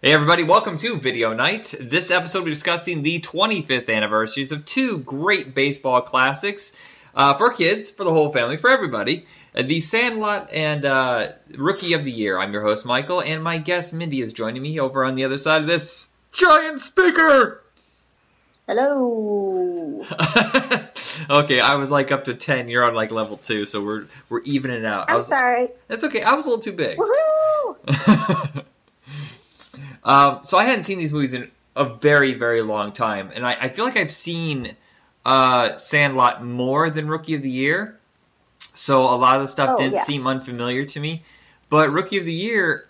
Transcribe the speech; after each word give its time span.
Hey 0.00 0.12
everybody, 0.12 0.44
welcome 0.44 0.78
to 0.78 0.96
Video 0.96 1.34
Night. 1.34 1.74
This 1.80 2.12
episode 2.12 2.44
we're 2.44 2.50
discussing 2.50 3.02
the 3.02 3.18
25th 3.18 3.92
anniversaries 3.92 4.52
of 4.52 4.64
two 4.64 5.00
great 5.00 5.56
baseball 5.56 6.02
classics 6.02 6.80
uh, 7.16 7.34
for 7.34 7.50
kids, 7.50 7.90
for 7.90 8.04
the 8.04 8.12
whole 8.12 8.30
family, 8.30 8.58
for 8.58 8.70
everybody. 8.70 9.26
Uh, 9.56 9.62
the 9.62 9.80
Sandlot 9.80 10.52
and 10.52 10.84
uh, 10.84 11.32
Rookie 11.50 11.94
of 11.94 12.04
the 12.04 12.12
Year. 12.12 12.38
I'm 12.38 12.52
your 12.52 12.62
host 12.62 12.86
Michael, 12.86 13.20
and 13.20 13.42
my 13.42 13.58
guest 13.58 13.92
Mindy 13.92 14.20
is 14.20 14.32
joining 14.32 14.62
me 14.62 14.78
over 14.78 15.04
on 15.04 15.14
the 15.14 15.24
other 15.24 15.36
side 15.36 15.62
of 15.62 15.66
this 15.66 16.14
giant 16.30 16.80
speaker. 16.80 17.60
Hello. 18.68 20.06
okay, 21.30 21.58
I 21.58 21.74
was 21.74 21.90
like 21.90 22.12
up 22.12 22.26
to 22.26 22.34
10. 22.34 22.68
You're 22.68 22.84
on 22.84 22.94
like 22.94 23.10
level 23.10 23.36
2, 23.36 23.64
so 23.64 23.84
we're 23.84 24.06
we're 24.28 24.42
evening 24.42 24.86
out. 24.86 25.08
I 25.08 25.14
I'm 25.14 25.16
was, 25.16 25.26
sorry. 25.26 25.70
That's 25.88 26.04
okay. 26.04 26.22
I 26.22 26.34
was 26.34 26.46
a 26.46 26.50
little 26.50 26.62
too 26.62 26.76
big. 26.76 26.98
Woohoo! 26.98 28.64
um, 30.08 30.40
so 30.42 30.58
I 30.58 30.64
hadn't 30.64 30.82
seen 30.84 30.98
these 30.98 31.12
movies 31.12 31.34
in 31.34 31.50
a 31.76 31.84
very, 31.84 32.34
very 32.34 32.62
long 32.62 32.92
time, 32.92 33.30
and 33.34 33.46
I, 33.46 33.56
I 33.60 33.68
feel 33.68 33.84
like 33.84 33.96
I've 33.96 34.10
seen 34.10 34.74
uh, 35.24 35.76
Sandlot 35.76 36.42
more 36.44 36.90
than 36.90 37.06
Rookie 37.08 37.34
of 37.34 37.42
the 37.42 37.50
Year. 37.50 37.94
So 38.74 39.02
a 39.02 39.14
lot 39.16 39.36
of 39.36 39.42
the 39.42 39.48
stuff 39.48 39.70
Oh, 39.74 39.76
didn't 39.76 39.94
yeah. 39.94 40.02
seem 40.02 40.26
unfamiliar 40.26 40.84
to 40.86 41.00
me. 41.00 41.22
But 41.68 41.90
Rookie 41.90 42.18
of 42.18 42.24
the 42.24 42.32
Year, 42.32 42.88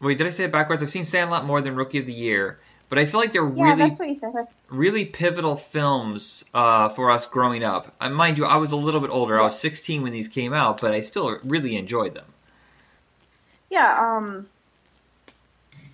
wait, 0.00 0.18
did 0.18 0.26
I 0.26 0.30
say 0.30 0.44
it 0.44 0.52
backwards? 0.52 0.82
I've 0.82 0.90
seen 0.90 1.04
Sandlot 1.04 1.44
more 1.46 1.60
than 1.60 1.76
Rookie 1.76 1.98
of 1.98 2.06
the 2.06 2.12
Year, 2.12 2.58
but 2.88 2.98
I 2.98 3.06
feel 3.06 3.20
like 3.20 3.32
they're 3.32 3.48
Yeah, 3.48 3.64
really, 3.64 3.76
that's 3.76 3.98
what 3.98 4.08
you 4.08 4.14
said. 4.16 4.48
really 4.68 5.04
pivotal 5.04 5.56
films 5.56 6.44
uh, 6.52 6.88
for 6.88 7.10
us 7.12 7.26
growing 7.26 7.62
up. 7.64 7.94
Uh, 8.00 8.10
mind 8.10 8.36
you, 8.38 8.44
I 8.46 8.56
was 8.56 8.72
a 8.72 8.76
little 8.76 9.00
bit 9.00 9.10
older. 9.10 9.38
I 9.40 9.44
was 9.44 9.58
16 9.58 10.02
when 10.02 10.12
these 10.12 10.28
came 10.28 10.52
out, 10.52 10.80
but 10.80 10.92
I 10.92 11.00
still 11.02 11.38
really 11.44 11.76
enjoyed 11.76 12.14
them. 12.14 12.26
Yeah, 13.70 14.16
um, 14.16 14.48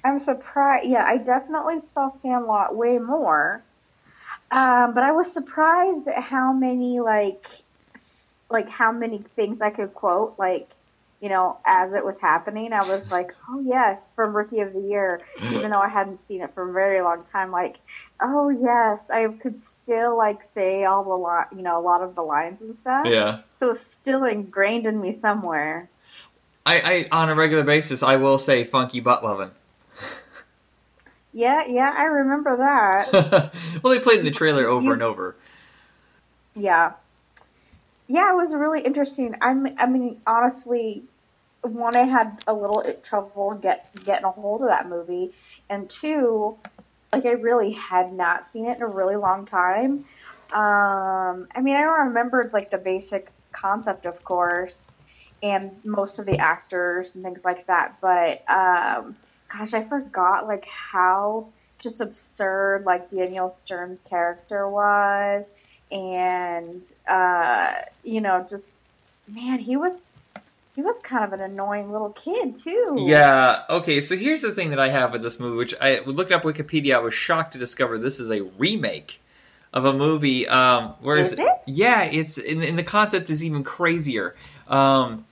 I'm 0.07 0.21
surprised. 0.21 0.89
Yeah, 0.89 1.05
I 1.05 1.19
definitely 1.19 1.81
saw 1.93 2.11
Sandlot 2.11 2.77
way 2.77 2.99
more. 2.99 3.65
Um, 4.53 4.95
but 4.95 5.03
I 5.03 5.11
was 5.11 5.33
surprised 5.33 6.07
at 6.07 6.23
how 6.23 6.53
many 6.53 7.01
like, 7.01 7.45
like 8.49 8.69
how 8.69 8.93
many 8.93 9.25
things 9.35 9.61
I 9.61 9.71
could 9.71 9.95
quote. 9.95 10.37
Like, 10.39 10.69
you 11.21 11.29
know, 11.29 11.59
as 11.67 11.93
it 11.93 12.05
was 12.05 12.17
happening, 12.21 12.73
I 12.73 12.87
was 12.87 13.03
like, 13.11 13.31
oh 13.51 13.65
yes, 13.67 14.09
from 14.15 14.37
Rookie 14.37 14.61
of 14.61 14.73
the 14.73 14.81
Year, 14.81 15.23
even 15.51 15.71
though 15.73 15.81
I 15.81 15.89
hadn't 15.89 16.21
seen 16.29 16.43
it 16.43 16.55
for 16.55 16.71
a 16.71 16.73
very 16.73 17.03
long 17.03 17.25
time. 17.33 17.51
Like, 17.51 17.77
oh 18.23 18.51
yes, 18.51 19.01
I 19.11 19.27
could 19.43 19.59
still 19.59 20.17
like 20.17 20.45
say 20.55 20.85
all 20.85 21.03
the 21.03 21.17
li- 21.17 21.59
you 21.59 21.63
know, 21.65 21.81
a 21.81 21.83
lot 21.83 22.03
of 22.03 22.15
the 22.15 22.23
lines 22.23 22.61
and 22.61 22.77
stuff. 22.77 23.07
Yeah. 23.07 23.41
So 23.59 23.71
it's 23.71 23.85
still 24.01 24.23
ingrained 24.23 24.87
in 24.87 25.01
me 25.01 25.19
somewhere. 25.21 25.91
I, 26.65 27.07
I 27.11 27.23
on 27.23 27.31
a 27.31 27.35
regular 27.35 27.65
basis, 27.65 28.05
I 28.05 28.17
will 28.17 28.39
say 28.39 28.63
funky 28.63 29.01
butt 29.01 29.25
lovin'. 29.25 29.51
Yeah, 31.37 31.65
yeah, 31.69 31.95
I 31.95 32.05
remember 32.05 32.57
that. 32.57 33.53
well, 33.83 33.93
they 33.93 34.01
played 34.01 34.21
in 34.21 34.25
the 34.25 34.31
trailer 34.31 34.65
over 34.65 34.87
You- 34.87 34.93
and 34.95 35.03
over. 35.03 35.37
Yeah. 36.55 36.93
Yeah, 38.09 38.33
it 38.33 38.37
was 38.37 38.55
really 38.55 38.81
interesting. 38.81 39.35
I'm, 39.43 39.67
I 39.77 39.85
mean, 39.85 40.23
honestly, 40.27 41.03
one, 41.61 41.95
I 41.95 42.05
had 42.05 42.39
a 42.47 42.55
little 42.55 42.83
trouble 43.03 43.53
get 43.53 43.87
getting 44.07 44.25
a 44.25 44.31
hold 44.31 44.63
of 44.63 44.69
that 44.69 44.89
movie, 44.89 45.33
and 45.69 45.91
two, 45.91 46.57
like 47.13 47.27
I 47.27 47.33
really 47.33 47.73
had 47.73 48.15
not 48.15 48.51
seen 48.51 48.65
it 48.65 48.79
in 48.79 48.83
a 48.83 48.89
really 48.89 49.17
long 49.17 49.45
time. 49.45 50.07
Um, 50.55 51.49
I 51.55 51.61
mean, 51.61 51.77
I 51.77 51.83
remembered 51.83 52.55
like 52.55 52.71
the 52.71 52.79
basic 52.79 53.31
concept, 53.53 54.07
of 54.07 54.25
course, 54.25 54.79
and 55.43 55.73
most 55.85 56.19
of 56.19 56.25
the 56.25 56.39
actors 56.39 57.15
and 57.15 57.23
things 57.23 57.43
like 57.45 57.67
that, 57.67 57.97
but 58.01 58.43
um, 58.51 59.17
gosh, 59.57 59.75
I 59.75 59.85
forgot 59.85 60.47
like 60.47 60.65
how 60.67 61.49
just 61.79 62.01
absurd 62.01 62.85
like 62.85 63.11
Daniel 63.11 63.51
Stern's 63.51 64.01
character 64.09 64.69
was 64.69 65.45
and 65.91 66.83
uh, 67.09 67.73
you 68.03 68.21
know, 68.21 68.47
just 68.49 68.67
man, 69.29 69.59
he 69.59 69.77
was 69.77 69.93
he 70.75 70.83
was 70.83 70.97
kind 71.03 71.25
of 71.25 71.33
an 71.33 71.41
annoying 71.41 71.91
little 71.91 72.11
kid 72.11 72.63
too. 72.63 72.97
Yeah. 72.99 73.63
Okay. 73.71 74.01
So 74.01 74.17
here's 74.17 74.43
the 74.43 74.53
thing 74.53 74.71
that 74.71 74.81
I 74.81 74.89
have 74.89 75.13
with 75.13 75.23
this 75.23 75.41
movie, 75.41 75.57
which 75.57 75.75
I 75.81 76.01
looked 76.01 76.33
up 76.33 76.43
Wikipedia, 76.43 76.97
I 76.97 76.99
was 76.99 77.15
shocked 77.15 77.53
to 77.53 77.59
discover 77.59 77.99
this 77.99 78.21
is 78.21 78.31
a 78.31 78.43
remake 78.43 79.21
of 79.73 79.85
a 79.85 79.93
movie. 79.93 80.49
Um, 80.49 80.95
where 81.01 81.19
is 81.19 81.33
Is 81.33 81.39
it? 81.39 81.49
Yeah, 81.67 82.05
it's 82.05 82.39
and, 82.39 82.63
and 82.63 82.79
the 82.79 82.83
concept 82.83 83.31
is 83.31 83.45
even 83.45 83.65
crazier. 83.65 84.35
Um, 84.69 85.25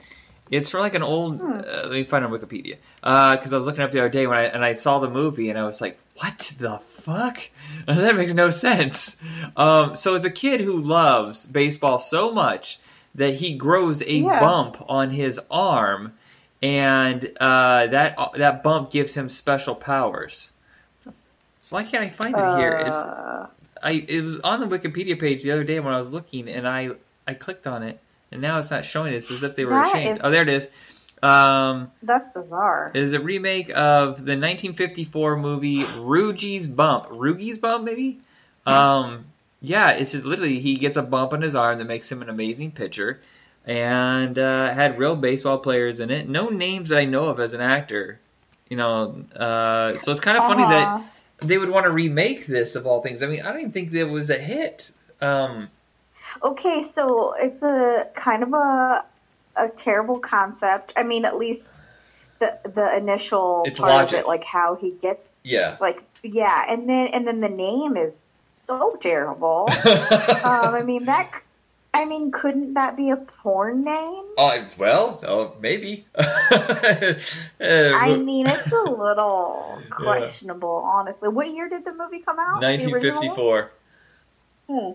it's 0.50 0.70
for 0.70 0.80
like 0.80 0.94
an 0.94 1.02
old. 1.02 1.38
Hmm. 1.38 1.52
Uh, 1.52 1.62
let 1.84 1.92
me 1.92 2.04
find 2.04 2.24
it 2.24 2.30
on 2.30 2.38
Wikipedia 2.38 2.76
because 3.00 3.52
I 3.52 3.56
was 3.56 3.66
looking 3.66 3.82
up 3.82 3.92
the 3.92 4.00
other 4.00 4.08
day 4.10 4.26
when 4.26 4.36
I 4.38 4.42
and 4.44 4.64
I 4.64 4.74
saw 4.74 4.98
the 4.98 5.10
movie 5.10 5.50
and 5.50 5.58
I 5.58 5.64
was 5.64 5.80
like, 5.80 5.98
what 6.16 6.54
the 6.58 6.78
fuck? 6.78 7.38
that 7.86 8.14
makes 8.16 8.34
no 8.34 8.50
sense. 8.50 9.22
Um, 9.56 9.94
so 9.96 10.14
it's 10.14 10.24
a 10.24 10.30
kid 10.30 10.60
who 10.60 10.80
loves 10.80 11.46
baseball 11.46 11.98
so 11.98 12.32
much 12.32 12.78
that 13.16 13.34
he 13.34 13.56
grows 13.56 14.02
a 14.02 14.12
Yeah. 14.12 14.40
bump 14.40 14.76
on 14.88 15.10
his 15.10 15.40
arm, 15.50 16.12
and 16.62 17.24
uh, 17.40 17.86
that 17.88 18.16
that 18.36 18.62
bump 18.62 18.90
gives 18.90 19.14
him 19.14 19.28
special 19.28 19.74
powers. 19.74 20.52
Why 21.70 21.82
can't 21.84 22.04
I 22.04 22.08
find 22.08 22.36
it 22.36 22.56
here? 22.56 22.72
It's 22.72 22.90
Uh, 22.90 23.46
I 23.82 23.92
it 23.92 24.22
was 24.22 24.40
on 24.40 24.60
the 24.60 24.66
Wikipedia 24.66 25.18
page 25.18 25.42
the 25.42 25.52
other 25.52 25.64
day 25.64 25.80
when 25.80 25.92
I 25.94 25.98
was 25.98 26.12
looking, 26.12 26.48
and 26.48 26.66
I 26.68 26.90
I 27.26 27.34
clicked 27.34 27.66
on 27.66 27.82
it, 27.82 27.98
and 28.34 28.42
now 28.42 28.58
it's 28.58 28.70
not 28.70 28.84
showing 28.84 29.14
it. 29.14 29.16
It's 29.16 29.30
as 29.30 29.42
if 29.42 29.56
they 29.56 29.64
were 29.64 29.70
That 29.72 29.86
ashamed. 29.86 30.18
is- 30.18 30.22
Oh, 30.24 30.30
there 30.30 30.42
it 30.42 30.48
is. 30.50 30.70
Um, 31.22 31.90
that's 32.02 32.28
bizarre. 32.34 32.90
it 32.92 33.00
is 33.02 33.14
a 33.14 33.20
remake 33.20 33.70
of 33.70 34.16
the 34.18 34.36
1954 34.36 35.36
movie 35.38 35.82
Roogie's 35.84 36.68
Bump. 36.68 37.06
Roogie's 37.06 37.58
Bump, 37.58 37.84
maybe. 37.84 38.18
Um, 38.66 39.24
yeah, 39.62 39.92
it's 39.92 40.12
just 40.12 40.26
literally 40.26 40.58
he 40.58 40.76
gets 40.76 40.98
a 40.98 41.02
bump 41.02 41.32
on 41.32 41.40
his 41.40 41.54
arm 41.54 41.78
that 41.78 41.86
makes 41.86 42.12
him 42.12 42.20
an 42.20 42.28
amazing 42.28 42.72
pitcher, 42.72 43.20
and 43.66 44.38
uh, 44.38 44.70
had 44.74 44.98
real 44.98 45.16
baseball 45.16 45.58
players 45.58 46.00
in 46.00 46.10
it. 46.10 46.28
No 46.28 46.48
names 46.48 46.90
that 46.90 46.98
I 46.98 47.06
know 47.06 47.28
of 47.28 47.40
as 47.40 47.54
an 47.54 47.62
actor. 47.62 48.20
You 48.68 48.76
know, 48.76 49.24
uh, 49.36 49.96
so 49.96 50.10
it's 50.10 50.20
kind 50.20 50.36
of 50.36 50.44
funny 50.44 50.64
that 50.64 50.88
Uh-huh. 50.88 51.04
they 51.40 51.56
would 51.58 51.70
want 51.70 51.84
to 51.84 51.90
remake 51.90 52.44
this 52.46 52.76
of 52.76 52.86
all 52.86 53.00
things. 53.02 53.22
I 53.22 53.26
mean, 53.26 53.40
I 53.42 53.50
don't 53.50 53.60
even 53.60 53.72
think 53.72 53.92
that 53.92 54.08
was 54.08 54.28
a 54.30 54.38
hit. 54.38 54.90
Um, 55.22 55.68
Okay, 56.44 56.86
so 56.94 57.32
it's 57.32 57.62
a 57.62 58.08
kind 58.14 58.42
of 58.42 58.52
a 58.52 59.04
a 59.56 59.68
terrible 59.70 60.18
concept. 60.18 60.92
I 60.96 61.02
mean, 61.02 61.24
at 61.24 61.38
least 61.38 61.62
the 62.38 62.58
the 62.64 62.96
initial 62.96 63.62
It's 63.66 63.80
part 63.80 63.92
logic. 63.92 64.18
of 64.20 64.24
it, 64.24 64.28
like 64.28 64.44
how 64.44 64.74
he 64.74 64.90
gets, 64.90 65.30
yeah. 65.42 65.78
like 65.80 66.02
yeah, 66.22 66.64
and 66.68 66.88
then 66.88 67.08
and 67.08 67.26
then 67.26 67.40
the 67.40 67.48
name 67.48 67.96
is 67.96 68.12
so 68.64 68.98
terrible. 69.00 69.68
um, 69.84 70.74
I 70.74 70.82
mean 70.84 71.06
that. 71.06 71.30
I 71.94 72.06
mean, 72.06 72.32
couldn't 72.32 72.74
that 72.74 72.96
be 72.96 73.10
a 73.10 73.16
porn 73.16 73.84
name? 73.84 74.24
Uh, 74.36 74.64
well, 74.76 75.20
oh, 75.28 75.54
maybe. 75.60 76.04
I 76.18 77.16
I 77.60 78.16
mean, 78.16 78.48
it's 78.48 78.66
a 78.66 78.90
little 78.90 79.78
questionable, 79.90 80.82
honestly. 80.84 81.28
What 81.28 81.54
year 81.54 81.68
did 81.68 81.84
the 81.84 81.92
movie 81.92 82.18
come 82.18 82.40
out? 82.40 82.60
The 82.60 82.66
1954. 82.66 83.70
Hmm. 84.68 84.90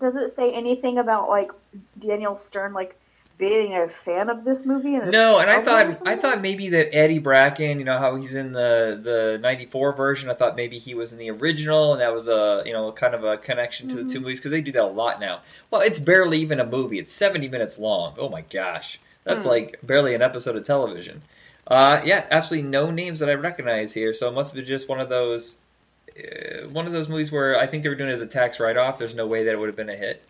Does 0.00 0.16
it 0.16 0.34
say 0.34 0.52
anything 0.52 0.98
about 0.98 1.28
like 1.28 1.50
Daniel 1.98 2.36
Stern 2.36 2.72
like 2.72 2.96
being 3.38 3.74
a 3.74 3.88
fan 3.88 4.28
of 4.30 4.44
this 4.44 4.64
movie? 4.64 4.94
And 4.94 5.10
No, 5.10 5.38
and 5.38 5.50
I 5.50 5.60
thought 5.62 6.06
I 6.06 6.16
thought 6.16 6.40
maybe 6.40 6.70
that 6.70 6.94
Eddie 6.94 7.18
Bracken, 7.18 7.78
you 7.78 7.84
know 7.84 7.98
how 7.98 8.16
he's 8.16 8.34
in 8.34 8.52
the 8.52 8.98
the 9.02 9.38
'94 9.42 9.92
version. 9.94 10.30
I 10.30 10.34
thought 10.34 10.56
maybe 10.56 10.78
he 10.78 10.94
was 10.94 11.12
in 11.12 11.18
the 11.18 11.30
original, 11.30 11.92
and 11.92 12.00
that 12.00 12.12
was 12.12 12.28
a 12.28 12.62
you 12.66 12.72
know 12.72 12.92
kind 12.92 13.14
of 13.14 13.24
a 13.24 13.36
connection 13.36 13.88
to 13.88 13.96
the 13.96 14.04
two 14.04 14.18
Mhm. 14.20 14.22
movies 14.22 14.40
because 14.40 14.50
they 14.52 14.60
do 14.60 14.72
that 14.72 14.82
a 14.82 14.86
lot 14.86 15.20
now. 15.20 15.40
Well, 15.70 15.80
it's 15.80 16.00
barely 16.00 16.38
even 16.38 16.60
a 16.60 16.66
movie; 16.66 16.98
it's 16.98 17.12
70 17.12 17.48
minutes 17.48 17.78
long. 17.78 18.14
Oh 18.18 18.28
my 18.28 18.42
gosh, 18.42 19.00
that's 19.24 19.42
Hmm. 19.42 19.48
like 19.48 19.78
barely 19.82 20.14
an 20.14 20.22
episode 20.22 20.56
of 20.56 20.64
television. 20.64 21.22
Uh, 21.66 22.02
yeah, 22.04 22.26
absolutely 22.30 22.68
no 22.68 22.90
names 22.90 23.20
that 23.20 23.30
I 23.30 23.34
recognize 23.34 23.94
here, 23.94 24.12
so 24.12 24.28
it 24.28 24.34
must 24.34 24.52
have 24.54 24.62
been 24.62 24.68
just 24.68 24.86
one 24.88 25.00
of 25.00 25.08
those 25.08 25.56
uh, 26.18 26.68
one 26.68 26.86
of 26.86 26.92
those 26.92 27.08
movies 27.08 27.30
where 27.32 27.58
I 27.58 27.66
think 27.66 27.82
they 27.82 27.88
were 27.88 27.94
doing 27.94 28.10
it 28.10 28.14
as 28.14 28.22
a 28.22 28.26
tax 28.26 28.60
write 28.60 28.76
off. 28.76 28.98
There's 28.98 29.14
no 29.14 29.26
way 29.26 29.44
that 29.44 29.52
it 29.52 29.58
would 29.58 29.68
have 29.68 29.76
been 29.76 29.88
a 29.88 29.96
hit. 29.96 30.22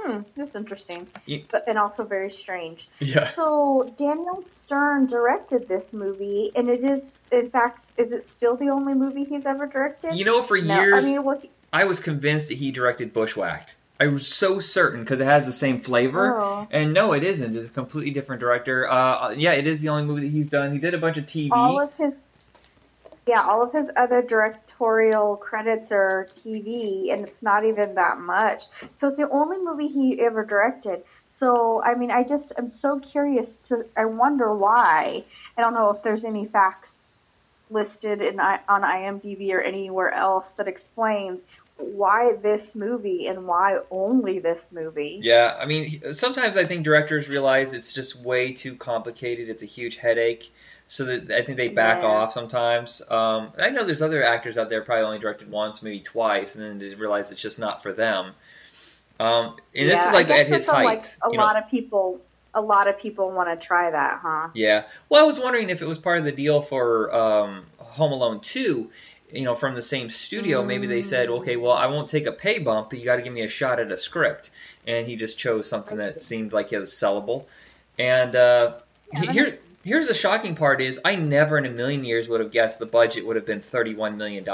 Hmm, 0.00 0.22
that's 0.36 0.56
interesting, 0.56 1.06
but 1.50 1.68
and 1.68 1.78
also 1.78 2.02
very 2.04 2.30
strange. 2.32 2.88
Yeah. 2.98 3.28
So 3.28 3.94
Daniel 3.96 4.42
Stern 4.44 5.06
directed 5.06 5.68
this 5.68 5.92
movie, 5.92 6.50
and 6.56 6.68
it 6.68 6.82
is, 6.82 7.22
in 7.30 7.50
fact, 7.50 7.84
is 7.96 8.10
it 8.10 8.28
still 8.28 8.56
the 8.56 8.70
only 8.70 8.94
movie 8.94 9.22
he's 9.24 9.46
ever 9.46 9.66
directed? 9.66 10.14
You 10.16 10.24
know, 10.24 10.42
for 10.42 10.60
no, 10.60 10.80
years 10.80 11.04
I 11.06 11.08
mean, 11.08 11.22
well, 11.22 11.38
he- 11.38 11.50
I 11.72 11.84
was 11.84 12.00
convinced 12.00 12.48
that 12.48 12.56
he 12.58 12.72
directed 12.72 13.12
Bushwhacked. 13.12 13.76
I 14.00 14.08
was 14.08 14.26
so 14.26 14.58
certain 14.58 15.00
because 15.00 15.20
it 15.20 15.26
has 15.26 15.46
the 15.46 15.52
same 15.52 15.78
flavor. 15.78 16.36
oh, 16.36 16.66
And 16.72 16.92
no, 16.92 17.12
it 17.12 17.22
isn't. 17.22 17.54
It's 17.54 17.68
a 17.68 17.72
completely 17.72 18.10
different 18.10 18.40
director. 18.40 18.90
Uh, 18.90 19.30
yeah, 19.30 19.52
it 19.52 19.68
is 19.68 19.80
the 19.82 19.90
only 19.90 20.02
movie 20.02 20.22
that 20.22 20.32
he's 20.32 20.50
done. 20.50 20.72
He 20.72 20.78
did 20.78 20.94
a 20.94 20.98
bunch 20.98 21.18
of 21.18 21.26
TV. 21.26 21.50
all 21.52 21.80
of 21.80 21.94
his, 21.94 22.12
yeah, 23.26 23.42
all 23.42 23.62
of 23.62 23.72
his 23.72 23.88
other 23.96 24.20
directorial 24.22 25.36
credits 25.36 25.92
are 25.92 26.26
TV, 26.44 27.12
and 27.12 27.26
it's 27.26 27.42
not 27.42 27.64
even 27.64 27.94
that 27.94 28.18
much. 28.18 28.64
So 28.94 29.08
it's 29.08 29.18
the 29.18 29.30
only 29.30 29.58
movie 29.58 29.88
he 29.88 30.20
ever 30.20 30.44
directed. 30.44 31.02
So 31.28 31.82
I 31.82 31.94
mean, 31.94 32.10
I 32.10 32.24
just 32.24 32.52
I'm 32.58 32.68
so 32.68 32.98
curious 32.98 33.58
to. 33.68 33.86
I 33.96 34.06
wonder 34.06 34.54
why. 34.54 35.24
I 35.56 35.60
don't 35.60 35.74
know 35.74 35.90
if 35.90 36.02
there's 36.02 36.24
any 36.24 36.46
facts 36.46 37.18
listed 37.70 38.20
in 38.20 38.38
on 38.40 38.82
IMDb 38.82 39.52
or 39.52 39.60
anywhere 39.60 40.12
else 40.12 40.50
that 40.52 40.68
explains 40.68 41.40
why 41.76 42.34
this 42.34 42.74
movie 42.74 43.26
and 43.26 43.46
why 43.46 43.78
only 43.90 44.38
this 44.38 44.68
movie. 44.72 45.20
Yeah, 45.22 45.56
I 45.58 45.66
mean, 45.66 46.12
sometimes 46.12 46.56
I 46.56 46.64
think 46.64 46.84
directors 46.84 47.28
realize 47.28 47.72
it's 47.72 47.92
just 47.92 48.16
way 48.16 48.52
too 48.52 48.76
complicated. 48.76 49.48
It's 49.48 49.62
a 49.62 49.66
huge 49.66 49.96
headache, 49.96 50.52
so 50.88 51.04
that 51.06 51.30
I 51.30 51.42
think 51.42 51.56
they 51.58 51.68
back 51.68 52.02
Yeah. 52.02 52.08
off 52.08 52.32
sometimes. 52.32 53.02
Um, 53.08 53.52
I 53.58 53.70
know 53.70 53.84
there's 53.84 54.02
other 54.02 54.22
actors 54.22 54.58
out 54.58 54.68
there 54.70 54.82
probably 54.82 55.04
only 55.04 55.18
directed 55.18 55.50
once, 55.50 55.82
maybe 55.82 56.00
twice, 56.00 56.54
and 56.56 56.64
then 56.64 56.78
they 56.78 56.94
realize 56.94 57.32
it's 57.32 57.40
just 57.42 57.58
not 57.60 57.82
for 57.82 57.92
them. 57.92 58.32
Um, 59.20 59.56
and 59.74 59.88
this 59.88 60.00
Yeah, 60.00 60.08
is 60.08 60.12
like 60.14 60.30
at 60.30 60.46
his 60.46 60.66
height. 60.66 60.84
Like 60.84 61.04
a 61.22 61.28
you 61.30 61.38
know. 61.38 61.44
lot 61.44 61.56
of 61.56 61.68
people, 61.70 62.20
a 62.54 62.60
lot 62.60 62.88
of 62.88 62.98
people 62.98 63.30
want 63.30 63.48
to 63.60 63.66
try 63.66 63.90
that, 63.90 64.20
huh? 64.22 64.48
Yeah. 64.54 64.84
Well, 65.08 65.22
I 65.22 65.26
was 65.26 65.38
wondering 65.38 65.70
if 65.70 65.82
it 65.82 65.86
was 65.86 65.98
part 65.98 66.18
of 66.18 66.24
the 66.24 66.32
deal 66.32 66.60
for 66.62 67.14
um, 67.14 67.66
Home 67.78 68.12
Alone 68.12 68.40
2, 68.40 68.90
you 69.32 69.44
know, 69.44 69.54
from 69.54 69.74
the 69.74 69.82
same 69.82 70.10
studio. 70.10 70.64
Maybe 70.64 70.86
they 70.86 71.02
said, 71.02 71.28
Mm. 71.28 71.38
okay, 71.40 71.56
well, 71.56 71.72
I 71.72 71.86
won't 71.86 72.08
take 72.08 72.26
a 72.26 72.32
pay 72.32 72.58
bump, 72.58 72.90
but 72.90 72.98
you 72.98 73.04
got 73.04 73.16
to 73.16 73.22
give 73.22 73.32
me 73.32 73.42
a 73.42 73.48
shot 73.48 73.80
at 73.80 73.90
a 73.92 73.96
script. 73.96 74.50
And 74.86 75.06
he 75.06 75.16
just 75.16 75.38
chose 75.38 75.68
something 75.68 75.98
that 75.98 76.20
seemed 76.20 76.52
like 76.52 76.72
it 76.72 76.78
was 76.80 76.90
sellable. 76.92 77.46
And 77.98 78.34
uh, 78.34 78.74
Yeah, 79.12 79.32
here, 79.32 79.58
here's 79.84 80.08
the 80.08 80.14
shocking 80.14 80.54
part 80.54 80.80
is 80.80 81.00
I 81.04 81.16
never 81.16 81.58
in 81.58 81.66
a 81.66 81.70
million 81.70 82.04
years 82.04 82.28
would 82.28 82.40
have 82.40 82.50
guessed 82.50 82.78
the 82.78 82.86
budget 82.86 83.26
would 83.26 83.36
have 83.36 83.46
been 83.46 83.60
$31 83.60 84.16
million. 84.16 84.46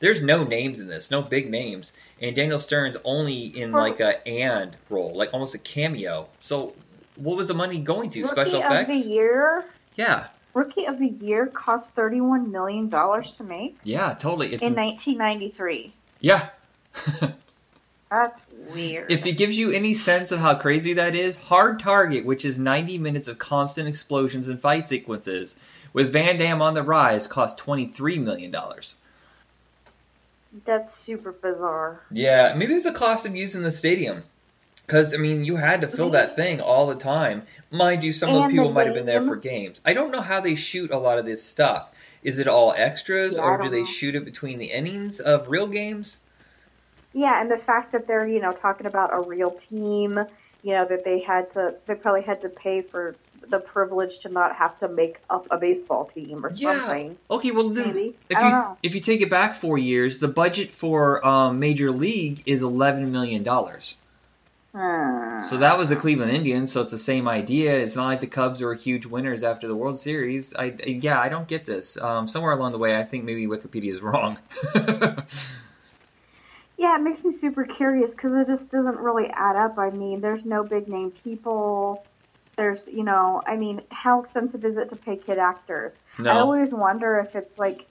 There's 0.00 0.22
no 0.22 0.44
names 0.44 0.80
in 0.80 0.88
this, 0.88 1.10
no 1.10 1.22
big 1.22 1.50
names. 1.50 1.92
And 2.20 2.34
Daniel 2.36 2.58
Stern's 2.58 2.96
only 3.04 3.44
in 3.44 3.72
like 3.72 4.00
a 4.00 4.26
and 4.28 4.76
role, 4.90 5.14
like 5.14 5.32
almost 5.34 5.54
a 5.54 5.58
cameo. 5.58 6.28
So 6.40 6.74
what 7.16 7.36
was 7.36 7.48
the 7.48 7.54
money 7.54 7.80
going 7.80 8.10
to? 8.10 8.20
Rookie 8.20 8.30
Special 8.32 8.62
of 8.62 8.70
effects? 8.70 8.90
the 8.90 9.08
year. 9.10 9.64
Yeah. 9.96 10.28
Rookie 10.54 10.86
of 10.86 10.98
the 10.98 11.08
Year 11.08 11.46
cost 11.46 11.90
thirty-one 11.92 12.50
million 12.50 12.88
dollars 12.88 13.32
to 13.32 13.44
make 13.44 13.76
Yeah, 13.84 14.14
totally. 14.14 14.54
It's 14.54 14.62
in 14.62 14.68
ins- 14.68 15.06
1993. 15.06 15.92
yeah. 16.20 16.48
That's 18.10 18.40
weird. 18.72 19.10
if 19.10 19.26
it 19.26 19.36
gives 19.36 19.58
you 19.58 19.72
any 19.72 19.94
sense 19.94 20.30
of 20.30 20.38
how 20.38 20.54
crazy 20.54 20.94
that 20.94 21.14
is, 21.16 21.36
Hard 21.36 21.80
Target, 21.80 22.24
which 22.24 22.44
is 22.44 22.58
90 22.58 22.98
minutes 22.98 23.26
of 23.28 23.38
constant 23.38 23.88
explosions 23.88 24.48
and 24.48 24.60
fight 24.60 24.86
sequences, 24.86 25.58
with 25.92 26.12
Van 26.12 26.38
Damme 26.38 26.62
on 26.62 26.74
the 26.74 26.82
rise, 26.84 27.26
cost 27.26 27.58
23 27.58 28.18
million 28.18 28.50
dollars. 28.52 28.96
That's 30.64 30.94
super 30.96 31.32
bizarre. 31.32 32.00
Yeah, 32.10 32.54
maybe 32.54 32.70
there's 32.70 32.86
a 32.86 32.94
cost 32.94 33.26
of 33.26 33.34
using 33.36 33.62
the 33.62 33.72
stadium. 33.72 34.22
Because, 34.86 35.12
I 35.14 35.16
mean, 35.16 35.44
you 35.44 35.56
had 35.56 35.80
to 35.80 35.88
fill 35.88 36.10
that 36.10 36.36
thing 36.36 36.60
all 36.60 36.86
the 36.86 36.94
time. 36.94 37.42
Mind 37.72 38.04
you, 38.04 38.12
some 38.12 38.32
of 38.32 38.42
those 38.42 38.52
people 38.52 38.70
might 38.70 38.86
have 38.86 38.94
been 38.94 39.04
there 39.04 39.22
for 39.22 39.34
games. 39.34 39.82
I 39.84 39.94
don't 39.94 40.12
know 40.12 40.20
how 40.20 40.40
they 40.40 40.54
shoot 40.54 40.92
a 40.92 40.96
lot 40.98 41.18
of 41.18 41.26
this 41.26 41.42
stuff. 41.42 41.92
Is 42.22 42.38
it 42.38 42.46
all 42.46 42.72
extras, 42.72 43.36
Yeah, 43.36 43.42
or 43.44 43.62
do 43.62 43.68
they 43.68 43.80
know. 43.80 43.86
shoot 43.86 44.14
it 44.14 44.24
between 44.24 44.58
the 44.58 44.66
innings 44.66 45.18
of 45.18 45.48
real 45.48 45.66
games? 45.66 46.20
Yeah, 47.18 47.40
and 47.40 47.50
the 47.50 47.56
fact 47.56 47.92
that 47.92 48.06
they're 48.06 48.28
you 48.28 48.40
know 48.42 48.52
talking 48.52 48.86
about 48.86 49.08
a 49.14 49.20
real 49.20 49.50
team, 49.50 50.20
you 50.62 50.72
know 50.72 50.84
that 50.86 51.02
they 51.02 51.20
had 51.20 51.50
to, 51.52 51.74
they 51.86 51.94
probably 51.94 52.22
had 52.22 52.42
to 52.42 52.50
pay 52.50 52.82
for 52.82 53.16
the 53.48 53.58
privilege 53.58 54.18
to 54.20 54.28
not 54.28 54.54
have 54.56 54.78
to 54.80 54.88
make 54.88 55.16
up 55.30 55.46
a 55.50 55.56
baseball 55.56 56.04
team 56.04 56.44
or 56.44 56.50
Yeah. 56.52 56.74
something. 56.78 57.16
Okay, 57.30 57.52
well 57.52 57.70
Maybe. 57.70 58.16
if 58.28 58.38
you 58.38 58.50
know. 58.50 58.76
if 58.82 58.94
you 58.94 59.00
take 59.00 59.22
it 59.22 59.30
back 59.30 59.54
four 59.54 59.78
years, 59.78 60.18
the 60.18 60.28
budget 60.28 60.72
for 60.72 61.26
um, 61.26 61.58
Major 61.58 61.90
League 61.90 62.42
is 62.44 62.60
eleven 62.62 63.12
million 63.12 63.42
dollars. 63.44 63.96
Hmm. 64.74 65.40
So 65.40 65.56
that 65.58 65.78
was 65.78 65.88
the 65.88 65.96
Cleveland 65.96 66.32
Indians. 66.32 66.70
So 66.70 66.82
it's 66.82 66.90
the 66.92 66.98
same 66.98 67.28
idea. 67.28 67.78
It's 67.78 67.96
not 67.96 68.04
like 68.04 68.20
the 68.20 68.26
Cubs 68.26 68.60
were 68.60 68.74
huge 68.74 69.06
winners 69.06 69.42
after 69.42 69.68
the 69.68 69.74
World 69.74 69.98
Series. 69.98 70.54
I 70.54 70.74
yeah, 70.86 71.18
I 71.18 71.30
don't 71.30 71.48
get 71.48 71.64
this. 71.64 71.96
Um, 71.96 72.26
somewhere 72.26 72.52
along 72.52 72.72
the 72.72 72.78
way, 72.78 72.94
I 72.94 73.04
think 73.04 73.24
maybe 73.24 73.46
Wikipedia 73.46 73.88
is 73.90 74.02
wrong. 74.02 74.38
Yeah, 76.78 76.96
it 76.96 77.02
makes 77.02 77.24
me 77.24 77.32
super 77.32 77.64
curious 77.64 78.14
because 78.14 78.34
it 78.34 78.46
just 78.46 78.70
doesn't 78.70 78.98
really 78.98 79.28
add 79.28 79.56
up. 79.56 79.78
I 79.78 79.90
mean, 79.90 80.20
there's 80.20 80.44
no 80.44 80.62
big 80.62 80.88
name 80.88 81.10
people. 81.10 82.04
There's, 82.56 82.88
you 82.88 83.02
know, 83.02 83.42
I 83.46 83.56
mean, 83.56 83.82
how 83.90 84.20
expensive 84.20 84.64
is 84.64 84.76
it 84.76 84.90
to 84.90 84.96
pay 84.96 85.16
kid 85.16 85.38
actors? 85.38 85.96
I 86.18 86.28
always 86.30 86.72
wonder 86.72 87.18
if 87.18 87.34
it's 87.34 87.58
like 87.58 87.86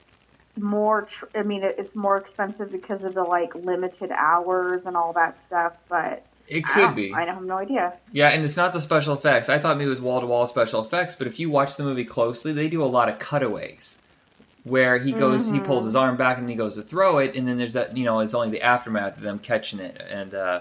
more. 0.56 1.02
Tr- 1.02 1.26
I 1.34 1.42
mean, 1.42 1.62
it, 1.64 1.76
it's 1.78 1.94
more 1.94 2.16
expensive 2.16 2.70
because 2.70 3.04
of 3.04 3.14
the 3.14 3.24
like 3.24 3.54
limited 3.54 4.10
hours 4.12 4.86
and 4.86 4.96
all 4.96 5.12
that 5.14 5.40
stuff. 5.40 5.74
But 5.88 6.24
it 6.48 6.64
could 6.64 6.80
don't- 6.80 6.96
be. 6.96 7.12
I 7.12 7.24
have 7.24 7.42
no 7.42 7.58
idea. 7.58 7.94
Yeah, 8.12 8.28
and 8.28 8.44
it's 8.44 8.56
not 8.56 8.72
the 8.72 8.80
special 8.80 9.14
effects. 9.14 9.48
I 9.48 9.58
thought 9.58 9.76
maybe 9.78 9.86
it 9.86 9.90
was 9.90 10.00
wall 10.00 10.20
to 10.20 10.26
wall 10.26 10.46
special 10.46 10.82
effects, 10.82 11.16
but 11.16 11.26
if 11.26 11.40
you 11.40 11.50
watch 11.50 11.76
the 11.76 11.84
movie 11.84 12.04
closely, 12.04 12.52
they 12.52 12.68
do 12.68 12.82
a 12.82 12.86
lot 12.86 13.08
of 13.08 13.18
cutaways 13.18 13.98
where 14.66 14.98
he 14.98 15.12
goes, 15.12 15.48
he 15.48 15.60
pulls 15.60 15.84
his 15.84 15.94
arm 15.94 16.16
back 16.16 16.38
and 16.38 16.48
he 16.48 16.56
goes 16.56 16.74
to 16.74 16.82
throw 16.82 17.18
it, 17.18 17.36
and 17.36 17.46
then 17.46 17.56
there's 17.56 17.74
that, 17.74 17.96
you 17.96 18.04
know, 18.04 18.18
it's 18.18 18.34
only 18.34 18.50
the 18.50 18.62
aftermath 18.62 19.16
of 19.16 19.22
them 19.22 19.38
catching 19.38 19.78
it, 19.78 20.02
and 20.10 20.34
uh, 20.34 20.60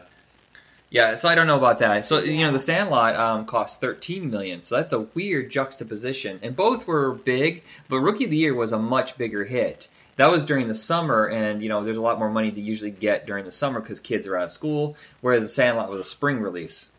yeah, 0.92 1.16
so 1.16 1.28
I 1.28 1.34
don't 1.34 1.48
know 1.48 1.58
about 1.58 1.80
that. 1.80 2.06
So 2.06 2.20
you 2.20 2.46
know, 2.46 2.52
The 2.52 2.60
Sandlot 2.60 3.16
um, 3.16 3.46
cost 3.46 3.82
13 3.82 4.30
million, 4.30 4.62
so 4.62 4.76
that's 4.76 4.94
a 4.94 5.02
weird 5.02 5.50
juxtaposition, 5.50 6.40
and 6.44 6.56
both 6.56 6.88
were 6.88 7.14
big, 7.14 7.64
but 7.90 8.00
Rookie 8.00 8.26
of 8.26 8.30
the 8.30 8.38
Year 8.38 8.54
was 8.54 8.74
a 8.74 8.80
much 8.80 9.18
bigger 9.18 9.44
hit. 9.44 9.90
That 10.18 10.30
was 10.30 10.46
during 10.46 10.68
the 10.68 10.76
summer, 10.76 11.28
and 11.28 11.64
you 11.64 11.70
know, 11.70 11.84
there's 11.84 11.98
a 11.98 12.02
lot 12.04 12.20
more 12.20 12.30
money 12.30 12.52
to 12.52 12.62
usually 12.62 12.92
get 12.92 13.26
during 13.26 13.44
the 13.44 13.52
summer 13.52 13.82
because 13.82 14.02
kids 14.02 14.28
are 14.28 14.38
out 14.38 14.44
of 14.44 14.52
school, 14.52 14.98
whereas 15.22 15.42
The 15.42 15.50
Sandlot 15.50 15.90
was 15.90 16.00
a 16.00 16.04
spring 16.04 16.42
release. 16.42 16.92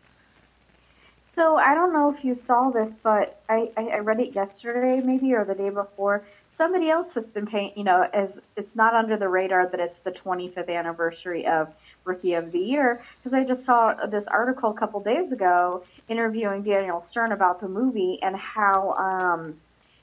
So 1.21 1.55
I 1.55 1.73
don't 1.73 1.93
know 1.93 2.11
if 2.11 2.25
you 2.25 2.35
saw 2.35 2.71
this, 2.71 2.95
but 3.01 3.39
I, 3.47 3.69
I, 3.77 3.83
I 3.89 3.99
read 3.99 4.19
it 4.19 4.35
yesterday, 4.35 5.01
maybe 5.05 5.33
or 5.35 5.45
the 5.45 5.53
day 5.53 5.69
before. 5.69 6.25
Somebody 6.57 6.89
else 6.89 7.13
has 7.13 7.27
been 7.27 7.45
paying, 7.45 7.73
you 7.75 7.83
know, 7.83 8.01
as 8.01 8.41
it's 8.55 8.75
not 8.75 8.95
under 8.95 9.15
the 9.15 9.29
radar 9.29 9.69
that 9.69 9.79
it's 9.79 9.99
the 9.99 10.09
25th 10.09 10.67
anniversary 10.75 11.45
of 11.45 11.71
Rookie 12.03 12.33
of 12.33 12.51
the 12.51 12.57
Year, 12.57 13.03
because 13.19 13.35
I 13.35 13.43
just 13.43 13.63
saw 13.63 13.93
this 14.07 14.27
article 14.27 14.71
a 14.71 14.73
couple 14.73 15.01
days 15.01 15.31
ago 15.31 15.83
interviewing 16.09 16.63
Daniel 16.63 16.99
Stern 17.01 17.31
about 17.31 17.61
the 17.61 17.67
movie 17.67 18.17
and 18.23 18.35
how 18.35 18.93
um 18.93 19.57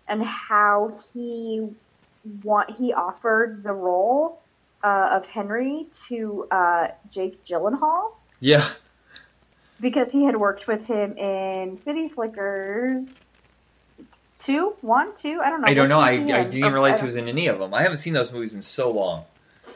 and 0.07 0.23
how 0.23 0.97
he 1.13 1.67
want 2.45 2.71
he 2.79 2.93
offered 2.93 3.65
the 3.65 3.73
role 3.73 4.41
uh, 4.85 5.09
of 5.13 5.27
Henry 5.27 5.89
to 6.07 6.47
uh, 6.53 6.89
Jake 7.11 7.45
Gyllenhaal 7.45 8.13
Yeah. 8.39 8.65
because 9.81 10.13
he 10.13 10.23
had 10.25 10.37
worked 10.37 10.69
with 10.69 10.85
him 10.87 11.17
in 11.19 11.77
City 11.79 12.07
Slickers 12.07 13.24
two, 14.45 14.75
one, 14.81 15.15
two. 15.17 15.41
I 15.45 15.51
don't 15.51 15.61
know. 15.63 15.67
I 15.69 15.75
don't 15.75 15.89
know. 15.89 15.99
I, 15.99 16.11
I 16.11 16.17
didn't 16.19 16.55
even 16.57 16.73
realize 16.73 17.01
he 17.01 17.07
was 17.07 17.17
in 17.17 17.29
any 17.29 17.49
of 17.49 17.59
them. 17.59 17.73
I 17.75 17.83
haven't 17.83 17.99
seen 17.99 18.13
those 18.13 18.33
movies 18.33 18.55
in 18.55 18.63
so 18.63 18.91
long. 18.91 19.25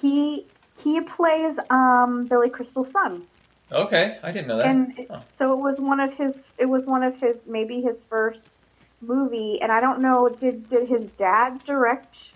He 0.01 0.47
he 0.83 1.01
plays 1.01 1.59
um, 1.71 2.27
Billy 2.27 2.51
Crystal's 2.51 2.91
son, 2.93 3.25
Okay, 3.73 4.17
I 4.23 4.33
didn't 4.33 4.47
know 4.49 4.59
that. 4.59 4.67
and 4.67 5.07
Oh. 5.11 5.23
so 5.37 5.53
it 5.53 5.59
was 5.59 5.79
one 5.81 6.01
of 6.01 6.15
his. 6.15 6.47
It 6.57 6.67
was 6.67 6.87
one 6.87 7.03
of 7.03 7.19
his 7.21 7.47
maybe 7.47 7.81
his 7.83 8.05
first 8.05 8.59
movie, 9.01 9.61
and 9.61 9.71
I 9.73 9.81
don't 9.81 10.01
know. 10.01 10.29
Did 10.29 10.69
did 10.69 10.89
his 10.89 11.11
dad 11.11 11.65
direct 11.65 12.33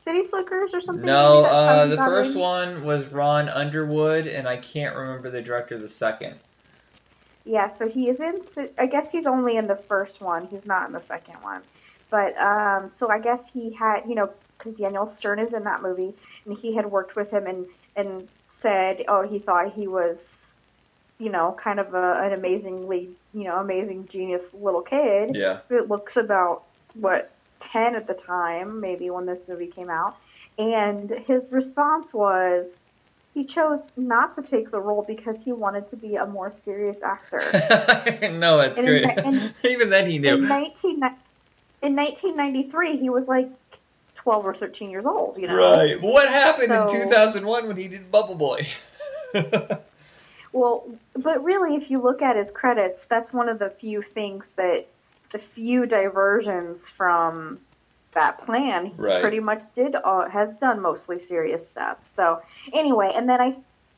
City 0.00 0.24
Slickers 0.24 0.74
or 0.74 0.80
something? 0.80 1.06
no, 1.06 1.44
uh, 1.44 1.86
the 1.86 1.96
first 1.96 2.36
one 2.36 2.84
was 2.84 3.06
Ron 3.12 3.48
Underwood, 3.48 4.26
and 4.26 4.48
I 4.48 4.56
can't 4.56 4.96
remember 4.96 5.30
the 5.30 5.42
director 5.42 5.76
of 5.76 5.82
the 5.82 5.88
second. 5.88 6.38
Yeah, 7.44 7.68
so 7.68 7.88
he 7.88 8.08
is 8.08 8.20
in. 8.20 8.42
I 8.78 8.86
guess 8.86 9.10
he's 9.10 9.26
only 9.26 9.56
in 9.56 9.66
the 9.66 9.76
first 9.76 10.20
one. 10.20 10.46
He's 10.46 10.64
not 10.64 10.86
in 10.86 10.92
the 10.92 11.00
second 11.00 11.42
one. 11.42 11.62
But 12.10 12.36
um, 12.38 12.88
so 12.88 13.10
I 13.10 13.18
guess 13.18 13.50
he 13.50 13.72
had, 13.72 14.02
you 14.06 14.14
know, 14.14 14.30
because 14.56 14.74
Daniel 14.74 15.06
Stern 15.06 15.38
is 15.38 15.52
in 15.52 15.64
that 15.64 15.82
movie, 15.82 16.14
and 16.46 16.56
he 16.56 16.74
had 16.74 16.86
worked 16.86 17.16
with 17.16 17.30
him 17.30 17.46
and 17.46 17.66
and 17.96 18.28
said, 18.46 19.04
oh, 19.08 19.22
he 19.26 19.38
thought 19.38 19.72
he 19.72 19.88
was, 19.88 20.52
you 21.18 21.30
know, 21.30 21.56
kind 21.60 21.80
of 21.80 21.94
a, 21.94 22.20
an 22.22 22.32
amazingly, 22.32 23.10
you 23.34 23.44
know, 23.44 23.56
amazing 23.56 24.06
genius 24.08 24.48
little 24.54 24.82
kid. 24.82 25.34
Yeah. 25.34 25.60
It 25.68 25.88
looks 25.88 26.16
about 26.16 26.62
what 26.94 27.30
ten 27.58 27.96
at 27.96 28.06
the 28.06 28.14
time, 28.14 28.80
maybe 28.80 29.10
when 29.10 29.26
this 29.26 29.48
movie 29.48 29.66
came 29.66 29.90
out, 29.90 30.16
and 30.58 31.10
his 31.10 31.50
response 31.50 32.14
was. 32.14 32.66
He 33.34 33.44
chose 33.44 33.90
not 33.96 34.34
to 34.34 34.42
take 34.42 34.70
the 34.70 34.78
role 34.78 35.02
because 35.06 35.42
he 35.42 35.52
wanted 35.52 35.88
to 35.88 35.96
be 35.96 36.16
a 36.16 36.26
more 36.26 36.54
serious 36.54 37.02
actor. 37.02 37.38
no, 38.32 38.58
that's 38.58 38.78
And 38.78 38.86
great. 38.86 39.04
in 39.18 39.34
in- 39.34 39.54
Even 39.64 39.88
then, 39.90 40.06
he 40.06 40.18
knew. 40.18 40.34
in 40.34 40.48
19, 40.48 40.96
in 41.82 41.96
1993, 41.96 42.98
he 42.98 43.08
was 43.08 43.26
like 43.26 43.48
12 44.16 44.46
or 44.46 44.54
13 44.54 44.90
years 44.90 45.06
old, 45.06 45.38
you 45.38 45.46
know? 45.48 45.56
Right. 45.56 46.00
What 46.00 46.28
happened 46.28 46.72
in 46.72 46.88
2001 46.88 47.68
when 47.68 47.76
he 47.76 47.88
did 47.88 48.10
Bubble 48.10 48.34
Boy? 48.34 48.66
Well, 50.52 50.84
but 51.16 51.42
really, 51.42 51.76
if 51.76 51.90
you 51.90 52.02
look 52.02 52.20
at 52.20 52.36
his 52.36 52.50
credits, 52.50 53.00
that's 53.08 53.32
one 53.32 53.48
of 53.48 53.58
the 53.58 53.70
few 53.70 54.02
things 54.02 54.46
that, 54.56 54.86
the 55.30 55.38
few 55.38 55.86
diversions 55.86 56.86
from 56.90 57.58
that 58.12 58.44
plan, 58.44 58.86
he 58.86 58.92
Right. 58.96 59.20
pretty 59.20 59.40
much 59.40 59.62
did, 59.74 59.94
uh, 59.94 60.28
has 60.28 60.56
done 60.56 60.80
mostly 60.80 61.18
serious 61.18 61.68
stuff. 61.68 61.98
So, 62.06 62.42
anyway, 62.72 63.12
and 63.14 63.28
then 63.28 63.40
I 63.40 63.56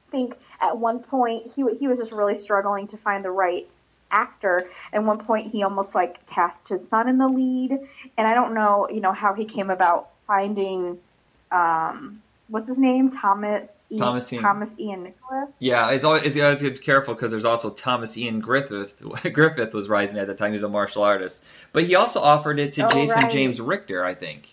think 0.09 0.37
at 0.61 0.78
one 0.78 1.00
point, 1.00 1.52
he, 1.54 1.64
he 1.78 1.88
was 1.88 1.99
just 1.99 2.12
really 2.12 2.37
struggling 2.37 2.87
to 2.88 2.97
find 2.97 3.25
the 3.25 3.30
right 3.30 3.68
actor. 4.11 4.64
At 4.92 5.02
one 5.02 5.18
point, 5.18 5.50
he 5.50 5.62
almost 5.62 5.94
like 5.94 6.26
cast 6.26 6.68
his 6.68 6.88
son 6.88 7.09
in 7.09 7.18
the 7.18 7.28
lead, 7.28 7.73
and 8.16 8.26
I 8.26 8.35
don't 8.35 8.54
know, 8.54 8.88
you 8.88 9.00
know, 9.00 9.12
how 9.12 9.35
he 9.35 9.44
came 9.44 9.71
about 9.71 10.11
finding 10.26 10.99
um, 11.50 12.23
what's 12.48 12.68
his 12.68 12.78
name? 12.78 13.10
Thomas 13.10 13.84
E. 13.90 13.98
Thomas 13.98 14.32
Ian. 14.32 14.42
Thomas 14.42 14.74
Ian 14.78 15.02
Nicholas. 15.04 15.50
Yeah, 15.58 15.90
it's 15.90 16.04
always 16.04 16.22
it's 16.22 16.38
always 16.38 16.62
get 16.62 16.82
careful 16.82 17.14
because 17.14 17.30
there's 17.30 17.44
also 17.44 17.70
Thomas 17.70 18.16
Ian 18.16 18.40
Griffith. 18.40 19.00
Griffith 19.32 19.72
was 19.72 19.88
rising 19.88 20.20
at 20.20 20.26
the 20.26 20.34
time; 20.34 20.50
he 20.50 20.54
was 20.54 20.62
a 20.62 20.68
martial 20.68 21.02
artist, 21.02 21.44
but 21.72 21.84
he 21.84 21.94
also 21.94 22.20
offered 22.20 22.58
it 22.58 22.72
to 22.72 22.86
Oh, 22.86 22.90
Jason 22.90 23.22
right. 23.22 23.32
James 23.32 23.60
Richter, 23.60 24.04
I 24.04 24.14
think. 24.14 24.52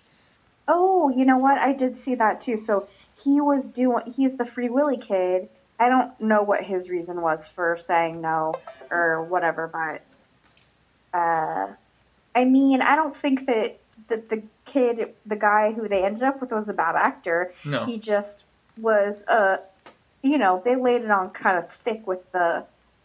Oh, 0.68 1.10
you 1.10 1.26
know 1.26 1.38
what? 1.38 1.58
I 1.58 1.74
did 1.74 1.98
see 1.98 2.16
that 2.16 2.42
too. 2.42 2.58
So 2.58 2.88
he 3.24 3.42
was 3.42 3.70
doing. 3.70 4.14
He's 4.16 4.38
the 4.38 4.46
Free 4.46 4.70
Willy 4.70 4.98
kid. 4.98 5.50
I 5.80 5.90
don't 5.90 6.20
know 6.22 6.44
what 6.44 6.64
his 6.64 6.90
reason 6.90 7.22
was 7.22 7.48
for 7.48 7.78
saying 7.78 8.22
no 8.22 8.54
or 8.92 9.24
whatever, 9.24 9.68
but 9.68 11.18
uh, 11.18 11.68
I 12.36 12.46
mean, 12.46 12.82
I 12.82 12.96
don't 12.96 13.16
think 13.16 13.48
that 13.48 13.80
that 14.08 14.30
the 14.30 14.44
kid, 14.66 15.14
the 15.26 15.36
guy 15.36 15.72
who 15.72 15.88
they 15.88 16.04
ended 16.04 16.24
up 16.24 16.42
with, 16.42 16.52
was 16.52 16.70
a 16.70 16.74
bad 16.74 16.96
actor. 16.96 17.54
No, 17.66 17.86
He 17.86 17.98
just 17.98 18.44
was 18.78 19.24
uh 19.28 19.58
you 20.24 20.38
know, 20.38 20.62
they 20.64 20.76
laid 20.76 21.02
it 21.02 21.10
on 21.12 21.32
kind 21.32 21.58
of 21.58 21.72
thick 21.72 22.06
with 22.06 22.32
the 22.32 22.64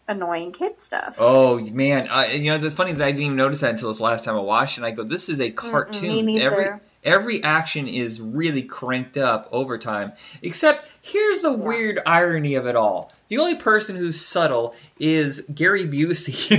annoying 0.08 0.52
kid 0.52 0.80
stuff. 0.80 1.14
Oh 1.18 1.58
man, 1.70 2.08
I, 2.08 2.32
you 2.32 2.50
know 2.50 2.56
it's 2.56 2.74
funny 2.74 2.92
is 2.92 3.00
I 3.00 3.06
didn't 3.06 3.22
even 3.22 3.36
notice 3.36 3.60
that 3.60 3.70
until 3.70 3.88
this 3.88 4.00
last 4.00 4.24
time 4.24 4.36
I 4.36 4.40
watched, 4.40 4.76
and 4.78 4.86
I 4.86 4.90
go, 4.92 5.02
"This 5.02 5.28
is 5.28 5.40
a 5.40 5.50
cartoon. 5.50 6.38
every 6.38 6.66
every 7.04 7.42
action 7.42 7.88
is 7.88 8.20
really 8.20 8.62
cranked 8.62 9.16
up 9.16 9.48
over 9.52 9.78
time." 9.78 10.12
Except 10.42 10.90
here's 11.02 11.42
the 11.42 11.52
weird 11.52 12.00
irony 12.06 12.54
of 12.54 12.66
it 12.66 12.76
all: 12.76 13.12
the 13.28 13.38
only 13.38 13.56
person 13.56 13.96
who's 13.96 14.20
subtle 14.20 14.74
is 15.00 15.46
Gary 15.52 15.84
Busey, 15.86 16.56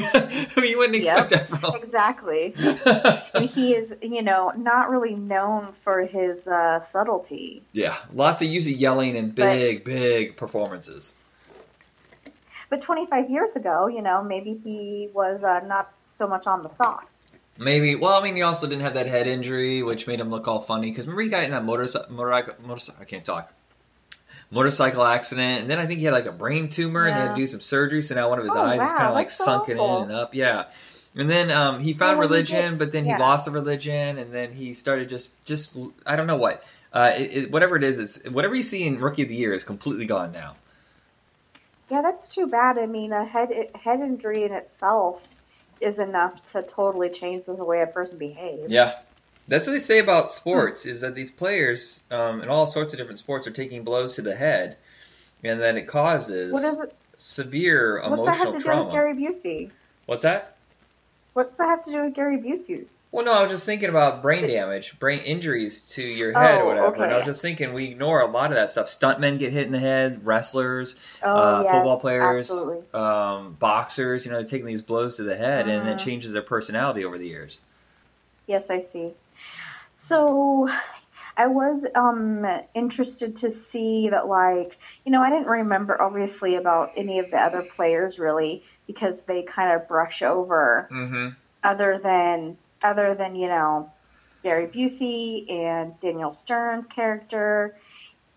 who 0.53 0.63
you 0.63 0.77
wouldn't 0.77 0.95
expect 0.97 1.31
Yep. 1.31 1.47
that 1.47 1.59
from. 1.59 1.75
Exactly. 1.75 2.53
And 3.33 3.49
he 3.49 3.73
is, 3.73 3.93
you 4.01 4.21
know, 4.23 4.51
not 4.55 4.89
really 4.89 5.15
known 5.15 5.73
for 5.83 6.01
his 6.01 6.47
uh, 6.47 6.81
subtlety. 6.91 7.61
yeah, 7.71 7.95
lots 8.11 8.41
of 8.41 8.47
usually 8.47 8.75
yelling 8.75 9.15
and 9.15 9.33
big, 9.35 9.83
big 9.83 10.35
performances. 10.37 11.13
But 12.69 12.81
25 12.81 13.29
years 13.29 13.55
ago, 13.55 13.87
you 13.87 14.01
know, 14.01 14.23
maybe 14.23 14.53
he 14.53 15.09
was 15.13 15.43
uh, 15.43 15.61
not 15.65 15.91
so 16.03 16.27
much 16.27 16.47
on 16.47 16.63
the 16.63 16.69
sauce. 16.69 17.27
Maybe. 17.57 17.95
Well, 17.95 18.13
I 18.19 18.23
mean, 18.23 18.35
he 18.35 18.41
also 18.41 18.67
didn't 18.67 18.81
have 18.83 18.95
that 18.95 19.07
head 19.07 19.25
injury, 19.25 19.81
which 19.83 20.05
made 20.05 20.19
him 20.19 20.29
look 20.29 20.47
all 20.47 20.59
funny. 20.59 20.89
Because 20.91 21.07
remember, 21.07 21.21
he 21.23 21.29
got 21.29 21.43
in 21.43 21.51
that 21.51 21.63
motorcycle, 21.63 22.11
motorcycle, 22.13 22.55
motorcycle. 22.67 23.01
I 23.01 23.05
can't 23.05 23.25
talk. 23.25 23.51
Motorcycle 24.49 25.03
accident, 25.03 25.61
and 25.61 25.69
then 25.69 25.77
I 25.79 25.85
think 25.87 25.99
he 25.99 26.05
had 26.05 26.13
like 26.13 26.25
a 26.25 26.31
brain 26.31 26.69
tumor, 26.69 27.05
and 27.05 27.17
they 27.17 27.21
had 27.21 27.29
to 27.29 27.35
do 27.35 27.47
some 27.47 27.59
surgery. 27.61 28.01
So 28.01 28.15
now 28.15 28.29
one 28.29 28.39
of 28.39 28.45
his 28.45 28.55
Oh, 28.55 28.61
eyes 28.61 28.81
is 28.81 28.91
kind 28.93 29.07
of 29.07 29.13
like 29.13 29.29
so 29.29 29.43
sunken 29.43 29.77
awful. 29.77 30.03
in 30.03 30.09
and 30.11 30.19
up. 30.19 30.33
Yeah. 30.35 30.65
And 31.15 31.29
then 31.29 31.51
um, 31.51 31.79
he 31.79 31.93
found 31.93 32.19
Well, 32.19 32.27
he 32.27 32.33
religion, 32.33 32.69
did- 32.71 32.79
but 32.79 32.91
then 32.91 33.03
he 33.03 33.09
yeah. 33.09 33.17
lost 33.17 33.45
the 33.45 33.51
religion, 33.51 34.17
and 34.17 34.31
then 34.31 34.53
he 34.53 34.73
started 34.73 35.09
just, 35.09 35.31
just 35.45 35.75
I 36.05 36.15
don't 36.15 36.27
know 36.27 36.37
what, 36.37 36.63
uh, 36.93 37.11
it, 37.17 37.21
it, 37.45 37.51
whatever 37.51 37.75
it 37.75 37.83
is, 37.83 37.97
it's 37.99 38.29
whatever 38.29 38.53
you 38.55 38.61
see 38.63 38.85
in 38.85 38.99
Rookie 38.99 39.23
of 39.23 39.29
the 39.29 39.35
Year 39.35 39.53
is 39.53 39.63
completely 39.63 40.05
gone 40.05 40.31
now. 40.31 40.55
Yeah, 41.89 42.01
that's 42.01 42.27
too 42.27 42.47
bad. 42.47 42.77
I 42.77 42.85
mean, 42.85 43.13
a 43.13 43.25
head 43.25 43.49
head 43.75 43.99
injury 44.01 44.43
in 44.43 44.51
itself 44.53 45.27
is 45.81 45.99
enough 45.99 46.51
to 46.51 46.61
totally 46.61 47.09
change 47.09 47.45
the 47.45 47.53
way 47.53 47.81
a 47.81 47.87
person 47.87 48.17
behaves. 48.17 48.71
Yeah. 48.71 48.93
That's 49.47 49.65
what 49.65 49.73
they 49.73 49.79
say 49.79 49.99
about 49.99 50.29
sports 50.29 50.85
is 50.85 51.01
that 51.01 51.15
these 51.15 51.31
players 51.31 52.03
um, 52.11 52.41
in 52.41 52.49
all 52.49 52.67
sorts 52.67 52.93
of 52.93 52.99
different 52.99 53.19
sports 53.19 53.47
are 53.47 53.51
taking 53.51 53.83
blows 53.83 54.15
to 54.15 54.21
the 54.21 54.35
head, 54.35 54.77
and 55.43 55.61
that 55.61 55.77
it 55.77 55.87
causes 55.87 56.51
it? 56.63 56.93
severe 57.17 57.95
What's 57.95 58.03
that 58.03 58.09
have 58.09 58.13
emotional 58.13 58.53
to 58.53 58.59
do 58.59 58.63
trauma. 58.63 58.83
with 58.85 58.93
Gary 58.93 59.13
Busey? 59.15 59.71
What's 60.05 60.23
that? 60.23 60.57
What's 61.33 61.57
that 61.57 61.67
have 61.67 61.85
to 61.85 61.91
do 61.91 62.03
with 62.03 62.13
Gary 62.13 62.37
Busey? 62.37 62.85
Well, 63.11 63.25
no, 63.25 63.31
I 63.31 63.43
was 63.43 63.51
just 63.51 63.65
thinking 63.65 63.89
about 63.89 64.21
brain 64.21 64.45
damage, 64.47 64.99
brain 64.99 65.19
injuries 65.19 65.91
to 65.91 66.03
your 66.03 66.33
head 66.33 66.59
or 66.59 66.63
Oh, 66.63 66.67
whatever. 66.67 67.03
And 67.03 67.13
I 67.13 67.17
was 67.17 67.25
just 67.25 67.41
thinking 67.41 67.73
we 67.73 67.85
ignore 67.85 68.19
a 68.19 68.27
lot 68.27 68.49
of 68.51 68.57
that 68.57 68.69
stuff. 68.69 68.87
Stuntmen 68.87 69.39
get 69.39 69.53
hit 69.53 69.65
in 69.65 69.71
the 69.71 69.79
head, 69.79 70.25
wrestlers, 70.25 70.99
Oh, 71.23 71.29
uh, 71.29 71.61
yes, 71.63 71.71
football 71.71 71.99
players, 71.99 72.51
um, 72.93 73.53
boxers. 73.53 74.25
You 74.25 74.31
know, 74.31 74.39
they're 74.39 74.47
taking 74.47 74.67
these 74.67 74.81
blows 74.81 75.17
to 75.17 75.23
the 75.23 75.37
head, 75.37 75.69
and 75.69 75.87
it 75.87 75.95
Mhm. 75.97 75.99
changes 76.03 76.33
their 76.33 76.41
personality 76.41 77.05
over 77.05 77.17
the 77.17 77.27
years. 77.27 77.61
Yes, 78.45 78.69
I 78.69 78.79
see. 78.79 79.13
So 80.07 80.69
I 81.37 81.47
was 81.47 81.85
um 81.95 82.45
interested 82.73 83.37
to 83.37 83.51
see 83.51 84.09
that 84.09 84.27
like, 84.27 84.77
you 85.05 85.11
know, 85.11 85.21
I 85.21 85.29
didn't 85.29 85.47
remember 85.47 86.01
obviously 86.01 86.55
about 86.55 86.93
any 86.97 87.19
of 87.19 87.29
the 87.31 87.37
other 87.37 87.61
players 87.75 88.19
really 88.19 88.63
because 88.87 89.21
they 89.27 89.43
kind 89.43 89.73
of 89.75 89.87
brush 89.87 90.21
over 90.21 90.87
Mm-hmm. 90.91 91.29
other 91.63 91.99
than 92.03 92.57
other 92.83 93.15
than, 93.15 93.35
you 93.35 93.47
know, 93.47 93.91
Gary 94.43 94.67
Busey 94.67 95.51
and 95.51 95.99
Daniel 95.99 96.31
Stern's 96.33 96.87
character. 96.87 97.75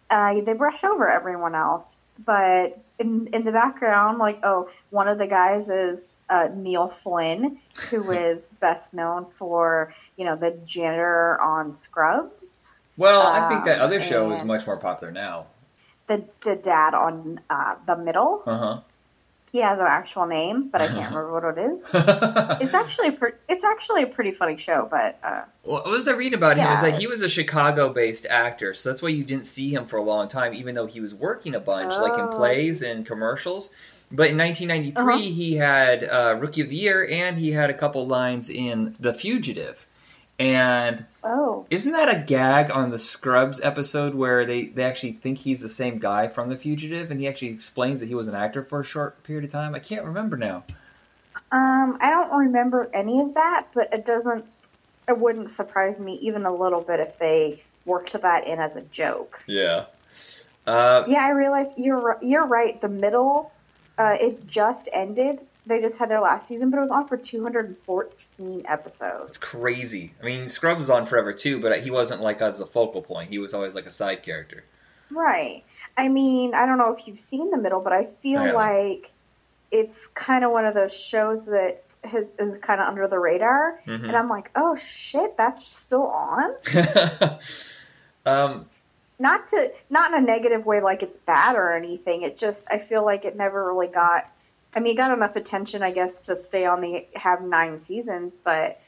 Uh, 0.09 0.35
they 0.45 0.53
brush 0.55 0.83
over 0.85 1.09
everyone 1.09 1.55
else. 1.55 1.99
But 2.19 2.85
in 2.99 3.29
in 3.33 3.45
the 3.45 3.53
background, 3.53 4.19
like, 4.19 4.41
oh, 4.45 4.69
one 4.91 5.09
of 5.09 5.19
the 5.19 5.27
guys 5.27 5.69
is 5.71 6.21
uh, 6.29 6.49
Neil 6.55 6.89
Flynn, 6.89 7.59
who 7.91 8.11
is 8.13 8.45
best 8.61 8.93
known 8.93 9.27
for, 9.39 9.95
you 10.21 10.27
know, 10.27 10.37
the 10.37 10.51
janitor 10.67 11.41
on 11.41 11.77
Scrubs, 11.77 12.71
Well, 12.99 13.23
I 13.27 13.49
think 13.49 13.65
that 13.65 13.79
Um, 13.79 13.87
other 13.87 14.01
show 14.03 14.31
is 14.33 14.45
much 14.45 14.67
more 14.67 14.77
popular 14.77 15.11
now. 15.13 15.47
the 16.09 16.23
the 16.43 16.57
dad 16.57 16.93
on 16.95 17.41
uh, 17.49 17.77
The 17.87 17.97
Middle. 17.97 18.43
Uh 18.47 18.59
huh. 18.65 18.81
He 19.53 19.59
has 19.69 19.81
an 19.81 19.87
actual 19.89 20.27
name, 20.27 20.69
but 20.69 20.81
I 20.83 20.87
can't 20.89 21.09
remember 21.15 21.33
what 21.33 21.59
it 21.59 21.73
is. 21.73 21.83
It's 22.65 22.75
actually 22.75 23.09
a 23.09 23.13
pre- 23.13 23.39
it's 23.49 23.65
actually 23.65 24.03
a 24.03 24.07
pretty 24.17 24.33
funny 24.33 24.59
show, 24.59 24.87
but 24.91 25.19
uh, 25.25 25.43
What 25.63 25.87
was 25.87 26.07
I 26.07 26.13
reading 26.13 26.39
about 26.43 26.57
him? 26.59 26.69
Was 26.71 26.83
that 26.83 26.99
he 26.99 27.07
was 27.07 27.23
a 27.23 27.29
Chicago-based 27.29 28.27
actor, 28.29 28.75
so 28.75 28.91
that's 28.91 29.03
why 29.03 29.09
you 29.09 29.25
didn't 29.25 29.47
see 29.47 29.73
him 29.73 29.87
for 29.87 29.97
a 29.97 30.03
long 30.13 30.29
time, 30.29 30.53
even 30.55 30.75
though 30.75 30.87
he 30.87 31.01
was 31.01 31.15
working 31.15 31.55
a 31.55 31.61
bunch, 31.61 31.95
like 32.07 32.19
in 32.19 32.27
Oh. 32.27 32.37
plays 32.41 32.83
and 32.83 33.07
commercials. 33.07 33.73
But 34.13 34.27
in 34.31 34.37
1993, 34.39 35.03
Uh-huh. 35.03 35.19
he 35.41 35.55
had 35.57 36.03
uh, 36.05 36.37
Rookie 36.43 36.63
of 36.63 36.69
the 36.69 36.77
Year, 36.87 37.07
and 37.09 37.39
he 37.39 37.53
had 37.53 37.71
a 37.71 37.75
couple 37.83 38.07
lines 38.09 38.51
in 38.51 38.95
The 39.01 39.15
Fugitive. 39.15 39.87
And 40.41 41.05
oh, 41.23 41.67
isn't 41.69 41.93
that 41.93 42.09
a 42.09 42.19
gag 42.19 42.71
on 42.71 42.89
the 42.89 42.99
Scrubs 42.99 43.61
episode 43.61 44.15
where 44.15 44.47
they, 44.47 44.65
they 44.65 44.85
actually 44.85 45.13
think 45.13 45.37
he's 45.37 45.61
the 45.61 45.69
same 45.69 45.99
guy 45.99 46.29
from 46.29 46.49
The 46.49 46.57
Fugitive, 46.57 47.11
and 47.11 47.21
he 47.21 47.29
actually 47.29 47.51
explains 47.51 48.01
that 48.01 48.07
he 48.07 48.15
was 48.15 48.27
an 48.27 48.35
actor 48.35 48.63
for 48.65 48.81
a 48.81 48.85
short 48.85 49.23
period 49.25 49.45
of 49.45 49.51
time? 49.51 49.75
I 49.75 49.81
can't 49.81 50.07
remember 50.07 50.39
now. 50.39 50.65
um, 51.53 51.99
I 52.01 52.09
don't 52.09 52.39
remember 52.47 52.89
any 52.95 53.21
of 53.21 53.35
that, 53.35 53.67
but 53.75 53.93
it 53.93 54.07
doesn't. 54.07 54.47
It 55.07 55.19
wouldn't 55.19 55.51
surprise 55.51 56.01
me 56.01 56.19
even 56.23 56.47
a 56.47 56.55
little 56.55 56.81
bit 56.81 57.01
if 57.01 57.19
they 57.19 57.63
worked 57.85 58.13
that 58.13 58.47
in 58.47 58.59
as 58.61 58.77
a 58.77 58.83
joke. 58.83 59.43
Yeah. 59.47 59.87
Uh, 60.67 61.05
Yeah, 61.07 61.23
I 61.23 61.31
realize 61.33 61.75
you're 61.77 62.17
you're 62.23 62.47
right. 62.47 62.81
The 62.81 62.89
middle, 62.89 63.53
uh, 63.99 64.17
it 64.19 64.47
just 64.47 64.89
ended. 64.91 65.41
They 65.71 65.81
just 65.81 65.99
had 65.99 66.11
their 66.11 66.21
last 66.21 66.49
season, 66.49 66.71
but 66.71 66.79
it 66.79 66.81
was 66.83 66.91
on 66.91 67.07
for 67.07 67.17
214 67.17 68.65
episodes. 68.69 69.31
It's 69.31 69.39
crazy. 69.39 70.13
I 70.21 70.27
mean, 70.27 70.49
Scrubs 70.49 70.79
was 70.79 70.91
on 70.91 71.07
forever 71.07 71.33
too, 71.33 71.61
but 71.61 71.79
he 71.81 71.93
wasn't 71.93 72.23
like 72.23 72.43
as 72.43 72.61
a 72.61 72.67
focal 72.67 73.03
point. 73.03 73.31
He 73.31 73.39
was 73.39 73.55
always 73.55 73.77
like 73.77 73.87
a 73.87 73.93
side 73.93 74.25
character. 74.25 74.65
Right. 75.11 75.63
I 75.97 76.09
mean, 76.09 76.55
I 76.55 76.67
don't 76.67 76.79
know 76.79 76.93
if 76.99 77.07
you've 77.07 77.21
seen 77.21 77.51
the 77.51 77.57
middle, 77.57 77.81
but 77.81 77.93
I 77.93 78.07
feel 78.21 78.41
I 78.41 78.51
like 78.51 79.11
it's 79.71 80.09
kind 80.09 80.45
of 80.45 80.51
one 80.51 80.65
of 80.65 80.75
those 80.75 80.93
shows 80.93 81.47
that 81.47 81.85
has, 82.03 82.29
is 82.39 82.59
kind 82.59 82.81
of 82.81 82.89
under 82.89 83.07
the 83.07 83.19
radar. 83.19 83.81
Mhm. 83.87 84.05
And 84.05 84.17
I'm 84.17 84.29
like, 84.29 84.51
oh 84.57 84.77
shit, 84.93 85.37
that's 85.37 85.71
still 85.71 86.07
on. 86.07 86.55
um, 88.27 88.67
Not 89.21 89.49
to, 89.51 89.71
not 89.89 90.13
in 90.13 90.25
a 90.25 90.27
negative 90.27 90.67
way, 90.67 90.81
like 90.81 91.05
it's 91.05 91.17
bad 91.27 91.55
or 91.55 91.73
anything. 91.77 92.23
It 92.23 92.39
just, 92.39 92.67
I 92.69 92.79
feel 92.79 93.05
like 93.05 93.25
it 93.25 93.37
never 93.37 93.73
really 93.73 93.87
got. 93.87 94.29
I 94.75 94.81
mean, 94.81 94.95
it 94.95 94.97
got 94.97 95.13
enough 95.13 95.37
attention, 95.37 95.83
I 95.83 95.91
guess, 95.91 96.15
to 96.23 96.37
stay 96.37 96.65
on 96.65 96.81
the 96.81 97.07
have 97.15 97.43
nine 97.43 97.81
seasons, 97.81 98.37
but 98.43 98.81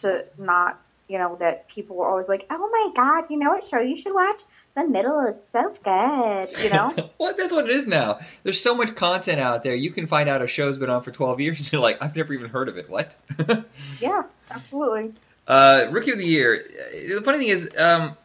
to 0.00 0.24
not, 0.36 0.80
you 1.08 1.18
know, 1.18 1.36
that 1.36 1.68
people 1.68 1.96
were 1.96 2.06
always 2.06 2.28
like, 2.28 2.46
oh 2.50 2.68
my 2.70 2.92
god, 2.94 3.30
you 3.30 3.38
know 3.38 3.50
what 3.50 3.64
show 3.64 3.80
you 3.80 3.96
should 3.96 4.14
watch? 4.14 4.40
The 4.74 4.86
middle 4.86 5.20
is 5.26 5.36
so 5.50 5.74
good, 5.82 6.62
you 6.62 6.70
know. 6.70 7.10
well, 7.18 7.34
that's 7.36 7.52
what 7.52 7.64
it 7.64 7.70
is 7.70 7.88
now. 7.88 8.20
There's 8.44 8.60
so 8.60 8.76
much 8.76 8.94
content 8.94 9.40
out 9.40 9.62
there. 9.62 9.74
You 9.74 9.90
can 9.90 10.06
find 10.06 10.28
out 10.28 10.40
a 10.40 10.46
show's 10.46 10.78
been 10.78 10.90
on 10.90 11.02
for 11.02 11.10
12 11.10 11.40
years, 11.40 11.58
and 11.58 11.72
you're 11.72 11.80
like, 11.80 12.00
I've 12.00 12.14
never 12.14 12.32
even 12.32 12.48
heard 12.48 12.68
of 12.68 12.78
it. 12.78 12.88
What? 12.88 13.16
yeah, 14.00 14.22
absolutely. 14.50 15.14
uh, 15.48 15.86
Rookie 15.90 16.12
of 16.12 16.18
the 16.18 16.26
Year. 16.26 16.62
The 16.92 17.22
funny 17.24 17.38
thing 17.38 17.48
is, 17.48 17.76
um, 17.76 18.16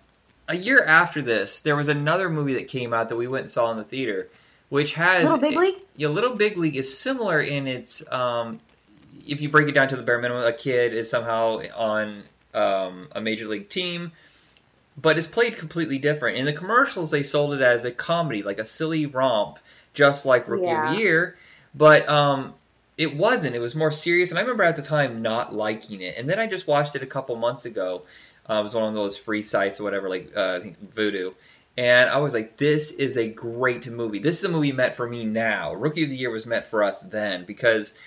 a 0.48 0.56
year 0.56 0.84
after 0.84 1.22
this, 1.22 1.62
there 1.62 1.76
was 1.76 1.90
another 1.90 2.30
movie 2.30 2.56
that 2.56 2.68
came 2.68 2.94
out 2.94 3.10
that 3.10 3.16
we 3.16 3.28
went 3.28 3.44
and 3.44 3.50
saw 3.50 3.72
in 3.72 3.78
the 3.78 3.84
theater, 3.84 4.30
which 4.74 4.96
has 4.96 5.32
Little 5.32 5.50
Big 5.50 5.56
League. 5.60 5.76
Yeah, 5.98 6.08
Little 6.08 6.34
Big 6.34 6.58
League 6.58 6.76
is 6.76 6.98
similar 6.98 7.40
in 7.40 7.68
its. 7.68 8.12
Um, 8.12 8.60
if 9.28 9.40
you 9.40 9.50
break 9.50 9.68
it 9.68 9.74
down 9.74 9.90
to 9.90 9.96
the 9.96 10.02
bare 10.02 10.18
minimum, 10.18 10.44
a 10.44 10.52
kid 10.52 10.96
is 10.96 11.12
somehow 11.12 11.62
on 11.76 12.24
um, 12.56 13.08
a 13.12 13.22
major 13.22 13.48
league 13.48 13.70
team, 13.70 14.12
but 15.00 15.20
it's 15.20 15.28
played 15.28 15.58
completely 15.58 16.00
different. 16.00 16.40
In 16.40 16.46
the 16.46 16.54
commercials, 16.54 17.12
they 17.12 17.22
sold 17.22 17.54
it 17.54 17.62
as 17.62 17.86
a 17.86 17.92
comedy, 17.92 18.42
like 18.42 18.58
a 18.58 18.66
silly 18.66 19.06
romp, 19.06 19.60
just 19.94 20.26
like 20.26 20.48
Rookie 20.48 20.64
of 20.64 20.72
Yeah. 20.72 20.94
the 20.96 21.00
Year. 21.00 21.38
But 21.76 22.10
um, 22.10 22.56
it 22.98 23.16
wasn't. 23.16 23.56
It 23.56 23.60
was 23.60 23.76
more 23.76 23.92
serious, 23.92 24.32
and 24.32 24.40
I 24.40 24.42
remember 24.42 24.64
at 24.64 24.76
the 24.76 24.82
time 24.82 25.22
not 25.22 25.54
liking 25.54 26.02
it. 26.02 26.18
And 26.18 26.28
then 26.28 26.40
I 26.40 26.48
just 26.48 26.68
watched 26.68 26.96
it 26.96 27.04
a 27.04 27.08
couple 27.08 27.36
months 27.36 27.66
ago. 27.66 28.02
Uh, 28.50 28.56
it 28.56 28.64
was 28.64 28.74
one 28.74 28.86
of 28.86 28.96
those 28.96 29.20
free 29.20 29.44
sites 29.44 29.80
or 29.80 29.84
whatever, 29.84 30.10
like 30.10 30.32
uh, 30.36 30.56
I 30.58 30.60
think 30.62 30.96
Vudu. 30.96 31.36
And 31.78 32.10
I 32.10 32.18
was 32.20 32.34
like, 32.34 32.58
this 32.58 32.92
is 32.92 33.18
a 33.18 33.30
great 33.30 33.90
movie. 33.90 34.20
This 34.20 34.40
is 34.40 34.50
a 34.50 34.52
movie 34.54 34.72
meant 34.72 34.94
for 34.94 35.08
me 35.08 35.26
now. 35.26 35.74
Rookie 35.74 36.04
of 36.04 36.10
the 36.10 36.16
Year 36.16 36.30
was 36.32 36.46
meant 36.46 36.66
for 36.66 36.84
us 36.84 37.02
then 37.02 37.46
because 37.46 37.98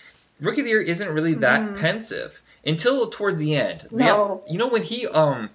Rookie 0.41 0.61
of 0.61 0.67
the 0.67 0.71
Year 0.71 0.81
isn't 0.83 1.09
really 1.09 1.35
that 1.35 1.61
Mhm. 1.61 1.81
pensive 1.81 2.41
until 2.65 3.09
towards 3.11 3.39
the 3.41 3.57
end. 3.57 3.89
No. 3.91 4.43
You 4.49 4.59
know 4.59 4.69
when 4.69 4.83
he 4.83 5.07
um 5.09 5.51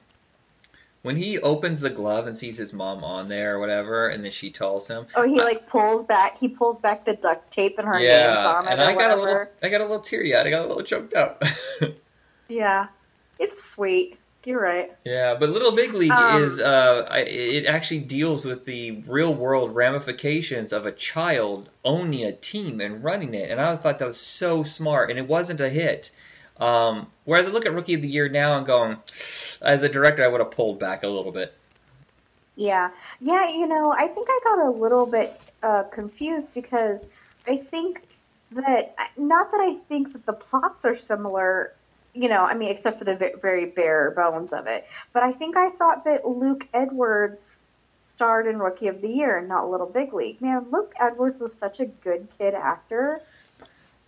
when 1.04 1.16
he 1.16 1.40
opens 1.40 1.82
the 1.82 1.90
glove 1.90 2.28
and 2.28 2.36
sees 2.36 2.58
his 2.58 2.74
mom 2.74 3.04
on 3.04 3.28
there 3.28 3.56
or 3.56 3.60
whatever, 3.60 4.08
and 4.08 4.24
then 4.24 4.32
she 4.32 4.52
tells 4.52 4.88
him, 4.88 5.08
Oh, 5.16 5.24
he 5.24 5.40
like 5.42 5.68
pulls 5.68 6.06
back. 6.06 6.38
He 6.38 6.50
pulls 6.50 6.80
back 6.80 7.06
the 7.06 7.14
duct 7.14 7.52
tape 7.54 7.80
and 7.80 7.88
her 7.88 7.98
name's 7.98 8.12
yeah, 8.12 8.48
on 8.48 8.68
it 8.68 8.72
and 8.72 8.82
I 8.82 8.94
got 8.94 9.18
a 9.18 9.22
little 9.22 9.46
I 9.64 9.70
got 9.70 9.82
a 9.82 9.86
little 9.86 10.02
teary 10.02 10.36
eyed. 10.36 10.46
I 10.46 10.50
got 10.50 10.66
a 10.66 10.68
little 10.68 10.84
choked 10.84 11.14
up. 11.14 11.44
Yeah, 12.50 12.88
it's 13.40 13.64
sweet. 13.72 14.18
You're 14.44 14.62
right. 14.62 14.92
Yeah, 15.06 15.36
but 15.36 15.50
Little 15.50 15.74
Big 15.74 15.94
League 15.94 16.12
Um, 16.12 16.42
is 16.42 16.60
uh, 16.60 17.08
it 17.28 17.68
actually 17.68 18.00
deals 18.00 18.44
with 18.44 18.66
the 18.66 19.04
real 19.06 19.34
world 19.34 19.76
ramifications 19.76 20.74
of 20.74 20.88
a 20.88 20.92
child 20.92 21.70
owning 21.86 22.26
a 22.26 22.32
team 22.32 22.82
and 22.82 23.04
running 23.04 23.36
it, 23.36 23.52
and 23.52 23.62
I 23.62 23.76
thought 23.76 24.00
that 24.00 24.08
was 24.08 24.20
so 24.20 24.64
smart, 24.64 25.12
and 25.12 25.20
it 25.20 25.28
wasn't 25.28 25.62
a 25.62 25.70
hit. 25.70 26.12
Um, 26.60 27.08
whereas 27.26 27.48
I 27.48 27.52
look 27.52 27.66
at 27.66 27.74
Rookie 27.74 27.96
of 27.96 28.02
the 28.02 28.08
Year 28.08 28.30
now 28.30 28.58
and 28.58 28.66
going, 28.66 28.98
as 29.62 29.84
a 29.84 29.90
director, 29.90 30.24
I 30.24 30.28
would 30.28 30.42
have 30.42 30.52
pulled 30.52 30.80
back 30.80 31.04
a 31.04 31.08
little 31.08 31.32
bit. 31.32 31.54
Yeah, 32.56 32.90
yeah. 33.20 33.50
You 33.50 33.68
know, 33.68 33.92
I 33.92 34.08
think 34.08 34.28
I 34.30 34.40
got 34.44 34.68
a 34.68 34.72
little 34.72 35.06
bit 35.06 35.32
uh, 35.64 35.84
confused 35.84 36.54
because 36.54 37.06
I 37.48 37.58
think 37.58 38.02
that 38.52 38.96
not 39.18 39.52
that 39.52 39.62
I 39.62 39.76
think 39.88 40.14
that 40.14 40.26
the 40.26 40.34
plots 40.34 40.86
are 40.86 40.98
similar. 40.98 41.74
You 42.14 42.30
know, 42.30 42.42
I 42.42 42.54
mean, 42.54 42.70
except 42.70 43.00
for 43.00 43.06
the 43.06 43.16
ve- 43.16 43.34
very 43.42 43.66
bare 43.66 44.12
bones 44.12 44.54
of 44.54 44.68
it. 44.68 44.86
But 45.14 45.24
I 45.24 45.32
think 45.32 45.56
I 45.56 45.70
thought 45.70 46.04
that 46.06 46.28
Luke 46.28 46.68
Edwards 46.74 47.60
starred 48.04 48.48
in 48.48 48.60
Rookie 48.60 48.88
of 48.88 49.02
the 49.02 49.08
Year 49.08 49.42
not 49.42 49.70
Little 49.70 49.88
Big 49.88 50.14
League. 50.14 50.42
Man, 50.42 50.68
Luke 50.72 50.94
Edwards 51.00 51.40
was 51.40 51.54
such 51.54 51.80
a 51.80 51.86
good 51.86 52.28
kid 52.38 52.54
actor. 52.54 53.22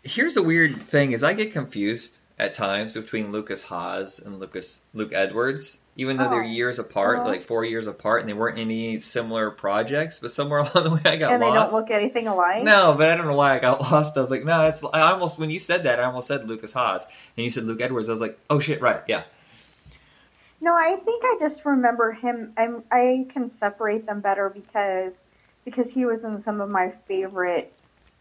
Here's 0.04 0.38
a 0.38 0.44
weird 0.44 0.76
thing: 0.76 1.14
is 1.14 1.24
I 1.24 1.34
get 1.34 1.54
confused 1.54 2.20
at 2.40 2.56
times 2.56 2.96
between 2.96 3.32
Lukas 3.32 3.62
Haas 3.64 4.20
and 4.20 4.40
Lucas 4.40 4.84
Luke 4.94 5.12
Edwards, 5.14 5.80
even 5.96 6.18
though 6.18 6.30
they're 6.30 6.42
Oh. 6.42 6.48
years 6.48 6.80
apart, 6.80 7.20
Uh-huh. 7.20 7.28
like 7.28 7.44
four 7.44 7.64
years 7.64 7.86
apart, 7.86 8.22
and 8.22 8.30
they 8.30 8.34
weren't 8.34 8.58
in 8.58 8.64
any 8.72 8.98
similar 9.00 9.52
projects. 9.52 10.20
But 10.20 10.32
somewhere 10.32 10.60
along 10.74 10.84
the 10.84 10.90
way, 10.90 11.02
I 11.06 11.18
got 11.18 11.34
and 11.34 11.42
they 11.44 11.48
lost. 11.48 11.72
don't 11.74 11.82
look 11.82 11.92
anything 11.92 12.28
alike. 12.28 12.64
No, 12.64 12.96
but 12.98 13.10
I 13.12 13.16
don't 13.18 13.28
know 13.28 13.36
why 13.36 13.56
I 13.56 13.60
got 13.60 13.82
lost. 13.92 14.18
I 14.18 14.22
was 14.22 14.32
like, 14.32 14.44
no, 14.44 14.58
that's. 14.64 14.84
I 14.84 15.12
almost 15.12 15.40
when 15.40 15.52
you 15.52 15.60
said 15.60 15.84
that, 15.84 16.00
I 16.00 16.04
almost 16.06 16.28
said 16.28 16.48
Lukas 16.50 16.74
Haas, 16.74 17.06
and 17.38 17.44
you 17.44 17.52
said 17.52 17.66
Luke 17.66 17.82
Edwards. 17.82 18.10
I 18.10 18.14
was 18.14 18.22
like, 18.22 18.40
oh 18.50 18.60
shit, 18.60 18.82
right, 18.82 19.02
yeah. 19.08 19.24
No, 20.60 20.74
I 20.74 20.96
think 20.96 21.24
I 21.26 21.38
just 21.40 21.66
remember 21.66 22.14
him. 22.14 22.54
I'm, 22.58 22.84
I 22.90 23.28
can 23.34 23.52
separate 23.52 24.06
them 24.06 24.22
better 24.22 24.50
because 24.50 25.20
because 25.66 25.92
he 25.92 26.06
was 26.06 26.24
in 26.24 26.42
some 26.42 26.62
of 26.62 26.70
my 26.70 26.92
favorite 27.08 27.72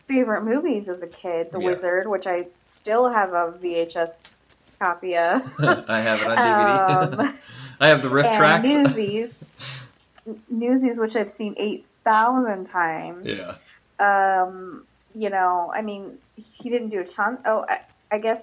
favorite 0.08 0.42
movies 0.42 0.88
as 0.88 1.00
a 1.02 1.06
kid, 1.06 1.50
The 1.52 1.60
Yeah. 1.60 1.66
Wizard, 1.70 2.08
which 2.08 2.26
I 2.26 2.46
still 2.82 3.08
have 3.08 3.30
a 3.30 3.52
VHS 3.62 4.10
copy 4.78 5.16
of. 5.16 5.42
I 5.88 6.00
have 6.00 6.20
it 6.20 6.26
on 6.26 6.36
DVD. 6.36 7.20
Um, 7.20 7.38
I 7.80 7.88
have 7.88 8.02
the 8.02 8.08
RiffTrax. 8.08 8.62
Newsies, 8.64 9.88
Newsies, 10.48 10.98
which 10.98 11.16
I've 11.16 11.30
seen 11.30 11.54
eight 11.58 11.86
thousand 12.04 12.66
times. 12.66 13.26
yeah. 13.26 13.54
Um, 13.98 14.84
you 15.14 15.30
know, 15.30 15.70
I 15.72 15.82
mean, 15.82 16.18
he 16.36 16.70
didn't 16.70 16.88
do 16.88 17.00
a 17.00 17.04
ton. 17.04 17.38
Oh, 17.46 17.64
I, 17.68 17.80
I 18.10 18.18
guess 18.18 18.42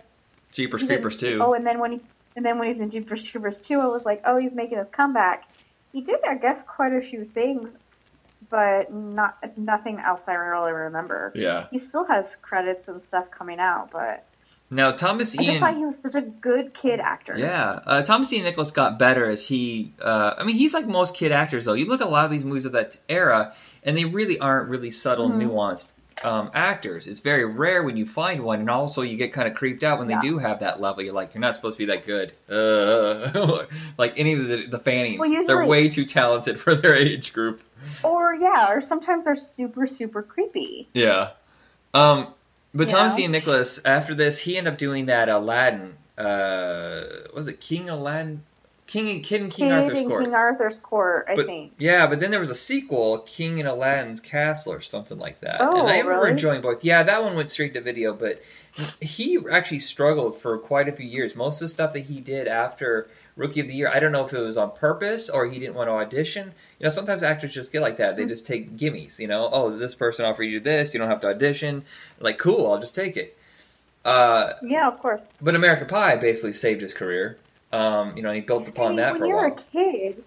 Jeepers 0.53 0.83
Creepers 0.83 1.17
too. 1.17 1.39
Oh, 1.41 1.53
and 1.53 1.65
then 1.65 1.79
when 1.79 1.93
he 1.93 1.99
and 2.35 2.45
then 2.45 2.57
when 2.59 2.69
he's 2.69 2.79
in 2.79 2.89
Jeepers 2.89 3.27
Creepers 3.27 3.59
2, 3.59 3.79
I 3.79 3.87
was 3.87 4.05
like, 4.05 4.21
oh, 4.25 4.37
he's 4.37 4.53
making 4.53 4.77
his 4.77 4.87
comeback. 4.91 5.49
He 5.91 6.01
did, 6.01 6.19
I 6.25 6.35
guess, 6.35 6.63
quite 6.63 6.93
a 6.93 7.01
few 7.01 7.25
things, 7.25 7.67
but 8.49 8.93
not 8.93 9.37
nothing 9.57 9.99
else 9.99 10.21
I 10.27 10.33
really 10.35 10.71
remember. 10.71 11.33
yeah. 11.35 11.65
He 11.71 11.79
still 11.79 12.05
has 12.05 12.25
credits 12.41 12.87
and 12.87 13.03
stuff 13.03 13.29
coming 13.31 13.59
out, 13.59 13.89
but 13.91 14.23
Now 14.71 14.91
Thomas 14.91 15.37
I 15.37 15.41
Ian. 15.41 15.59
thought 15.61 15.75
he 15.77 15.85
was 15.85 15.97
such 15.99 16.15
a 16.15 16.21
good 16.21 16.73
kid 16.75 16.99
actor. 16.99 17.35
Yeah, 17.37 17.79
uh, 17.85 18.01
Thomas 18.03 18.31
Ian 18.31 18.43
Nicholas 18.43 18.71
got 18.71 18.99
better 18.99 19.25
as 19.27 19.47
he. 19.47 19.93
Uh, 20.01 20.35
I 20.37 20.43
mean, 20.43 20.55
he's 20.55 20.73
like 20.75 20.85
most 20.87 21.15
kid 21.15 21.31
actors 21.31 21.65
though. 21.65 21.73
You 21.73 21.85
look 21.87 22.01
at 22.01 22.07
a 22.07 22.09
lot 22.09 22.25
of 22.25 22.31
these 22.31 22.45
movies 22.45 22.65
of 22.65 22.73
that 22.73 22.97
era, 23.09 23.53
and 23.83 23.97
they 23.97 24.05
really 24.05 24.37
aren't 24.39 24.69
really 24.69 24.91
subtle, 24.91 25.29
Mhm. 25.29 25.41
nuanced 25.43 25.91
um, 26.21 26.51
actors. 26.53 27.07
It's 27.07 27.21
very 27.21 27.45
rare 27.45 27.81
when 27.81 27.95
you 27.95 28.05
find 28.05 28.43
one, 28.43 28.59
and 28.59 28.69
also 28.69 29.03
you 29.03 29.15
get 29.15 29.31
kind 29.31 29.47
of 29.47 29.55
creeped 29.55 29.83
out 29.85 29.99
when 29.99 30.07
they 30.09 30.17
do 30.19 30.37
have 30.37 30.59
that 30.59 30.81
level. 30.81 31.01
You're 31.01 31.13
like, 31.13 31.33
you're 31.33 31.39
not 31.41 31.55
supposed 31.55 31.77
to 31.77 31.85
be 31.87 31.93
that 31.93 32.05
good. 32.05 32.33
Uh, 32.49 33.65
like 33.97 34.19
any 34.19 34.33
of 34.33 34.47
the 34.47 34.67
the 34.67 34.79
Fannings, 34.79 35.17
Well, 35.19 35.45
they're 35.47 35.65
way 35.65 35.87
too 35.89 36.03
talented 36.05 36.59
for 36.59 36.75
their 36.75 36.93
age 36.95 37.31
group. 37.33 37.61
Or 38.03 38.35
yeah, 38.35 38.73
or 38.73 38.81
sometimes 38.81 39.25
they're 39.25 39.35
super 39.37 39.87
super 39.87 40.21
creepy. 40.21 40.89
Yeah. 40.93 41.29
Um, 41.93 42.27
but 42.73 42.89
Thomas 42.89 43.17
know? 43.17 43.23
Ian 43.23 43.31
Nicholas, 43.31 43.85
after 43.85 44.13
this, 44.13 44.39
he 44.39 44.57
ended 44.57 44.73
up 44.73 44.79
doing 44.79 45.07
that 45.07 45.29
Aladdin. 45.29 45.95
Uh, 46.17 47.03
was 47.33 47.47
it 47.47 47.59
King 47.59 47.89
Aladdin? 47.89 48.41
King 48.89 49.21
Kid 49.21 49.41
in 49.41 49.49
King 49.51 49.67
Kid 49.69 49.71
Arthur's 49.71 49.99
in 49.99 50.07
Court. 50.09 50.23
King 50.23 50.33
Arthur's 50.33 50.79
Court, 50.79 51.25
I 51.29 51.35
But- 51.35 51.45
think. 51.45 51.73
Yeah, 51.77 52.07
but 52.07 52.19
then 52.19 52.31
there 52.31 52.39
was 52.39 52.49
a 52.49 52.55
sequel, 52.55 53.19
King 53.19 53.59
in 53.59 53.67
Aladdin's 53.67 54.19
Castle, 54.19 54.73
or 54.73 54.81
something 54.81 55.19
like 55.19 55.41
that. 55.41 55.57
Oh, 55.61 55.81
and 55.81 55.87
I 55.87 55.99
remember 55.99 56.21
really? 56.21 56.31
enjoying 56.31 56.61
both. 56.61 56.83
Yeah, 56.83 57.03
that 57.03 57.23
one 57.23 57.35
went 57.35 57.51
straight 57.51 57.75
to 57.75 57.81
video, 57.81 58.15
but 58.15 58.41
he 58.99 59.37
actually 59.51 59.79
struggled 59.79 60.39
for 60.39 60.57
quite 60.57 60.89
a 60.89 60.91
few 60.91 61.05
years. 61.05 61.35
Most 61.35 61.61
of 61.61 61.65
the 61.65 61.69
stuff 61.69 61.93
that 61.93 61.99
he 61.99 62.19
did 62.19 62.47
after 62.47 63.07
Rookie 63.35 63.59
of 63.59 63.67
the 63.67 63.75
Year, 63.75 63.91
I 63.93 63.99
don't 63.99 64.11
know 64.11 64.25
if 64.25 64.33
it 64.33 64.39
was 64.39 64.57
on 64.57 64.71
purpose 64.71 65.29
or 65.29 65.45
he 65.47 65.59
didn't 65.59 65.75
want 65.75 65.87
to 65.89 65.93
audition. 65.93 66.47
You 66.79 66.83
know, 66.85 66.89
sometimes 66.89 67.21
actors 67.21 67.53
just 67.53 67.71
get 67.71 67.83
like 67.83 67.97
that. 67.97 68.17
They 68.17 68.25
just 68.25 68.47
take 68.47 68.75
gimmies. 68.75 69.19
You 69.19 69.27
know, 69.27 69.47
oh, 69.51 69.69
this 69.69 69.93
person 69.93 70.25
offered 70.25 70.45
you 70.45 70.61
this, 70.61 70.95
you 70.95 70.99
don't 70.99 71.09
have 71.09 71.19
to 71.19 71.27
audition. 71.29 71.83
Like, 72.19 72.39
cool, 72.39 72.71
I'll 72.71 72.79
just 72.79 72.95
take 72.95 73.17
it. 73.17 73.37
Uh, 74.03 74.53
Yeah, 74.63 74.87
of 74.87 74.97
course. 74.99 75.21
but 75.39 75.53
American 75.53 75.85
Pie 75.87 76.15
basically 76.15 76.53
saved 76.53 76.81
his 76.81 76.95
career. 76.95 77.37
Um, 77.71 78.17
you 78.17 78.23
know, 78.23 78.31
he 78.31 78.41
built 78.41 78.67
I 78.67 78.71
upon 78.71 78.89
mean, 78.89 78.95
that 78.97 79.17
for 79.17 79.25
a 79.25 79.27
while. 79.27 79.37
When 79.37 79.47
you're 79.47 79.47
a 79.47 80.11
kid, 80.11 80.23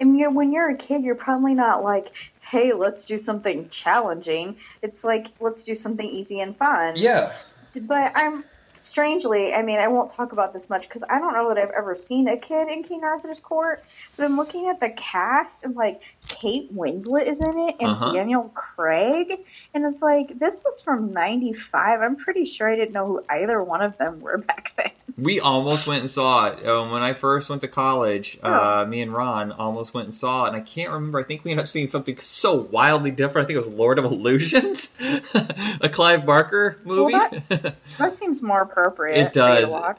and 0.00 0.18
you're, 0.18 0.30
when 0.30 0.52
you're 0.52 0.70
a 0.70 0.76
kid, 0.76 1.02
you're 1.02 1.14
probably 1.14 1.54
not 1.54 1.82
like, 1.82 2.12
hey, 2.40 2.72
let's 2.72 3.04
do 3.04 3.18
something 3.18 3.68
challenging. 3.70 4.56
It's 4.82 5.02
like, 5.02 5.26
let's 5.40 5.64
do 5.64 5.74
something 5.74 6.06
easy 6.06 6.40
and 6.40 6.56
fun. 6.56 6.94
Yeah. 6.96 7.32
But 7.80 8.12
I'm 8.14 8.44
strangely, 8.86 9.52
I 9.52 9.62
mean, 9.62 9.78
I 9.78 9.88
won't 9.88 10.12
talk 10.12 10.32
about 10.32 10.52
this 10.52 10.68
much 10.70 10.82
because 10.88 11.02
I 11.08 11.18
don't 11.18 11.32
know 11.34 11.48
that 11.52 11.58
I've 11.58 11.70
ever 11.70 11.96
seen 11.96 12.28
a 12.28 12.36
kid 12.36 12.68
in 12.68 12.82
King 12.84 13.02
Arthur's 13.04 13.40
Court. 13.40 13.84
But 14.16 14.24
I'm 14.24 14.36
looking 14.36 14.68
at 14.68 14.80
the 14.80 14.90
cast 14.90 15.64
and 15.64 15.74
like 15.76 16.00
Kate 16.28 16.74
Winslet 16.74 17.28
is 17.30 17.40
in 17.40 17.58
it 17.68 17.76
and 17.80 17.90
Uh-huh. 17.90 18.12
Daniel 18.12 18.50
Craig, 18.54 19.40
and 19.74 19.84
it's 19.84 20.02
like 20.02 20.38
this 20.38 20.60
was 20.64 20.80
from 20.80 21.12
'95. 21.12 22.00
I'm 22.00 22.16
pretty 22.16 22.44
sure 22.46 22.70
I 22.70 22.76
didn't 22.76 22.92
know 22.92 23.06
who 23.06 23.24
either 23.28 23.62
one 23.62 23.82
of 23.82 23.98
them 23.98 24.20
were 24.20 24.38
back 24.50 24.72
then. 24.76 24.90
We 25.18 25.40
almost 25.40 25.86
went 25.86 26.00
and 26.00 26.10
saw 26.10 26.48
it 26.48 26.66
um, 26.66 26.90
when 26.90 27.02
I 27.02 27.14
first 27.14 27.48
went 27.48 27.62
to 27.62 27.68
college. 27.68 28.38
Uh, 28.42 28.84
me 28.86 29.00
and 29.00 29.12
Ron 29.12 29.50
almost 29.52 29.94
went 29.94 30.06
and 30.06 30.14
saw 30.14 30.44
it, 30.44 30.48
and 30.48 30.56
I 30.56 30.60
can't 30.60 30.90
remember. 30.90 31.18
I 31.18 31.22
think 31.22 31.42
we 31.44 31.52
ended 31.52 31.64
up 31.64 31.68
seeing 31.68 31.86
something 31.88 32.18
so 32.18 32.56
wildly 32.60 33.12
different. 33.12 33.44
I 33.44 33.46
think 33.46 33.54
it 33.54 33.58
was 33.58 33.72
Lord 33.72 33.98
of 33.98 34.04
Illusions, 34.04 34.90
a 35.80 35.88
Clive 35.88 36.26
Barker 36.26 36.78
movie. 36.84 37.14
Well, 37.14 37.30
That 37.98 38.18
seems 38.18 38.42
more 38.42 38.66
appropriate. 38.76 39.18
It 39.18 39.34
for 39.34 39.48
you 39.48 39.56
to 39.56 39.62
does. 39.62 39.96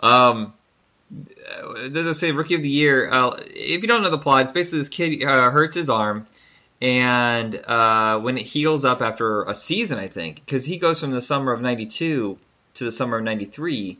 um, 0.00 0.54
does 1.92 2.06
it 2.06 2.14
say 2.14 2.32
Rookie 2.32 2.54
of 2.54 2.62
the 2.62 2.68
Year? 2.68 3.10
Uh, 3.12 3.36
if 3.38 3.82
you 3.82 3.88
don't 3.88 4.02
know 4.02 4.10
the 4.10 4.18
plot, 4.18 4.42
it's 4.42 4.52
basically 4.52 4.80
this 4.80 4.88
kid 4.88 5.24
uh, 5.24 5.50
hurts 5.50 5.74
his 5.74 5.90
arm, 5.90 6.26
and 6.80 7.54
uh, 7.54 8.20
when 8.20 8.38
it 8.38 8.46
heals 8.46 8.84
up 8.84 9.02
after 9.02 9.42
a 9.44 9.54
season, 9.54 9.98
I 9.98 10.08
think, 10.08 10.36
because 10.36 10.64
he 10.64 10.78
goes 10.78 11.00
from 11.00 11.10
the 11.10 11.22
summer 11.22 11.52
of 11.52 11.60
'92 11.60 12.38
to 12.74 12.84
the 12.84 12.92
summer 12.92 13.18
of 13.18 13.24
'93 13.24 13.98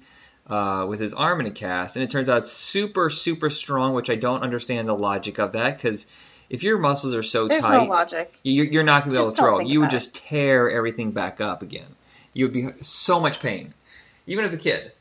uh, 0.49 0.87
with 0.89 1.01
his 1.01 1.15
arm 1.15 1.41
in 1.41 1.47
a 1.47 1.51
cast, 1.51 1.97
and 1.97 2.05
it 2.05 2.11
turns 2.11 2.29
out 2.29 2.47
super, 2.47 3.11
super 3.11 3.51
strong, 3.51 3.95
which 3.95 4.11
I 4.11 4.17
don't 4.17 4.43
understand 4.43 4.89
the 4.89 4.95
logic 4.95 5.39
of 5.39 5.53
that 5.53 5.77
because 5.77 6.07
if 6.49 6.63
your 6.63 6.79
muscles 6.79 7.15
are 7.15 7.23
so 7.23 7.49
There's 7.49 7.61
tight, 7.61 7.87
no 7.87 8.27
you're, 8.43 8.67
you're 8.67 8.83
not 8.83 9.05
going 9.05 9.15
to 9.15 9.21
be 9.21 9.23
able 9.23 9.31
to 9.31 9.37
throw. 9.37 9.61
You 9.61 9.81
would 9.81 9.89
it. 9.89 9.93
just 9.93 10.17
tear 10.17 10.71
everything 10.71 11.13
back 11.13 11.41
up 11.41 11.63
again. 11.63 11.87
You 12.33 12.47
would 12.47 12.53
be 12.53 12.69
so 12.83 13.21
much 13.21 13.41
pain, 13.41 13.75
even 14.31 14.45
as 14.45 14.55
a 14.55 14.59
kid. 14.59 14.93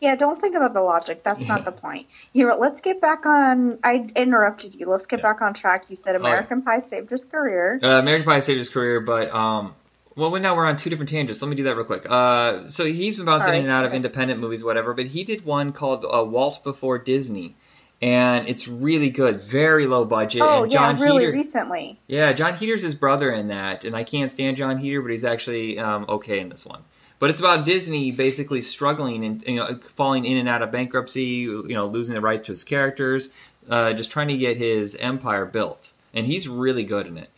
Yeah, 0.00 0.14
don't 0.14 0.40
think 0.40 0.54
about 0.54 0.74
the 0.74 0.80
logic. 0.80 1.22
That's 1.24 1.40
Yeah. 1.42 1.48
not 1.56 1.64
the 1.64 1.72
point. 1.72 2.06
Here, 2.32 2.52
let's 2.54 2.80
get 2.80 3.00
back 3.00 3.26
on. 3.26 3.78
I 3.82 4.08
interrupted 4.14 4.74
you. 4.76 4.88
Let's 4.88 5.06
get 5.06 5.18
Yeah. 5.20 5.32
back 5.32 5.42
on 5.42 5.54
track. 5.54 5.84
You 5.88 5.96
said 5.96 6.14
Oh, 6.16 6.20
yeah. 6.20 6.28
American 6.28 6.62
Pie 6.62 6.78
saved 6.80 7.10
his 7.10 7.24
career. 7.24 7.80
Uh, 7.82 7.86
American 7.98 8.24
Pie 8.24 8.40
saved 8.40 8.58
his 8.58 8.68
career, 8.68 9.00
but 9.00 9.34
um, 9.34 9.74
well, 10.16 10.30
now 10.38 10.56
we're 10.56 10.66
on 10.66 10.76
two 10.76 10.88
different 10.88 11.10
tangents. 11.10 11.42
Let 11.42 11.48
me 11.48 11.56
do 11.56 11.64
that 11.64 11.76
real 11.76 11.84
quick. 11.84 12.06
Uh, 12.08 12.68
so 12.68 12.84
he's 12.84 13.16
been 13.16 13.26
bouncing 13.26 13.46
Sorry. 13.46 13.58
in 13.58 13.64
and 13.64 13.72
out 13.72 13.84
of 13.86 13.92
independent 13.92 14.40
movies, 14.40 14.62
whatever. 14.64 14.94
But 14.94 15.06
he 15.06 15.24
did 15.24 15.44
one 15.44 15.72
called 15.72 16.04
uh, 16.04 16.24
Walt 16.24 16.62
Before 16.62 16.98
Disney, 16.98 17.56
and 18.00 18.48
it's 18.48 18.68
really 18.68 19.10
good. 19.10 19.40
Very 19.40 19.86
low 19.88 20.04
budget. 20.04 20.42
Oh 20.44 20.62
and 20.62 20.72
yeah, 20.72 20.78
John 20.92 21.00
really 21.00 21.24
Heater, 21.24 21.32
recently. 21.36 21.98
yeah, 22.06 22.32
Jon 22.34 22.54
Heder's 22.54 22.82
his 22.82 22.94
brother 22.94 23.30
in 23.32 23.48
that, 23.48 23.84
and 23.84 23.96
I 23.96 24.04
can't 24.04 24.30
stand 24.30 24.56
Jon 24.58 24.78
Heder, 24.78 25.02
but 25.02 25.10
he's 25.10 25.24
actually 25.24 25.80
um, 25.80 26.04
okay 26.08 26.38
in 26.38 26.48
this 26.50 26.64
one. 26.64 26.82
But 27.18 27.30
it's 27.30 27.40
about 27.40 27.64
Disney 27.64 28.12
basically 28.12 28.62
struggling 28.62 29.24
and 29.24 29.42
you 29.46 29.56
know 29.56 29.76
falling 29.76 30.24
in 30.24 30.36
and 30.36 30.48
out 30.48 30.62
of 30.62 30.70
bankruptcy, 30.70 31.22
you 31.22 31.68
know 31.68 31.86
losing 31.86 32.14
the 32.14 32.20
rights 32.20 32.46
to 32.46 32.52
his 32.52 32.64
characters, 32.64 33.30
uh, 33.68 33.92
just 33.92 34.10
trying 34.10 34.28
to 34.28 34.36
get 34.36 34.56
his 34.56 34.94
empire 34.94 35.44
built, 35.44 35.92
and 36.14 36.26
he's 36.26 36.48
really 36.48 36.84
good 36.84 37.06
in 37.06 37.18
it. 37.18 37.30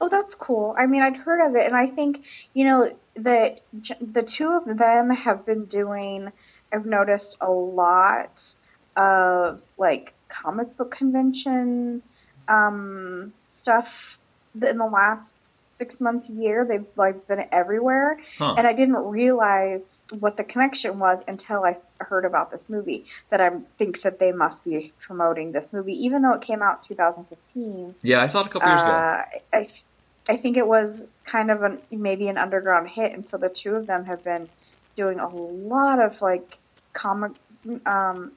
Oh, 0.00 0.08
that's 0.08 0.34
cool. 0.34 0.76
I 0.78 0.86
mean, 0.86 1.02
I'd 1.02 1.16
heard 1.16 1.44
of 1.44 1.56
it, 1.56 1.66
and 1.66 1.76
I 1.76 1.88
think 1.88 2.24
you 2.54 2.64
know 2.64 2.96
that 3.16 3.60
the 4.00 4.22
two 4.22 4.52
of 4.52 4.78
them 4.78 5.10
have 5.10 5.44
been 5.44 5.64
doing. 5.64 6.30
I've 6.72 6.86
noticed 6.86 7.36
a 7.40 7.50
lot 7.50 8.42
of 8.96 9.60
like 9.76 10.12
comic 10.28 10.76
book 10.76 10.92
convention 10.92 12.02
um, 12.46 13.32
stuff 13.44 14.18
in 14.54 14.78
the 14.78 14.86
last 14.86 15.36
six 15.78 16.00
months, 16.00 16.28
a 16.28 16.32
year. 16.32 16.66
They've 16.68 16.84
like 16.96 17.26
been 17.28 17.44
everywhere, 17.52 18.18
Huh. 18.36 18.54
and 18.58 18.66
I 18.66 18.72
didn't 18.72 18.96
realize 18.96 20.02
what 20.18 20.36
the 20.36 20.44
connection 20.44 20.98
was 20.98 21.20
until 21.26 21.64
I 21.64 21.76
heard 22.00 22.24
about 22.24 22.50
this 22.50 22.68
movie. 22.68 23.06
That 23.30 23.40
I 23.40 23.50
think 23.78 24.02
that 24.02 24.18
they 24.18 24.32
must 24.32 24.64
be 24.64 24.92
promoting 25.06 25.52
this 25.52 25.72
movie, 25.72 26.04
even 26.06 26.22
though 26.22 26.34
it 26.34 26.42
came 26.42 26.62
out 26.62 26.84
2015 26.86 27.94
Yeah, 28.02 28.20
I 28.20 28.26
saw 28.26 28.40
it 28.42 28.48
a 28.48 28.50
couple 28.50 28.68
years 28.68 28.82
ago. 28.82 28.92
uh, 28.92 29.22
I, 29.54 29.68
I 30.28 30.36
think 30.36 30.56
it 30.56 30.66
was 30.66 31.04
kind 31.24 31.50
of 31.50 31.62
an 31.62 31.78
maybe 31.90 32.28
an 32.28 32.36
underground 32.36 32.88
hit, 32.90 33.12
and 33.12 33.24
so 33.26 33.38
the 33.38 33.48
two 33.48 33.74
of 33.76 33.86
them 33.86 34.04
have 34.04 34.24
been 34.24 34.48
doing 34.96 35.20
a 35.20 35.28
lot 35.28 36.00
of 36.00 36.20
like 36.20 36.58
comic. 36.92 37.32
Um, 37.86 38.32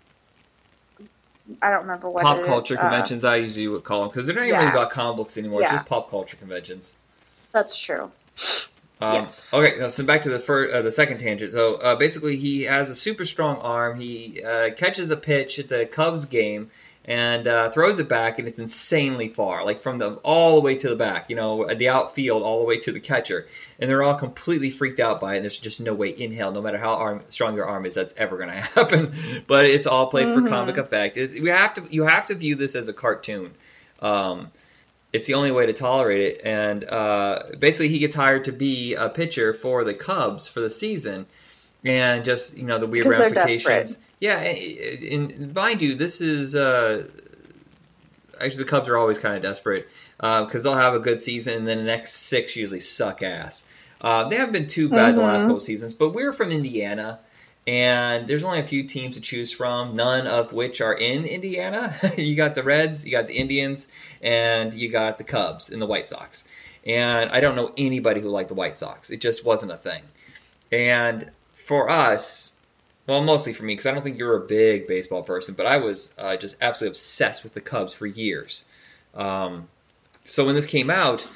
I 1.61 1.71
don't 1.71 1.81
remember 1.81 2.09
what 2.09 2.23
Pop 2.23 2.37
it 2.37 2.41
is, 2.41 2.45
culture 2.45 2.77
uh, 2.77 2.81
conventions, 2.81 3.25
I 3.25 3.37
usually 3.37 3.67
would 3.67 3.83
call 3.83 4.01
them 4.01 4.09
because 4.09 4.27
they're 4.27 4.35
not 4.35 4.45
even 4.45 4.59
really 4.59 4.69
about 4.69 4.91
comic 4.91 5.17
books 5.17 5.37
anymore. 5.37 5.61
It's 5.61 5.71
just 5.71 5.87
pop 5.87 6.09
culture 6.09 6.37
conventions. 6.37 6.95
That's 7.51 7.77
true. 7.79 8.11
Um, 9.01 9.13
Yes. 9.25 9.51
Okay, 9.53 9.89
so 9.89 10.05
back 10.05 10.21
to 10.23 10.29
the 10.29 10.39
first, 10.39 10.73
uh, 10.75 10.81
the 10.83 10.91
second 10.91 11.19
tangent. 11.19 11.51
So 11.53 11.75
uh, 11.75 11.95
basically, 11.95 12.37
he 12.37 12.63
has 12.63 12.89
a 12.89 12.95
super 12.95 13.25
strong 13.25 13.57
arm. 13.57 13.99
He 13.99 14.43
uh, 14.43 14.69
catches 14.71 15.09
a 15.09 15.17
pitch 15.17 15.57
at 15.59 15.69
the 15.69 15.85
Cubs 15.87 16.25
game 16.25 16.69
and 17.03 17.47
uh, 17.47 17.71
throws 17.71 17.97
it 17.97 18.07
back, 18.07 18.37
and 18.37 18.47
it's 18.47 18.59
insanely 18.59 19.27
far, 19.27 19.65
like 19.65 19.79
from 19.79 19.97
the 19.97 20.13
all 20.17 20.53
the 20.57 20.61
way 20.61 20.75
to 20.75 20.89
the 20.89 20.95
back. 20.95 21.31
You 21.31 21.35
know, 21.35 21.73
the 21.73 21.89
outfield, 21.89 22.43
all 22.43 22.59
the 22.59 22.65
way 22.67 22.77
to 22.77 22.91
the 22.91 22.99
catcher, 22.99 23.47
and 23.79 23.89
they're 23.89 24.03
all 24.03 24.13
completely 24.13 24.69
freaked 24.69 24.99
out 24.99 25.19
by 25.19 25.33
it. 25.33 25.37
And 25.37 25.45
there's 25.45 25.57
just 25.57 25.81
no 25.81 25.95
way 25.95 26.09
in 26.09 26.31
hell, 26.31 26.51
no 26.51 26.61
matter 26.61 26.77
how 26.77 26.93
arm, 26.97 27.23
strong 27.29 27.55
your 27.55 27.65
arm 27.65 27.87
is, 27.87 27.95
that's 27.95 28.13
ever 28.17 28.37
going 28.37 28.49
to 28.51 28.55
happen. 28.55 29.13
But 29.47 29.65
it's 29.65 29.87
all 29.87 30.07
played 30.07 30.31
for 30.31 30.41
Mhm. 30.41 30.49
comic 30.49 30.77
effect. 30.77 31.17
It's, 31.17 31.33
you 31.33 31.47
have 31.47 31.73
to 31.73 31.87
you 31.89 32.05
have 32.05 32.27
to 32.27 32.35
view 32.35 32.53
this 32.55 32.75
as 32.75 32.87
a 32.87 32.93
cartoon. 32.93 33.49
Um, 33.99 34.51
it's 35.13 35.27
the 35.27 35.33
only 35.33 35.51
way 35.51 35.65
to 35.65 35.73
tolerate 35.73 36.21
it. 36.21 36.41
And 36.45 36.83
uh, 36.83 37.43
basically, 37.59 37.89
he 37.89 37.99
gets 37.99 38.15
hired 38.15 38.45
to 38.45 38.51
be 38.51 38.95
a 38.95 39.09
pitcher 39.09 39.53
for 39.53 39.83
the 39.83 39.93
Cubs 39.93 40.47
for 40.47 40.59
the 40.61 40.69
season, 40.69 41.25
and 41.83 42.23
just 42.25 42.57
you 42.57 42.63
know 42.63 42.77
the 42.79 42.87
weird 42.87 43.07
ramifications. 43.07 44.01
Yeah, 44.19 44.37
and, 44.39 45.31
and 45.31 45.53
mind 45.55 45.81
you, 45.81 45.95
this 45.95 46.21
is 46.21 46.55
uh, 46.55 47.07
actually 48.39 48.63
the 48.63 48.69
Cubs 48.69 48.89
are 48.89 48.97
always 48.97 49.19
kind 49.19 49.35
of 49.35 49.41
desperate 49.41 49.89
because 50.17 50.63
they'll 50.63 50.75
have 50.75 50.93
a 50.93 50.99
good 50.99 51.19
season, 51.19 51.55
and 51.55 51.67
then 51.67 51.77
the 51.77 51.83
next 51.83 52.13
six 52.13 52.55
usually 52.55 52.79
suck 52.79 53.23
ass. 53.23 53.67
Uh, 53.99 54.29
they 54.29 54.35
haven't 54.37 54.53
been 54.53 54.67
too 54.67 54.89
bad 54.89 55.15
the 55.15 55.21
last 55.21 55.43
Mhm. 55.43 55.47
couple 55.47 55.59
seasons, 55.59 55.93
but 55.93 56.09
we're 56.09 56.33
from 56.33 56.51
Indiana. 56.51 57.19
And 57.67 58.27
there's 58.27 58.43
only 58.43 58.59
a 58.59 58.63
few 58.63 58.83
teams 58.83 59.15
to 59.15 59.21
choose 59.21 59.53
from, 59.53 59.95
none 59.95 60.25
of 60.25 60.51
which 60.51 60.81
are 60.81 60.93
in 60.93 61.25
Indiana. 61.25 61.95
you 62.17 62.35
got 62.35 62.55
the 62.55 62.63
Reds, 62.63 63.05
you 63.05 63.11
got 63.11 63.27
the 63.27 63.37
Indians, 63.37 63.87
and 64.21 64.73
you 64.73 64.89
got 64.89 65.17
the 65.17 65.23
Cubs 65.23 65.71
and 65.71 65.81
the 65.81 65.85
White 65.85 66.07
Sox. 66.07 66.47
And 66.85 67.29
I 67.29 67.39
don't 67.39 67.55
know 67.55 67.71
anybody 67.77 68.19
who 68.19 68.29
liked 68.29 68.49
the 68.49 68.55
White 68.55 68.77
Sox. 68.77 69.11
It 69.11 69.21
just 69.21 69.45
wasn't 69.45 69.71
a 69.71 69.77
thing. 69.77 70.01
And 70.71 71.29
for 71.53 71.89
us, 71.89 72.53
well, 73.05 73.21
mostly 73.21 73.53
for 73.53 73.63
me, 73.63 73.73
because 73.73 73.85
I 73.85 73.91
don't 73.93 74.01
think 74.01 74.17
you're 74.17 74.37
a 74.37 74.47
big 74.47 74.87
baseball 74.87 75.21
person, 75.21 75.53
but 75.53 75.67
I 75.67 75.77
was 75.77 76.15
uh, 76.17 76.37
just 76.37 76.57
absolutely 76.61 76.93
obsessed 76.93 77.43
with 77.43 77.53
the 77.53 77.61
Cubs 77.61 77.93
for 77.93 78.07
years. 78.07 78.65
Um, 79.13 79.67
so 80.23 80.45
when 80.45 80.55
this 80.55 80.65
came 80.65 80.89
out, 80.89 81.27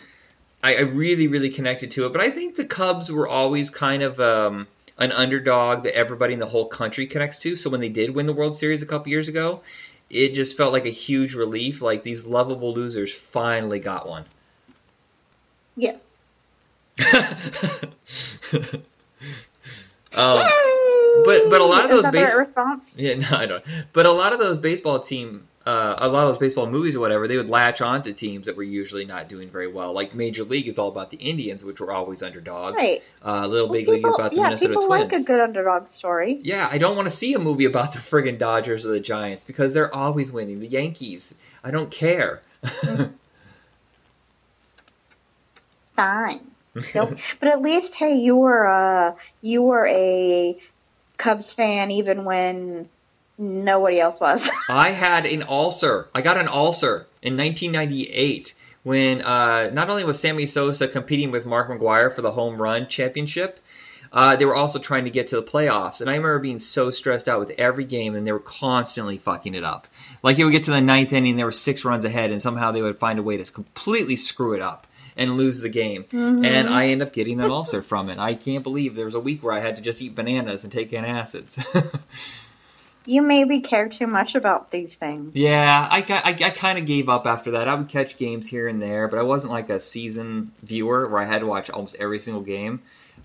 I, 0.63 0.77
I 0.77 0.81
really, 0.81 1.27
really 1.27 1.49
connected 1.49 1.91
to 1.91 2.07
it. 2.07 2.13
But 2.13 2.21
I 2.21 2.31
think 2.31 2.55
the 2.55 2.65
Cubs 2.65 3.11
were 3.11 3.27
always 3.27 3.69
kind 3.69 4.03
of 4.03 4.19
um, 4.19 4.67
an 4.97 5.11
underdog 5.11 5.83
that 5.83 5.95
everybody 5.95 6.33
in 6.33 6.39
the 6.39 6.45
whole 6.45 6.67
country 6.67 7.05
connects 7.07 7.39
to. 7.39 7.55
So 7.55 7.69
when 7.69 7.81
they 7.81 7.89
did 7.89 8.11
win 8.15 8.25
the 8.27 8.33
World 8.33 8.55
Series 8.55 8.81
a 8.81 8.85
couple 8.85 9.09
years 9.09 9.27
ago, 9.27 9.61
it 10.09 10.33
just 10.35 10.55
felt 10.55 10.71
like 10.73 10.85
a 10.85 10.89
huge 10.89 11.35
relief. 11.35 11.81
Like 11.81 12.03
these 12.03 12.25
lovable 12.25 12.73
losers 12.73 13.13
finally 13.13 13.79
got 13.79 14.07
one. 14.07 14.25
Yes. 15.75 16.25
um, 20.15 20.39
but- 21.25 21.49
but 21.49 21.61
a 21.61 21.65
lot 21.65 21.83
of 21.85 21.89
those 21.91 22.03
that 22.03 22.11
the 22.11 22.17
base- 22.19 22.33
right. 22.55 22.79
Yeah, 22.95 23.13
no, 23.31 23.37
I 23.37 23.45
don't. 23.45 23.63
But 23.93 24.05
a 24.05 24.11
lot 24.11 24.33
of 24.33 24.39
those 24.39 24.59
baseball 24.59 24.99
team, 24.99 25.47
uh, 25.65 25.95
a 25.97 26.07
lot 26.07 26.23
of 26.23 26.29
those 26.29 26.37
baseball 26.37 26.67
movies 26.67 26.95
or 26.95 26.99
whatever, 26.99 27.27
they 27.27 27.37
would 27.37 27.49
latch 27.49 27.81
on 27.81 28.03
to 28.03 28.13
teams 28.13 28.45
that 28.45 28.55
were 28.55 28.63
usually 28.63 29.05
not 29.05 29.27
doing 29.27 29.49
very 29.49 29.67
well. 29.67 29.93
Like 29.93 30.13
Major 30.13 30.43
League 30.43 30.67
is 30.67 30.77
all 30.77 30.89
about 30.89 31.09
the 31.09 31.17
Indians, 31.17 31.65
which 31.65 31.81
were 31.81 31.91
always 31.91 32.21
underdogs. 32.21 32.75
Right. 32.77 33.01
Uh, 33.23 33.47
Little 33.47 33.67
Well, 33.67 33.73
Big 33.73 33.87
League 33.87 34.05
is 34.05 34.13
about 34.13 34.31
the 34.31 34.37
yeah, 34.37 34.43
Minnesota 34.43 34.73
people 34.75 34.87
Twins. 34.87 35.11
like 35.11 35.21
a 35.21 35.23
good 35.23 35.39
underdog 35.39 35.89
story. 35.89 36.39
Yeah, 36.43 36.69
I 36.71 36.77
don't 36.77 36.95
want 36.95 37.07
to 37.07 37.11
see 37.15 37.33
a 37.33 37.39
movie 37.39 37.65
about 37.65 37.93
the 37.93 37.99
friggin' 37.99 38.37
Dodgers 38.37 38.85
or 38.85 38.89
the 38.89 38.99
Giants 38.99 39.43
because 39.43 39.73
they're 39.73 39.93
always 39.93 40.31
winning. 40.31 40.59
The 40.59 40.67
Yankees, 40.67 41.33
I 41.63 41.71
don't 41.71 41.89
care. 41.89 42.41
Fine. 45.95 46.41
Don't, 46.93 47.19
but 47.39 47.49
at 47.49 47.61
least, 47.61 47.95
hey, 47.95 48.17
you 48.17 48.35
were 48.35 48.65
a 48.65 49.15
you 49.41 49.61
were 49.63 49.87
a 49.87 50.61
Cubs 51.17 51.53
fan 51.53 51.89
even 51.91 52.25
when 52.25 52.89
nobody 53.37 53.99
else 53.99 54.19
was. 54.19 54.49
I 54.69 54.91
had 54.91 55.25
an 55.25 55.43
ulcer. 55.43 56.07
I 56.13 56.21
got 56.21 56.37
an 56.37 56.47
ulcer 56.47 57.05
in 57.21 57.37
1998 57.37 58.53
when 58.83 59.21
uh, 59.21 59.71
not 59.73 59.89
only 59.89 60.03
was 60.03 60.19
Sammy 60.19 60.45
Sosa 60.45 60.87
competing 60.87 61.31
with 61.31 61.45
Mark 61.45 61.69
McGwire 61.69 62.13
for 62.13 62.21
the 62.21 62.31
home 62.31 62.61
run 62.61 62.87
championship, 62.87 63.59
uh, 64.13 64.35
they 64.35 64.45
were 64.45 64.55
also 64.55 64.79
trying 64.79 65.05
to 65.05 65.09
get 65.09 65.27
to 65.29 65.35
the 65.37 65.43
playoffs. 65.43 66.01
And 66.01 66.09
I 66.09 66.13
remember 66.13 66.39
being 66.39 66.59
so 66.59 66.91
stressed 66.91 67.27
out 67.27 67.39
with 67.39 67.51
every 67.59 67.85
game, 67.85 68.15
and 68.15 68.25
they 68.25 68.31
were 68.31 68.39
constantly 68.39 69.17
fucking 69.17 69.55
it 69.55 69.63
up. 69.63 69.87
Like 70.23 70.39
it 70.39 70.43
would 70.43 70.53
get 70.53 70.63
to 70.63 70.71
the 70.71 70.81
ninth 70.81 71.11
inning, 71.13 71.35
there 71.35 71.45
were 71.45 71.51
six 71.51 71.83
runs 71.83 72.05
ahead, 72.05 72.31
and 72.31 72.41
somehow 72.41 72.71
they 72.71 72.81
would 72.81 72.97
find 72.97 73.19
a 73.19 73.23
way 73.23 73.37
to 73.37 73.51
completely 73.51 74.15
screw 74.15 74.53
it 74.53 74.61
up 74.61 74.87
and 75.17 75.37
lose 75.37 75.61
the 75.61 75.69
game. 75.69 76.03
Mhm. 76.11 76.45
And 76.45 76.69
I 76.69 76.89
end 76.89 77.01
up 77.01 77.13
getting 77.13 77.41
an 77.41 77.49
ulcer 77.49 77.81
from 77.81 78.09
it. 78.09 78.19
I 78.19 78.35
can't 78.35 78.63
believe 78.63 78.95
there 78.95 79.05
was 79.05 79.15
a 79.15 79.19
week 79.19 79.43
where 79.43 79.53
I 79.53 79.59
had 79.59 79.77
to 79.77 79.83
just 79.83 80.01
eat 80.01 80.13
bananas 80.13 80.63
and 80.63 80.71
take 80.71 80.91
antacids. 80.91 81.57
you 83.05 83.21
maybe 83.21 83.61
care 83.61 83.89
too 83.89 84.07
much 84.07 84.35
about 84.35 84.71
these 84.71 84.95
things. 84.95 85.35
Yeah, 85.35 85.87
I, 85.89 85.99
I, 86.09 86.29
I 86.29 86.49
kind 86.49 86.79
of 86.79 86.85
gave 86.85 87.09
up 87.09 87.27
after 87.27 87.51
that. 87.51 87.67
I 87.67 87.75
would 87.75 87.89
catch 87.89 88.17
games 88.17 88.47
here 88.47 88.67
and 88.67 88.81
there, 88.81 89.07
but 89.07 89.19
I 89.19 89.23
wasn't 89.23 89.53
like 89.53 89.69
a 89.69 89.79
season 89.79 90.51
viewer 90.63 91.07
where 91.07 91.21
I 91.21 91.25
had 91.25 91.39
to 91.39 91.47
watch 91.47 91.69
almost 91.69 91.95
every 91.99 92.19
single 92.19 92.43
game. 92.43 92.81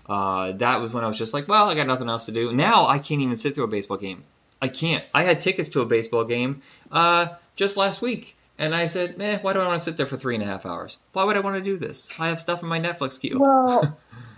Uh, 0.07 0.53
that 0.53 0.81
was 0.81 0.93
when 0.93 1.03
I 1.03 1.07
was 1.07 1.17
just 1.17 1.33
like, 1.33 1.47
well, 1.47 1.69
I 1.69 1.75
got 1.75 1.87
nothing 1.87 2.09
else 2.09 2.25
to 2.25 2.31
do. 2.31 2.53
Now 2.53 2.85
I 2.85 2.99
can't 2.99 3.21
even 3.21 3.35
sit 3.35 3.55
through 3.55 3.65
a 3.65 3.67
baseball 3.67 3.97
game. 3.97 4.23
I 4.61 4.67
can't. 4.67 5.03
I 5.13 5.23
had 5.23 5.39
tickets 5.39 5.69
to 5.69 5.81
a 5.81 5.85
baseball 5.85 6.23
game 6.23 6.61
uh, 6.91 7.27
just 7.55 7.77
last 7.77 8.01
week, 8.01 8.35
and 8.59 8.75
I 8.75 8.87
said, 8.87 9.19
eh, 9.19 9.39
why 9.41 9.53
do 9.53 9.59
I 9.59 9.67
want 9.67 9.79
to 9.79 9.83
sit 9.83 9.97
there 9.97 10.05
for 10.05 10.17
three 10.17 10.35
and 10.35 10.43
a 10.43 10.47
half 10.47 10.65
hours? 10.65 10.97
Why 11.13 11.23
would 11.23 11.35
I 11.35 11.39
want 11.39 11.55
to 11.55 11.63
do 11.63 11.77
this? 11.77 12.11
I 12.19 12.27
have 12.27 12.39
stuff 12.39 12.61
in 12.61 12.69
my 12.69 12.79
Netflix 12.79 13.19
queue. 13.19 13.39
Well, 13.39 13.97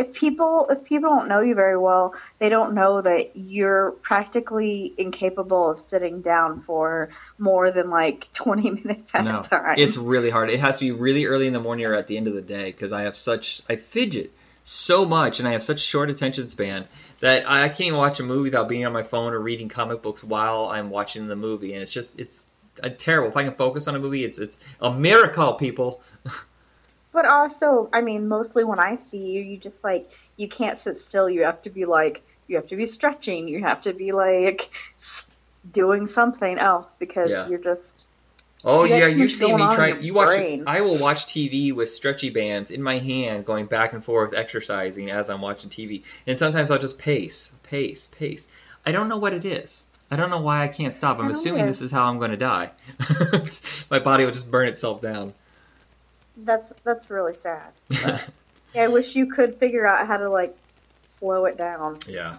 if 0.00 0.14
people 0.14 0.66
if 0.70 0.84
people 0.84 1.10
don't 1.10 1.28
know 1.28 1.40
you 1.40 1.54
very 1.54 1.76
well, 1.76 2.14
they 2.38 2.48
don't 2.48 2.74
know 2.74 3.00
that 3.02 3.36
you're 3.36 3.92
practically 3.92 4.94
incapable 4.96 5.70
of 5.70 5.80
sitting 5.80 6.22
down 6.22 6.62
for 6.62 7.10
more 7.38 7.70
than 7.70 7.90
like 7.90 8.32
20 8.34 8.70
minutes 8.70 9.14
at 9.14 9.24
No, 9.24 9.40
a 9.40 9.42
time. 9.42 9.74
It's 9.76 9.96
really 9.96 10.30
hard. 10.30 10.50
It 10.50 10.60
has 10.60 10.78
to 10.78 10.84
be 10.86 10.92
really 10.92 11.26
early 11.26 11.46
in 11.46 11.52
the 11.52 11.60
morning 11.60 11.86
or 11.86 11.94
at 11.94 12.06
the 12.06 12.16
end 12.16 12.28
of 12.28 12.34
the 12.34 12.42
day 12.42 12.66
because 12.66 12.92
I 12.92 13.02
have 13.02 13.16
such 13.16 13.62
I 13.68 13.76
fidget 13.76 14.32
so 14.62 15.04
much 15.04 15.38
and 15.38 15.48
I 15.48 15.52
have 15.52 15.62
such 15.62 15.80
short 15.80 16.10
attention 16.10 16.46
span 16.46 16.86
that 17.20 17.48
I 17.48 17.64
I 17.64 17.68
can't 17.68 17.80
even 17.82 17.98
watch 17.98 18.20
a 18.20 18.22
movie 18.22 18.44
without 18.50 18.68
being 18.68 18.86
on 18.86 18.92
my 18.92 19.02
phone 19.02 19.32
or 19.32 19.38
reading 19.40 19.68
comic 19.68 20.02
books 20.02 20.24
while 20.24 20.66
I'm 20.66 20.90
watching 20.90 21.28
the 21.28 21.36
movie, 21.36 21.72
and 21.74 21.82
it's 21.82 21.92
just 21.92 22.18
it's 22.18 22.48
uh, 22.82 22.88
terrible. 22.96 23.28
If 23.28 23.36
I 23.36 23.44
can 23.44 23.54
focus 23.54 23.88
on 23.88 23.94
a 23.94 23.98
movie, 23.98 24.24
it's 24.24 24.38
it's 24.38 24.58
a 24.80 24.92
miracle, 24.92 25.54
people. 25.54 26.02
But 27.12 27.26
also, 27.26 27.88
I 27.92 28.02
mean, 28.02 28.28
mostly 28.28 28.64
when 28.64 28.78
I 28.78 28.96
see 28.96 29.18
you, 29.18 29.42
you 29.42 29.56
just 29.58 29.82
like 29.82 30.10
you 30.36 30.48
can't 30.48 30.78
sit 30.78 31.00
still. 31.00 31.28
You 31.28 31.44
have 31.44 31.62
to 31.62 31.70
be 31.70 31.84
like 31.84 32.22
you 32.46 32.56
have 32.56 32.68
to 32.68 32.76
be 32.76 32.86
stretching. 32.86 33.48
You 33.48 33.62
have 33.62 33.82
to 33.82 33.92
be 33.92 34.12
like 34.12 34.68
doing 35.72 36.06
something 36.06 36.58
else 36.58 36.96
because 36.98 37.30
Yeah. 37.30 37.48
you're 37.48 37.58
just 37.58 38.06
Oh 38.62 38.84
You 38.84 38.96
yeah, 38.96 39.06
you 39.06 39.28
see 39.28 39.46
me 39.46 39.62
on 39.62 39.70
in 39.70 39.74
try. 39.74 39.88
You 39.98 40.12
watch. 40.14 40.36
brain. 40.36 40.64
I 40.66 40.82
will 40.82 40.98
watch 40.98 41.26
TV 41.26 41.72
with 41.72 41.88
stretchy 41.88 42.30
bands 42.30 42.70
in 42.70 42.82
my 42.82 42.98
hand, 42.98 43.46
going 43.46 43.66
back 43.66 43.94
and 43.94 44.04
forth, 44.04 44.34
exercising 44.34 45.10
as 45.10 45.30
I'm 45.30 45.40
watching 45.40 45.70
TV. 45.70 46.02
And 46.26 46.38
sometimes 46.38 46.70
I'll 46.70 46.78
just 46.78 46.98
pace, 46.98 47.54
pace, 47.62 48.08
pace. 48.08 48.48
I 48.84 48.92
don't 48.92 49.08
know 49.08 49.16
what 49.16 49.32
it 49.32 49.44
is. 49.44 49.86
I 50.10 50.16
don't 50.16 50.28
know 50.28 50.40
why 50.40 50.62
I 50.62 50.68
can't 50.68 50.92
stop. 50.92 51.20
I'm 51.20 51.30
assuming 51.30 51.66
this 51.66 51.82
is 51.82 51.92
how 51.92 52.10
I'm 52.10 52.18
going 52.18 52.32
to 52.32 52.36
die. 52.36 52.70
My 53.90 54.00
body 54.00 54.24
will 54.24 54.32
just 54.32 54.50
burn 54.50 54.68
itself 54.68 55.00
down. 55.00 55.34
That's 56.44 56.72
that's 56.84 57.10
really 57.10 57.34
sad. 57.34 57.72
Yeah, 58.72 58.84
I 58.84 58.86
wish 58.88 59.16
you 59.16 59.26
could 59.26 59.56
figure 59.56 59.84
out 59.84 60.06
how 60.06 60.16
to 60.16 60.30
like 60.30 60.56
slow 61.08 61.46
it 61.46 61.56
down. 61.58 61.98
Yeah. 62.06 62.36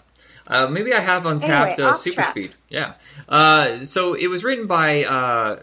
Uh, 0.48 0.68
maybe 0.68 0.94
I 0.94 1.02
have 1.02 1.26
untapped 1.26 1.78
Anyway, 1.78 1.90
uh, 1.90 1.94
super 1.94 2.22
track. 2.22 2.32
speed. 2.32 2.56
Yeah. 2.70 2.94
Uh, 3.28 3.84
so 3.84 4.14
it 4.14 4.28
was 4.28 4.46
written 4.46 4.66
by. 4.66 5.04
Uh, 5.04 5.62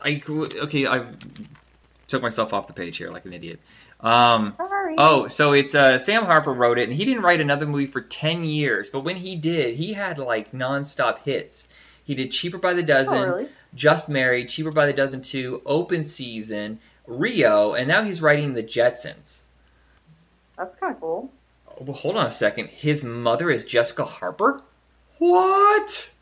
I 0.00 0.22
okay. 0.28 0.86
I 0.86 1.04
took 2.06 2.22
myself 2.22 2.54
off 2.54 2.68
the 2.68 2.72
page 2.72 2.96
here 2.96 3.10
like 3.10 3.26
an 3.26 3.34
idiot. 3.34 3.60
Um, 4.00 4.54
Sorry. 4.56 4.94
oh, 4.96 5.28
so 5.28 5.52
it's 5.52 5.74
uh, 5.74 5.98
Sam 5.98 6.24
Harper 6.24 6.54
wrote 6.54 6.78
it, 6.78 6.88
and 6.88 6.92
he 6.96 7.04
didn't 7.04 7.22
write 7.22 7.42
another 7.42 7.66
movie 7.66 7.84
for 7.86 8.00
ten 8.00 8.44
years. 8.44 8.88
But 8.88 9.00
when 9.00 9.16
he 9.16 9.36
did, 9.36 9.74
he 9.74 9.92
had 9.92 10.18
like 10.18 10.52
nonstop 10.52 11.18
hits. 11.18 11.68
He 12.04 12.14
did 12.14 12.32
Cheaper 12.32 12.58
by 12.58 12.72
the 12.72 12.82
Dozen, 12.82 13.18
Oh, 13.18 13.26
really? 13.26 13.48
Just 13.74 14.08
Married, 14.08 14.48
Cheaper 14.48 14.72
by 14.72 14.86
the 14.86 14.92
Dozen 14.94 15.20
Two, 15.22 15.60
Open 15.66 16.02
Season, 16.02 16.80
Rio, 17.18 17.74
and 17.74 17.88
now 17.88 18.02
he's 18.02 18.22
writing 18.22 18.54
The 18.54 18.62
Jetsons. 18.62 19.44
That's 20.56 20.74
kind 20.76 20.94
of 20.94 21.00
cool. 21.00 21.32
Well, 21.80 21.94
hold 21.94 22.16
on 22.16 22.26
a 22.26 22.30
second. 22.30 22.68
His 22.68 23.04
mother 23.04 23.50
is 23.50 23.64
Jessica 23.64 24.04
Harper? 24.04 24.62
What? 25.18 26.14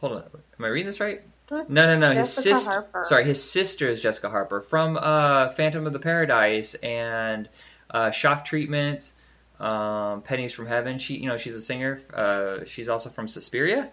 Hold 0.00 0.12
on. 0.12 0.24
Am 0.58 0.64
I 0.64 0.68
reading 0.68 0.86
this 0.86 1.00
right? 1.00 1.20
No, 1.50 1.64
no, 1.68 1.98
no. 1.98 2.12
His 2.12 2.32
sister. 2.32 2.70
Harper. 2.70 3.04
Sorry, 3.04 3.24
his 3.24 3.42
sister 3.42 3.86
is 3.86 4.00
Jessica 4.00 4.30
Harper 4.30 4.62
from 4.62 4.96
uh, 5.00 5.50
Phantom 5.50 5.86
of 5.86 5.92
the 5.92 5.98
Paradise 5.98 6.74
and 6.74 7.48
uh, 7.90 8.10
Shock 8.10 8.46
Treatment, 8.46 9.12
um, 9.60 10.22
Pennies 10.22 10.54
from 10.54 10.66
Heaven. 10.66 10.98
She, 10.98 11.16
you 11.16 11.26
know, 11.26 11.36
she's 11.36 11.54
a 11.54 11.60
singer. 11.60 12.00
Uh, 12.12 12.64
she's 12.64 12.88
also 12.88 13.10
from 13.10 13.28
Suspiria, 13.28 13.90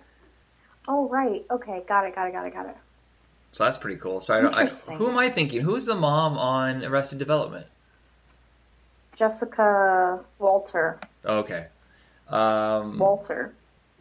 Oh, 0.87 1.07
right. 1.07 1.45
Okay, 1.51 1.83
got 1.87 2.05
it, 2.05 2.15
got 2.15 2.27
it, 2.27 2.33
got 2.33 2.47
it, 2.47 2.53
got 2.53 2.65
it. 2.65 2.77
So 3.51 3.63
that's 3.63 3.77
pretty 3.77 3.99
cool. 3.99 4.21
So 4.21 4.47
I. 4.47 4.63
I, 4.63 4.65
who 4.67 5.09
am 5.09 5.17
I 5.17 5.29
thinking? 5.29 5.61
Who's 5.61 5.85
the 5.85 5.95
mom 5.95 6.37
on 6.37 6.85
Arrested 6.85 7.19
Development? 7.19 7.65
Jessica 9.15 10.19
Walter. 10.37 10.99
Oh, 11.25 11.39
okay. 11.39 11.67
Um, 12.29 12.97
Walter. 12.99 13.53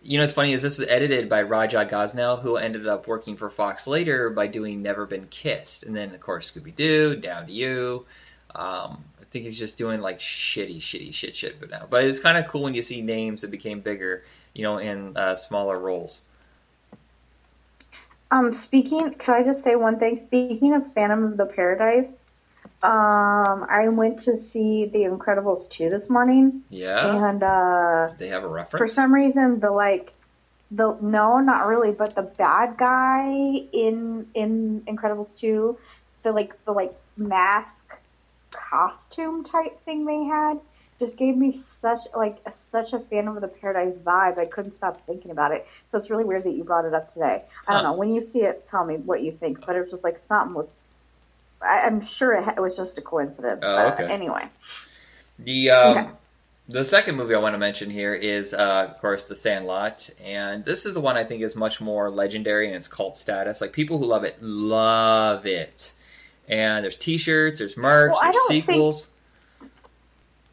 You 0.03 0.19
know, 0.19 0.25
it's 0.25 0.33
funny 0.33 0.53
is 0.53 0.63
this 0.63 0.79
was 0.79 0.87
edited 0.89 1.29
by 1.29 1.43
Raja 1.43 1.85
Gosnell, 1.85 2.41
who 2.41 2.57
ended 2.57 2.87
up 2.87 3.09
working 3.09 3.37
for 3.37 3.51
Fox 3.51 3.89
later 3.89 4.31
by 4.31 4.47
doing 4.47 4.81
Never 4.83 5.07
Been 5.07 5.27
Kissed, 5.27 5.83
and 5.83 5.97
then 5.97 6.15
of 6.15 6.21
course 6.21 6.53
Scooby 6.53 6.75
Doo, 6.75 7.17
Down 7.17 7.47
to 7.47 7.53
You. 7.53 8.07
Um, 8.55 9.03
I 9.21 9.25
think 9.31 9.45
he's 9.45 9.59
just 9.59 9.77
doing 9.77 10.01
like 10.01 10.21
shitty, 10.21 10.79
shitty, 10.79 11.13
shit, 11.13 11.35
shit, 11.35 11.59
but 11.59 11.71
now. 11.71 11.87
But 11.91 12.05
it's 12.05 12.21
kind 12.21 12.39
of 12.39 12.47
cool 12.47 12.63
when 12.63 12.75
you 12.75 12.83
see 12.83 13.03
names 13.03 13.43
that 13.43 13.51
became 13.51 13.81
bigger, 13.81 14.23
you 14.55 14.63
know, 14.63 14.79
in 14.79 15.17
uh, 15.17 15.35
smaller 15.35 15.77
roles. 15.77 16.25
Um, 18.31 18.53
speaking, 18.53 19.15
could 19.15 19.35
I 19.35 19.43
just 19.43 19.63
say 19.63 19.75
one 19.75 19.99
thing? 19.99 20.19
Speaking 20.19 20.75
of 20.75 20.93
Phantom 20.93 21.25
of 21.25 21.37
the 21.37 21.47
Paradise, 21.47 22.13
um, 22.83 23.67
I 23.69 23.89
went 23.89 24.21
to 24.21 24.37
see 24.37 24.85
The 24.87 25.01
Incredibles 25.01 25.69
2 25.71 25.89
this 25.89 26.09
morning, 26.11 26.63
Yeah, 26.69 27.27
and 27.27 27.43
uh, 27.43 28.07
Did 28.11 28.19
they 28.19 28.29
have 28.29 28.45
a 28.45 28.49
reference? 28.49 28.79
for 28.79 28.89
some 28.89 29.13
reason 29.13 29.61
the 29.61 29.71
like 29.71 30.13
the 30.71 30.97
no, 31.01 31.39
not 31.39 31.67
really, 31.67 31.93
but 31.93 32.15
the 32.15 32.23
bad 32.23 32.77
guy 32.77 33.27
in 33.73 34.27
in 34.35 34.83
Incredibles 34.87 35.37
2, 35.39 35.79
the 36.23 36.33
like 36.33 36.63
the 36.67 36.73
like 36.73 36.93
mask 37.17 37.87
costume 38.51 39.45
type 39.45 39.83
thing 39.85 40.05
they 40.05 40.25
had 40.25 40.61
just 40.99 41.17
gave 41.17 41.37
me 41.37 41.53
such 41.53 42.01
like 42.17 42.39
a, 42.47 42.53
such 42.53 42.93
a 42.93 42.99
Phantom 42.99 43.37
of 43.37 43.41
the 43.41 43.49
Paradise 43.49 43.97
vibe. 43.97 44.39
I 44.39 44.47
couldn't 44.47 44.73
stop 44.75 45.05
thinking 45.07 45.31
about 45.31 45.53
it. 45.53 45.67
So 45.87 45.99
it's 45.99 46.11
really 46.11 46.25
weird 46.25 46.45
that 46.45 46.53
you 46.55 46.65
brought 46.65 46.85
it 46.85 46.95
up 46.95 47.13
today. 47.13 47.45
I 47.67 47.73
don't 47.73 47.83
Huh. 47.85 47.91
know. 47.91 47.99
When 47.99 48.11
you 48.13 48.23
see 48.23 48.41
it, 48.43 48.67
tell 48.67 48.85
me 48.85 48.97
what 48.97 49.23
you 49.23 49.33
think. 49.33 49.65
But 49.65 49.77
it 49.77 49.81
was 49.81 49.91
just 49.91 50.05
like 50.05 50.19
something 50.19 50.55
was. 50.55 50.95
I, 51.63 51.81
I'm 51.87 52.03
sure 52.03 52.33
it, 52.35 52.49
it 52.57 52.61
was 52.61 52.77
just 52.77 52.99
a 52.99 53.01
coincidence. 53.01 53.63
Oh, 53.65 53.77
but 53.77 54.01
okay. 54.01 54.13
Anyway, 54.13 54.45
The 55.39 55.71
um, 55.71 55.97
Okay. 55.99 56.09
the 56.69 56.85
second 56.85 57.17
movie 57.17 57.35
I 57.35 57.39
want 57.39 57.55
to 57.55 57.59
mention 57.59 57.91
here 57.91 58.13
is, 58.15 58.53
uh, 58.55 58.89
of 58.91 58.99
course, 59.01 59.27
The 59.27 59.37
Sandlot, 59.37 60.11
and 60.25 60.65
this 60.65 60.87
is 60.87 60.95
the 60.95 61.01
one 61.01 61.17
I 61.17 61.25
think 61.25 61.43
is 61.43 61.57
much 61.57 61.81
more 61.81 62.11
legendary 62.11 62.69
in 62.69 62.75
its 62.75 62.89
cult 62.89 63.17
status. 63.17 63.61
Like 63.61 63.73
people 63.73 63.99
who 63.99 64.05
love 64.05 64.25
it 64.25 64.37
love 64.43 65.47
it, 65.47 65.95
and 66.49 66.83
there's 66.85 66.97
T-shirts, 66.97 67.59
there's 67.61 67.77
merch, 67.77 68.11
Well, 68.13 68.21
there's 68.23 68.35
don't 68.35 68.49
think- 68.49 68.65
sequels. 68.67 69.11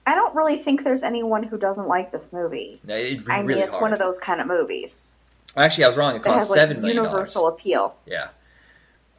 I 0.06 0.16
don't 0.16 0.36
really 0.36 0.58
think 0.58 0.84
there's 0.84 1.04
anyone 1.04 1.44
who 1.44 1.58
doesn't 1.58 1.88
like 1.88 2.12
this 2.12 2.32
movie. 2.32 2.80
No, 2.84 2.96
It's 2.96 3.28
I 3.28 3.38
mean, 3.38 3.48
really 3.48 3.62
it's 3.62 3.72
hard. 3.72 3.82
one 3.82 3.94
of 3.94 4.00
those 4.00 4.20
kind 4.20 4.40
of 4.40 4.48
movies 4.48 5.14
Actually, 5.58 5.86
I 5.86 5.88
was 5.88 5.98
wrong. 5.98 6.16
It 6.16 6.24
cost 6.24 6.36
has 6.36 6.50
like 6.50 6.60
seven 6.60 6.82
million 6.82 6.98
dollars. 6.98 7.12
universal 7.14 7.48
appeal. 7.48 7.96
Yeah. 8.06 8.28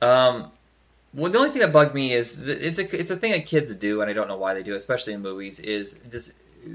Um, 0.02 0.50
well, 1.14 1.32
the 1.32 1.38
only 1.38 1.50
thing 1.50 1.62
that 1.62 1.72
bugged 1.72 1.94
me 1.94 2.12
is 2.12 2.36
th- 2.36 2.58
it's 2.60 2.78
a 2.78 3.00
it's 3.00 3.10
a 3.10 3.16
thing 3.16 3.32
that 3.32 3.46
kids 3.46 3.74
do, 3.74 4.02
and 4.02 4.10
I 4.10 4.12
don't 4.12 4.28
know 4.28 4.36
why 4.36 4.54
they 4.54 4.62
do, 4.62 4.72
it, 4.72 4.76
especially 4.76 5.14
in 5.14 5.22
movies, 5.22 5.60
is 5.60 5.98
just 6.10 6.32
uh, 6.66 6.70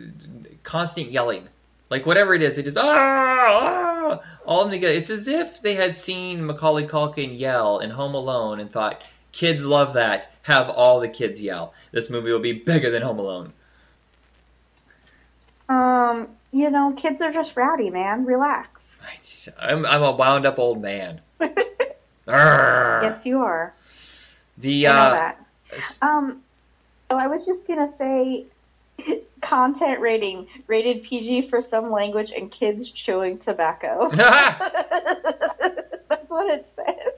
constant 0.64 1.12
yelling. 1.12 1.48
Like 1.90 2.06
whatever 2.06 2.34
it 2.34 2.42
is, 2.42 2.56
they 2.56 2.64
just 2.64 2.78
ah, 2.78 2.84
ah 2.88 4.20
all 4.46 4.62
of 4.62 4.66
them 4.66 4.72
together. 4.72 4.94
It's 4.94 5.12
as 5.12 5.28
if 5.28 5.62
they 5.62 5.76
had 5.76 5.96
seen 5.96 6.46
Macaulay 6.46 6.88
Culkin 6.88 7.38
yell 7.38 7.80
in 7.80 7.92
Home 7.92 8.16
Alone 8.16 8.60
and 8.60 8.72
thought, 8.72 9.04
kids 9.32 9.66
love 9.66 9.94
that. 9.94 10.32
Have 10.44 10.70
all 10.70 11.02
the 11.02 11.10
kids 11.10 11.44
yell. 11.44 11.76
This 11.92 12.10
movie 12.10 12.32
will 12.32 12.40
be 12.40 12.54
bigger 12.54 12.90
than 12.90 13.04
Home 13.04 13.20
Alone. 13.20 13.54
Um, 15.72 16.28
you 16.52 16.70
know, 16.70 16.92
kids 16.92 17.22
are 17.22 17.32
just 17.32 17.56
rowdy, 17.56 17.90
man. 17.90 18.26
Relax. 18.26 19.00
I'm 19.58 19.86
I'm 19.86 20.04
a 20.04 20.12
wound 20.12 20.46
up 20.46 20.60
old 20.60 20.82
man. 20.82 21.22
Yes, 23.04 23.26
you 23.26 23.40
are. 23.40 23.74
The 24.58 24.88
uh, 24.88 25.10
that. 25.10 25.40
Um, 26.02 26.42
so 27.10 27.18
I 27.18 27.28
was 27.28 27.46
just 27.46 27.68
gonna 27.68 27.88
say, 27.88 28.46
content 29.42 30.02
rating 30.02 30.48
rated 30.68 31.04
PG 31.04 31.50
for 31.50 31.62
some 31.62 31.90
language 31.90 32.34
and 32.36 32.52
kids 32.52 32.90
chewing 32.90 33.40
tobacco. 33.40 34.10
That's 34.14 34.40
what 36.30 36.52
it 36.52 36.70
says. 36.76 37.14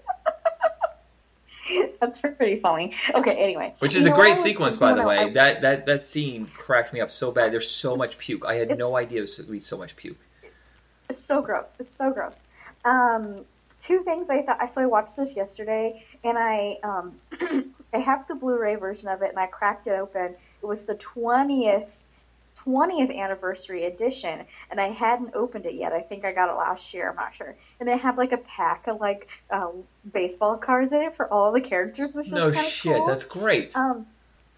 That's 2.00 2.20
pretty 2.20 2.58
funny. 2.58 2.96
Okay, 3.14 3.32
anyway. 3.36 3.74
Which 3.80 3.94
You 3.94 4.02
is 4.02 4.06
a 4.06 4.10
great 4.10 4.18
what 4.18 4.28
I 4.28 4.30
was 4.32 4.42
sequence, 4.44 4.78
by 4.78 4.94
the 4.94 5.04
when 5.04 5.18
I- 5.20 5.26
way. 5.26 5.32
That 5.32 5.62
that 5.62 5.86
that 5.86 6.04
scene 6.04 6.48
cracked 6.48 6.94
me 6.94 7.02
up 7.02 7.12
so 7.12 7.32
bad. 7.32 7.52
There's 7.54 7.70
so 7.70 7.96
much 7.96 8.18
puke. 8.18 8.46
I 8.46 8.56
had 8.56 8.64
It's- 8.64 8.78
no 8.80 8.96
idea 8.96 9.22
there 9.26 9.46
would 9.46 9.52
be 9.52 9.60
so 9.60 9.78
much 9.78 9.96
puke. 9.96 10.18
It's 11.10 11.26
so 11.26 11.42
gross. 11.42 11.68
It's 11.80 11.96
so 11.98 12.12
gross. 12.12 12.36
Um, 12.86 13.46
two 13.82 14.04
things 14.04 14.30
I 14.30 14.42
thought. 14.42 14.74
So 14.74 14.82
I 14.82 14.86
watched 14.86 15.16
this 15.16 15.36
yesterday, 15.36 16.04
and 16.24 16.38
I 16.38 16.80
um, 16.84 17.20
I 17.94 18.00
have 18.00 18.28
the 18.28 18.36
Blu-ray 18.36 18.76
version 18.76 19.08
of 19.08 19.22
it, 19.22 19.30
and 19.30 19.40
I 19.40 19.48
cracked 19.48 19.88
it 19.88 19.92
open. 19.92 20.36
It 20.62 20.66
was 20.66 20.86
the 20.86 20.96
twentieth. 20.96 21.90
20th 22.66 23.16
anniversary 23.16 23.86
edition 23.86 24.46
and 24.72 24.80
I 24.80 24.90
hadn't 24.90 25.36
opened 25.36 25.66
it 25.66 25.76
yet. 25.76 25.94
I 25.94 26.02
think 26.02 26.26
I 26.26 26.32
got 26.32 26.50
it 26.50 26.58
last 26.58 26.94
year. 26.94 27.10
I'm 27.10 27.16
not 27.16 27.36
sure. 27.36 27.56
And 27.80 27.88
they 27.88 27.98
had 27.98 28.18
like 28.18 28.32
a 28.32 28.38
pack 28.38 28.88
of 28.88 29.00
like 29.00 29.28
um, 29.50 29.84
baseball 30.12 30.58
cards 30.58 30.94
in 30.94 31.02
it 31.02 31.16
for 31.16 31.28
all 31.28 31.52
the 31.52 31.62
characters, 31.62 32.16
which 32.16 32.28
No 32.28 32.48
was 32.48 32.56
kind 32.56 32.68
of 32.68 32.72
shit, 32.74 32.98
cool. 32.98 33.06
that's 33.06 33.26
great. 33.26 33.76
Um, 33.76 34.06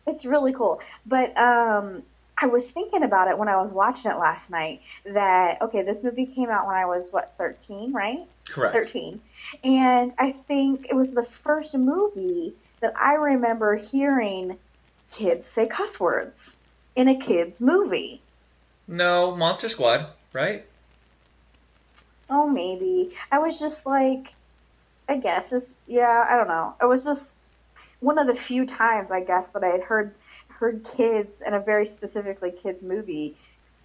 it's 0.07 0.25
really 0.25 0.53
cool. 0.53 0.81
But 1.05 1.35
um, 1.37 2.03
I 2.37 2.47
was 2.47 2.65
thinking 2.65 3.03
about 3.03 3.27
it 3.29 3.37
when 3.37 3.47
I 3.47 3.61
was 3.61 3.73
watching 3.73 4.11
it 4.11 4.17
last 4.17 4.49
night. 4.49 4.81
That 5.05 5.61
okay, 5.63 5.81
this 5.81 6.03
movie 6.03 6.25
came 6.25 6.49
out 6.49 6.67
when 6.67 6.75
I 6.75 6.85
was 6.85 7.11
what 7.11 7.33
13, 7.37 7.93
right? 7.93 8.19
Correct. 8.47 8.75
13, 8.75 9.21
and 9.63 10.13
I 10.19 10.33
think 10.33 10.87
it 10.89 10.95
was 10.95 11.09
the 11.11 11.25
first 11.43 11.73
movie 11.73 12.53
that 12.81 12.93
I 12.99 13.13
remember 13.13 13.75
hearing 13.75 14.57
kids 15.11 15.47
say 15.47 15.65
cuss 15.65 15.99
words 15.99 16.54
in 16.95 17.07
a 17.07 17.15
kids 17.15 17.61
movie. 17.61 18.21
No, 18.87 19.35
Monster 19.35 19.69
Squad, 19.69 20.07
right? 20.33 20.65
Oh, 22.29 22.47
maybe. 22.47 23.15
I 23.31 23.39
was 23.39 23.59
just 23.59 23.85
like, 23.85 24.33
I 25.07 25.17
guess 25.17 25.51
it's 25.51 25.67
yeah. 25.87 26.25
I 26.27 26.37
don't 26.37 26.47
know. 26.47 26.75
It 26.81 26.85
was 26.85 27.03
just 27.03 27.31
one 27.99 28.17
of 28.17 28.27
the 28.27 28.35
few 28.35 28.65
times 28.65 29.11
I 29.11 29.21
guess 29.21 29.47
that 29.49 29.63
I 29.63 29.69
had 29.69 29.83
heard 29.83 30.13
heard 30.47 30.83
kids 30.95 31.41
in 31.45 31.53
a 31.53 31.59
very 31.59 31.85
specifically 31.85 32.51
kids 32.51 32.81
movie 32.81 33.35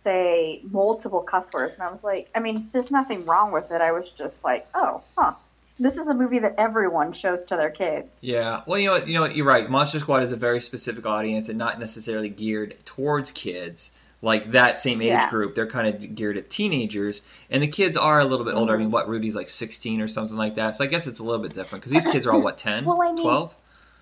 say 0.03 0.61
multiple 0.71 1.21
cuss 1.21 1.53
words, 1.53 1.75
and 1.75 1.83
I 1.83 1.91
was 1.91 2.03
like, 2.03 2.29
I 2.35 2.41
mean, 2.41 2.71
there's 2.73 2.91
nothing 2.91 3.27
wrong 3.27 3.53
with 3.53 3.71
it. 3.71 3.81
I 3.81 3.93
was 3.93 4.11
just 4.13 4.43
like, 4.43 4.67
oh, 4.75 5.03
huh. 5.17 5.35
This 5.81 5.97
is 5.97 6.07
a 6.09 6.15
movie 6.15 6.41
that 6.41 6.55
everyone 6.59 7.13
shows 7.15 7.43
to 7.47 7.57
their 7.57 7.71
kids. 7.71 8.07
Yeah. 8.21 8.61
Well, 8.67 8.79
you 8.79 8.87
know? 8.91 8.97
You 8.97 9.15
know? 9.15 9.25
You're 9.27 9.47
right. 9.47 9.69
Monster 9.69 9.99
Squad 9.99 10.23
is 10.23 10.33
a 10.33 10.37
very 10.37 10.61
specific 10.61 11.07
audience 11.07 11.49
and 11.49 11.59
not 11.59 11.81
necessarily 11.81 12.29
geared 12.29 12.77
towards 12.85 13.33
kids. 13.33 13.93
Like 14.23 14.53
that 14.53 14.77
same 14.77 15.01
age 15.01 15.09
Yeah. 15.09 15.31
group, 15.31 15.55
they're 15.55 15.67
kind 15.67 15.89
of 15.89 16.15
geared 16.15 16.37
at 16.37 16.51
teenagers, 16.51 17.23
and 17.51 17.63
the 17.63 17.69
kids 17.69 17.97
are 17.97 18.21
a 18.21 18.25
little 18.27 18.45
bit 18.45 18.55
older. 18.55 18.75
I 18.75 18.77
Mhm. 18.77 18.81
mean, 18.81 18.91
what 18.91 19.09
Rudy's 19.09 19.35
like 19.35 19.49
16 19.49 20.03
or 20.03 20.09
something 20.09 20.37
like 20.37 20.57
that. 20.57 20.77
So 20.77 20.85
I 20.85 20.89
guess 20.89 21.07
it's 21.07 21.21
a 21.21 21.25
little 21.25 21.41
bit 21.43 21.55
different 21.55 21.81
because 21.83 21.93
these 21.93 22.05
kids 22.07 22.27
are 22.27 22.33
all 22.35 22.43
what 22.43 22.59
10, 22.59 22.85
Well, 22.85 23.01
I 23.01 23.13
mean- 23.13 23.23
12. 23.25 23.57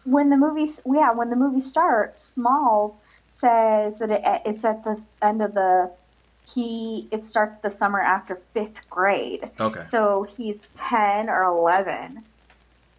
When 0.05 0.29
the 0.31 0.37
movie, 0.37 0.69
yeah, 0.87 1.12
when 1.12 1.31
the 1.31 1.37
movie 1.37 1.61
starts, 1.61 2.25
Smalls 2.35 3.01
says 3.29 4.01
that 4.01 4.11
it, 4.11 4.23
it's 4.47 4.64
at 4.64 4.83
the 4.83 5.01
end 5.23 5.41
of 5.43 5.55
the 5.55 5.91
he 6.55 7.09
it 7.13 7.25
starts 7.25 7.61
the 7.61 7.71
summer 7.71 8.01
after 8.01 8.41
fifth 8.55 8.89
grade. 8.89 9.51
Okay. 9.61 9.83
So 9.83 10.27
he's 10.37 10.67
10 10.75 11.29
or 11.29 11.45
11. 11.45 12.25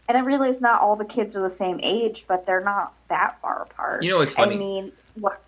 And 0.07 0.17
I 0.17 0.21
realize 0.21 0.59
not 0.59 0.81
all 0.81 0.95
the 0.95 1.05
kids 1.05 1.35
are 1.35 1.41
the 1.41 1.49
same 1.49 1.79
age, 1.81 2.25
but 2.27 2.45
they're 2.45 2.63
not 2.63 2.93
that 3.09 3.39
far 3.41 3.63
apart. 3.63 4.03
You 4.03 4.09
know 4.09 4.17
what's 4.17 4.33
funny? 4.33 4.55
I 4.55 4.59
mean, 4.59 4.91
what? 5.13 5.41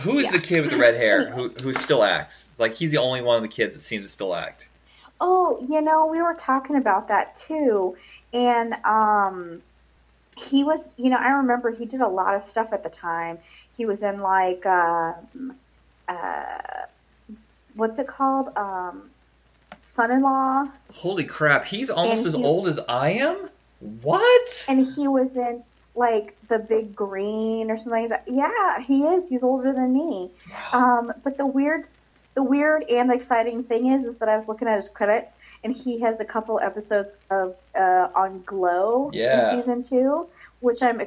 Who 0.00 0.18
is 0.18 0.26
Yeah. 0.26 0.38
the 0.38 0.46
kid 0.46 0.62
with 0.62 0.70
the 0.70 0.78
red 0.78 0.94
hair 0.94 1.30
who 1.30 1.48
who 1.62 1.72
still 1.72 2.02
acts? 2.02 2.50
Like 2.58 2.74
he's 2.74 2.92
the 2.92 2.98
only 2.98 3.22
one 3.22 3.36
of 3.36 3.42
the 3.42 3.48
kids 3.48 3.74
that 3.74 3.80
seems 3.80 4.04
to 4.04 4.08
still 4.08 4.34
act. 4.34 4.68
Oh, 5.20 5.64
you 5.68 5.80
know, 5.80 6.06
we 6.06 6.20
were 6.20 6.34
talking 6.34 6.76
about 6.76 7.08
that 7.08 7.36
too. 7.36 7.96
And 8.32 8.74
um 8.84 9.62
he 10.36 10.64
was, 10.64 10.94
you 10.98 11.10
know, 11.10 11.16
I 11.16 11.28
remember 11.38 11.70
he 11.70 11.84
did 11.84 12.00
a 12.00 12.08
lot 12.08 12.34
of 12.34 12.42
stuff 12.44 12.72
at 12.72 12.82
the 12.82 12.90
time. 12.90 13.38
He 13.76 13.86
was 13.86 14.02
in 14.02 14.20
like 14.20 14.66
um 14.66 15.56
uh 16.08 16.56
what's 17.74 17.98
it 17.98 18.06
called? 18.06 18.50
Um 18.56 19.10
Son-in-Law 19.82 20.66
Holy 20.94 21.24
crap, 21.24 21.64
he's 21.64 21.90
almost 21.90 22.20
And 22.20 22.26
as 22.28 22.34
he- 22.34 22.44
old 22.44 22.68
as 22.68 22.80
I 22.88 23.10
am? 23.10 23.48
What? 24.02 24.66
and 24.68 24.86
he 24.86 25.08
was 25.08 25.36
in 25.36 25.62
like 25.94 26.36
The 26.48 26.58
Big 26.58 26.96
Green 26.96 27.70
or 27.70 27.76
something 27.76 28.08
like 28.08 28.08
that. 28.10 28.24
Yeah, 28.26 28.80
he 28.80 29.04
is. 29.04 29.28
He's 29.28 29.44
older 29.44 29.72
than 29.72 29.92
me. 29.92 30.30
Um, 30.72 31.12
but 31.22 31.36
the 31.36 31.46
weird, 31.46 31.84
the 32.34 32.42
weird 32.42 32.82
and 32.90 33.12
exciting 33.12 33.62
thing 33.62 33.92
is, 33.92 34.04
is 34.04 34.18
that 34.18 34.28
I 34.28 34.34
was 34.36 34.48
looking 34.48 34.66
at 34.66 34.74
his 34.76 34.88
credits, 34.88 35.36
and 35.62 35.72
he 35.72 36.00
has 36.00 36.18
a 36.18 36.24
couple 36.24 36.58
episodes 36.58 37.14
of 37.30 37.54
uh, 37.76 38.08
on 38.16 38.42
Glow 38.44 39.10
Yeah. 39.12 39.52
in 39.54 39.60
season 39.60 39.82
two, 39.84 40.26
which 40.60 40.82
I'm 40.82 41.00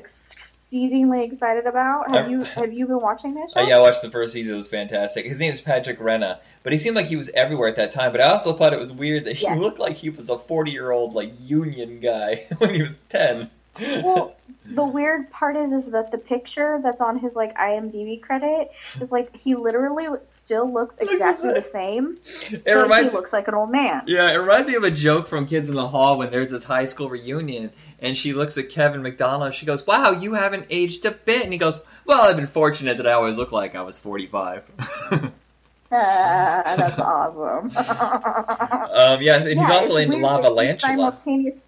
exceedingly 0.68 1.24
excited 1.24 1.66
about. 1.66 2.10
Have 2.10 2.30
you 2.30 2.42
have 2.42 2.74
you 2.74 2.88
been 2.88 3.00
watching 3.00 3.36
that 3.36 3.52
show? 3.52 3.62
Yeah, 3.66 3.78
I 3.78 3.80
watched 3.80 4.02
the 4.02 4.12
first 4.12 4.34
season. 4.34 4.54
It 4.54 4.58
was 4.58 4.68
fantastic. 4.68 5.26
His 5.26 5.40
name 5.40 5.54
is 5.54 5.62
Patrick 5.62 6.00
Renna, 6.00 6.40
but 6.64 6.74
he 6.74 6.80
seemed 6.80 6.96
like 6.98 7.06
he 7.06 7.16
was 7.16 7.30
everywhere 7.30 7.70
at 7.70 7.78
that 7.78 7.94
time. 7.94 8.12
But 8.12 8.20
I 8.20 8.30
also 8.30 8.52
thought 8.54 8.74
it 8.74 8.80
was 8.80 8.92
weird 8.92 9.26
that 9.26 9.34
he 9.34 9.46
Yes. 9.46 9.60
looked 9.60 9.80
like 9.80 9.96
he 9.96 10.10
was 10.10 10.30
a 10.30 10.38
40 10.38 10.72
year 10.72 10.92
old 10.92 11.14
like 11.14 11.32
union 11.40 12.02
guy 12.02 12.46
when 12.58 12.74
he 12.74 12.82
was 12.82 12.96
10. 13.10 13.50
Well, 13.80 14.36
the 14.66 14.84
weird 14.84 15.32
part 15.32 15.56
is, 15.56 15.72
is 15.72 15.92
that 15.92 16.12
the 16.12 16.18
picture 16.18 16.80
that's 16.84 17.02
on 17.02 17.20
his 17.20 17.36
like 17.36 17.56
IMDb 17.56 18.22
credit 18.22 18.72
is 19.02 19.12
like 19.12 19.36
he 19.38 19.56
literally 19.56 20.08
still 20.26 20.72
looks 20.72 20.98
exactly 20.98 21.54
the 21.54 21.62
same. 21.62 22.18
it 22.52 22.72
reminds 22.72 23.14
he 23.14 23.18
looks 23.18 23.34
like 23.34 23.48
an 23.48 23.54
old 23.54 23.72
man. 23.72 24.04
Yeah, 24.08 24.32
it 24.32 24.38
reminds 24.38 24.68
me 24.68 24.76
of 24.76 24.84
a 24.84 24.92
joke 24.92 25.28
from 25.28 25.46
Kids 25.46 25.70
in 25.70 25.76
the 25.76 25.88
Hall 25.88 26.18
when 26.18 26.32
there's 26.32 26.52
this 26.52 26.64
high 26.64 26.86
school 26.86 27.10
reunion, 27.10 27.72
and 28.00 28.16
she 28.16 28.34
looks 28.34 28.58
at 28.58 28.70
Kevin 28.70 29.02
McDonald. 29.02 29.54
She 29.54 29.66
goes, 29.66 29.86
"Wow, 29.86 30.12
you 30.12 30.34
haven't 30.34 30.68
aged 30.70 31.06
a 31.06 31.12
bit." 31.12 31.44
And 31.44 31.54
he 31.54 31.60
goes, 31.60 31.86
"Well, 32.06 32.22
I've 32.22 32.36
been 32.36 32.48
fortunate 32.48 32.98
that 32.98 33.08
I 33.08 33.14
always 33.14 33.38
look 33.38 33.52
like 33.52 33.76
I 33.76 33.84
was 33.84 34.00
45." 34.00 34.70
um, 35.12 35.34
Ah, 35.90 36.76
that's 36.76 37.00
awesome. 37.00 37.68
um, 38.92 39.22
yeah, 39.22 39.38
and 39.38 39.58
he's 39.58 39.70
also 39.70 39.96
in 39.96 40.10
Lavalantula. 40.10 40.82
Simultaneous. 40.82 41.64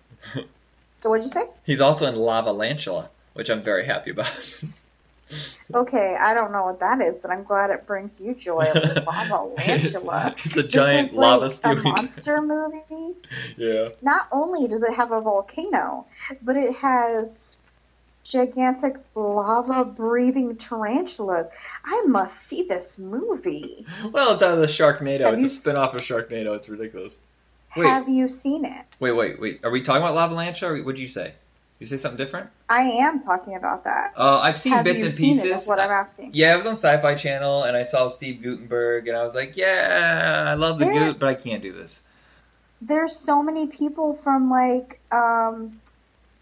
So 1.01 1.09
what'd 1.09 1.25
you 1.25 1.31
say? 1.31 1.47
He's 1.65 1.81
also 1.81 2.07
in 2.07 2.15
Lavalantula, 2.15 3.09
which 3.33 3.49
I'm 3.49 3.61
very 3.61 3.85
happy 3.85 4.11
about. 4.11 4.63
Okay, 5.71 6.17
I 6.19 6.33
don't 6.33 6.51
know 6.51 6.65
what 6.65 6.79
that 6.79 6.99
is, 7.01 7.19
but 7.19 7.29
I'm 7.29 7.43
glad 7.43 7.69
it 7.69 7.85
brings 7.85 8.19
you 8.19 8.33
joy. 8.33 8.65
Lavalantula. 8.65 10.33
it's 10.45 10.57
a 10.57 10.67
giant 10.67 11.13
lava 11.13 11.43
like 11.43 11.51
spewing. 11.51 11.77
a 11.79 11.83
monster 11.83 12.41
movie. 12.41 13.15
Yeah. 13.55 13.89
Not 14.01 14.27
only 14.31 14.67
does 14.67 14.81
it 14.81 14.93
have 14.93 15.11
a 15.11 15.21
volcano, 15.21 16.07
but 16.41 16.55
it 16.55 16.75
has 16.77 17.55
gigantic 18.23 18.95
lava 19.13 19.85
breathing 19.85 20.55
tarantulas. 20.55 21.47
I 21.83 22.03
must 22.07 22.47
see 22.47 22.63
this 22.67 22.97
movie. 22.97 23.85
Well, 24.11 24.33
it's 24.33 24.43
out 24.43 24.53
of 24.53 24.59
the 24.59 24.67
Sharknado. 24.67 25.21
Have 25.21 25.35
it's 25.35 25.43
a 25.43 25.49
spin-off 25.49 25.93
of 25.93 26.01
Sharknado. 26.01 26.55
It's 26.55 26.69
ridiculous. 26.69 27.17
Wait. 27.75 27.87
Have 27.87 28.09
you 28.09 28.29
seen 28.29 28.65
it? 28.65 28.85
Wait, 28.99 29.11
wait, 29.11 29.39
wait. 29.39 29.63
Are 29.63 29.71
we 29.71 29.81
talking 29.81 30.01
about 30.01 30.15
Lavalantula? 30.15 30.69
Or 30.79 30.83
what'd 30.83 30.99
you 30.99 31.07
say? 31.07 31.33
You 31.79 31.85
say 31.85 31.95
something 31.97 32.17
different? 32.17 32.49
I 32.67 32.81
am 32.81 33.21
talking 33.21 33.55
about 33.55 33.85
that. 33.85 34.13
Uh, 34.17 34.39
I've 34.39 34.57
seen 34.57 34.73
Have 34.73 34.83
bits 34.83 34.99
you 34.99 35.05
and 35.05 35.13
seen 35.13 35.33
pieces. 35.35 35.65
what 35.67 35.79
I'm 35.79 35.91
asking. 35.91 36.31
Yeah, 36.33 36.53
it 36.53 36.57
was 36.57 36.67
on 36.67 36.73
Sci-Fi 36.73 37.15
Channel, 37.15 37.63
and 37.63 37.77
I 37.77 37.83
saw 37.83 38.09
Steve 38.09 38.41
Guttenberg, 38.41 39.07
and 39.07 39.15
I 39.15 39.23
was 39.23 39.33
like, 39.33 39.55
yeah, 39.55 40.45
I 40.47 40.55
love 40.55 40.77
the 40.77 40.85
There- 40.85 40.93
Goot, 40.93 41.19
but 41.19 41.29
I 41.29 41.35
can't 41.35 41.63
do 41.63 41.71
this. 41.71 42.01
There's 42.81 43.15
so 43.15 43.41
many 43.43 43.67
people 43.67 44.13
from 44.13 44.49
like 44.49 44.99
um, 45.11 45.79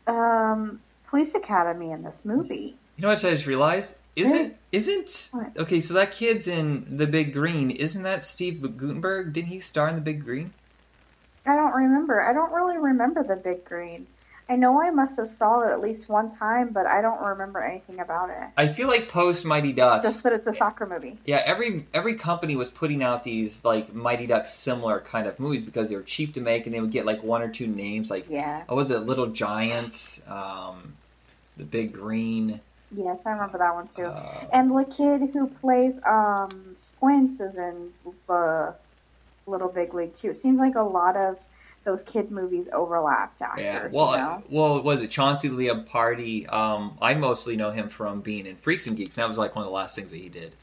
um, 0.08 0.80
Police 1.10 1.36
Academy 1.36 1.92
in 1.92 2.04
this 2.04 2.26
movie. 2.26 2.76
You 2.96 3.02
know 3.02 3.10
what 3.10 3.24
I 3.24 3.32
just 3.32 3.48
realized? 3.48 3.96
Isn't 4.16 4.56
isn't 4.72 5.30
What? 5.32 5.58
okay? 5.60 5.82
So 5.82 5.96
that 5.96 6.12
kid's 6.14 6.48
in 6.48 6.98
the 6.98 7.06
Big 7.06 7.34
Green. 7.34 7.70
Isn't 7.70 8.04
that 8.04 8.24
Steve 8.24 8.62
Guttenberg? 8.62 9.34
Didn't 9.34 9.50
he 9.50 9.60
star 9.60 9.88
in 9.90 9.96
the 9.96 10.02
Big 10.02 10.24
Green? 10.24 10.52
I 11.48 11.56
don't 11.56 11.74
remember. 11.74 12.22
I 12.22 12.34
don't 12.34 12.52
really 12.52 12.78
remember 12.78 13.24
the 13.24 13.36
Big 13.36 13.66
Green. 13.66 14.08
I 14.50 14.56
know 14.56 14.82
I 14.82 14.92
must 14.92 15.18
have 15.18 15.28
saw 15.28 15.68
it 15.68 15.72
at 15.74 15.82
least 15.82 16.08
one 16.08 16.30
time, 16.30 16.70
but 16.70 16.86
I 16.86 17.02
don't 17.02 17.22
remember 17.22 17.60
anything 17.62 18.00
about 18.00 18.30
it. 18.30 18.48
I 18.56 18.68
feel 18.68 18.88
like 18.88 19.10
post 19.10 19.46
Mighty 19.46 19.74
Ducks. 19.74 20.08
Just 20.08 20.24
that 20.24 20.32
it's 20.34 20.48
a 20.48 20.54
soccer 20.54 20.86
movie. 20.86 21.18
Yeah, 21.26 21.42
every 21.46 21.86
every 21.94 22.16
company 22.16 22.56
was 22.56 22.70
putting 22.70 23.04
out 23.04 23.24
these 23.24 23.66
like 23.66 23.94
Mighty 23.94 24.26
Ducks 24.26 24.54
similar 24.54 25.02
kind 25.02 25.28
of 25.28 25.40
movies 25.40 25.66
because 25.66 25.90
they 25.90 25.98
were 25.98 26.04
cheap 26.04 26.36
to 26.36 26.42
make, 26.42 26.66
and 26.66 26.74
they 26.74 26.80
would 26.80 26.92
get 26.92 27.06
like 27.06 27.24
one 27.24 27.42
or 27.42 27.50
two 27.50 27.68
names, 27.68 28.10
like 28.10 28.28
Yeah. 28.30 28.64
what 28.68 28.76
was 28.76 28.90
it, 28.92 29.00
Little 29.00 29.28
Giants, 29.28 30.26
um, 30.30 30.96
the 31.58 31.66
Big 31.66 31.94
Green. 31.94 32.62
Yes, 32.96 33.26
I 33.26 33.32
remember 33.32 33.58
that 33.58 33.74
one 33.76 33.90
too. 33.90 34.06
Uh, 34.06 34.48
And 34.54 34.70
the 34.70 34.86
kid 34.86 35.30
who 35.34 35.48
plays 35.48 36.00
um, 36.06 36.50
Squints 36.76 37.42
is 37.42 37.58
in 37.58 37.92
the 38.28 38.76
Little 39.48 39.70
Big 39.70 39.94
League 39.94 40.14
too. 40.14 40.32
It 40.32 40.38
seems 40.38 40.60
like 40.60 40.76
a 40.76 40.82
lot 40.82 41.16
of 41.16 41.38
those 41.84 42.04
kid 42.04 42.32
movies 42.32 42.68
overlapped 42.72 43.42
actors. 43.42 43.64
Yeah, 43.64 43.88
well, 43.92 44.12
you 44.12 44.18
know? 44.18 44.44
well, 44.50 44.84
was 44.84 45.02
it 45.02 45.10
Chauncey 45.10 45.50
Leopardi? 45.50 46.52
Um, 46.52 46.98
I 47.02 47.14
mostly 47.16 47.56
know 47.56 47.72
him 47.72 47.88
from 47.88 48.22
being 48.22 48.46
in 48.46 48.58
Freaks 48.58 48.88
and 48.88 48.98
Geeks. 48.98 49.16
That 49.16 49.30
was 49.30 49.38
like 49.38 49.56
one 49.56 49.64
of 49.64 49.70
the 49.70 49.76
last 49.76 49.96
things 49.96 50.12
that 50.12 50.18
he 50.18 50.30
did. 50.30 50.54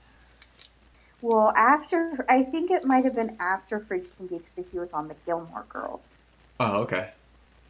Well, 1.23 1.51
after 1.57 2.27
I 2.29 2.43
think 2.43 2.71
it 2.71 2.85
might 2.85 3.05
have 3.05 3.15
been 3.15 3.39
after 3.41 3.81
Freaks 3.81 4.21
and 4.21 4.29
Geeks 4.29 4.53
that 4.53 4.67
he 4.71 4.79
was 4.79 4.93
on 4.93 5.09
the 5.09 5.15
Gilmore 5.25 5.65
Girls. 5.71 6.19
Oh, 6.61 6.83
okay. 6.83 7.11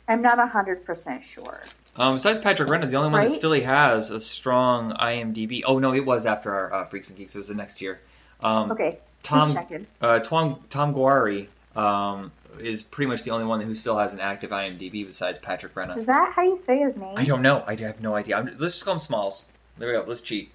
I'm 0.08 0.20
not 0.20 0.36
hundred 0.50 0.84
percent 0.84 1.22
sure. 1.24 1.60
Um, 1.96 2.16
besides 2.16 2.40
Patrick 2.40 2.68
Renna, 2.68 2.90
the 2.90 2.96
only 2.96 3.10
one 3.10 3.22
that 3.22 3.30
still 3.30 3.52
he 3.52 3.62
has 3.62 4.10
a 4.10 4.20
strong 4.20 4.92
IMDb. 4.92 5.62
Oh 5.64 5.78
no, 5.78 5.94
it 5.94 6.04
was 6.04 6.26
after 6.26 6.52
our 6.52 6.72
uh, 6.72 6.84
Freaks 6.86 7.10
and 7.10 7.18
Geeks. 7.18 7.36
It 7.36 7.38
was 7.38 7.48
the 7.48 7.54
next 7.54 7.80
year. 7.80 8.00
Um, 8.42 8.72
Okay, 8.72 8.98
Tom 9.24 9.56
uh, 10.00 10.20
Tom 10.20 10.60
Tom 10.70 10.92
Guiry 10.92 11.48
um, 11.74 12.30
is 12.60 12.82
pretty 12.82 13.08
much 13.08 13.24
the 13.24 13.32
only 13.32 13.46
one 13.46 13.60
who 13.60 13.74
still 13.74 13.98
has 13.98 14.14
an 14.14 14.20
active 14.20 14.50
IMDb 14.50 15.04
besides 15.04 15.38
Patrick 15.38 15.74
Renna. 15.74 15.96
Is 15.96 16.06
that 16.06 16.32
how 16.34 16.42
you 16.42 16.58
say 16.58 16.78
his 16.78 16.96
name? 16.96 17.14
I 17.16 17.24
don't 17.24 17.42
know. 17.42 17.64
I 17.66 17.74
have 17.80 18.00
no 18.00 18.14
idea. 18.14 18.36
I'm, 18.36 18.46
let's 18.46 18.74
just 18.74 18.84
call 18.84 18.94
him 18.94 19.00
Smalls. 19.00 19.48
There 19.78 19.88
we 19.88 19.94
go. 19.94 20.04
Let's 20.06 20.20
cheat. 20.20 20.52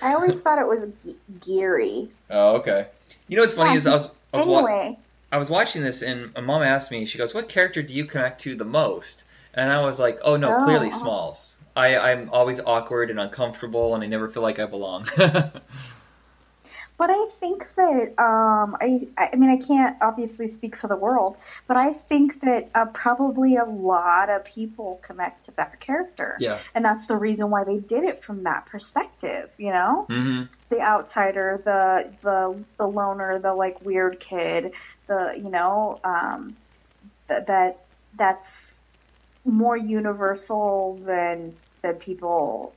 I 0.00 0.14
always 0.14 0.40
thought 0.42 0.58
it 0.58 0.68
was 0.68 0.86
G- 1.04 1.16
Geary. 1.40 2.08
Oh, 2.28 2.56
okay. 2.56 2.86
You 3.26 3.36
know 3.36 3.42
what's 3.42 3.54
funny 3.54 3.70
Yeah, 3.72 3.78
is 3.78 3.86
I 3.86 3.92
was 3.94 4.14
I 4.32 4.36
was, 4.36 4.46
wa- 4.46 4.94
I 5.32 5.38
was 5.38 5.50
watching 5.50 5.82
this 5.82 6.02
and 6.02 6.32
my 6.34 6.40
mom 6.40 6.62
asked 6.62 6.90
me. 6.90 7.06
She 7.06 7.18
goes, 7.18 7.34
"What 7.34 7.48
character 7.48 7.82
do 7.82 7.94
you 7.94 8.04
connect 8.04 8.42
to 8.42 8.54
the 8.54 8.64
most?" 8.64 9.24
And 9.54 9.72
I 9.72 9.80
was 9.80 9.98
like, 9.98 10.18
"Oh 10.22 10.36
no, 10.36 10.56
Oh, 10.56 10.64
clearly. 10.64 10.90
Smalls. 10.90 11.56
I 11.74 11.96
I'm 11.96 12.30
always 12.30 12.60
awkward 12.60 13.10
and 13.10 13.18
uncomfortable 13.18 13.94
and 13.94 14.04
I 14.04 14.06
never 14.06 14.28
feel 14.28 14.42
like 14.42 14.58
I 14.58 14.66
belong." 14.66 15.06
but 17.00 17.08
I 17.08 17.28
think 17.40 17.66
that 17.76 18.08
um, 18.18 18.76
I 18.78 19.08
I 19.16 19.34
mean 19.34 19.48
I 19.48 19.56
can't 19.56 19.96
obviously 20.02 20.48
speak 20.48 20.76
for 20.76 20.86
the 20.86 20.96
world, 20.96 21.38
but 21.66 21.78
I 21.78 21.94
think 21.94 22.42
that 22.42 22.68
uh, 22.74 22.84
probably 22.92 23.56
a 23.56 23.64
lot 23.64 24.28
of 24.28 24.44
people 24.44 25.00
connect 25.02 25.46
to 25.46 25.52
that 25.52 25.80
character, 25.80 26.36
yeah. 26.38 26.58
and 26.74 26.84
that's 26.84 27.06
the 27.06 27.16
reason 27.16 27.48
why 27.48 27.64
they 27.64 27.78
did 27.78 28.04
it 28.04 28.22
from 28.22 28.42
that 28.42 28.66
perspective. 28.66 29.50
You 29.56 29.70
know, 29.70 30.04
hmm 30.10 30.42
the 30.68 30.82
outsider, 30.82 31.62
the 31.64 32.10
the 32.20 32.62
the 32.76 32.86
loner, 32.86 33.38
the 33.38 33.54
like 33.54 33.82
weird 33.82 34.20
kid, 34.20 34.72
the 35.06 35.32
you 35.38 35.48
know 35.48 36.00
um, 36.04 36.54
that 37.28 37.46
that 37.46 37.78
that's 38.18 38.78
more 39.46 39.76
universal 39.76 41.00
than 41.06 41.54
than 41.80 41.94
people 41.94 42.74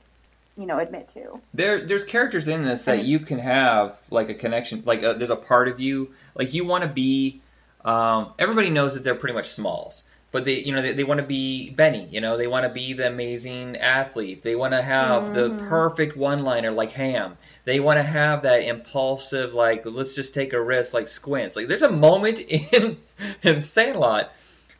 you 0.56 0.66
know 0.66 0.78
admit 0.78 1.08
to. 1.10 1.40
There, 1.52 1.86
there's 1.86 2.04
characters 2.04 2.48
in 2.48 2.64
this 2.64 2.84
that 2.84 3.04
you 3.04 3.18
can 3.18 3.38
have 3.38 3.98
like 4.10 4.28
a 4.30 4.34
connection, 4.34 4.82
like 4.86 5.02
uh 5.02 5.14
there's 5.14 5.30
a 5.30 5.36
part 5.36 5.68
of 5.68 5.80
you, 5.80 6.14
like 6.34 6.54
you 6.54 6.66
want 6.66 6.82
to 6.84 6.88
be. 6.90 7.40
Um, 7.84 8.32
everybody 8.38 8.70
knows 8.70 8.94
that 8.94 9.04
they're 9.04 9.14
pretty 9.14 9.34
much 9.34 9.48
Smalls, 9.48 10.04
but 10.32 10.46
they, 10.46 10.60
you 10.60 10.72
know, 10.72 10.80
they, 10.80 10.94
they 10.94 11.04
want 11.04 11.20
to 11.20 11.26
be 11.26 11.68
Benny. 11.68 12.06
You 12.10 12.22
know, 12.22 12.38
they 12.38 12.46
want 12.46 12.64
to 12.64 12.72
be 12.72 12.94
the 12.94 13.06
amazing 13.06 13.76
athlete. 13.76 14.42
They 14.42 14.56
want 14.56 14.72
to 14.72 14.80
have 14.80 15.34
the 15.34 15.50
Mhm. 15.50 15.68
perfect 15.68 16.16
one-liner 16.16 16.70
like 16.70 16.92
Ham. 16.92 17.36
They 17.66 17.80
want 17.80 17.98
to 17.98 18.02
have 18.02 18.42
that 18.44 18.62
impulsive, 18.62 19.52
like 19.52 19.84
let's 19.84 20.14
just 20.14 20.32
take 20.34 20.54
a 20.54 20.62
risk, 20.62 20.94
like 20.94 21.08
Squints. 21.08 21.56
Like 21.56 21.68
there's 21.68 21.82
a 21.82 21.92
moment 21.92 22.38
in 22.48 22.96
in 23.42 23.60
Sandlot 23.60 24.32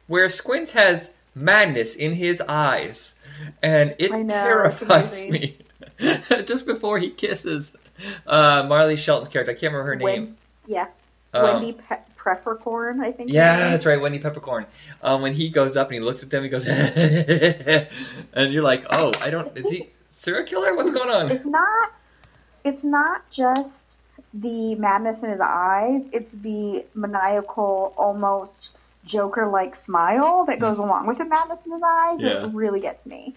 where 0.07 0.29
Squints 0.31 0.73
has 0.73 1.19
madness 1.35 1.97
in 1.97 2.13
his 2.15 2.41
eyes, 2.41 3.19
and 3.63 3.97
it 3.99 4.11
know, 4.13 4.27
terrifies 4.29 5.29
me. 5.29 5.59
Just 6.45 6.67
before 6.67 6.99
he 6.99 7.11
kisses 7.11 7.77
uh, 8.27 8.65
Marley 8.69 8.97
Shelton's 8.97 9.29
character, 9.29 9.53
I 9.53 9.55
can't 9.55 9.73
remember 9.73 9.91
her 9.91 9.97
name. 9.97 10.37
Yeah. 10.67 10.87
Um, 11.33 11.43
Wendy 11.43 11.73
Pe- 11.73 11.99
Peppercorn, 12.17 13.01
I 13.01 13.13
think. 13.13 13.31
Yeah, 13.31 13.71
that's 13.71 13.87
right, 13.87 14.01
Wendy 14.01 14.19
Peppercorn. 14.19 14.67
Um, 15.03 15.23
when 15.23 15.35
he 15.35 15.51
goes 15.51 15.77
up 15.77 15.89
and 15.89 15.95
he 15.95 16.01
looks 16.01 16.23
at 16.23 16.31
them, 16.31 16.43
he 16.43 16.49
goes, 16.49 16.67
and 18.35 18.53
you're 18.53 18.63
like, 18.63 18.87
oh, 18.91 19.13
I 19.21 19.31
don't. 19.31 19.57
Is 19.57 19.71
he 19.71 19.89
serial 20.09 20.45
killer? 20.45 20.75
What's 20.77 20.93
going 20.93 21.11
on? 21.11 21.31
It's 21.31 21.47
not. 21.47 21.93
It's 22.65 22.85
not 22.85 23.31
just 23.31 23.99
the 24.33 24.75
madness 24.77 25.23
in 25.23 25.31
his 25.31 25.41
eyes. 25.41 26.09
It's 26.13 26.33
the 26.33 26.85
maniacal, 26.95 27.93
almost 27.97 28.71
Joker-like 29.05 29.77
smile 29.77 30.47
that 30.47 30.61
goes 30.61 30.79
along 30.79 31.07
with 31.07 31.19
the 31.19 31.27
madness 31.27 31.65
in 31.67 31.73
his 31.73 31.83
eyes. 31.83 32.21
Yeah. 32.21 32.47
It 32.47 32.55
really 32.55 32.81
gets 32.81 33.05
me. 33.07 33.35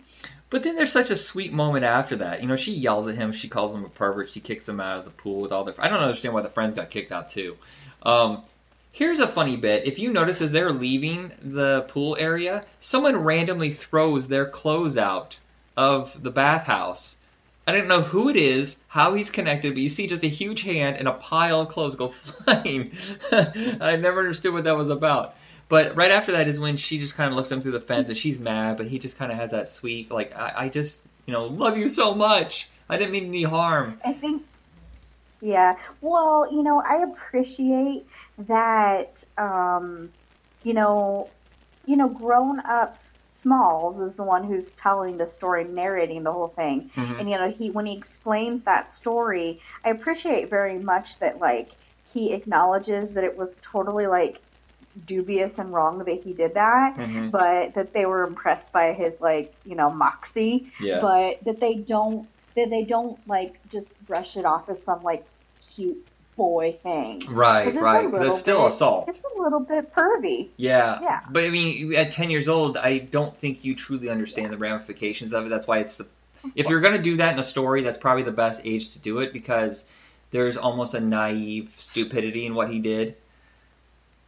But 0.50 0.64
then 0.64 0.76
there's 0.76 0.92
such 0.92 1.10
a 1.10 1.16
sweet 1.16 1.52
moment 1.52 1.84
after 1.84 2.18
that. 2.18 2.42
You 2.42 2.48
know, 2.48 2.56
she 2.56 2.74
yells 2.74 3.08
at 3.08 3.16
him. 3.16 3.34
She 3.34 3.50
calls 3.50 3.76
him 3.76 3.84
a 3.84 3.90
pervert. 3.90 4.32
She 4.32 4.40
kicks 4.40 4.68
him 4.68 4.80
out 4.80 5.00
of 5.00 5.06
the 5.06 5.12
pool 5.12 5.42
with 5.42 5.52
all 5.52 5.66
their. 5.66 5.76
I 5.78 5.90
don't 5.90 6.00
understand 6.00 6.34
why 6.34 6.42
the 6.42 6.50
friends 6.50 6.76
got 6.76 6.90
kicked 6.90 7.12
out 7.12 7.30
too. 7.30 7.58
Um, 8.04 8.42
here's 8.94 9.20
a 9.20 9.28
funny 9.28 9.58
bit. 9.58 9.86
If 9.86 10.00
you 10.00 10.14
notice, 10.14 10.42
as 10.42 10.54
they're 10.54 10.72
leaving 10.72 11.32
the 11.42 11.86
pool 11.90 12.16
area, 12.18 12.64
someone 12.80 13.18
randomly 13.18 13.72
throws 13.72 14.30
their 14.30 14.46
clothes 14.46 14.98
out 14.98 15.38
of 15.76 16.22
the 16.22 16.32
bathhouse. 16.32 17.20
I 17.68 17.74
don't 17.74 17.90
know 17.90 18.02
who 18.02 18.30
it 18.30 18.38
is, 18.38 18.82
how 18.88 19.14
he's 19.14 19.30
connected, 19.30 19.74
but 19.74 19.82
you 19.84 19.90
see 19.90 20.08
just 20.08 20.24
a 20.24 20.28
huge 20.28 20.62
hand 20.62 20.96
and 20.96 21.10
a 21.10 21.14
pile 21.14 21.62
of 21.62 21.68
clothes 21.68 21.96
go 21.96 22.08
flying. 22.08 22.94
I 23.32 23.98
never 23.98 24.22
understood 24.22 24.54
what 24.54 24.64
that 24.64 24.78
was 24.78 24.90
about. 24.90 25.36
But 25.70 25.96
right 25.96 26.12
after 26.12 26.34
that 26.34 26.48
is 26.48 26.60
when 26.60 26.78
she 26.78 26.98
just 26.98 27.16
kind 27.16 27.30
of 27.30 27.36
looks 27.36 27.52
him 27.52 27.62
through 27.62 27.74
the 27.74 27.82
fence 27.82 28.10
and 28.10 28.18
she's 28.18 28.40
mad, 28.40 28.78
but 28.78 28.88
he 28.88 29.00
just 29.00 29.18
kind 29.18 29.32
of 29.32 29.38
has 29.38 29.52
that 29.52 29.68
sweet, 29.68 30.10
like, 30.10 30.36
I, 30.36 30.54
I 30.56 30.70
just, 30.70 31.06
you 31.26 31.34
know, 31.34 31.46
love 31.46 31.78
you 31.78 31.90
so 31.90 32.16
much. 32.16 32.70
I 32.90 32.98
didn't 32.98 33.12
mean 33.12 33.26
any 33.26 33.44
harm. 33.44 34.00
I 34.06 34.14
think. 34.14 34.44
Yeah. 35.42 35.76
Well, 36.02 36.48
you 36.52 36.64
know, 36.64 36.82
I 36.82 37.04
appreciate 37.04 38.06
that. 38.48 39.24
Um, 39.38 40.10
you 40.64 40.74
know, 40.74 41.30
you 41.86 41.98
know, 41.98 42.10
grown 42.10 42.60
up 42.60 42.98
Smalls 43.32 44.00
is 44.00 44.16
the 44.16 44.24
one 44.24 44.46
who's 44.46 44.72
telling 44.72 45.18
the 45.18 45.28
story, 45.28 45.64
narrating 45.64 46.24
the 46.24 46.32
whole 46.34 46.48
thing. 46.48 46.90
Mhm. 46.96 47.20
And 47.20 47.30
you 47.30 47.38
know, 47.38 47.50
he 47.52 47.70
when 47.70 47.86
he 47.86 47.96
explains 47.96 48.64
that 48.64 48.92
story, 48.92 49.62
I 49.86 49.90
appreciate 49.92 50.50
very 50.50 50.80
much 50.80 51.20
that 51.20 51.40
like 51.40 51.70
he 52.14 52.34
acknowledges 52.34 53.12
that 53.12 53.24
it 53.24 53.38
was 53.38 53.56
totally 53.62 54.08
like 54.08 54.40
dubious 55.06 55.60
and 55.60 55.74
wrong 55.74 56.00
that 56.00 56.24
he 56.24 56.34
did 56.34 56.56
that, 56.56 56.96
Mhm. 56.98 57.32
but 57.32 57.76
that 57.76 57.94
they 57.94 58.06
were 58.06 58.24
impressed 58.26 58.72
by 58.74 58.94
his 58.94 59.20
like 59.22 59.54
you 59.66 59.76
know 59.76 59.92
moxie, 59.92 60.72
Yeah. 60.80 61.02
but 61.02 61.44
that 61.46 61.60
they 61.60 61.76
don't 61.76 62.28
that 62.56 62.70
they 62.70 62.84
don't 62.84 63.20
like 63.28 63.56
just 63.72 64.04
brush 64.08 64.38
it 64.38 64.46
off 64.46 64.68
as 64.70 64.82
some 64.82 65.04
like 65.04 65.26
cute 65.76 66.06
boy 66.36 66.78
thing. 66.84 67.22
Right, 67.28 67.66
right. 67.66 67.76
a 67.76 67.80
right. 67.80 68.04
'cause 68.06 68.14
little 68.14 68.28
it's 68.30 68.40
still 68.40 68.60
bit- 68.64 68.68
assault. 68.68 69.10
It's 69.10 69.22
a 69.24 69.42
little 69.42 69.60
bit 69.60 69.94
pervy. 69.94 70.50
Yeah. 70.58 71.00
Yeah. 71.02 71.20
But 71.30 71.44
I 71.46 71.50
mean, 71.50 71.96
at 71.96 72.12
10 72.12 72.30
years 72.30 72.48
old, 72.48 72.78
I 72.78 73.00
don't 73.00 73.36
think 73.36 73.66
you 73.66 73.74
truly 73.76 74.10
understand 74.10 74.52
the 74.54 74.58
ramifications 74.58 75.34
of 75.34 75.46
it. 75.48 75.50
That's 75.50 75.68
why 75.68 75.80
it's 75.80 75.98
the. 75.98 76.06
If 76.56 76.70
you're 76.70 76.82
going 76.82 76.94
to 76.96 77.02
do 77.02 77.18
that 77.18 77.34
in 77.34 77.40
a 77.40 77.44
story, 77.44 77.82
that's 77.82 77.98
probably 77.98 78.22
the 78.24 78.32
best 78.32 78.62
age 78.66 78.92
to 78.94 79.00
do 79.00 79.20
it 79.20 79.34
because 79.34 79.88
there's 80.30 80.58
almost 80.58 80.94
a 80.94 81.00
naive 81.02 81.72
stupidity 81.72 82.46
in 82.46 82.54
what 82.54 82.70
he 82.70 82.80
did. 82.80 83.16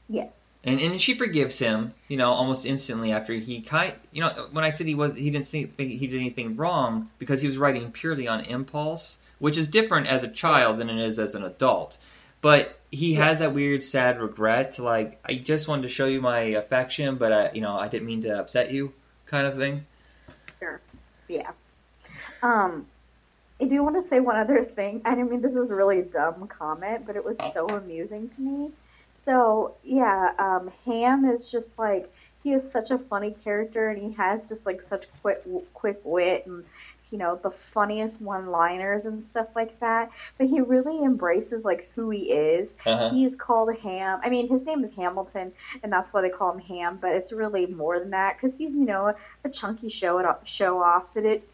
Yes. 0.09 0.29
And, 0.63 0.81
and 0.81 0.99
she 0.99 1.13
forgives 1.13 1.57
him, 1.57 1.93
you 2.09 2.17
know, 2.17 2.31
almost 2.31 2.65
instantly 2.65 3.13
after 3.13 3.33
he 3.33 3.61
kind, 3.61 3.93
you 4.11 4.21
know, 4.21 4.29
when 4.51 4.65
I 4.65 4.71
said 4.71 4.87
he 4.87 4.95
was, 4.95 5.15
he 5.15 5.29
didn't 5.29 5.45
think 5.45 5.77
he 5.77 6.07
did 6.07 6.19
anything 6.19 6.57
wrong 6.57 7.09
because 7.17 7.41
he 7.41 7.47
was 7.47 7.57
writing 7.57 7.91
purely 7.91 8.27
on 8.27 8.41
impulse, 8.41 9.21
which 9.39 9.57
is 9.57 9.69
different 9.69 10.07
as 10.07 10.23
a 10.23 10.31
child 10.31 10.77
than 10.77 10.89
it 10.89 10.99
is 10.99 11.17
as 11.17 11.35
an 11.35 11.45
adult. 11.45 11.97
But 12.41 12.77
he 12.91 13.13
has 13.15 13.39
that 13.39 13.53
weird, 13.53 13.81
sad 13.81 14.19
regret, 14.19 14.79
like 14.79 15.19
I 15.25 15.35
just 15.35 15.69
wanted 15.69 15.83
to 15.83 15.89
show 15.89 16.07
you 16.07 16.19
my 16.19 16.39
affection, 16.39 17.15
but 17.15 17.31
I, 17.31 17.51
you 17.53 17.61
know, 17.61 17.77
I 17.77 17.87
didn't 17.87 18.07
mean 18.07 18.21
to 18.21 18.39
upset 18.39 18.71
you, 18.71 18.91
kind 19.27 19.47
of 19.47 19.55
thing. 19.55 19.85
Sure. 20.59 20.81
Yeah. 21.29 21.51
Um, 22.43 22.85
I 23.61 23.65
do 23.65 23.83
want 23.83 23.95
to 23.95 24.01
say 24.01 24.19
one 24.19 24.37
other 24.37 24.63
thing. 24.63 25.01
I 25.05 25.15
mean, 25.15 25.41
this 25.41 25.55
is 25.55 25.69
a 25.69 25.75
really 25.75 26.01
dumb 26.01 26.47
comment, 26.47 27.05
but 27.05 27.15
it 27.15 27.23
was 27.23 27.37
so 27.53 27.67
amusing 27.67 28.29
to 28.29 28.41
me. 28.41 28.71
So, 29.29 29.75
yeah, 29.83 30.31
um, 30.39 30.71
Ham 30.85 31.23
is 31.23 31.51
just 31.51 31.77
like, 31.77 32.11
he 32.43 32.51
is 32.51 32.71
such 32.71 32.89
a 32.89 32.97
funny 32.97 33.35
character 33.43 33.89
and 33.89 34.01
he 34.01 34.13
has 34.13 34.43
just 34.45 34.65
like 34.65 34.81
such 34.81 35.05
quick, 35.21 35.43
quick 35.75 36.01
wit 36.03 36.47
and, 36.47 36.65
you 37.11 37.19
know, 37.19 37.35
the 37.35 37.51
funniest 37.51 38.19
one 38.19 38.47
liners 38.47 39.05
and 39.05 39.27
stuff 39.27 39.45
like 39.55 39.79
that. 39.81 40.09
But 40.39 40.47
he 40.47 40.61
really 40.61 41.03
embraces 41.03 41.63
like 41.63 41.91
who 41.93 42.09
he 42.09 42.31
is. 42.31 42.75
Uh-huh. 42.83 43.11
He's 43.11 43.35
called 43.35 43.75
Ham. 43.77 44.19
I 44.23 44.29
mean, 44.29 44.49
his 44.49 44.65
name 44.65 44.83
is 44.83 44.95
Hamilton, 44.95 45.51
and 45.83 45.93
that's 45.93 46.11
why 46.11 46.21
they 46.21 46.29
call 46.29 46.53
him 46.53 46.61
Ham. 46.61 46.97
But 46.99 47.11
it's 47.11 47.31
really 47.31 47.67
more 47.67 47.99
than 47.99 48.09
that 48.09 48.37
because 48.41 48.57
he's, 48.57 48.73
you 48.73 48.85
know, 48.85 49.13
a 49.43 49.49
chunky 49.49 49.89
show 49.89 50.17
it 50.17 50.25
show 50.45 50.81
off. 50.81 51.13
That 51.13 51.25
it 51.25 51.47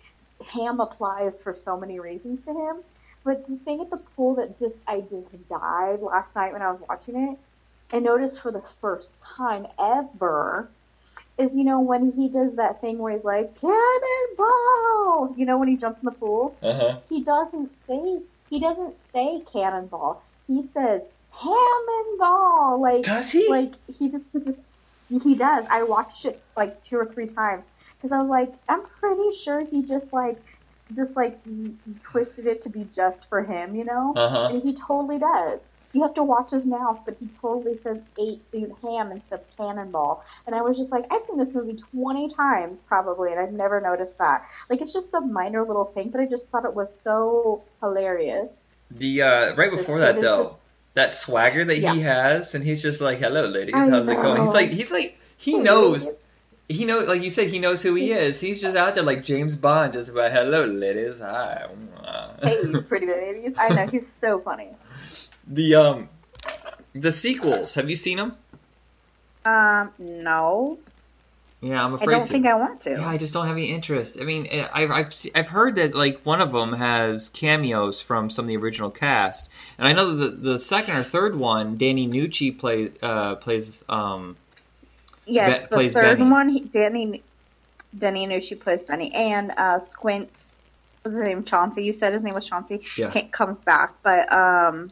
Ham 0.53 0.79
applies 0.79 1.43
for 1.43 1.53
so 1.53 1.77
many 1.77 1.99
reasons 1.99 2.45
to 2.45 2.53
him. 2.53 2.77
But 3.25 3.45
the 3.49 3.57
thing 3.57 3.81
at 3.81 3.89
the 3.89 3.97
pool 3.97 4.35
that 4.35 4.59
just 4.59 4.77
I 4.87 5.01
just 5.01 5.33
died 5.49 6.01
last 6.01 6.33
night 6.35 6.53
when 6.53 6.61
I 6.61 6.71
was 6.71 6.79
watching 6.87 7.15
it, 7.17 7.39
I 7.93 7.99
notice 7.99 8.37
for 8.37 8.51
the 8.51 8.63
first 8.81 9.13
time 9.37 9.67
ever 9.79 10.69
is 11.37 11.55
you 11.55 11.63
know 11.63 11.81
when 11.81 12.11
he 12.13 12.29
does 12.29 12.55
that 12.55 12.81
thing 12.81 12.97
where 12.97 13.13
he's 13.13 13.23
like 13.25 13.59
cannonball, 13.59 15.35
you 15.37 15.45
know 15.45 15.57
when 15.57 15.67
he 15.67 15.77
jumps 15.77 15.99
in 15.99 16.05
the 16.05 16.11
pool 16.11 16.55
Uh-huh. 16.61 16.97
he 17.09 17.23
doesn't 17.23 17.75
say 17.75 18.19
he 18.49 18.59
doesn't 18.59 18.95
say 19.13 19.41
cannonball. 19.51 20.23
He 20.47 20.67
says 20.73 21.01
Hammondball. 21.33 22.79
Like 22.79 23.03
Does 23.03 23.31
he? 23.31 23.49
like 23.49 23.73
he 23.97 24.09
just 24.09 24.25
he 25.09 25.35
does. 25.35 25.65
I 25.69 25.83
watched 25.83 26.25
it 26.25 26.41
like 26.55 26.81
two 26.81 26.97
or 26.97 27.05
three 27.05 27.27
times 27.27 27.65
because 27.97 28.11
I 28.11 28.19
was 28.19 28.29
like, 28.29 28.51
I'm 28.69 28.83
pretty 28.99 29.35
sure 29.35 29.65
he 29.65 29.83
just 29.83 30.13
like 30.13 30.37
just 30.95 31.15
like 31.15 31.37
twisted 32.11 32.45
it 32.47 32.61
to 32.63 32.69
be 32.69 32.87
just 32.95 33.27
for 33.29 33.43
him, 33.43 33.75
you 33.75 33.85
know? 33.85 34.13
Uh-huh. 34.15 34.49
And 34.51 34.61
he 34.63 34.73
totally 34.73 35.19
does. 35.19 35.59
You 35.95 36.01
have 36.01 36.15
to 36.15 36.23
watch 36.23 36.51
his 36.51 36.65
mouth, 36.65 36.99
but 37.05 37.15
he 37.21 37.29
totally 37.41 37.77
says 37.77 37.99
eight 38.19 38.41
ham 38.83 39.13
instead 39.13 39.39
of 39.39 39.57
cannonball. 39.57 40.25
And 40.45 40.53
I 40.53 40.61
was 40.61 40.75
just 40.77 40.91
like, 40.91 41.05
I've 41.09 41.23
seen 41.23 41.37
this 41.37 41.55
movie 41.55 41.81
20 41.93 42.29
times 42.31 42.79
probably, 42.85 43.31
and 43.31 43.39
I've 43.39 43.53
never 43.53 43.79
noticed 43.79 44.17
that. 44.17 44.45
Like, 44.69 44.81
it's 44.81 44.91
just 44.91 45.13
a 45.13 45.21
minor 45.21 45.63
little 45.63 45.85
thing, 45.85 46.09
but 46.09 46.19
I 46.19 46.25
just 46.25 46.49
thought 46.49 46.65
it 46.65 46.73
was 46.73 46.93
so 46.99 47.63
hilarious. 47.81 48.53
The 48.91 49.21
uh, 49.21 49.55
right 49.55 49.71
before 49.71 49.99
This 49.99 50.15
that 50.15 50.21
though, 50.21 50.43
just- 50.43 50.93
that 50.95 51.11
swagger 51.13 51.63
that 51.63 51.77
Yeah. 51.79 51.93
he 51.93 52.01
has, 52.01 52.55
and 52.55 52.63
he's 52.63 52.81
just 52.81 52.99
like, 52.99 53.19
"Hello, 53.19 53.45
ladies, 53.47 53.75
I 53.75 53.89
how's 53.89 54.09
it 54.09 54.15
going?" 54.21 54.43
He's 54.43 54.53
like, 54.53 54.69
he's 54.71 54.91
like, 54.91 55.17
he 55.37 55.57
knows, 55.57 56.11
he 56.67 56.83
knows, 56.83 57.07
like 57.07 57.21
you 57.21 57.29
said, 57.29 57.47
he 57.47 57.59
knows 57.59 57.81
who 57.81 57.95
he 57.95 58.11
is. 58.11 58.39
He's 58.41 58.61
just 58.61 58.75
out 58.75 58.95
there 58.95 59.03
like 59.03 59.23
James 59.23 59.55
Bond, 59.55 59.93
just 59.93 60.09
about, 60.09 60.31
"Hello, 60.33 60.65
ladies, 60.65 61.19
hi." 61.19 61.67
Hey, 62.43 62.81
pretty 62.81 63.07
ladies. 63.07 63.53
I 63.57 63.69
know, 63.69 63.87
he's 63.87 64.11
so 64.11 64.39
funny. 64.39 64.69
the 65.47 65.75
um, 65.75 66.09
the 66.93 67.11
sequels. 67.11 67.75
Have 67.75 67.89
you 67.89 67.95
seen 67.95 68.17
them? 68.17 68.35
Um, 69.45 69.91
no. 69.99 70.79
Yeah, 71.61 71.83
I'm 71.83 71.93
afraid. 71.93 72.09
I 72.09 72.11
don't 72.11 72.25
to. 72.25 72.31
think 72.31 72.45
I 72.45 72.55
want 72.55 72.81
to. 72.81 72.91
Yeah, 72.91 73.07
I 73.07 73.17
just 73.17 73.33
don't 73.33 73.47
have 73.47 73.55
any 73.55 73.71
interest. 73.71 74.19
I 74.21 74.23
mean, 74.23 74.47
eh, 74.49 74.67
I've 74.71 74.91
I've, 74.91 75.13
I've 75.33 75.47
heard 75.47 75.75
that 75.75 75.95
like 75.95 76.25
one 76.25 76.41
of 76.41 76.51
them 76.51 76.73
has 76.73 77.29
cameos 77.29 78.01
from 78.01 78.29
some 78.29 78.45
of 78.45 78.49
the 78.49 78.57
original 78.57 78.91
cast, 78.91 79.51
and 79.77 79.87
I 79.87 79.93
know 79.93 80.15
that 80.15 80.43
the, 80.43 80.51
the 80.51 80.59
second 80.59 80.97
or 80.97 81.03
third 81.03 81.35
one, 81.35 81.77
Danny 81.77 82.07
Nucci 82.07 82.57
play 82.57 82.91
uh, 83.01 83.35
plays 83.35 83.83
um 83.89 84.35
Yes, 85.25 85.67
Be- 85.69 85.87
the 85.87 85.89
third 85.89 86.19
Benny. 86.19 86.31
one, 86.31 86.49
he, 86.49 86.59
Danny, 86.61 87.23
Danny 87.97 88.39
she 88.41 88.55
plays 88.55 88.81
Benny, 88.81 89.13
and 89.13 89.51
uh, 89.57 89.79
Squints, 89.79 90.53
what's 91.01 91.17
his 91.17 91.25
name? 91.25 91.43
Chauncey. 91.43 91.83
You 91.83 91.93
said 91.93 92.13
his 92.13 92.21
name 92.21 92.35
was 92.35 92.45
Chauncey. 92.45 92.81
Yeah. 92.97 93.21
comes 93.31 93.61
back, 93.61 93.95
but 94.03 94.31
um, 94.31 94.91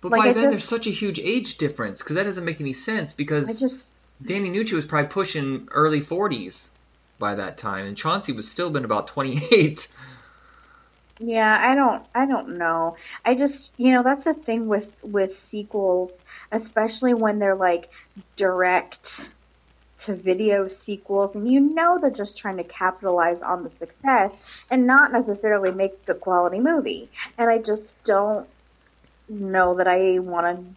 But 0.00 0.12
Like, 0.12 0.20
by 0.20 0.28
I 0.28 0.32
then, 0.32 0.42
just- 0.44 0.50
there's 0.52 0.64
such 0.68 0.86
a 0.86 0.90
huge 0.90 1.18
age 1.18 1.58
difference 1.58 2.02
because 2.02 2.16
that 2.16 2.24
doesn't 2.24 2.44
make 2.44 2.60
any 2.60 2.72
sense. 2.72 3.12
I 3.12 3.16
Because 3.16 3.60
just 3.60 3.86
Danny 4.24 4.50
Nucci 4.50 4.72
was 4.72 4.86
probably 4.86 5.08
pushing 5.08 5.68
early 5.72 6.00
40s 6.00 6.70
by 7.18 7.34
that 7.34 7.58
time, 7.58 7.86
and 7.86 7.96
Chauncey 7.96 8.32
was 8.32 8.50
still 8.50 8.70
been 8.70 8.84
about 8.86 9.08
28. 9.08 9.88
yeah, 11.18 11.54
I 11.70 11.74
don't, 11.74 12.02
I 12.14 12.24
don't 12.26 12.56
know. 12.56 12.96
I 13.24 13.34
just, 13.34 13.72
you 13.76 13.92
know, 13.92 14.02
that's 14.02 14.24
the 14.24 14.32
thing 14.34 14.68
with 14.68 14.90
with 15.02 15.34
sequels, 15.36 16.18
especially 16.50 17.12
when 17.14 17.38
they're 17.38 17.54
like 17.56 17.90
direct 18.36 19.20
to 20.00 20.14
video 20.14 20.66
sequels 20.68 21.34
and 21.36 21.46
you 21.50 21.60
know 21.60 21.98
they're 21.98 22.08
just 22.10 22.38
trying 22.38 22.56
to 22.56 22.64
capitalize 22.64 23.42
on 23.42 23.64
the 23.64 23.68
success 23.68 24.34
and 24.70 24.86
not 24.86 25.12
necessarily 25.12 25.74
make 25.74 26.06
the 26.06 26.14
quality 26.14 26.58
movie 26.58 27.10
and 27.36 27.50
i 27.50 27.58
just 27.58 28.02
don't 28.02 28.48
know 29.30 29.76
that 29.76 29.86
i 29.86 30.18
wanted 30.18 30.74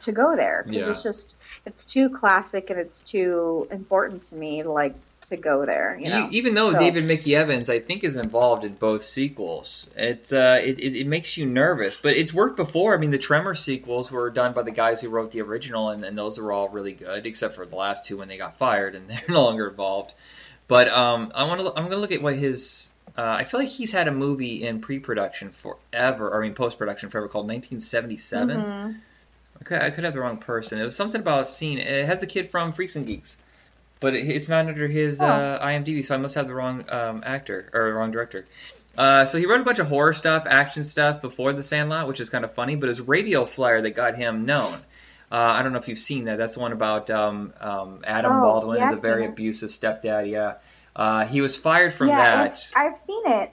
to 0.00 0.12
go 0.12 0.36
there 0.36 0.62
because 0.66 0.82
Yeah. 0.82 0.90
it's 0.90 1.02
just 1.02 1.34
it's 1.64 1.84
too 1.84 2.10
classic 2.10 2.70
and 2.70 2.78
it's 2.78 3.00
too 3.00 3.66
important 3.70 4.22
to 4.24 4.34
me 4.34 4.62
to 4.62 4.70
like 4.70 4.94
to 5.28 5.36
go 5.36 5.66
there. 5.66 5.98
You 6.00 6.08
know, 6.08 6.28
even 6.30 6.54
though 6.54 6.70
So- 6.72 6.78
David 6.78 7.04
Mickey 7.06 7.34
Evans, 7.34 7.68
I 7.68 7.80
think, 7.80 8.04
is 8.04 8.16
involved 8.16 8.62
in 8.62 8.74
both 8.74 9.02
sequels, 9.02 9.90
it, 9.96 10.32
uh, 10.32 10.58
it 10.62 10.78
it 10.78 10.96
it 11.00 11.06
makes 11.08 11.36
you 11.36 11.46
nervous. 11.46 11.96
But 11.96 12.14
it's 12.16 12.32
worked 12.32 12.56
before. 12.56 12.94
I 12.94 12.98
mean, 12.98 13.10
the 13.10 13.18
Tremor 13.18 13.54
sequels 13.56 14.12
were 14.12 14.30
done 14.30 14.52
by 14.52 14.62
the 14.62 14.70
guys 14.70 15.00
who 15.02 15.08
wrote 15.08 15.32
the 15.32 15.40
original, 15.40 15.88
and, 15.88 16.04
and 16.04 16.16
those 16.16 16.38
are 16.38 16.52
all 16.52 16.68
really 16.68 16.92
good, 16.92 17.26
except 17.26 17.56
for 17.56 17.66
the 17.66 17.74
last 17.74 18.06
two 18.06 18.18
when 18.18 18.28
they 18.28 18.36
got 18.36 18.58
fired 18.58 18.94
and 18.94 19.08
they're 19.10 19.22
no 19.28 19.42
longer 19.44 19.66
involved. 19.68 20.14
But 20.68 20.88
um, 20.88 21.32
I 21.34 21.44
want 21.44 21.60
to. 21.60 21.68
I'm 21.70 21.84
going 21.84 21.90
to 21.90 21.96
look 21.96 22.12
at 22.12 22.22
what 22.22 22.36
his. 22.36 22.92
Uh, 23.16 23.22
I 23.38 23.44
feel 23.44 23.60
like 23.60 23.68
he's 23.70 23.92
had 23.92 24.08
a 24.08 24.12
movie 24.12 24.66
in 24.66 24.80
pre-production 24.80 25.50
forever, 25.50 26.28
or 26.28 26.40
I 26.42 26.46
mean 26.46 26.54
post-production 26.54 27.08
forever, 27.10 27.28
called 27.28 27.46
1977. 27.46 28.60
Mhm. 28.60 28.96
Okay, 29.62 29.78
I 29.84 29.90
could 29.90 30.04
have 30.04 30.12
the 30.12 30.20
wrong 30.20 30.36
person. 30.36 30.78
It 30.78 30.84
was 30.84 30.94
something 30.96 31.20
about 31.20 31.40
a 31.40 31.44
scene. 31.46 31.78
It 31.78 32.04
has 32.06 32.22
a 32.22 32.26
kid 32.26 32.50
from 32.50 32.72
Freaks 32.72 32.96
and 32.96 33.06
Geeks, 33.06 33.38
but 34.00 34.14
it, 34.14 34.28
it's 34.28 34.48
not 34.50 34.66
under 34.66 34.86
his 34.86 35.22
Oh. 35.22 35.26
uh, 35.26 35.64
IMDb, 35.66 36.04
so 36.04 36.14
I 36.14 36.18
must 36.18 36.34
have 36.34 36.46
the 36.46 36.54
wrong 36.54 36.84
um, 36.90 37.22
actor 37.24 37.70
or 37.72 37.86
the 37.86 37.92
wrong 37.94 38.10
director. 38.10 38.44
Uh, 38.98 39.24
so 39.26 39.38
he 39.38 39.46
wrote 39.46 39.60
a 39.60 39.64
bunch 39.64 39.78
of 39.78 39.88
horror 39.88 40.12
stuff, 40.12 40.44
action 40.46 40.82
stuff 40.82 41.20
before 41.22 41.52
The 41.54 41.62
Sandlot, 41.62 42.08
which 42.08 42.20
is 42.20 42.28
kind 42.30 42.44
of 42.44 42.52
funny. 42.52 42.76
But 42.76 42.88
was 42.88 43.00
Radio 43.00 43.44
Flyer 43.46 43.80
that 43.82 43.90
got 43.92 44.16
him 44.16 44.44
known. 44.46 44.74
Uh, 45.32 45.36
I 45.36 45.62
don't 45.62 45.72
know 45.72 45.78
if 45.78 45.88
you've 45.88 45.98
seen 45.98 46.26
that. 46.26 46.36
That's 46.38 46.54
the 46.54 46.60
one 46.60 46.72
about 46.72 47.10
um, 47.10 47.52
um, 47.60 48.00
Adam 48.06 48.32
Oh, 48.32 48.40
Baldwin 48.42 48.78
yeah, 48.78 48.90
is 48.92 48.92
a 48.92 49.00
very 49.00 49.26
abusive 49.26 49.70
stepdad. 49.70 50.30
Yeah, 50.30 50.54
uh, 50.96 51.26
he 51.26 51.42
was 51.42 51.56
fired 51.56 51.92
from 51.92 52.08
yeah, 52.08 52.16
that. 52.16 52.72
I've 52.74 52.98
seen 52.98 53.22
it. 53.26 53.52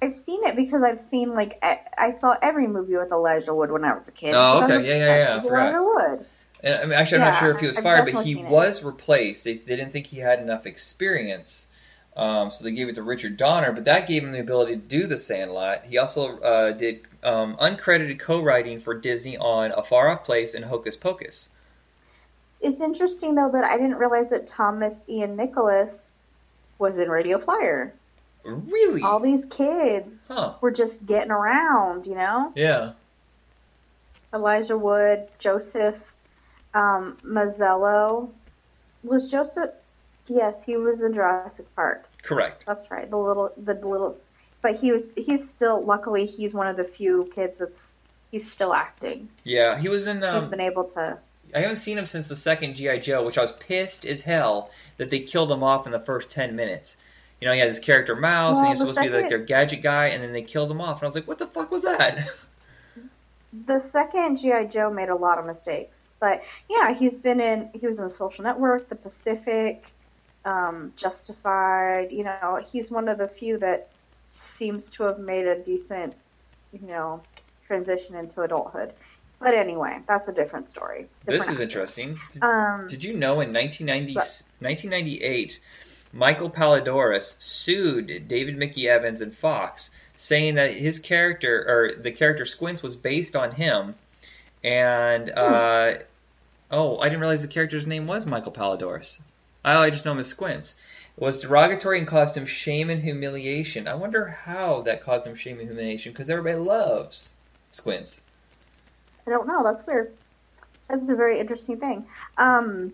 I've 0.00 0.16
seen 0.16 0.42
it 0.44 0.56
because 0.56 0.82
I've 0.82 0.98
seen 0.98 1.34
like 1.34 1.58
I, 1.62 1.80
I 1.96 2.10
saw 2.10 2.34
every 2.40 2.66
movie 2.66 2.96
with 2.96 3.12
Elijah 3.12 3.54
Wood 3.54 3.70
when 3.70 3.84
I 3.84 3.94
was 3.96 4.08
a 4.08 4.10
kid. 4.10 4.34
Oh, 4.34 4.64
okay. 4.64 4.84
Yeah, 4.88 4.96
yeah, 4.96 5.16
yeah. 5.16 5.42
Elijah 5.42 5.82
Wood. 5.82 6.26
And, 6.64 6.74
I 6.74 6.84
mean, 6.86 6.92
actually, 6.94 7.18
I'm 7.18 7.32
not 7.32 7.38
sure 7.38 7.50
if 7.50 7.60
he 7.60 7.66
was 7.66 7.76
I've 7.76 7.84
fired, 7.84 8.10
but 8.10 8.24
he 8.24 8.34
seen 8.34 8.46
it. 8.46 8.50
was 8.50 8.82
replaced. 8.82 9.44
They, 9.44 9.54
they 9.54 9.76
didn't 9.76 9.92
think 9.92 10.06
he 10.06 10.18
had 10.18 10.40
enough 10.40 10.64
experience, 10.66 11.68
um, 12.16 12.50
so 12.50 12.64
they 12.64 12.72
gave 12.72 12.88
it 12.88 12.94
to 12.94 13.02
Richard 13.02 13.36
Donner. 13.36 13.72
But 13.72 13.84
that 13.84 14.08
gave 14.08 14.24
him 14.24 14.32
the 14.32 14.40
ability 14.40 14.76
to 14.76 14.80
do 14.80 15.06
The 15.06 15.18
Sandlot. 15.18 15.84
He 15.84 15.98
also 15.98 16.38
uh, 16.38 16.72
did 16.72 17.02
um, 17.22 17.56
uncredited 17.56 18.18
co-writing 18.18 18.80
for 18.80 18.94
Disney 18.94 19.36
on 19.36 19.72
A 19.72 19.82
Far 19.82 20.08
Off 20.08 20.24
Place 20.24 20.54
and 20.54 20.64
Hocus 20.64 20.96
Pocus. 20.96 21.50
It's 22.62 22.80
interesting 22.80 23.34
though 23.34 23.50
that 23.52 23.64
I 23.64 23.76
didn't 23.76 23.96
realize 23.96 24.30
that 24.30 24.46
Thomas 24.46 25.04
Ian 25.08 25.36
Nicholas 25.36 26.16
was 26.82 26.98
in 26.98 27.08
Radio 27.08 27.38
Flyer. 27.38 27.94
Really? 28.44 29.02
All 29.02 29.20
these 29.20 29.46
kids 29.46 30.20
Huh? 30.26 30.54
were 30.60 30.72
just 30.72 31.06
getting 31.06 31.30
around, 31.30 32.06
you 32.06 32.16
know. 32.16 32.52
Yeah. 32.56 32.92
Elijah 34.34 34.76
Wood, 34.76 35.28
Joseph 35.38 36.12
um, 36.74 37.16
Mazzello. 37.24 38.30
Was 39.04 39.30
Joseph? 39.30 39.70
Yes, 40.26 40.64
he 40.64 40.76
was 40.76 41.02
in 41.02 41.14
Jurassic 41.14 41.72
Park. 41.76 42.04
Correct. 42.22 42.64
That's 42.66 42.90
right. 42.90 43.08
The 43.08 43.16
little, 43.16 43.52
the 43.56 43.74
little, 43.74 44.16
but 44.60 44.76
he 44.76 44.92
was. 44.92 45.08
He's 45.16 45.48
still. 45.50 45.82
Luckily, 45.84 46.26
he's 46.26 46.54
one 46.54 46.68
of 46.68 46.76
the 46.76 46.84
few 46.84 47.30
kids 47.34 47.58
that's. 47.58 47.88
He's 48.30 48.50
still 48.50 48.72
acting. 48.72 49.28
Yeah, 49.44 49.78
he 49.78 49.88
was 49.88 50.06
in. 50.06 50.22
He's 50.22 50.44
been 50.44 50.60
able 50.60 50.84
to. 50.84 51.18
I 51.54 51.60
haven't 51.60 51.76
seen 51.76 51.98
him 51.98 52.06
since 52.06 52.28
the 52.28 52.36
second 52.36 52.76
GI 52.76 53.00
Joe, 53.00 53.24
which 53.24 53.38
I 53.38 53.42
was 53.42 53.52
pissed 53.52 54.04
as 54.04 54.22
hell 54.22 54.70
that 54.96 55.10
they 55.10 55.20
killed 55.20 55.52
him 55.52 55.62
off 55.62 55.86
in 55.86 55.92
the 55.92 56.00
first 56.00 56.30
ten 56.30 56.56
minutes. 56.56 56.96
You 57.40 57.48
know, 57.48 57.54
he 57.54 57.58
had 57.58 57.68
his 57.68 57.80
character 57.80 58.14
Mouse, 58.14 58.58
and 58.58 58.62
Well, 58.62 58.66
he 58.66 58.70
was 58.70 58.78
supposed 58.78 58.98
to 58.98 59.04
be 59.04 59.10
like 59.10 59.28
their 59.28 59.38
gadget 59.38 59.82
guy, 59.82 60.08
and 60.08 60.22
then 60.22 60.32
they 60.32 60.42
killed 60.42 60.70
him 60.70 60.80
off, 60.80 60.98
and 60.98 61.02
I 61.02 61.06
was 61.06 61.14
like, 61.14 61.26
what 61.26 61.38
the 61.38 61.46
fuck 61.46 61.70
was 61.70 61.82
that? 61.82 62.28
The 63.66 63.80
second 63.80 64.38
GI 64.38 64.68
Joe 64.72 64.90
made 64.90 65.10
a 65.10 65.14
lot 65.14 65.38
of 65.38 65.44
mistakes, 65.44 66.14
but 66.18 66.42
yeah, 66.70 66.94
he's 66.94 67.18
been 67.18 67.38
in. 67.38 67.68
He 67.78 67.86
was 67.86 67.98
in 67.98 68.04
the 68.04 68.10
Social 68.10 68.44
Network, 68.44 68.88
The 68.88 68.94
Pacific, 68.94 69.84
um, 70.46 70.94
Justified. 70.96 72.12
You 72.12 72.24
know, 72.24 72.64
he's 72.72 72.90
one 72.90 73.08
of 73.08 73.18
the 73.18 73.28
few 73.28 73.58
that 73.58 73.90
seems 74.30 74.88
to 74.92 75.02
have 75.02 75.18
made 75.18 75.46
a 75.46 75.62
decent, 75.62 76.14
you 76.72 76.86
know, 76.86 77.20
transition 77.66 78.16
into 78.16 78.40
adulthood. 78.40 78.94
But 79.42 79.54
anyway, 79.54 79.98
that's 80.06 80.28
a 80.28 80.32
different 80.32 80.70
story. 80.70 81.08
This 81.24 81.48
is 81.48 81.58
interesting. 81.58 82.18
Did, 82.30 82.42
Um, 82.44 82.86
did 82.86 83.02
you 83.02 83.14
know 83.14 83.40
in 83.40 83.52
1990, 83.52 84.14
What? 84.14 84.42
1998, 84.60 85.60
Michael 86.12 86.48
Palledorous 86.48 87.36
sued 87.40 88.28
David 88.28 88.56
Mickey 88.56 88.88
Evans 88.88 89.20
and 89.20 89.34
Fox, 89.34 89.90
saying 90.16 90.54
that 90.54 90.72
his 90.74 91.00
character, 91.00 91.64
or 91.66 92.00
the 92.00 92.12
character 92.12 92.44
Squints, 92.44 92.82
was 92.84 92.94
based 92.94 93.34
on 93.34 93.50
him. 93.50 93.96
And, 94.62 95.28
uh, 95.30 95.94
oh, 96.70 97.00
I 97.00 97.08
didn't 97.08 97.20
realize 97.20 97.42
the 97.42 97.48
character's 97.52 97.86
name 97.86 98.06
was 98.06 98.26
Michael 98.26 98.52
Palledorous. 98.52 99.22
I, 99.64 99.76
I 99.76 99.90
just 99.90 100.04
know 100.04 100.12
him 100.12 100.18
as 100.20 100.28
Squints. 100.28 100.80
Was 101.16 101.42
derogatory 101.42 101.98
and 101.98 102.06
caused 102.06 102.36
him 102.36 102.46
shame 102.46 102.90
and 102.90 103.02
humiliation. 103.02 103.88
I 103.88 103.94
wonder 103.96 104.26
how 104.28 104.82
that 104.82 105.02
caused 105.02 105.26
him 105.26 105.34
shame 105.34 105.58
and 105.58 105.68
humiliation, 105.68 106.12
because 106.12 106.30
everybody 106.30 106.56
loves 106.56 107.34
Squints. 107.70 108.22
I 109.26 109.30
don't 109.30 109.46
know. 109.46 109.62
That's 109.62 109.86
weird. 109.86 110.14
That's 110.88 111.08
a 111.08 111.16
very 111.16 111.38
interesting 111.40 111.78
thing. 111.78 112.06
Um, 112.36 112.92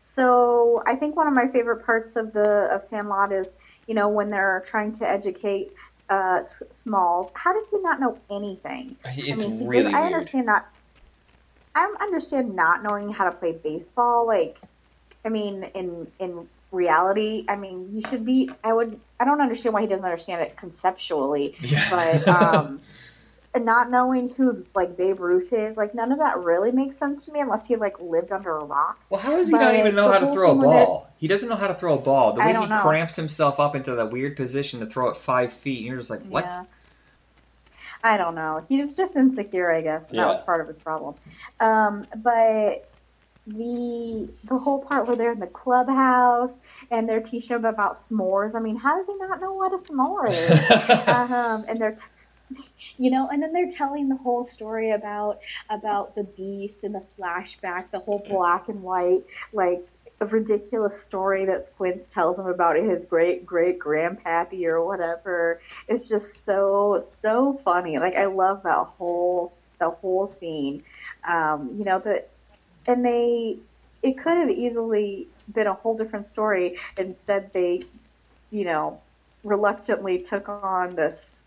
so 0.00 0.82
I 0.84 0.96
think 0.96 1.16
one 1.16 1.26
of 1.26 1.34
my 1.34 1.48
favorite 1.48 1.86
parts 1.86 2.16
of 2.16 2.32
the 2.32 2.68
of 2.72 2.82
Sandlot 2.82 3.32
is, 3.32 3.54
you 3.86 3.94
know, 3.94 4.08
when 4.08 4.30
they're 4.30 4.64
trying 4.68 4.92
to 4.94 5.08
educate 5.08 5.68
uh, 6.10 6.38
S- 6.40 6.62
Smalls. 6.72 7.30
How 7.34 7.52
does 7.52 7.70
he 7.70 7.78
not 7.80 8.00
know 8.00 8.18
anything? 8.30 8.96
It's 9.04 9.44
I 9.44 9.48
mean, 9.48 9.66
really 9.66 9.92
I 9.92 10.02
understand 10.06 10.46
not. 10.46 10.66
I 11.74 11.94
understand 12.00 12.56
not 12.56 12.82
knowing 12.82 13.12
how 13.12 13.26
to 13.26 13.32
play 13.32 13.52
baseball. 13.52 14.26
Like, 14.26 14.56
I 15.24 15.28
mean, 15.28 15.62
in 15.74 16.08
in 16.18 16.48
reality, 16.72 17.44
I 17.48 17.56
mean, 17.56 17.90
you 17.94 18.02
should 18.02 18.24
be. 18.24 18.50
I 18.64 18.72
would. 18.72 18.98
I 19.20 19.24
don't 19.24 19.40
understand 19.40 19.74
why 19.74 19.82
he 19.82 19.86
doesn't 19.86 20.04
understand 20.04 20.42
it 20.42 20.56
conceptually 20.56 21.56
Yeah. 21.60 21.90
but 21.90 22.28
um, 22.28 22.80
not 23.64 23.90
knowing 23.90 24.28
who 24.28 24.64
like 24.74 24.96
Babe 24.96 25.20
Ruth 25.20 25.52
is, 25.52 25.76
like 25.76 25.94
none 25.94 26.12
of 26.12 26.18
that 26.18 26.38
really 26.38 26.72
makes 26.72 26.96
sense 26.96 27.26
to 27.26 27.32
me 27.32 27.40
unless 27.40 27.66
he 27.66 27.76
like 27.76 28.00
lived 28.00 28.32
under 28.32 28.56
a 28.56 28.64
rock. 28.64 28.98
Well, 29.10 29.20
how 29.20 29.36
does 29.36 29.46
he 29.46 29.52
But 29.52 29.60
not 29.60 29.76
even 29.76 29.94
know 29.94 30.08
how 30.08 30.18
to 30.18 30.32
throw 30.32 30.52
a 30.52 30.54
ball? 30.54 31.08
He 31.18 31.28
doesn't 31.28 31.48
know 31.48 31.56
how 31.56 31.68
to 31.68 31.74
throw 31.74 31.94
a 31.94 31.98
ball. 31.98 32.32
The 32.32 32.40
way 32.40 32.54
he 32.54 32.66
know. 32.66 32.82
cramps 32.82 33.16
himself 33.16 33.60
up 33.60 33.74
into 33.74 33.96
that 33.96 34.10
weird 34.10 34.36
position 34.36 34.80
to 34.80 34.86
throw 34.86 35.08
it 35.08 35.16
five 35.16 35.52
feet, 35.52 35.78
and 35.78 35.86
you're 35.86 35.96
just 35.96 36.10
like, 36.10 36.22
what? 36.22 36.44
Yeah. 36.44 36.64
I 38.02 38.16
don't 38.16 38.34
know. 38.36 38.64
He 38.68 38.82
was 38.82 38.96
just 38.96 39.16
insecure, 39.16 39.70
I 39.72 39.80
guess. 39.80 40.10
And 40.10 40.18
That 40.18 40.26
Yeah. 40.26 40.32
was 40.34 40.44
part 40.44 40.60
of 40.60 40.68
his 40.68 40.78
problem. 40.78 41.16
Um, 41.58 42.06
but 42.16 42.84
the 43.46 44.28
the 44.44 44.58
whole 44.58 44.84
part 44.84 45.06
where 45.06 45.16
they're 45.16 45.32
in 45.32 45.40
the 45.40 45.46
clubhouse 45.46 46.56
and 46.90 47.08
they're 47.08 47.22
teaching 47.22 47.56
him 47.56 47.64
about 47.64 47.96
s'mores. 47.96 48.54
I 48.54 48.60
mean, 48.60 48.76
how 48.76 48.96
does 48.98 49.06
he 49.06 49.14
not 49.16 49.40
know 49.40 49.54
what 49.54 49.72
a 49.72 49.78
s'more 49.78 50.28
is? 50.28 50.70
um, 51.08 51.64
and 51.68 51.78
they're, 51.80 51.92
t- 51.92 52.04
you 52.98 53.10
know, 53.10 53.28
and 53.28 53.42
then 53.42 53.52
they're 53.52 53.70
telling 53.70 54.08
the 54.08 54.16
whole 54.16 54.44
story 54.44 54.90
about 54.90 55.40
about 55.68 56.14
the 56.14 56.24
beast 56.24 56.84
and 56.84 56.94
the 56.94 57.02
flashback, 57.18 57.90
the 57.90 58.00
whole 58.00 58.24
black 58.28 58.68
and 58.68 58.82
white, 58.82 59.24
like 59.52 59.86
ridiculous 60.26 61.00
story 61.00 61.46
that 61.46 61.68
Squints 61.68 62.08
tells 62.08 62.38
him 62.38 62.46
about 62.46 62.76
his 62.76 63.04
great 63.04 63.46
great 63.46 63.78
grandpappy 63.78 64.64
or 64.64 64.84
whatever. 64.84 65.60
It's 65.86 66.08
just 66.08 66.44
so 66.44 67.04
so 67.18 67.60
funny. 67.64 67.98
Like 67.98 68.16
I 68.16 68.26
love 68.26 68.64
that 68.64 68.86
whole 68.98 69.52
the 69.78 69.90
whole 69.90 70.26
scene. 70.26 70.82
Um, 71.26 71.76
you 71.78 71.84
know 71.84 72.00
that, 72.00 72.28
and 72.86 73.04
they 73.04 73.58
it 74.02 74.18
could 74.18 74.36
have 74.38 74.50
easily 74.50 75.28
been 75.52 75.66
a 75.66 75.74
whole 75.74 75.96
different 75.96 76.26
story. 76.26 76.78
Instead, 76.96 77.52
they, 77.52 77.82
you 78.50 78.64
know, 78.64 79.00
reluctantly 79.42 80.20
took 80.20 80.48
on 80.48 80.94
this 80.94 81.37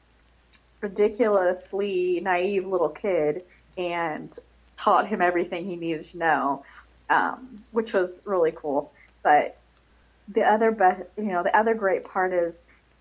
ridiculously 0.82 2.20
naive 2.22 2.66
little 2.68 2.90
kid 2.90 3.44
and 3.78 4.30
taught 4.78 5.08
him 5.08 5.22
everything 5.22 5.66
he 5.66 5.76
needed 5.76 6.06
to 6.10 6.18
know, 6.18 6.66
um, 7.10 7.64
which 7.72 7.94
was 7.94 8.22
really 8.26 8.52
cool. 8.52 8.92
But 9.24 9.58
the 10.28 10.42
other 10.42 10.72
be- 10.72 11.22
you 11.22 11.30
know, 11.32 11.44
the 11.44 11.56
other 11.56 11.74
great 11.74 12.04
part 12.06 12.34
is 12.34 12.54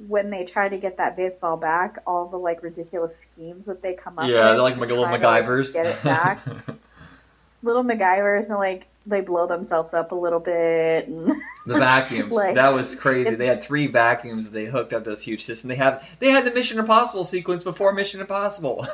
when 0.09 0.31
they 0.31 0.45
try 0.45 0.69
to 0.69 0.79
get 0.79 0.97
that 0.99 1.17
baseball 1.17 1.57
back, 1.57 1.99
all 2.07 2.27
the 2.29 2.39
like 2.39 2.63
ridiculous 2.63 3.17
schemes 3.19 3.67
that 3.67 3.83
they 3.83 3.95
come 3.95 4.19
up 4.19 4.27
with. 4.27 4.35
yeah, 4.35 4.49
they're 4.51 4.63
like 4.63 4.75
to 4.75 4.81
little 4.81 5.05
try 5.05 5.19
to, 5.19 5.27
like, 5.29 5.45
MacGyvers. 5.45 5.73
get 5.75 5.87
it 5.87 6.03
back. 6.03 6.47
little 7.63 7.85
MacGyvers 7.85 8.47
and 8.47 8.57
like 8.57 8.87
they 9.07 9.21
blow 9.21 9.47
themselves 9.47 9.95
up 9.95 10.13
a 10.13 10.15
little 10.15 10.41
bit 10.41 11.09
and 11.09 11.29
the 11.67 11.79
vacuums. 11.79 12.35
Like, 12.35 12.55
that 12.55 12.73
was 12.73 12.95
crazy. 12.97 13.35
They 13.35 13.47
had 13.47 13.63
three 13.63 13.87
vacuums 13.87 14.51
they 14.51 14.67
hooked 14.67 14.93
up 14.93 15.05
to 15.05 15.11
this 15.11 15.23
huge 15.23 15.43
system. 15.43 15.69
They 15.69 15.77
have 15.77 16.19
they 16.19 16.31
had 16.31 16.45
the 16.45 16.53
Mission 16.53 16.79
Impossible 16.79 17.25
sequence 17.25 17.65
before 17.65 17.93
Mission 17.93 18.21
Impossible. 18.21 18.87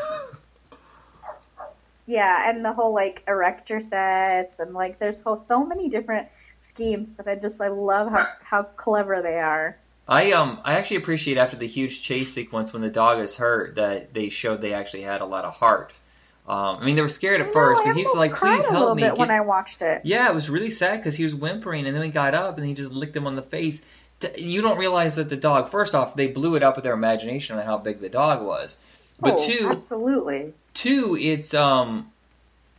yeah, 2.06 2.48
and 2.48 2.64
the 2.64 2.72
whole 2.72 2.94
like 2.94 3.22
erector 3.26 3.80
sets 3.80 4.60
and 4.60 4.72
like 4.72 4.98
there's 4.98 5.22
so, 5.22 5.42
so 5.46 5.64
many 5.64 5.88
different 5.88 6.28
schemes 6.68 7.08
that 7.16 7.26
I 7.26 7.34
just 7.34 7.60
I 7.60 7.68
love 7.68 8.10
how 8.10 8.28
how 8.42 8.62
clever 8.62 9.22
they 9.22 9.40
are. 9.40 9.76
I 10.08 10.32
um 10.32 10.60
I 10.64 10.74
actually 10.74 10.98
appreciate 10.98 11.36
after 11.36 11.56
the 11.56 11.66
huge 11.66 12.02
chase 12.02 12.32
sequence 12.32 12.72
when 12.72 12.82
the 12.82 12.90
dog 12.90 13.18
is 13.18 13.36
hurt 13.36 13.74
that 13.74 14.14
they 14.14 14.28
showed 14.28 14.60
they 14.60 14.72
actually 14.72 15.02
had 15.02 15.20
a 15.20 15.26
lot 15.26 15.44
of 15.44 15.54
heart. 15.54 15.92
Um, 16.48 16.78
I 16.80 16.84
mean, 16.84 16.94
they 16.94 17.02
were 17.02 17.08
scared 17.08 17.40
at 17.40 17.52
first, 17.52 17.82
but 17.84 17.96
he's 17.96 18.14
like, 18.14 18.36
"Please 18.36 18.68
help 18.68 18.96
me." 18.96 19.02
bit 19.02 19.18
when 19.18 19.30
I 19.30 19.40
watched 19.40 19.82
it. 19.82 20.02
Yeah, 20.04 20.28
it 20.28 20.34
was 20.34 20.48
really 20.48 20.70
sad 20.70 20.98
because 20.98 21.16
he 21.16 21.24
was 21.24 21.34
whimpering, 21.34 21.86
and 21.86 21.96
then 21.96 22.02
he 22.04 22.08
got 22.08 22.34
up 22.34 22.56
and 22.56 22.66
he 22.66 22.74
just 22.74 22.92
licked 22.92 23.16
him 23.16 23.26
on 23.26 23.34
the 23.34 23.42
face. 23.42 23.84
You 24.38 24.62
don't 24.62 24.78
realize 24.78 25.16
that 25.16 25.28
the 25.28 25.36
dog. 25.36 25.68
First 25.70 25.96
off, 25.96 26.14
they 26.14 26.28
blew 26.28 26.54
it 26.54 26.62
up 26.62 26.76
with 26.76 26.84
their 26.84 26.94
imagination 26.94 27.58
on 27.58 27.64
how 27.64 27.78
big 27.78 27.98
the 27.98 28.08
dog 28.08 28.46
was. 28.46 28.80
But 29.20 29.34
oh, 29.38 29.46
two, 29.46 29.68
absolutely. 29.72 30.52
two, 30.72 31.16
it's 31.18 31.52
um, 31.52 32.12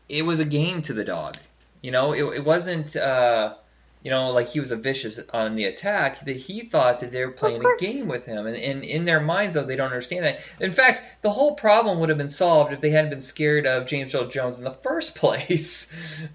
it 0.08 0.26
was 0.26 0.40
a 0.40 0.46
game 0.46 0.82
to 0.84 0.94
the 0.94 1.04
dog. 1.04 1.36
You 1.82 1.92
know, 1.92 2.14
it, 2.14 2.24
it 2.38 2.46
wasn't 2.46 2.96
uh, 2.96 3.56
you 4.04 4.12
know, 4.12 4.32
like 4.32 4.48
he 4.48 4.60
was 4.60 4.72
a 4.72 4.76
vicious 4.76 5.20
on 5.34 5.56
the 5.56 5.66
attack. 5.66 6.20
That 6.22 6.36
he 6.36 6.62
thought 6.62 7.00
that 7.02 7.12
they 7.12 7.26
were 7.26 7.32
playing 7.32 7.64
a 7.66 7.78
game 7.78 8.08
with 8.08 8.26
him, 8.26 8.46
and, 8.46 8.56
and 8.56 8.84
in 8.84 9.06
their 9.06 9.20
minds 9.20 9.56
though 9.56 9.64
they 9.64 9.76
don't 9.76 9.88
understand 9.88 10.26
that. 10.26 10.40
In 10.60 10.72
fact, 10.72 11.02
the 11.22 11.32
whole 11.32 11.56
problem 11.56 12.00
would 12.00 12.10
have 12.10 12.18
been 12.18 12.30
solved 12.30 12.74
if 12.74 12.82
they 12.82 12.92
hadn't 12.92 13.10
been 13.10 13.22
scared 13.22 13.66
of 13.66 13.88
James 13.88 14.14
Earl 14.16 14.28
Jones 14.28 14.60
in 14.60 14.66
the 14.66 14.72
first 14.72 15.16
place. 15.18 16.28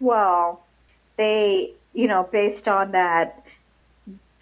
Well, 0.00 0.64
they, 1.16 1.72
you 1.94 2.08
know, 2.08 2.24
based 2.24 2.68
on 2.68 2.92
that 2.92 3.44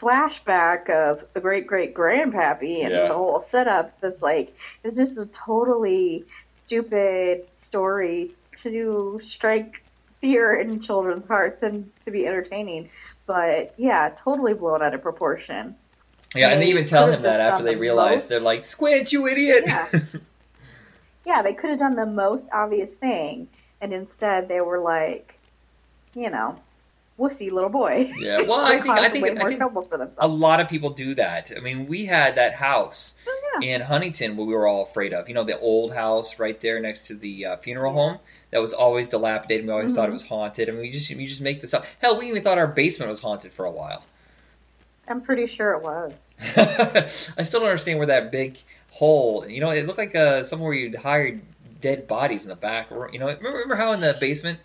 flashback 0.01 0.89
of 0.89 1.23
the 1.35 1.41
great 1.41 1.67
great 1.67 1.95
grandpappy 1.95 2.83
and 2.83 2.91
Yeah. 2.93 3.09
the 3.09 3.15
whole 3.15 3.43
setup, 3.43 4.01
that's 4.01 4.23
like, 4.23 4.57
it's 4.83 4.97
just 4.97 5.19
a 5.19 5.27
totally 5.27 6.25
stupid 6.55 7.45
story 7.59 8.31
to 8.63 9.21
strike 9.25 9.83
fear 10.21 10.55
in 10.55 10.81
children's 10.81 11.27
hearts 11.27 11.63
and 11.63 11.91
to 12.05 12.11
be 12.11 12.27
entertaining. 12.27 12.91
But 13.27 13.75
yeah, 13.77 14.11
totally 14.25 14.55
blown 14.55 14.83
out 14.83 14.95
of 14.95 15.03
proportion. 15.03 15.77
Yeah, 16.35 16.51
and 16.51 16.61
they 16.61 16.67
They 16.67 16.71
even 16.71 16.87
tell 16.87 17.07
him 17.11 17.23
that 17.23 17.41
after 17.41 17.65
they 17.65 17.75
the 17.75 17.81
realize 17.81 18.15
most- 18.15 18.29
they're 18.29 18.41
like, 18.41 18.65
"Squint, 18.65 19.13
you 19.13 19.27
idiot!" 19.27 19.65
Yeah. 19.67 19.89
Yeah, 21.27 21.43
they 21.43 21.53
could 21.53 21.71
have 21.71 21.79
done 21.79 21.97
the 21.97 22.07
most 22.07 22.49
obvious 22.53 22.95
thing, 22.95 23.49
and 23.81 23.93
instead 23.93 24.49
they 24.49 24.61
were 24.63 24.79
like, 24.79 25.35
you 26.15 26.31
know, 26.31 26.59
wussy 27.21 27.53
little 27.53 27.69
boy. 27.71 28.13
Yeah, 28.19 28.43
well, 28.43 28.55
I 28.65 28.81
think 28.81 28.99
I 28.99 29.09
think 29.11 29.41
I 29.41 29.49
think 29.57 29.61
a 30.19 30.27
lot 30.29 30.61
of 30.61 30.69
people 30.69 30.91
do 30.91 31.15
that. 31.17 31.51
I 31.57 31.61
mean, 31.61 31.87
we 31.87 32.07
had 32.07 32.37
that 32.37 32.55
house 32.55 33.17
Oh, 33.29 33.59
yeah. 33.61 33.75
in 33.75 33.81
Huntington 33.83 34.37
what 34.37 34.47
we 34.47 34.55
were 34.55 34.67
all 34.67 34.83
afraid 34.83 35.13
of. 35.13 35.29
You 35.29 35.35
know, 35.35 35.45
the 35.45 35.59
old 35.59 35.93
house 35.93 36.39
right 36.39 36.59
there 36.61 36.81
next 36.81 37.09
to 37.09 37.15
the 37.15 37.47
uh, 37.47 37.57
funeral 37.59 37.93
home 37.93 38.19
that 38.51 38.61
was 38.61 38.73
always 38.73 39.09
dilapidated. 39.09 39.67
We 39.67 39.73
always 39.73 39.95
thought 39.95 40.07
it 40.09 40.11
Mhm. 40.11 40.15
was 40.15 40.27
haunted, 40.27 40.69
and 40.69 40.79
we 40.79 40.91
just 40.91 41.15
we 41.15 41.27
just 41.27 41.43
make 41.43 41.61
this 41.61 41.75
up. 41.75 41.85
Hell, 42.01 42.19
we 42.19 42.29
even 42.31 42.43
thought 42.43 42.59
our 42.59 42.67
basement 42.67 43.11
was 43.11 43.21
haunted 43.21 43.53
for 43.53 43.65
a 43.67 43.71
while. 43.71 44.03
I'm 45.09 45.21
pretty 45.23 45.47
sure 45.49 45.73
it 45.73 45.83
was. 45.83 46.13
I 47.37 47.43
still 47.43 47.61
don't 47.61 47.69
understand 47.69 47.99
where 47.99 48.07
that 48.09 48.31
big 48.31 48.57
hole. 48.91 49.45
You 49.49 49.61
know, 49.61 49.71
it 49.71 49.87
looked 49.87 49.99
like 49.99 50.15
uh, 50.15 50.45
somewhere 50.45 50.73
you'd 50.73 50.95
hide 50.95 51.41
dead 51.81 52.07
bodies 52.07 52.45
in 52.45 52.51
the 52.51 52.57
back. 52.57 52.93
Or, 52.93 53.11
you 53.13 53.19
know, 53.19 53.27
remember, 53.27 53.51
remember 53.51 53.75
how 53.77 53.93
in 53.93 54.01
the 54.01 54.17
basement 54.21 54.61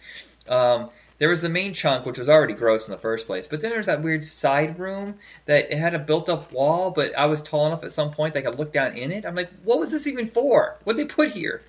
um, 0.47 0.89
there 1.18 1.30
was 1.30 1.41
the 1.41 1.49
main 1.49 1.74
chunk, 1.74 2.05
which 2.05 2.18
was 2.18 2.30
already 2.30 2.53
gross 2.53 2.88
in 2.88 2.91
the 2.91 2.99
first 2.99 3.26
place, 3.28 3.47
but 3.47 3.61
then 3.61 3.72
there's 3.72 3.86
that 3.86 4.01
weird 4.01 4.24
side 4.24 4.80
room 4.80 5.16
that 5.45 5.72
it 5.72 5.78
had 5.78 5.93
a 5.93 5.99
built-up 5.99 6.51
wall. 6.51 6.91
But 6.91 7.18
I 7.18 7.28
was 7.28 7.41
tall 7.41 7.68
enough 7.68 7.84
at 7.84 7.91
some 7.91 8.11
point 8.11 8.34
that 8.34 8.39
I 8.39 8.49
could 8.49 8.59
look 8.59 8.74
down 8.74 8.97
in 8.97 9.11
it. 9.11 9.26
I'm 9.26 9.36
like, 9.36 9.49
what 9.63 9.80
was 9.80 9.91
this 9.91 10.07
even 10.07 10.28
for? 10.28 10.78
What 10.84 10.97
they 10.97 11.05
put 11.05 11.32
here? 11.32 11.61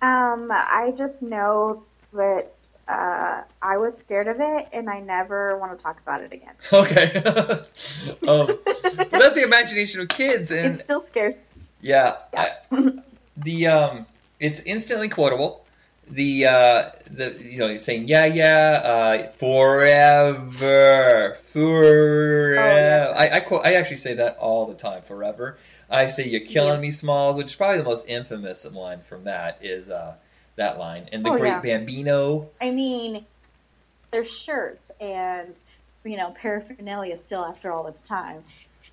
Um, 0.00 0.50
I 0.50 0.92
just 0.96 1.22
know 1.22 1.82
that 2.12 2.52
uh, 2.88 3.42
I 3.62 3.76
was 3.78 3.96
scared 3.96 4.28
of 4.28 4.40
it, 4.40 4.68
and 4.72 4.88
I 4.88 5.00
never 5.00 5.56
want 5.58 5.76
to 5.76 5.82
talk 5.82 6.00
about 6.00 6.22
it 6.22 6.32
again. 6.32 6.52
Okay. 6.72 7.16
um, 8.28 8.58
but 8.64 9.10
that's 9.10 9.36
the 9.36 9.44
imagination 9.44 10.00
of 10.00 10.08
kids, 10.08 10.50
and 10.50 10.76
it 10.76 10.82
still 10.82 11.04
scares. 11.06 11.34
Yeah, 11.80 12.16
I, 12.36 12.52
the 13.36 13.66
um, 13.68 14.06
it's 14.40 14.62
instantly 14.62 15.08
quotable. 15.08 15.63
The 16.10 16.46
uh, 16.46 16.82
the 17.10 17.36
you 17.40 17.58
know, 17.58 17.66
you're 17.68 17.78
saying 17.78 18.08
yeah, 18.08 18.26
yeah, 18.26 18.80
uh, 18.84 19.28
forever, 19.38 21.34
forever. 21.36 22.54
yeah. 22.54 23.12
I 23.16 23.36
I 23.36 23.40
quote, 23.40 23.64
I 23.66 23.74
actually 23.74 23.96
say 23.96 24.14
that 24.14 24.36
all 24.38 24.66
the 24.66 24.74
time. 24.74 25.02
Forever. 25.02 25.56
I 25.90 26.06
say 26.08 26.28
you're 26.28 26.40
killing 26.40 26.74
Yeah. 26.74 26.80
me, 26.80 26.90
Smalls, 26.90 27.36
which 27.36 27.46
is 27.46 27.54
probably 27.54 27.78
the 27.78 27.84
most 27.84 28.08
infamous 28.08 28.70
line 28.70 29.00
from 29.00 29.24
that 29.24 29.58
is 29.62 29.90
uh 29.90 30.14
that 30.56 30.78
line. 30.78 31.08
And 31.12 31.24
the 31.24 31.30
Oh, 31.30 31.38
Great 31.38 31.48
yeah. 31.50 31.60
Bambino. 31.60 32.50
I 32.60 32.70
mean, 32.70 33.24
there's 34.10 34.30
shirts 34.30 34.90
and 35.00 35.54
you 36.04 36.16
know 36.16 36.34
paraphernalia 36.40 37.18
still 37.18 37.44
after 37.44 37.72
all 37.72 37.84
this 37.84 38.02
time 38.02 38.44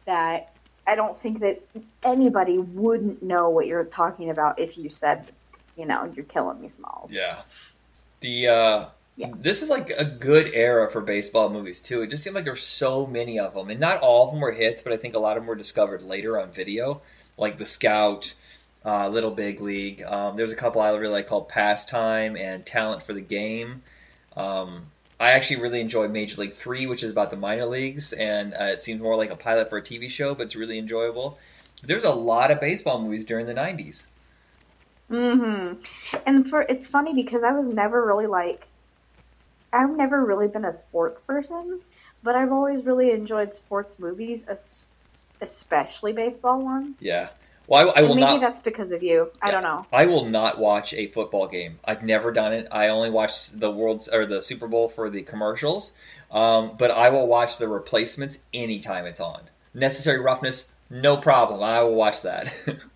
that 0.06 0.54
I 0.88 0.96
don't 0.96 1.18
think 1.20 1.42
that 1.42 1.62
anybody 2.04 2.58
wouldn't 2.58 3.22
know 3.22 3.50
what 3.50 3.68
you're 3.68 3.84
talking 3.84 4.30
about 4.32 4.60
if 4.60 4.78
you 4.78 4.90
said, 4.90 5.26
you 5.78 5.86
know, 5.86 6.12
you're 6.16 6.26
killing 6.26 6.62
me, 6.62 6.70
Smalls. 6.70 7.12
Yeah. 7.12 7.42
The 8.22 8.48
uh 8.48 8.86
Yeah. 9.18 9.32
this 9.36 9.62
is 9.64 9.70
like 9.70 9.90
a 9.90 10.06
good 10.06 10.52
era 10.54 10.90
for 10.90 11.02
baseball 11.02 11.50
movies 11.50 11.82
too. 11.82 12.02
It 12.02 12.10
just 12.10 12.24
seemed 12.24 12.36
like 12.36 12.44
there 12.46 12.54
were 12.54 12.58
so 12.58 13.06
many 13.08 13.40
of 13.40 13.54
them, 13.54 13.70
and 13.70 13.80
not 13.80 14.02
all 14.02 14.26
of 14.26 14.32
them 14.32 14.42
were 14.42 14.52
hits, 14.52 14.82
but 14.82 14.94
I 14.94 14.98
think 14.98 15.16
a 15.16 15.20
lot 15.20 15.38
of 15.38 15.44
them 15.44 15.48
were 15.48 15.56
discovered 15.56 16.02
later 16.04 16.40
on 16.40 16.52
video, 16.52 17.02
like 17.38 17.58
The 17.58 17.66
Scout, 17.66 18.34
uh, 18.86 19.10
Little 19.10 19.32
Big 19.32 19.62
League. 19.62 20.04
Um, 20.06 20.36
there's 20.36 20.54
a 20.54 20.56
couple 20.56 20.82
I 20.82 20.92
really 20.92 21.14
like 21.14 21.28
called 21.28 21.50
Pastime 21.50 22.36
and 22.38 22.66
Talent 22.66 23.04
for 23.04 23.14
the 23.14 23.22
Game. 23.22 23.82
Um, 24.36 24.86
I 25.20 25.32
actually 25.34 25.62
really 25.62 25.82
enjoy 25.82 26.08
Major 26.08 26.42
League 26.42 26.54
Three, 26.54 26.88
which 26.88 27.04
is 27.04 27.12
about 27.12 27.30
the 27.30 27.38
minor 27.38 27.66
leagues, 27.66 28.14
and 28.14 28.54
uh, 28.54 28.66
it 28.66 28.80
seems 28.80 29.02
more 29.02 29.16
like 29.16 29.30
a 29.30 29.36
pilot 29.36 29.70
for 29.70 29.78
a 29.78 29.82
TV 29.82 30.10
show, 30.10 30.34
but 30.34 30.44
it's 30.44 30.56
really 30.56 30.80
enjoyable. 30.80 31.38
There's 31.84 32.06
a 32.06 32.12
lot 32.12 32.50
of 32.52 32.60
baseball 32.60 33.00
movies 33.02 33.26
during 33.26 33.46
the 33.46 33.54
'90s. 33.54 34.08
Hmm 35.12 35.74
And 36.26 36.50
for 36.50 36.62
it's 36.62 36.88
funny 36.88 37.14
because 37.14 37.44
I 37.44 37.52
was 37.52 37.68
never 37.74 38.06
really 38.06 38.28
like 38.28 38.68
I've 39.74 39.96
never 39.96 40.24
really 40.26 40.48
been 40.48 40.66
a 40.66 40.74
sports 40.74 41.22
person, 41.22 41.82
but 42.24 42.36
I've 42.36 42.52
always 42.52 42.84
really 42.86 43.12
enjoyed 43.12 43.56
sports 43.56 43.96
movies, 44.00 44.46
especially 45.42 46.14
baseball 46.14 46.62
ones. 46.64 46.96
Yeah. 47.00 47.30
Well, 47.68 47.90
I, 47.96 48.00
I 48.00 48.02
will 48.02 48.16
maybe 48.16 48.20
not. 48.20 48.42
that's 48.42 48.62
because 48.62 48.92
of 48.92 49.02
you. 49.02 49.32
I 49.42 49.48
Yeah. 49.48 49.54
don't 49.54 49.64
know. 49.64 49.86
I 49.94 50.06
will 50.08 50.26
not 50.26 50.60
watch 50.60 50.94
a 50.94 51.08
football 51.08 51.48
game. 51.48 51.80
I've 51.86 52.04
never 52.04 52.32
done 52.34 52.54
it. 52.54 52.68
I 52.72 52.90
only 52.90 53.10
watch 53.12 53.50
the 53.52 53.72
world's 53.72 54.10
or 54.10 54.26
the 54.26 54.42
Super 54.42 54.68
Bowl 54.68 54.90
for 54.90 55.10
the 55.10 55.22
commercials. 55.22 55.94
Um, 56.30 56.76
but 56.78 56.92
I 56.92 57.10
will 57.12 57.28
watch 57.28 57.58
the 57.58 57.68
replacements 57.70 58.44
anytime 58.54 59.06
it's 59.06 59.22
on. 59.22 59.42
Necessary 59.74 60.20
roughness, 60.20 60.74
no 60.90 61.16
problem. 61.18 61.64
I 61.64 61.84
will 61.84 61.96
watch 61.96 62.24
that. 62.24 62.54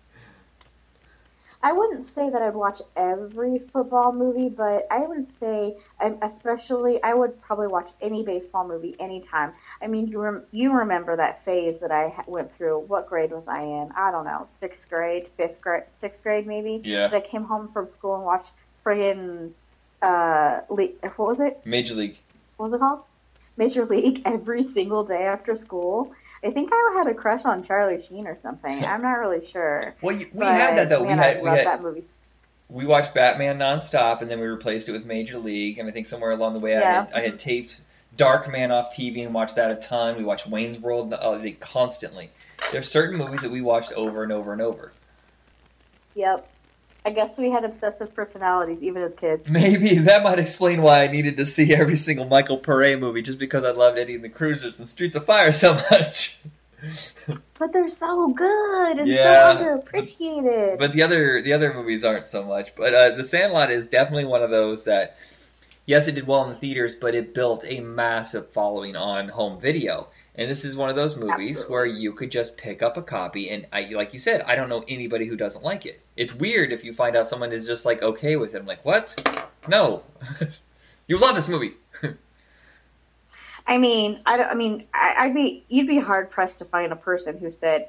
I 1.66 1.72
wouldn't 1.72 2.04
say 2.04 2.30
that 2.30 2.40
I'd 2.42 2.54
watch 2.54 2.80
every 2.94 3.58
football 3.58 4.12
movie, 4.12 4.48
but 4.48 4.86
I 4.88 5.00
would 5.00 5.28
say, 5.28 5.76
um, 6.00 6.16
especially, 6.22 7.02
I 7.02 7.12
would 7.12 7.42
probably 7.42 7.66
watch 7.66 7.90
any 8.00 8.22
baseball 8.22 8.68
movie 8.68 8.94
anytime. 9.00 9.52
I 9.82 9.88
mean, 9.88 10.06
you 10.06 10.20
rem- 10.20 10.44
you 10.52 10.72
remember 10.72 11.16
that 11.16 11.44
phase 11.44 11.80
that 11.80 11.90
I 11.90 12.10
ha- 12.10 12.22
went 12.28 12.56
through. 12.56 12.78
What 12.86 13.08
grade 13.08 13.32
was 13.32 13.48
I 13.48 13.62
in? 13.62 13.90
I 13.96 14.12
don't 14.12 14.26
know, 14.26 14.44
sixth 14.46 14.88
grade, 14.88 15.26
fifth 15.36 15.60
grade, 15.60 15.82
sixth 15.96 16.22
grade 16.22 16.46
maybe. 16.46 16.82
Yeah. 16.84 17.08
That 17.08 17.24
I 17.24 17.26
came 17.26 17.42
home 17.42 17.72
from 17.72 17.88
school 17.88 18.14
and 18.14 18.24
watched 18.24 18.52
friggin' 18.84 19.50
uh, 20.02 20.60
le- 20.70 20.94
what 21.16 21.26
was 21.26 21.40
it? 21.40 21.60
Major 21.64 21.94
League. 21.96 22.16
What 22.58 22.66
was 22.66 22.74
it 22.74 22.78
called? 22.78 23.00
Major 23.56 23.86
League 23.86 24.22
every 24.24 24.62
single 24.62 25.02
day 25.02 25.24
after 25.24 25.56
school. 25.56 26.14
I 26.46 26.50
think 26.50 26.70
I 26.72 26.94
had 26.96 27.08
a 27.08 27.14
crush 27.14 27.44
on 27.44 27.62
Charlie 27.64 28.02
Sheen 28.06 28.26
or 28.26 28.36
something. 28.38 28.84
I'm 28.84 29.02
not 29.02 29.18
really 29.18 29.44
sure. 29.46 29.94
Well, 30.00 30.16
you, 30.16 30.26
we 30.32 30.40
But, 30.40 30.54
had 30.54 30.78
that 30.78 30.88
though. 30.88 31.04
Man, 31.04 31.16
we 31.16 31.22
had 31.22 31.36
I 31.38 31.42
we 31.42 31.48
had 31.48 31.66
that 31.66 31.82
movie. 31.82 32.04
we 32.68 32.86
watched 32.86 33.14
Batman 33.14 33.58
nonstop, 33.58 34.22
and 34.22 34.30
then 34.30 34.40
we 34.40 34.46
replaced 34.46 34.88
it 34.88 34.92
with 34.92 35.04
Major 35.04 35.38
League. 35.38 35.78
And 35.78 35.88
I 35.88 35.92
think 35.92 36.06
somewhere 36.06 36.30
along 36.30 36.52
the 36.52 36.60
way, 36.60 36.76
I, 36.76 36.80
had, 36.80 37.12
I 37.12 37.20
had 37.20 37.38
taped 37.38 37.80
Darkman 38.16 38.70
off 38.70 38.94
TV 38.96 39.24
and 39.24 39.34
watched 39.34 39.56
that 39.56 39.70
a 39.70 39.76
ton. 39.76 40.16
We 40.16 40.24
watched 40.24 40.46
Wayne's 40.46 40.78
World 40.78 41.12
uh, 41.12 41.40
constantly. 41.60 42.30
There's 42.72 42.88
certain 42.88 43.18
movies 43.18 43.42
that 43.42 43.50
we 43.50 43.60
watched 43.60 43.92
over 43.92 44.22
and 44.22 44.32
over 44.32 44.52
and 44.52 44.62
over. 44.62 44.92
Yep. 46.14 46.48
I 47.06 47.10
guess 47.10 47.30
we 47.38 47.50
had 47.52 47.64
obsessive 47.64 48.14
personalities 48.16 48.82
even 48.82 49.00
as 49.02 49.14
kids. 49.14 49.48
Maybe 49.48 49.94
that 50.00 50.24
might 50.24 50.40
explain 50.40 50.82
why 50.82 51.04
I 51.04 51.06
needed 51.06 51.36
to 51.36 51.46
see 51.46 51.72
every 51.72 51.94
single 51.94 52.24
Michael 52.26 52.58
Pare 52.58 52.98
movie, 52.98 53.22
just 53.22 53.38
because 53.38 53.62
I 53.64 53.70
loved 53.70 53.96
Eddie 53.96 54.16
and 54.16 54.24
the 54.24 54.28
Cruisers 54.28 54.80
and 54.80 54.88
Streets 54.88 55.14
of 55.14 55.24
Fire 55.24 55.52
so 55.52 55.74
much. 55.90 56.40
But 57.58 57.72
they're 57.72 57.88
so 57.88 58.28
good 58.28 58.98
and 58.98 59.08
Yeah. 59.08 59.56
so 59.58 59.64
underappreciated. 59.88 60.78
but 60.78 60.92
the 60.92 61.02
other 61.04 61.40
the 61.40 61.54
other 61.54 61.72
movies 61.72 62.04
aren't 62.04 62.28
so 62.28 62.44
much. 62.44 62.76
But 62.76 62.92
uh, 62.92 63.10
The 63.16 63.24
Sandlot 63.24 63.70
is 63.70 63.88
definitely 63.88 64.26
one 64.26 64.42
of 64.42 64.50
those 64.50 64.84
that, 64.84 65.16
yes, 65.86 66.06
it 66.06 66.16
did 66.16 66.26
well 66.26 66.44
in 66.44 66.50
the 66.50 66.56
theaters, 66.56 66.94
but 66.96 67.14
it 67.14 67.32
built 67.32 67.64
a 67.66 67.80
massive 67.80 68.50
following 68.50 68.94
on 68.94 69.28
home 69.28 69.58
video. 69.58 70.08
And 70.38 70.50
this 70.50 70.66
is 70.66 70.76
one 70.76 70.90
of 70.90 70.96
those 70.96 71.16
movies 71.16 71.62
Absolutely. 71.62 71.72
where 71.72 71.86
you 71.86 72.12
could 72.12 72.30
just 72.30 72.58
pick 72.58 72.82
up 72.82 72.98
a 72.98 73.02
copy, 73.02 73.48
and 73.48 73.66
I, 73.72 73.88
like 73.92 74.12
you 74.12 74.18
said, 74.18 74.42
I 74.42 74.54
don't 74.54 74.68
know 74.68 74.84
anybody 74.86 75.26
who 75.26 75.34
doesn't 75.34 75.64
like 75.64 75.86
it. 75.86 75.98
It's 76.14 76.34
weird 76.34 76.72
if 76.72 76.84
you 76.84 76.92
find 76.92 77.16
out 77.16 77.26
someone 77.26 77.52
is 77.52 77.66
just 77.66 77.86
like 77.86 78.02
okay 78.02 78.36
with 78.36 78.54
it. 78.54 78.58
I'm 78.58 78.66
like, 78.66 78.84
what? 78.84 79.14
No, 79.66 80.02
you 81.06 81.18
love 81.18 81.34
this 81.34 81.48
movie. 81.48 81.72
I 83.66 83.78
mean, 83.78 84.20
I, 84.26 84.36
don't, 84.36 84.48
I 84.48 84.54
mean, 84.54 84.84
I, 84.92 85.14
I'd 85.18 85.34
be 85.34 85.64
you'd 85.68 85.88
be 85.88 85.98
hard 85.98 86.30
pressed 86.30 86.58
to 86.58 86.66
find 86.66 86.92
a 86.92 86.96
person 86.96 87.38
who 87.38 87.50
said, 87.50 87.88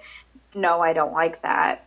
"No, 0.55 0.81
I 0.81 0.93
don't 0.93 1.13
like 1.13 1.41
that," 1.43 1.85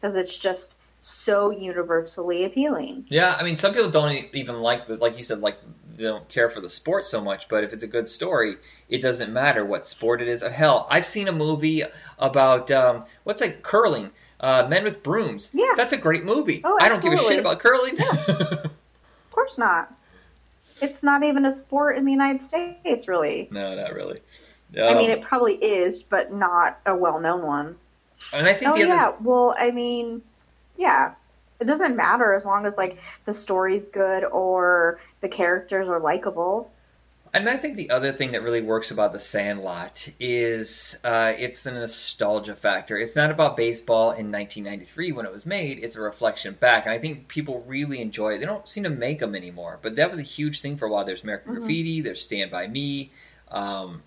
because 0.00 0.16
it's 0.16 0.36
just 0.36 0.74
so 1.00 1.50
universally 1.50 2.44
appealing. 2.44 3.06
Yeah, 3.08 3.34
I 3.38 3.44
mean, 3.44 3.56
some 3.56 3.72
people 3.72 3.90
don't 3.90 4.34
even 4.34 4.60
like 4.60 4.86
the, 4.86 4.96
like 4.96 5.16
you 5.16 5.22
said, 5.22 5.38
like 5.38 5.56
they 5.96 6.04
don't 6.04 6.28
care 6.28 6.48
for 6.50 6.60
the 6.60 6.68
sport 6.68 7.06
so 7.06 7.20
much. 7.20 7.48
But 7.48 7.64
if 7.64 7.72
it's 7.72 7.84
a 7.84 7.88
good 7.88 8.08
story, 8.08 8.56
it 8.88 9.00
doesn't 9.02 9.32
matter 9.32 9.64
what 9.64 9.86
sport 9.86 10.20
it 10.22 10.28
is. 10.28 10.42
Of 10.42 10.52
Hell, 10.52 10.86
I've 10.90 11.06
seen 11.06 11.28
a 11.28 11.32
movie 11.32 11.82
about 12.18 12.70
um, 12.70 13.04
what's 13.24 13.40
like 13.40 13.62
curling, 13.62 14.10
uh, 14.40 14.66
Men 14.68 14.84
with 14.84 15.02
Brooms. 15.02 15.52
Yeah. 15.54 15.72
that's 15.76 15.92
a 15.92 15.98
great 15.98 16.24
movie. 16.24 16.60
Oh, 16.64 16.78
I 16.80 16.88
don't 16.88 17.02
give 17.02 17.12
a 17.12 17.16
shit 17.18 17.38
about 17.38 17.60
curling. 17.60 17.98
Of 19.26 19.30
course 19.32 19.58
not. 19.58 19.92
It's 20.80 21.02
not 21.02 21.22
even 21.22 21.44
a 21.44 21.52
sport 21.52 21.98
in 21.98 22.04
the 22.06 22.10
United 22.10 22.42
States, 22.44 23.06
really. 23.06 23.48
no, 23.50 23.74
not 23.74 23.92
really. 23.92 24.18
I 24.74 24.94
mean, 24.94 25.10
Um, 25.10 25.18
it 25.18 25.22
probably 25.22 25.54
is, 25.54 26.02
but 26.02 26.32
not 26.32 26.78
a 26.86 26.96
well-known 26.96 27.42
one. 27.42 27.76
and 28.32 28.46
I 28.46 28.54
think 28.54 28.70
Oh 28.72 28.76
the 28.76 28.84
other 28.84 28.94
yeah, 28.94 29.12
well, 29.20 29.54
I 29.56 29.70
mean, 29.72 30.22
yeah, 30.78 31.14
it 31.60 31.66
doesn't 31.66 31.96
matter 31.96 32.32
as 32.34 32.44
long 32.44 32.66
as 32.66 32.76
like 32.76 32.98
the 33.26 33.34
story's 33.34 33.84
good 33.86 34.24
or 34.24 34.98
the 35.28 35.34
characters 35.36 35.88
are 35.88 35.98
likable. 35.98 36.70
And 37.34 37.48
I 37.48 37.56
think 37.56 37.76
the 37.76 37.90
other 37.90 38.12
thing 38.12 38.32
that 38.32 38.42
really 38.42 38.62
works 38.62 38.92
about 38.92 39.12
The 39.12 39.18
Sandlot 39.18 40.08
is 40.20 40.98
uh, 41.04 41.32
it's 41.36 41.66
a 41.66 41.72
nostalgia 41.72 42.54
factor. 42.54 42.96
It's 42.96 43.16
not 43.16 43.30
about 43.30 43.56
baseball 43.56 44.12
in 44.12 44.30
1993 44.32 45.12
when 45.12 45.26
it 45.26 45.32
was 45.32 45.44
made. 45.44 45.80
It's 45.82 45.96
a 45.96 46.00
reflection 46.00 46.54
back, 46.54 46.86
and 46.86 46.94
I 46.94 46.98
think 46.98 47.28
people 47.28 47.62
really 47.66 48.00
enjoy 48.00 48.34
it. 48.34 48.38
They 48.38 48.46
don't 48.46 48.66
seem 48.68 48.84
to 48.84 48.90
make 48.90 49.18
them 49.18 49.34
anymore, 49.34 49.78
but 49.82 49.96
that 49.96 50.08
was 50.08 50.18
a 50.18 50.22
huge 50.22 50.60
thing 50.60 50.76
for 50.76 50.86
a 50.86 50.90
while. 50.90 51.04
There's 51.04 51.24
American 51.24 51.52
Mhm. 51.52 51.56
Graffiti. 51.58 52.00
There's 52.00 52.22
Stand 52.22 52.50
by 52.50 52.68
Me. 52.68 53.10
Um, 53.50 54.02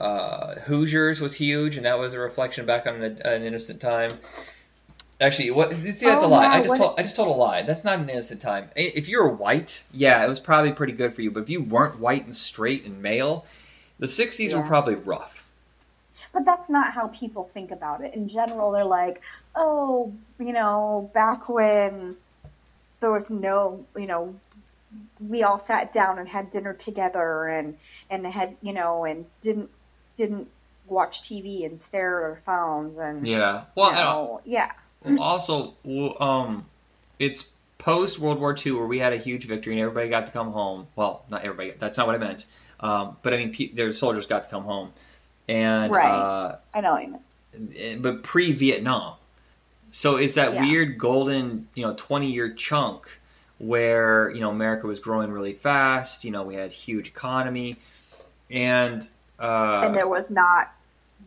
uh, 0.00 0.54
Hoosiers 0.60 1.20
was 1.20 1.34
huge, 1.34 1.76
and 1.76 1.86
that 1.86 1.98
was 1.98 2.14
a 2.14 2.18
reflection 2.18 2.66
back 2.66 2.86
on 2.86 3.00
an, 3.02 3.20
an 3.22 3.42
innocent 3.42 3.80
time. 3.80 4.10
Actually, 5.20 5.52
what? 5.52 5.72
See, 5.72 5.80
that's 6.06 6.22
a 6.22 6.26
Oh, 6.26 6.28
lie. 6.28 6.44
yeah, 6.44 6.52
I 6.54 6.58
just 6.62 6.70
what- 6.70 6.78
told 6.78 7.00
I 7.00 7.02
just 7.02 7.16
told 7.16 7.28
a 7.28 7.32
lie. 7.32 7.62
That's 7.62 7.84
not 7.84 7.98
an 8.00 8.08
innocent 8.08 8.40
time. 8.40 8.68
If 8.74 9.08
you 9.08 9.18
were 9.22 9.28
white, 9.28 9.84
yeah, 9.92 10.24
it 10.24 10.28
was 10.28 10.40
probably 10.40 10.72
pretty 10.72 10.92
good 10.94 11.14
for 11.14 11.22
you. 11.22 11.30
But 11.30 11.44
if 11.44 11.50
you 11.50 11.62
weren't 11.62 12.00
white 12.00 12.24
and 12.24 12.34
straight 12.34 12.84
and 12.84 13.00
male, 13.00 13.46
the 13.98 14.08
'60s 14.08 14.54
were 14.54 14.66
probably 14.66 14.96
rough. 14.96 15.46
But 16.32 16.44
that's 16.44 16.68
not 16.68 16.92
how 16.92 17.06
people 17.08 17.48
think 17.54 17.70
about 17.70 18.00
it. 18.02 18.14
In 18.14 18.28
general, 18.28 18.72
they're 18.72 18.84
like, 18.84 19.20
oh, 19.54 20.12
you 20.40 20.52
know, 20.52 21.08
back 21.14 21.48
when 21.48 22.16
there 22.98 23.12
was 23.12 23.30
no, 23.30 23.84
you 23.96 24.06
know, 24.06 24.34
we 25.20 25.44
all 25.44 25.64
sat 25.64 25.92
down 25.92 26.18
and 26.18 26.28
had 26.28 26.50
dinner 26.50 26.72
together 26.74 27.46
and 27.46 27.76
and 28.10 28.26
had, 28.26 28.56
you 28.62 28.72
know, 28.72 29.04
and 29.04 29.26
didn't 29.42 29.70
didn't 30.16 30.48
watch 30.88 31.22
TV 31.22 31.64
and 31.64 31.80
stare 31.82 32.18
at 32.18 32.24
our 32.30 32.40
phones 32.44 32.98
and 32.98 33.26
Yeah. 33.26 33.64
Well, 33.76 33.90
you 33.90 33.96
know, 33.96 34.40
yeah. 34.44 34.72
Also, 35.18 35.74
um, 36.20 36.64
it's 37.18 37.50
post 37.78 38.18
World 38.18 38.38
War 38.40 38.56
II 38.64 38.72
where 38.72 38.86
we 38.86 38.98
had 38.98 39.12
a 39.12 39.16
huge 39.16 39.46
victory 39.46 39.74
and 39.74 39.82
everybody 39.82 40.08
got 40.08 40.26
to 40.26 40.32
come 40.32 40.52
home. 40.52 40.86
Well, 40.96 41.24
not 41.30 41.44
everybody. 41.44 41.72
That's 41.78 41.98
not 41.98 42.06
what 42.06 42.16
I 42.16 42.18
meant. 42.18 42.46
Um, 42.80 43.16
but 43.22 43.34
I 43.34 43.36
mean, 43.38 43.52
pe- 43.52 43.72
their 43.72 43.92
soldiers 43.92 44.26
got 44.26 44.44
to 44.44 44.50
come 44.50 44.64
home, 44.64 44.92
and 45.48 45.92
Right. 45.92 46.10
uh, 46.10 46.56
I 46.74 46.80
know 46.80 46.92
what 46.92 47.02
you 47.04 47.08
mean. 47.12 47.74
eh, 47.76 47.96
but 48.00 48.22
pre-Vietnam. 48.24 49.14
So 49.90 50.16
it's 50.16 50.34
that 50.34 50.54
Yeah. 50.54 50.60
weird 50.62 50.98
golden, 50.98 51.68
you 51.74 51.86
know, 51.86 51.94
20-year 51.94 52.54
chunk 52.54 53.20
where, 53.58 54.28
you 54.30 54.40
know, 54.40 54.50
America 54.50 54.86
was 54.88 54.98
growing 54.98 55.30
really 55.30 55.52
fast, 55.52 56.24
you 56.24 56.32
know, 56.32 56.42
we 56.42 56.56
had 56.56 56.72
huge 56.72 57.08
economy 57.08 57.76
and 58.50 59.08
uh 59.38 59.82
and 59.84 59.94
there 59.94 60.08
was 60.08 60.30
not 60.30 60.70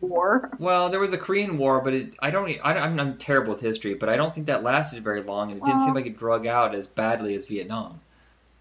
war. 0.00 0.50
well, 0.58 0.90
there 0.90 1.00
was 1.00 1.12
a 1.12 1.18
Korean 1.18 1.58
War, 1.58 1.80
but 1.80 1.94
it, 1.94 2.16
I 2.20 2.30
don't, 2.30 2.48
I, 2.64 2.74
I'm, 2.78 2.98
I'm 2.98 3.16
terrible 3.18 3.52
with 3.52 3.60
history, 3.60 3.94
but 3.94 4.08
I 4.08 4.16
don't 4.16 4.34
think 4.34 4.46
that 4.46 4.62
lasted 4.62 5.02
very 5.02 5.22
long, 5.22 5.50
and 5.50 5.58
it 5.58 5.64
didn't 5.64 5.80
seem 5.80 5.94
like 5.94 6.06
it 6.06 6.18
drug 6.18 6.46
out 6.46 6.74
as 6.74 6.86
badly 6.86 7.34
as 7.34 7.46
Vietnam. 7.46 8.00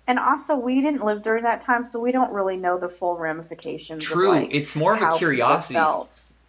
And 0.08 0.20
also, 0.20 0.56
we 0.56 0.82
didn't 0.82 1.04
live 1.04 1.22
during 1.22 1.44
that 1.44 1.62
time, 1.62 1.84
so 1.84 2.00
we 2.00 2.14
don't 2.14 2.32
really 2.32 2.56
know 2.56 2.80
the 2.80 2.88
full 2.88 3.18
ramifications. 3.18 4.06
True, 4.06 4.30
like, 4.30 4.54
it's 4.54 4.76
more 4.76 4.96
of 4.96 5.02
a 5.02 5.18
curiosity. 5.18 5.80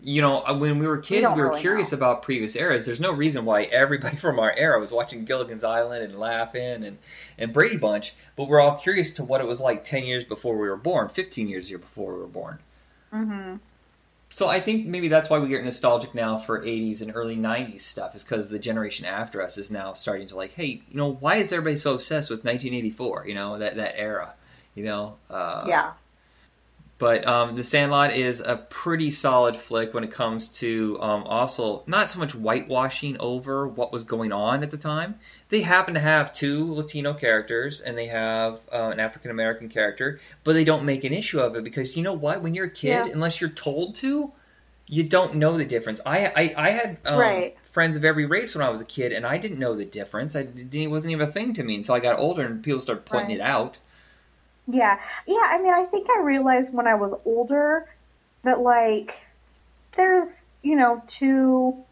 You 0.01 0.23
know, 0.23 0.45
uh, 0.47 0.57
when 0.57 0.79
we 0.79 0.87
were 0.87 0.99
kids, 0.99 1.23
don't 1.23 1.35
we 1.35 1.43
were 1.43 1.49
really 1.49 1.61
curious 1.61 1.91
know. 1.91 1.99
about 1.99 2.23
previous 2.23 2.55
eras. 2.55 2.87
There's 2.87 3.01
no 3.01 3.11
reason 3.11 3.45
why 3.45 3.65
everybody 3.65 4.17
from 4.25 4.39
our 4.39 4.53
era 4.53 4.79
was 4.79 4.93
watching 4.93 5.25
Gilligan's 5.25 5.65
Island 5.65 6.05
and 6.05 6.21
laughing 6.21 6.85
and, 6.85 6.99
and 7.37 7.53
Brady 7.53 7.79
Bunch, 7.79 8.15
but 8.37 8.47
we're 8.47 8.61
all 8.61 8.77
curious 8.77 9.15
to 9.15 9.25
what 9.25 9.41
it 9.41 9.47
was 9.49 9.61
like 9.61 9.83
10 9.83 10.05
years 10.05 10.25
before 10.25 10.57
we 10.57 10.69
were 10.69 10.77
born, 10.77 11.09
15 11.09 11.49
years 11.49 11.69
before 11.73 12.15
we 12.15 12.21
were 12.21 12.27
born. 12.29 12.59
hmm 13.11 13.57
So 14.31 14.47
I 14.47 14.61
think 14.61 14.87
maybe 14.87 15.09
that's 15.09 15.31
why 15.31 15.39
we 15.39 15.49
get 15.49 15.65
nostalgic 15.65 16.15
now 16.15 16.39
for 16.39 16.61
80s 16.61 17.01
and 17.01 17.13
early 17.15 17.37
90s 17.37 17.81
stuff, 17.81 18.15
is 18.15 18.25
because 18.25 18.49
the 18.49 18.59
generation 18.59 19.07
after 19.07 19.43
us 19.43 19.57
is 19.57 19.71
now 19.71 19.95
starting 19.95 20.27
to 20.29 20.37
like, 20.37 20.53
hey, 20.53 20.83
you 20.91 20.97
know, 20.97 21.13
why 21.13 21.37
is 21.37 21.53
everybody 21.53 21.77
so 21.77 21.95
obsessed 21.95 22.31
with 22.31 22.41
1984? 22.41 23.27
You 23.27 23.35
know, 23.35 23.59
that 23.59 23.77
that 23.77 23.95
era. 23.97 24.35
You 24.75 24.85
know. 24.85 25.17
Uh, 25.31 25.65
yeah. 25.67 25.93
But 26.99 27.27
um, 27.29 27.55
The 27.55 27.63
Sandlot 27.63 28.13
is 28.13 28.41
a 28.41 28.57
pretty 28.57 29.13
solid 29.13 29.55
flick 29.57 29.95
when 29.95 30.03
it 30.03 30.11
comes 30.11 30.59
to 30.59 30.99
um, 31.01 31.23
also 31.25 31.85
not 31.87 32.09
so 32.09 32.19
much 32.19 32.33
whitewashing 32.33 33.19
over 33.21 33.69
what 33.69 33.93
was 33.93 34.03
going 34.03 34.33
on 34.33 34.65
at 34.65 34.71
the 34.73 34.79
time. 34.79 35.15
They 35.49 35.61
happen 35.61 35.95
to 35.95 36.01
have 36.01 36.35
two 36.35 36.75
Latino 36.75 37.15
characters 37.15 37.81
and 37.81 37.97
they 37.97 38.07
have 38.07 38.59
uh, 38.73 38.91
an 38.93 38.99
African 38.99 39.31
American 39.31 39.69
character, 39.69 40.19
but 40.43 40.55
they 40.55 40.65
don't 40.65 40.85
make 40.85 41.05
an 41.05 41.13
issue 41.13 41.39
of 41.39 41.55
it 41.55 41.63
because 41.63 41.97
you 41.97 42.03
know 42.03 42.15
what? 42.15 42.43
When 42.43 42.55
you're 42.55 42.67
a 42.67 42.71
kid, 42.71 43.07
Yeah. 43.07 43.13
unless 43.13 43.41
you're 43.41 43.51
told 43.51 43.95
to, 43.97 44.33
you 44.89 45.05
don't 45.05 45.37
know 45.37 45.57
the 45.57 45.67
difference. 45.67 46.01
I 46.05 46.27
I, 46.27 46.55
I 46.57 46.71
had 46.71 46.97
um, 47.05 47.19
Right. 47.21 47.57
friends 47.63 47.97
of 47.97 48.05
every 48.05 48.27
race 48.27 48.57
when 48.57 48.67
I 48.67 48.71
was 48.71 48.81
a 48.81 48.85
kid, 48.87 49.13
and 49.13 49.25
I 49.25 49.39
didn't 49.39 49.61
know 49.61 49.77
the 49.77 49.85
difference. 49.85 50.35
I 50.35 50.43
didn't, 50.43 50.75
it 50.75 50.89
wasn't 50.89 51.13
even 51.13 51.29
a 51.29 51.31
thing 51.31 51.53
to 51.55 51.63
me 51.63 51.77
until 51.77 51.95
I 51.95 52.01
got 52.01 52.19
older 52.19 52.43
and 52.43 52.61
people 52.65 52.81
started 52.81 53.05
pointing 53.05 53.39
Right. 53.39 53.45
it 53.45 53.49
out. 53.49 53.79
Yeah, 54.71 55.01
yeah. 55.27 55.43
I 55.45 55.59
mean, 55.63 55.73
I 55.73 55.85
think 55.85 56.09
I 56.11 56.21
realized 56.21 56.75
when 56.75 56.87
I 56.87 56.95
was 56.95 57.15
older 57.25 57.89
that 58.45 58.61
like 58.61 59.15
there's 59.93 60.47
you 60.63 60.77
know 60.77 61.03
two 61.09 61.85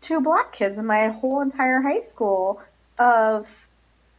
two 0.00 0.20
black 0.20 0.52
kids 0.52 0.78
in 0.78 0.86
my 0.86 1.08
whole 1.08 1.40
entire 1.40 1.80
high 1.80 2.00
school 2.00 2.60
of 2.98 3.46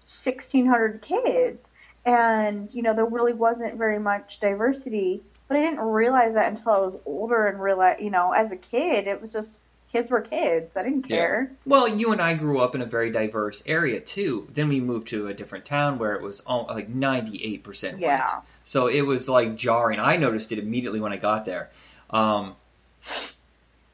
1600 0.08 1.02
kids 1.02 1.68
and 2.06 2.70
you 2.74 2.82
know 2.82 2.94
there 2.94 3.06
really 3.06 3.34
wasn't 3.34 3.76
very 3.76 4.00
much 4.00 4.40
diversity 4.40 5.22
but 5.48 5.58
i 5.58 5.62
didn't 5.62 5.80
realize 5.80 6.34
that 6.34 6.52
until 6.52 6.72
i 6.72 6.80
was 6.80 6.96
older 7.06 7.48
and 7.48 7.62
realize 7.62 7.98
you 8.00 8.10
know 8.10 8.32
as 8.32 8.52
a 8.52 8.56
kid 8.56 9.08
it 9.08 9.22
was 9.22 9.34
just 9.34 9.58
kids 9.96 10.10
were 10.10 10.22
kids 10.22 10.76
i 10.76 10.84
didn't 10.84 11.10
Yeah. 11.10 11.18
care 11.18 11.52
Well, 11.66 11.88
you 11.88 12.12
and 12.12 12.22
I 12.22 12.34
grew 12.34 12.60
up 12.60 12.76
in 12.76 12.82
a 12.82 12.86
very 12.86 13.10
diverse 13.12 13.64
area 13.66 14.00
too. 14.00 14.48
Then 14.54 14.68
we 14.70 14.80
moved 14.82 15.08
to 15.10 15.28
a 15.28 15.34
different 15.34 15.66
town 15.66 15.98
where 16.00 16.14
it 16.16 16.22
was 16.22 16.42
all, 16.42 16.66
like 16.70 16.90
98% 16.94 17.94
white. 17.94 18.02
Yeah. 18.02 18.42
So 18.64 18.88
it 18.88 19.02
was 19.02 19.28
like 19.30 19.56
jarring. 19.56 20.00
I 20.00 20.18
noticed 20.18 20.52
it 20.52 20.60
immediately 20.60 21.00
when 21.00 21.14
I 21.14 21.18
got 21.18 21.46
there. 21.46 21.70
Um, 22.10 22.56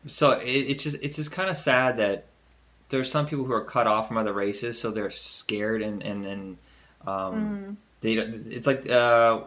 so 0.08 0.32
it, 0.32 0.46
it's 0.50 0.84
just 0.84 0.98
it's 1.04 1.16
just 1.18 1.32
kind 1.32 1.50
of 1.50 1.58
sad 1.58 1.98
that 1.98 2.26
there's 2.90 3.10
some 3.12 3.26
people 3.28 3.46
who 3.46 3.54
are 3.54 3.64
cut 3.64 3.88
off 3.88 4.08
from 4.08 4.18
other 4.18 4.34
races, 4.34 4.80
so 4.80 4.92
they're 4.92 5.10
scared 5.12 5.82
and 5.82 6.02
and 6.04 6.26
and 6.26 6.58
um, 7.08 7.34
Mm. 7.36 7.76
they 8.02 8.14
it's 8.14 8.68
like 8.68 8.90
uh, 8.90 9.42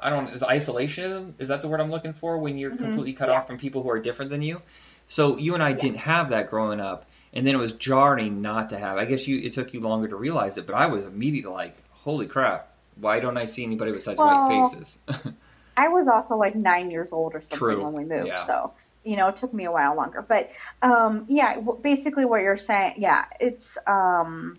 I 0.00 0.10
don't 0.10 0.28
is 0.30 0.42
isolationism 0.42 1.34
is 1.38 1.48
that 1.48 1.62
the 1.62 1.68
word 1.68 1.80
I'm 1.80 1.90
looking 1.90 2.12
for 2.12 2.38
when 2.38 2.58
you're 2.58 2.72
Mhm. 2.72 2.78
completely 2.78 3.12
cut 3.12 3.28
Yeah. 3.28 3.36
off 3.36 3.46
from 3.46 3.58
people 3.58 3.82
who 3.82 3.90
are 3.90 3.98
different 4.00 4.30
than 4.30 4.42
you. 4.42 4.60
So 5.06 5.36
you 5.38 5.54
and 5.54 5.62
I 5.62 5.70
Yeah. 5.70 5.76
didn't 5.76 5.98
have 5.98 6.30
that 6.30 6.50
growing 6.50 6.80
up, 6.80 7.06
and 7.32 7.46
then 7.46 7.54
it 7.54 7.58
was 7.58 7.72
jarring 7.72 8.42
not 8.42 8.70
to 8.70 8.78
have. 8.78 8.98
I 8.98 9.04
guess 9.04 9.26
you 9.28 9.38
it 9.38 9.52
took 9.52 9.72
you 9.74 9.80
longer 9.80 10.08
to 10.08 10.16
realize 10.16 10.58
it, 10.58 10.66
but 10.66 10.74
I 10.74 10.86
was 10.86 11.04
immediately 11.04 11.52
like, 11.52 11.76
holy 11.90 12.26
crap, 12.26 12.68
why 13.00 13.20
don't 13.20 13.36
I 13.36 13.44
see 13.44 13.64
anybody 13.64 13.92
besides 13.92 14.18
white 14.18 14.46
faces? 14.48 14.98
I 15.76 15.88
was 15.88 16.08
also 16.08 16.36
like 16.36 16.54
nine 16.54 16.90
years 16.90 17.12
old 17.12 17.34
or 17.34 17.42
something 17.42 17.58
True. 17.58 17.84
when 17.84 17.92
we 17.92 18.04
moved, 18.04 18.28
Yeah. 18.28 18.46
so 18.46 18.72
you 19.04 19.16
know 19.16 19.28
it 19.28 19.36
took 19.36 19.52
me 19.52 19.66
a 19.66 19.70
while 19.70 19.94
longer. 19.94 20.22
But 20.26 20.50
um, 20.82 21.26
yeah, 21.28 21.60
basically 21.82 22.24
what 22.24 22.42
you're 22.42 22.56
saying, 22.56 22.94
yeah, 22.98 23.26
it's 23.38 23.76
um, 23.86 24.58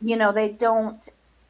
you 0.00 0.16
know 0.16 0.32
they 0.32 0.50
don't 0.50 1.00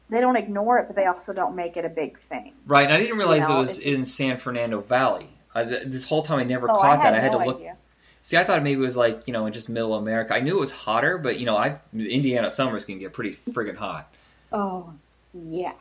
they 0.09 0.21
don't 0.21 0.35
ignore 0.35 0.77
it, 0.77 0.87
but 0.87 0.95
they 0.95 1.05
also 1.05 1.33
don't 1.33 1.55
make 1.55 1.75
it 1.75 1.85
a 1.85 1.89
big 1.89 2.19
thing. 2.29 2.53
right, 2.67 2.85
and 2.85 2.93
I 2.93 2.97
didn't 2.99 3.17
realize 3.17 3.49
know, 3.49 3.57
it 3.57 3.61
was 3.61 3.79
in 3.79 4.05
San 4.05 4.37
Fernando 4.37 4.79
Valley. 4.81 5.27
I, 5.55 5.63
this 5.63 6.05
whole 6.05 6.21
time 6.21 6.39
I 6.39 6.43
never 6.43 6.69
oh, 6.69 6.73
caught 6.73 6.99
I 6.99 7.03
that. 7.03 7.05
had 7.05 7.15
I 7.15 7.19
had 7.19 7.31
to 7.33 7.37
look. 7.39 7.57
idea. 7.57 7.77
See, 8.23 8.37
I 8.37 8.43
thought 8.43 8.63
maybe 8.63 8.79
it 8.79 8.83
was 8.83 8.97
like 8.97 9.27
you 9.27 9.33
know 9.33 9.45
in 9.45 9.53
just 9.53 9.69
middle 9.69 9.95
America. 9.95 10.33
I 10.33 10.39
knew 10.39 10.57
it 10.57 10.59
was 10.59 10.71
hotter, 10.71 11.17
but 11.17 11.39
you 11.39 11.45
know, 11.45 11.55
I 11.55 11.79
Indiana 11.93 12.49
summers 12.49 12.85
can 12.85 12.97
get 12.97 13.13
pretty 13.13 13.33
friggin' 13.51 13.75
hot. 13.75 14.11
Oh 14.51 14.93
yeah. 15.33 15.73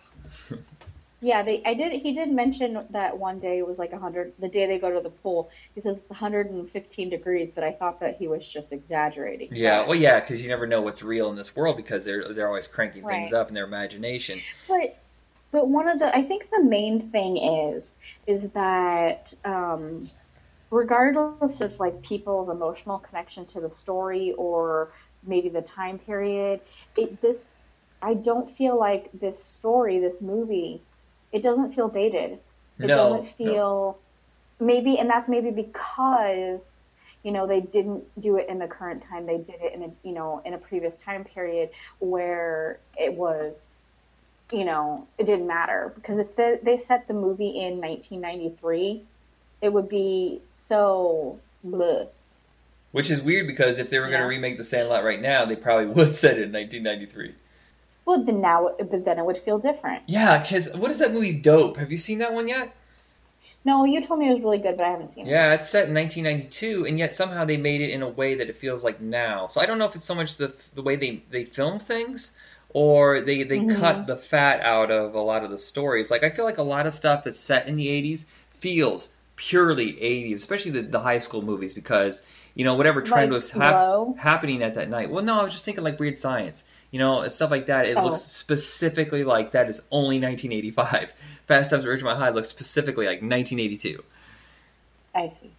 Yeah, 1.24 1.45
they. 1.45 1.62
I 1.64 1.74
did. 1.74 2.03
He 2.03 2.14
did 2.14 2.32
mention 2.32 2.84
that 2.90 3.16
one 3.16 3.38
day 3.38 3.59
it 3.59 3.66
was 3.66 3.78
like 3.78 3.93
100. 3.93 4.32
The 4.40 4.49
day 4.49 4.66
they 4.66 4.80
go 4.80 4.93
to 4.93 5.01
the 5.01 5.09
pool, 5.09 5.51
he 5.72 5.80
says 5.80 6.03
115 6.09 7.11
degrees, 7.11 7.53
but 7.53 7.62
I 7.62 7.70
thought 7.70 8.01
that 8.01 8.16
he 8.16 8.26
was 8.26 8.47
just 8.47 8.72
exaggerating. 8.72 9.51
Yeah, 9.53 9.86
well, 9.86 9.95
yeah, 9.95 10.18
because 10.18 10.43
you 10.43 10.49
never 10.49 10.66
know 10.66 10.82
what's 10.82 11.05
real 11.05 11.30
in 11.30 11.36
this 11.36 11.55
world 11.55 11.76
because 11.76 12.05
they're 12.05 12.34
they're 12.34 12.49
always 12.49 12.66
cranking 12.66 13.07
things 13.07 13.32
up 13.32 13.51
in 13.51 13.55
their 13.55 13.66
imagination. 13.66 14.40
But 14.66 14.99
but 15.53 15.68
one 15.68 15.86
of 15.86 16.01
the 16.01 16.12
I 16.12 16.24
think 16.24 16.51
the 16.51 16.64
main 16.64 17.11
thing 17.11 17.36
is 17.36 17.95
is 18.26 18.51
that 18.51 19.32
um, 19.45 20.03
regardless 20.73 21.62
of 21.62 21.75
like 21.81 22.03
people's 22.03 22.51
emotional 22.51 22.99
connection 23.01 23.47
to 23.47 23.62
the 23.62 23.70
story 23.70 24.35
or 24.39 24.93
maybe 25.25 25.51
the 25.51 25.62
time 25.62 26.01
period. 26.01 26.62
It 26.97 27.23
this 27.23 27.45
I 28.03 28.14
don't 28.14 28.51
feel 28.51 28.79
like 28.79 29.11
this 29.14 29.45
story, 29.45 30.01
this 30.01 30.20
movie, 30.23 30.87
it 31.33 31.43
doesn't 31.43 31.75
feel 31.75 31.89
dated. 31.91 32.41
It 32.83 32.93
No, 32.93 32.95
doesn't 32.95 33.37
no. 33.43 33.62
feel 33.62 34.03
maybe 34.61 34.99
and 34.99 35.11
that's 35.11 35.29
maybe 35.29 35.51
because 35.51 36.77
you 37.25 37.33
know 37.33 37.47
they 37.47 37.61
didn't 37.61 38.05
do 38.20 38.37
it 38.39 38.49
in 38.49 38.59
the 38.59 38.68
current 38.68 39.05
time 39.11 39.27
they 39.27 39.39
did 39.39 39.61
it 39.62 39.75
in 39.75 39.83
a 39.85 39.89
you 40.09 40.14
know 40.14 40.43
in 40.45 40.55
a 40.55 40.59
previous 40.59 40.97
time 41.05 41.25
period 41.25 41.70
where 42.01 42.81
it 42.97 43.14
was 43.14 43.87
you 44.53 44.64
know 44.64 45.09
it 45.18 45.27
didn't 45.27 45.47
matter 45.47 45.93
because 45.97 46.18
if 46.18 46.37
they, 46.37 46.59
they 46.62 46.77
set 46.77 47.09
the 47.09 47.14
movie 47.14 47.59
in 47.61 47.81
1993 47.81 49.09
it 49.62 49.72
would 49.72 49.88
be 49.88 50.42
so 50.50 51.38
bleh. 51.66 52.08
Which 52.90 53.10
is 53.10 53.22
weird 53.22 53.46
because 53.46 53.78
if 53.78 53.88
they 53.88 53.98
were 54.00 54.08
going 54.08 54.20
to 54.20 54.26
remake 54.26 54.58
The 54.58 54.64
Sandlot 54.64 55.02
right 55.04 55.20
now, 55.22 55.46
they 55.46 55.56
probably 55.56 55.86
would 55.96 56.14
set 56.14 56.36
it 56.38 56.42
in 56.42 56.52
1993. 56.52 57.34
well 58.04 58.22
then 58.24 58.40
now 58.42 58.74
but 58.78 59.04
then 59.06 59.18
it 59.18 59.24
would 59.24 59.38
feel 59.38 59.58
different 59.58 60.02
Yeah, 60.08 60.38
because 60.42 60.76
what 60.76 60.90
is 60.90 60.98
that 60.98 61.12
movie 61.12 61.40
Dope? 61.40 61.76
Have 61.78 61.90
you 61.92 61.98
seen 61.98 62.18
that 62.18 62.34
one 62.34 62.48
yet? 62.48 62.74
no 63.64 63.84
you 63.84 64.04
told 64.04 64.18
me 64.18 64.26
it 64.28 64.32
was 64.34 64.40
really 64.42 64.58
good 64.58 64.76
but 64.76 64.84
i 64.84 64.90
haven't 64.90 65.12
seen 65.12 65.26
it 65.26 65.30
Yeah, 65.30 65.54
it's 65.54 65.68
set 65.68 65.88
in 65.88 65.94
1992, 65.94 66.84
and 66.86 66.98
yet 66.98 67.12
somehow 67.12 67.44
they 67.44 67.56
made 67.56 67.80
it 67.80 67.90
in 67.90 68.02
a 68.02 68.08
way 68.08 68.34
that 68.36 68.48
it 68.48 68.56
feels 68.56 68.82
like 68.82 69.00
now. 69.00 69.46
So 69.48 69.60
I 69.60 69.66
don't 69.66 69.78
know 69.78 69.84
if 69.84 69.94
it's 69.94 70.04
so 70.04 70.16
much 70.16 70.36
the 70.36 70.48
the 70.74 70.82
way 70.82 70.96
they 70.96 71.22
they 71.30 71.44
film 71.44 71.78
things, 71.78 72.36
or 72.70 73.20
they 73.20 73.44
they 73.44 73.60
Mhm. 73.60 73.78
cut 73.78 74.06
the 74.08 74.16
fat 74.16 74.60
out 74.62 74.90
of 74.90 75.14
a 75.14 75.20
lot 75.20 75.44
of 75.44 75.50
the 75.50 75.58
stories. 75.58 76.10
Like 76.10 76.24
I 76.24 76.30
feel 76.30 76.44
like 76.44 76.58
a 76.58 76.68
lot 76.74 76.86
of 76.88 76.92
stuff 76.92 77.22
that's 77.24 77.38
set 77.38 77.68
in 77.68 77.74
the 77.76 77.88
80s 77.88 78.26
feels 78.58 79.10
purely 79.49 79.93
80s, 79.93 80.34
especially 80.34 80.72
the, 80.72 80.82
the 80.82 81.01
high 81.01 81.18
school 81.18 81.43
movies, 81.43 81.74
because 81.74 82.22
you 82.55 82.64
know 82.64 82.74
whatever 82.74 83.03
trend 83.03 83.30
Like 83.32 83.36
was 83.36 83.51
hap- 83.51 84.16
happening 84.16 84.62
at 84.62 84.74
that 84.74 84.88
night. 84.88 85.11
Well, 85.11 85.24
no, 85.24 85.40
I 85.40 85.43
was 85.45 85.53
just 85.53 85.64
thinking 85.64 85.82
like 85.84 85.99
Weird 85.99 86.16
Science, 86.18 86.64
you 86.90 86.99
know, 86.99 87.26
stuff 87.28 87.51
like 87.51 87.66
that. 87.66 87.86
It 87.86 87.97
Oh. 87.97 88.05
looks 88.05 88.20
specifically 88.20 89.24
like 89.24 89.53
that 89.53 89.68
is 89.68 89.82
only 89.90 90.20
1985. 90.20 91.12
Fast 91.47 91.70
Times 91.70 91.84
at 91.84 91.90
Ridgemont 91.90 92.16
High 92.18 92.30
looks 92.30 92.49
specifically 92.49 93.07
like 93.07 93.20
1982. 93.22 94.03
i 95.14 95.28
see 95.28 95.51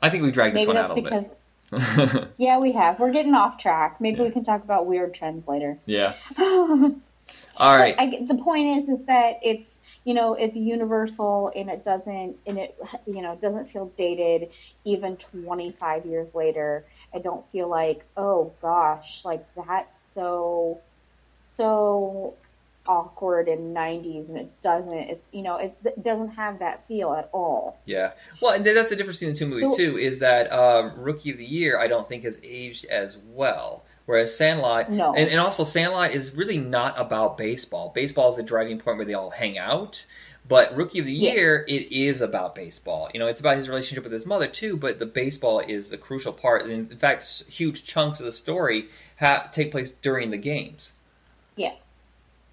I 0.00 0.10
think 0.10 0.22
we 0.22 0.30
dragged 0.30 0.56
this 0.56 0.66
one 0.66 0.76
out 0.76 0.90
a 0.90 0.94
little 0.94 1.04
because 1.04 1.26
bit. 1.26 2.28
yeah 2.36 2.58
we 2.58 2.72
have 2.72 2.98
we're 3.00 3.10
getting 3.12 3.34
off 3.34 3.58
track 3.58 4.00
maybe 4.00 4.18
Yeah. 4.18 4.24
we 4.24 4.30
can 4.30 4.44
talk 4.44 4.62
about 4.64 4.86
weird 4.86 5.12
trends 5.14 5.46
later 5.48 5.78
yeah. 5.86 6.14
All 6.38 7.76
right. 7.78 7.94
I, 7.98 8.26
the 8.28 8.34
point 8.34 8.76
is, 8.78 8.88
is 8.90 9.04
that 9.06 9.40
it's 9.42 9.80
you 10.04 10.14
know 10.14 10.34
it's 10.34 10.56
universal 10.56 11.50
and 11.54 11.70
it 11.70 11.84
doesn't 11.84 12.36
and 12.46 12.58
it 12.58 12.78
you 13.06 13.22
know 13.22 13.36
doesn't 13.40 13.70
feel 13.70 13.90
dated 13.96 14.50
even 14.84 15.16
25 15.16 16.06
years 16.06 16.34
later. 16.34 16.84
I 17.14 17.18
don't 17.18 17.44
feel 17.52 17.68
like 17.68 18.04
oh 18.16 18.52
gosh 18.60 19.24
like 19.24 19.44
that's 19.56 20.00
so 20.14 20.80
so 21.56 22.34
awkward 22.86 23.48
in 23.48 23.72
90s 23.72 24.28
and 24.28 24.36
it 24.36 24.62
doesn't 24.62 24.92
it's 24.92 25.26
you 25.32 25.40
know 25.40 25.56
it, 25.56 25.74
it 25.84 26.04
doesn't 26.04 26.30
have 26.30 26.58
that 26.58 26.86
feel 26.86 27.14
at 27.14 27.30
all. 27.32 27.78
Yeah. 27.86 28.12
Well, 28.42 28.54
and 28.54 28.64
that's 28.64 28.90
the 28.90 28.96
difference 28.96 29.20
between 29.20 29.32
the 29.34 29.38
two 29.38 29.46
movies 29.46 29.70
So- 29.70 29.76
too. 29.76 29.96
Is 29.96 30.18
that 30.20 30.52
um, 30.52 30.92
Rookie 30.98 31.30
of 31.30 31.38
the 31.38 31.44
Year 31.46 31.78
I 31.78 31.88
don't 31.88 32.06
think 32.06 32.24
has 32.24 32.40
aged 32.44 32.84
as 32.86 33.18
well. 33.28 33.84
Whereas 34.06 34.36
Sandlot, 34.36 34.90
No. 34.90 35.14
and, 35.14 35.30
and 35.30 35.40
also 35.40 35.64
Sandlot 35.64 36.10
is 36.12 36.34
really 36.36 36.58
not 36.58 36.98
about 37.00 37.38
baseball. 37.38 37.90
Baseball 37.94 38.28
is 38.30 38.36
the 38.36 38.42
driving 38.42 38.78
point 38.78 38.98
where 38.98 39.06
they 39.06 39.14
all 39.14 39.30
hang 39.30 39.56
out. 39.58 40.04
But 40.46 40.76
Rookie 40.76 40.98
of 40.98 41.06
the 41.06 41.12
Yeah. 41.12 41.32
Year, 41.32 41.64
it 41.66 41.90
is 41.92 42.20
about 42.20 42.54
baseball. 42.54 43.08
You 43.14 43.20
know, 43.20 43.28
it's 43.28 43.40
about 43.40 43.56
his 43.56 43.66
relationship 43.68 44.04
with 44.04 44.12
his 44.12 44.26
mother 44.26 44.46
too. 44.46 44.76
But 44.76 44.98
the 44.98 45.06
baseball 45.06 45.60
is 45.60 45.88
the 45.88 45.96
crucial 45.96 46.34
part. 46.34 46.66
And 46.66 46.92
in 46.92 46.98
fact, 46.98 47.44
huge 47.48 47.84
chunks 47.84 48.20
of 48.20 48.26
the 48.26 48.32
story 48.32 48.88
ha- 49.18 49.48
take 49.50 49.70
place 49.70 49.90
during 49.90 50.30
the 50.30 50.36
games. 50.36 50.92
Yes. 51.56 51.82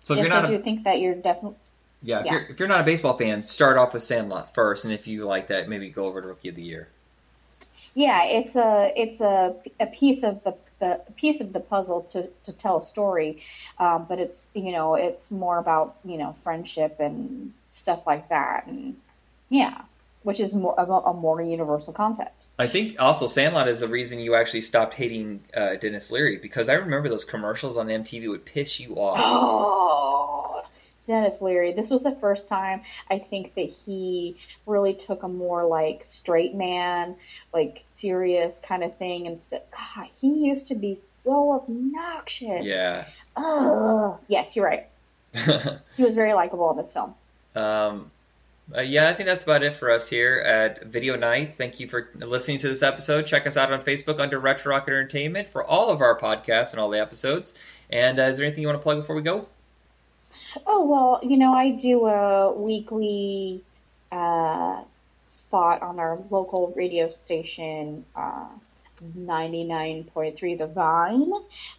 So 0.04 0.14
if 0.14 0.20
yes, 0.20 0.28
you're 0.28 0.36
not 0.36 0.46
I 0.46 0.54
a 0.54 0.58
do 0.58 0.64
think 0.64 0.86
that 0.86 1.00
you're 1.00 1.16
definitely 1.16 1.58
yeah, 2.02 2.22
if 2.22 2.26
Yeah. 2.26 2.32
you're 2.32 2.42
if 2.46 2.60
you're 2.60 2.68
not 2.70 2.80
a 2.82 2.84
baseball 2.86 3.18
fan, 3.18 3.44
start 3.44 3.78
off 3.78 3.94
with 3.94 4.02
Sandlot 4.04 4.56
first, 4.56 4.86
and 4.86 4.94
if 4.94 5.08
you 5.08 5.26
like 5.26 5.48
that, 5.48 5.68
maybe 5.70 5.90
go 5.90 6.06
over 6.06 6.22
to 6.22 6.28
Rookie 6.30 6.50
of 6.50 6.56
the 6.56 6.64
Year. 6.64 6.88
Yeah, 7.94 8.24
it's 8.26 8.56
a 8.56 8.92
it's 8.96 9.20
a, 9.20 9.56
a 9.80 9.86
piece 9.86 10.24
of 10.24 10.44
the, 10.44 10.56
the 10.80 11.02
piece 11.18 11.42
of 11.42 11.52
the 11.52 11.60
puzzle 11.60 12.04
to, 12.12 12.30
to 12.46 12.54
tell 12.54 12.80
a 12.80 12.84
story, 12.84 13.44
um, 13.80 14.06
but 14.08 14.20
it's 14.20 14.50
you 14.54 14.72
know 14.72 14.96
it's 14.96 15.30
more 15.30 15.58
about 15.58 15.98
you 16.06 16.18
know 16.18 16.36
friendship 16.44 17.00
and 17.00 17.54
stuff 17.70 18.08
like 18.08 18.30
that, 18.30 18.68
and 18.68 18.96
yeah, 19.50 19.82
which 20.24 20.40
is 20.40 20.54
more 20.56 20.74
a, 20.78 20.84
a 20.84 21.14
more 21.14 21.42
universal 21.42 21.92
concept. 21.92 22.34
I 22.58 22.68
think 22.68 22.98
also 23.00 23.28
Sandlot 23.28 23.68
is 23.68 23.80
the 23.80 23.88
reason 23.88 24.20
you 24.20 24.36
actually 24.36 24.62
stopped 24.62 24.94
hating 24.94 25.44
uh, 25.56 25.76
Denis 25.76 26.12
Leary 26.12 26.38
because 26.38 26.70
I 26.70 26.76
remember 26.76 27.10
those 27.10 27.26
commercials 27.26 27.76
on 27.76 27.88
MTV 27.88 28.30
would 28.30 28.46
piss 28.46 28.80
you 28.80 28.96
off. 28.96 29.18
Oh, 29.24 30.21
Denis 31.06 31.42
Leary. 31.42 31.74
This 31.74 31.90
was 31.90 32.04
the 32.04 32.16
first 32.16 32.48
time 32.48 32.82
I 33.10 33.20
think 33.20 33.56
that 33.56 33.70
he 33.86 34.38
really 34.66 34.94
took 34.94 35.24
a 35.24 35.28
more 35.28 35.66
like 35.66 36.02
straight 36.06 36.54
man, 36.56 37.16
like 37.54 37.84
serious 37.88 38.60
kind 38.60 38.84
of 38.84 38.98
thing, 38.98 39.28
and 39.28 39.42
said, 39.42 39.64
God, 39.72 40.08
he 40.20 40.48
used 40.48 40.68
to 40.68 40.76
be 40.76 40.96
so 41.24 41.54
obnoxious. 41.54 42.66
Yeah. 42.66 43.06
Ugh. 43.36 44.18
Yes, 44.28 44.56
you're 44.56 44.66
right. 44.66 44.88
He 45.98 46.04
was 46.04 46.16
very 46.16 46.34
likable 46.34 46.72
in 46.72 46.78
this 46.78 46.94
film. 46.94 47.14
um, 47.56 48.12
uh, 48.76 48.82
yeah, 48.82 49.10
I 49.10 49.14
think 49.14 49.28
that's 49.28 49.44
about 49.44 49.64
it 49.64 49.76
for 49.76 49.92
us 49.92 50.10
here 50.10 50.38
at 50.38 50.84
Video 50.84 51.18
Night. 51.18 51.56
Thank 51.56 51.80
you 51.82 51.88
for 51.88 52.10
listening 52.16 52.60
to 52.60 52.70
this 52.70 52.84
episode. 52.84 53.26
Check 53.26 53.46
us 53.46 53.58
out 53.58 53.72
on 53.74 53.82
Facebook 53.82 54.20
under 54.20 54.40
Retro 54.40 54.72
Rock 54.72 54.88
Entertainment 54.88 55.48
for 55.48 55.64
all 55.64 55.90
of 55.90 56.00
our 56.00 56.18
podcasts 56.18 56.72
and 56.72 56.80
all 56.80 56.90
the 56.90 57.02
episodes. 57.02 57.58
And 57.90 58.20
uh, 58.20 58.24
is 58.24 58.38
there 58.38 58.46
anything 58.46 58.62
you 58.62 58.68
want 58.70 58.80
to 58.80 58.84
plug 58.84 59.00
before 59.00 59.16
we 59.16 59.24
go? 59.24 59.48
Oh 60.66 60.86
well, 60.86 61.20
you 61.24 61.38
know 61.38 61.54
I 61.54 61.72
do 61.72 62.06
a 62.06 62.54
weekly 62.54 63.64
uh, 64.12 64.84
spot 65.24 65.82
on 65.82 66.00
our 66.00 66.20
local 66.30 66.74
radio 66.76 67.10
station, 67.12 68.06
uh, 68.16 68.48
99.3 69.18 70.58
The 70.58 70.68
Vine, 70.68 71.32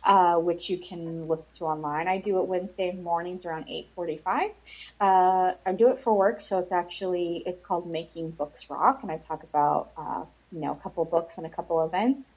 uh, 0.04 0.36
which 0.36 0.70
you 0.70 0.78
can 0.78 1.28
listen 1.28 1.54
to 1.58 1.64
online. 1.66 2.08
I 2.08 2.18
do 2.18 2.40
it 2.40 2.46
Wednesday 2.46 2.92
mornings 2.92 3.44
around 3.44 3.66
8:45. 3.68 4.52
Uh, 5.00 5.52
I 5.66 5.72
do 5.76 5.90
it 5.90 6.00
for 6.00 6.16
work, 6.16 6.40
so 6.40 6.58
it's 6.58 6.72
actually 6.72 7.42
it's 7.44 7.62
called 7.62 7.90
Making 7.90 8.30
Books 8.30 8.70
Rock, 8.70 9.00
and 9.02 9.12
I 9.12 9.18
talk 9.18 9.42
about 9.42 9.90
uh, 9.98 10.24
you 10.50 10.60
know 10.60 10.72
a 10.72 10.76
couple 10.76 11.04
books 11.04 11.36
and 11.36 11.46
a 11.46 11.50
couple 11.50 11.84
events. 11.84 12.32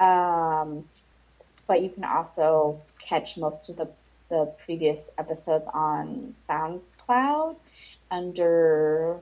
Um, 0.00 0.88
but 1.66 1.82
you 1.82 1.90
can 1.90 2.04
also 2.04 2.80
catch 3.00 3.36
most 3.36 3.68
of 3.68 3.76
the 3.76 3.88
the 4.28 4.52
previous 4.64 5.10
episodes 5.18 5.68
on 5.72 6.34
SoundCloud 6.48 7.56
under 8.10 9.20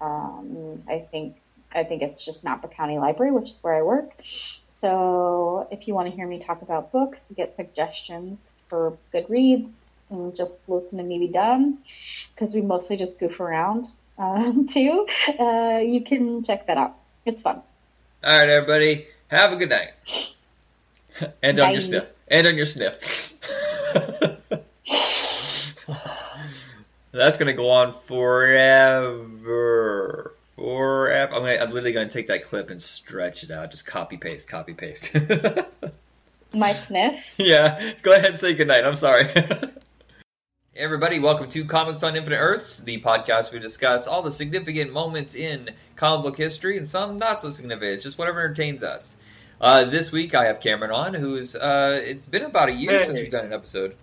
um, 0.00 0.82
I 0.88 1.00
think 1.10 1.36
I 1.72 1.84
think 1.84 2.02
it's 2.02 2.24
just 2.24 2.44
Napa 2.44 2.68
County 2.68 2.98
Library, 2.98 3.32
which 3.32 3.50
is 3.50 3.58
where 3.62 3.74
I 3.74 3.82
work. 3.82 4.12
So 4.66 5.66
if 5.70 5.88
you 5.88 5.94
want 5.94 6.08
to 6.10 6.16
hear 6.16 6.26
me 6.26 6.42
talk 6.42 6.62
about 6.62 6.92
books, 6.92 7.32
get 7.36 7.56
suggestions 7.56 8.54
for 8.68 8.96
good 9.12 9.28
reads, 9.28 9.94
and 10.10 10.36
just 10.36 10.58
listen 10.68 10.98
to 10.98 11.04
me 11.04 11.18
be 11.18 11.28
dumb, 11.28 11.78
because 12.34 12.54
we 12.54 12.60
mostly 12.60 12.96
just 12.96 13.18
goof 13.18 13.40
around 13.40 13.88
um, 14.18 14.68
too. 14.68 15.06
Uh, 15.38 15.78
you 15.78 16.02
can 16.02 16.42
check 16.44 16.66
that 16.66 16.76
out. 16.76 16.96
It's 17.24 17.42
fun. 17.42 17.62
All 18.24 18.38
right, 18.38 18.48
everybody. 18.48 19.06
Have 19.28 19.52
a 19.52 19.56
good 19.56 19.70
night. 19.70 19.90
End 21.42 21.58
on 21.58 21.72
your 21.72 21.80
sniff. 21.80 22.06
End 22.28 22.46
on 22.46 22.56
your 22.56 22.66
sniff. 22.66 23.34
That's 27.16 27.38
gonna 27.38 27.54
go 27.54 27.70
on 27.70 27.92
forever. 27.94 29.22
Forever. 30.56 31.34
I'm, 31.34 31.42
gonna, 31.42 31.54
I'm 31.56 31.70
literally 31.70 31.92
gonna 31.92 32.10
take 32.10 32.26
that 32.26 32.44
clip 32.44 32.68
and 32.70 32.80
stretch 32.82 33.42
it 33.42 33.50
out. 33.50 33.70
Just 33.70 33.86
copy 33.86 34.16
paste, 34.18 34.48
copy 34.48 34.74
paste. 34.74 35.16
My 36.54 36.72
sniff. 36.72 37.24
yeah. 37.38 37.80
Go 38.02 38.12
ahead 38.12 38.26
and 38.26 38.36
say 38.38 38.54
goodnight. 38.54 38.84
I'm 38.84 38.94
sorry. 38.96 39.24
Hey, 40.78 40.82
Everybody, 40.84 41.18
welcome 41.20 41.48
to 41.48 41.64
Comics 41.64 42.02
on 42.02 42.16
Infinite 42.16 42.36
Earths, 42.36 42.82
the 42.82 43.00
podcast 43.00 43.50
where 43.50 43.60
we 43.60 43.62
discuss 43.62 44.06
all 44.06 44.20
the 44.20 44.30
significant 44.30 44.92
moments 44.92 45.34
in 45.34 45.70
comic 45.94 46.22
book 46.22 46.36
history 46.36 46.76
and 46.76 46.86
some 46.86 47.16
not 47.16 47.40
so 47.40 47.48
significant. 47.48 47.94
It's 47.94 48.04
just 48.04 48.18
whatever 48.18 48.40
entertains 48.40 48.84
us. 48.84 49.16
Uh, 49.58 49.86
this 49.86 50.12
week 50.12 50.34
I 50.34 50.48
have 50.48 50.60
Cameron 50.60 50.90
on, 50.90 51.14
who's 51.14 51.56
uh, 51.56 51.98
it's 52.04 52.26
been 52.26 52.42
about 52.42 52.68
a 52.68 52.72
year 52.74 52.90
Hey. 52.92 52.98
since 52.98 53.18
we've 53.18 53.30
done 53.30 53.46
an 53.46 53.54
episode. 53.54 53.96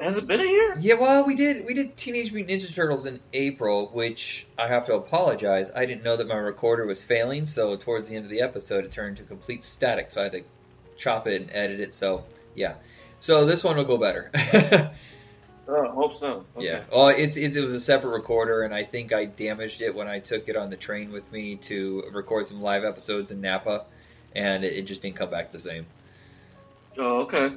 Has 0.00 0.16
it 0.16 0.26
been 0.26 0.40
a 0.40 0.44
year? 0.44 0.74
Yeah, 0.78 0.94
well, 0.94 1.26
we 1.26 1.34
did 1.34 1.64
we 1.66 1.74
did 1.74 1.96
Teenage 1.96 2.32
Mutant 2.32 2.60
Ninja 2.60 2.72
Turtles 2.72 3.06
in 3.06 3.20
April, 3.32 3.88
which 3.92 4.46
I 4.56 4.68
have 4.68 4.86
to 4.86 4.94
apologize. 4.94 5.72
I 5.74 5.86
didn't 5.86 6.04
know 6.04 6.16
that 6.16 6.28
my 6.28 6.36
recorder 6.36 6.86
was 6.86 7.02
failing, 7.02 7.46
so 7.46 7.76
towards 7.76 8.08
the 8.08 8.16
end 8.16 8.24
of 8.24 8.30
the 8.30 8.42
episode 8.42 8.84
it 8.84 8.92
turned 8.92 9.16
to 9.16 9.24
complete 9.24 9.64
static, 9.64 10.10
so 10.10 10.20
I 10.20 10.24
had 10.24 10.32
to 10.32 10.44
chop 10.96 11.26
it 11.26 11.40
and 11.40 11.50
edit 11.52 11.80
it. 11.80 11.94
So 11.94 12.24
yeah, 12.54 12.74
so 13.18 13.44
this 13.44 13.64
one 13.64 13.76
will 13.76 13.84
go 13.84 13.98
better. 13.98 14.30
Oh, 15.70 15.86
hope 15.90 16.14
so. 16.14 16.46
Okay. 16.56 16.66
Yeah. 16.66 16.80
Oh, 16.90 17.08
it's, 17.08 17.36
it's 17.36 17.54
it 17.54 17.62
was 17.62 17.74
a 17.74 17.80
separate 17.80 18.12
recorder, 18.12 18.62
and 18.62 18.72
I 18.72 18.84
think 18.84 19.12
I 19.12 19.26
damaged 19.26 19.82
it 19.82 19.94
when 19.94 20.08
I 20.08 20.18
took 20.18 20.48
it 20.48 20.56
on 20.56 20.70
the 20.70 20.76
train 20.76 21.12
with 21.12 21.30
me 21.30 21.56
to 21.56 22.04
record 22.12 22.46
some 22.46 22.62
live 22.62 22.84
episodes 22.84 23.32
in 23.32 23.42
Napa, 23.42 23.84
and 24.34 24.64
it, 24.64 24.72
it 24.72 24.86
just 24.86 25.02
didn't 25.02 25.16
come 25.16 25.28
back 25.28 25.50
the 25.50 25.58
same. 25.58 25.84
Oh, 26.96 27.24
okay. 27.24 27.52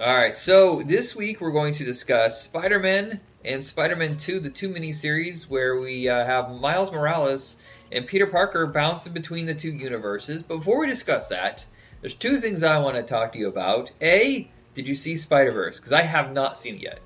All 0.00 0.14
right, 0.14 0.34
so 0.34 0.80
this 0.80 1.14
week 1.14 1.42
we're 1.42 1.50
going 1.50 1.74
to 1.74 1.84
discuss 1.84 2.40
Spider-Man 2.40 3.20
and 3.44 3.62
Spider-Man 3.62 4.16
2, 4.16 4.40
the 4.40 4.48
two 4.48 4.70
miniseries, 4.70 5.46
where 5.50 5.78
we 5.78 6.08
uh, 6.08 6.24
have 6.24 6.50
Miles 6.58 6.90
Morales 6.90 7.58
and 7.92 8.06
Peter 8.06 8.26
Parker 8.26 8.66
bouncing 8.66 9.12
between 9.12 9.44
the 9.44 9.54
two 9.54 9.70
universes. 9.70 10.42
But 10.42 10.56
before 10.56 10.80
we 10.80 10.86
discuss 10.86 11.28
that, 11.28 11.66
there's 12.00 12.14
two 12.14 12.38
things 12.38 12.62
I 12.62 12.78
want 12.78 12.96
to 12.96 13.02
talk 13.02 13.32
to 13.32 13.38
you 13.38 13.48
about. 13.48 13.92
A, 14.00 14.50
did 14.72 14.88
you 14.88 14.94
see 14.94 15.16
Spider-Verse? 15.16 15.78
Because 15.78 15.92
I 15.92 16.00
have 16.00 16.32
not 16.32 16.58
seen 16.58 16.76
it 16.76 16.80
yet. 16.80 17.00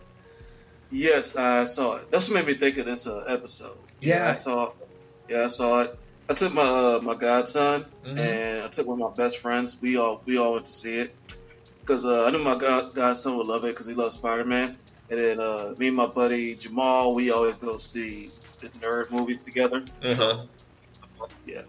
Yes, 0.93 1.35
I 1.35 1.65
saw 1.65 1.97
it. 1.97 2.13
That's 2.13 2.29
what 2.31 2.37
made 2.37 2.47
me 2.47 2.55
think 2.55 2.79
of 2.79 2.87
this 2.87 3.09
uh, 3.09 3.25
episode. 3.27 3.77
Yeah. 4.01 4.29
I 4.29 4.33
saw. 4.33 4.67
It. 4.67 4.73
Yeah, 5.31 5.45
I 5.45 5.47
saw 5.49 5.81
it. 5.83 5.99
I 6.31 6.35
took 6.35 6.55
my 6.55 6.63
uh, 6.63 7.01
my 7.03 7.15
godson 7.15 7.87
Mhm. 8.07 8.19
and 8.19 8.63
I 8.63 8.69
took 8.69 8.87
one 8.87 9.03
of 9.03 9.11
my 9.11 9.17
best 9.17 9.39
friends. 9.39 9.77
We 9.83 9.97
all 9.97 10.23
we 10.25 10.39
all 10.39 10.53
went 10.55 10.67
to 10.67 10.73
see 10.73 10.99
it 11.01 11.15
because 11.85 12.07
uh, 12.07 12.25
I 12.25 12.31
knew 12.31 12.39
my 12.39 12.57
god, 12.57 12.95
godson 12.95 13.37
would 13.37 13.47
love 13.47 13.65
it 13.65 13.69
because 13.69 13.87
he 13.87 13.95
loves 13.95 14.15
Spider 14.15 14.45
Man. 14.45 14.79
And 15.11 15.21
then 15.21 15.41
uh, 15.41 15.75
me 15.77 15.89
and 15.89 15.97
my 15.97 16.07
buddy 16.07 16.55
Jamal, 16.55 17.15
we 17.15 17.31
always 17.31 17.59
go 17.59 17.77
see 17.77 18.31
the 18.61 18.69
nerd 18.69 19.11
movies 19.11 19.45
together. 19.45 19.85
Uh-huh. 20.03 20.47
Yeah. 21.47 21.63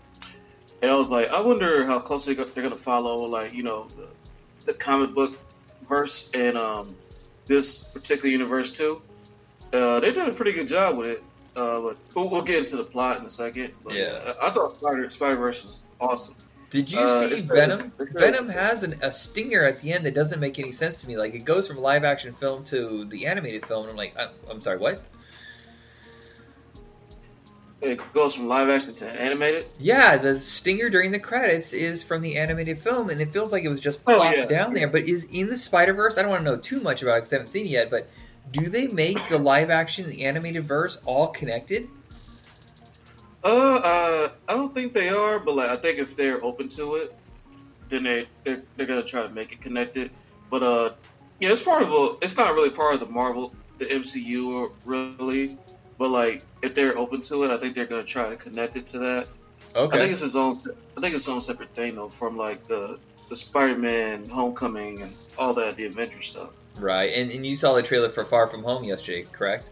And 0.82 0.92
I 0.92 0.96
was 0.96 1.12
like, 1.12 1.30
I 1.30 1.42
wonder 1.42 1.86
how 1.86 2.00
closely 2.00 2.36
they're 2.36 2.46
going 2.46 2.70
to 2.70 2.78
follow, 2.78 3.26
like, 3.26 3.54
you 3.54 3.64
know, 3.64 3.88
the, 3.98 4.08
the 4.66 4.74
comic 4.74 5.14
book 5.14 5.38
verse 5.88 6.32
and 6.34 6.58
um, 6.58 6.96
this 7.48 7.84
particular 7.84 8.30
universe, 8.30 8.72
too. 8.72 9.02
Uh, 9.74 10.00
they 10.00 10.12
did 10.14 10.30
a 10.30 10.32
pretty 10.32 10.54
good 10.54 10.68
job 10.68 10.98
with 10.98 11.08
it. 11.08 11.24
Uh, 11.56 11.82
but 11.82 11.98
we'll, 12.14 12.30
we'll 12.30 12.42
get 12.42 12.60
into 12.60 12.78
the 12.78 12.84
plot 12.84 13.20
in 13.20 13.26
a 13.26 13.30
second. 13.30 13.74
But, 13.84 13.96
Yeah. 13.96 14.34
I, 14.42 14.48
I 14.48 14.52
thought 14.52 14.80
Spider 15.12 15.36
Verse 15.38 15.64
was 15.64 15.84
awesome. 16.00 16.36
Did 16.72 16.92
you 16.92 17.00
Uh, 17.00 17.30
see 17.36 17.48
Venom? 17.48 17.94
Venom 17.98 18.50
has 18.50 18.84
an, 18.84 19.00
a 19.02 19.12
stinger 19.12 19.64
at 19.64 19.80
the 19.80 19.94
end 19.94 20.06
that 20.06 20.14
doesn't 20.14 20.40
make 20.40 20.60
any 20.60 20.72
sense 20.72 21.02
to 21.02 21.08
me. 21.08 21.18
Like 21.18 21.34
it 21.34 21.46
goes 21.46 21.68
from 21.68 21.78
live 21.78 22.04
action 22.04 22.34
film 22.34 22.64
to 22.66 23.06
the 23.06 23.28
animated 23.28 23.66
film, 23.66 23.84
and 23.84 23.92
I'm 23.92 23.98
like, 23.98 24.16
I'm, 24.18 24.30
I'm 24.50 24.62
sorry, 24.62 24.78
what? 24.78 25.02
It 27.82 28.00
goes 28.14 28.34
from 28.36 28.48
live 28.48 28.70
action 28.70 28.96
to 28.96 29.06
animated. 29.08 29.66
Yeah, 29.78 30.18
the 30.18 30.38
stinger 30.38 30.90
during 30.90 31.12
the 31.12 31.20
credits 31.20 31.74
is 31.74 32.02
from 32.04 32.22
the 32.22 32.38
animated 32.38 32.80
film, 32.80 33.10
and 33.10 33.22
it 33.22 33.32
feels 33.32 33.52
like 33.52 33.64
it 33.64 33.70
was 33.70 33.82
just 33.82 34.02
Oh, 34.08 34.16
plopped 34.16 34.38
yeah. 34.38 34.46
down 34.46 34.74
there. 34.74 34.88
But 34.88 35.04
is 35.04 35.26
in 35.32 35.50
the 35.50 35.58
Spider 35.58 35.94
Verse? 35.94 36.18
I 36.18 36.22
don't 36.24 36.32
want 36.32 36.46
to 36.46 36.52
know 36.52 36.58
too 36.58 36.80
much 36.80 37.04
about 37.04 37.16
it 37.16 37.18
because 37.18 37.34
I 37.34 37.36
haven't 37.36 37.48
seen 37.48 37.66
it 37.68 37.70
yet. 37.70 37.92
But 37.92 38.10
do 38.52 38.66
they 38.66 38.88
make 38.88 39.20
the 39.30 39.38
live 39.38 39.70
action 39.70 40.06
and 40.06 40.14
the 40.14 40.24
animated 40.26 40.66
verse 40.66 41.00
all 41.06 41.28
connected? 41.28 41.88
Uh, 43.46 43.48
uh, 43.48 44.30
I 44.50 44.54
don't 44.54 44.74
think 44.74 44.94
they 44.94 45.10
are, 45.10 45.40
but 45.40 45.56
like 45.56 45.70
I 45.70 45.76
think 45.76 46.00
if 46.00 46.16
they're 46.16 46.44
open 46.44 46.68
to 46.70 46.96
it, 46.96 47.16
then 47.90 48.04
they 48.04 48.28
they're, 48.44 48.64
they're 48.76 48.88
gonna 48.88 49.04
try 49.04 49.22
to 49.22 49.30
make 49.30 49.52
it 49.52 49.62
connected. 49.62 50.10
But 50.50 50.64
uh, 50.64 50.90
yeah, 51.40 51.52
it's 51.52 51.62
part 51.62 51.84
of 51.84 51.92
a. 51.92 52.16
It's 52.22 52.38
not 52.38 52.56
really 52.56 52.72
part 52.72 52.96
of 52.96 53.00
the 53.00 53.06
Marvel, 53.06 53.54
the 53.78 53.86
MCU, 53.86 54.72
really. 54.84 55.60
But 55.98 56.10
like, 56.10 56.44
if 56.64 56.74
they're 56.74 56.98
open 56.98 57.22
to 57.22 57.44
it, 57.44 57.52
I 57.52 57.58
think 57.58 57.76
they're 57.76 57.86
gonna 57.86 58.04
try 58.04 58.30
to 58.30 58.36
connect 58.36 58.78
it 58.78 58.88
to 58.88 59.00
that. 59.00 59.28
Okay. 59.76 59.96
I 59.96 60.00
think 60.00 60.12
it's 60.12 60.24
its 60.24 60.36
own. 60.36 60.60
I 60.98 61.02
think 61.02 61.14
it's 61.14 61.30
own 61.30 61.40
separate 61.40 61.76
thing 61.76 61.96
though, 61.96 62.10
from 62.10 62.38
like 62.38 62.68
the 62.68 62.98
the 63.30 63.36
Spider-Man 63.36 64.28
Homecoming 64.28 65.04
and 65.04 65.14
all 65.38 65.54
that, 65.56 65.76
the 65.76 65.86
adventure 65.86 66.22
stuff. 66.22 66.52
Right. 66.78 67.12
And, 67.14 67.32
and 67.32 67.46
you 67.46 67.56
saw 67.56 67.74
the 67.74 67.84
trailer 67.84 68.10
for 68.10 68.26
Far 68.26 68.48
From 68.48 68.64
Home 68.64 68.84
yesterday, 68.84 69.26
correct? 69.32 69.70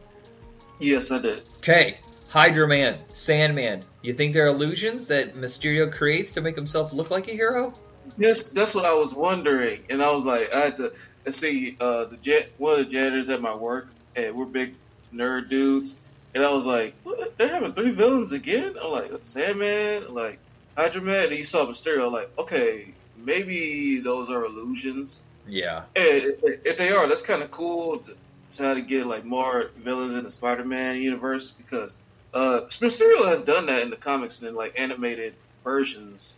Yes, 0.79 1.11
I 1.11 1.19
did. 1.19 1.43
Okay. 1.57 1.99
Hydro-Man, 2.33 2.97
Sandman. 3.11 3.83
You 4.01 4.11
think 4.11 4.33
they're 4.33 4.47
illusions 4.47 5.09
that 5.09 5.35
Mysterio 5.35 5.91
creates 5.91 6.31
to 6.31 6.41
make 6.41 6.55
himself 6.55 6.91
look 6.91 7.11
like 7.11 7.27
a 7.27 7.31
hero? 7.31 7.75
Yes, 8.17 8.49
that's 8.49 8.73
what 8.73 8.85
I 8.85 8.95
was 8.95 9.13
wondering, 9.13 9.83
and 9.91 10.01
I 10.01 10.09
was 10.09 10.25
like, 10.25 10.51
I 10.51 10.61
had 10.61 10.77
to 10.77 10.93
see 11.31 11.77
uh, 11.79 12.05
the 12.05 12.17
jet, 12.17 12.51
one 12.57 12.73
of 12.73 12.79
the 12.79 12.85
janitors 12.85 13.29
at 13.29 13.39
my 13.39 13.55
work, 13.55 13.87
and 14.15 14.35
we're 14.35 14.45
big 14.45 14.73
nerd 15.13 15.49
dudes, 15.49 15.99
and 16.33 16.43
I 16.43 16.51
was 16.51 16.65
like, 16.65 16.95
what? 17.03 17.37
they're 17.37 17.49
having 17.49 17.73
three 17.73 17.91
villains 17.91 18.33
again? 18.33 18.77
I'm 18.83 18.89
like 18.89 19.11
Sandman, 19.21 20.11
like 20.11 20.39
Hydro-Man, 20.75 21.25
and 21.27 21.35
you 21.37 21.43
saw 21.43 21.67
Mysterio, 21.67 22.07
I'm 22.07 22.13
like, 22.13 22.31
okay, 22.39 22.95
maybe 23.15 23.99
those 23.99 24.31
are 24.31 24.43
illusions, 24.43 25.21
Yeah. 25.47 25.83
and 25.95 26.23
if, 26.41 26.65
if 26.65 26.77
they 26.77 26.89
are, 26.93 27.07
that's 27.07 27.21
kind 27.21 27.43
of 27.43 27.51
cool 27.51 27.99
to 27.99 28.15
try 28.51 28.73
to 28.73 28.81
get 28.81 29.05
like 29.05 29.23
more 29.23 29.69
villains 29.77 30.15
in 30.15 30.23
the 30.23 30.31
Spider-Man 30.31 30.97
universe 30.97 31.51
because 31.51 31.95
uh, 32.33 32.61
Mysterio 32.67 33.25
has 33.27 33.41
done 33.43 33.67
that 33.67 33.81
in 33.81 33.89
the 33.89 33.95
comics 33.95 34.39
and 34.39 34.49
in 34.49 34.55
like 34.55 34.79
animated 34.79 35.33
versions 35.63 36.35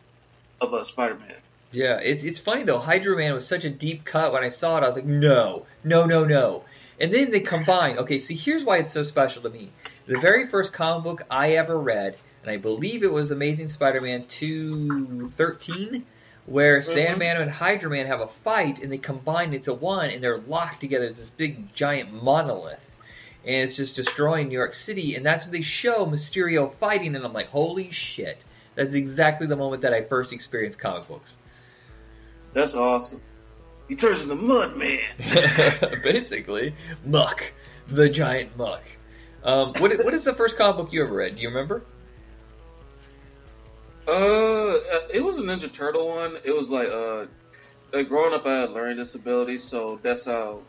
of 0.60 0.74
uh, 0.74 0.84
Spider-Man. 0.84 1.36
Yeah, 1.72 2.00
it's 2.02 2.24
it's 2.24 2.40
funny 2.40 2.64
though. 2.64 2.80
Hydro-Man 2.80 3.34
was 3.34 3.48
such 3.48 3.66
a 3.66 3.70
deep 3.70 4.06
cut. 4.06 4.32
When 4.32 4.44
I 4.44 4.50
saw 4.50 4.78
it, 4.78 4.84
I 4.84 4.88
was 4.88 4.96
like, 4.96 5.06
no, 5.06 5.66
no, 5.84 6.06
no, 6.06 6.26
no. 6.26 6.64
And 7.00 7.12
then 7.12 7.32
they 7.32 7.42
combine. 7.42 7.98
Okay, 8.00 8.20
see, 8.20 8.36
here's 8.36 8.64
why 8.64 8.78
it's 8.78 8.94
so 8.94 9.04
special 9.04 9.42
to 9.44 9.50
me. 9.50 9.70
The 10.06 10.18
very 10.18 10.46
first 10.46 10.72
comic 10.72 11.04
book 11.04 11.22
I 11.30 11.54
ever 11.54 11.78
read, 11.78 12.16
and 12.44 12.52
I 12.52 12.58
believe 12.58 13.04
it 13.04 13.12
was 13.12 13.32
Amazing 13.32 13.68
Spider-Man 13.68 14.26
213, 14.28 16.06
where 16.46 16.82
Sandman 16.82 17.42
and 17.42 17.52
Hydro-Man 17.52 18.08
have 18.08 18.22
a 18.22 18.28
fight, 18.28 18.82
and 18.82 18.92
they 18.92 18.98
combine 18.98 19.54
into 19.54 19.74
one, 19.74 20.10
and 20.12 20.24
they're 20.24 20.38
locked 20.38 20.80
together 20.80 21.06
as 21.06 21.14
this 21.14 21.32
big 21.32 21.74
giant 21.74 22.14
monolith. 22.14 22.95
And 23.46 23.64
it's 23.64 23.76
just 23.76 23.96
destroying 23.96 24.48
New 24.48 24.58
York 24.58 24.74
City, 24.74 25.16
and 25.16 25.26
that's 25.26 25.46
what 25.46 25.54
they 25.54 25.62
show 25.62 26.06
Mysterio 26.08 26.72
fighting, 26.74 27.16
and 27.16 27.24
I'm 27.24 27.34
like, 27.34 27.50
holy 27.50 27.92
shit. 27.92 28.44
That's 28.74 28.96
exactly 28.96 29.48
the 29.48 29.56
moment 29.56 29.84
that 29.84 29.94
I 29.94 30.02
first 30.02 30.34
experienced 30.34 30.80
comic 30.80 31.08
books. 31.08 31.38
That's 32.54 32.76
awesome. 32.76 33.22
He 33.88 33.96
turns 33.96 34.24
into 34.24 34.36
Mud 34.36 34.76
Man. 34.76 35.00
Basically, 36.04 36.74
Muck, 37.06 37.54
the 37.88 38.10
giant 38.10 38.58
Muck. 38.58 38.84
Um, 39.44 39.74
what, 39.78 39.92
what 40.04 40.14
is 40.14 40.24
the 40.24 40.34
first 40.34 40.58
comic 40.58 40.78
book 40.78 40.92
you 40.92 41.04
ever 41.04 41.14
read? 41.14 41.36
Do 41.36 41.44
you 41.44 41.50
remember? 41.50 41.84
Uh, 44.08 44.78
it 45.14 45.24
was 45.24 45.40
a 45.40 45.44
Ninja 45.44 45.72
Turtle 45.72 46.08
one. 46.08 46.38
It 46.44 46.56
was 46.56 46.70
like 46.70 46.90
uh, 46.90 47.26
like 47.94 48.08
growing 48.08 48.34
up, 48.34 48.46
I 48.46 48.62
had 48.62 48.72
learning 48.72 48.98
disabilities, 48.98 49.64
so 49.64 50.00
that's 50.02 50.26
how 50.26 50.62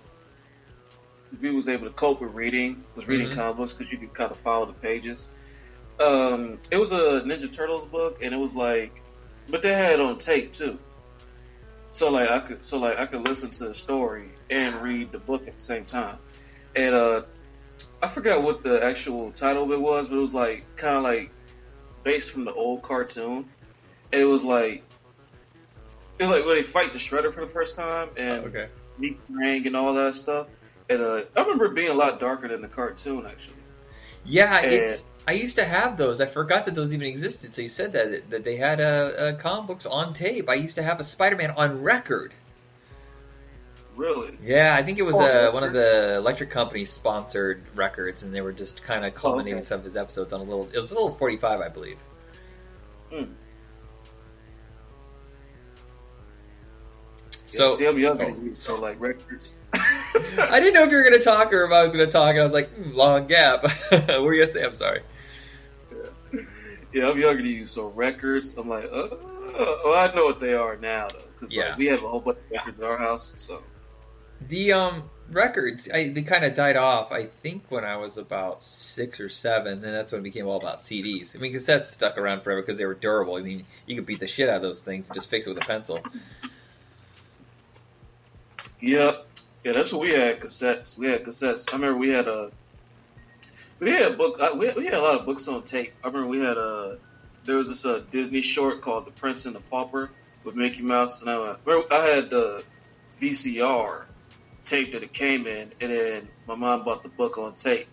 we 1.40 1.50
was 1.50 1.68
able 1.68 1.86
to 1.86 1.92
cope 1.92 2.20
with 2.20 2.34
reading. 2.34 2.84
Was 2.94 3.08
reading 3.08 3.28
Mhm. 3.28 3.36
comic 3.36 3.56
books 3.56 3.72
because 3.72 3.92
you 3.92 3.98
could 3.98 4.14
kind 4.14 4.30
of 4.30 4.38
follow 4.38 4.66
the 4.66 4.72
pages. 4.72 5.28
Um, 5.98 6.58
it 6.70 6.76
was 6.76 6.92
a 6.92 7.22
Ninja 7.22 7.50
Turtles 7.52 7.86
book, 7.86 8.18
and 8.22 8.34
it 8.34 8.36
was 8.36 8.54
like, 8.54 8.92
but 9.48 9.62
they 9.62 9.72
had 9.72 9.94
it 9.94 10.00
on 10.00 10.18
tape 10.18 10.52
too. 10.52 10.78
So 11.90 12.10
like 12.10 12.28
I 12.28 12.40
could, 12.40 12.62
so 12.62 12.78
like 12.78 12.98
I 12.98 13.06
could 13.06 13.26
listen 13.26 13.50
to 13.50 13.68
the 13.68 13.74
story 13.74 14.28
and 14.50 14.82
read 14.82 15.12
the 15.12 15.18
book 15.18 15.48
at 15.48 15.54
the 15.54 15.60
same 15.60 15.86
time. 15.86 16.18
And 16.74 16.94
uh, 16.94 17.22
I 18.02 18.08
forgot 18.08 18.42
what 18.42 18.62
the 18.62 18.84
actual 18.84 19.32
title 19.32 19.64
of 19.64 19.70
it 19.72 19.80
was, 19.80 20.08
but 20.08 20.16
it 20.16 20.20
was 20.20 20.34
like 20.34 20.64
kind 20.76 20.96
of 20.96 21.02
like 21.02 21.30
based 22.04 22.32
from 22.32 22.44
the 22.44 22.52
old 22.52 22.82
cartoon, 22.82 23.48
and 24.12 24.20
it 24.20 24.26
was 24.26 24.44
like 24.44 24.82
it 26.18 26.24
was 26.24 26.30
like 26.30 26.44
when 26.44 26.56
they 26.56 26.62
fight 26.62 26.92
the 26.92 26.98
Shredder 26.98 27.32
for 27.32 27.40
the 27.40 27.46
first 27.46 27.76
time 27.76 28.08
and 28.16 28.44
okay. 28.46 28.68
meet 28.98 29.18
Krang 29.30 29.66
and 29.66 29.76
all 29.76 29.94
that 29.94 30.14
stuff. 30.14 30.48
And 30.89 31.03
uh, 31.03 31.22
I 31.37 31.41
remember 31.41 31.66
it 31.66 31.74
being 31.74 31.91
a 31.91 31.95
lot 31.95 32.20
darker 32.20 32.49
than 32.49 32.62
the 32.62 32.68
cartoon 32.68 33.26
actually. 33.26 33.57
Yeah, 34.24 34.61
And- 34.61 34.72
it's. 34.72 35.09
I 35.28 35.32
used 35.32 35.57
to 35.57 35.64
have 35.64 35.97
those. 35.97 36.20
I 36.20 36.26
forgot 36.26 36.66
that 36.66 36.76
those 36.76 36.95
even 36.95 37.09
existed. 37.09 37.53
So 37.53 37.62
you 37.62 37.68
said 37.68 37.95
that 37.95 38.30
that 38.30 38.45
they 38.45 38.57
had 38.57 38.80
uh, 38.80 38.84
uh, 38.84 39.37
comic 39.37 39.66
books 39.66 39.84
on 39.84 40.14
tape. 40.14 40.49
I 40.49 40.55
used 40.55 40.76
to 40.76 40.84
have 40.84 41.01
a 41.01 41.05
Spider-Man 41.05 41.51
on 41.51 41.82
record. 41.82 42.32
Really? 43.97 44.39
Yeah, 44.45 44.76
I 44.76 44.84
think 44.84 44.99
it 44.99 45.03
was 45.03 45.16
Oh, 45.18 45.24
uh, 45.24 45.51
one 45.53 45.64
of 45.64 45.72
the 45.72 46.16
electric 46.16 46.51
companies 46.51 46.91
sponsored 46.91 47.62
records, 47.74 48.22
and 48.22 48.32
they 48.32 48.43
were 48.43 48.53
just 48.53 48.82
kind 48.82 49.05
of 49.05 49.14
culminating 49.14 49.59
okay. 49.59 49.64
some 49.64 49.78
of 49.78 49.84
his 49.84 49.97
episodes 49.97 50.32
on 50.32 50.41
a 50.41 50.45
little. 50.45 50.68
It 50.72 50.76
was 50.76 50.93
a 50.93 50.95
little 50.95 51.12
forty-five, 51.12 51.61
I 51.61 51.68
believe. 51.68 51.99
Hmm. 53.11 53.24
So 57.47 57.68
yeah, 57.68 57.74
see, 57.74 57.87
I'm 57.87 57.99
younger 57.99 58.26
oh, 58.28 58.55
so 58.55 58.78
like 58.80 59.01
records. 59.01 59.57
I 60.50 60.60
didn't 60.60 60.74
know 60.74 60.84
if 60.84 60.90
you 60.90 60.96
were 60.96 61.02
going 61.02 61.14
to 61.18 61.24
talk 61.24 61.52
or 61.52 61.64
if 61.64 61.72
I 61.72 61.82
was 61.82 61.94
going 61.94 62.06
to 62.06 62.12
talk, 62.12 62.30
and 62.30 62.40
I 62.40 62.42
was 62.42 62.52
like, 62.54 62.70
hmm, 62.70 62.92
long 62.94 63.26
gap. 63.26 63.62
what 63.90 64.22
were 64.22 64.34
you 64.34 64.40
going 64.40 64.40
to 64.40 64.46
say? 64.46 64.64
I'm 64.64 64.74
sorry. 64.74 65.02
Yeah, 66.92 67.10
I'm 67.10 67.18
younger 67.18 67.42
than 67.42 67.46
you, 67.50 67.66
so 67.66 67.88
records. 67.90 68.56
I'm 68.56 68.68
like, 68.68 68.88
oh, 68.90 69.80
well, 69.84 69.94
I 69.94 70.14
know 70.14 70.24
what 70.26 70.40
they 70.40 70.54
are 70.54 70.76
now 70.76 71.08
though, 71.08 71.18
because 71.34 71.54
Yeah. 71.54 71.70
like 71.70 71.78
we 71.78 71.86
have 71.86 72.02
a 72.02 72.08
whole 72.08 72.20
bunch 72.20 72.38
of 72.38 72.50
records 72.50 72.78
in 72.78 72.84
our 72.84 72.96
house. 72.96 73.32
So 73.34 73.62
The 74.48 74.72
um 74.72 75.02
records, 75.30 75.90
I, 75.92 76.08
they 76.08 76.22
kind 76.22 76.44
of 76.44 76.54
died 76.54 76.76
off. 76.76 77.10
I 77.12 77.24
think 77.24 77.64
when 77.70 77.84
I 77.84 77.96
was 77.96 78.16
about 78.16 78.62
six 78.62 79.20
or 79.20 79.28
seven, 79.28 79.72
and 79.84 79.94
that's 79.94 80.12
when 80.12 80.20
it 80.20 80.24
became 80.24 80.46
all 80.46 80.56
about 80.56 80.78
CDs. 80.78 81.36
I 81.36 81.40
mean, 81.40 81.52
cassettes 81.52 81.84
stuck 81.86 82.16
around 82.16 82.42
forever 82.42 82.62
because 82.62 82.78
they 82.78 82.86
were 82.86 82.94
durable. 82.94 83.34
I 83.36 83.42
mean, 83.42 83.66
you 83.86 83.96
could 83.96 84.06
beat 84.06 84.20
the 84.20 84.28
shit 84.28 84.48
out 84.48 84.56
of 84.56 84.62
those 84.62 84.80
things 84.82 85.08
and 85.08 85.14
just 85.14 85.28
fix 85.28 85.46
it 85.46 85.54
with 85.54 85.62
a 85.62 85.66
pencil. 85.66 86.00
Yep. 88.80 89.26
Yeah, 89.66 89.72
that's 89.72 89.92
what 89.92 90.02
we 90.02 90.10
had 90.10 90.38
cassettes. 90.38 90.96
We 90.96 91.08
had 91.08 91.24
cassettes. 91.24 91.72
I 91.72 91.76
remember 91.76 91.98
we 91.98 92.10
had 92.10 92.28
a 92.28 92.52
we 93.80 93.90
had 93.90 94.12
a 94.12 94.14
book. 94.14 94.38
uh, 94.40 94.50
We 94.56 94.66
had, 94.66 94.76
we 94.76 94.84
had 94.84 94.94
a 94.94 95.00
lot 95.00 95.18
of 95.18 95.26
books 95.26 95.48
on 95.48 95.64
tape. 95.64 95.92
I 96.04 96.06
remember 96.06 96.28
we 96.28 96.38
had 96.38 96.56
a 96.56 96.98
there 97.46 97.56
was 97.56 97.68
this 97.68 97.84
uh, 97.84 98.00
Disney 98.12 98.42
short 98.42 98.80
called 98.80 99.06
The 99.06 99.10
Prince 99.10 99.44
and 99.44 99.56
the 99.56 99.60
Pauper 99.60 100.08
with 100.44 100.54
Mickey 100.54 100.82
Mouse, 100.82 101.20
and 101.20 101.28
I, 101.28 101.56
remember 101.64 101.92
I 101.92 102.04
had 102.06 102.30
the 102.30 102.62
VCR 103.14 104.04
tape 104.62 104.92
that 104.92 105.02
it 105.02 105.12
came 105.12 105.48
in, 105.48 105.72
and 105.80 105.90
then 105.90 106.28
my 106.46 106.54
mom 106.54 106.84
bought 106.84 107.02
the 107.02 107.08
book 107.08 107.36
on 107.36 107.54
tape. 107.56 107.88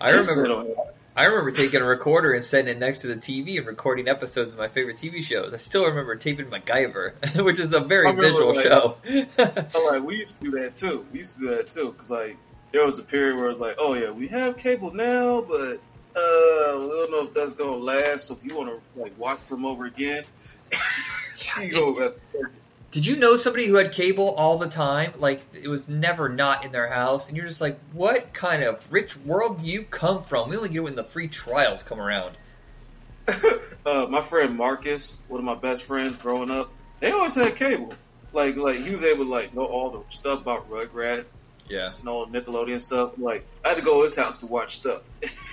I 0.00 0.12
remember. 0.12 0.64
Don't 1.16 1.24
have- 1.24 1.32
I 1.32 1.34
remember 1.34 1.50
taking 1.56 1.80
a 1.80 1.84
recorder 1.84 2.32
and 2.32 2.44
setting 2.44 2.68
it 2.68 2.78
next 2.78 3.00
to 3.02 3.08
the 3.08 3.16
TV 3.16 3.58
and 3.58 3.66
recording 3.66 4.08
episodes 4.08 4.52
of 4.52 4.58
my 4.58 4.68
favorite 4.68 4.98
TV 4.98 5.22
shows. 5.22 5.54
I 5.54 5.56
still 5.56 5.86
remember 5.86 6.16
taping 6.16 6.46
MacGyver, 6.46 7.44
which 7.44 7.58
is 7.60 7.72
a 7.72 7.80
very 7.80 8.14
visual 8.14 8.54
like- 8.54 8.64
show. 8.64 8.96
I'm 9.08 9.92
like, 9.92 10.02
we 10.06 10.16
used 10.16 10.38
to 10.40 10.44
do 10.44 10.50
that 10.62 10.74
too. 10.74 11.04
We 11.12 11.18
used 11.18 11.34
to 11.34 11.40
do 11.40 11.48
that 11.56 11.70
too, 11.70 11.92
cause 11.92 12.10
like 12.10 12.36
there 12.72 12.84
was 12.84 12.98
a 12.98 13.02
period 13.02 13.36
where 13.36 13.46
it 13.46 13.50
was 13.50 13.60
like, 13.60 13.76
oh 13.78 13.94
yeah, 13.94 14.10
we 14.10 14.28
have 14.28 14.58
cable 14.58 14.92
now, 14.92 15.40
but 15.40 15.80
uh, 16.18 16.78
we 16.80 16.88
don't 16.88 17.10
know 17.10 17.24
if 17.24 17.34
that's 17.34 17.54
gonna 17.54 17.76
last. 17.76 18.26
So 18.26 18.34
if 18.34 18.44
you 18.44 18.56
want 18.56 18.70
to 18.70 19.00
like 19.00 19.18
watch 19.18 19.44
them 19.46 19.64
over 19.64 19.84
again, 19.86 20.24
you 21.62 21.70
go. 21.70 22.14
Did 22.96 23.06
you 23.06 23.16
know 23.16 23.36
somebody 23.36 23.66
who 23.66 23.74
had 23.74 23.92
cable 23.92 24.34
all 24.34 24.56
the 24.56 24.70
time? 24.70 25.12
Like 25.18 25.44
it 25.52 25.68
was 25.68 25.86
never 25.86 26.30
not 26.30 26.64
in 26.64 26.72
their 26.72 26.88
house, 26.88 27.28
and 27.28 27.36
you're 27.36 27.46
just 27.46 27.60
like, 27.60 27.78
what 27.92 28.32
kind 28.32 28.62
of 28.62 28.90
rich 28.90 29.18
world 29.18 29.60
do 29.60 29.66
you 29.68 29.82
come 29.82 30.22
from? 30.22 30.48
We 30.48 30.56
only 30.56 30.70
get 30.70 30.78
it 30.78 30.80
when 30.80 30.94
the 30.94 31.04
free 31.04 31.28
trials 31.28 31.82
come 31.82 32.00
around. 32.00 32.38
uh, 33.84 34.06
my 34.06 34.22
friend 34.22 34.56
Marcus, 34.56 35.20
one 35.28 35.40
of 35.40 35.44
my 35.44 35.56
best 35.56 35.82
friends 35.82 36.16
growing 36.16 36.50
up, 36.50 36.70
they 37.00 37.10
always 37.10 37.34
had 37.34 37.54
cable. 37.56 37.92
Like, 38.32 38.56
like 38.56 38.78
he 38.78 38.88
was 38.92 39.04
able 39.04 39.26
to 39.26 39.30
like 39.30 39.54
know 39.54 39.66
all 39.66 39.90
the 39.90 40.00
stuff 40.08 40.40
about 40.40 40.70
Rugrats, 40.70 41.26
Yeah. 41.68 41.88
Snow, 41.88 42.24
Nickelodeon 42.24 42.80
stuff. 42.80 43.12
Like, 43.18 43.46
I 43.62 43.68
had 43.68 43.76
to 43.76 43.82
go 43.82 43.98
to 43.98 44.04
his 44.04 44.16
house 44.16 44.40
to 44.40 44.46
watch 44.46 44.74
stuff. 44.74 45.02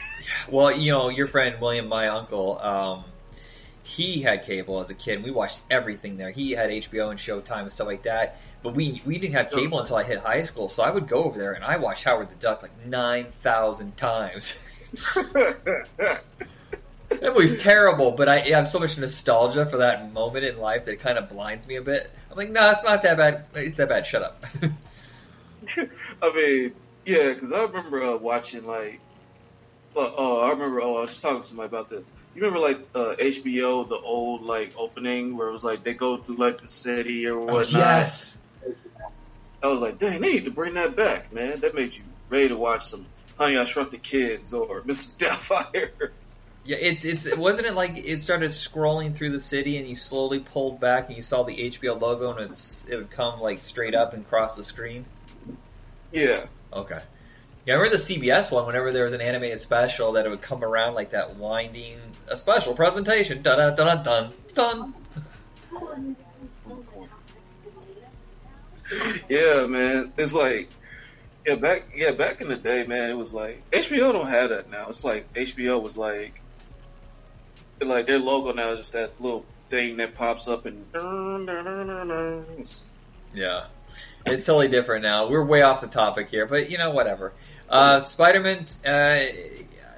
Well, 0.50 0.78
you 0.78 0.94
know, 0.94 1.10
your 1.10 1.28
friend 1.28 1.60
William, 1.60 1.88
my 1.88 2.08
uncle, 2.08 2.58
um, 2.60 3.04
he 3.84 4.22
had 4.22 4.44
cable 4.44 4.80
as 4.80 4.90
a 4.90 4.94
kid. 4.94 5.16
and 5.16 5.24
We 5.24 5.32
watched 5.32 5.62
everything 5.70 6.18
there. 6.18 6.32
He 6.32 6.52
had 6.52 6.70
HBO 6.70 7.10
and 7.10 7.20
Showtime 7.20 7.64
and 7.64 7.74
stuff 7.74 7.88
like 7.88 8.04
that. 8.04 8.40
But 8.64 8.76
we 8.76 9.02
we 9.06 9.20
didn't 9.20 9.36
have 9.36 9.52
cable 9.52 9.80
until 9.80 9.98
I 9.98 10.04
hit 10.04 10.20
high 10.20 10.44
school, 10.44 10.70
so 10.70 10.84
I 10.84 10.90
would 10.90 11.08
go 11.08 11.26
over 11.26 11.38
there 11.38 11.52
and 11.54 11.64
I 11.64 11.78
watched 11.78 12.06
Howard 12.06 12.30
the 12.30 12.36
Duck 12.36 12.62
like 12.62 12.86
nine 12.86 13.26
thousand 13.26 13.98
times. 13.98 14.64
It 17.22 17.34
was 17.34 17.62
terrible, 17.62 18.12
but 18.12 18.28
I 18.28 18.40
have 18.40 18.68
so 18.68 18.80
much 18.80 18.98
nostalgia 18.98 19.66
for 19.66 19.78
that 19.78 20.12
moment 20.12 20.46
in 20.46 20.60
life 20.60 20.86
that 20.86 20.94
it 20.94 21.00
kind 21.00 21.18
of 21.18 21.30
blinds 21.30 21.68
me 21.68 21.76
a 21.76 21.82
bit. 21.82 22.10
I'm 22.32 22.38
like, 22.38 22.50
no, 22.50 22.72
it's 22.72 22.84
not 22.84 23.04
that 23.04 23.18
bad. 23.18 23.46
It's 23.54 23.78
that 23.78 23.90
bad. 23.90 24.08
Shut 24.08 24.24
up. 24.24 24.44
I 26.22 26.34
mean, 26.34 26.74
yeah, 27.06 27.34
because 27.34 27.52
I 27.52 27.64
remember 27.64 28.04
uh, 28.04 28.18
watching 28.18 28.66
like. 28.66 29.00
Uh, 29.96 30.12
oh, 30.18 30.41
I 30.41 30.52
remember. 30.52 30.82
Oh, 30.82 30.98
I 30.98 31.02
was 31.02 31.22
talking 31.22 31.41
to 31.41 31.48
somebody 31.48 31.68
about 31.68 31.89
this. 31.89 32.12
You 32.36 32.41
remember 32.41 32.60
like 32.60 32.80
uh, 32.96 33.16
HBO, 33.20 33.88
the 33.88 33.98
old 33.98 34.41
like 34.41 34.74
opening 34.78 35.38
where 35.38 35.48
it 35.50 35.52
was 35.52 35.64
like 35.64 35.84
they 35.84 35.94
go 35.94 36.18
through 36.18 36.36
like 36.36 36.60
the 36.60 36.68
city 36.68 37.28
or 37.28 37.39
whatnot. 37.39 37.72
yes. 37.72 38.41
I 39.62 39.68
was 39.68 39.82
like, 39.82 39.98
dang, 39.98 40.20
they 40.20 40.30
need 40.30 40.46
to 40.46 40.52
bring 40.52 40.74
that 40.74 40.96
back, 40.96 41.32
man. 41.32 41.62
That 41.62 41.74
made 41.74 41.96
you 41.96 42.04
ready 42.30 42.50
to 42.50 42.58
watch 42.58 42.84
some 42.86 43.06
Honey 43.38 43.58
I 43.58 43.64
Shrunk 43.64 43.91
the 43.91 43.98
Kids 43.98 44.54
or 44.54 44.82
Mrs. 44.88 45.18
Doubtfire. 45.20 45.89
Yeah, 46.66 46.78
it's 46.80 47.04
it's 47.04 47.36
wasn't 47.36 47.68
it 47.68 47.76
like 47.76 47.98
it 47.98 48.22
started 48.22 48.50
scrolling 48.50 49.14
through 49.14 49.32
the 49.32 49.39
city 49.39 49.78
and 49.78 49.88
you 49.88 49.96
slowly 49.96 50.39
pulled 50.39 50.80
back 50.80 51.08
and 51.08 51.16
you 51.16 51.22
saw 51.22 51.44
the 51.44 51.56
HBO 51.72 52.00
logo 52.00 52.32
and 52.32 52.39
it's 52.39 52.89
it 52.89 52.96
would 52.96 53.12
come 53.12 53.41
like 53.41 53.62
straight 53.62 53.96
up 53.96 54.14
and 54.14 54.26
cross 54.26 54.56
the 54.56 54.64
screen. 54.64 55.06
yeah. 56.12 56.46
Okay. 56.72 57.00
Yeah, 57.66 57.76
I 57.76 57.78
remember 57.78 57.97
the 57.97 58.03
CBS 58.03 58.51
one. 58.51 58.66
Whenever 58.66 58.91
there 58.91 59.05
was 59.05 59.14
an 59.14 59.22
animated 59.22 59.59
special, 59.59 60.14
that 60.14 60.26
it 60.26 60.30
would 60.30 60.41
come 60.41 60.64
around 60.64 60.95
like 60.95 61.11
that 61.11 61.36
winding 61.36 61.97
a 62.28 62.36
special 62.36 62.74
presentation. 62.74 63.41
Dun 63.41 63.57
dun 63.57 63.76
dun 63.76 64.03
dun 64.03 64.34
dun. 64.53 64.93
Yeah, 69.30 69.66
man. 69.68 70.11
It's 70.18 70.34
like, 70.34 70.70
yeah, 71.45 71.55
back, 71.55 71.88
yeah, 71.95 72.11
back 72.11 72.41
in 72.41 72.47
the 72.47 72.55
day, 72.55 72.86
man, 72.86 73.09
it 73.09 73.18
was 73.18 73.34
like 73.34 73.70
HBO 73.72 74.14
don't 74.14 74.28
have 74.28 74.49
that 74.49 74.70
now. 74.70 74.89
It's 74.89 75.03
like 75.03 75.34
HBO 75.34 75.82
was 75.82 75.97
like, 75.97 76.39
like 77.82 78.07
their 78.07 78.20
logo 78.20 78.53
now 78.53 78.72
is 78.72 78.80
just 78.80 78.93
that 78.93 79.20
little 79.20 79.45
thing 79.70 79.97
that 79.97 80.16
pops 80.16 80.47
up 80.47 80.66
and. 80.66 80.86
Yeah, 83.34 83.66
it's 84.26 84.45
totally 84.45 84.68
different 84.68 85.03
now. 85.03 85.28
We're 85.28 85.45
way 85.45 85.64
off 85.64 85.82
the 85.82 85.88
topic 85.88 86.30
here, 86.30 86.45
but 86.45 86.70
you 86.70 86.78
know, 86.78 86.91
whatever. 86.91 87.34
Uh, 87.70 87.99
Spider-Man. 87.99 88.66
Uh, 88.86 89.20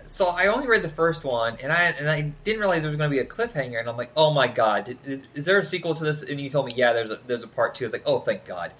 so 0.07 0.27
I 0.27 0.47
only 0.47 0.67
read 0.67 0.83
the 0.83 0.89
first 0.89 1.23
one, 1.23 1.57
and 1.63 1.71
I 1.71 1.83
and 1.85 2.09
I 2.09 2.21
didn't 2.43 2.59
realize 2.59 2.83
there 2.83 2.89
was 2.89 2.97
going 2.97 3.09
to 3.09 3.15
be 3.15 3.21
a 3.21 3.25
cliffhanger, 3.25 3.79
and 3.79 3.89
I'm 3.89 3.97
like, 3.97 4.11
oh 4.15 4.33
my 4.33 4.47
god, 4.47 4.85
did, 4.85 5.27
is 5.33 5.45
there 5.45 5.57
a 5.57 5.63
sequel 5.63 5.95
to 5.95 6.03
this? 6.03 6.23
And 6.23 6.39
you 6.39 6.49
told 6.49 6.67
me, 6.67 6.73
yeah, 6.75 6.93
there's 6.93 7.11
a, 7.11 7.19
there's 7.25 7.43
a 7.43 7.47
part 7.47 7.75
two. 7.75 7.85
I 7.85 7.87
was 7.87 7.93
like, 7.93 8.03
oh, 8.05 8.19
thank 8.19 8.45
God. 8.45 8.71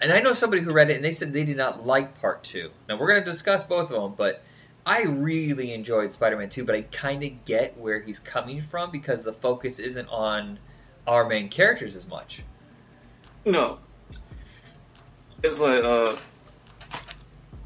And 0.00 0.10
I 0.10 0.20
know 0.20 0.32
somebody 0.32 0.62
who 0.62 0.72
read 0.72 0.90
it, 0.90 0.96
and 0.96 1.04
they 1.04 1.12
said 1.12 1.32
they 1.32 1.44
did 1.44 1.58
not 1.58 1.86
like 1.86 2.20
part 2.20 2.42
two. 2.42 2.70
Now 2.88 2.96
we're 2.96 3.08
going 3.08 3.20
to 3.22 3.30
discuss 3.30 3.64
both 3.64 3.90
of 3.90 4.00
them, 4.00 4.14
but 4.16 4.42
I 4.84 5.02
really 5.02 5.74
enjoyed 5.74 6.10
Spider-Man 6.12 6.48
2, 6.48 6.64
but 6.64 6.74
I 6.74 6.82
kind 6.82 7.22
of 7.22 7.44
get 7.44 7.76
where 7.76 8.00
he's 8.00 8.18
coming 8.18 8.62
from 8.62 8.90
because 8.90 9.24
the 9.24 9.32
focus 9.32 9.78
isn't 9.78 10.08
on 10.08 10.58
our 11.06 11.28
main 11.28 11.50
characters 11.50 11.96
as 11.96 12.08
much. 12.08 12.42
No. 13.44 13.78
It's 15.42 15.60
like 15.60 15.84
uh 15.84 16.16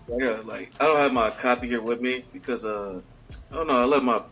yeah, 0.09 0.41
like 0.45 0.73
I 0.81 0.87
don't 0.87 0.97
have 0.97 1.13
my 1.13 1.31
copy 1.31 1.69
here 1.69 1.81
with 1.83 2.01
me 2.01 2.25
because 2.33 2.65
uh 2.65 3.01
I 3.53 3.55
don't 3.55 3.67
know, 3.67 3.77
I 3.77 3.85
let 3.85 4.03
my 4.03 4.23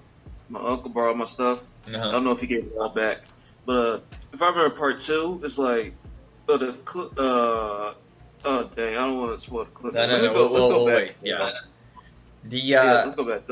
my 0.48 0.60
uncle 0.60 0.90
borrow 0.90 1.14
my 1.14 1.24
stuff. 1.24 1.62
I 1.86 1.94
Uh-huh. 1.94 2.12
don't 2.12 2.24
know 2.24 2.32
if 2.32 2.40
he 2.40 2.46
gave 2.46 2.64
it 2.64 2.72
all 2.78 2.90
back. 2.90 3.18
But 3.66 3.76
uh 3.76 4.00
if 4.32 4.42
I 4.42 4.48
remember 4.50 4.74
part 4.76 5.00
two, 5.00 5.40
it's 5.44 5.58
like 5.58 5.94
uh, 6.48 6.56
the 6.56 6.76
cl- 6.90 7.12
uh 7.16 7.94
oh 8.44 8.70
dang, 8.74 8.92
I 8.96 9.06
don't 9.06 9.18
want 9.18 9.32
to 9.32 9.38
spoil 9.38 9.64
the 9.64 9.70
clip. 9.70 9.94
No, 9.94 10.06
no, 10.06 10.22
no. 10.22 10.34
go, 10.34 10.42
We'll, 10.44 10.52
let's 10.52 10.66
go 10.66 10.84
we'll 10.84 10.86
back. 10.86 10.96
wait. 11.08 11.14
Yeah. 11.22 11.50
The 12.44 12.58
Yeah, 12.58 12.82
uh, 12.82 13.02
let's 13.04 13.14
go 13.14 13.24
back. 13.24 13.42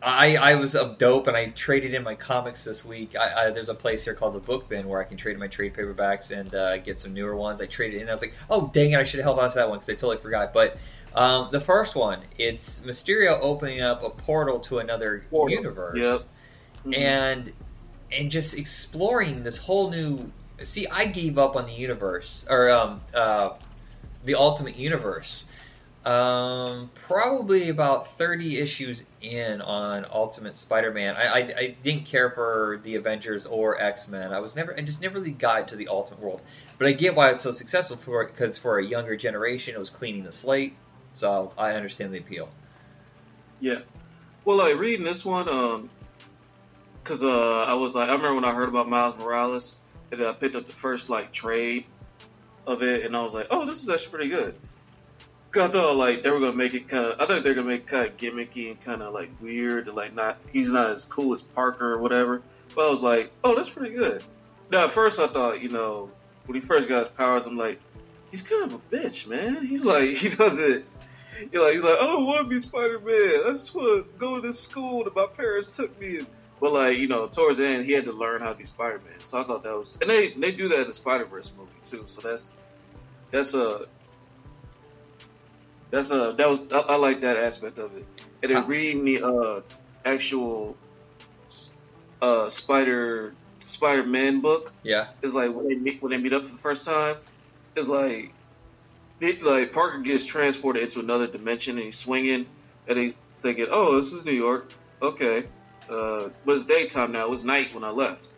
I 0.00 0.36
I 0.36 0.54
was 0.54 0.74
up 0.74 0.98
dope 0.98 1.26
and 1.26 1.36
I 1.36 1.48
traded 1.48 1.92
in 1.92 2.02
my 2.02 2.14
comics 2.14 2.64
this 2.64 2.84
week. 2.84 3.14
I, 3.16 3.48
I 3.48 3.50
there's 3.50 3.68
a 3.68 3.74
place 3.74 4.04
here 4.04 4.14
called 4.14 4.34
the 4.34 4.38
Book 4.40 4.68
Bin 4.68 4.88
where 4.88 5.00
I 5.00 5.04
can 5.04 5.16
trade 5.16 5.32
in 5.34 5.40
my 5.40 5.48
trade 5.48 5.74
paperbacks 5.74 6.30
and 6.30 6.54
uh, 6.54 6.78
get 6.78 7.00
some 7.00 7.12
newer 7.14 7.34
ones. 7.36 7.60
I 7.60 7.66
traded 7.66 8.00
in. 8.00 8.08
I 8.08 8.12
was 8.12 8.22
like, 8.22 8.34
oh 8.48 8.70
dang 8.72 8.92
it, 8.92 8.98
I 8.98 9.04
should 9.04 9.18
have 9.18 9.24
held 9.24 9.38
on 9.38 9.50
to 9.50 9.56
that 9.56 9.68
one 9.68 9.78
because 9.78 9.90
I 9.90 9.94
totally 9.94 10.16
forgot. 10.18 10.52
But 10.54 10.76
um, 11.14 11.48
the 11.50 11.60
first 11.60 11.96
one, 11.96 12.20
it's 12.38 12.80
Mysterio 12.80 13.38
opening 13.40 13.80
up 13.80 14.02
a 14.02 14.10
portal 14.10 14.60
to 14.60 14.78
another 14.78 15.24
Portal. 15.30 15.56
universe. 15.56 15.98
Yep. 15.98 16.20
mhm. 16.86 16.98
and 16.98 17.52
and 18.10 18.30
just 18.30 18.56
exploring 18.58 19.42
this 19.42 19.58
whole 19.58 19.90
new. 19.90 20.30
See, 20.62 20.86
I 20.88 21.06
gave 21.06 21.38
up 21.38 21.56
on 21.56 21.66
the 21.66 21.72
universe 21.72 22.46
or 22.48 22.70
um, 22.70 23.00
uh, 23.14 23.50
the 24.24 24.34
Ultimate 24.36 24.76
Universe. 24.76 25.48
Um, 26.04 26.90
probably 27.06 27.68
about 27.68 28.06
thirty 28.06 28.56
issues 28.58 29.04
in 29.20 29.60
on 29.60 30.06
Ultimate 30.10 30.56
Spider-Man. 30.56 31.16
I, 31.16 31.22
I 31.26 31.38
I 31.38 31.76
didn't 31.82 32.06
care 32.06 32.30
for 32.30 32.80
the 32.82 32.94
Avengers 32.94 33.46
or 33.46 33.80
X-Men. 33.80 34.32
I 34.32 34.40
was 34.40 34.56
never 34.56 34.74
I 34.76 34.80
just 34.82 35.02
never 35.02 35.18
really 35.18 35.32
got 35.32 35.68
to 35.68 35.76
the 35.76 35.88
Ultimate 35.88 36.20
World. 36.20 36.40
But 36.78 36.86
I 36.86 36.92
get 36.92 37.14
why 37.14 37.30
it's 37.30 37.40
so 37.40 37.50
successful 37.50 37.96
for 37.96 38.24
because 38.24 38.56
for 38.56 38.78
a 38.78 38.84
younger 38.84 39.16
generation 39.16 39.74
it 39.74 39.78
was 39.78 39.90
cleaning 39.90 40.24
the 40.24 40.32
slate. 40.32 40.76
So 41.12 41.52
I 41.58 41.72
understand 41.72 42.14
the 42.14 42.18
appeal. 42.18 42.48
Yeah. 43.60 43.80
Well, 44.44 44.56
like 44.56 44.78
reading 44.78 45.04
this 45.04 45.24
one, 45.24 45.48
um, 45.48 45.90
cause 47.04 47.22
uh, 47.22 47.64
I 47.64 47.74
was 47.74 47.94
like, 47.94 48.08
I 48.08 48.12
remember 48.12 48.34
when 48.36 48.44
I 48.44 48.54
heard 48.54 48.68
about 48.68 48.88
Miles 48.88 49.16
Morales, 49.16 49.80
and 50.10 50.22
I 50.24 50.32
picked 50.32 50.56
up 50.56 50.66
the 50.66 50.72
first 50.72 51.10
like 51.10 51.32
trade 51.32 51.84
of 52.66 52.82
it, 52.82 53.04
and 53.04 53.16
I 53.16 53.22
was 53.22 53.34
like, 53.34 53.48
oh, 53.50 53.66
this 53.66 53.82
is 53.82 53.90
actually 53.90 54.10
pretty 54.10 54.28
good. 54.28 54.54
'Cause 55.50 55.70
I 55.70 55.72
thought 55.72 55.96
like 55.96 56.22
they 56.22 56.30
were 56.30 56.40
gonna 56.40 56.52
make 56.52 56.74
it 56.74 56.88
kind 56.88 57.06
of, 57.06 57.20
I 57.20 57.26
thought 57.26 57.42
they 57.42 57.48
were 57.50 57.54
gonna 57.54 57.66
make 57.68 57.86
kind 57.86 58.06
of 58.06 58.16
gimmicky 58.18 58.70
and 58.70 58.80
kind 58.82 59.02
of 59.02 59.12
like 59.14 59.30
weird, 59.40 59.86
and 59.88 59.96
like 59.96 60.14
not, 60.14 60.38
he's 60.52 60.70
not 60.70 60.90
as 60.90 61.04
cool 61.06 61.32
as 61.32 61.42
Parker 61.42 61.94
or 61.94 61.98
whatever. 61.98 62.42
But 62.76 62.86
I 62.86 62.90
was 62.90 63.00
like, 63.02 63.32
oh, 63.42 63.56
that's 63.56 63.70
pretty 63.70 63.94
good. 63.94 64.22
Now 64.70 64.84
at 64.84 64.90
first 64.90 65.18
I 65.18 65.26
thought, 65.26 65.62
you 65.62 65.70
know, 65.70 66.10
when 66.46 66.54
he 66.54 66.60
first 66.60 66.88
got 66.88 66.98
his 67.00 67.08
powers, 67.08 67.46
I'm 67.46 67.56
like, 67.56 67.80
he's 68.30 68.42
kind 68.42 68.64
of 68.64 68.74
a 68.74 68.78
bitch, 68.94 69.26
man. 69.26 69.64
He's 69.64 69.86
like, 69.86 70.10
he 70.10 70.28
doesn't. 70.28 70.84
You're 71.52 71.64
like, 71.64 71.74
he's 71.74 71.84
like, 71.84 71.98
I 72.00 72.04
don't 72.04 72.26
want 72.26 72.44
to 72.44 72.48
be 72.48 72.58
Spider 72.58 73.00
Man. 73.00 73.46
I 73.46 73.50
just 73.50 73.74
want 73.74 74.04
to 74.04 74.18
go 74.18 74.36
to 74.40 74.46
this 74.46 74.62
school 74.62 75.04
that 75.04 75.14
my 75.14 75.26
parents 75.36 75.76
took 75.76 75.98
me. 75.98 76.18
in. 76.18 76.26
But 76.60 76.72
like, 76.72 76.98
you 76.98 77.06
know, 77.08 77.28
towards 77.28 77.58
the 77.58 77.66
end, 77.68 77.84
he 77.84 77.92
had 77.92 78.04
to 78.06 78.12
learn 78.12 78.40
how 78.40 78.50
to 78.50 78.56
be 78.56 78.64
Spider 78.64 79.00
Man. 79.00 79.20
So 79.20 79.40
I 79.40 79.44
thought 79.44 79.62
that 79.62 79.76
was, 79.76 79.96
and 80.00 80.10
they 80.10 80.30
they 80.30 80.52
do 80.52 80.68
that 80.70 80.80
in 80.80 80.86
the 80.88 80.92
Spider 80.92 81.24
Verse 81.26 81.52
movie 81.56 81.80
too. 81.84 82.06
So 82.06 82.20
that's 82.22 82.54
that's 83.32 83.54
a 83.54 83.86
that's 85.90 86.10
a 86.10 86.34
that 86.36 86.48
was 86.48 86.70
I, 86.72 86.80
I 86.80 86.96
like 86.96 87.20
that 87.22 87.36
aspect 87.36 87.78
of 87.78 87.96
it. 87.96 88.06
And 88.42 88.50
then 88.52 88.66
reading 88.66 89.04
the 89.04 89.22
uh 89.22 89.60
actual 90.04 90.78
uh 92.20 92.48
Spider 92.48 93.36
Spider 93.60 94.04
Man 94.04 94.40
book 94.40 94.74
Yeah. 94.82 95.06
is 95.22 95.34
like 95.34 95.52
when 95.54 95.68
they 95.68 95.76
meet 95.76 96.02
when 96.02 96.10
they 96.10 96.18
meet 96.18 96.32
up 96.32 96.44
for 96.44 96.52
the 96.52 96.58
first 96.58 96.84
time, 96.84 97.16
it's 97.76 97.88
like 97.88 98.34
it, 99.20 99.42
like 99.42 99.72
Parker 99.72 99.98
gets 99.98 100.26
transported 100.26 100.82
into 100.82 101.00
another 101.00 101.26
dimension 101.26 101.76
and 101.76 101.84
he's 101.86 101.98
swinging 101.98 102.46
and 102.86 102.98
he's 102.98 103.16
thinking, 103.36 103.66
"Oh, 103.70 103.96
this 103.96 104.12
is 104.12 104.24
New 104.24 104.32
York. 104.32 104.72
Okay, 105.00 105.44
uh, 105.88 106.28
but 106.44 106.52
it's 106.52 106.64
daytime 106.64 107.12
now. 107.12 107.24
It 107.24 107.30
was 107.30 107.44
night 107.44 107.74
when 107.74 107.84
I 107.84 107.90
left." 107.90 108.28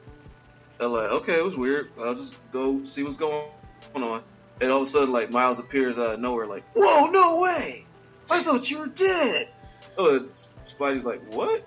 They're 0.81 0.89
like, 0.89 1.11
okay, 1.11 1.37
it 1.37 1.45
was 1.45 1.55
weird. 1.55 1.91
I'll 2.01 2.15
just 2.15 2.35
go 2.53 2.83
see 2.85 3.03
what's 3.03 3.17
going 3.17 3.47
on. 3.95 4.23
And 4.63 4.71
all 4.71 4.79
of 4.79 4.83
a 4.83 4.87
sudden, 4.87 5.13
like 5.13 5.31
Miles 5.31 5.61
appears 5.61 5.99
out 5.99 6.15
of 6.15 6.21
nowhere, 6.21 6.47
like, 6.47 6.65
whoa, 6.75 7.11
no 7.11 7.41
way! 7.43 7.85
I 8.31 8.43
thought 8.43 8.71
you 8.71 8.79
were 8.79 8.87
dead. 8.87 9.51
Oh, 9.99 10.17
and 10.17 10.31
Spidey's 10.67 11.05
like, 11.05 11.35
what? 11.35 11.63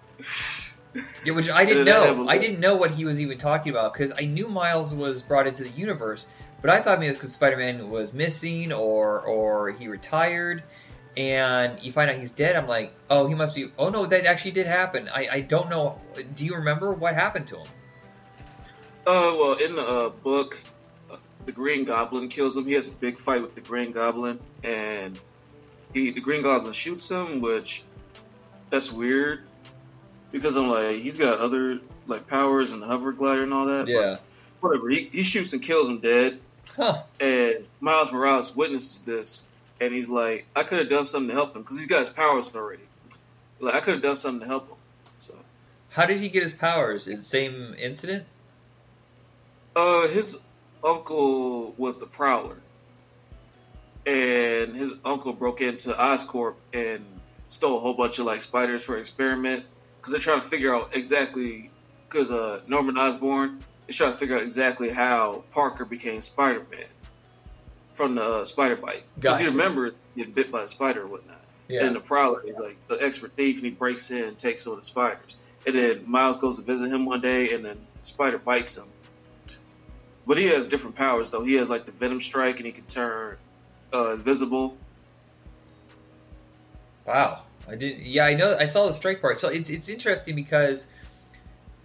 Yeah, 1.24 1.34
which 1.34 1.48
I 1.48 1.66
didn't 1.66 1.80
And 1.80 1.88
then 1.88 2.02
they 2.02 2.08
have 2.08 2.18
know. 2.18 2.28
I 2.28 2.40
didn't 2.40 2.60
know 2.60 2.76
what 2.76 2.90
he 2.90 3.06
was 3.06 3.22
even 3.22 3.38
talking 3.38 3.72
about 3.72 3.94
because 3.94 4.14
I 4.18 4.26
knew 4.26 4.48
Miles 4.48 4.96
was 4.96 5.22
brought 5.22 5.46
into 5.46 5.64
the 5.64 5.70
universe, 5.70 6.28
but 6.64 6.72
I 6.72 6.80
thought 6.80 6.98
maybe 6.98 7.08
it 7.08 7.10
was 7.10 7.18
because 7.18 7.34
Spider-Man 7.34 7.90
was 7.90 8.14
missing 8.14 8.72
or 8.72 9.20
or 9.20 9.72
he 9.72 9.90
retired, 9.90 10.64
and 11.18 11.84
you 11.84 11.92
find 11.92 12.10
out 12.10 12.16
he's 12.16 12.32
dead. 12.32 12.56
I'm 12.56 12.70
like, 12.70 12.96
oh, 13.10 13.28
he 13.28 13.36
must 13.36 13.54
be. 13.54 13.70
Oh 13.78 13.90
no, 13.90 14.06
that 14.06 14.26
actually 14.26 14.52
did 14.52 14.66
happen. 14.66 15.10
I 15.14 15.28
I 15.30 15.40
don't 15.42 15.70
know. 15.70 16.00
Do 16.34 16.46
you 16.46 16.56
remember 16.56 16.94
what 16.94 17.16
happened 17.16 17.48
to 17.48 17.58
him? 17.58 17.68
Uh, 19.06 19.36
well, 19.36 19.54
in 19.56 19.76
the 19.76 19.86
uh, 19.86 20.10
book, 20.10 20.58
uh, 21.12 21.18
the 21.46 21.52
Green 21.52 21.84
Goblin 21.84 22.30
kills 22.30 22.56
him. 22.56 22.66
He 22.66 22.74
has 22.74 22.88
a 22.88 22.94
big 22.94 23.20
fight 23.20 23.42
with 23.42 23.56
the 23.56 23.62
Green 23.62 23.92
Goblin, 23.92 24.40
and 24.64 25.20
he 25.94 26.12
the 26.12 26.22
Green 26.22 26.44
Goblin 26.44 26.72
shoots 26.72 27.12
him, 27.12 27.42
which 27.42 27.84
that's 28.70 28.90
weird 28.90 29.42
because 30.32 30.56
I'm 30.56 30.70
like 30.70 30.96
he's 30.96 31.18
got 31.18 31.40
other 31.40 31.82
like 32.08 32.28
powers 32.28 32.72
and 32.72 32.82
the 32.82 32.88
hover 32.88 33.12
glider 33.12 33.44
and 33.44 33.54
all 33.54 33.66
that. 33.66 33.90
Yeah. 33.90 34.20
But 34.62 34.70
whatever. 34.70 34.88
He, 34.88 35.10
he 35.12 35.24
shoots 35.24 35.52
and 35.52 35.62
kills 35.62 35.90
him 35.90 36.00
dead, 36.00 36.40
Huh. 36.76 37.04
and 37.20 37.68
Miles 37.80 38.12
Morales 38.12 38.56
witnesses 38.56 39.04
this, 39.04 39.48
and 39.80 39.94
he's 39.94 40.10
like, 40.10 40.48
I 40.56 40.64
could 40.64 40.80
have 40.80 40.90
done 40.90 41.06
something 41.06 41.30
to 41.30 41.36
help 41.36 41.56
him 41.56 41.62
because 41.62 41.78
he's 41.78 41.88
got 41.88 42.00
his 42.00 42.10
powers 42.10 42.54
already. 42.56 42.84
Like 43.60 43.76
I 43.76 43.80
could 43.80 43.96
have 43.96 44.04
done 44.04 44.16
something 44.16 44.42
to 44.42 44.48
help 44.48 44.70
him. 44.70 44.78
So. 45.20 45.36
How 45.92 46.08
did 46.08 46.20
he 46.20 46.30
get 46.30 46.44
his 46.44 46.54
powers? 46.54 47.08
Is 47.08 47.20
the 47.20 47.24
same 47.24 47.76
incident? 47.78 48.26
Uh, 49.76 50.08
his 50.08 50.40
uncle 50.84 51.74
was 51.78 52.00
the 52.00 52.08
Prowler, 52.08 52.58
and 54.06 54.76
his 54.76 54.92
uncle 55.06 55.34
broke 55.34 55.62
into 55.62 55.92
Oscorp 55.92 56.56
and 56.74 57.06
stole 57.50 57.78
a 57.78 57.80
whole 57.80 57.94
bunch 57.94 58.20
of 58.20 58.26
like 58.26 58.42
spiders 58.42 58.84
for 58.84 58.98
experiment 58.98 59.64
because 59.98 60.12
they're 60.12 60.20
trying 60.20 60.42
to 60.42 60.48
figure 60.48 60.74
out 60.74 60.90
exactly 60.94 61.70
because 62.10 62.32
uh 62.32 62.62
Norman 62.68 62.98
Osborn 62.98 63.64
is 63.88 63.98
trying 63.98 64.12
to 64.12 64.18
figure 64.18 64.36
out 64.36 64.42
exactly 64.42 64.90
how 64.90 65.44
Parker 65.52 65.86
became 65.86 66.22
Spider-Man 66.22 66.86
from 67.94 68.16
the 68.16 68.24
uh, 68.24 68.46
spider 68.46 68.76
bite 68.76 69.04
because 69.16 69.40
he 69.40 69.46
Gotcha. 69.46 69.58
remembers 69.58 70.00
getting 70.16 70.34
bit 70.34 70.52
by 70.52 70.64
a 70.64 70.68
spider 70.68 71.04
or 71.04 71.08
whatnot. 71.08 71.40
Yeah. 71.68 71.86
And 71.86 71.96
the 71.96 72.00
Prowler 72.00 72.42
is 72.46 72.56
like 72.56 72.78
an 72.90 72.98
expert 73.02 73.32
thief, 73.34 73.58
and 73.58 73.66
he 73.66 73.72
breaks 73.72 74.12
in 74.12 74.26
and 74.26 74.38
takes 74.38 74.64
some 74.64 74.74
of 74.74 74.80
the 74.80 74.86
spiders. 74.86 75.36
And 75.66 75.76
then 75.76 76.04
Miles 76.06 76.38
goes 76.40 76.58
to 76.58 76.62
visit 76.62 76.92
him 76.92 77.06
one 77.06 77.22
day, 77.22 77.54
and 77.54 77.64
then 77.64 77.78
the 78.02 78.06
spider 78.06 78.38
bites 78.38 78.78
him. 78.78 78.86
But 80.26 80.38
he 80.38 80.48
has 80.48 80.68
different 80.68 80.96
powers, 80.96 81.32
though. 81.32 81.44
He 81.44 81.56
has 81.56 81.70
like 81.70 81.86
the 81.86 81.92
Venom 81.92 82.20
Strike, 82.20 82.58
and 82.58 82.66
he 82.66 82.72
can 82.72 82.86
turn 82.86 83.38
uh, 83.94 84.14
invisible. 84.14 84.78
Wow, 87.06 87.44
I 87.68 87.76
did. 87.76 88.02
Yeah, 88.02 88.26
I 88.26 88.34
know. 88.36 88.56
I 88.58 88.66
saw 88.66 88.88
the 88.88 88.94
strike 88.94 89.22
part. 89.22 89.38
So 89.38 89.50
it's 89.50 89.70
it's 89.70 89.90
interesting 89.90 90.36
because, 90.36 90.88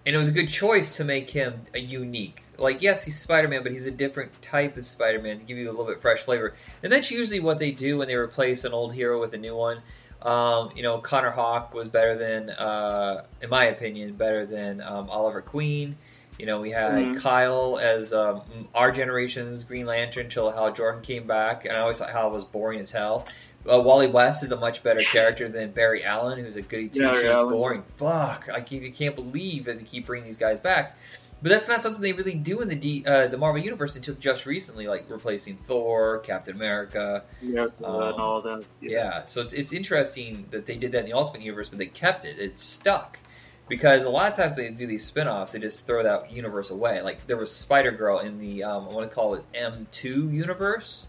and 0.08 0.14
it 0.14 0.18
was 0.18 0.28
a 0.28 0.32
good 0.32 0.48
choice 0.48 0.96
to 0.96 1.04
make 1.04 1.28
him 1.28 1.60
a 1.74 1.78
unique. 1.78 2.42
Like, 2.56 2.80
yes, 2.80 3.04
he's 3.04 3.18
Spider-Man, 3.18 3.62
but 3.62 3.72
he's 3.72 3.84
a 3.84 3.90
different 3.90 4.40
type 4.40 4.78
of 4.78 4.84
Spider-Man 4.86 5.38
to 5.38 5.44
give 5.44 5.58
you 5.58 5.68
a 5.68 5.70
little 5.70 5.84
bit 5.84 6.00
fresh 6.00 6.20
flavor. 6.20 6.54
And 6.82 6.90
that's 6.90 7.10
usually 7.10 7.40
what 7.40 7.58
they 7.58 7.72
do 7.72 7.98
when 7.98 8.08
they 8.08 8.14
replace 8.14 8.64
an 8.64 8.72
old 8.72 8.94
hero 8.94 9.20
with 9.20 9.34
a 9.34 9.36
new 9.36 9.54
one. 9.54 9.82
Um, 10.22 10.70
you 10.74 10.82
know, 10.82 10.96
Connor 10.96 11.28
Hawke 11.28 11.74
was 11.74 11.88
better 11.88 12.16
than, 12.16 12.48
uh, 12.48 13.26
in 13.42 13.50
my 13.50 13.66
opinion, 13.66 14.14
better 14.14 14.46
than 14.46 14.80
um, 14.80 15.10
Oliver 15.10 15.42
Queen. 15.42 15.98
You 16.38 16.46
know, 16.46 16.60
we 16.62 16.70
had 16.70 17.04
Mhm. 17.04 17.20
Kyle 17.20 17.78
as 17.78 18.14
um, 18.14 18.40
our 18.74 18.92
generation's 18.92 19.64
Green 19.64 19.84
Lantern 19.84 20.24
until 20.24 20.50
Hal 20.50 20.72
Jordan 20.72 21.02
came 21.02 21.26
back, 21.26 21.66
and 21.66 21.76
I 21.76 21.80
always 21.80 21.98
thought 21.98 22.08
Hal 22.08 22.30
was 22.30 22.44
boring 22.44 22.80
as 22.80 22.90
hell. 22.92 23.26
Uh, 23.70 23.80
Wally 23.80 24.08
West 24.08 24.42
is 24.44 24.52
a 24.52 24.56
much 24.56 24.82
better 24.82 25.00
character 25.00 25.48
than 25.48 25.72
Barry 25.72 26.04
Allen, 26.04 26.38
who's 26.38 26.56
a 26.56 26.62
goody 26.62 26.88
two 26.88 27.00
shoes, 27.14 27.24
boring. 27.50 27.82
Fuck, 27.96 28.48
I 28.52 28.60
can't, 28.60 28.84
I 28.84 28.90
can't 28.90 29.14
believe 29.14 29.64
that 29.66 29.78
they 29.78 29.84
keep 29.84 30.06
bringing 30.06 30.26
these 30.26 30.38
guys 30.38 30.60
back. 30.60 30.96
But 31.40 31.50
that's 31.50 31.68
not 31.68 31.80
something 31.80 32.02
they 32.02 32.14
really 32.14 32.34
do 32.34 32.62
in 32.62 32.68
the 32.68 32.74
D, 32.74 33.04
uh, 33.06 33.28
the 33.28 33.38
Marvel 33.38 33.62
universe 33.62 33.94
until 33.94 34.16
just 34.16 34.44
recently, 34.46 34.88
like 34.88 35.06
replacing 35.08 35.56
Thor, 35.56 36.18
Captain 36.18 36.56
America. 36.56 37.22
Yeah, 37.40 37.68
Um, 37.84 38.02
and 38.02 38.20
all 38.20 38.42
that. 38.42 38.64
Yeah, 38.80 39.24
so 39.26 39.42
it's, 39.42 39.52
it's 39.52 39.72
interesting 39.72 40.46
that 40.50 40.66
they 40.66 40.78
did 40.78 40.92
that 40.92 41.00
in 41.00 41.04
the 41.06 41.12
Ultimate 41.12 41.42
Universe, 41.42 41.68
but 41.68 41.78
they 41.78 41.86
kept 41.86 42.24
it. 42.24 42.38
It's 42.38 42.62
stuck. 42.62 43.20
Because 43.68 44.06
a 44.06 44.10
lot 44.10 44.30
of 44.30 44.36
times 44.36 44.56
they 44.56 44.70
do 44.70 44.86
these 44.86 45.04
spin 45.04 45.28
offs, 45.28 45.52
they 45.52 45.58
just 45.60 45.86
throw 45.86 46.02
that 46.02 46.32
universe 46.32 46.70
away. 46.70 47.02
Like 47.02 47.26
there 47.26 47.36
was 47.36 47.54
Spider 47.54 47.92
Girl 47.92 48.18
in 48.18 48.38
the, 48.38 48.64
um, 48.64 48.88
I 48.88 48.92
want 48.92 49.08
to 49.08 49.14
call 49.14 49.34
it 49.34 49.44
M2 49.52 50.32
universe 50.32 51.08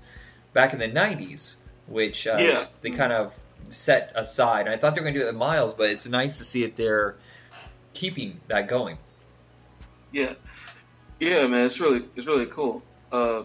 back 0.54 0.74
in 0.74 0.80
the 0.80 0.90
90s, 0.90 1.56
which 1.90 2.28
uh, 2.28 2.38
Yeah. 2.40 2.66
they 2.82 2.92
kind 2.92 3.12
of 3.14 3.38
set 3.70 4.14
aside. 4.16 4.66
And 4.66 4.70
I 4.70 4.78
thought 4.78 4.96
they 4.96 5.02
were 5.02 5.06
going 5.06 5.16
to 5.16 5.20
do 5.20 5.26
it 5.26 5.30
with 5.30 5.38
Miles, 5.38 5.74
but 5.74 5.90
it's 5.90 6.08
nice 6.08 6.38
to 6.40 6.46
see 6.46 6.64
that 6.64 6.76
they're 6.76 7.16
keeping 7.94 8.40
that 8.48 8.68
going. 8.68 8.98
Yeah, 10.12 10.34
yeah, 11.20 11.46
man, 11.48 11.66
it's 11.66 11.80
really 11.80 12.04
it's 12.16 12.26
really 12.26 12.48
cool. 12.48 12.82
Uh, 13.12 13.44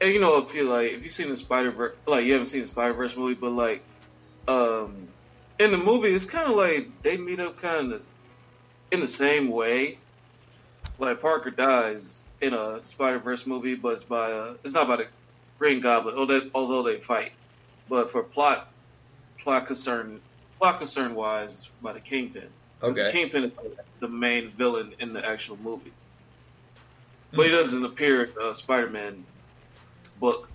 and 0.00 0.12
you 0.12 0.20
know, 0.20 0.38
if 0.38 0.54
you 0.54 0.68
like, 0.68 0.92
if 0.92 1.02
you've 1.02 1.12
seen 1.12 1.30
the 1.30 1.36
Spider 1.36 1.70
Verse, 1.70 1.94
like 2.06 2.24
you 2.26 2.32
haven't 2.32 2.46
seen 2.46 2.60
the 2.62 2.66
Spider 2.66 2.92
Verse 2.92 3.16
movie, 3.16 3.34
but 3.34 3.50
like, 3.52 3.82
um, 4.48 5.08
in 5.58 5.70
the 5.70 5.78
movie, 5.78 6.08
it's 6.08 6.26
kind 6.28 6.50
of 6.50 6.56
like 6.56 7.02
they 7.02 7.16
meet 7.16 7.40
up 7.40 7.58
kind 7.62 7.92
of 7.92 8.02
in 8.90 9.00
the 9.00 9.08
same 9.08 9.48
way. 9.48 9.96
Like 10.98 11.22
Parker 11.22 11.50
dies 11.50 12.22
in 12.40 12.52
a 12.52 12.84
Spider 12.84 13.18
Verse 13.18 13.46
movie, 13.46 13.74
but 13.76 13.94
it's 13.94 14.04
by 14.04 14.32
uh, 14.32 14.54
it's 14.64 14.74
not 14.74 14.88
by 14.88 14.96
the 14.96 15.06
Green 15.58 15.80
Goblin, 15.80 16.16
although 16.16 16.40
they, 16.40 16.50
although 16.54 16.82
they 16.82 16.96
fight, 17.00 17.32
but 17.92 18.08
for 18.10 18.22
plot 18.22 18.72
plot 19.36 19.66
concern 19.66 20.22
plot 20.58 20.78
concern 20.78 21.14
wise, 21.14 21.68
by 21.82 21.92
the 21.92 22.00
Kingpin. 22.00 22.48
Okay. 22.82 23.12
Kingpin 23.12 23.44
is 23.44 23.52
the 24.00 24.08
main 24.08 24.48
villain 24.48 24.94
in 24.98 25.12
the 25.12 25.22
actual 25.24 25.58
movie. 25.58 25.92
Hmm. 27.30 27.36
But 27.36 27.46
he 27.46 27.52
doesn't 27.52 27.84
appear 27.84 28.22
in 28.22 28.30
the 28.34 28.54
Spider-Man 28.54 29.22
book. 30.18 30.48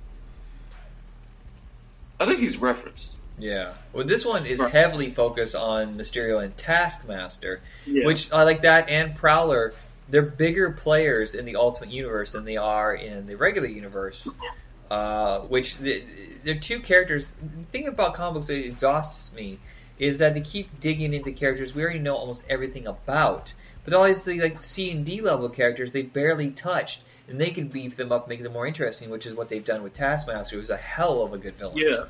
I 2.20 2.26
think 2.26 2.40
he's 2.40 2.58
referenced. 2.58 3.20
Yeah. 3.38 3.76
Well, 3.94 4.08
this 4.08 4.26
one 4.26 4.48
is 4.48 4.60
Right. 4.60 4.72
heavily 4.72 5.12
focused 5.12 5.56
on 5.56 5.96
Mysterio 5.96 6.44
and 6.44 6.58
Taskmaster. 6.58 7.62
Yeah. 7.86 8.08
which 8.08 8.32
I 8.34 8.44
like 8.46 8.62
that 8.62 8.90
and 8.90 9.16
Prowler. 9.16 9.76
They're 10.10 10.24
bigger 10.24 10.72
players 10.72 11.36
in 11.36 11.46
the 11.46 11.58
Ultimate 11.58 11.92
Universe 11.92 12.32
than 12.32 12.46
they 12.46 12.58
are 12.58 12.96
in 12.96 13.28
the 13.28 13.36
regular 13.36 13.68
universe. 13.68 14.28
Uh, 14.90 15.40
which 15.40 15.78
th- 15.78 16.04
they're 16.44 16.56
two 16.56 16.80
characters. 16.80 17.32
The 17.32 17.64
thing 17.64 17.88
about 17.88 18.14
comic 18.14 18.36
books 18.36 18.48
that 18.48 18.66
exhausts 18.66 19.34
me 19.34 19.60
is 20.00 20.20
that 20.20 20.34
they 20.34 20.42
keep 20.42 20.80
digging 20.80 21.14
into 21.14 21.32
characters 21.32 21.74
we 21.74 21.84
already 21.84 22.00
know 22.00 22.16
almost 22.16 22.50
everything 22.50 22.88
about. 22.88 23.54
But 23.84 23.94
all 23.94 24.04
these 24.04 24.28
like 24.28 24.58
C 24.58 24.92
and 24.92 25.06
D 25.06 25.22
level 25.22 25.50
characters, 25.50 25.94
they 25.94 26.04
barely 26.04 26.52
touched, 26.52 27.02
and 27.28 27.40
they 27.40 27.50
can 27.50 27.68
beef 27.68 27.96
them 27.96 28.12
up, 28.12 28.28
make 28.28 28.44
them 28.44 28.54
more 28.54 28.68
interesting, 28.68 29.10
which 29.10 29.26
is 29.26 29.34
what 29.34 29.50
they've 29.50 29.64
done 29.64 29.84
with 29.84 29.94
Taskmaster, 29.94 30.58
who's 30.58 30.70
a 30.70 30.78
hell 30.78 31.22
of 31.22 31.34
a 31.34 31.38
good 31.38 31.56
villain. 31.56 31.78
Yeah. 31.78 32.04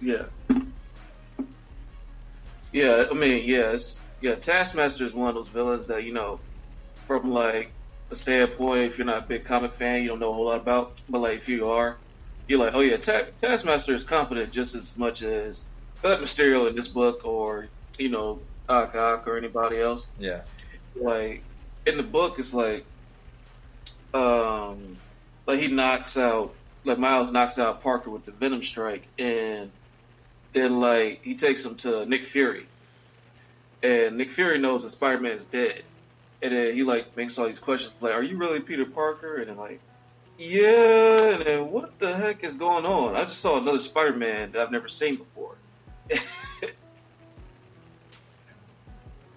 Yeah. 0.00 0.24
Yeah, 2.72 3.04
I 3.10 3.14
mean, 3.14 3.44
it's, 3.44 4.00
yeah, 4.22 4.34
Taskmaster 4.34 5.04
is 5.04 5.14
one 5.14 5.28
of 5.28 5.34
those 5.34 5.48
villains 5.48 5.88
that, 5.88 6.04
you 6.04 6.12
know, 6.12 6.40
from 6.94 7.30
like 7.30 7.72
standpoint, 8.16 8.82
if 8.84 8.98
you're 8.98 9.06
not 9.06 9.24
a 9.24 9.26
big 9.26 9.44
comic 9.44 9.72
fan, 9.72 10.02
you 10.02 10.08
don't 10.08 10.20
know 10.20 10.30
a 10.30 10.34
whole 10.34 10.46
lot 10.46 10.60
about, 10.60 11.00
but 11.08 11.20
like 11.20 11.38
if 11.38 11.48
you 11.48 11.68
are, 11.70 11.96
you're 12.48 12.58
like, 12.58 12.74
oh 12.74 12.80
yeah, 12.80 12.96
Ta- 12.96 13.26
Taskmaster 13.36 13.94
is 13.94 14.04
competent 14.04 14.52
just 14.52 14.74
as 14.74 14.96
much 14.96 15.22
as 15.22 15.64
uh, 16.04 16.16
Mysterio 16.16 16.68
in 16.68 16.74
this 16.76 16.88
book 16.88 17.24
or, 17.24 17.68
you 17.98 18.08
know, 18.08 18.40
Ock 18.68 18.94
Ock 18.94 19.26
or 19.26 19.36
anybody 19.38 19.80
else. 19.80 20.06
Yeah. 20.18 20.42
like 20.94 21.42
in 21.86 21.96
the 21.96 22.02
book 22.02 22.38
it's 22.38 22.54
like 22.54 22.84
um 24.14 24.96
like 25.46 25.58
he 25.58 25.68
knocks 25.68 26.16
out 26.16 26.54
like 26.84 26.98
Miles 26.98 27.32
knocks 27.32 27.58
out 27.58 27.82
Parker 27.82 28.10
with 28.10 28.24
the 28.24 28.32
Venom 28.32 28.62
strike 28.62 29.06
and 29.18 29.70
then 30.52 30.80
like 30.80 31.20
he 31.24 31.34
takes 31.34 31.64
him 31.64 31.76
to 31.76 32.04
Nick 32.06 32.24
Fury. 32.24 32.66
And 33.82 34.16
Nick 34.16 34.30
Fury 34.30 34.58
knows 34.58 34.82
that 34.84 34.90
Spider 34.90 35.18
Man 35.20 35.32
is 35.32 35.44
dead. 35.46 35.82
And 36.42 36.52
then 36.52 36.74
he 36.74 36.82
like 36.82 37.16
makes 37.16 37.38
all 37.38 37.46
these 37.46 37.60
questions 37.60 37.94
like, 38.00 38.14
Are 38.14 38.22
you 38.22 38.36
really 38.36 38.60
Peter 38.60 38.84
Parker? 38.84 39.36
And 39.36 39.48
then 39.48 39.56
like 39.56 39.80
yeah, 40.38 41.34
and 41.34 41.46
then 41.46 41.70
what 41.70 41.98
the 41.98 42.12
heck 42.12 42.42
is 42.42 42.54
going 42.54 42.84
on? 42.84 43.14
I 43.14 43.22
just 43.22 43.40
saw 43.40 43.60
another 43.60 43.78
Spider 43.78 44.14
Man 44.14 44.52
that 44.52 44.62
I've 44.62 44.72
never 44.72 44.88
seen 44.88 45.16
before. 45.16 45.56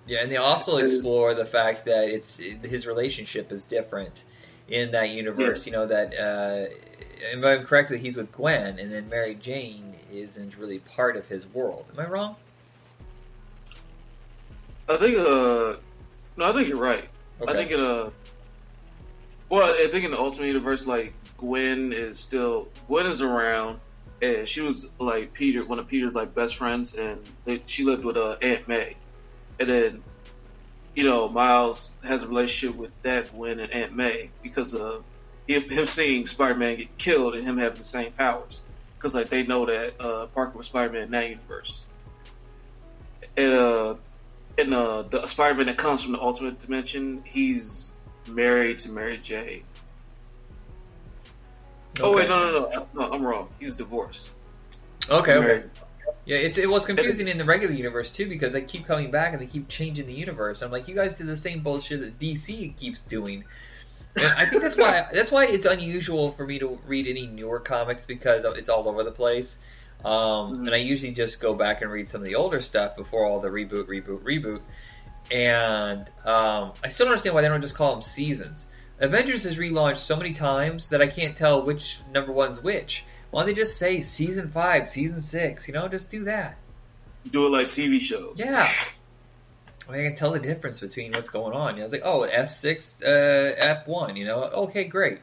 Yeah, 0.08 0.22
and 0.22 0.32
they 0.32 0.38
also 0.38 0.78
explore 0.78 1.34
the 1.34 1.46
fact 1.46 1.86
that 1.86 2.10
it's 2.10 2.38
his 2.38 2.86
relationship 2.86 3.52
is 3.52 3.64
different 3.64 4.24
in 4.68 4.92
that 4.92 5.10
universe. 5.10 5.66
You 5.66 5.74
know 5.74 5.88
that, 5.88 6.14
uh, 6.14 6.74
if 7.22 7.44
I'm 7.44 7.66
correct, 7.66 7.90
that 7.90 8.00
he's 8.00 8.16
with 8.16 8.32
Gwen, 8.32 8.78
and 8.78 8.92
then 8.92 9.10
Mary 9.10 9.34
Jane 9.34 9.96
isn't 10.12 10.58
really 10.58 10.80
part 10.80 11.18
of 11.18 11.28
his 11.28 11.48
world. 11.48 11.86
Am 11.94 12.00
I 12.00 12.08
wrong? 12.08 12.36
I 14.88 14.98
think 14.98 15.18
uh 15.18 15.78
no, 16.38 16.50
I 16.50 16.54
think 16.54 16.68
you're 16.68 16.78
right. 16.78 17.08
Okay. 17.42 17.52
I 17.52 17.56
think 17.56 17.72
in 17.72 17.80
a 17.80 18.12
Well, 19.50 19.64
I 19.70 19.88
think 19.88 20.06
in 20.06 20.12
the 20.12 20.20
Ultimate 20.20 20.48
Universe, 20.48 20.88
like 20.88 21.14
Gwen 21.38 21.94
is 21.94 22.20
still 22.20 22.70
Gwen 22.88 23.06
is 23.06 23.22
around, 23.22 23.80
and 24.22 24.48
she 24.48 24.62
was 24.62 24.88
like 25.00 25.34
Peter, 25.34 25.66
one 25.66 25.80
of 25.80 25.88
Peter's 25.88 26.16
like 26.16 26.34
best 26.34 26.56
friends, 26.56 26.96
and 26.96 27.22
they, 27.44 27.62
she 27.66 27.84
lived 27.84 28.06
with 28.06 28.18
uh, 28.18 28.38
Aunt 28.42 28.68
May, 28.68 28.96
and 29.60 29.70
then 29.70 30.04
you 30.96 31.04
know 31.04 31.28
Miles 31.30 31.92
has 32.04 32.24
a 32.24 32.28
relationship 32.28 32.78
with 32.78 33.02
that 33.02 33.32
Gwen 33.34 33.60
and 33.60 33.72
Aunt 33.72 33.96
May 33.96 34.32
because 34.42 34.74
of 34.74 35.04
him, 35.48 35.70
him 35.70 35.86
seeing 35.86 36.26
Spider-Man 36.26 36.78
get 36.78 36.98
killed 36.98 37.36
and 37.36 37.46
him 37.46 37.58
having 37.58 37.78
the 37.78 37.84
same 37.84 38.12
powers, 38.12 38.62
because 38.98 39.14
like 39.14 39.30
they 39.30 39.44
know 39.44 39.66
that 39.66 40.02
uh, 40.02 40.26
Parker 40.28 40.58
was 40.58 40.68
Spider-Man 40.68 41.04
in 41.04 41.12
that 41.12 41.30
universe, 41.30 41.84
and 43.38 43.54
uh, 43.54 43.96
and 44.58 44.74
uh, 44.74 45.02
the 45.04 45.26
Spider-Man 45.26 45.68
that 45.68 45.78
comes 45.78 46.04
from 46.04 46.14
the 46.14 46.22
Ultimate 46.22 46.62
Dimension, 46.62 47.24
he's 47.26 47.92
married 48.28 48.80
to 48.80 48.92
Mary 48.92 49.18
Jane. 49.18 49.64
Oh 52.02 52.16
wait, 52.16 52.28
no, 52.28 52.52
no, 52.52 52.70
no, 52.70 52.88
no, 52.94 53.14
I'm 53.14 53.24
wrong. 53.24 53.50
He's 53.60 53.76
divorced. 53.76 54.30
Okay, 55.10 55.34
okay. 55.36 55.64
Yeah, 56.26 56.38
it's 56.38 56.58
it 56.58 56.70
was 56.70 56.86
confusing 56.86 57.28
in 57.28 57.38
the 57.38 57.46
regular 57.46 57.74
universe 57.74 58.10
too 58.10 58.28
because 58.28 58.54
they 58.54 58.62
keep 58.62 58.86
coming 58.86 59.12
back 59.12 59.34
and 59.34 59.42
they 59.42 59.46
keep 59.46 59.70
changing 59.70 60.08
the 60.08 60.14
universe. 60.14 60.62
I'm 60.62 60.72
like, 60.72 60.88
you 60.88 60.96
guys 60.96 61.18
do 61.18 61.26
the 61.26 61.38
same 61.38 61.62
bullshit 61.62 62.02
that 62.02 62.20
DC 62.20 62.76
keeps 62.76 63.02
doing. 63.02 63.44
And 64.18 64.34
I 64.34 64.46
think 64.46 64.62
that's 64.62 64.78
why 64.78 65.08
that's 65.12 65.32
why 65.32 65.46
it's 65.46 65.66
unusual 65.66 66.32
for 66.32 66.46
me 66.46 66.60
to 66.60 66.80
read 66.88 67.08
any 67.08 67.28
newer 67.28 67.60
comics 67.60 68.06
because 68.06 68.44
it's 68.46 68.70
all 68.70 68.88
over 68.90 69.04
the 69.04 69.12
place. 69.12 69.60
Um, 70.06 70.60
Mhm. 70.60 70.68
And 70.68 70.76
I 70.76 70.78
usually 70.78 71.14
just 71.14 71.42
go 71.42 71.56
back 71.56 71.82
and 71.82 71.92
read 71.92 72.08
some 72.08 72.22
of 72.22 72.28
the 72.28 72.36
older 72.36 72.62
stuff 72.62 72.96
before 72.96 73.26
all 73.26 73.40
the 73.40 73.50
reboot, 73.50 73.86
reboot, 73.86 74.22
reboot. 74.22 74.62
And 75.32 76.08
um, 76.24 76.74
I 76.84 76.90
still 76.90 77.06
don't 77.06 77.14
understand 77.14 77.34
why 77.34 77.42
they 77.42 77.48
don't 77.48 77.62
just 77.62 77.76
call 77.76 77.92
them 77.94 78.04
seasons. 78.04 78.70
Avengers 79.00 79.44
has 79.44 79.58
relaunched 79.58 79.98
so 79.98 80.16
many 80.16 80.34
times 80.34 80.90
that 80.90 81.02
I 81.02 81.08
can't 81.08 81.36
tell 81.36 81.64
which 81.64 82.00
number 82.14 82.32
one's 82.32 82.62
which. 82.62 83.04
Why 83.32 83.42
don't 83.42 83.48
they 83.48 83.56
just 83.56 83.78
say 83.78 84.02
season 84.02 84.50
five, 84.50 84.88
season 84.88 85.20
six? 85.20 85.68
You 85.68 85.74
know, 85.74 85.88
just 85.88 86.12
do 86.12 86.26
that. 86.26 86.58
Do 87.30 87.48
it 87.48 87.50
like 87.50 87.68
TV 87.68 88.00
shows. 88.00 88.40
Yeah. 88.40 88.66
I, 89.90 89.92
mean, 89.92 90.02
I 90.02 90.04
can 90.10 90.16
tell 90.16 90.32
the 90.32 90.40
difference 90.40 90.80
between 90.80 91.12
what's 91.12 91.30
going 91.30 91.54
on. 91.54 91.74
You 91.74 91.80
know, 91.80 91.86
it's 91.86 91.94
like, 91.94 92.04
oh, 92.06 92.28
S6, 92.32 93.04
uh, 93.04 93.84
F1, 93.86 94.18
you 94.18 94.26
know, 94.26 94.44
okay, 94.44 94.86
great. 94.86 95.20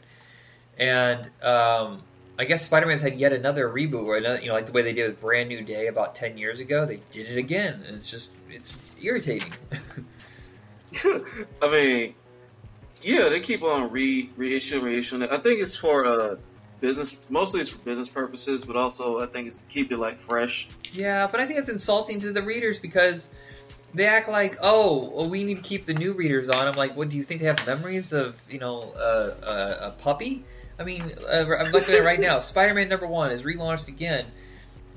And 0.79 1.31
um, 1.43 2.03
I 2.39 2.45
guess 2.45 2.65
Spider 2.65 2.87
Man's 2.87 3.03
had 3.03 3.17
yet 3.17 3.33
another 3.33 3.69
reboot, 3.69 4.07
or 4.07 4.17
another, 4.17 4.41
you 4.41 4.49
know, 4.49 4.55
like 4.55 4.67
the 4.67 4.73
way 4.73 4.83
they 4.83 4.95
did 4.95 5.11
with 5.11 5.21
Brand 5.21 5.49
New 5.49 5.63
Day 5.63 5.87
about 5.87 6.15
10 6.15 6.39
years 6.39 6.61
ago. 6.61 6.87
They 6.87 7.01
did 7.11 7.29
it 7.29 7.39
again, 7.39 7.85
and 7.87 7.97
it's 7.97 8.11
just, 8.11 8.35
it's 8.49 8.93
irritating. 9.03 9.53
I 11.63 11.71
mean, 11.71 12.15
yeah, 13.03 13.29
they 13.29 13.41
keep 13.41 13.63
on 13.63 13.91
re 13.91 14.31
reissuing, 14.37 14.83
reissuing 14.83 15.23
it. 15.25 15.33
I 15.33 15.39
think 15.39 15.61
it's 15.61 15.77
for 15.77 16.05
uh 16.05 16.37
business. 16.81 17.21
Mostly 17.31 17.61
it's 17.61 17.71
for 17.71 17.79
business 17.79 18.09
purposes, 18.09 18.65
but 18.65 18.77
also 18.77 19.21
I 19.21 19.27
think 19.27 19.49
it's 19.49 19.59
to 19.59 19.67
keep 19.67 19.93
it 19.93 19.99
like 19.99 20.21
fresh. 20.21 20.69
Yeah, 20.93 21.27
but 21.27 21.41
I 21.41 21.47
think 21.47 21.59
it's 21.59 21.69
insulting 21.69 22.21
to 22.21 22.33
the 22.33 22.43
readers 22.43 22.79
because 22.79 23.31
they 23.95 24.07
act 24.07 24.29
like, 24.29 24.57
oh, 24.63 25.11
well, 25.15 25.29
we 25.29 25.45
need 25.45 25.63
to 25.63 25.69
keep 25.69 25.87
the 25.87 25.95
new 25.95 26.13
readers 26.13 26.49
on. 26.49 26.67
I'm 26.67 26.75
like, 26.75 26.97
what 26.97 27.09
do 27.09 27.17
you 27.17 27.23
think 27.23 27.41
they 27.41 27.47
have 27.47 27.67
memories 27.67 28.13
of, 28.13 28.41
you 28.51 28.59
know, 28.59 28.93
uh, 28.97 29.35
uh, 29.45 29.77
a 29.89 29.91
puppy? 29.91 30.45
I 30.83 30.85
mean, 30.85 31.03
uh, 31.03 31.47
I'm 31.59 31.71
looking 31.71 31.95
at 31.95 32.01
it 32.01 32.05
right 32.05 32.19
now. 32.19 32.39
Spider-Man 32.41 32.89
number 32.89 33.07
one 33.07 33.31
is 33.31 33.45
relaunched 33.45 33.87
again. 33.87 34.25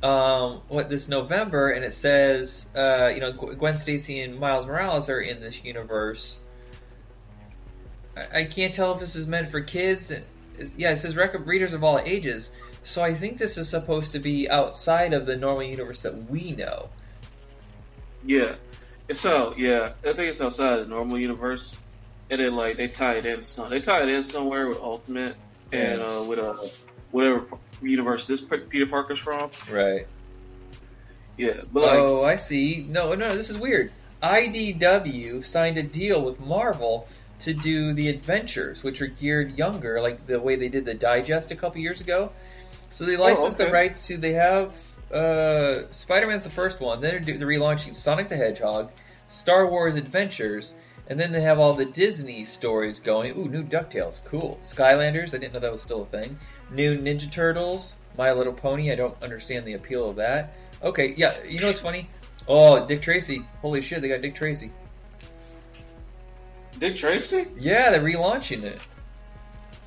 Um, 0.02 0.62
what 0.68 0.90
this 0.90 1.10
November, 1.10 1.70
and 1.70 1.86
it 1.86 1.94
says, 1.94 2.70
uh, 2.76 3.12
you 3.14 3.22
know, 3.22 3.32
Gwen 3.32 3.78
Stacy 3.78 4.22
and 4.22 4.40
Miles 4.40 4.66
Morales 4.66 5.10
are 5.10 5.20
in 5.20 5.42
this 5.42 5.64
universe. 5.64 6.40
I, 8.18 8.40
I 8.40 8.46
can't 8.46 8.74
tell 8.74 8.94
if 8.94 9.00
this 9.00 9.16
is 9.16 9.28
meant 9.28 9.50
for 9.50 9.62
kids. 9.62 10.12
Yeah, 10.76 10.92
it 10.92 10.98
says 10.98 11.16
record 11.16 11.46
readers 11.46 11.76
of 11.76 11.84
all 11.84 12.00
ages. 12.00 12.56
So 12.82 13.04
I 13.04 13.14
think 13.14 13.38
this 13.38 13.58
is 13.58 13.70
supposed 13.70 14.14
to 14.14 14.20
be 14.20 14.50
outside 14.50 15.14
of 15.14 15.26
the 15.26 15.38
normal 15.38 15.64
universe 15.64 16.02
that 16.02 16.30
we 16.30 16.52
know. 16.52 16.90
Yeah, 18.26 18.56
so 19.12 19.54
yeah. 19.56 19.94
I 20.04 20.14
think 20.14 20.30
it's 20.30 20.42
outside 20.42 20.78
the 20.78 20.88
normal 20.88 21.20
universe, 21.20 21.78
and 22.32 22.42
then 22.42 22.56
like 22.56 22.78
they 22.78 22.88
tie 22.88 23.16
it 23.16 23.26
in 23.28 23.44
some. 23.44 23.70
They 23.70 23.82
tie 23.82 24.02
it 24.02 24.10
in 24.10 24.24
somewhere 24.24 24.68
with 24.68 24.80
Ultimate 24.80 25.36
and 25.76 26.02
uh, 26.02 26.24
with 26.28 26.40
uh 26.40 26.56
whatever 27.12 27.46
universe 27.82 28.28
this 28.28 28.42
Peter 28.42 28.86
Parker's 28.86 29.20
from. 29.20 29.50
Right. 29.72 30.08
Yeah, 31.38 31.62
but 31.72 31.84
like 31.84 32.00
oh, 32.00 32.24
I 32.24 32.36
see. 32.36 32.86
No, 32.88 33.14
no, 33.16 33.36
this 33.36 33.50
is 33.50 33.58
weird. 33.58 33.92
IDW 34.24 35.44
signed 35.44 35.78
a 35.78 35.84
deal 35.84 36.24
with 36.24 36.40
Marvel 36.40 37.08
to 37.42 37.54
do 37.54 37.94
the 37.94 38.10
adventures, 38.10 38.84
which 38.84 39.02
are 39.02 39.08
geared 39.08 39.58
younger, 39.58 40.02
like 40.02 40.26
the 40.26 40.40
way 40.40 40.56
they 40.56 40.70
did 40.70 40.86
the 40.86 40.94
Digest 40.94 41.52
a 41.52 41.56
couple 41.56 41.82
years 41.82 42.02
ago. 42.02 42.32
So 42.90 43.06
they 43.06 43.18
licensed 43.18 43.58
the 43.58 43.66
okay. 43.66 43.74
rights 43.74 44.08
to. 44.08 44.18
They 44.18 44.34
have 44.34 44.82
uh, 45.12 45.92
Spider-Man's 45.92 46.46
the 46.46 46.50
first 46.50 46.80
one. 46.80 47.02
Then 47.02 47.24
they're, 47.26 47.38
they're 47.38 47.48
relaunching 47.48 47.94
Sonic 47.94 48.30
the 48.30 48.38
Hedgehog, 48.38 48.92
Star 49.28 49.68
Wars 49.68 49.96
Adventures, 49.96 50.76
and 51.08 51.20
then 51.20 51.32
they 51.32 51.42
have 51.42 51.60
all 51.60 51.74
the 51.74 51.86
Disney 51.86 52.46
stories 52.46 53.00
going. 53.00 53.38
Ooh, 53.38 53.48
new 53.48 53.64
Ducktales, 53.64 54.24
cool. 54.26 54.58
Skylanders, 54.62 55.36
I 55.36 55.38
didn't 55.38 55.54
know 55.54 55.60
that 55.60 55.72
was 55.72 55.82
still 55.82 56.02
a 56.02 56.06
thing. 56.06 56.38
New 56.72 56.98
Ninja 56.98 57.32
Turtles, 57.32 57.96
My 58.18 58.34
Little 58.34 58.54
Pony. 58.54 58.92
I 58.92 58.96
don't 58.96 59.22
understand 59.22 59.66
the 59.66 59.74
appeal 59.74 60.10
of 60.10 60.16
that. 60.18 60.54
Okay, 60.84 61.14
yeah, 61.16 61.34
you 61.48 61.60
know 61.60 61.68
what's 61.68 61.80
funny? 61.80 62.08
Oh, 62.48 62.86
Dick 62.86 63.02
Tracy. 63.02 63.46
Holy 63.62 63.82
shit, 63.82 64.02
they 64.02 64.10
got 64.10 64.22
Dick 64.22 64.36
Tracy. 64.36 64.72
Dick 66.78 66.96
Tracy. 66.96 67.46
Yeah, 67.58 67.92
they're 67.92 68.02
relaunching 68.02 68.64
it. 68.64 68.88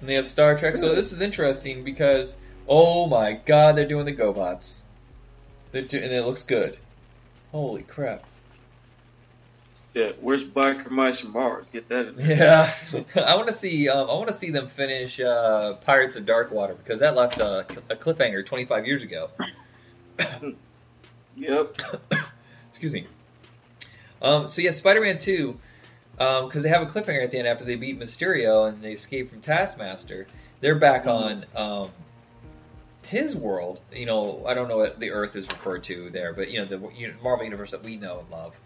And 0.01 0.09
they 0.09 0.15
have 0.15 0.27
Star 0.27 0.57
Trek. 0.57 0.77
So 0.77 0.95
this 0.95 1.13
is 1.13 1.21
interesting 1.21 1.85
because, 1.85 2.39
oh 2.69 3.07
my 3.09 3.33
god, 3.33 3.77
they're 3.77 3.87
doing 3.87 4.07
the 4.07 4.15
GoBots. 4.15 4.81
They're 5.73 5.83
do- 5.83 5.99
and 5.99 6.13
it 6.13 6.25
looks 6.25 6.45
good. 6.45 6.77
Holy 7.53 7.83
crap. 7.83 8.25
Yeah, 9.99 10.13
where's 10.21 10.45
Biker 10.45 10.93
Mice 10.93 11.19
from 11.19 11.33
Mars? 11.33 11.69
Get 11.71 11.89
that 11.89 12.07
in 12.07 12.15
there. 12.15 12.37
Yeah, 12.37 13.03
I 13.27 13.35
want 13.35 13.49
to 13.49 13.53
see. 13.53 13.89
Um, 13.89 14.09
I 14.09 14.13
want 14.13 14.29
to 14.29 14.33
see 14.33 14.53
them 14.53 14.69
finish 14.69 15.19
uh, 15.19 15.73
Pirates 15.85 16.15
of 16.15 16.25
Darkwater 16.25 16.79
because 16.79 17.01
that 17.01 17.17
left 17.17 17.41
a, 17.41 17.67
a 17.91 17.97
cliffhanger 17.97 18.47
25 18.47 18.87
years 18.87 19.03
ago. 19.03 19.31
Yep. 21.41 21.77
Excuse 22.71 22.93
me. 22.93 23.07
Um, 24.21 24.49
so 24.49 24.61
yeah, 24.61 24.73
Spider-Man 24.73 25.19
Two, 25.19 25.57
because 26.17 26.65
they 26.65 26.69
have 26.69 26.83
a 26.83 26.87
cliffhanger 26.87 27.23
at 27.23 27.31
the 27.31 27.39
end 27.39 27.47
after 27.47 27.65
they 27.65 27.77
beat 27.77 28.01
Mysterio 28.01 28.69
and 28.69 28.83
they 28.83 28.95
escape 28.95 29.31
from 29.31 29.41
Taskmaster. 29.41 30.27
They're 30.61 30.75
back 30.75 31.07
on 31.07 31.45
um, 31.55 31.91
his 33.03 33.37
world. 33.37 33.81
You 33.95 34.07
know, 34.07 34.45
I 34.49 34.55
don't 34.55 34.69
know 34.69 34.79
what 34.79 34.99
the 34.99 35.13
Earth 35.13 35.37
is 35.37 35.49
referred 35.49 35.85
to 35.85 36.11
there, 36.11 36.33
but 36.33 36.51
you 36.51 36.59
know 36.59 36.65
the 36.65 36.79
Marvel 37.23 37.45
universe 37.45 37.71
that 37.71 37.85
we 37.85 37.97
know 37.97 38.19
and 38.19 38.31
love. 38.31 38.59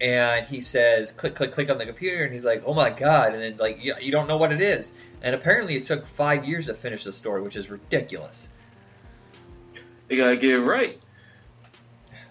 And 0.00 0.46
he 0.46 0.60
says, 0.60 1.10
click, 1.10 1.34
click, 1.34 1.52
click 1.52 1.70
on 1.70 1.78
the 1.78 1.86
computer, 1.86 2.22
and 2.22 2.32
he's 2.32 2.44
like, 2.44 2.62
oh 2.64 2.74
my 2.74 2.90
god, 2.90 3.34
and 3.34 3.42
then 3.42 3.56
like 3.56 3.82
you, 3.82 3.94
you 4.00 4.12
don't 4.12 4.28
know 4.28 4.36
what 4.36 4.52
it 4.52 4.60
is. 4.60 4.94
And 5.22 5.34
apparently, 5.34 5.74
it 5.74 5.84
took 5.84 6.06
five 6.06 6.44
years 6.44 6.66
to 6.66 6.74
finish 6.74 7.02
the 7.04 7.12
story, 7.12 7.42
which 7.42 7.56
is 7.56 7.68
ridiculous. 7.68 8.48
They 10.06 10.16
gotta 10.16 10.36
get 10.36 10.52
it 10.52 10.60
right. 10.60 11.00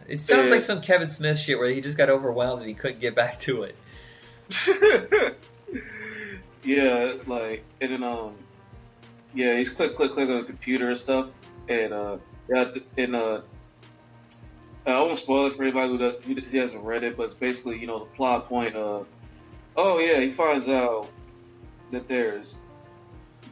It 0.08 0.22
sounds 0.22 0.52
like 0.52 0.62
some 0.62 0.82
Kevin 0.82 1.10
Smith 1.10 1.38
shit 1.38 1.60
where 1.60 1.70
he 1.70 1.82
just 1.82 1.98
got 1.98 2.10
overwhelmed 2.10 2.62
and 2.62 2.70
he 2.70 2.76
couldn't 2.76 3.00
get 3.00 3.14
back 3.16 3.40
to 3.40 3.64
it. 3.64 3.76
yeah, 6.64 7.14
like 7.26 7.66
and 7.82 7.92
then 7.92 8.04
um, 8.04 8.36
yeah, 9.34 9.58
he's 9.58 9.70
click 9.70 9.96
click 9.96 10.14
click 10.14 10.30
on 10.30 10.38
the 10.38 10.44
computer 10.44 10.88
and 10.88 10.98
stuff, 10.98 11.30
and 11.68 11.94
uh, 11.94 12.18
yeah, 12.50 12.74
and 12.98 13.16
uh, 13.16 13.42
I 14.96 15.02
won't 15.02 15.18
spoil 15.18 15.48
it 15.48 15.54
for 15.54 15.64
anybody 15.64 15.90
who, 15.92 15.98
does, 15.98 16.24
who 16.24 16.60
hasn't 16.60 16.84
read 16.84 17.04
it, 17.04 17.18
but 17.18 17.24
it's 17.24 17.34
basically 17.34 17.80
you 17.80 17.88
know 17.88 18.00
the 18.00 18.06
plot 18.12 18.48
point 18.48 18.76
of, 18.76 19.08
oh 19.76 20.00
yeah, 20.00 20.20
he 20.20 20.30
finds 20.30 20.70
out 20.70 21.10
that 21.92 22.08
there's 22.08 22.58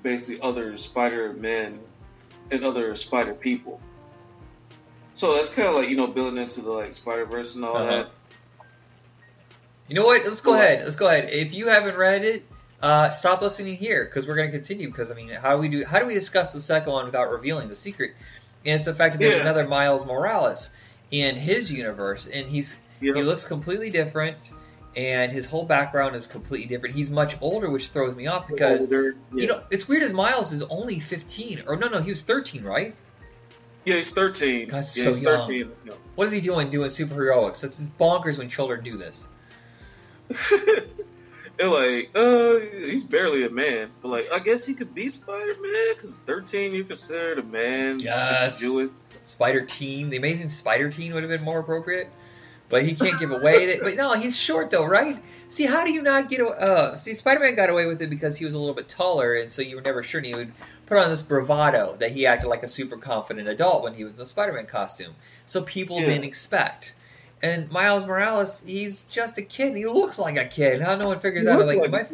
basically 0.04 0.42
other 0.42 0.78
Spider 0.78 1.34
Men 1.34 1.80
and 2.52 2.64
other 2.64 2.96
Spider 2.96 3.34
people. 3.34 3.80
So 5.14 5.36
that's 5.36 5.50
kind 5.54 5.68
of 5.68 5.76
like 5.76 5.90
you 5.90 5.98
know 5.98 6.08
building 6.08 6.42
into 6.42 6.62
the 6.62 6.72
like 6.72 6.94
Spider 6.94 7.26
Verse 7.26 7.56
and 7.56 7.66
all 7.66 7.78
Uh-huh. 7.78 7.86
that. 7.98 8.12
You 9.88 9.96
know 9.96 10.06
what? 10.06 10.26
Let's 10.26 10.42
go 10.42 10.54
ahead. 10.56 10.84
Let's 10.84 10.96
go 10.96 11.08
ahead. 11.08 11.30
If 11.30 11.54
you 11.54 11.68
haven't 11.68 11.96
read 11.96 12.24
it, 12.24 12.44
uh, 12.82 13.10
stop 13.12 13.42
listening 13.42 13.76
here 13.76 14.04
because 14.04 14.28
we're 14.28 14.36
going 14.36 14.50
to 14.50 14.58
continue. 14.58 14.88
Because 14.88 15.12
I 15.12 15.16
mean, 15.16 15.30
how 15.30 15.56
do 15.56 15.62
we 15.62 15.70
do? 15.70 15.86
How 15.86 16.00
do 16.00 16.08
we 16.08 16.14
discuss 16.16 16.54
the 16.54 16.60
second 16.60 16.92
one 16.92 17.06
without 17.06 17.30
revealing 17.30 17.68
the 17.70 17.76
secret? 17.76 18.12
And 18.66 18.76
it's 18.76 18.86
the 18.86 18.96
fact 18.96 19.14
that 19.14 19.20
there's 19.20 19.36
Yeah. 19.36 19.42
another 19.42 19.68
Miles 19.68 20.06
Morales 20.06 20.72
in 21.12 21.36
his 21.36 21.72
universe, 21.72 22.28
and 22.28 22.48
he's 22.48 22.80
know? 23.02 23.14
he 23.14 23.24
looks 23.24 23.48
completely 23.48 23.90
different, 23.90 24.52
and 24.96 25.32
his 25.32 25.46
whole 25.46 25.66
background 25.66 26.16
is 26.16 26.28
completely 26.28 26.68
different. 26.68 26.96
He's 26.96 27.12
much 27.12 27.42
older, 27.42 27.70
which 27.70 27.90
throws 27.90 28.16
me 28.16 28.28
off 28.28 28.48
because 28.48 28.84
Older, 28.84 29.16
yeah. 29.34 29.42
you 29.42 29.48
know 29.48 29.62
it's 29.72 29.88
weird 29.88 30.04
as 30.04 30.14
Miles 30.14 30.52
is 30.52 30.64
only 30.64 31.00
15, 31.00 31.64
or 31.68 31.76
no, 31.78 31.88
no, 31.88 32.02
he 32.02 32.10
was 32.10 32.22
13, 32.24 32.64
right? 32.64 32.96
Yeah, 33.86 33.96
he's 33.96 34.10
13. 34.12 34.68
That's 34.68 34.98
yeah, 34.98 35.04
so 35.04 35.10
he's 35.10 35.22
young. 35.22 35.42
13. 35.42 35.72
No. 35.86 35.94
What 36.16 36.26
is 36.26 36.32
he 36.32 36.42
doing 36.42 36.70
doing 36.70 36.90
superheroics? 36.90 37.64
It's 37.64 37.80
bonkers 37.80 38.38
when 38.38 38.50
children 38.50 38.84
do 38.84 38.98
this. 38.98 39.28
They're 41.58 41.70
like, 41.70 42.12
uh, 42.16 42.58
he's 42.58 43.06
barely 43.06 43.46
a 43.46 43.50
man, 43.50 43.90
but 44.02 44.10
like, 44.10 44.32
I 44.34 44.40
guess 44.40 44.66
he 44.66 44.74
could 44.74 44.94
be 44.94 45.10
Spider 45.10 45.56
Man 45.62 45.94
because 45.94 46.18
thirteen 46.18 46.74
you 46.74 46.84
considered 46.84 47.40
a 47.40 47.44
man. 47.44 48.00
Yes. 48.00 48.60
Do 48.60 48.86
it. 48.86 48.92
Spider 49.26 49.62
Teen, 49.62 50.10
the 50.10 50.18
Amazing 50.18 50.48
Spider 50.48 50.90
Teen 50.90 51.14
would 51.14 51.24
have 51.24 51.30
been 51.30 51.44
more 51.44 51.60
appropriate. 51.60 52.10
But 52.68 52.82
he 52.82 52.96
can't 52.96 53.20
give 53.20 53.30
away 53.30 53.68
that. 53.68 53.84
But 53.84 53.96
no, 53.96 54.14
he's 54.14 54.40
short 54.40 54.72
though, 54.72 54.86
right? 54.88 55.22
See, 55.50 55.66
how 55.66 55.86
do 55.86 55.92
you 55.92 56.02
not 56.02 56.30
get? 56.30 56.42
Uh, 56.42 56.96
see, 56.96 57.14
Spider-Man 57.14 57.56
got 57.56 57.70
away 57.70 57.86
with 57.86 58.02
it 58.02 58.10
because 58.10 58.38
he 58.38 58.44
was 58.46 58.56
a 58.56 58.60
little 58.60 58.74
bit 58.74 58.90
taller, 58.90 59.36
and 59.36 59.52
so 59.52 59.62
you 59.62 59.76
were 59.76 59.84
never 59.84 60.02
sure. 60.02 60.18
And 60.18 60.26
he 60.26 60.34
would 60.34 60.52
put 60.88 60.98
on 60.98 61.10
this 61.10 61.22
bravado 61.22 61.96
that 62.00 62.12
he 62.12 62.26
acted 62.26 62.48
like 62.48 62.64
a 62.64 62.68
super 62.68 62.98
confident 62.98 63.48
adult 63.48 63.84
when 63.84 63.94
he 63.94 64.04
was 64.04 64.14
in 64.14 64.20
the 64.20 64.26
Spider-Man 64.26 64.66
costume, 64.66 65.14
so 65.46 65.62
people 65.62 66.00
Yeah. 66.00 66.08
didn't 66.08 66.24
expect. 66.24 66.96
And 67.44 67.70
Miles 67.70 68.04
Morales, 68.06 68.64
he's 68.66 69.04
just 69.06 69.38
a 69.38 69.44
kid. 69.44 69.76
He 69.76 69.86
looks 69.86 70.18
like 70.18 70.38
a 70.38 70.46
kid. 70.46 70.82
How 70.82 70.96
no 70.96 71.06
one 71.08 71.20
figures 71.20 71.46
He 71.46 71.52
out? 71.52 71.64
Like, 71.68 71.92
like 71.92 72.12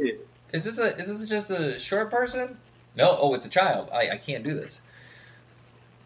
is 0.52 0.66
this 0.66 0.80
a 0.80 0.88
is 0.88 1.08
this 1.08 1.30
just 1.30 1.50
a 1.52 1.80
short 1.80 2.12
person? 2.12 2.58
No. 2.98 3.16
Oh, 3.18 3.34
it's 3.36 3.46
a 3.46 3.50
child. 3.50 3.90
I, 3.94 4.10
I 4.10 4.18
can't 4.18 4.44
do 4.44 4.54
this. 4.54 4.82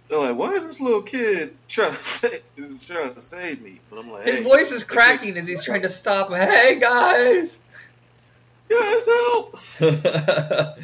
They're 0.07 0.19
like, 0.19 0.35
why 0.37 0.51
is 0.51 0.67
this 0.67 0.79
little 0.81 1.01
kid 1.01 1.55
trying 1.67 1.91
to 1.91 1.97
save, 1.97 2.41
trying 2.85 3.13
to 3.15 3.21
save 3.21 3.61
me? 3.61 3.79
But 3.89 3.99
I'm 3.99 4.11
like, 4.11 4.27
His 4.27 4.39
hey, 4.39 4.43
voice 4.45 4.71
is 4.71 4.83
cracking 4.83 5.35
as 5.37 5.47
he's 5.47 5.63
trying 5.63 5.81
to 5.83 5.89
stop. 5.89 6.31
Hey 6.31 6.79
guys. 6.79 7.59
guys 8.69 9.05
help! 9.07 9.57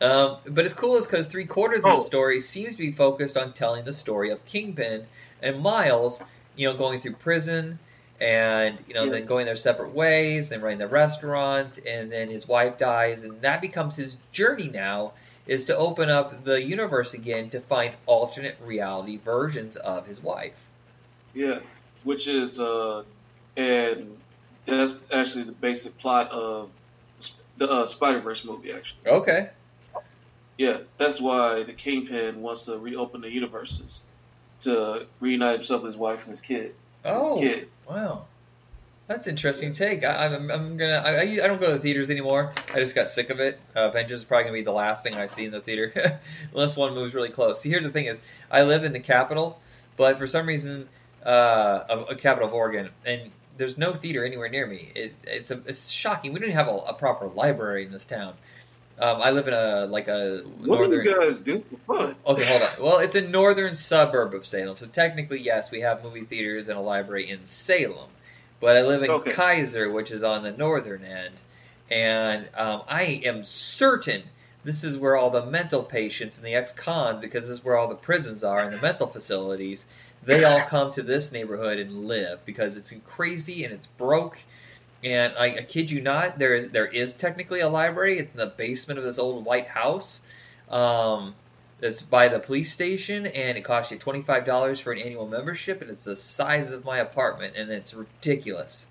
um, 0.00 0.36
but 0.50 0.64
it's 0.64 0.74
cool 0.74 0.96
is 0.96 1.06
because 1.06 1.28
three 1.28 1.46
quarters 1.46 1.84
of 1.84 1.92
Oh. 1.92 1.96
the 1.96 2.02
story 2.02 2.40
seems 2.40 2.72
to 2.74 2.78
be 2.78 2.92
focused 2.92 3.36
on 3.36 3.52
telling 3.52 3.84
the 3.84 3.92
story 3.92 4.30
of 4.30 4.44
Kingpin 4.46 5.06
and 5.42 5.60
Miles, 5.60 6.22
you 6.56 6.68
know, 6.70 6.76
going 6.76 7.00
through 7.00 7.14
prison 7.14 7.78
and 8.20 8.78
you 8.86 8.94
know 8.94 9.04
Yeah. 9.04 9.10
then 9.10 9.26
going 9.26 9.46
their 9.46 9.56
separate 9.56 9.94
ways, 9.94 10.50
then 10.50 10.60
running 10.60 10.78
the 10.78 10.86
restaurant, 10.88 11.78
and 11.86 12.10
then 12.12 12.28
his 12.28 12.46
wife 12.46 12.78
dies, 12.78 13.24
and 13.24 13.40
that 13.42 13.60
becomes 13.60 13.96
his 13.96 14.16
journey 14.32 14.68
now 14.68 15.12
is 15.52 15.66
to 15.66 15.76
open 15.76 16.08
up 16.08 16.44
the 16.44 16.62
universe 16.62 17.12
again 17.12 17.50
to 17.50 17.60
find 17.60 17.94
alternate 18.06 18.56
reality 18.64 19.18
versions 19.18 19.76
of 19.76 20.06
his 20.06 20.22
wife. 20.22 20.58
Yeah, 21.34 21.58
which 22.04 22.26
is 22.26 22.58
uh, 22.58 23.02
and 23.54 24.16
that's 24.64 25.06
actually 25.12 25.44
the 25.44 25.52
basic 25.52 25.98
plot 25.98 26.30
of 26.30 26.70
the 27.58 27.70
uh, 27.70 27.86
Spider 27.86 28.20
Verse 28.20 28.46
movie. 28.46 28.72
Actually, 28.72 29.10
Okay. 29.10 29.50
yeah, 30.56 30.78
that's 30.96 31.20
why 31.20 31.64
the 31.64 31.74
Kingpin 31.74 32.40
wants 32.40 32.62
to 32.62 32.78
reopen 32.78 33.20
the 33.20 33.30
universes 33.30 34.00
to 34.60 35.06
reunite 35.20 35.54
himself 35.56 35.82
with 35.82 35.92
his 35.92 35.98
wife 35.98 36.20
and 36.20 36.28
his 36.30 36.40
kid. 36.40 36.74
Oh. 37.04 37.38
His 37.38 37.50
kid. 37.50 37.68
Wow. 37.86 38.24
That's 39.12 39.26
an 39.26 39.32
interesting 39.32 39.72
take. 39.72 40.04
I, 40.04 40.26
I'm, 40.26 40.50
I'm 40.50 40.76
gonna. 40.78 41.02
I, 41.04 41.16
I 41.16 41.20
I 41.20 41.46
don't 41.46 41.60
go 41.60 41.66
to 41.66 41.74
the 41.74 41.78
theaters 41.78 42.10
anymore. 42.10 42.50
I 42.72 42.78
just 42.78 42.94
got 42.94 43.08
sick 43.08 43.28
of 43.28 43.40
it. 43.40 43.60
Uh, 43.76 43.88
Avengers 43.90 44.20
is 44.20 44.24
probably 44.24 44.44
gonna 44.44 44.54
be 44.54 44.62
the 44.62 44.72
last 44.72 45.04
thing 45.04 45.12
I 45.12 45.26
see 45.26 45.44
in 45.44 45.52
the 45.52 45.60
theater, 45.60 45.92
unless 46.52 46.78
one 46.78 46.94
moves 46.94 47.14
really 47.14 47.28
close. 47.28 47.60
See, 47.60 47.68
here's 47.68 47.84
the 47.84 47.90
thing: 47.90 48.06
is 48.06 48.22
I 48.50 48.62
live 48.62 48.84
in 48.84 48.94
the 48.94 49.00
capital, 49.00 49.60
but 49.98 50.16
for 50.16 50.26
some 50.26 50.46
reason, 50.46 50.88
uh, 51.26 51.84
of 51.90 52.10
a 52.10 52.14
capital 52.14 52.48
of 52.48 52.54
Oregon, 52.54 52.88
and 53.04 53.30
there's 53.58 53.76
no 53.76 53.92
theater 53.92 54.24
anywhere 54.24 54.48
near 54.48 54.66
me. 54.66 54.90
It, 54.94 55.14
it's 55.24 55.50
a, 55.50 55.60
it's 55.66 55.90
shocking. 55.90 56.32
We 56.32 56.40
don't 56.40 56.48
even 56.48 56.56
have 56.56 56.68
a, 56.68 56.76
a 56.76 56.94
proper 56.94 57.26
library 57.26 57.84
in 57.84 57.92
this 57.92 58.06
town. 58.06 58.32
Um, 58.98 59.20
I 59.20 59.32
live 59.32 59.46
in 59.46 59.52
a 59.52 59.84
like 59.86 60.08
a 60.08 60.38
What 60.38 60.78
northern. 60.78 61.04
do 61.04 61.10
you 61.10 61.20
guys 61.20 61.40
do 61.40 61.62
for 61.86 61.96
fun? 61.98 62.16
Okay, 62.26 62.44
hold 62.46 62.62
on. 62.62 62.68
Well, 62.82 62.98
it's 63.00 63.14
a 63.14 63.28
northern 63.28 63.74
suburb 63.74 64.32
of 64.32 64.46
Salem, 64.46 64.76
so 64.76 64.86
technically, 64.86 65.40
yes, 65.40 65.70
we 65.70 65.80
have 65.80 66.02
movie 66.02 66.22
theaters 66.22 66.70
and 66.70 66.78
a 66.78 66.82
library 66.82 67.28
in 67.28 67.44
Salem. 67.44 68.08
But 68.62 68.78
I 68.78 68.82
live 68.82 69.02
in 69.02 69.10
Okay. 69.10 69.32
Keizer, 69.32 69.92
which 69.92 70.10
is 70.10 70.22
on 70.22 70.42
the 70.42 70.52
northern 70.52 71.04
end, 71.04 71.38
and 71.90 72.48
um, 72.56 72.82
I 72.88 73.20
am 73.24 73.44
certain 73.44 74.22
this 74.64 74.84
is 74.84 74.96
where 74.96 75.16
all 75.16 75.30
the 75.30 75.44
mental 75.44 75.82
patients 75.82 76.38
and 76.38 76.46
the 76.46 76.54
ex-cons, 76.54 77.18
because 77.18 77.48
this 77.48 77.58
is 77.58 77.64
where 77.64 77.76
all 77.76 77.88
the 77.88 77.96
prisons 77.96 78.44
are 78.44 78.60
and 78.60 78.72
the 78.72 78.80
mental 78.80 79.08
facilities, 79.08 79.86
they 80.22 80.44
all 80.44 80.60
come 80.68 80.90
to 80.92 81.02
this 81.02 81.32
neighborhood 81.32 81.78
and 81.78 82.06
live 82.06 82.44
because 82.46 82.76
it's 82.76 82.94
crazy 83.04 83.64
and 83.64 83.74
it's 83.74 83.88
broke. 83.88 84.38
And 85.02 85.34
I, 85.36 85.46
I 85.46 85.62
kid 85.62 85.90
you 85.90 86.00
not, 86.00 86.38
there 86.38 86.54
is 86.54 86.70
there 86.70 86.86
is 86.86 87.14
technically 87.14 87.60
a 87.60 87.68
library. 87.68 88.20
It's 88.20 88.32
in 88.32 88.38
the 88.38 88.46
basement 88.46 88.98
of 88.98 89.04
this 89.04 89.18
old 89.18 89.44
white 89.44 89.66
house. 89.66 90.24
Um, 90.70 91.34
it's 91.82 92.00
by 92.00 92.28
the 92.28 92.38
police 92.38 92.72
station, 92.72 93.26
and 93.26 93.58
it 93.58 93.62
costs 93.62 93.92
you 93.92 93.98
twenty 93.98 94.22
five 94.22 94.46
dollars 94.46 94.80
for 94.80 94.92
an 94.92 95.00
annual 95.00 95.26
membership, 95.26 95.82
and 95.82 95.90
it's 95.90 96.04
the 96.04 96.16
size 96.16 96.72
of 96.72 96.84
my 96.84 96.98
apartment, 96.98 97.56
and 97.56 97.70
it's 97.70 97.92
ridiculous. 97.92 98.86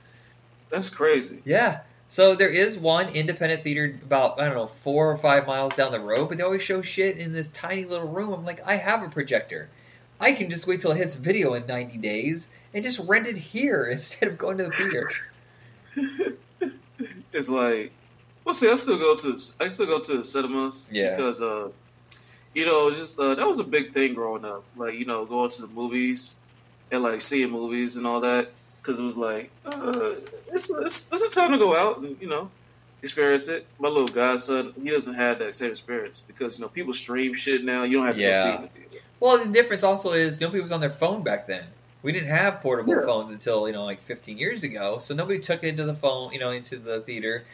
That's 0.69 0.89
crazy. 0.89 1.41
Yeah. 1.45 1.81
So 2.09 2.35
there 2.35 2.53
is 2.53 2.77
one 2.77 3.07
independent 3.15 3.61
theater 3.61 3.97
about 4.03 4.39
I 4.39 4.45
don't 4.45 4.55
know 4.55 4.67
four 4.67 5.11
or 5.11 5.17
five 5.17 5.47
miles 5.47 5.75
down 5.75 5.93
the 5.93 5.99
road, 5.99 6.27
but 6.27 6.37
they 6.37 6.43
always 6.43 6.61
show 6.61 6.81
shit 6.81 7.17
in 7.17 7.31
this 7.31 7.47
tiny 7.49 7.85
little 7.85 8.07
room. 8.09 8.33
I'm 8.33 8.45
like, 8.45 8.61
I 8.67 8.75
have 8.75 9.03
a 9.03 9.09
projector. 9.09 9.69
I 10.19 10.33
can 10.33 10.49
just 10.49 10.67
wait 10.67 10.81
till 10.81 10.91
it 10.91 10.97
hits 10.97 11.15
video 11.15 11.53
in 11.55 11.65
90 11.65 11.97
days 11.97 12.51
and 12.73 12.83
just 12.83 12.99
rent 13.07 13.27
it 13.27 13.37
here 13.37 13.85
instead 13.91 14.27
of 14.29 14.37
going 14.37 14.57
to 14.57 14.65
the 14.65 14.71
theater. 14.71 15.09
it's 17.33 17.49
like, 17.49 17.91
well, 18.43 18.53
see, 18.55 18.69
I 18.69 18.75
still 18.75 18.97
go 18.97 19.15
to 19.15 19.37
I 19.59 19.69
still 19.69 19.85
go 19.87 19.99
to 19.99 20.17
the 20.17 20.23
cinemas 20.23 20.85
Yeah. 20.91 21.15
because 21.15 21.41
uh, 21.41 21.69
you 22.53 22.65
know, 22.65 22.87
it's 22.87 22.97
just 22.97 23.19
uh, 23.19 23.35
that 23.35 23.47
was 23.47 23.59
a 23.59 23.63
big 23.63 23.93
thing 23.93 24.13
growing 24.13 24.45
up. 24.45 24.65
Like, 24.75 24.95
you 24.95 25.05
know, 25.05 25.25
going 25.25 25.49
to 25.49 25.61
the 25.61 25.67
movies 25.67 26.35
and 26.91 27.03
like 27.03 27.21
seeing 27.21 27.51
movies 27.51 27.95
and 27.95 28.05
all 28.05 28.21
that 28.21 28.51
because 28.81 28.99
it 28.99 29.03
was 29.03 29.17
like, 29.17 29.51
uh, 29.65 30.15
it's, 30.53 30.69
it's 30.69 31.07
it's 31.11 31.35
a 31.35 31.39
time 31.39 31.51
to 31.51 31.57
go 31.57 31.75
out 31.75 31.99
and 31.99 32.19
you 32.21 32.27
know 32.27 32.51
experience 33.01 33.47
it. 33.47 33.67
My 33.79 33.89
little 33.89 34.07
godson, 34.07 34.73
he 34.81 34.89
doesn't 34.89 35.15
have 35.15 35.39
that 35.39 35.55
same 35.55 35.71
experience 35.71 36.21
because 36.21 36.59
you 36.59 36.65
know 36.65 36.69
people 36.69 36.93
stream 36.93 37.33
shit 37.33 37.63
now. 37.63 37.83
You 37.83 37.97
don't 37.97 38.07
have 38.07 38.15
to 38.15 38.21
Yeah. 38.21 38.33
go 38.33 38.43
see 38.43 38.49
it 38.49 38.61
the 38.61 38.67
theater. 38.79 39.05
Well, 39.19 39.45
the 39.45 39.51
difference 39.51 39.83
also 39.83 40.11
is 40.13 40.41
nobody 40.41 40.61
was 40.61 40.71
on 40.71 40.79
their 40.79 40.89
phone 40.89 41.23
back 41.23 41.47
then. 41.47 41.63
We 42.03 42.11
didn't 42.11 42.29
have 42.29 42.61
portable 42.61 42.93
Yeah. 42.93 43.05
phones 43.05 43.31
until 43.31 43.67
you 43.67 43.73
know 43.73 43.85
like 43.85 44.01
15 44.01 44.37
years 44.37 44.63
ago, 44.63 44.99
so 44.99 45.15
nobody 45.15 45.39
took 45.39 45.63
it 45.63 45.67
into 45.67 45.85
the 45.85 45.93
phone, 45.93 46.33
you 46.33 46.39
know, 46.39 46.49
into 46.49 46.77
the 46.77 47.01
theater. 47.01 47.45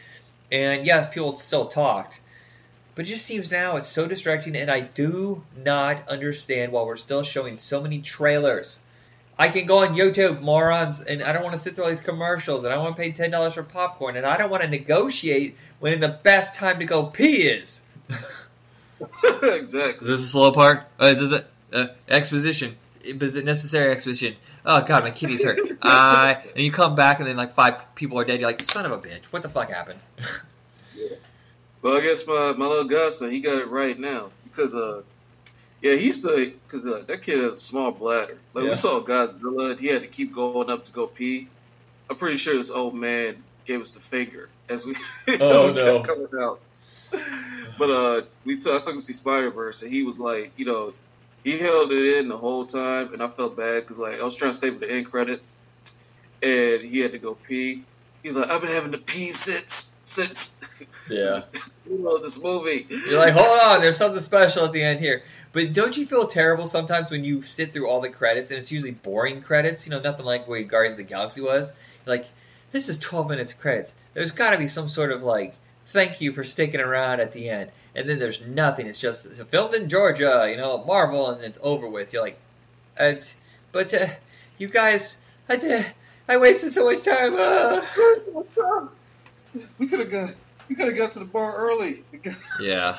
And 0.50 0.86
yes, 0.86 1.12
people 1.12 1.36
still 1.36 1.66
talked, 1.66 2.22
but 2.98 3.06
it 3.06 3.10
just 3.10 3.26
seems 3.26 3.52
now 3.52 3.76
it's 3.76 3.86
so 3.86 4.08
distracting, 4.08 4.56
and 4.56 4.68
I 4.68 4.80
do 4.80 5.44
not 5.56 6.08
understand 6.08 6.72
why 6.72 6.82
we're 6.82 6.96
still 6.96 7.22
showing 7.22 7.56
so 7.56 7.80
many 7.80 8.00
trailers. 8.00 8.80
I 9.38 9.50
can 9.50 9.66
go 9.66 9.84
on 9.84 9.94
YouTube, 9.94 10.40
morons, 10.40 11.04
and 11.04 11.22
I 11.22 11.32
don't 11.32 11.44
want 11.44 11.54
to 11.54 11.60
sit 11.60 11.76
through 11.76 11.84
all 11.84 11.90
these 11.90 12.00
commercials, 12.00 12.64
and 12.64 12.74
I 12.74 12.78
want 12.78 12.96
to 12.96 13.00
pay 13.00 13.12
ten 13.12 13.30
dollars 13.30 13.54
for 13.54 13.62
popcorn, 13.62 14.16
and 14.16 14.26
I 14.26 14.36
don't 14.36 14.50
want 14.50 14.64
to 14.64 14.68
negotiate 14.68 15.56
when 15.78 16.00
the 16.00 16.08
best 16.08 16.56
time 16.56 16.80
to 16.80 16.86
go 16.86 17.06
pee 17.06 17.42
is. 17.42 17.86
exactly. 19.44 20.02
Is 20.02 20.08
this 20.08 20.22
a 20.22 20.26
slow 20.26 20.50
part? 20.50 20.84
Uh, 21.00 21.04
is 21.04 21.20
this 21.20 21.40
a 21.40 21.44
uh, 21.72 21.86
exposition? 22.08 22.76
Is 23.04 23.36
it 23.36 23.44
necessary 23.44 23.92
exposition? 23.92 24.34
Oh 24.66 24.82
god, 24.82 25.04
my 25.04 25.12
kitty's 25.12 25.44
hurt. 25.44 25.60
Uh, 25.80 26.34
and 26.56 26.64
you 26.64 26.72
come 26.72 26.96
back 26.96 27.20
and 27.20 27.28
then 27.28 27.36
like 27.36 27.50
five 27.50 27.94
people 27.94 28.18
are 28.18 28.24
dead. 28.24 28.40
You're 28.40 28.48
like, 28.48 28.60
son 28.64 28.86
of 28.86 28.90
a 28.90 28.98
bitch, 28.98 29.26
what 29.26 29.42
the 29.42 29.48
fuck 29.48 29.70
happened? 29.70 30.00
Well, 31.82 31.96
I 31.96 32.00
guess 32.00 32.26
my, 32.26 32.54
my 32.56 32.66
little 32.66 32.88
godson, 32.88 33.30
he 33.30 33.40
got 33.40 33.58
it 33.58 33.68
right 33.68 33.98
now 33.98 34.30
because 34.44 34.74
uh, 34.74 35.02
yeah, 35.80 35.94
he 35.94 36.06
used 36.06 36.24
to 36.24 36.52
because 36.66 36.84
uh, 36.86 37.04
that 37.06 37.22
kid 37.22 37.40
had 37.42 37.52
a 37.52 37.56
small 37.56 37.92
bladder. 37.92 38.38
Like 38.54 38.64
Yeah. 38.64 38.70
we 38.70 38.74
saw 38.74 39.00
Godzilla, 39.00 39.78
he 39.78 39.86
had 39.88 40.02
to 40.02 40.08
keep 40.08 40.34
going 40.34 40.70
up 40.70 40.84
to 40.84 40.92
go 40.92 41.06
pee. 41.06 41.48
I'm 42.10 42.16
pretty 42.16 42.38
sure 42.38 42.56
this 42.56 42.70
old 42.70 42.94
man 42.94 43.44
gave 43.66 43.80
us 43.80 43.92
the 43.92 44.00
finger 44.00 44.48
as 44.68 44.84
we, 44.86 44.94
Oh, 45.40 45.68
as 45.68 45.72
we 45.72 45.74
no. 45.74 46.02
kept 46.02 46.08
coming 46.08 46.28
out. 46.40 46.60
But 47.78 47.90
uh, 47.90 48.22
we 48.44 48.58
took 48.58 48.74
I 48.74 48.78
took 48.78 48.88
him 48.94 48.94
to 48.96 49.00
see 49.02 49.12
Spider 49.12 49.50
Verse, 49.50 49.82
and 49.82 49.92
he 49.92 50.02
was 50.02 50.18
like, 50.18 50.52
you 50.56 50.64
know, 50.64 50.94
he 51.44 51.58
held 51.58 51.92
it 51.92 52.18
in 52.18 52.28
the 52.28 52.36
whole 52.36 52.66
time, 52.66 53.12
and 53.12 53.22
I 53.22 53.28
felt 53.28 53.56
bad 53.56 53.82
because 53.82 53.98
like 53.98 54.20
I 54.20 54.24
was 54.24 54.36
trying 54.36 54.50
to 54.50 54.56
stay 54.56 54.70
with 54.70 54.80
the 54.80 54.90
end 54.90 55.10
credits, 55.10 55.58
and 56.42 56.82
he 56.82 56.98
had 57.00 57.12
to 57.12 57.18
go 57.18 57.34
pee. 57.34 57.82
He's 58.22 58.36
like, 58.36 58.50
I've 58.50 58.60
been 58.60 58.70
having 58.70 58.92
to 58.92 58.98
pee 58.98 59.32
since 59.32 59.94
since 60.02 60.58
Yeah. 61.10 61.42
you 61.88 61.98
know 61.98 62.18
this 62.18 62.42
movie. 62.42 62.86
You're 62.88 63.18
like, 63.18 63.34
hold 63.34 63.60
on, 63.60 63.80
there's 63.80 63.96
something 63.96 64.20
special 64.20 64.64
at 64.64 64.72
the 64.72 64.82
end 64.82 65.00
here. 65.00 65.22
But 65.52 65.72
don't 65.72 65.96
you 65.96 66.04
feel 66.06 66.26
terrible 66.26 66.66
sometimes 66.66 67.10
when 67.10 67.24
you 67.24 67.42
sit 67.42 67.72
through 67.72 67.88
all 67.88 68.00
the 68.00 68.10
credits 68.10 68.50
and 68.50 68.58
it's 68.58 68.70
usually 68.70 68.92
boring 68.92 69.40
credits? 69.40 69.86
You 69.86 69.92
know, 69.92 70.00
nothing 70.00 70.26
like 70.26 70.44
the 70.44 70.50
way 70.50 70.64
Guardians 70.64 70.98
of 70.98 71.06
the 71.06 71.10
Galaxy 71.10 71.40
was. 71.40 71.74
You're 72.06 72.16
like, 72.16 72.26
this 72.70 72.88
is 72.90 72.98
12 72.98 73.28
minutes 73.30 73.54
of 73.54 73.60
credits. 73.60 73.94
There's 74.12 74.32
got 74.32 74.50
to 74.50 74.58
be 74.58 74.66
some 74.66 74.88
sort 74.90 75.10
of 75.10 75.22
like, 75.22 75.54
thank 75.86 76.20
you 76.20 76.32
for 76.32 76.44
sticking 76.44 76.80
around 76.80 77.20
at 77.20 77.32
the 77.32 77.48
end. 77.48 77.70
And 77.94 78.08
then 78.08 78.18
there's 78.18 78.42
nothing. 78.42 78.86
It's 78.86 79.00
just 79.00 79.24
it's 79.24 79.40
filmed 79.44 79.74
in 79.74 79.88
Georgia, 79.88 80.46
you 80.50 80.58
know, 80.58 80.84
Marvel, 80.84 81.30
and 81.30 81.42
it's 81.42 81.58
over 81.62 81.88
with. 81.88 82.12
You're 82.12 82.22
like, 82.22 82.38
uh, 83.00 83.14
but 83.72 83.94
uh, 83.94 84.06
you 84.58 84.68
guys, 84.68 85.18
I 85.48 85.56
did. 85.56 85.86
I 86.28 86.36
wasted 86.36 86.70
so 86.70 86.84
much 86.84 87.02
time. 87.02 87.34
Uh. 87.34 87.80
What's 88.32 88.58
up? 88.58 88.94
We 89.78 89.86
could 89.86 90.00
have 90.00 90.10
got 90.10 90.34
we 90.68 90.74
could 90.74 90.88
have 90.88 90.96
got 90.96 91.12
to 91.12 91.20
the 91.20 91.24
bar 91.24 91.56
early. 91.56 92.04
Yeah. 92.60 92.98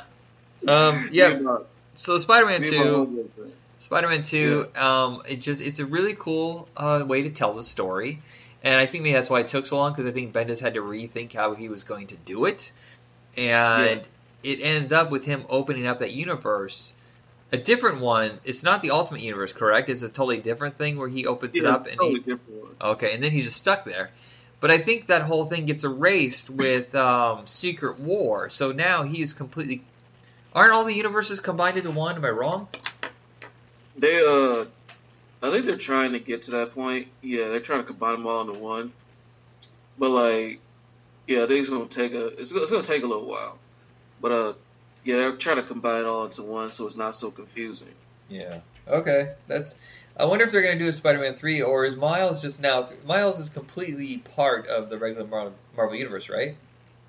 Um, 0.67 1.09
yeah. 1.11 1.59
So 1.93 2.17
Spider-Man 2.17 2.63
2. 2.63 3.51
Spider-Man 3.77 4.23
2, 4.23 4.65
um, 4.75 5.21
it 5.27 5.37
just 5.37 5.61
it's 5.61 5.79
a 5.79 5.85
really 5.85 6.13
cool 6.13 6.67
uh, 6.75 7.03
way 7.05 7.23
to 7.23 7.29
tell 7.29 7.53
the 7.53 7.63
story, 7.63 8.21
and 8.61 8.79
I 8.79 8.85
think 8.85 9.03
maybe 9.03 9.13
that's 9.13 9.29
why 9.29 9.39
it 9.39 9.47
took 9.47 9.65
so 9.65 9.77
long 9.77 9.91
because 9.91 10.05
I 10.05 10.11
think 10.11 10.33
Bendis 10.33 10.59
had 10.59 10.73
to 10.73 10.81
rethink 10.81 11.33
how 11.33 11.53
he 11.53 11.69
was 11.69 11.85
going 11.85 12.07
to 12.07 12.17
do 12.17 12.43
it, 12.45 12.73
and 13.37 14.01
it 14.43 14.59
ends 14.61 14.91
up 14.91 15.11
with 15.11 15.23
him 15.23 15.45
opening 15.49 15.87
up 15.87 15.99
that 15.99 16.11
universe. 16.11 16.93
A 17.51 17.57
different 17.57 18.01
one. 18.01 18.31
It's 18.43 18.63
not 18.63 18.81
the 18.81 18.91
Ultimate 18.91 19.21
Universe, 19.21 19.53
correct? 19.53 19.89
It's 19.89 20.03
a 20.03 20.09
totally 20.09 20.39
different 20.39 20.75
thing 20.75 20.97
where 20.97 21.09
he 21.09 21.25
opens 21.25 21.57
it 21.57 21.65
up 21.65 21.87
and 21.87 21.97
totally 21.97 22.11
he, 22.11 22.19
different 22.19 22.63
one. 22.63 22.75
Okay, 22.91 23.13
and 23.13 23.23
then 23.23 23.31
he's 23.31 23.45
just 23.45 23.57
stuck 23.57 23.85
there. 23.85 24.11
But 24.59 24.71
I 24.71 24.77
think 24.77 25.07
that 25.07 25.23
whole 25.23 25.45
thing 25.45 25.65
gets 25.65 25.83
erased 25.83 26.49
with 26.49 26.93
um, 26.93 27.47
Secret 27.47 27.99
War. 27.99 28.49
So 28.49 28.71
now 28.71 29.03
he's 29.03 29.33
completely. 29.33 29.83
Aren't 30.53 30.73
all 30.73 30.83
the 30.83 30.93
universes 30.93 31.39
combined 31.39 31.77
into 31.77 31.91
one? 31.91 32.15
Am 32.15 32.25
I 32.25 32.29
wrong? 32.29 32.67
They 33.97 34.19
uh, 34.19 34.65
I 35.41 35.51
think 35.51 35.65
they're 35.65 35.77
trying 35.77 36.13
to 36.13 36.19
get 36.19 36.43
to 36.43 36.51
that 36.51 36.73
point. 36.73 37.07
Yeah, 37.21 37.47
they're 37.47 37.61
trying 37.61 37.79
to 37.79 37.85
combine 37.85 38.13
them 38.13 38.27
all 38.27 38.41
into 38.41 38.59
one. 38.59 38.91
But 39.97 40.09
like, 40.09 40.59
yeah, 41.27 41.43
I 41.43 41.47
think 41.47 41.59
it's 41.59 41.69
gonna 41.69 41.85
take 41.85 42.13
a 42.13 42.27
it's, 42.27 42.51
it's 42.51 42.71
gonna 42.71 42.83
take 42.83 43.03
a 43.03 43.07
little 43.07 43.27
while. 43.27 43.57
But 44.21 44.31
uh, 44.31 44.53
yeah, 45.03 45.15
they're 45.17 45.31
trying 45.33 45.57
to 45.57 45.63
combine 45.63 46.01
it 46.01 46.07
all 46.07 46.25
into 46.25 46.43
one 46.43 46.69
so 46.69 46.85
it's 46.85 46.97
not 46.97 47.13
so 47.13 47.31
confusing. 47.31 47.93
Yeah. 48.29 48.59
Okay, 48.87 49.33
that's. 49.47 49.77
I 50.17 50.25
wonder 50.25 50.43
if 50.43 50.51
they're 50.51 50.61
going 50.61 50.77
to 50.77 50.83
do 50.83 50.89
a 50.89 50.93
Spider-Man 50.93 51.35
three, 51.35 51.61
or 51.61 51.85
is 51.85 51.95
Miles 51.95 52.41
just 52.41 52.61
now? 52.61 52.89
Miles 53.05 53.39
is 53.39 53.49
completely 53.49 54.17
part 54.17 54.67
of 54.67 54.89
the 54.89 54.97
regular 54.97 55.25
Marvel, 55.25 55.53
Marvel 55.77 55.95
universe, 55.95 56.29
right? 56.29 56.55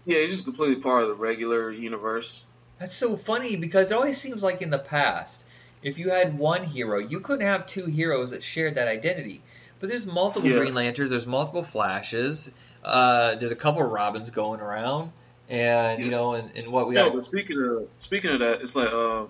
Yeah, 0.07 0.19
he's 0.19 0.31
just 0.31 0.45
completely 0.45 0.77
part 0.77 1.03
of 1.03 1.09
the 1.09 1.15
regular 1.15 1.71
universe. 1.71 2.45
That's 2.79 2.95
so 2.95 3.17
funny 3.17 3.57
because 3.57 3.91
it 3.91 3.95
always 3.95 4.19
seems 4.19 4.43
like 4.43 4.63
in 4.63 4.71
the 4.71 4.79
past, 4.79 5.45
if 5.83 5.99
you 5.99 6.11
had 6.11 6.39
one 6.39 6.65
hero, 6.65 6.99
you 6.99 7.21
couldn't 7.21 7.47
have 7.47 7.67
two 7.67 7.87
heroes 7.87 8.31
that 8.31 8.43
shared 8.43 8.77
that 8.77 8.89
identity. 8.89 9.43
But 9.81 9.89
there's 9.89 10.07
multiple 10.07 10.49
Yeah. 10.49 10.59
Green 10.59 10.75
Lanterns, 10.75 11.11
there's 11.11 11.27
multiple 11.27 11.63
Flashes, 11.63 12.51
uh, 12.85 13.35
there's 13.35 13.53
a 13.53 13.57
couple 13.57 13.83
of 13.83 13.91
Robins 13.91 14.31
going 14.31 14.61
around, 14.61 15.11
and 15.51 16.03
you 16.03 16.11
know, 16.11 16.35
and, 16.35 16.51
and 16.57 16.69
what 16.69 16.87
we 16.89 16.95
no, 16.95 17.07
got. 17.07 17.15
but 17.15 17.25
speaking 17.25 17.61
of 17.63 17.89
speaking 17.97 18.31
of 18.31 18.39
that, 18.41 18.61
it's 18.63 18.75
like 18.77 18.93
um, 18.93 19.29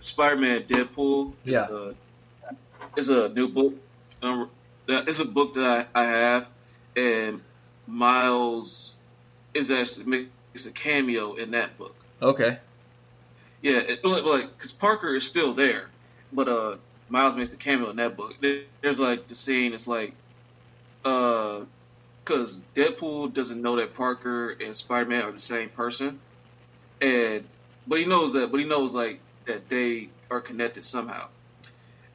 Spider-Man 0.00 0.62
Deadpool. 0.62 1.32
is, 1.44 1.52
Yeah. 1.52 1.92
is 2.96 3.08
a 3.08 3.28
new 3.28 3.48
book. 3.48 3.74
Um, 4.22 4.48
it's 4.88 5.20
a 5.20 5.24
book 5.24 5.54
that 5.54 5.88
I, 5.94 6.00
I 6.02 6.06
have, 6.06 6.48
and 6.96 7.40
Miles 7.86 8.96
is 9.54 9.70
actually 9.70 10.06
makes 10.06 10.66
a 10.66 10.70
cameo 10.72 11.34
in 11.34 11.52
that 11.52 11.76
book. 11.78 11.94
Okay. 12.20 12.58
Yeah, 13.62 13.78
it, 13.78 14.04
like- 14.04 14.24
like 14.24 14.52
because 14.56 14.72
Parker 14.72 15.14
is 15.14 15.26
still 15.26 15.54
there, 15.54 15.88
but 16.32 16.48
uh, 16.48 16.76
Miles 17.08 17.36
makes 17.36 17.50
the 17.50 17.56
cameo 17.56 17.90
in 17.90 17.96
that 17.96 18.16
book. 18.16 18.34
There's 18.80 18.98
like 19.00 19.26
the 19.28 19.34
scene. 19.34 19.72
It's 19.72 19.86
like, 19.86 20.14
uh, 21.04 21.60
because 22.24 22.62
Deadpool 22.74 23.32
doesn't 23.32 23.60
know 23.60 23.76
that 23.76 23.94
Parker 23.94 24.50
and 24.50 24.74
Spider 24.76 25.08
Man 25.08 25.24
are 25.24 25.32
the 25.32 25.38
same 25.38 25.68
person, 25.68 26.20
and 27.00 27.44
but 27.86 27.98
he 27.98 28.06
knows 28.06 28.34
that. 28.34 28.50
But 28.50 28.60
he 28.60 28.66
knows 28.66 28.94
like 28.94 29.20
that 29.46 29.68
they 29.68 30.08
are 30.30 30.40
connected 30.40 30.84
somehow, 30.84 31.28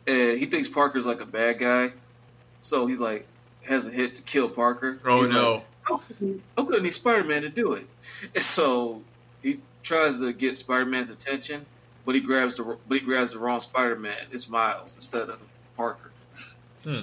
and 0.06 0.38
he 0.38 0.46
thinks 0.46 0.68
Parker's 0.68 1.06
like 1.06 1.22
a 1.22 1.26
bad 1.26 1.60
guy, 1.60 1.92
so 2.62 2.88
he's 2.88 3.00
like 3.00 3.28
has 3.68 3.88
a 3.88 3.92
hit 3.92 4.16
to 4.16 4.22
kill 4.22 4.50
Parker. 4.50 5.00
Oh 5.06 5.22
He's 5.22 5.30
like, 5.30 5.36
no. 5.36 5.64
I'm 6.58 6.66
gonna 6.66 6.82
need 6.82 6.94
Spider 6.94 7.24
Man 7.24 7.44
to 7.44 7.50
do 7.50 7.74
it. 7.74 7.88
And 8.36 8.44
so 8.44 9.02
he 9.42 9.60
tries 9.84 10.20
to 10.20 10.34
get 10.34 10.56
Spider 10.56 10.86
Man's 10.86 11.10
attention, 11.10 11.66
but 12.06 12.16
he 12.16 12.22
grabs 12.22 12.58
the 12.58 12.78
but 12.88 12.98
he 12.98 13.00
grabs 13.00 13.34
the 13.34 13.40
wrong 13.40 13.60
Spider 13.60 13.96
Man. 13.96 14.18
It's 14.32 14.50
Miles 14.50 14.96
instead 14.96 15.30
of 15.30 15.40
Parker. 15.76 16.12
Hmm. 16.84 17.02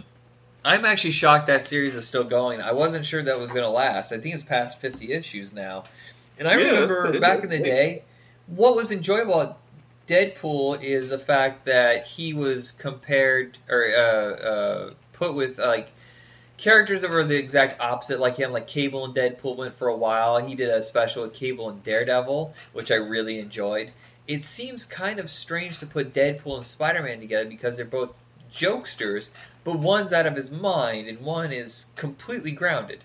I'm 0.64 0.84
actually 0.84 1.10
shocked 1.10 1.48
that 1.48 1.62
series 1.62 1.94
is 1.94 2.06
still 2.06 2.24
going. 2.24 2.62
I 2.62 2.72
wasn't 2.72 3.04
sure 3.04 3.22
that 3.22 3.38
was 3.38 3.52
going 3.52 3.64
to 3.64 3.70
last. 3.70 4.12
I 4.12 4.18
think 4.18 4.34
it's 4.34 4.42
past 4.42 4.80
50 4.80 5.12
issues 5.12 5.52
now. 5.52 5.84
And 6.38 6.48
I 6.48 6.54
Yeah, 6.54 6.70
remember 6.70 7.20
back 7.20 7.44
in 7.44 7.50
the 7.50 7.58
day, 7.58 8.04
what 8.46 8.74
was 8.74 8.90
enjoyable 8.90 9.40
about 9.40 9.58
Deadpool 10.06 10.82
is 10.82 11.10
the 11.10 11.18
fact 11.18 11.66
that 11.66 12.06
he 12.06 12.34
was 12.34 12.72
compared 12.72 13.58
or 13.68 13.84
uh, 13.84 14.00
uh, 14.00 14.90
put 15.12 15.34
with 15.34 15.58
like 15.58 15.92
characters 16.56 17.02
that 17.02 17.10
were 17.10 17.24
the 17.24 17.38
exact 17.38 17.80
opposite, 17.80 18.20
like 18.20 18.36
him, 18.36 18.52
like 18.52 18.66
Cable 18.66 19.04
and 19.04 19.14
Deadpool 19.14 19.56
went 19.56 19.76
for 19.76 19.88
a 19.88 19.96
while. 19.96 20.44
He 20.44 20.54
did 20.54 20.70
a 20.70 20.82
special 20.82 21.24
with 21.24 21.34
Cable 21.34 21.70
and 21.70 21.82
Daredevil, 21.82 22.54
which 22.72 22.90
I 22.90 22.96
really 22.96 23.38
enjoyed. 23.38 23.92
It 24.26 24.42
seems 24.42 24.86
kind 24.86 25.20
of 25.20 25.28
strange 25.28 25.80
to 25.80 25.86
put 25.86 26.14
Deadpool 26.14 26.56
and 26.56 26.66
Spider 26.66 27.02
Man 27.02 27.20
together 27.20 27.48
because 27.48 27.76
they're 27.76 27.86
both 27.86 28.14
jokesters, 28.54 29.30
but 29.64 29.78
one's 29.78 30.12
out 30.12 30.26
of 30.26 30.36
his 30.36 30.50
mind 30.50 31.08
and 31.08 31.20
one 31.20 31.52
is 31.52 31.90
completely 31.96 32.52
grounded. 32.52 33.02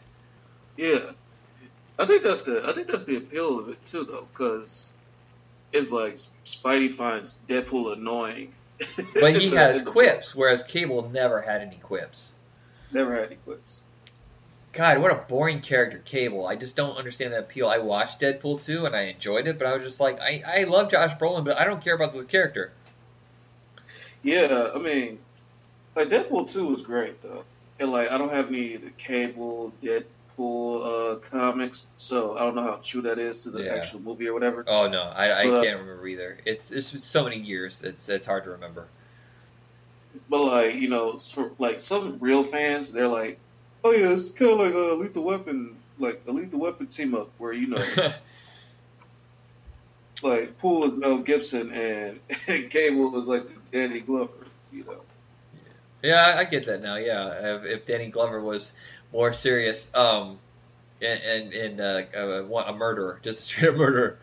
Yeah, 0.78 1.12
I 1.98 2.06
think 2.06 2.24
that's 2.24 2.44
the 2.44 2.64
I 2.68 2.74
think 2.74 2.88
that's 2.88 3.06
the 3.06 3.18
appeal 3.18 3.60
of 3.60 3.70
it 3.70 3.84
too, 3.86 4.06
though, 4.06 4.28
because 4.32 4.94
it's 5.74 5.92
like 5.92 6.16
Spidey 6.46 6.92
finds 6.92 7.38
Deadpool 7.48 7.94
annoying, 7.94 8.54
But 9.20 9.36
he 9.36 9.50
has 9.56 9.82
quips, 9.82 10.36
whereas 10.36 10.64
Cable 10.64 11.10
never 11.10 11.42
had 11.42 11.62
any 11.62 11.78
quips. 11.78 12.34
Never 12.92 13.16
had 13.16 13.26
any 13.26 13.36
quips. 13.36 13.84
God, 14.72 15.00
what 15.00 15.12
a 15.12 15.16
boring 15.16 15.62
character, 15.62 15.98
Cable. 15.98 16.46
I 16.48 16.56
just 16.56 16.76
don't 16.76 16.98
understand 16.98 17.34
that 17.34 17.40
appeal. 17.40 17.68
I 17.68 17.80
watched 17.80 18.22
Deadpool 18.22 18.64
2 18.64 18.86
and 18.86 18.96
I 18.96 19.04
enjoyed 19.04 19.48
it, 19.48 19.58
but 19.58 19.68
I 19.68 19.74
was 19.74 19.84
just 19.84 20.00
like, 20.00 20.20
I, 20.22 20.44
I 20.48 20.64
love 20.66 20.92
Josh 20.92 21.16
Brolin, 21.16 21.44
but 21.44 21.58
I 21.58 21.66
don't 21.66 21.84
care 21.84 21.96
about 21.96 22.14
this 22.14 22.26
character. 22.26 22.72
Yeah, 24.22 24.70
I 24.76 24.78
mean, 24.78 25.20
like 26.00 26.10
Deadpool 26.10 26.52
two 26.52 26.68
was 26.68 26.82
great 26.82 27.22
though, 27.22 27.44
and 27.80 27.92
like 27.92 28.12
I 28.12 28.18
don't 28.18 28.32
have 28.32 28.48
any 28.48 28.78
the 28.78 28.90
Cable 28.92 29.74
Deadpool 29.84 30.86
uh, 30.86 31.16
comics, 31.18 31.90
so 31.98 32.38
I 32.38 32.42
don't 32.42 32.56
know 32.56 32.64
how 32.64 32.80
true 32.82 33.02
that 33.04 33.20
is 33.20 33.44
to 33.44 33.52
the 33.52 33.64
Yeah. 33.64 33.76
actual 33.76 34.00
movie 34.00 34.28
or 34.28 34.34
whatever. 34.34 34.64
Oh 34.68 34.88
no, 34.88 35.04
I, 35.04 35.42
I 35.42 35.50
But, 35.50 35.58
uh, 35.58 35.62
can't 35.64 35.80
remember 35.82 36.08
either. 36.08 36.38
It's 36.46 36.72
it's 36.72 36.92
been 36.92 37.02
so 37.02 37.26
many 37.26 37.40
years. 37.40 37.84
It's 37.84 38.08
it's 38.08 38.26
hard 38.26 38.46
to 38.46 38.52
remember. 38.52 38.88
But 40.30 40.44
like 40.44 40.76
you 40.76 40.90
know, 40.90 41.20
for, 41.20 41.52
like 41.60 41.80
some 41.80 42.18
real 42.20 42.44
fans, 42.44 42.92
they're 42.94 43.08
like, 43.08 43.40
"Oh 43.84 43.92
yeah, 43.92 44.12
it's 44.12 44.32
kind 44.32 44.52
of 44.52 44.60
like 44.60 44.74
a 44.74 44.96
Lethal 44.96 45.24
Weapon, 45.24 45.76
like 46.00 46.22
a 46.28 46.32
Lethal 46.32 46.62
Weapon 46.62 46.88
team 46.88 47.14
up, 47.14 47.30
where 47.38 47.52
you 47.52 47.68
know, 47.68 47.84
like 50.24 50.58
Pool 50.58 50.86
is 50.86 50.94
Mel 50.94 51.20
Gibson 51.20 51.72
and, 51.72 52.20
and 52.48 52.70
Cable 52.70 53.20
is 53.20 53.28
like 53.28 53.46
Danny 53.72 54.00
Glover, 54.00 54.34
you 54.72 54.86
know." 54.86 55.02
Yeah, 56.04 56.34
I, 56.36 56.40
I 56.40 56.44
get 56.46 56.66
that 56.66 56.82
now. 56.82 56.96
Yeah, 56.98 57.56
if, 57.58 57.66
if 57.66 57.86
Danny 57.86 58.08
Glover 58.08 58.40
was 58.42 58.74
more 59.14 59.34
serious, 59.34 59.94
um, 59.96 60.40
and 61.02 61.22
and, 61.24 61.54
and 61.54 61.82
uh, 61.82 62.02
a, 62.14 62.44
a 62.46 62.76
murderer, 62.76 63.20
just 63.24 63.40
a 63.42 63.44
straight 63.44 63.70
up 63.70 63.76
murderer. 63.76 64.18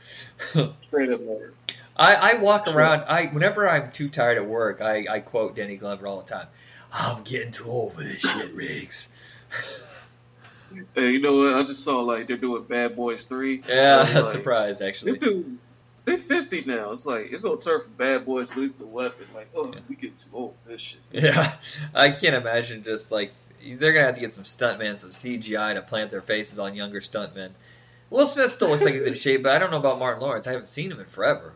Straight 0.84 1.10
up 1.10 1.20
murder. 1.20 1.52
I, 1.96 2.14
I 2.14 2.34
walk 2.38 2.66
Sure. 2.66 2.76
around. 2.76 3.04
I 3.08 3.26
whenever 3.26 3.68
I'm 3.68 3.90
too 3.90 4.08
tired 4.08 4.36
at 4.38 4.46
work, 4.46 4.80
I, 4.82 5.06
I 5.10 5.20
quote 5.20 5.56
Danny 5.56 5.76
Glover 5.76 6.06
all 6.06 6.20
the 6.20 6.26
time. 6.28 6.46
I'm 6.92 7.22
getting 7.24 7.50
too 7.50 7.64
old 7.68 7.94
for 7.94 8.02
this 8.02 8.20
shit, 8.20 8.52
Riggs. 8.54 9.10
Hey, 10.94 11.10
you 11.12 11.20
know 11.20 11.36
what? 11.38 11.54
I 11.54 11.62
just 11.62 11.82
saw 11.84 12.00
like 12.00 12.26
they're 12.26 12.36
doing 12.36 12.64
Bad 12.64 12.96
Boys 12.96 13.24
Three. 13.24 13.62
Yeah, 13.68 13.96
I 13.96 14.00
was 14.00 14.14
like, 14.14 14.24
surprised 14.24 14.80
They 14.80 14.88
actually. 14.88 15.18
do. 15.18 15.58
They 16.06 16.16
fifty 16.16 16.64
now. 16.64 16.92
It's 16.92 17.04
like 17.04 17.32
it's 17.32 17.42
gonna 17.42 17.60
turn 17.60 17.82
from 17.82 17.92
Bad 17.94 18.24
Boys 18.24 18.50
to 18.52 18.60
Lethal 18.60 18.86
Weapon. 18.88 19.26
Like, 19.34 19.48
oh, 19.54 19.72
Yeah. 19.74 19.80
we 19.88 19.96
get 19.96 20.16
too 20.16 20.28
old 20.32 20.54
for 20.62 20.70
this 20.70 20.80
shit. 20.80 21.00
Yeah, 21.12 21.52
I 21.94 22.10
can't 22.12 22.34
imagine 22.36 22.82
just 22.84 23.12
like 23.12 23.32
they're 23.62 23.92
gonna 23.92 24.06
have 24.06 24.14
to 24.14 24.20
get 24.20 24.32
some 24.32 24.44
stuntmen, 24.44 24.96
some 24.96 25.10
CGI 25.10 25.74
to 25.74 25.82
plant 25.82 26.10
their 26.10 26.22
faces 26.22 26.58
on 26.58 26.74
younger 26.74 27.00
stuntmen. 27.00 27.50
Will 28.08 28.24
Smith 28.24 28.52
still 28.52 28.68
looks 28.68 28.84
like 28.84 28.94
he's 28.94 29.06
in 29.06 29.14
shape, 29.14 29.42
but 29.42 29.52
I 29.52 29.58
don't 29.58 29.70
know 29.72 29.78
about 29.78 29.98
Martin 29.98 30.22
Lawrence. 30.22 30.46
I 30.46 30.52
haven't 30.52 30.68
seen 30.68 30.92
him 30.92 31.00
in 31.00 31.06
forever. 31.06 31.52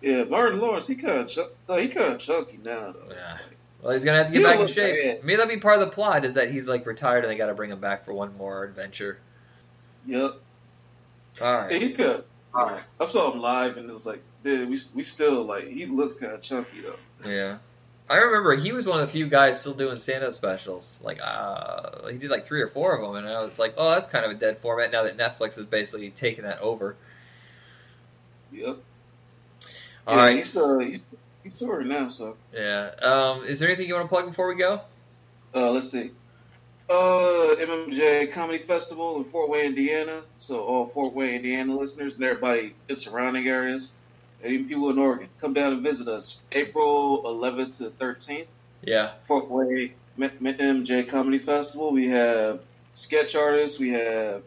Yeah, 0.00 0.22
Martin 0.22 0.60
Lawrence, 0.60 0.86
he 0.86 0.94
kind 0.94 1.18
of 1.22 1.26
ch- 1.26 1.38
no, 1.68 1.76
he 1.76 1.88
kind 1.88 2.12
of 2.12 2.20
chunky 2.20 2.60
now 2.64 2.92
though. 2.92 3.08
Yeah. 3.10 3.22
like- 3.32 3.40
Well, 3.82 3.92
he's 3.92 4.04
gonna 4.04 4.18
have 4.18 4.28
to 4.28 4.32
get 4.32 4.44
back 4.44 4.60
in 4.60 4.68
shape. 4.68 5.02
bad. 5.02 5.24
Maybe 5.24 5.36
that'll 5.36 5.52
be 5.52 5.60
part 5.60 5.80
of 5.80 5.80
the 5.80 5.90
plot 5.92 6.24
is 6.24 6.34
that 6.34 6.48
he's 6.52 6.68
like 6.68 6.86
retired 6.86 7.24
and 7.24 7.32
they 7.32 7.36
got 7.36 7.46
to 7.46 7.54
bring 7.54 7.70
him 7.72 7.80
back 7.80 8.04
for 8.04 8.12
one 8.12 8.36
more 8.36 8.62
adventure. 8.62 9.18
Yep. 10.06 10.36
All 11.42 11.56
right. 11.56 11.72
Yeah, 11.72 11.78
he's 11.78 11.96
good. 11.96 12.22
I 12.58 13.04
saw 13.04 13.32
him 13.32 13.40
live 13.40 13.76
and 13.76 13.88
it 13.88 13.92
was 13.92 14.06
like, 14.06 14.22
dude, 14.42 14.68
we 14.68 14.78
we 14.94 15.02
still 15.02 15.44
like 15.44 15.68
he 15.68 15.86
looks 15.86 16.14
kind 16.14 16.32
of 16.32 16.42
chunky 16.42 16.80
though. 16.80 17.30
Yeah. 17.30 17.58
I 18.10 18.16
remember 18.16 18.54
he 18.54 18.72
was 18.72 18.86
one 18.86 19.00
of 19.00 19.06
the 19.06 19.12
few 19.12 19.26
guys 19.26 19.60
still 19.60 19.74
doing 19.74 19.94
stand-up 19.94 20.32
specials. 20.32 21.00
Like, 21.04 21.18
uh, 21.22 22.08
he 22.08 22.16
did 22.16 22.30
like 22.30 22.46
three 22.46 22.62
or 22.62 22.68
four 22.68 22.96
of 22.96 23.02
them, 23.02 23.16
and 23.16 23.28
I 23.28 23.44
was 23.44 23.58
like, 23.58 23.74
oh, 23.76 23.90
that's 23.90 24.06
kind 24.06 24.24
of 24.24 24.30
a 24.30 24.34
dead 24.34 24.56
format 24.58 24.90
now 24.90 25.02
that 25.02 25.18
Netflix 25.18 25.56
has 25.56 25.66
basically 25.66 26.08
taken 26.08 26.44
that 26.44 26.60
over. 26.60 26.96
Yep. 28.50 28.78
All 30.06 30.16
yeah, 30.16 30.22
right. 30.22 30.36
He's 30.36 30.56
uh 30.56 30.78
he's, 30.78 31.00
he's 31.44 31.58
touring 31.58 31.88
now, 31.88 32.08
so 32.08 32.36
Yeah. 32.54 32.90
Um, 33.02 33.44
is 33.44 33.60
there 33.60 33.68
anything 33.68 33.88
you 33.88 33.94
want 33.94 34.06
to 34.06 34.08
plug 34.08 34.26
before 34.26 34.48
we 34.48 34.54
go? 34.54 34.80
uh 35.54 35.70
let's 35.70 35.90
see. 35.90 36.12
Uh, 36.88 37.54
MMJ 37.58 38.32
Comedy 38.32 38.58
Festival 38.58 39.18
in 39.18 39.24
Fort 39.24 39.50
Wayne, 39.50 39.66
Indiana. 39.66 40.22
So 40.38 40.62
all 40.64 40.86
Fort 40.86 41.14
Wayne, 41.14 41.34
Indiana 41.36 41.76
listeners 41.76 42.14
and 42.14 42.24
everybody 42.24 42.74
in 42.88 42.94
surrounding 42.94 43.46
areas, 43.46 43.94
and 44.42 44.52
even 44.52 44.68
people 44.68 44.88
in 44.88 44.98
Oregon, 44.98 45.28
come 45.40 45.52
down 45.52 45.74
and 45.74 45.82
visit 45.82 46.08
us. 46.08 46.40
April 46.50 47.22
11th 47.24 47.78
to 47.78 47.90
13th, 47.90 48.46
Yeah. 48.82 49.10
Fort 49.20 49.50
Wayne, 49.50 49.92
M- 50.18 50.30
MJ 50.40 51.06
Comedy 51.06 51.38
Festival. 51.38 51.92
We 51.92 52.08
have 52.08 52.60
sketch 52.94 53.36
artists. 53.36 53.78
We 53.78 53.90
have 53.90 54.44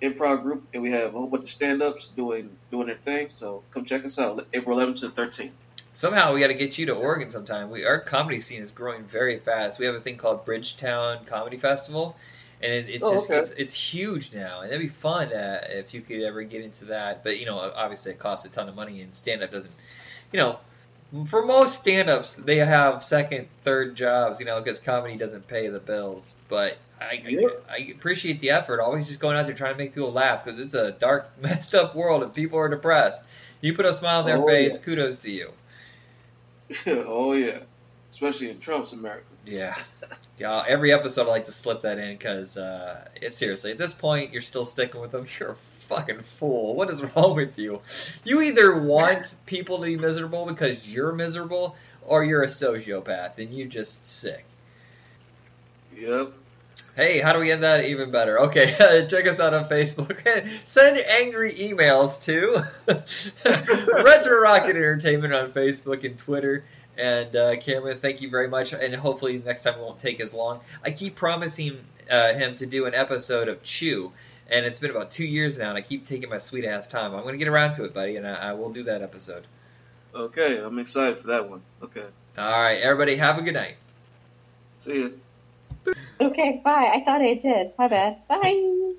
improv 0.00 0.42
group, 0.42 0.62
and 0.72 0.80
we 0.82 0.92
have 0.92 1.12
a 1.12 1.18
whole 1.18 1.26
bunch 1.28 1.42
of 1.42 1.50
stand-ups 1.50 2.08
doing 2.08 2.56
doing 2.70 2.86
their 2.86 2.96
thing. 2.96 3.30
So 3.30 3.64
come 3.72 3.84
check 3.84 4.04
us 4.04 4.16
out, 4.20 4.46
April 4.54 4.78
11th 4.78 5.00
to 5.00 5.08
13th. 5.08 5.50
Somehow 5.98 6.32
we 6.32 6.38
got 6.38 6.46
to 6.46 6.54
get 6.54 6.78
you 6.78 6.86
to 6.86 6.92
Oregon 6.94 7.28
sometime. 7.28 7.70
We 7.70 7.84
our 7.84 7.98
comedy 7.98 8.38
scene 8.38 8.62
is 8.62 8.70
growing 8.70 9.02
very 9.02 9.38
fast. 9.40 9.80
We 9.80 9.86
have 9.86 9.96
a 9.96 10.00
thing 10.00 10.16
called 10.16 10.44
Bridgetown 10.44 11.24
Comedy 11.24 11.56
Festival, 11.56 12.16
and 12.62 12.72
it, 12.72 12.88
it's 12.88 13.04
Oh, 13.04 13.10
just 13.10 13.28
okay. 13.28 13.40
it's, 13.40 13.50
it's 13.50 13.72
huge 13.74 14.32
now, 14.32 14.60
and 14.60 14.70
it'd 14.70 14.80
be 14.80 14.86
fun 14.86 15.32
uh, 15.32 15.66
if 15.70 15.94
you 15.94 16.00
could 16.00 16.20
ever 16.22 16.44
get 16.44 16.62
into 16.62 16.84
that. 16.84 17.24
But 17.24 17.40
you 17.40 17.46
know, 17.46 17.58
obviously 17.58 18.12
it 18.12 18.20
costs 18.20 18.46
a 18.46 18.50
ton 18.52 18.68
of 18.68 18.76
money, 18.76 19.00
and 19.02 19.12
stand 19.12 19.42
up 19.42 19.50
doesn't. 19.50 19.74
You 20.32 20.38
know, 20.38 20.58
for 21.26 21.44
most 21.44 21.80
stand 21.80 22.08
ups, 22.08 22.34
they 22.34 22.58
have 22.58 23.02
second, 23.02 23.48
third 23.62 23.96
jobs. 23.96 24.38
You 24.38 24.46
know, 24.46 24.60
because 24.60 24.78
comedy 24.78 25.16
doesn't 25.16 25.48
pay 25.48 25.66
the 25.66 25.80
bills. 25.80 26.36
But 26.48 26.78
I. 27.00 27.20
I 27.26 27.48
I 27.72 27.76
appreciate 27.90 28.38
the 28.38 28.50
effort. 28.50 28.80
Always 28.80 29.08
just 29.08 29.18
going 29.18 29.36
out 29.36 29.46
there 29.46 29.54
trying 29.56 29.72
to 29.72 29.78
make 29.78 29.96
people 29.96 30.12
laugh 30.12 30.44
because 30.44 30.60
it's 30.60 30.74
a 30.74 30.92
dark, 30.92 31.28
messed 31.42 31.74
up 31.74 31.96
world, 31.96 32.22
and 32.22 32.32
people 32.32 32.60
are 32.60 32.68
depressed. 32.68 33.26
You 33.60 33.74
put 33.74 33.84
a 33.84 33.92
smile 33.92 34.20
on 34.20 34.26
their 34.26 34.36
Oh, 34.36 34.46
face. 34.46 34.78
yeah. 34.78 34.84
Kudos 34.84 35.16
to 35.24 35.30
you. 35.32 35.50
oh 36.86 37.32
yeah, 37.32 37.60
especially 38.10 38.50
in 38.50 38.58
Trump's 38.58 38.92
America. 38.92 39.24
Yeah. 39.46 39.74
Yeah, 40.38 40.62
every 40.68 40.92
episode 40.92 41.26
I 41.26 41.30
like 41.30 41.46
to 41.46 41.52
slip 41.52 41.80
that 41.80 41.98
in 41.98 42.16
because 42.16 42.56
uh, 42.56 43.08
it's 43.16 43.36
seriously 43.36 43.72
at 43.72 43.78
this 43.78 43.92
point 43.92 44.32
you're 44.32 44.42
still 44.42 44.64
sticking 44.64 45.00
with 45.00 45.10
them. 45.10 45.26
You're 45.38 45.50
a 45.50 45.54
fucking 45.54 46.20
fool. 46.20 46.76
What 46.76 46.90
is 46.90 47.02
wrong 47.02 47.34
with 47.34 47.58
you? 47.58 47.80
You 48.24 48.42
either 48.42 48.78
want 48.78 49.34
people 49.46 49.78
to 49.78 49.84
be 49.84 49.96
miserable 49.96 50.46
because 50.46 50.94
you're 50.94 51.12
miserable, 51.12 51.76
or 52.02 52.22
you're 52.22 52.42
a 52.42 52.46
sociopath 52.46 53.38
and 53.38 53.52
you're 53.52 53.68
just 53.68 54.06
sick. 54.06 54.44
Yep. 55.96 56.32
Hey, 56.98 57.20
how 57.20 57.32
do 57.32 57.38
we 57.38 57.52
end 57.52 57.62
that 57.62 57.84
even 57.84 58.10
better? 58.10 58.40
Okay, 58.46 58.74
check 59.08 59.24
us 59.28 59.38
out 59.38 59.54
on 59.54 59.66
Facebook. 59.66 60.18
Send 60.66 60.98
angry 60.98 61.50
emails 61.50 62.24
to 62.24 62.64
Retro 64.02 64.40
Rocket 64.40 64.70
Entertainment 64.74 65.32
on 65.32 65.52
Facebook 65.52 66.02
and 66.02 66.18
Twitter. 66.18 66.64
And 66.96 67.36
uh, 67.36 67.54
Cameron, 67.58 68.00
thank 68.00 68.20
you 68.20 68.30
very 68.30 68.48
much. 68.48 68.72
And 68.72 68.96
hopefully 68.96 69.38
next 69.38 69.62
time 69.62 69.74
it 69.74 69.80
won't 69.80 70.00
take 70.00 70.18
as 70.18 70.34
long. 70.34 70.58
I 70.84 70.90
keep 70.90 71.14
promising 71.14 71.78
uh, 72.10 72.32
him 72.32 72.56
to 72.56 72.66
do 72.66 72.86
an 72.86 72.96
episode 72.96 73.46
of 73.46 73.62
Chew, 73.62 74.12
and 74.50 74.66
it's 74.66 74.80
been 74.80 74.90
about 74.90 75.12
two 75.12 75.24
years 75.24 75.56
now, 75.56 75.68
and 75.68 75.78
I 75.78 75.82
keep 75.82 76.04
taking 76.04 76.28
my 76.28 76.38
sweet 76.38 76.64
ass 76.64 76.88
time. 76.88 77.14
I'm 77.14 77.22
going 77.22 77.34
to 77.34 77.38
get 77.38 77.46
around 77.46 77.74
to 77.74 77.84
it, 77.84 77.94
buddy, 77.94 78.16
and 78.16 78.26
I, 78.26 78.50
I 78.50 78.52
will 78.54 78.70
do 78.70 78.82
that 78.84 79.02
episode. 79.02 79.46
Okay, 80.12 80.58
I'm 80.58 80.80
excited 80.80 81.20
for 81.20 81.28
that 81.28 81.48
one. 81.48 81.62
Okay. 81.80 82.06
All 82.36 82.60
right, 82.60 82.80
everybody, 82.80 83.14
have 83.14 83.38
a 83.38 83.42
good 83.42 83.54
night. 83.54 83.76
See 84.80 85.02
ya. 85.02 85.08
Okay, 86.20 86.60
bye. 86.64 86.90
I 86.94 87.02
thought 87.04 87.22
I 87.22 87.34
did. 87.34 87.72
My 87.78 87.88
bad. 87.88 88.16
Bye. 88.28 88.94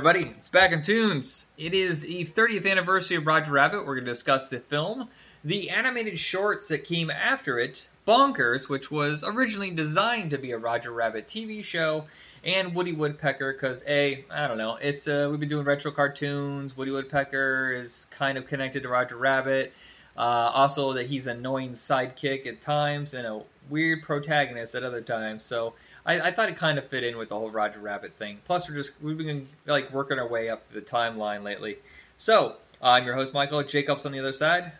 Everybody, 0.00 0.30
it's 0.30 0.48
back 0.48 0.72
in 0.72 0.80
tunes. 0.80 1.46
It 1.58 1.74
is 1.74 2.00
the 2.00 2.24
30th 2.24 2.66
anniversary 2.70 3.18
of 3.18 3.26
Roger 3.26 3.52
Rabbit. 3.52 3.80
We're 3.80 3.96
going 3.96 4.06
to 4.06 4.10
discuss 4.10 4.48
the 4.48 4.58
film, 4.58 5.10
the 5.44 5.68
animated 5.68 6.18
shorts 6.18 6.68
that 6.68 6.84
came 6.84 7.10
after 7.10 7.58
it, 7.58 7.86
Bonkers, 8.08 8.66
which 8.66 8.90
was 8.90 9.22
originally 9.22 9.72
designed 9.72 10.30
to 10.30 10.38
be 10.38 10.52
a 10.52 10.58
Roger 10.58 10.90
Rabbit 10.90 11.26
TV 11.26 11.62
show, 11.62 12.06
and 12.46 12.74
Woody 12.74 12.94
Woodpecker, 12.94 13.52
because 13.52 13.84
a, 13.86 14.24
I 14.30 14.48
don't 14.48 14.56
know, 14.56 14.78
it's 14.80 15.06
uh, 15.06 15.28
we've 15.30 15.38
been 15.38 15.50
doing 15.50 15.66
retro 15.66 15.90
cartoons. 15.90 16.74
Woody 16.74 16.92
Woodpecker 16.92 17.70
is 17.70 18.06
kind 18.12 18.38
of 18.38 18.46
connected 18.46 18.84
to 18.84 18.88
Roger 18.88 19.18
Rabbit. 19.18 19.74
Uh, 20.16 20.50
also, 20.54 20.94
that 20.94 21.08
he's 21.08 21.26
an 21.26 21.36
annoying 21.36 21.72
sidekick 21.72 22.46
at 22.46 22.62
times 22.62 23.12
and 23.12 23.26
a 23.26 23.42
weird 23.68 24.00
protagonist 24.00 24.74
at 24.74 24.82
other 24.82 25.02
times. 25.02 25.44
So 25.44 25.74
I, 26.04 26.20
I 26.20 26.30
thought 26.30 26.48
it 26.48 26.56
kind 26.56 26.78
of 26.78 26.86
fit 26.86 27.04
in 27.04 27.16
with 27.16 27.28
the 27.28 27.38
whole 27.38 27.50
Roger 27.50 27.80
Rabbit 27.80 28.14
thing. 28.14 28.38
Plus, 28.46 28.68
we're 28.68 28.76
just 28.76 29.00
we've 29.02 29.18
been 29.18 29.46
like 29.66 29.92
working 29.92 30.18
our 30.18 30.28
way 30.28 30.48
up 30.48 30.68
the 30.72 30.80
timeline 30.80 31.42
lately. 31.42 31.76
So 32.16 32.56
I'm 32.80 33.04
your 33.04 33.14
host 33.14 33.34
Michael. 33.34 33.62
Jacob's 33.62 34.06
on 34.06 34.12
the 34.12 34.20
other 34.20 34.32
side. 34.32 34.72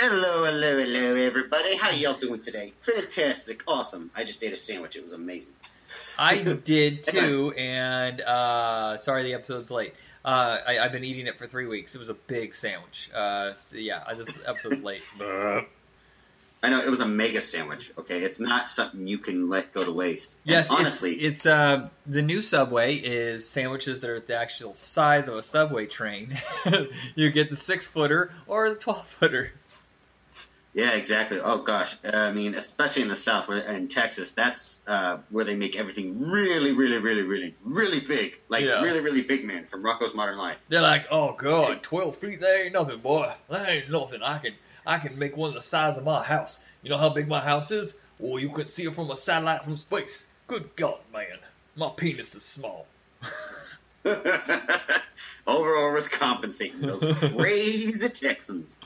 Hello, 0.00 0.44
hello, 0.44 0.78
hello, 0.78 1.14
everybody. 1.14 1.76
How 1.76 1.90
y'all 1.90 2.14
doing 2.14 2.40
today? 2.40 2.72
Fantastic, 2.80 3.62
awesome. 3.68 4.10
I 4.16 4.24
just 4.24 4.42
ate 4.42 4.52
a 4.52 4.56
sandwich. 4.56 4.96
It 4.96 5.04
was 5.04 5.12
amazing. 5.12 5.54
I 6.18 6.42
did 6.64 7.04
too, 7.04 7.52
and 7.56 8.20
uh, 8.20 8.96
sorry 8.96 9.22
the 9.22 9.34
episode's 9.34 9.70
late. 9.70 9.94
Uh, 10.24 10.58
I, 10.66 10.78
I've 10.78 10.92
been 10.92 11.04
eating 11.04 11.26
it 11.26 11.38
for 11.38 11.46
three 11.46 11.66
weeks. 11.66 11.94
It 11.94 11.98
was 11.98 12.08
a 12.08 12.14
big 12.14 12.54
sandwich. 12.54 13.10
Uh, 13.14 13.54
so 13.54 13.76
yeah, 13.76 14.02
this 14.14 14.42
episode's 14.46 14.82
late. 14.82 15.02
I 16.64 16.68
know 16.70 16.80
it 16.80 16.88
was 16.88 17.00
a 17.00 17.08
mega 17.08 17.40
sandwich. 17.40 17.90
Okay, 17.98 18.22
it's 18.22 18.38
not 18.38 18.70
something 18.70 19.06
you 19.08 19.18
can 19.18 19.48
let 19.48 19.72
go 19.72 19.84
to 19.84 19.90
waste. 19.90 20.38
And 20.44 20.52
Yes, 20.52 20.70
honestly, 20.70 21.14
it's, 21.14 21.38
it's 21.40 21.46
uh, 21.46 21.88
the 22.06 22.22
new 22.22 22.40
Subway 22.40 22.94
is 22.94 23.48
sandwiches 23.48 24.00
that 24.02 24.10
are 24.10 24.20
the 24.20 24.36
actual 24.36 24.72
size 24.74 25.26
of 25.26 25.36
a 25.36 25.42
Subway 25.42 25.86
train. 25.86 26.38
you 27.16 27.32
get 27.32 27.50
the 27.50 27.56
six 27.56 27.88
footer 27.88 28.32
or 28.46 28.68
the 28.70 28.76
twelve 28.76 29.04
footer. 29.04 29.52
yeah, 30.72 30.92
exactly. 30.92 31.40
Oh 31.40 31.58
gosh, 31.64 31.96
uh, 32.04 32.16
I 32.16 32.32
mean, 32.32 32.54
especially 32.54 33.02
in 33.02 33.08
the 33.08 33.16
South, 33.16 33.48
where 33.48 33.58
in 33.58 33.88
Texas, 33.88 34.32
that's 34.32 34.82
uh, 34.86 35.18
where 35.30 35.44
they 35.44 35.56
make 35.56 35.76
everything 35.76 36.20
really, 36.30 36.70
really, 36.70 36.98
really, 36.98 37.22
really, 37.22 37.56
really 37.64 38.00
big. 38.00 38.38
Like 38.48 38.64
Yeah. 38.64 38.82
really, 38.82 39.00
really 39.00 39.22
big, 39.22 39.44
man. 39.44 39.66
From 39.66 39.82
Rocko's 39.82 40.14
Modern 40.14 40.38
Life. 40.38 40.58
They're 40.68 40.80
like, 40.80 41.06
oh 41.10 41.34
god, 41.34 41.82
twelve 41.82 42.14
feet 42.14 42.40
that 42.40 42.60
ain't 42.66 42.72
nothing, 42.72 43.00
boy. 43.00 43.32
That 43.50 43.68
ain't 43.68 43.90
nothing. 43.90 44.22
I 44.22 44.38
can 44.38 44.54
I 44.86 44.98
can 44.98 45.18
make 45.18 45.36
one 45.36 45.54
the 45.54 45.60
size 45.60 45.98
of 45.98 46.04
my 46.04 46.22
house. 46.22 46.64
You 46.82 46.90
know 46.90 46.98
how 46.98 47.10
big 47.10 47.28
my 47.28 47.40
house 47.40 47.70
is? 47.70 47.96
Well, 48.18 48.38
you 48.38 48.50
could 48.50 48.68
see 48.68 48.84
it 48.84 48.94
from 48.94 49.10
a 49.10 49.16
satellite 49.16 49.64
from 49.64 49.76
space. 49.76 50.28
Good 50.46 50.76
God, 50.76 51.00
man, 51.12 51.38
my 51.76 51.90
penis 51.96 52.34
is 52.34 52.44
small. 52.44 52.86
over 55.46 55.76
always 55.76 56.08
compensating 56.08 56.80
those 56.80 57.04
crazy 57.36 58.08
Texans. 58.08 58.78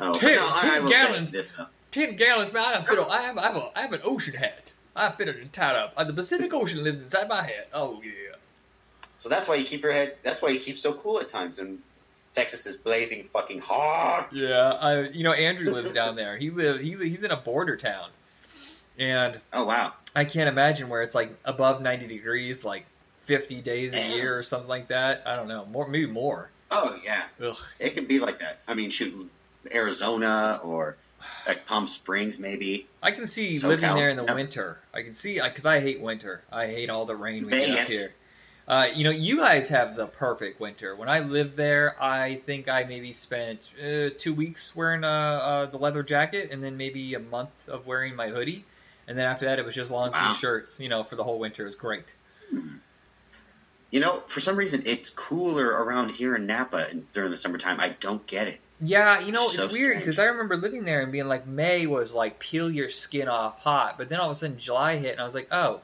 Oh, 0.00 0.12
Ten- 0.12 0.36
no, 0.36 0.52
ten 0.60 0.86
gallons. 0.86 1.32
This. 1.32 1.52
Ten 1.90 2.16
gallons, 2.16 2.52
man. 2.52 2.64
I 2.64 2.82
fit. 2.82 2.98
A, 2.98 3.06
I 3.10 3.22
have 3.22 3.38
I 3.38 3.42
have 3.42 3.56
a 3.56 3.70
I 3.76 3.82
have 3.82 3.92
an 3.92 4.00
ocean 4.04 4.34
hat. 4.34 4.72
I 4.94 5.10
fit 5.10 5.28
it 5.28 5.36
and 5.36 5.52
tied 5.52 5.76
up. 5.76 5.94
Uh, 5.96 6.04
the 6.04 6.12
Pacific 6.12 6.52
Ocean 6.52 6.82
lives 6.82 7.00
inside 7.00 7.28
my 7.28 7.42
hat. 7.42 7.68
Oh 7.72 8.00
yeah. 8.02 8.34
So 9.16 9.28
that's 9.28 9.48
why 9.48 9.56
you 9.56 9.64
keep 9.64 9.82
your 9.82 9.92
head. 9.92 10.16
That's 10.22 10.42
why 10.42 10.50
you 10.50 10.60
keep 10.60 10.78
so 10.78 10.92
cool 10.92 11.20
at 11.20 11.28
times. 11.28 11.58
And 11.58 11.78
Texas 12.38 12.66
is 12.66 12.76
blazing 12.76 13.28
fucking 13.32 13.58
hot. 13.58 14.28
Yeah, 14.32 14.70
I 14.80 15.08
you 15.08 15.24
know 15.24 15.32
Andrew 15.32 15.72
lives 15.72 15.92
down 15.92 16.14
there. 16.14 16.36
He 16.36 16.50
live 16.50 16.80
he 16.80 16.92
he's 16.92 17.24
in 17.24 17.32
a 17.32 17.36
border 17.36 17.76
town, 17.76 18.08
and 18.96 19.40
Oh 19.52 19.64
wow. 19.64 19.94
I 20.14 20.24
can't 20.24 20.48
imagine 20.48 20.88
where 20.88 21.02
it's 21.02 21.16
like 21.16 21.36
above 21.44 21.82
ninety 21.82 22.06
degrees, 22.06 22.64
like 22.64 22.86
fifty 23.18 23.60
days 23.60 23.94
a 23.96 24.14
year 24.14 24.38
or 24.38 24.44
something 24.44 24.68
like 24.68 24.88
that. 24.88 25.24
I 25.26 25.34
don't 25.34 25.48
know, 25.48 25.66
more 25.66 25.88
maybe 25.88 26.06
more. 26.06 26.48
Oh 26.70 26.96
yeah. 27.04 27.24
Ugh. 27.42 27.56
It 27.80 27.94
can 27.94 28.06
be 28.06 28.20
like 28.20 28.38
that. 28.38 28.60
I 28.68 28.74
mean, 28.74 28.90
shoot, 28.90 29.28
Arizona 29.72 30.60
or 30.62 30.96
like 31.48 31.66
Palm 31.66 31.88
Springs 31.88 32.38
maybe. 32.38 32.86
I 33.02 33.10
can 33.10 33.26
see 33.26 33.56
SoCal, 33.56 33.68
living 33.68 33.94
there 33.96 34.10
in 34.10 34.16
the 34.16 34.32
winter. 34.32 34.78
I 34.94 35.02
can 35.02 35.14
see 35.14 35.40
because 35.42 35.66
I 35.66 35.80
hate 35.80 36.00
winter. 36.00 36.40
I 36.52 36.68
hate 36.68 36.88
all 36.88 37.04
the 37.04 37.16
rain 37.16 37.46
we 37.46 37.50
get 37.50 37.70
up 37.70 37.88
here. 37.88 38.14
Uh, 38.68 38.86
you 38.94 39.02
know, 39.04 39.10
you 39.10 39.38
guys 39.38 39.70
have 39.70 39.96
the 39.96 40.06
perfect 40.06 40.60
winter. 40.60 40.94
When 40.94 41.08
I 41.08 41.20
lived 41.20 41.56
there, 41.56 41.96
I 41.98 42.34
think 42.34 42.68
I 42.68 42.84
maybe 42.84 43.14
spent 43.14 43.70
uh, 43.82 44.10
two 44.18 44.34
weeks 44.34 44.76
wearing 44.76 45.04
uh, 45.04 45.08
uh, 45.08 45.66
the 45.66 45.78
leather 45.78 46.02
jacket, 46.02 46.50
and 46.52 46.62
then 46.62 46.76
maybe 46.76 47.14
a 47.14 47.18
month 47.18 47.70
of 47.70 47.86
wearing 47.86 48.14
my 48.14 48.28
hoodie, 48.28 48.66
and 49.06 49.16
then 49.16 49.24
after 49.24 49.46
that, 49.46 49.58
it 49.58 49.64
was 49.64 49.74
just 49.74 49.90
long 49.90 50.12
sleeve 50.12 50.22
Wow. 50.22 50.32
shirts. 50.32 50.80
You 50.80 50.90
know, 50.90 51.02
for 51.02 51.16
the 51.16 51.24
whole 51.24 51.38
winter, 51.38 51.62
it 51.62 51.66
was 51.66 51.76
great. 51.76 52.14
You 53.90 54.00
know, 54.00 54.22
for 54.28 54.40
some 54.40 54.56
reason, 54.56 54.82
it's 54.84 55.08
cooler 55.08 55.66
around 55.66 56.10
here 56.10 56.36
in 56.36 56.44
Napa 56.44 56.92
during 57.14 57.30
the 57.30 57.38
summertime. 57.38 57.80
I 57.80 57.96
don't 58.00 58.26
get 58.26 58.48
it. 58.48 58.60
Yeah, 58.82 59.20
you 59.20 59.32
know, 59.32 59.44
it's 59.44 59.56
So 59.56 59.68
weird 59.68 59.98
because 59.98 60.18
I 60.18 60.26
remember 60.26 60.58
living 60.58 60.84
there 60.84 61.00
and 61.00 61.10
being 61.10 61.26
like, 61.26 61.46
May 61.46 61.86
was 61.86 62.12
like 62.12 62.38
peel 62.38 62.70
your 62.70 62.90
skin 62.90 63.28
off 63.28 63.62
hot, 63.64 63.96
but 63.96 64.10
then 64.10 64.20
all 64.20 64.26
of 64.26 64.32
a 64.32 64.34
sudden 64.34 64.58
July 64.58 64.98
hit 64.98 65.12
and 65.12 65.20
I 65.20 65.24
was 65.24 65.34
like, 65.34 65.48
oh, 65.50 65.80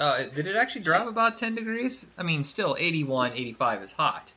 uh, 0.00 0.24
did 0.34 0.46
it 0.46 0.56
actually 0.56 0.82
drop 0.82 1.06
about 1.06 1.36
10 1.36 1.54
degrees? 1.54 2.06
I 2.18 2.22
mean, 2.22 2.42
still 2.42 2.74
81, 2.78 3.32
85 3.34 3.82
is 3.82 3.92
hot, 3.92 4.32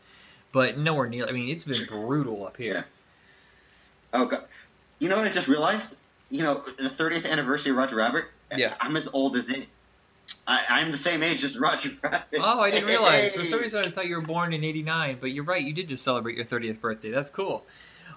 but 0.51 0.77
nowhere 0.77 1.07
near. 1.07 1.25
I 1.25 1.31
mean, 1.31 1.49
it's 1.49 1.63
been 1.63 1.85
brutal 1.87 2.45
up 2.45 2.57
here. 2.57 2.85
Oh 4.13 4.25
god. 4.25 4.43
You 4.99 5.09
know 5.09 5.17
what 5.17 5.25
I 5.25 5.31
just 5.31 5.47
realized? 5.47 5.97
You 6.29 6.43
know, 6.43 6.63
the 6.77 6.89
30th 6.89 7.29
anniversary 7.29 7.71
of 7.71 7.77
Roger 7.77 7.95
Rabbit. 7.95 8.25
Yeah. 8.55 8.73
I'm 8.79 8.95
as 8.95 9.07
old 9.07 9.35
as 9.35 9.49
it. 9.49 9.67
I, 10.47 10.63
I'm 10.69 10.91
the 10.91 10.97
same 10.97 11.23
age 11.23 11.43
as 11.43 11.57
Roger 11.57 11.89
Rabbit. 12.03 12.39
Oh, 12.39 12.59
I 12.59 12.69
didn't 12.71 12.87
realize. 12.87 13.35
For 13.35 13.43
some 13.45 13.59
reason, 13.59 13.83
I 13.85 13.89
thought 13.89 14.07
you 14.07 14.15
were 14.15 14.21
born 14.21 14.53
in 14.53 14.63
'89, 14.63 15.17
but 15.19 15.31
you're 15.31 15.43
right. 15.43 15.61
You 15.61 15.73
did 15.73 15.89
just 15.89 16.03
celebrate 16.03 16.35
your 16.35 16.45
30th 16.45 16.79
birthday. 16.79 17.09
That's 17.09 17.29
cool. 17.29 17.65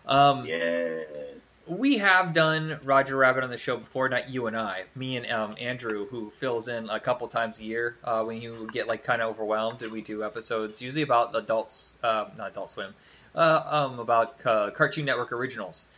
Um, 0.07 0.47
Yes. 0.47 1.55
We 1.67 1.99
have 1.99 2.33
done 2.33 2.79
Roger 2.85 3.17
Rabbit 3.17 3.45
on 3.45 3.51
the 3.51 3.59
show 3.59 3.77
before, 3.77 4.09
not 4.09 4.31
you 4.31 4.47
and 4.47 4.57
I. 4.57 4.85
Me 4.95 5.17
and 5.17 5.31
um, 5.31 5.55
Andrew, 5.61 6.07
who 6.07 6.31
fills 6.31 6.69
in 6.69 6.89
a 6.89 7.01
couple 7.01 7.27
times 7.29 7.59
a 7.59 7.65
year 7.65 7.97
uh, 8.05 8.25
when 8.25 8.41
you 8.41 8.69
get 8.73 8.87
like 8.87 9.05
kind 9.05 9.21
of 9.21 9.31
overwhelmed. 9.31 9.83
And 9.83 9.93
we 9.93 10.01
do 10.01 10.23
episodes 10.23 10.81
usually 10.81 11.03
about 11.03 11.35
adults, 11.35 11.99
uh, 12.03 12.27
not 12.39 12.51
Adult 12.53 12.71
Swim, 12.71 12.95
uh, 13.35 13.63
um, 13.67 13.99
about 13.99 14.47
uh, 14.47 14.71
Cartoon 14.71 15.05
Network 15.05 15.33
originals. 15.33 15.89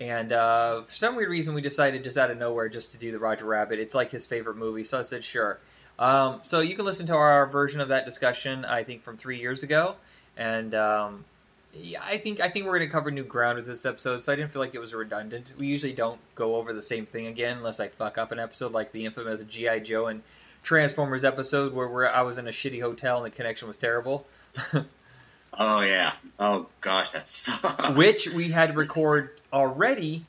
And 0.00 0.32
uh, 0.32 0.82
for 0.82 0.94
some 0.94 1.16
weird 1.16 1.28
reason, 1.28 1.54
we 1.54 1.62
decided 1.62 2.04
just 2.04 2.16
out 2.16 2.30
of 2.30 2.38
nowhere 2.38 2.68
just 2.68 2.92
to 2.92 2.98
do 2.98 3.10
the 3.10 3.18
Roger 3.18 3.44
Rabbit. 3.44 3.80
It's 3.80 3.96
like 3.96 4.12
his 4.12 4.26
favorite 4.26 4.56
movie, 4.56 4.84
so 4.84 5.00
I 5.00 5.02
said 5.02 5.24
sure. 5.24 5.58
Um, 5.98 6.40
so 6.44 6.60
you 6.60 6.76
can 6.76 6.84
listen 6.84 7.08
to 7.08 7.16
our 7.16 7.46
version 7.46 7.80
of 7.80 7.88
that 7.88 8.04
discussion, 8.04 8.64
I 8.64 8.84
think, 8.84 9.02
from 9.02 9.16
three 9.16 9.40
years 9.40 9.64
ago. 9.64 9.96
And 10.36 10.72
um, 10.76 11.24
yeah, 11.74 12.00
I 12.04 12.16
think 12.18 12.40
I 12.40 12.48
think 12.48 12.66
we're 12.66 12.78
going 12.78 12.88
to 12.88 12.92
cover 12.92 13.10
new 13.10 13.24
ground 13.24 13.56
with 13.56 13.66
this 13.66 13.84
episode, 13.86 14.24
so 14.24 14.32
I 14.32 14.36
didn't 14.36 14.50
feel 14.50 14.60
like 14.60 14.74
it 14.74 14.78
was 14.78 14.94
redundant. 14.94 15.52
We 15.58 15.66
usually 15.66 15.92
don't 15.92 16.20
go 16.34 16.56
over 16.56 16.72
the 16.72 16.82
same 16.82 17.06
thing 17.06 17.26
again 17.26 17.58
unless 17.58 17.80
I 17.80 17.88
fuck 17.88 18.18
up 18.18 18.32
an 18.32 18.38
episode, 18.38 18.72
like 18.72 18.92
the 18.92 19.04
infamous 19.04 19.44
GI 19.44 19.80
Joe 19.80 20.06
and 20.06 20.22
Transformers 20.62 21.24
episode 21.24 21.72
where 21.72 21.88
we're, 21.88 22.06
I 22.06 22.22
was 22.22 22.38
in 22.38 22.48
a 22.48 22.50
shitty 22.50 22.80
hotel 22.80 23.18
and 23.18 23.26
the 23.26 23.36
connection 23.36 23.68
was 23.68 23.76
terrible, 23.76 24.26
Oh 25.58 25.80
yeah. 25.80 26.12
Oh 26.38 26.66
gosh, 26.80 27.12
that 27.12 27.28
sucks. 27.28 27.90
which 27.90 28.28
we 28.28 28.50
had 28.50 28.68
to 28.68 28.74
record 28.74 29.30
already 29.52 30.24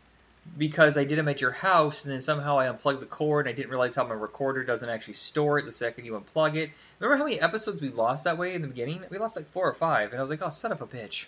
because 0.57 0.97
I 0.97 1.03
did 1.03 1.17
them 1.17 1.27
at 1.27 1.41
your 1.41 1.51
house, 1.51 2.05
and 2.05 2.13
then 2.13 2.21
somehow 2.21 2.59
I 2.59 2.67
unplugged 2.67 3.01
the 3.01 3.05
cord, 3.05 3.47
and 3.47 3.53
I 3.53 3.55
didn't 3.55 3.69
realize 3.69 3.95
how 3.95 4.05
my 4.05 4.13
recorder 4.13 4.63
doesn't 4.63 4.89
actually 4.89 5.13
store 5.15 5.59
it 5.59 5.65
the 5.65 5.71
second 5.71 6.05
you 6.05 6.13
unplug 6.13 6.55
it. 6.55 6.71
Remember 6.99 7.17
how 7.17 7.23
many 7.23 7.39
episodes 7.39 7.81
we 7.81 7.89
lost 7.89 8.25
that 8.25 8.37
way 8.37 8.53
in 8.55 8.61
the 8.61 8.67
beginning? 8.67 9.03
We 9.09 9.17
lost 9.17 9.35
like 9.35 9.47
four 9.47 9.67
or 9.67 9.73
five, 9.73 10.11
and 10.11 10.19
I 10.19 10.21
was 10.21 10.29
like, 10.29 10.41
oh, 10.41 10.49
son 10.49 10.71
of 10.71 10.81
a 10.81 10.87
bitch. 10.87 11.27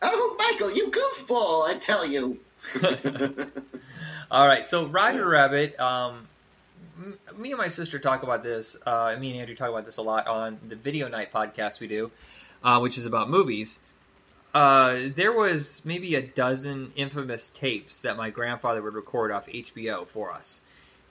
Oh, 0.00 0.36
Michael, 0.38 0.74
you 0.74 0.90
goofball! 0.90 1.68
I 1.68 1.74
tell 1.74 2.06
you. 2.06 2.38
All 4.30 4.46
right, 4.46 4.64
so 4.64 4.86
Roger 4.86 5.26
Rabbit. 5.26 5.78
Um, 5.80 6.28
me 7.36 7.50
and 7.50 7.58
my 7.58 7.68
sister 7.68 7.98
talk 7.98 8.22
about 8.22 8.42
this. 8.42 8.78
Uh, 8.84 9.16
me 9.18 9.30
and 9.30 9.40
Andrew 9.40 9.56
talk 9.56 9.70
about 9.70 9.84
this 9.84 9.98
a 9.98 10.02
lot 10.02 10.26
on 10.26 10.58
the 10.68 10.76
video 10.76 11.08
night 11.08 11.32
podcast 11.32 11.80
we 11.80 11.86
do, 11.86 12.10
uh, 12.62 12.80
which 12.80 12.98
is 12.98 13.06
about 13.06 13.30
movies. 13.30 13.80
Uh, 14.58 15.08
there 15.14 15.30
was 15.30 15.82
maybe 15.84 16.16
a 16.16 16.20
dozen 16.20 16.90
infamous 16.96 17.48
tapes 17.48 18.00
that 18.02 18.16
my 18.16 18.30
grandfather 18.30 18.82
would 18.82 18.94
record 18.94 19.30
off 19.30 19.46
HBO 19.46 20.04
for 20.04 20.32
us, 20.32 20.62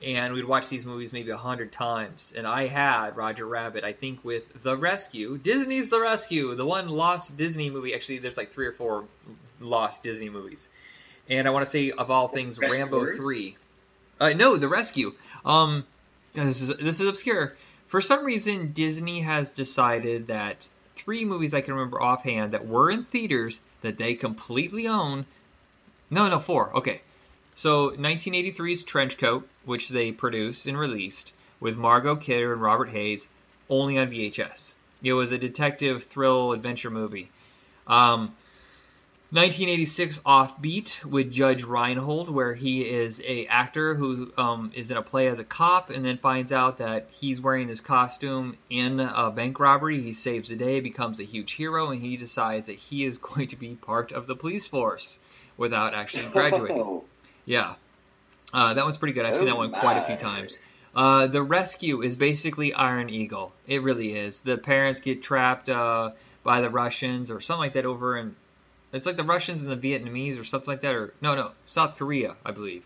and 0.03 0.34
we'd 0.34 0.44
watch 0.44 0.68
these 0.68 0.86
movies 0.86 1.14
maybe 1.14 1.32
a 1.32 1.38
hundred 1.38 1.72
times. 1.72 2.34
And 2.38 2.45
I 2.45 2.68
had 2.68 3.15
Roger 3.15 3.45
Rabbit, 3.45 3.86
I 3.86 3.94
think, 3.94 4.26
with 4.26 4.64
The 4.64 4.76
Rescue, 4.76 5.38
Disney's 5.38 5.90
The 5.90 6.02
Rescue, 6.02 6.56
the 6.56 6.65
one 6.65 6.90
lost 6.90 7.38
Disney 7.38 7.69
movie. 7.69 7.95
Actually, 7.95 8.18
there's 8.18 8.36
like 8.36 8.52
three 8.52 8.68
or 8.68 8.74
four 8.74 9.06
lost 9.61 10.03
Disney 10.03 10.30
movies. 10.30 10.69
And 11.30 11.48
I 11.48 11.52
want 11.52 11.65
to 11.65 11.72
say, 11.72 11.91
of 11.91 12.11
all 12.11 12.28
things, 12.28 12.60
Rambo 12.60 12.99
Rescuers? 12.99 13.18
three. 13.18 13.56
Uh, 14.19 14.34
no, 14.36 14.57
The 14.57 14.68
Rescue. 14.68 15.14
Um, 15.45 15.86
this 16.34 16.61
is 16.61 16.76
this 16.76 16.99
is 16.99 17.07
obscure. 17.07 17.56
For 17.86 18.02
some 18.02 18.26
reason, 18.26 18.74
Disney 18.74 19.22
has 19.22 19.53
decided 19.53 20.28
that 20.28 20.68
three 20.98 21.26
movies 21.26 21.53
I 21.53 21.61
can 21.61 21.74
remember 21.74 22.02
offhand 22.02 22.53
that 22.53 22.68
were 22.68 22.90
in 22.90 23.03
theaters 23.03 23.61
that 23.82 23.98
they 23.98 24.15
completely 24.15 24.88
own. 24.88 25.26
No, 26.10 26.28
no, 26.28 26.40
four. 26.40 26.76
Okay. 26.78 27.02
So 27.56 27.91
1983's 27.91 28.84
Trenchcoat, 28.84 29.44
which 29.65 29.90
they 29.90 30.11
produced 30.11 30.68
and 30.68 30.78
released 30.78 31.34
with 31.60 31.78
Margot 31.78 32.15
Kidder 32.15 32.53
and 32.53 32.61
Robert 32.61 32.90
Hays, 32.90 33.30
only 33.69 33.98
on 33.98 34.11
VHS. 34.11 34.76
It 35.03 35.14
was 35.14 35.32
a 35.32 35.38
detective 35.38 36.03
thrill 36.03 36.53
adventure 36.53 36.90
movie. 36.90 37.30
Um, 37.88 38.36
1986 39.29 40.19
Offbeat 40.19 41.03
with 41.03 41.29
Judge 41.29 41.65
Reinhold, 41.65 42.29
where 42.29 42.53
he 42.53 42.87
is 42.87 43.21
a 43.27 43.45
actor 43.47 43.93
who 43.93 44.31
um, 44.37 44.71
is 44.73 44.89
in 44.89 44.95
a 44.95 45.01
play 45.01 45.27
as 45.27 45.39
a 45.39 45.43
cop, 45.43 45.89
and 45.89 46.05
then 46.05 46.17
finds 46.17 46.53
out 46.53 46.77
that 46.77 47.09
he's 47.11 47.41
wearing 47.41 47.67
his 47.67 47.81
costume 47.81 48.55
in 48.69 49.01
a 49.01 49.29
bank 49.29 49.59
robbery. 49.59 49.99
He 49.99 50.13
saves 50.13 50.47
the 50.47 50.55
day, 50.55 50.79
becomes 50.79 51.19
a 51.19 51.25
huge 51.25 51.51
hero, 51.51 51.89
and 51.89 52.01
he 52.01 52.15
decides 52.15 52.67
that 52.67 52.77
he 52.77 53.03
is 53.03 53.17
going 53.17 53.47
to 53.49 53.57
be 53.57 53.75
part 53.75 54.13
of 54.13 54.27
the 54.27 54.35
police 54.35 54.69
force 54.69 55.19
without 55.57 55.93
actually 55.93 56.27
graduating. 56.31 56.79
Oh, 56.79 57.03
Yeah. 57.45 57.75
Uh, 58.53 58.75
that 58.75 58.83
one's 58.85 58.95
pretty 58.95 59.13
good. 59.13 59.25
I've 59.25 59.35
seen 59.35 59.47
that 59.47 59.57
one 59.57 59.73
quite 59.73 59.97
a 59.97 60.03
few 60.03 60.15
times. 60.15 60.57
Uh, 60.95 61.27
the 61.27 61.43
rescue 61.43 62.01
is 62.01 62.15
basically 62.15 62.73
Iron 62.73 63.09
Eagle. 63.09 63.51
It 63.67 63.81
really 63.81 64.13
is. 64.13 64.41
The 64.41 64.57
parents 64.57 65.01
get 65.01 65.21
trapped 65.21 65.67
uh, 65.67 66.11
by 66.43 66.61
the 66.61 66.69
Russians 66.69 67.29
or 67.29 67.41
something 67.41 67.59
like 67.59 67.73
that 67.73 67.85
over 67.85 68.17
in. 68.17 68.37
It's 68.93 69.05
like 69.05 69.15
the 69.18 69.23
Russians 69.23 69.61
and 69.64 69.72
the 69.72 69.77
Vietnamese 69.77 70.39
or 70.39 70.43
something 70.43 70.72
like 70.72 70.81
that. 70.81 70.95
Or 70.95 71.14
no, 71.22 71.35
no, 71.35 71.51
South 71.65 71.97
Korea, 71.97 72.35
I 72.45 72.51
believe. 72.51 72.85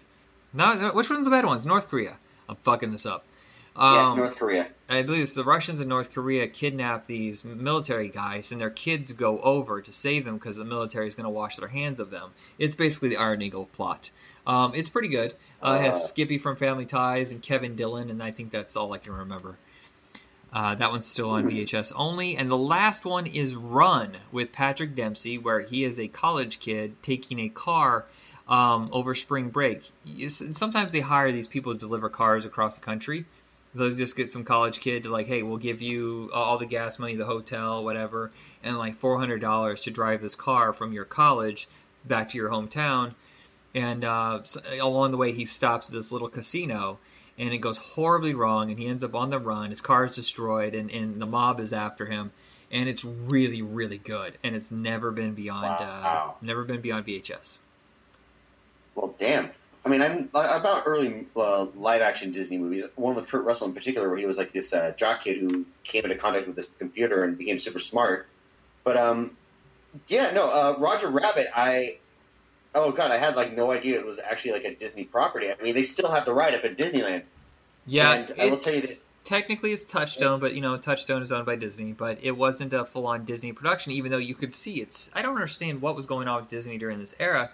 No, 0.53 0.72
which 0.94 1.10
one's 1.10 1.26
the 1.26 1.32
bad 1.32 1.45
ones? 1.45 1.65
North 1.65 1.90
Korea. 1.90 2.18
I'm 2.49 2.56
fucking 2.57 2.91
this 2.91 3.06
up. 3.06 3.23
yeah, 3.78 4.10
Um, 4.10 4.18
North 4.18 4.36
Korea. 4.38 4.68
I 4.90 5.03
believe 5.03 5.22
it's 5.22 5.36
the 5.36 5.45
Russians 5.45 5.80
and 5.80 5.88
North 5.88 6.14
Korea 6.14 6.48
kidnap 6.48 7.06
these 7.07 7.45
military 7.45 8.10
guys, 8.10 8.52
and 8.52 8.60
their 8.60 8.69
kids 8.69 9.14
go 9.14 9.40
over 9.40 9.82
to 9.82 9.94
save 9.94 10.26
them 10.26 10.34
because 10.36 10.57
the 10.57 10.65
military 10.65 11.07
is 11.07 11.15
going 11.15 11.23
to 11.26 11.30
wash 11.30 11.56
their 11.57 11.69
hands 11.69 12.02
of 12.02 12.11
them. 12.11 12.32
It's 12.60 12.76
basically 12.76 13.10
the 13.10 13.18
Iron 13.18 13.41
Eagle 13.41 13.68
plot. 13.68 14.11
Um, 14.45 14.73
it's 14.76 14.90
pretty 14.90 15.07
good. 15.07 15.32
Uh, 15.64 15.73
it 15.73 15.78
Uh. 15.78 15.82
has 15.84 16.10
Skippy 16.10 16.38
from 16.40 16.57
Family 16.57 16.86
Ties 16.86 17.32
and 17.32 17.41
Kevin 17.41 17.76
Dillon, 17.78 18.10
and 18.10 18.22
I 18.22 18.32
think 18.32 18.52
that's 18.52 18.76
all 18.76 18.91
I 18.91 18.98
can 18.98 19.14
remember. 19.14 19.56
Uh, 20.53 20.76
that 20.76 20.91
one's 20.91 21.06
still 21.06 21.30
on 21.30 21.49
VHS 21.49 21.94
only. 21.95 22.36
And 22.36 22.52
the 22.52 22.57
last 22.57 23.06
one 23.06 23.26
is 23.26 23.56
Run 23.56 24.18
with 24.32 24.52
Patrick 24.52 24.95
Dempsey, 24.95 25.38
where 25.38 25.61
he 25.61 25.84
is 25.84 25.99
a 25.99 26.07
college 26.07 26.60
kid 26.60 27.02
taking 27.02 27.40
a 27.40 27.49
car 27.49 28.06
um, 28.49 28.90
over 28.91 29.15
spring 29.15 29.49
break. 29.49 29.90
Sometimes 30.28 30.91
they 30.91 30.99
hire 30.99 31.32
these 31.32 31.48
people 31.48 31.73
to 31.73 31.80
deliver 31.80 32.10
cars 32.10 32.44
across 32.44 32.78
the 32.78 32.86
country. 32.86 33.26
They'll 33.73 33.90
just 33.90 34.18
get 34.18 34.28
some 34.30 34.44
college 34.44 34.82
kid 34.82 35.03
to 35.03 35.10
like, 35.10 35.28
hey, 35.28 35.44
we'll 35.44 35.57
give 35.57 35.82
you 35.82 36.30
all 36.34 36.57
the 36.57 36.65
gas 36.65 36.99
money, 36.99 37.15
the 37.15 37.26
hotel, 37.26 37.86
whatever, 37.86 38.32
and 38.64 38.78
like 38.78 38.95
four 38.95 39.18
hundred 39.18 39.40
dollars 39.40 39.82
to 39.82 39.91
drive 39.91 40.22
this 40.22 40.36
car 40.36 40.73
from 40.73 40.91
your 40.91 41.06
college 41.06 41.69
back 42.03 42.30
to 42.30 42.38
your 42.38 42.49
hometown. 42.49 43.14
And 43.73 44.03
uh, 44.03 44.41
along 44.82 45.11
the 45.11 45.18
way, 45.18 45.32
he 45.32 45.45
stops 45.45 45.88
at 45.88 45.95
this 45.95 46.11
little 46.11 46.28
casino, 46.28 46.99
and 47.41 47.53
it 47.53 47.57
goes 47.57 47.80
horribly 47.80 48.35
wrong, 48.35 48.69
and 48.69 48.80
he 48.80 48.85
ends 48.85 49.03
up 49.03 49.15
on 49.15 49.31
the 49.31 49.39
run. 49.39 49.72
His 49.72 49.81
car 49.81 50.05
is 50.05 50.15
destroyed, 50.15 50.76
and, 50.76 50.91
and 50.91 51.19
the 51.19 51.26
mob 51.26 51.59
is 51.59 51.73
after 51.73 52.05
him. 52.05 52.31
And 52.72 52.88
it's 52.88 53.03
really, 53.03 53.63
really 53.63 53.97
good, 53.97 54.38
and 54.43 54.55
it's 54.55 54.72
never 54.72 55.11
been 55.11 55.34
beyond, 55.34 55.65
uh, 55.65 56.01
Wow. 56.03 56.35
never 56.41 56.63
been 56.63 56.81
beyond 56.81 57.05
VHS. 57.05 57.57
Well, 58.93 59.15
damn. 59.18 59.49
I 59.84 59.89
mean, 59.89 60.03
I'm 60.03 60.30
about 60.34 60.84
early 60.85 61.26
uh, 61.35 61.65
live 61.76 62.01
action 62.01 62.31
Disney 62.31 62.59
movies. 62.59 62.85
One 62.95 63.15
with 63.15 63.27
Kurt 63.27 63.43
Russell 63.43 63.68
in 63.68 63.73
particular, 63.73 64.07
where 64.07 64.19
he 64.19 64.27
was 64.27 64.38
like 64.38 64.53
this 64.53 64.72
uh, 64.72 64.93
jock 64.95 65.23
kid 65.23 65.39
who 65.39 65.65
came 65.84 66.03
into 66.03 66.18
contact 66.18 66.45
with 66.45 66.55
this 66.55 66.72
computer 66.77 67.23
and 67.23 67.39
became 67.39 67.57
super 67.57 67.80
smart. 67.80 68.27
But 68.84 68.97
um, 68.97 69.35
yeah, 70.07 70.31
no, 70.31 70.47
uh, 70.47 70.76
Roger 70.77 71.09
Rabbit. 71.09 71.47
I 71.55 71.97
oh 72.76 72.91
god, 72.91 73.11
I 73.11 73.18
had 73.18 73.35
like 73.35 73.56
no 73.56 73.72
idea 73.72 73.99
it 73.99 74.06
was 74.06 74.19
actually 74.19 74.53
like 74.53 74.65
a 74.65 74.76
Disney 74.76 75.03
property. 75.03 75.48
I 75.52 75.61
mean, 75.64 75.76
they 75.76 75.84
still 75.84 76.10
have 76.10 76.26
the 76.26 76.34
ride 76.34 76.53
up 76.56 76.64
at 76.64 76.77
Disneyland. 76.77 77.23
Yeah, 77.88 78.11
And 78.14 78.31
I 78.39 78.49
will 78.49 78.57
tell 78.57 78.73
you 78.73 78.81
that- 78.81 79.02
technically 79.23 79.72
it's 79.72 79.84
Touchstone, 79.85 80.39
but 80.39 80.53
you 80.53 80.61
know 80.61 80.77
Touchstone 80.77 81.22
is 81.22 81.31
owned 81.31 81.45
by 81.45 81.56
Disney, 81.56 81.93
but 81.93 82.19
it 82.23 82.31
wasn't 82.31 82.73
a 82.73 82.85
full-on 82.85 83.26
Disney 83.26 83.53
production. 83.53 83.93
Even 83.93 84.11
though 84.11 84.18
you 84.18 84.35
could 84.35 84.53
see 84.53 84.81
it's, 84.81 85.11
I 85.15 85.22
don't 85.22 85.35
understand 85.35 85.81
what 85.81 85.95
was 85.95 86.06
going 86.06 86.27
on 86.27 86.41
with 86.41 86.49
Disney 86.49 86.77
during 86.77 86.99
this 86.99 87.15
era. 87.19 87.52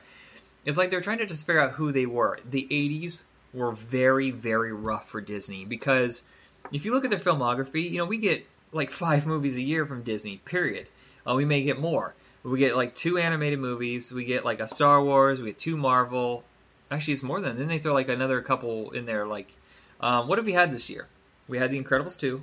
It's 0.65 0.77
like 0.77 0.89
they're 0.89 1.01
trying 1.01 1.19
to 1.19 1.25
just 1.25 1.45
figure 1.47 1.61
out 1.61 1.71
who 1.71 1.91
they 1.91 2.05
were. 2.05 2.39
The 2.49 2.67
'80s 2.69 3.23
were 3.53 3.71
very, 3.71 4.31
very 4.31 4.73
rough 4.73 5.09
for 5.09 5.21
Disney 5.21 5.63
because 5.65 6.23
if 6.71 6.83
you 6.85 6.93
look 6.93 7.05
at 7.05 7.09
their 7.09 7.19
filmography, 7.19 7.89
you 7.89 7.97
know 7.97 8.05
we 8.05 8.17
get 8.17 8.45
like 8.73 8.89
five 8.91 9.25
movies 9.25 9.55
a 9.57 9.61
year 9.61 9.85
from 9.85 10.03
Disney. 10.03 10.37
Period. 10.43 10.87
Uh, 11.25 11.35
we 11.35 11.45
may 11.45 11.63
get 11.63 11.79
more. 11.79 12.13
We 12.43 12.59
get 12.59 12.75
like 12.75 12.95
two 12.95 13.17
animated 13.17 13.59
movies. 13.59 14.11
We 14.11 14.25
get 14.25 14.45
like 14.45 14.59
a 14.59 14.67
Star 14.67 15.03
Wars. 15.03 15.41
We 15.41 15.49
get 15.49 15.59
two 15.59 15.77
Marvel. 15.77 16.43
Actually, 16.89 17.15
it's 17.15 17.23
more 17.23 17.41
than. 17.41 17.57
Then 17.57 17.67
they 17.67 17.79
throw 17.79 17.93
like 17.93 18.09
another 18.09 18.41
couple 18.41 18.91
in 18.91 19.05
there. 19.05 19.25
Like, 19.25 19.53
um, 19.99 20.27
what 20.27 20.37
have 20.37 20.45
we 20.45 20.53
had 20.53 20.71
this 20.71 20.89
year? 20.89 21.07
We 21.47 21.57
had 21.57 21.71
The 21.71 21.81
Incredibles 21.81 22.19
2, 22.19 22.41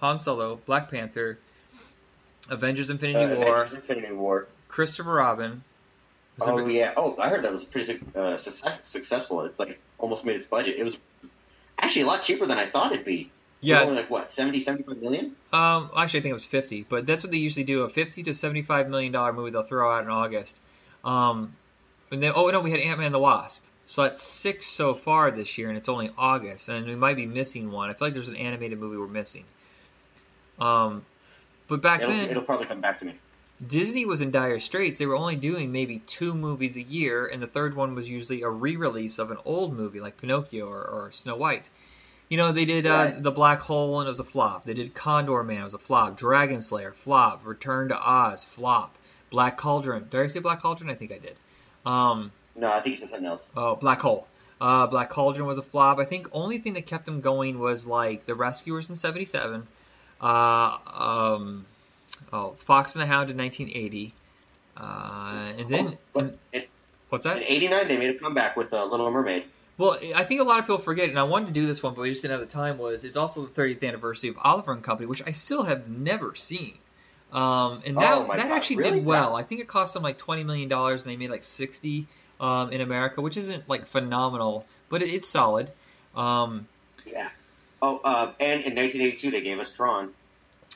Han 0.00 0.18
Solo, 0.18 0.56
Black 0.66 0.90
Panther, 0.90 1.38
Avengers 2.50 2.90
Infinity 2.90 3.24
Uh, 3.34 3.36
War, 3.38 3.54
Avengers 3.62 3.74
Infinity 3.74 4.12
War. 4.12 4.46
Christopher 4.68 5.14
Robin. 5.14 5.62
Was 6.38 6.48
Oh 6.48 6.66
yeah. 6.66 6.92
Oh, 6.96 7.16
I 7.18 7.28
heard 7.28 7.42
that 7.44 7.52
was 7.52 7.64
pretty 7.64 8.00
uh, 8.14 8.36
success- 8.36 8.78
successful. 8.82 9.42
It's 9.42 9.58
like 9.58 9.80
almost 9.98 10.24
made 10.24 10.36
its 10.36 10.46
budget. 10.46 10.76
It 10.78 10.84
was 10.84 10.96
actually 11.78 12.02
a 12.02 12.06
lot 12.06 12.22
cheaper 12.22 12.46
than 12.46 12.58
I 12.58 12.66
thought 12.66 12.92
it'd 12.92 13.04
be. 13.04 13.30
Yeah. 13.60 13.82
only 13.82 13.96
like 13.96 14.10
what 14.10 14.30
70, 14.30 14.60
75 14.60 15.02
million. 15.02 15.36
Um, 15.52 15.90
actually, 15.96 16.20
I 16.20 16.22
think 16.22 16.30
it 16.30 16.32
was 16.34 16.46
50, 16.46 16.86
but 16.88 17.06
that's 17.06 17.22
what 17.22 17.32
they 17.32 17.38
usually 17.38 17.64
do. 17.64 17.82
A 17.82 17.88
50 17.88 18.24
to 18.24 18.34
75 18.34 18.88
million 18.88 19.12
dollar 19.12 19.32
movie 19.32 19.50
they'll 19.50 19.62
throw 19.62 19.90
out 19.90 20.04
in 20.04 20.10
August. 20.10 20.58
Um, 21.04 21.54
And 22.12 22.22
then, 22.22 22.32
oh 22.36 22.48
no, 22.50 22.60
we 22.60 22.70
had 22.70 22.80
Ant 22.80 22.98
Man 22.98 23.06
and 23.06 23.14
the 23.14 23.18
Wasp. 23.18 23.64
So 23.86 24.02
that's 24.02 24.22
six 24.22 24.66
so 24.66 24.94
far 24.94 25.30
this 25.30 25.58
year, 25.58 25.68
and 25.68 25.78
it's 25.78 25.88
only 25.88 26.10
August, 26.18 26.68
and 26.68 26.86
we 26.86 26.96
might 26.96 27.14
be 27.16 27.26
missing 27.26 27.70
one. 27.70 27.88
I 27.88 27.92
feel 27.94 28.08
like 28.08 28.14
there's 28.14 28.28
an 28.28 28.36
animated 28.36 28.78
movie 28.80 28.96
we're 28.96 29.06
missing. 29.06 29.44
Um, 30.58 31.04
but 31.68 31.82
back 31.82 32.00
It'll, 32.02 32.12
then, 32.12 32.30
it'll 32.30 32.42
probably 32.42 32.66
come 32.66 32.80
back 32.80 32.98
to 33.00 33.04
me. 33.04 33.14
Disney 33.64 34.04
was 34.04 34.20
in 34.20 34.32
dire 34.32 34.58
straits. 34.58 34.98
They 34.98 35.06
were 35.06 35.16
only 35.16 35.36
doing 35.36 35.72
maybe 35.72 36.00
two 36.00 36.34
movies 36.34 36.76
a 36.76 36.82
year, 36.82 37.26
and 37.26 37.40
the 37.40 37.46
third 37.46 37.74
one 37.74 37.94
was 37.94 38.10
usually 38.10 38.42
a 38.42 38.48
re-release 38.50 39.18
of 39.18 39.30
an 39.30 39.38
old 39.44 39.74
movie 39.74 40.00
like 40.00 40.18
Pinocchio 40.18 40.68
or, 40.68 40.82
or 40.82 41.12
Snow 41.12 41.36
White. 41.36 41.68
You 42.28 42.36
know, 42.38 42.52
they 42.52 42.64
did 42.64 42.86
uh, 42.86 42.90
Right. 42.90 43.22
the 43.22 43.30
Black 43.30 43.60
Hole 43.60 44.00
and 44.00 44.06
it 44.06 44.10
was 44.10 44.20
a 44.20 44.24
flop. 44.24 44.64
They 44.64 44.74
did 44.74 44.94
Condorman, 44.94 45.60
it 45.60 45.64
was 45.64 45.74
a 45.74 45.78
flop. 45.78 46.16
Dragon 46.16 46.60
Slayer, 46.60 46.92
flop. 46.92 47.46
Return 47.46 47.88
to 47.88 47.96
Oz, 47.98 48.44
flop. 48.44 48.94
Black 49.30 49.56
Cauldron. 49.56 50.06
Did 50.10 50.20
I 50.20 50.26
say 50.26 50.40
Black 50.40 50.60
Cauldron? 50.60 50.90
I 50.90 50.94
think 50.94 51.12
I 51.12 51.18
did. 51.18 51.34
Um, 51.84 52.32
No, 52.56 52.70
I 52.72 52.80
think 52.80 52.92
you 52.92 52.96
said 52.96 53.08
something 53.10 53.26
else. 53.26 53.50
Oh, 53.56 53.76
Black 53.76 54.00
Hole. 54.00 54.26
Uh, 54.60 54.86
Black 54.86 55.10
Cauldron 55.10 55.46
was 55.46 55.58
a 55.58 55.62
flop. 55.62 55.98
I 55.98 56.04
think 56.04 56.28
only 56.32 56.58
thing 56.58 56.72
that 56.74 56.86
kept 56.86 57.04
them 57.04 57.20
going 57.20 57.58
was 57.58 57.86
like 57.86 58.24
The 58.24 58.34
Rescuers 58.34 58.88
in 58.88 58.96
'77. 58.96 59.66
Uh, 60.20 60.78
um, 60.94 61.66
oh, 62.32 62.52
Fox 62.56 62.96
and 62.96 63.02
the 63.02 63.06
Hound 63.06 63.30
in 63.30 63.36
1980. 63.36 64.14
Uh, 64.76 65.52
and 65.58 65.68
then 65.68 65.98
But 66.12 66.38
in, 66.52 66.64
what's 67.10 67.26
in 67.26 67.42
'89, 67.42 67.88
they 67.88 67.96
made 67.98 68.10
a 68.16 68.18
comeback 68.18 68.56
with 68.56 68.72
uh, 68.72 68.84
Little 68.86 69.10
Mermaid. 69.10 69.44
Well, 69.78 69.98
I 70.14 70.24
think 70.24 70.40
a 70.40 70.44
lot 70.44 70.58
of 70.58 70.64
people 70.64 70.78
forget, 70.78 71.10
and 71.10 71.18
I 71.18 71.24
wanted 71.24 71.46
to 71.48 71.52
do 71.52 71.66
this 71.66 71.82
one, 71.82 71.94
but 71.94 72.00
we 72.00 72.10
just 72.10 72.22
didn't 72.22 72.38
have 72.38 72.48
the 72.48 72.52
time. 72.52 72.78
Was 72.78 73.04
it's 73.04 73.16
also 73.16 73.44
the 73.44 73.60
30th 73.60 73.86
anniversary 73.86 74.30
of 74.30 74.38
Oliver 74.42 74.72
and 74.72 74.82
Company, 74.82 75.06
which 75.06 75.22
I 75.26 75.32
still 75.32 75.62
have 75.64 75.88
never 75.88 76.34
seen. 76.34 76.74
Um, 77.32 77.82
and 77.84 77.96
that 77.98 78.18
Oh 78.18 78.26
that 78.28 78.36
God, 78.36 78.52
actually 78.52 78.76
really? 78.76 78.98
did 79.00 79.06
well. 79.06 79.36
I 79.36 79.42
think 79.42 79.60
it 79.60 79.68
cost 79.68 79.94
them 79.94 80.02
like 80.02 80.16
20 80.16 80.44
million 80.44 80.68
dollars, 80.68 81.04
and 81.04 81.12
they 81.12 81.16
made 81.16 81.30
like 81.30 81.44
60 81.44 82.06
um, 82.40 82.72
in 82.72 82.80
America, 82.80 83.20
which 83.20 83.36
isn't 83.36 83.68
like 83.68 83.86
phenomenal, 83.86 84.64
but 84.88 85.02
it, 85.02 85.08
it's 85.10 85.28
solid. 85.28 85.70
Um, 86.14 86.66
Yeah. 87.04 87.28
Oh, 87.82 88.00
uh, 88.02 88.32
and 88.40 88.62
in 88.62 88.74
1982, 88.74 89.30
they 89.30 89.42
gave 89.42 89.58
us 89.58 89.74
Tron. 89.74 90.10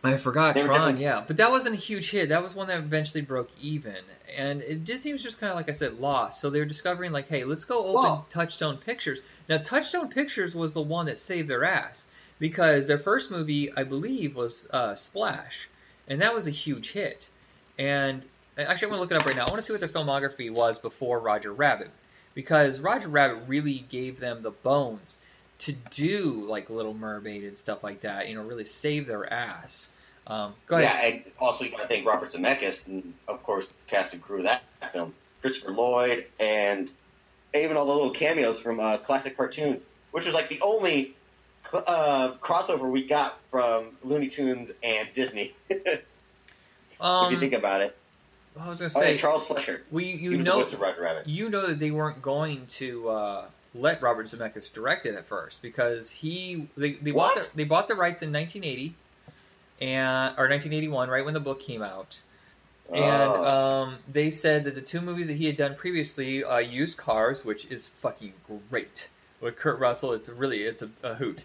I 0.02 0.16
forgot 0.16 0.54
They 0.54 0.62
Tron, 0.62 0.96
yeah, 0.96 1.22
but 1.26 1.36
that 1.38 1.50
wasn't 1.50 1.74
a 1.74 1.78
huge 1.78 2.10
hit. 2.10 2.30
That 2.30 2.42
was 2.42 2.54
one 2.54 2.68
that 2.68 2.78
eventually 2.78 3.20
broke 3.20 3.50
even, 3.60 3.96
and 4.36 4.62
it, 4.62 4.84
Disney 4.84 5.12
was 5.12 5.22
just 5.22 5.40
kind 5.40 5.50
of 5.50 5.56
like 5.56 5.68
I 5.68 5.72
said, 5.72 6.00
lost. 6.00 6.40
So 6.40 6.48
they 6.48 6.58
were 6.58 6.64
discovering 6.64 7.12
like, 7.12 7.28
hey, 7.28 7.44
let's 7.44 7.64
go 7.64 7.80
open 7.80 7.94
Well- 7.94 8.26
Touchstone 8.30 8.78
Pictures. 8.78 9.22
Now, 9.48 9.58
Touchstone 9.58 10.08
Pictures 10.08 10.54
was 10.54 10.72
the 10.72 10.80
one 10.80 11.06
that 11.06 11.18
saved 11.18 11.48
their 11.48 11.64
ass 11.64 12.06
because 12.38 12.88
their 12.88 12.98
first 12.98 13.30
movie, 13.30 13.72
I 13.72 13.84
believe, 13.84 14.36
was 14.36 14.68
uh, 14.72 14.94
Splash, 14.94 15.68
and 16.08 16.22
that 16.22 16.34
was 16.34 16.46
a 16.46 16.50
huge 16.50 16.92
hit. 16.92 17.28
And 17.78 18.24
actually, 18.56 18.86
I'm 18.86 18.90
gonna 18.90 19.02
look 19.02 19.10
it 19.12 19.18
up 19.18 19.26
right 19.26 19.36
now. 19.36 19.46
I 19.46 19.48
want 19.48 19.56
to 19.56 19.62
see 19.62 19.72
what 19.72 19.80
their 19.80 19.88
filmography 19.88 20.50
was 20.50 20.78
before 20.78 21.18
Roger 21.18 21.52
Rabbit, 21.52 21.90
because 22.34 22.80
Roger 22.80 23.08
Rabbit 23.08 23.42
really 23.48 23.84
gave 23.90 24.18
them 24.18 24.42
the 24.42 24.50
bones 24.50 25.18
to 25.60 25.72
do 25.72 26.44
like 26.48 26.70
Little 26.70 26.94
Mermaid 26.94 27.44
and 27.44 27.56
stuff 27.56 27.82
like 27.84 28.00
that. 28.02 28.28
You 28.28 28.34
know, 28.34 28.42
really 28.42 28.64
save 28.64 29.06
their 29.06 29.30
ass. 29.32 29.90
Um, 30.26 30.54
go 30.66 30.76
ahead. 30.76 30.94
Yeah, 31.02 31.08
and 31.08 31.22
also 31.40 31.64
you 31.64 31.70
got 31.70 31.82
to 31.82 31.88
thank 31.88 32.06
Robert 32.06 32.28
Zemeckis 32.28 32.86
and 32.88 33.14
of 33.26 33.42
course 33.42 33.68
the 33.68 33.74
cast 33.88 34.12
and 34.14 34.22
crew 34.22 34.38
of 34.38 34.42
that 34.44 34.62
film, 34.92 35.14
Christopher 35.40 35.72
Lloyd, 35.72 36.26
and 36.38 36.88
even 37.54 37.76
all 37.76 37.86
the 37.86 37.92
little 37.92 38.10
cameos 38.12 38.60
from 38.60 38.78
uh, 38.80 38.98
classic 38.98 39.36
cartoons, 39.36 39.86
which 40.12 40.26
was 40.26 40.34
like 40.34 40.48
the 40.48 40.60
only 40.60 41.14
uh, 41.74 42.32
crossover 42.40 42.88
we 42.90 43.06
got 43.06 43.38
from 43.50 43.86
Looney 44.04 44.28
Tunes 44.28 44.70
and 44.82 45.08
Disney. 45.14 45.52
if 45.68 46.04
Um, 47.00 47.32
you 47.32 47.40
think 47.40 47.54
about 47.54 47.80
it. 47.80 47.96
I 48.60 48.68
was 48.68 48.80
gonna 48.80 48.90
Oh, 48.94 49.00
say, 49.00 49.12
yeah, 49.12 49.16
Charles 49.18 49.46
Fleischer. 49.46 49.82
well, 49.90 50.04
you, 50.04 50.36
know, 50.38 50.58
the 50.58 50.62
voice 50.64 50.72
of 50.74 50.80
Roger 50.80 51.02
Rabbit. 51.02 51.26
you 51.28 51.48
know 51.48 51.66
that 51.68 51.78
they 51.78 51.90
weren't 51.90 52.20
going 52.20 52.66
to 52.66 53.08
uh, 53.08 53.44
let 53.74 54.02
Robert 54.02 54.26
Zemeckis 54.26 54.72
direct 54.72 55.06
it 55.06 55.14
at 55.14 55.26
first 55.26 55.62
because 55.62 56.10
he 56.10 56.66
they, 56.76 56.92
they 56.92 57.12
bought 57.12 57.34
the, 57.36 57.50
they 57.56 57.64
bought 57.64 57.88
the 57.88 57.94
rights 57.94 58.22
in 58.22 58.32
1980 58.32 58.94
and 59.80 60.34
or 60.36 60.48
1981, 60.48 61.08
right 61.08 61.24
when 61.24 61.34
the 61.34 61.40
book 61.40 61.60
came 61.60 61.82
out. 61.82 62.20
And 62.92 63.32
Oh. 63.32 63.44
um, 63.84 63.98
they 64.12 64.30
said 64.32 64.64
that 64.64 64.74
the 64.74 64.80
two 64.80 65.00
movies 65.00 65.28
that 65.28 65.36
he 65.36 65.46
had 65.46 65.56
done 65.56 65.76
previously, 65.76 66.42
uh, 66.42 66.58
used 66.58 66.96
cars, 66.98 67.44
which 67.44 67.66
is 67.66 67.88
fucking 67.88 68.32
great 68.70 69.08
with 69.40 69.56
Kurt 69.56 69.78
Russell. 69.78 70.12
It's 70.14 70.28
really 70.28 70.58
it's 70.58 70.82
a, 70.82 70.90
a 71.02 71.14
hoot. 71.14 71.44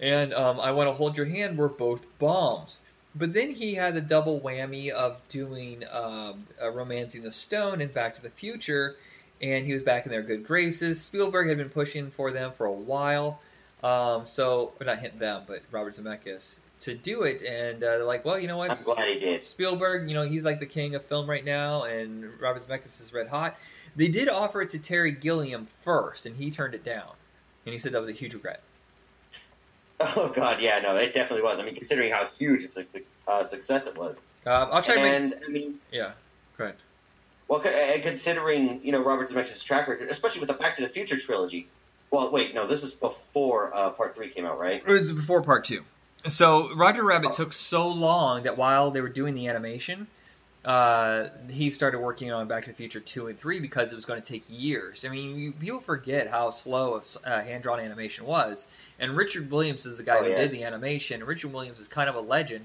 And 0.00 0.32
um, 0.32 0.60
I 0.60 0.70
want 0.72 0.88
to 0.88 0.92
hold 0.94 1.16
your 1.16 1.26
hand 1.26 1.58
were 1.58 1.68
both 1.68 2.06
bombs. 2.18 2.84
But 3.16 3.32
then 3.32 3.50
he 3.50 3.74
had 3.74 3.94
the 3.94 4.00
double 4.00 4.40
whammy 4.40 4.90
of 4.90 5.20
doing 5.28 5.84
um, 5.92 6.46
uh, 6.60 6.68
Romancing 6.70 7.22
the 7.22 7.30
Stone 7.30 7.80
and 7.80 7.92
Back 7.94 8.14
to 8.14 8.22
the 8.22 8.30
Future, 8.30 8.96
and 9.44 9.66
he 9.66 9.74
was 9.74 9.82
back 9.82 10.06
in 10.06 10.12
their 10.12 10.22
good 10.22 10.46
graces. 10.46 11.00
Spielberg 11.02 11.48
had 11.48 11.58
been 11.58 11.68
pushing 11.68 12.10
for 12.10 12.30
them 12.30 12.52
for 12.52 12.64
a 12.64 12.72
while, 12.72 13.40
um, 13.82 14.24
so 14.24 14.72
or 14.80 14.86
not 14.86 14.98
him 14.98 15.18
them, 15.18 15.42
but 15.46 15.62
Robert 15.70 15.92
Zemeckis 15.92 16.58
to 16.80 16.94
do 16.94 17.22
it, 17.24 17.42
and 17.42 17.82
uh, 17.82 17.86
they're 17.98 18.04
like, 18.04 18.24
well, 18.24 18.38
you 18.38 18.48
know 18.48 18.56
what? 18.56 18.70
I'm 18.70 18.94
glad 18.94 19.08
he 19.08 19.20
did. 19.20 19.44
Spielberg, 19.44 20.08
you 20.08 20.14
know, 20.14 20.22
he's 20.22 20.44
like 20.44 20.60
the 20.60 20.66
king 20.66 20.94
of 20.94 21.04
film 21.04 21.28
right 21.28 21.44
now, 21.44 21.82
and 21.84 22.40
Robert 22.40 22.62
Zemeckis 22.62 23.00
is 23.02 23.12
red 23.12 23.28
hot. 23.28 23.56
They 23.96 24.08
did 24.08 24.28
offer 24.28 24.62
it 24.62 24.70
to 24.70 24.78
Terry 24.78 25.12
Gilliam 25.12 25.66
first, 25.82 26.26
and 26.26 26.34
he 26.34 26.50
turned 26.50 26.74
it 26.74 26.84
down, 26.84 27.10
and 27.66 27.72
he 27.72 27.78
said 27.78 27.92
that 27.92 28.00
was 28.00 28.10
a 28.10 28.12
huge 28.12 28.34
regret. 28.34 28.60
Oh 30.00 30.28
God, 30.28 30.60
yeah, 30.60 30.80
no, 30.80 30.96
it 30.96 31.14
definitely 31.14 31.44
was. 31.44 31.60
I 31.60 31.64
mean, 31.64 31.76
considering 31.76 32.12
how 32.12 32.26
huge 32.38 32.64
of 32.64 32.72
suc- 32.72 33.02
uh, 33.28 33.44
success 33.44 33.86
it 33.86 33.96
was, 33.96 34.16
Um, 34.44 34.68
I'll 34.72 34.82
try 34.82 34.96
to 34.96 35.00
make 35.00 35.14
and 35.14 35.34
I 35.46 35.48
mean, 35.48 35.78
yeah, 35.92 36.10
go 36.58 36.64
ahead. 36.64 36.76
Well, 37.48 37.60
and 37.62 38.02
considering 38.02 38.80
you 38.84 38.92
know 38.92 39.02
Robert 39.02 39.28
Zemeckis' 39.28 39.64
track 39.64 39.86
record, 39.88 40.08
especially 40.08 40.40
with 40.40 40.48
the 40.48 40.54
Back 40.54 40.76
to 40.76 40.82
the 40.82 40.88
Future 40.88 41.18
trilogy. 41.18 41.66
Well, 42.10 42.30
wait, 42.30 42.54
no, 42.54 42.66
this 42.66 42.84
is 42.84 42.94
before 42.94 43.74
uh, 43.74 43.90
Part 43.90 44.14
Three 44.14 44.28
came 44.30 44.46
out, 44.46 44.58
right? 44.58 44.82
It's 44.86 45.10
before 45.12 45.42
part 45.42 45.64
two. 45.64 45.82
So 46.28 46.74
Roger 46.74 47.02
Rabbit 47.04 47.28
Oh. 47.32 47.36
took 47.36 47.52
so 47.52 47.88
long 47.88 48.44
that 48.44 48.56
while 48.56 48.90
they 48.92 49.00
were 49.02 49.08
doing 49.10 49.34
the 49.34 49.48
animation, 49.48 50.06
uh, 50.64 51.28
he 51.50 51.68
started 51.70 51.98
working 51.98 52.32
on 52.32 52.48
Back 52.48 52.62
to 52.62 52.70
the 52.70 52.74
Future 52.76 53.00
two 53.00 53.26
and 53.26 53.38
three 53.38 53.60
because 53.60 53.92
it 53.92 53.96
was 53.96 54.06
going 54.06 54.22
to 54.22 54.26
take 54.26 54.44
years. 54.48 55.04
I 55.04 55.08
mean, 55.10 55.36
you, 55.38 55.52
people 55.52 55.80
forget 55.80 56.28
how 56.28 56.50
slow 56.50 57.02
uh, 57.26 57.42
hand 57.42 57.62
drawn 57.62 57.80
animation 57.80 58.24
was, 58.24 58.66
and 58.98 59.14
Richard 59.16 59.50
Williams 59.50 59.84
is 59.84 59.98
the 59.98 60.04
guy 60.04 60.18
Oh, 60.20 60.22
who 60.24 60.30
yes. 60.30 60.50
did 60.52 60.60
the 60.60 60.64
animation. 60.64 61.22
Richard 61.24 61.52
Williams 61.52 61.80
is 61.80 61.88
kind 61.88 62.08
of 62.08 62.14
a 62.14 62.20
legend. 62.20 62.64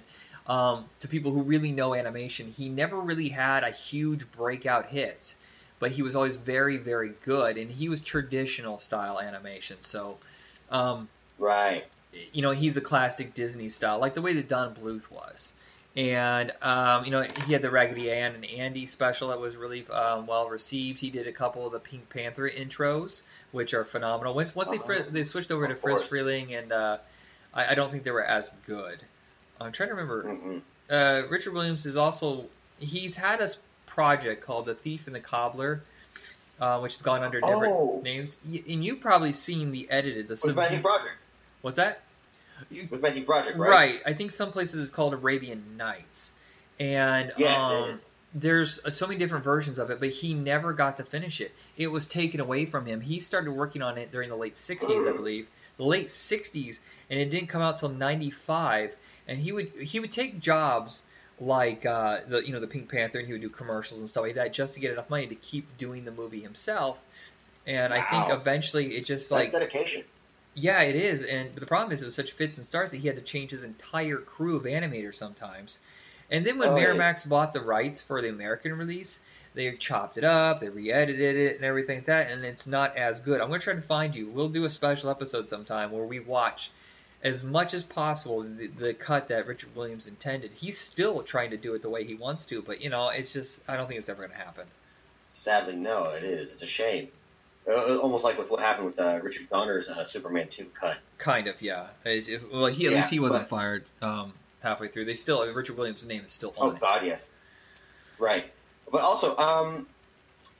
Um, 0.49 0.85
to 1.01 1.07
people 1.07 1.31
who 1.31 1.43
really 1.43 1.71
know 1.71 1.93
animation, 1.93 2.51
he 2.51 2.69
never 2.69 2.99
really 2.99 3.29
had 3.29 3.63
a 3.63 3.69
huge 3.69 4.29
breakout 4.31 4.87
hit, 4.87 5.35
but 5.79 5.91
he 5.91 6.01
was 6.01 6.15
always 6.15 6.37
very, 6.37 6.77
very 6.77 7.13
good, 7.23 7.57
and 7.57 7.69
he 7.69 7.87
was 7.87 8.01
traditional 8.01 8.79
style 8.79 9.19
animation. 9.19 9.77
So, 9.81 10.17
um, 10.71 11.07
Right. 11.37 11.85
you 12.33 12.41
know, 12.41 12.49
he's 12.49 12.77
a 12.77 12.81
classic 12.81 13.35
Disney 13.35 13.69
style, 13.69 13.99
like 13.99 14.15
the 14.15 14.23
way 14.23 14.33
that 14.33 14.49
Don 14.49 14.73
Bluth 14.73 15.11
was. 15.11 15.53
And 15.95 16.51
um, 16.63 17.05
you 17.05 17.11
know, 17.11 17.21
he 17.45 17.53
had 17.53 17.61
the 17.61 17.69
Raggedy 17.69 18.11
Ann 18.11 18.33
and 18.33 18.45
Andy 18.45 18.87
special 18.87 19.29
that 19.29 19.39
was 19.39 19.55
really 19.55 19.87
um, 19.87 20.27
well 20.27 20.49
received. 20.49 20.99
He 20.99 21.11
did 21.11 21.27
a 21.27 21.31
couple 21.31 21.65
of 21.65 21.73
the 21.73 21.79
Pink 21.79 22.09
Panther 22.09 22.49
intros, 22.49 23.23
which 23.51 23.73
are 23.75 23.83
phenomenal. 23.83 24.33
Once 24.33 24.55
once 24.55 24.71
they 24.71 24.77
fri- 24.79 25.03
they 25.09 25.23
switched 25.23 25.51
over 25.51 25.67
to 25.67 25.73
Of 25.73 25.79
Friz 25.79 25.99
course. 25.99 26.09
Freleng, 26.09 26.57
and 26.57 26.71
uh, 26.71 26.97
I, 27.53 27.71
I 27.71 27.75
don't 27.75 27.91
think 27.91 28.03
they 28.03 28.11
were 28.11 28.23
as 28.23 28.49
good. 28.65 29.03
I'm 29.61 29.71
trying 29.71 29.89
to 29.89 29.95
remember. 29.95 30.23
Mm-mm. 30.23 30.61
Uh, 30.89 31.27
Richard 31.29 31.53
Williams 31.53 31.85
is 31.85 31.97
also 31.97 32.45
he's 32.79 33.15
had 33.15 33.41
a 33.41 33.49
project 33.85 34.43
called 34.43 34.65
The 34.65 34.75
Thief 34.75 35.07
and 35.07 35.15
the 35.15 35.19
Cobbler, 35.19 35.81
uh, 36.59 36.79
which 36.79 36.93
has 36.93 37.01
gone 37.01 37.23
under 37.23 37.41
different 37.41 37.73
Oh. 37.73 38.01
names. 38.03 38.39
And 38.67 38.83
you've 38.83 39.01
probably 39.01 39.33
seen 39.33 39.71
the 39.71 39.89
edited 39.89 40.27
the 40.27 40.31
With 40.31 40.39
sub- 40.39 40.55
Matthew 40.55 40.79
Broderick. 40.81 41.17
What's 41.61 41.77
that? 41.77 42.01
With 42.89 43.01
Matthew 43.01 43.25
Broderick, 43.25 43.57
right? 43.57 43.69
Right. 43.69 43.99
I 44.05 44.13
think 44.13 44.31
some 44.31 44.51
places 44.51 44.81
it's 44.81 44.89
called 44.91 45.13
Arabian 45.13 45.77
Nights, 45.77 46.33
and 46.79 47.31
Yes, 47.37 47.61
um, 47.61 47.83
it 47.83 47.89
is. 47.91 48.09
there's 48.33 48.85
uh, 48.85 48.89
so 48.89 49.07
many 49.07 49.17
different 49.17 49.43
versions 49.45 49.79
of 49.79 49.91
it, 49.91 49.99
but 50.01 50.09
he 50.09 50.33
never 50.33 50.73
got 50.73 50.97
to 50.97 51.03
finish 51.03 51.39
it. 51.41 51.53
It 51.77 51.87
was 51.87 52.07
taken 52.07 52.39
away 52.41 52.65
from 52.65 52.85
him. 52.85 52.99
He 52.99 53.21
started 53.21 53.51
working 53.51 53.81
on 53.81 53.97
it 53.97 54.11
during 54.11 54.29
the 54.29 54.35
late 54.35 54.55
'60s, 54.55 55.07
I 55.07 55.15
believe, 55.15 55.49
the 55.77 55.85
late 55.85 56.07
'60s, 56.09 56.79
and 57.09 57.17
it 57.19 57.29
didn't 57.29 57.47
come 57.47 57.61
out 57.61 57.77
till 57.77 57.89
'95. 57.89 58.93
And 59.29 59.39
he 59.39 59.51
would 59.53 59.71
he 59.81 59.99
would 60.01 60.11
take 60.11 60.39
jobs 60.41 61.05
like 61.39 61.85
uh, 61.85 62.17
the 62.27 62.45
you 62.45 62.51
know 62.51 62.59
the 62.59 62.67
Pink 62.67 62.89
Panther, 62.91 63.19
and 63.19 63.27
he 63.27 63.31
would 63.33 63.41
do 63.41 63.49
commercials 63.49 64.01
and 64.01 64.09
stuff 64.09 64.23
like 64.23 64.33
that 64.35 64.51
just 64.51 64.73
to 64.73 64.81
get 64.81 64.91
enough 64.91 65.09
money 65.09 65.27
to 65.27 65.35
keep 65.35 65.77
doing 65.77 66.03
the 66.03 66.11
movie 66.11 66.41
himself. 66.41 66.99
And 67.67 67.93
I 67.93 68.01
think 68.01 68.29
eventually 68.29 68.87
it 68.97 69.05
just 69.05 69.29
That's 69.29 69.43
like 69.43 69.51
dedication. 69.51 70.03
yeah, 70.55 70.81
it 70.81 70.95
is, 70.95 71.23
and 71.23 71.55
the 71.55 71.67
problem 71.67 71.91
is 71.91 72.01
it 72.01 72.05
was 72.05 72.15
such 72.15 72.31
fits 72.31 72.57
and 72.57 72.65
starts 72.65 72.91
that 72.91 72.97
he 72.97 73.07
had 73.07 73.17
to 73.17 73.21
change 73.21 73.51
his 73.51 73.63
entire 73.63 74.17
crew 74.17 74.55
of 74.57 74.63
animators 74.63 75.15
sometimes. 75.15 75.79
And 76.31 76.45
then 76.45 76.57
when 76.57 76.69
Oh, 76.69 76.75
yeah. 76.77 76.87
Miramax 76.87 77.27
bought 77.29 77.53
the 77.53 77.61
rights 77.61 78.01
for 78.01 78.21
the 78.21 78.29
American 78.29 78.73
release, 78.73 79.19
they 79.53 79.71
chopped 79.73 80.17
it 80.17 80.23
up, 80.23 80.59
they 80.59 80.69
re-edited 80.69 81.35
it, 81.35 81.55
and 81.57 81.65
everything 81.65 81.97
like 81.97 82.05
that, 82.05 82.31
and 82.31 82.43
it's 82.45 82.67
not 82.67 82.97
as 82.97 83.21
good. 83.21 83.41
I'm 83.41 83.49
gonna 83.49 83.59
try 83.59 83.73
to 83.75 83.81
find 83.81 84.15
you. 84.15 84.27
We'll 84.29 84.49
do 84.49 84.65
a 84.65 84.69
special 84.69 85.09
episode 85.11 85.47
sometime 85.49 85.91
where 85.91 86.03
we 86.05 86.19
watch 86.19 86.71
as 87.23 87.43
much 87.43 87.73
as 87.73 87.83
possible 87.83 88.41
the, 88.43 88.67
the 88.67 88.93
cut 88.93 89.27
that 89.29 89.47
Richard 89.47 89.75
Williams 89.75 90.07
intended. 90.07 90.53
He's 90.53 90.77
still 90.77 91.21
trying 91.23 91.51
to 91.51 91.57
do 91.57 91.73
it 91.75 91.81
the 91.81 91.89
way 91.89 92.03
he 92.05 92.15
wants 92.15 92.45
to, 92.47 92.61
but 92.61 92.81
you 92.81 92.89
know, 92.89 93.09
it's 93.09 93.33
just 93.33 93.61
I 93.69 93.75
don't 93.77 93.87
think 93.87 93.99
it's 93.99 94.09
ever 94.09 94.21
gonna 94.25 94.37
happen. 94.39 94.65
Sadly, 95.33 95.75
no, 95.75 96.05
it 96.11 96.23
is. 96.23 96.53
It's 96.53 96.63
a 96.63 96.67
shame. 96.67 97.09
Uh, 97.67 97.97
almost 97.97 98.23
like 98.23 98.37
with 98.39 98.49
what 98.49 98.61
happened 98.61 98.87
with 98.87 98.99
uh, 98.99 99.19
Richard 99.21 99.47
Donner's 99.49 99.89
uh, 99.89 100.03
Superman 100.03 100.47
2 100.49 100.65
cut. 100.73 100.97
Kind 101.17 101.47
of, 101.47 101.61
yeah. 101.61 101.87
It- 102.03 102.27
it- 102.27 102.51
well, 102.51 102.65
he 102.65 102.85
at 102.87 102.91
Yeah, 102.91 102.97
least 102.97 103.11
he 103.11 103.19
wasn't 103.19 103.43
but- 103.49 103.55
fired 103.55 103.85
um, 104.01 104.33
halfway 104.61 104.87
through. 104.87 105.05
They 105.05 105.13
still, 105.13 105.45
Richard 105.53 105.77
Williams' 105.77 106.05
name 106.07 106.23
is 106.25 106.31
still 106.31 106.53
Oh 106.57 106.69
on 106.69 106.75
it. 106.77 106.79
God, 106.81 107.05
yes. 107.05 107.27
Right, 108.17 108.45
but 108.91 109.01
also, 109.01 109.37
um, 109.37 109.87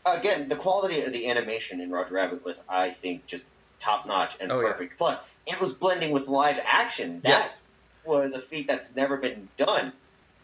again, 0.05 0.49
the 0.49 0.55
quality 0.55 1.01
of 1.01 1.13
the 1.13 1.29
animation 1.29 1.81
in 1.81 1.91
Roger 1.91 2.13
Rabbit 2.15 2.43
was, 2.43 2.59
I 2.69 2.91
think, 2.91 3.25
just 3.27 3.45
top 3.79 4.05
notch 4.07 4.35
and 4.39 4.51
Oh, 4.51 4.59
yeah. 4.61 4.71
perfect. 4.73 4.97
Plus, 4.97 5.25
it 5.45 5.59
was 5.61 5.73
blending 5.73 6.11
with 6.11 6.27
live 6.27 6.57
action. 6.63 7.21
That 7.23 7.29
Yes. 7.29 7.63
was 8.03 8.33
a 8.33 8.39
feat 8.39 8.67
that's 8.67 8.93
never 8.95 9.17
been 9.17 9.49
done. 9.57 9.93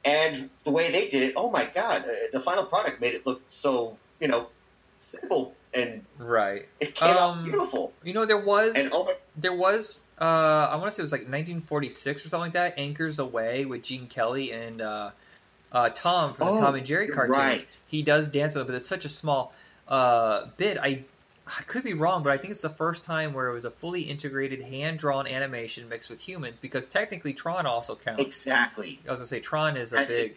And 0.04 0.50
the 0.66 0.72
way 0.72 0.92
they 0.92 1.08
did 1.08 1.24
it, 1.24 1.34
oh 1.36 1.50
my 1.50 1.66
God, 1.66 2.06
uh, 2.06 2.12
the 2.32 2.40
final 2.40 2.66
product 2.66 3.02
made 3.02 3.16
it 3.16 3.26
look 3.26 3.42
so, 3.48 4.00
you 4.20 4.28
know, 4.28 4.50
simple 4.98 5.58
and 5.74 6.06
Right. 6.18 6.68
it 6.80 6.96
came 6.96 7.10
Um, 7.10 7.18
out 7.18 7.44
beautiful. 7.44 7.94
You 8.04 8.14
know, 8.14 8.26
there 8.26 8.38
was 8.38 8.76
And 8.76 8.90
oh 8.94 9.06
my, 9.06 9.16
there 9.36 9.54
was 9.54 10.06
uh, 10.20 10.24
I 10.24 10.76
want 10.78 10.88
to 10.88 10.92
say 10.92 11.02
it 11.02 11.04
was 11.04 11.12
like 11.12 11.22
1946 11.22 12.26
or 12.26 12.30
something 12.30 12.46
like 12.46 12.54
that. 12.54 12.78
Anchors 12.78 13.20
Aweigh 13.20 13.66
with 13.66 13.84
Gene 13.84 14.08
Kelly 14.08 14.52
and 14.52 14.82
uh, 14.82 15.12
uh, 15.72 15.90
Tom 15.90 16.34
from 16.34 16.46
the 16.48 16.52
Oh, 16.54 16.62
Tom 16.62 16.76
and 16.76 16.86
Jerry 16.86 17.08
cartoons. 17.08 17.38
right. 17.38 17.80
He 17.88 18.02
does 18.04 18.30
dance 18.30 18.56
with 18.56 18.64
it, 18.64 18.68
but 18.68 18.76
it's 18.76 18.88
such 18.88 19.06
a 19.06 19.10
small 19.10 19.54
uh, 19.88 20.46
bit. 20.58 20.78
I 20.82 21.04
I 21.48 21.62
could 21.68 21.84
be 21.84 21.94
wrong, 21.94 22.24
but 22.24 22.32
I 22.34 22.38
think 22.38 22.52
it's 22.52 22.62
the 22.64 22.70
first 22.70 23.04
time 23.06 23.34
where 23.34 23.48
it 23.50 23.54
was 23.54 23.66
a 23.66 23.72
fully 23.72 24.02
integrated 24.02 24.62
hand 24.64 24.98
drawn 24.98 25.28
animation 25.28 25.90
mixed 25.90 26.10
with 26.10 26.20
humans 26.20 26.60
because 26.60 26.88
technically 26.88 27.34
Tron 27.34 27.68
also 27.68 27.96
counts. 27.96 28.20
exactly. 28.22 29.00
I 29.08 29.12
was 29.12 29.20
gonna 29.20 29.28
say 29.28 29.40
Tron 29.42 29.78
is 29.78 29.94
a 29.94 30.00
I- 30.02 30.06
big 30.06 30.36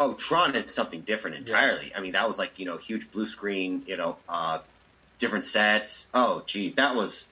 Oh, 0.00 0.12
Tron 0.14 0.54
is 0.54 0.72
something 0.72 1.00
different 1.00 1.34
Yeah. 1.36 1.40
entirely. 1.40 1.92
I 1.92 2.00
mean, 2.00 2.12
that 2.12 2.26
was 2.26 2.38
like 2.38 2.58
you 2.58 2.66
know 2.66 2.76
huge 2.76 3.10
blue 3.10 3.26
screen, 3.26 3.82
you 3.86 3.96
know, 3.96 4.16
uh, 4.28 4.58
different 5.18 5.44
sets. 5.44 6.08
Oh, 6.14 6.42
geez, 6.46 6.74
that 6.74 6.94
was 6.94 7.28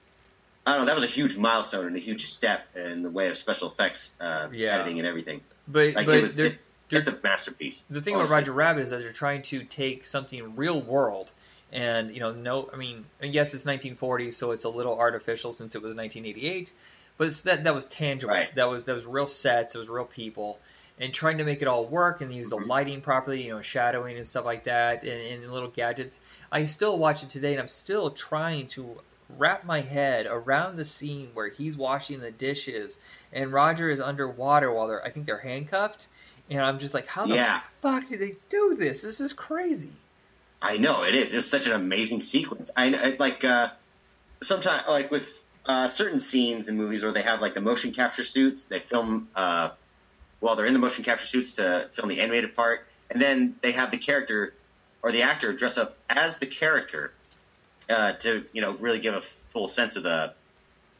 I 0.65 0.71
don't 0.71 0.81
know. 0.81 0.85
That 0.87 0.95
was 0.95 1.05
a 1.05 1.07
huge 1.07 1.37
milestone 1.37 1.85
and 1.85 1.95
a 1.95 1.99
huge 1.99 2.25
step 2.25 2.67
in 2.75 3.03
the 3.03 3.09
way 3.09 3.29
of 3.29 3.37
special 3.37 3.69
effects, 3.69 4.13
uh, 4.19 4.49
Yeah. 4.51 4.75
editing 4.75 4.97
and 4.99 5.07
everything. 5.07 5.41
but 5.67 5.93
Like 5.95 6.05
but 6.07 6.17
it 6.17 6.23
was, 6.23 6.35
there- 6.35 6.47
it's, 6.47 6.61
it's 6.89 7.07
a 7.07 7.17
masterpiece. 7.23 7.83
The 7.89 8.01
thing 8.01 8.15
about. 8.15 8.29
Roger 8.29 8.51
Rabbit 8.53 8.81
is 8.83 8.89
that 8.91 8.99
they're 8.99 9.11
trying 9.11 9.41
to 9.43 9.63
take 9.63 10.05
something 10.05 10.55
real 10.55 10.79
world 10.81 11.31
and 11.71 12.11
you 12.11 12.21
know 12.21 12.31
no 12.31 12.69
I 12.73 12.77
mean 12.77 13.03
yes 13.21 13.53
it's 13.53 13.65
1940 13.65 14.31
so 14.31 14.51
it's 14.51 14.63
a 14.63 14.69
little 14.69 14.97
artificial 14.97 15.51
since 15.51 15.75
it 15.75 15.81
was 15.81 15.95
1988 15.95 16.71
but 17.17 17.27
it's 17.27 17.41
that 17.41 17.65
that 17.65 17.75
was 17.75 17.85
tangible 17.85 18.33
Right. 18.33 18.55
that 18.55 18.69
was 18.69 18.85
that 18.85 18.93
was 18.95 19.05
real 19.05 19.27
sets 19.27 19.75
it 19.75 19.77
was 19.79 19.89
real 19.89 20.05
people 20.05 20.59
and 20.97 21.13
trying 21.13 21.39
to 21.39 21.43
make 21.43 21.61
it 21.61 21.67
all 21.67 21.83
work 21.85 22.21
and 22.21 22.33
use 22.33 22.47
Mhm. 22.53 22.59
the 22.61 22.65
lighting 22.67 23.01
properly 23.01 23.43
you 23.43 23.49
know 23.53 23.61
shadowing 23.61 24.15
and 24.15 24.25
stuff 24.25 24.45
like 24.45 24.63
that 24.63 25.03
and, 25.03 25.43
and 25.43 25.51
little 25.51 25.67
gadgets 25.69 26.21
I 26.49 26.63
still 26.63 26.97
watch 26.97 27.23
it 27.23 27.29
today 27.31 27.51
and 27.51 27.59
I'm 27.61 27.67
still 27.67 28.11
trying 28.11 28.67
to 28.69 29.01
wrap 29.37 29.65
my 29.65 29.81
head 29.81 30.25
around 30.25 30.77
the 30.77 30.85
scene 30.85 31.31
where 31.33 31.49
he's 31.49 31.75
washing 31.75 32.21
the 32.21 32.31
dishes 32.31 32.97
and 33.33 33.51
Roger 33.51 33.89
is 33.89 33.99
underwater 33.99 34.71
while 34.71 34.87
they're 34.87 35.03
I 35.05 35.09
think 35.09 35.25
they're 35.25 35.37
handcuffed 35.37 36.07
and 36.49 36.59
I'm 36.61 36.79
just 36.79 36.93
like 36.93 37.07
how 37.07 37.25
the 37.27 37.35
Yeah. 37.35 37.61
fuck 37.81 38.07
did 38.07 38.19
they 38.19 38.33
do 38.49 38.75
this? 38.79 39.01
This 39.03 39.19
is 39.21 39.33
crazy. 39.33 39.91
I 40.61 40.77
know 40.77 41.03
it 41.03 41.13
is. 41.15 41.33
It's 41.33 41.47
such 41.47 41.67
an 41.67 41.73
amazing 41.73 42.21
sequence. 42.21 42.71
I 42.75 42.85
I- 42.93 43.15
like 43.19 43.43
uh, 43.43 43.69
sometimes 44.41 44.83
like 44.87 45.11
with 45.11 45.41
uh, 45.65 45.87
certain 45.87 46.19
scenes 46.19 46.69
in 46.69 46.77
movies 46.77 47.03
where 47.03 47.11
they 47.11 47.21
have 47.23 47.41
like 47.41 47.53
the 47.53 47.61
motion 47.61 47.91
capture 47.91 48.23
suits. 48.23 48.65
They 48.65 48.79
film 48.79 49.27
uh, 49.35 49.69
while 50.39 50.55
they're 50.55 50.65
in 50.65 50.73
the 50.73 50.79
motion 50.79 51.03
capture 51.03 51.25
suits 51.25 51.55
to 51.55 51.89
film 51.91 52.07
the 52.09 52.21
animated 52.21 52.55
part, 52.55 52.85
and 53.09 53.21
then 53.21 53.55
they 53.61 53.73
have 53.73 53.91
the 53.91 53.97
character 53.97 54.53
or 55.03 55.11
the 55.11 55.23
actor 55.23 55.53
dress 55.53 55.77
up 55.77 55.97
as 56.09 56.37
the 56.39 56.45
character 56.47 57.11
uh, 57.89 58.13
to 58.13 58.45
you 58.53 58.61
know 58.61 58.71
really 58.73 58.99
give 58.99 59.13
a 59.13 59.21
full 59.21 59.67
sense 59.67 59.95
of 59.95 60.03
the 60.03 60.33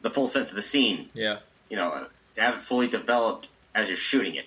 the 0.02 0.10
full 0.12 0.28
sense 0.28 0.50
of 0.50 0.56
the 0.56 0.62
scene. 0.62 1.10
Yeah. 1.14 1.40
You 1.70 1.78
know, 1.78 1.90
uh, 1.92 2.06
to 2.36 2.42
have 2.42 2.56
it 2.56 2.62
fully 2.64 2.88
developed 2.88 3.48
as 3.74 3.88
you're 3.88 3.98
shooting 3.98 4.36
it. 4.36 4.46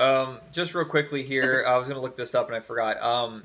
Um, 0.00 0.38
just 0.52 0.74
real 0.74 0.86
quickly 0.86 1.22
here, 1.22 1.62
I 1.66 1.76
was 1.76 1.86
gonna 1.86 2.00
look 2.00 2.16
this 2.16 2.34
up 2.34 2.46
and 2.46 2.56
I 2.56 2.60
forgot. 2.60 3.02
Um, 3.02 3.42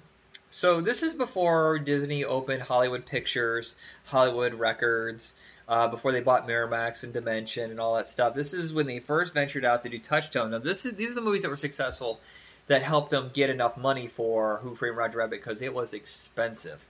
so 0.49 0.79
this 0.79 1.03
is 1.03 1.13
before 1.13 1.79
Disney 1.79 2.23
opened 2.23 2.61
Hollywood 2.61 3.05
Pictures, 3.05 3.75
Hollywood 4.05 4.53
Records, 4.53 5.35
uh, 5.67 5.89
before 5.89 6.13
they 6.13 6.21
bought 6.21 6.47
Miramax 6.47 7.03
and 7.03 7.11
Dimension 7.11 7.71
and 7.71 7.79
all 7.79 7.95
that 7.95 8.07
stuff. 8.07 8.33
This 8.33 8.53
is 8.53 8.73
when 8.73 8.87
they 8.87 8.99
first 8.99 9.33
ventured 9.33 9.65
out 9.65 9.81
to 9.81 9.89
do 9.89 9.99
Touchstone. 9.99 10.51
Now 10.51 10.59
this 10.59 10.85
is 10.85 10.95
these 10.95 11.11
are 11.11 11.15
the 11.15 11.25
movies 11.25 11.41
that 11.41 11.49
were 11.49 11.57
successful 11.57 12.21
that 12.67 12.83
helped 12.83 13.11
them 13.11 13.31
get 13.33 13.49
enough 13.49 13.75
money 13.75 14.07
for 14.07 14.59
Who 14.63 14.75
Framed 14.75 14.95
Roger 14.95 15.17
Rabbit 15.17 15.41
because 15.41 15.61
it 15.61 15.73
was 15.73 15.93
expensive. 15.93 16.83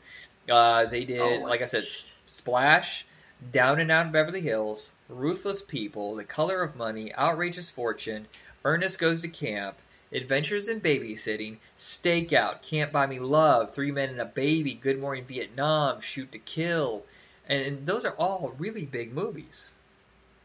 Uh, 0.49 0.85
they 0.85 1.05
did, 1.05 1.21
Oh 1.21 1.45
like 1.45 1.63
I 1.63 1.65
said, 1.65 1.85
Splash, 2.27 3.05
Down 3.51 3.79
and 3.79 3.91
Out 3.91 4.05
in 4.05 4.11
Beverly 4.11 4.41
Hills, 4.41 4.93
Ruthless 5.09 5.61
People, 5.61 6.15
The 6.15 6.23
Color 6.23 6.61
of 6.61 6.75
Money, 6.75 7.13
Outrageous 7.13 7.69
Fortune, 7.69 8.27
Ernest 8.65 8.97
Goes 8.97 9.21
to 9.21 9.27
Camp, 9.27 9.77
Adventures 10.11 10.67
in 10.67 10.81
Babysitting, 10.81 11.57
Stakeout, 11.77 12.63
Can't 12.63 12.91
Buy 12.91 13.05
Me 13.05 13.19
Love, 13.19 13.71
Three 13.71 13.91
Men 13.91 14.09
and 14.09 14.19
a 14.19 14.25
Baby, 14.25 14.73
Good 14.73 14.99
Morning 14.99 15.23
Vietnam, 15.25 16.01
Shoot 16.01 16.31
to 16.31 16.39
Kill, 16.39 17.05
and, 17.47 17.85
those 17.85 18.05
are 18.05 18.15
all 18.17 18.55
really 18.57 18.87
big 18.87 19.13
movies. 19.13 19.71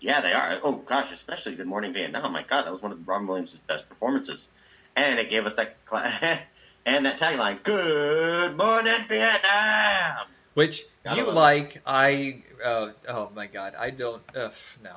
Yeah, 0.01 0.21
they 0.21 0.33
are. 0.33 0.61
Oh 0.63 0.73
gosh, 0.73 1.13
especially 1.13 1.55
Good 1.55 1.67
Morning 1.67 1.95
Vietnam. 1.95 2.33
My 2.33 2.43
God, 2.43 2.67
that 2.67 2.71
was 2.71 2.83
one 2.83 2.93
of 2.93 3.09
Robin 3.09 3.27
Williams' 3.27 3.59
best 3.67 3.89
performances, 3.89 4.49
and 4.95 5.19
it 5.19 5.31
gave 5.31 5.47
us 5.47 5.55
that 5.55 5.83
cla 5.87 6.41
and 6.87 7.07
that 7.07 7.19
tagline, 7.19 7.63
"Good 7.63 8.57
Morning 8.57 8.95
Vietnam." 9.09 10.27
Which 10.55 10.83
you 11.15 11.29
it. 11.29 11.35
like, 11.35 11.81
I 11.87 12.43
uh, 12.65 12.89
oh 13.09 13.31
my 13.35 13.47
god, 13.47 13.75
I 13.79 13.91
don't. 13.91 14.23
Ugh, 14.35 14.53
no, 14.83 14.97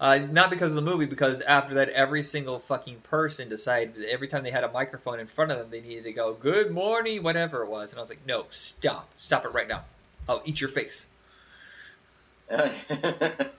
uh, 0.00 0.18
not 0.30 0.50
because 0.50 0.72
of 0.72 0.76
the 0.84 0.90
movie. 0.90 1.06
Because 1.06 1.40
after 1.40 1.74
that, 1.74 1.88
every 1.90 2.22
single 2.22 2.58
fucking 2.58 3.00
person 3.00 3.48
decided 3.48 3.94
that 3.96 4.10
every 4.10 4.28
time 4.28 4.42
they 4.42 4.50
had 4.50 4.64
a 4.64 4.70
microphone 4.70 5.20
in 5.20 5.26
front 5.26 5.50
of 5.50 5.58
them, 5.58 5.70
they 5.70 5.80
needed 5.80 6.04
to 6.04 6.12
go 6.12 6.34
"Good 6.34 6.70
morning," 6.70 7.22
whatever 7.22 7.62
it 7.62 7.68
was, 7.68 7.92
and 7.92 7.98
I 7.98 8.02
was 8.02 8.10
like, 8.10 8.26
no, 8.26 8.46
stop, 8.50 9.08
stop 9.16 9.44
it 9.44 9.52
right 9.52 9.68
now. 9.68 9.84
I'll 10.28 10.42
eat 10.44 10.60
your 10.60 10.70
face. 10.70 11.08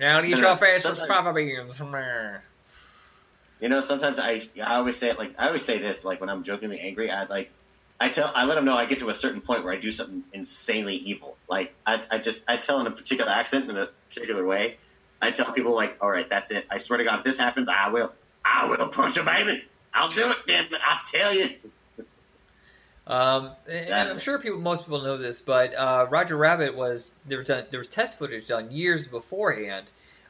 Now 0.00 0.20
eat 0.22 0.36
your 0.36 0.56
face 0.56 0.84
with 0.84 0.98
fava 0.98 1.32
beans. 1.32 1.80
You 3.60 3.68
know, 3.68 3.80
sometimes 3.80 4.18
I 4.18 4.42
I 4.60 4.74
always 4.74 4.96
say 4.96 5.10
it 5.10 5.18
like 5.18 5.36
I 5.38 5.46
always 5.46 5.64
say 5.64 5.78
this 5.78 6.04
like 6.04 6.20
when 6.20 6.28
I'm 6.28 6.42
jokingly 6.42 6.80
angry. 6.80 7.10
I 7.10 7.24
like 7.24 7.50
I 8.00 8.08
tell 8.08 8.32
I 8.34 8.46
let 8.46 8.56
them 8.56 8.64
know 8.64 8.76
I 8.76 8.86
get 8.86 8.98
to 8.98 9.10
a 9.10 9.14
certain 9.14 9.40
point 9.40 9.62
where 9.62 9.72
I 9.72 9.76
do 9.76 9.92
something 9.92 10.24
insanely 10.32 10.96
evil. 10.96 11.36
Like 11.48 11.72
I, 11.86 12.02
I 12.10 12.18
just 12.18 12.42
I 12.48 12.56
tell 12.56 12.80
in 12.80 12.88
a 12.88 12.90
particular 12.90 13.30
accent 13.30 13.70
in 13.70 13.76
a 13.78 13.88
particular 14.08 14.44
way. 14.44 14.76
I 15.22 15.30
tell 15.30 15.52
people 15.52 15.74
like, 15.74 15.98
all 16.00 16.10
right, 16.10 16.28
that's 16.28 16.50
it. 16.50 16.66
I 16.70 16.78
swear 16.78 16.98
to 16.98 17.04
God, 17.04 17.20
if 17.20 17.24
this 17.24 17.38
happens, 17.38 17.68
I 17.68 17.88
will 17.88 18.12
I 18.44 18.66
will 18.66 18.88
punch 18.88 19.16
a 19.16 19.22
baby. 19.22 19.64
I'll 19.94 20.08
do 20.08 20.30
it, 20.30 20.38
damn 20.46 20.64
it. 20.66 20.80
I 20.84 20.98
tell 21.06 21.32
you. 21.32 21.50
Um, 23.06 23.50
and 23.68 24.10
I'm 24.10 24.18
sure 24.18 24.38
people, 24.38 24.60
most 24.60 24.84
people 24.84 25.02
know 25.02 25.16
this, 25.16 25.40
but 25.42 25.74
uh, 25.74 26.06
Roger 26.08 26.36
Rabbit 26.36 26.76
was 26.76 27.14
there 27.26 27.38
was 27.38 27.48
done, 27.48 27.64
there 27.70 27.78
was 27.78 27.88
test 27.88 28.18
footage 28.18 28.46
done 28.46 28.70
years 28.70 29.06
beforehand, 29.06 29.86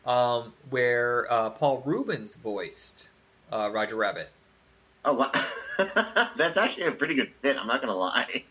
um, 0.07 0.53
where 0.71 1.31
uh, 1.31 1.51
Paul 1.51 1.83
Reubens 1.85 2.37
voiced 2.37 3.11
uh, 3.51 3.71
Roger 3.73 3.97
Rabbit. 3.97 4.29
Oh, 5.05 5.15
wow. 5.15 5.33
that's 6.37 6.57
actually 6.57 6.85
a 6.85 6.93
pretty 6.93 7.15
good 7.15 7.33
fit. 7.35 7.57
I'm 7.57 7.67
not 7.67 7.81
gonna 7.81 7.97
lie. 7.97 8.45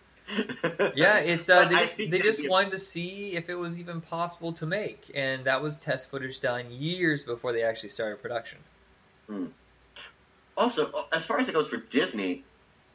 Yeah, 0.95 1.19
it's 1.19 1.49
uh, 1.49 1.67
they 1.67 1.75
just, 1.75 1.97
they 1.97 2.19
just 2.19 2.49
wanted 2.49 2.71
to 2.71 2.79
see 2.79 3.35
if 3.35 3.49
it 3.49 3.55
was 3.55 3.79
even 3.79 4.01
possible 4.01 4.53
to 4.53 4.65
make, 4.65 5.11
and 5.13 5.45
that 5.45 5.61
was 5.61 5.77
test 5.77 6.09
footage 6.11 6.39
done 6.39 6.65
years 6.69 7.23
before 7.23 7.53
they 7.53 7.63
actually 7.63 7.89
started 7.89 8.21
production. 8.21 8.59
Also, 10.57 11.05
as 11.13 11.25
far 11.25 11.39
as 11.39 11.47
it 11.49 11.53
goes 11.53 11.69
for 11.69 11.77
Disney, 11.77 12.43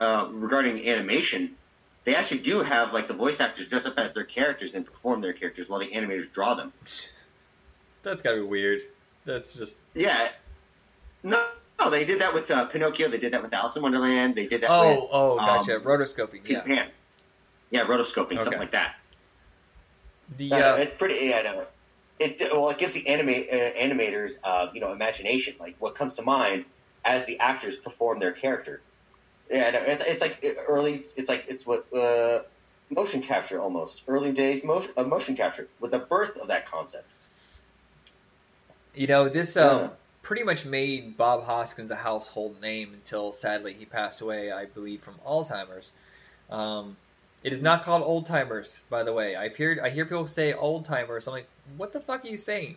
uh, 0.01 0.29
regarding 0.31 0.89
animation, 0.89 1.57
they 2.05 2.15
actually 2.15 2.41
do 2.41 2.63
have 2.63 2.93
like 2.93 3.09
the 3.09 3.15
voice 3.15 3.41
actors 3.41 3.69
dress 3.69 3.87
up 3.87 3.99
as 3.99 4.13
their 4.13 4.25
characters 4.25 4.75
and 4.75 4.85
perform 4.85 5.21
their 5.21 5.33
characters 5.33 5.69
while 5.69 5.81
the 5.81 5.89
animators 5.89 6.31
draw 6.31 6.55
them. 6.55 6.73
That's 8.03 8.23
gotta 8.23 8.37
be 8.37 8.43
weird. 8.43 8.81
That's 9.25 9.57
just 9.57 9.81
Yeah. 9.95 10.29
No, 11.23 11.45
no, 11.81 11.91
they 11.91 12.05
did 12.05 12.21
that 12.21 12.35
with 12.35 12.51
uh, 12.51 12.67
Pinocchio. 12.67 13.09
They 13.09 13.19
did 13.19 13.33
that 13.33 13.43
with 13.43 13.53
Alice 13.53 13.75
in 13.75 13.83
Wonderland. 13.83 14.37
They 14.37 14.47
did 14.47 14.61
that 14.61 14.71
with 14.71 14.99
oh 15.01 15.09
oh 15.11 15.37
gotcha 15.37 15.77
um, 15.77 15.83
rotoscoping 15.83 16.45
Peter 16.45 16.63
yeah 16.67 16.77
Pan. 16.77 16.91
Yeah, 17.71 17.85
rotoscoping, 17.85 18.33
Okay. 18.37 18.41
something 18.41 18.59
like 18.59 18.71
that. 18.73 18.95
the 20.37 20.51
no, 20.51 20.75
uh, 20.75 20.77
it's 20.77 20.93
pretty. 20.93 21.27
Yeah, 21.27 21.43
no. 21.43 21.67
It 22.19 22.41
well, 22.53 22.71
it 22.71 22.79
gives 22.79 22.95
the 22.95 23.09
anima- 23.09 23.33
uh, 23.33 23.73
animators, 23.75 24.33
uh, 24.43 24.69
you 24.73 24.81
know, 24.81 24.93
imagination. 24.93 25.57
Like 25.61 25.77
what 25.79 25.95
comes 25.95 26.15
to 26.15 26.23
mind 26.23 26.65
as 27.05 27.27
the 27.27 27.41
actors 27.41 27.77
perform 27.77 28.19
their 28.21 28.33
character. 28.33 28.83
Yeah, 29.51 29.71
it's, 29.75 30.05
it's 30.05 30.23
like 30.23 30.45
uh, 30.45 30.63
early. 30.69 31.05
It's 31.17 31.29
like 31.29 31.47
it's 31.49 31.67
what 31.67 31.93
uh, 31.95 32.41
motion 32.91 33.23
capture 33.23 33.61
almost 33.61 34.03
early 34.09 34.33
days 34.33 34.65
motion 34.65 34.93
uh, 34.97 35.05
motion 35.05 35.37
capture 35.37 35.69
with 35.81 35.91
the 35.91 35.99
birth 35.99 36.37
of 36.37 36.49
that 36.49 36.67
concept. 36.67 37.13
You 38.95 39.07
know, 39.07 39.29
this 39.29 39.57
um, 39.57 39.81
Yeah. 39.83 39.89
pretty 40.23 40.43
much 40.43 40.65
made 40.65 41.17
Bob 41.17 41.45
Hoskins 41.45 41.91
a 41.91 41.97
household 41.97 42.61
name 42.61 42.95
until 42.95 43.33
sadly 43.33 43.75
he 43.75 43.85
passed 43.87 44.21
away, 44.23 44.51
I 44.51 44.65
believe, 44.67 45.03
from 45.03 45.19
Alzheimer's. 45.19 45.95
Um, 46.49 46.97
it 47.47 47.53
is 47.53 47.63
not 47.63 47.85
called 47.85 48.03
Old 48.03 48.27
Timers, 48.27 48.83
by 48.91 49.05
the 49.05 49.13
way. 49.13 49.37
I've 49.37 49.57
heard 49.57 49.79
I 49.79 49.91
hear 49.91 50.05
people 50.05 50.27
say 50.27 50.53
Old 50.53 50.85
Timers. 50.85 51.29
I'm 51.29 51.33
like, 51.35 51.47
what 51.77 51.93
the 51.93 52.01
fuck 52.01 52.25
are 52.25 52.29
you 52.29 52.39
saying? 52.39 52.77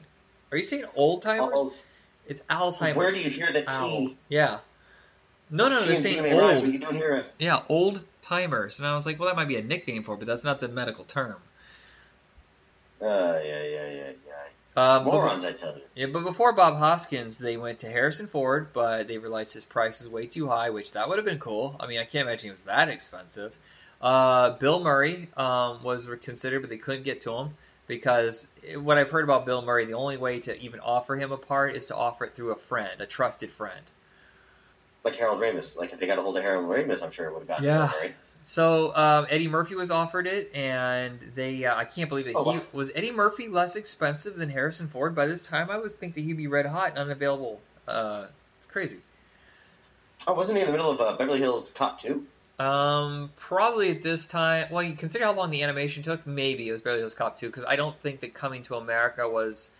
Are 0.51 0.57
you 0.57 0.63
saying 0.63 0.85
Old 0.95 1.23
Timers? 1.23 1.57
Old- 1.57 1.81
It's 2.27 2.41
Alzheimer's. 2.49 2.95
Where 2.95 3.09
do 3.11 3.19
you 3.21 3.31
hear 3.31 3.51
the 3.51 3.65
Owl. 3.67 3.89
T? 3.89 4.17
Yeah. 4.29 4.59
No, 5.49 5.69
no, 5.69 5.77
no. 5.79 5.81
They're 5.83 5.97
saying 5.97 6.33
old. 6.33 6.63
but 6.65 6.71
you 6.71 6.77
don't 6.77 6.95
hear 6.95 7.15
it. 7.15 7.33
Yeah, 7.39 7.63
old 7.67 8.03
timers. 8.21 8.77
And 8.79 8.87
I 8.87 8.93
was 8.93 9.07
like, 9.07 9.19
well, 9.19 9.29
that 9.29 9.35
might 9.35 9.47
be 9.47 9.55
a 9.57 9.63
nickname 9.63 10.03
for 10.03 10.13
it, 10.13 10.17
but 10.19 10.27
that's 10.27 10.43
not 10.43 10.59
the 10.59 10.67
medical 10.67 11.03
term. 11.05 11.35
Uh, 13.01 13.05
yeah, 13.43 13.63
yeah, 13.63 13.87
yeah, 13.89 14.11
yeah. 14.27 14.35
Um, 14.75 15.05
but- 15.05 15.13
Morons, 15.13 15.43
I 15.45 15.53
tell 15.53 15.73
you. 15.75 15.81
yeah, 15.95 16.05
but 16.07 16.23
before 16.23 16.53
Bob 16.53 16.77
Hoskins, 16.77 17.39
they 17.39 17.57
went 17.57 17.79
to 17.79 17.87
Harrison 17.89 18.27
Ford, 18.27 18.67
but 18.73 19.07
they 19.07 19.17
realized 19.17 19.53
his 19.55 19.65
price 19.65 20.01
was 20.01 20.09
way 20.09 20.27
too 20.27 20.47
high, 20.47 20.69
which 20.69 20.91
that 20.91 21.09
would 21.09 21.17
have 21.17 21.25
been 21.25 21.39
cool. 21.39 21.75
I 21.79 21.87
mean, 21.87 21.99
I 21.99 22.03
can't 22.05 22.27
imagine 22.27 22.49
it 22.49 22.51
was 22.51 22.63
that 22.63 22.89
expensive. 22.89 23.57
Uh, 24.01 24.51
Bill 24.51 24.79
Murray 24.81 25.27
um, 25.35 25.83
was 25.83 26.09
considered, 26.21 26.61
but 26.61 26.69
they 26.69 26.77
couldn't 26.77 27.03
get 27.03 27.21
to 27.21 27.33
him 27.33 27.49
because 27.87 28.47
what 28.75 28.97
I've 28.97 29.09
heard 29.09 29.23
about 29.23 29.45
Bill 29.45 29.61
Murray, 29.61 29.85
the 29.85 29.93
only 29.93 30.17
way 30.17 30.39
to 30.41 30.57
even 30.61 30.79
offer 30.79 31.15
him 31.15 31.31
a 31.31 31.37
part 31.37 31.75
is 31.75 31.87
to 31.87 31.95
offer 31.95 32.25
it 32.25 32.35
through 32.35 32.51
a 32.51 32.55
friend, 32.55 33.01
a 33.01 33.05
trusted 33.05 33.51
friend. 33.51 33.81
Like 35.03 35.15
Harold 35.15 35.39
Ramis. 35.39 35.77
Like 35.77 35.91
if 35.91 35.99
they 35.99 36.07
got 36.07 36.19
a 36.19 36.21
hold 36.21 36.37
of 36.37 36.43
Harold 36.43 36.69
Ramis, 36.69 37.03
I'm 37.03 37.11
sure 37.11 37.27
it 37.27 37.33
would 37.33 37.39
have 37.39 37.47
gotten 37.47 37.65
Yeah. 37.65 37.87
Bill 37.87 37.97
Murray. 37.99 38.15
So 38.41 38.95
um, 38.95 39.27
Eddie 39.29 39.49
Murphy 39.49 39.75
was 39.75 39.91
offered 39.91 40.27
it, 40.27 40.55
and 40.55 41.19
they 41.19 41.65
uh, 41.65 41.75
I 41.75 41.83
can't 41.83 42.07
believe 42.07 42.25
that 42.25 42.35
Oh, 42.35 42.49
he 42.49 42.57
wow. 42.57 42.63
was 42.71 42.91
Eddie 42.95 43.11
Murphy 43.11 43.49
less 43.49 43.75
expensive 43.75 44.37
than 44.37 44.49
Harrison 44.49 44.87
Ford. 44.87 45.13
By 45.13 45.25
this 45.25 45.43
time, 45.43 45.69
I 45.69 45.77
would 45.77 45.91
think 45.91 46.15
that 46.15 46.21
he'd 46.21 46.37
be 46.37 46.47
red 46.47 46.65
hot 46.65 46.91
and 46.91 46.99
unavailable. 46.99 47.59
Uh, 47.85 48.27
it's 48.57 48.65
crazy. 48.65 48.99
Oh, 50.25 50.33
wasn't 50.33 50.57
he 50.57 50.61
in 50.61 50.67
the 50.67 50.71
middle 50.71 50.91
of 50.91 51.01
uh, 51.01 51.17
Beverly 51.17 51.39
Hills 51.39 51.71
Cop 51.75 51.99
2? 51.99 52.25
Um, 52.59 53.31
probably 53.37 53.91
at 53.91 54.03
this 54.03 54.27
time. 54.27 54.67
Well, 54.69 54.83
you 54.83 54.93
consider 54.93 55.23
how 55.23 55.33
long 55.33 55.49
the 55.49 55.63
animation 55.63 56.03
took. 56.03 56.27
Maybe 56.27 56.67
it 56.67 56.73
was 56.73 56.81
Beverly 56.81 57.01
Hills 57.01 57.15
Cop 57.15 57.37
2 57.37 57.47
because 57.47 57.63
I 57.65 57.77
don't 57.77 57.97
think 57.97 58.19
that 58.19 58.33
Coming 58.33 58.63
to 58.63 58.75
America 58.75 59.27
was. 59.27 59.71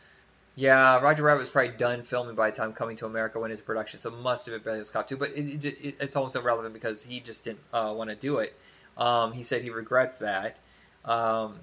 Yeah, 0.56 1.00
Roger 1.00 1.24
Rabbit 1.24 1.40
was 1.40 1.50
probably 1.50 1.72
done 1.78 2.04
filming 2.04 2.36
by 2.36 2.50
the 2.50 2.56
time 2.56 2.74
Coming 2.74 2.98
to 2.98 3.06
America 3.06 3.40
went 3.40 3.52
into 3.52 3.64
production, 3.64 4.00
so 4.00 4.12
must 4.12 4.46
have 4.46 4.56
been 4.56 4.62
Beverly 4.62 4.78
Hills 4.78 4.90
Cop 4.90 5.08
2. 5.08 5.18
But 5.18 5.32
it, 5.32 5.66
it, 5.66 5.96
it's 6.00 6.16
almost 6.16 6.36
irrelevant 6.36 6.74
because 6.74 7.04
he 7.04 7.20
just 7.20 7.44
didn't 7.44 7.60
uh, 7.74 7.94
want 7.96 8.10
to 8.10 8.16
do 8.16 8.40
it. 8.40 8.56
Um, 8.98 9.34
he 9.34 9.44
said 9.44 9.62
he 9.62 9.70
regrets 9.70 10.20
that. 10.20 10.58
Um, 11.06 11.56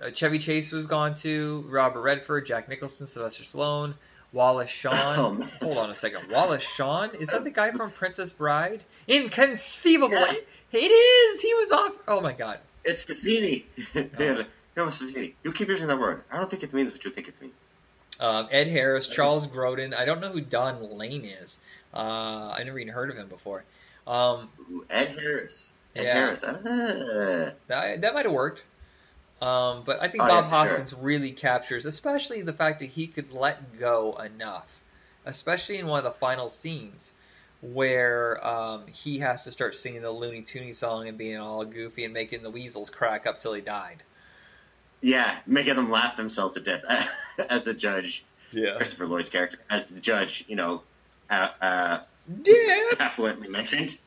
uh, 0.00 0.10
Chevy 0.10 0.38
Chase 0.38 0.72
was 0.72 0.86
gone 0.86 1.14
too. 1.14 1.64
Robert 1.68 2.00
Redford, 2.00 2.46
Jack 2.46 2.68
Nicholson, 2.68 3.06
Sylvester 3.06 3.44
Stallone, 3.44 3.94
Wallace 4.32 4.70
Shawn. 4.70 5.18
Oh, 5.18 5.30
man. 5.32 5.48
Hold 5.60 5.78
on 5.78 5.90
a 5.90 5.94
second. 5.94 6.30
Wallace 6.30 6.62
Shawn? 6.62 7.10
Is 7.14 7.30
that 7.30 7.42
the 7.44 7.50
guy 7.50 7.70
from 7.70 7.90
Princess 7.90 8.32
Bride? 8.32 8.82
Inconceivable. 9.08 10.14
Yeah. 10.14 10.32
It 10.72 10.76
is. 10.78 11.40
He 11.42 11.52
was 11.54 11.72
off. 11.72 11.92
Oh 12.06 12.20
my 12.20 12.32
god. 12.32 12.58
It's 12.84 13.04
Vizzini. 13.04 13.64
yeah, 13.94 14.42
no, 14.76 14.86
it's 14.86 15.02
Vizzini. 15.02 15.32
You 15.42 15.52
keep 15.52 15.68
using 15.68 15.88
that 15.88 15.98
word. 15.98 16.22
I 16.30 16.36
don't 16.36 16.48
think 16.48 16.62
it 16.62 16.72
means 16.72 16.92
what 16.92 17.04
you 17.04 17.10
think 17.10 17.28
it 17.28 17.34
means. 17.40 17.54
Um, 18.20 18.48
Ed 18.50 18.68
Harris, 18.68 19.08
Charles 19.08 19.48
Grodin. 19.48 19.94
I 19.94 20.04
don't 20.04 20.20
know 20.20 20.30
who 20.30 20.40
Don 20.40 20.96
Lane 20.96 21.24
is. 21.24 21.60
Uh, 21.92 22.54
I 22.56 22.62
never 22.64 22.78
even 22.78 22.92
heard 22.94 23.10
of 23.10 23.16
him 23.16 23.28
before. 23.28 23.64
Um, 24.06 24.48
Ed 24.88 25.08
Harris. 25.18 25.74
Ed 25.96 26.04
Yeah. 26.04 26.12
Harris. 26.14 26.44
Ah. 26.44 26.52
that, 27.66 28.00
that 28.02 28.14
might 28.14 28.24
have 28.26 28.32
worked. 28.32 28.64
Um, 29.40 29.84
but 29.86 30.02
I 30.02 30.08
think 30.08 30.22
Oh, 30.24 30.26
Bob 30.28 30.44
yeah, 30.44 30.50
for 30.50 30.68
sure. 30.68 30.78
Hoskins 30.78 30.94
really 30.94 31.32
captures, 31.32 31.86
especially 31.86 32.42
the 32.42 32.52
fact 32.52 32.80
that 32.80 32.90
he 32.90 33.06
could 33.06 33.32
let 33.32 33.78
go 33.78 34.16
enough, 34.18 34.80
especially 35.24 35.78
in 35.78 35.86
one 35.86 35.98
of 35.98 36.04
the 36.04 36.10
final 36.10 36.48
scenes 36.48 37.14
where 37.62 38.46
um, 38.46 38.86
he 38.86 39.18
has 39.20 39.44
to 39.44 39.50
start 39.52 39.74
singing 39.74 40.02
the 40.02 40.10
Looney 40.10 40.42
Tooney 40.42 40.74
song 40.74 41.08
and 41.08 41.16
being 41.18 41.38
all 41.38 41.64
goofy 41.64 42.04
and 42.04 42.14
making 42.14 42.42
the 42.42 42.50
weasels 42.50 42.90
crack 42.90 43.26
up 43.26 43.40
till 43.40 43.52
he 43.54 43.60
died. 43.60 44.02
Yeah, 45.02 45.34
making 45.46 45.76
them 45.76 45.90
laugh 45.90 46.16
themselves 46.16 46.54
to 46.54 46.60
death 46.60 46.84
as 47.50 47.64
the 47.64 47.72
judge, 47.74 48.22
Yeah. 48.52 48.76
Christopher 48.76 49.06
Lloyd's 49.06 49.30
character, 49.30 49.58
as 49.70 49.86
the 49.86 50.00
judge, 50.00 50.44
you 50.48 50.56
know, 50.56 50.82
uh, 51.30 51.48
uh, 51.62 52.02
affluently 52.98 53.48
mentioned. 53.48 53.98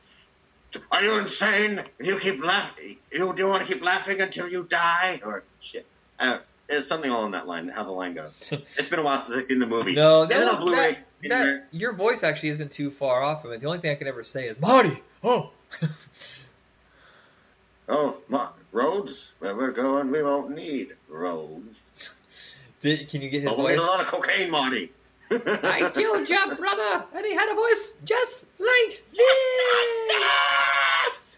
Are 0.90 1.02
you 1.02 1.18
insane? 1.18 1.82
You 2.00 2.18
keep 2.18 2.42
laughing. 2.44 2.96
You 3.12 3.32
do 3.34 3.42
you 3.42 3.48
want 3.48 3.66
to 3.66 3.72
keep 3.72 3.82
laughing 3.82 4.20
until 4.20 4.48
you 4.48 4.64
die, 4.64 5.20
or 5.24 5.42
shit. 5.60 5.86
Uh, 6.18 6.38
it's 6.68 6.88
something 6.88 7.10
along 7.10 7.32
that 7.32 7.46
line. 7.46 7.68
How 7.68 7.84
the 7.84 7.90
line 7.90 8.14
goes. 8.14 8.52
It's 8.52 8.88
been 8.88 8.98
a 8.98 9.02
while 9.02 9.20
since 9.20 9.36
I've 9.36 9.44
seen 9.44 9.58
the 9.58 9.66
movie. 9.66 9.92
No, 9.92 10.24
that 10.26 10.46
was 10.48 10.64
that, 10.64 11.04
that, 11.28 11.64
your 11.72 11.92
voice 11.92 12.22
actually 12.24 12.50
isn't 12.50 12.72
too 12.72 12.90
far 12.90 13.22
off 13.22 13.42
from 13.42 13.52
it. 13.52 13.60
The 13.60 13.66
only 13.66 13.78
thing 13.78 13.90
I 13.90 13.96
can 13.96 14.08
ever 14.08 14.24
say 14.24 14.46
is 14.46 14.60
Marty. 14.60 14.96
Oh. 15.22 15.50
Oh, 17.88 18.16
Ma- 18.28 18.48
roads. 18.72 19.34
Where 19.40 19.54
we're 19.54 19.72
going, 19.72 20.10
we 20.10 20.22
won't 20.22 20.54
need 20.54 20.94
roads. 21.08 22.14
Did, 22.80 23.08
can 23.08 23.22
you 23.22 23.28
get 23.30 23.42
his 23.42 23.50
But 23.50 23.58
need 23.58 23.62
voice? 23.76 23.82
a 23.82 23.86
lot 23.86 24.00
of 24.00 24.06
cocaine, 24.06 24.50
Marty. 24.50 24.90
I 25.46 25.90
killed 25.92 26.28
your 26.28 26.56
brother, 26.56 27.04
and 27.14 27.26
he 27.26 27.34
had 27.34 27.50
a 27.52 27.54
voice 27.54 28.00
just 28.04 28.46
like 28.60 29.02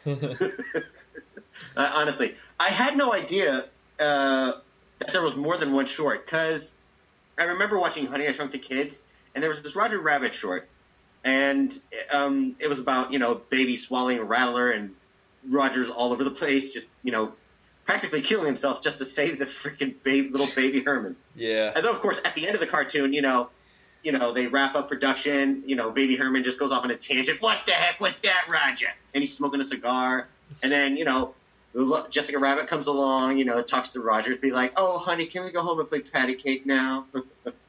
this. 0.06 0.72
Uh, 1.76 1.90
honestly, 1.94 2.34
I 2.58 2.70
had 2.70 2.96
no 2.96 3.12
idea 3.12 3.66
uh, 4.00 4.52
that 4.98 5.12
there 5.12 5.22
was 5.22 5.36
more 5.36 5.56
than 5.58 5.72
one 5.72 5.84
short 5.84 6.24
because 6.24 6.74
I 7.38 7.44
remember 7.44 7.78
watching 7.78 8.06
Honey 8.06 8.26
I 8.26 8.32
Shrunk 8.32 8.52
the 8.52 8.58
Kids, 8.58 9.02
and 9.34 9.42
there 9.42 9.48
was 9.50 9.62
this 9.62 9.76
Roger 9.76 9.98
Rabbit 9.98 10.32
short, 10.32 10.68
and 11.24 11.72
um, 12.10 12.56
it 12.60 12.68
was 12.68 12.78
about 12.78 13.12
you 13.12 13.18
know 13.18 13.34
baby 13.34 13.76
swallowing 13.76 14.18
a 14.18 14.24
rattler 14.24 14.70
and 14.70 14.94
Roger's 15.48 15.90
all 15.90 16.12
over 16.12 16.24
the 16.24 16.30
place, 16.30 16.72
just 16.72 16.88
you 17.02 17.12
know 17.12 17.32
practically 17.84 18.22
killing 18.22 18.46
himself 18.46 18.82
just 18.82 18.98
to 18.98 19.04
save 19.04 19.38
the 19.38 19.44
freaking 19.44 19.94
baby, 20.02 20.30
little 20.30 20.48
baby 20.54 20.82
Herman. 20.82 21.16
yeah. 21.34 21.72
And 21.74 21.84
then 21.84 21.92
of 21.92 22.00
course 22.00 22.20
at 22.24 22.34
the 22.34 22.46
end 22.46 22.54
of 22.54 22.60
the 22.60 22.66
cartoon, 22.66 23.12
you 23.12 23.22
know. 23.22 23.48
You 24.06 24.12
know, 24.12 24.32
they 24.32 24.46
wrap 24.46 24.76
up 24.76 24.88
production. 24.88 25.64
You 25.66 25.74
know, 25.74 25.90
Baby 25.90 26.16
Herman 26.16 26.44
just 26.44 26.60
goes 26.60 26.70
off 26.70 26.84
on 26.84 26.90
a 26.92 26.96
tangent. 26.96 27.42
What 27.42 27.66
the 27.66 27.72
heck 27.72 28.00
was 28.00 28.16
that, 28.18 28.46
Roger? 28.48 28.86
And 29.12 29.20
he's 29.20 29.36
smoking 29.36 29.60
a 29.60 29.64
cigar. 29.64 30.28
And 30.62 30.70
then, 30.70 30.96
you 30.96 31.04
know, 31.04 31.34
Jessica 32.10 32.38
Rabbit 32.38 32.68
comes 32.68 32.86
along, 32.86 33.38
you 33.38 33.44
know, 33.44 33.60
talks 33.62 33.90
to 33.90 34.00
Rogers, 34.00 34.38
be 34.38 34.52
like, 34.52 34.74
"Oh, 34.76 34.98
honey, 34.98 35.26
can 35.26 35.44
we 35.44 35.50
go 35.50 35.60
home 35.60 35.80
and 35.80 35.88
play 35.88 36.00
patty 36.00 36.34
cake 36.34 36.66
now?" 36.66 37.06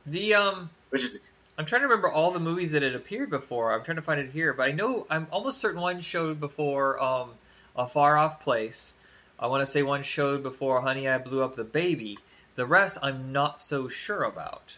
The 0.05 0.35
um, 0.35 0.69
Which 0.89 1.03
is 1.03 1.19
I'm 1.57 1.65
trying 1.65 1.81
to 1.81 1.87
remember 1.87 2.09
all 2.09 2.31
the 2.31 2.39
movies 2.39 2.73
that 2.73 2.83
had 2.83 2.93
appeared 2.93 3.31
before. 3.31 3.73
I'm 3.73 3.83
trying 3.83 3.97
to 3.97 4.03
find 4.03 4.19
it 4.19 4.29
here, 4.29 4.53
but 4.53 4.69
I 4.69 4.71
know 4.73 5.07
I'm 5.09 5.27
almost 5.31 5.57
certain 5.57 5.81
one 5.81 6.01
showed 6.01 6.39
before 6.39 7.01
um, 7.01 7.31
a 7.75 7.87
far 7.87 8.15
off 8.15 8.41
place. 8.41 8.95
I 9.39 9.47
want 9.47 9.61
to 9.61 9.65
say 9.65 9.81
one 9.81 10.03
showed 10.03 10.43
before 10.43 10.81
Honey 10.81 11.09
I 11.09 11.17
Blew 11.17 11.43
Up 11.43 11.55
the 11.55 11.63
Baby. 11.63 12.19
The 12.55 12.65
rest 12.65 12.99
I'm 13.01 13.33
not 13.33 13.61
so 13.61 13.87
sure 13.87 14.23
about. 14.23 14.77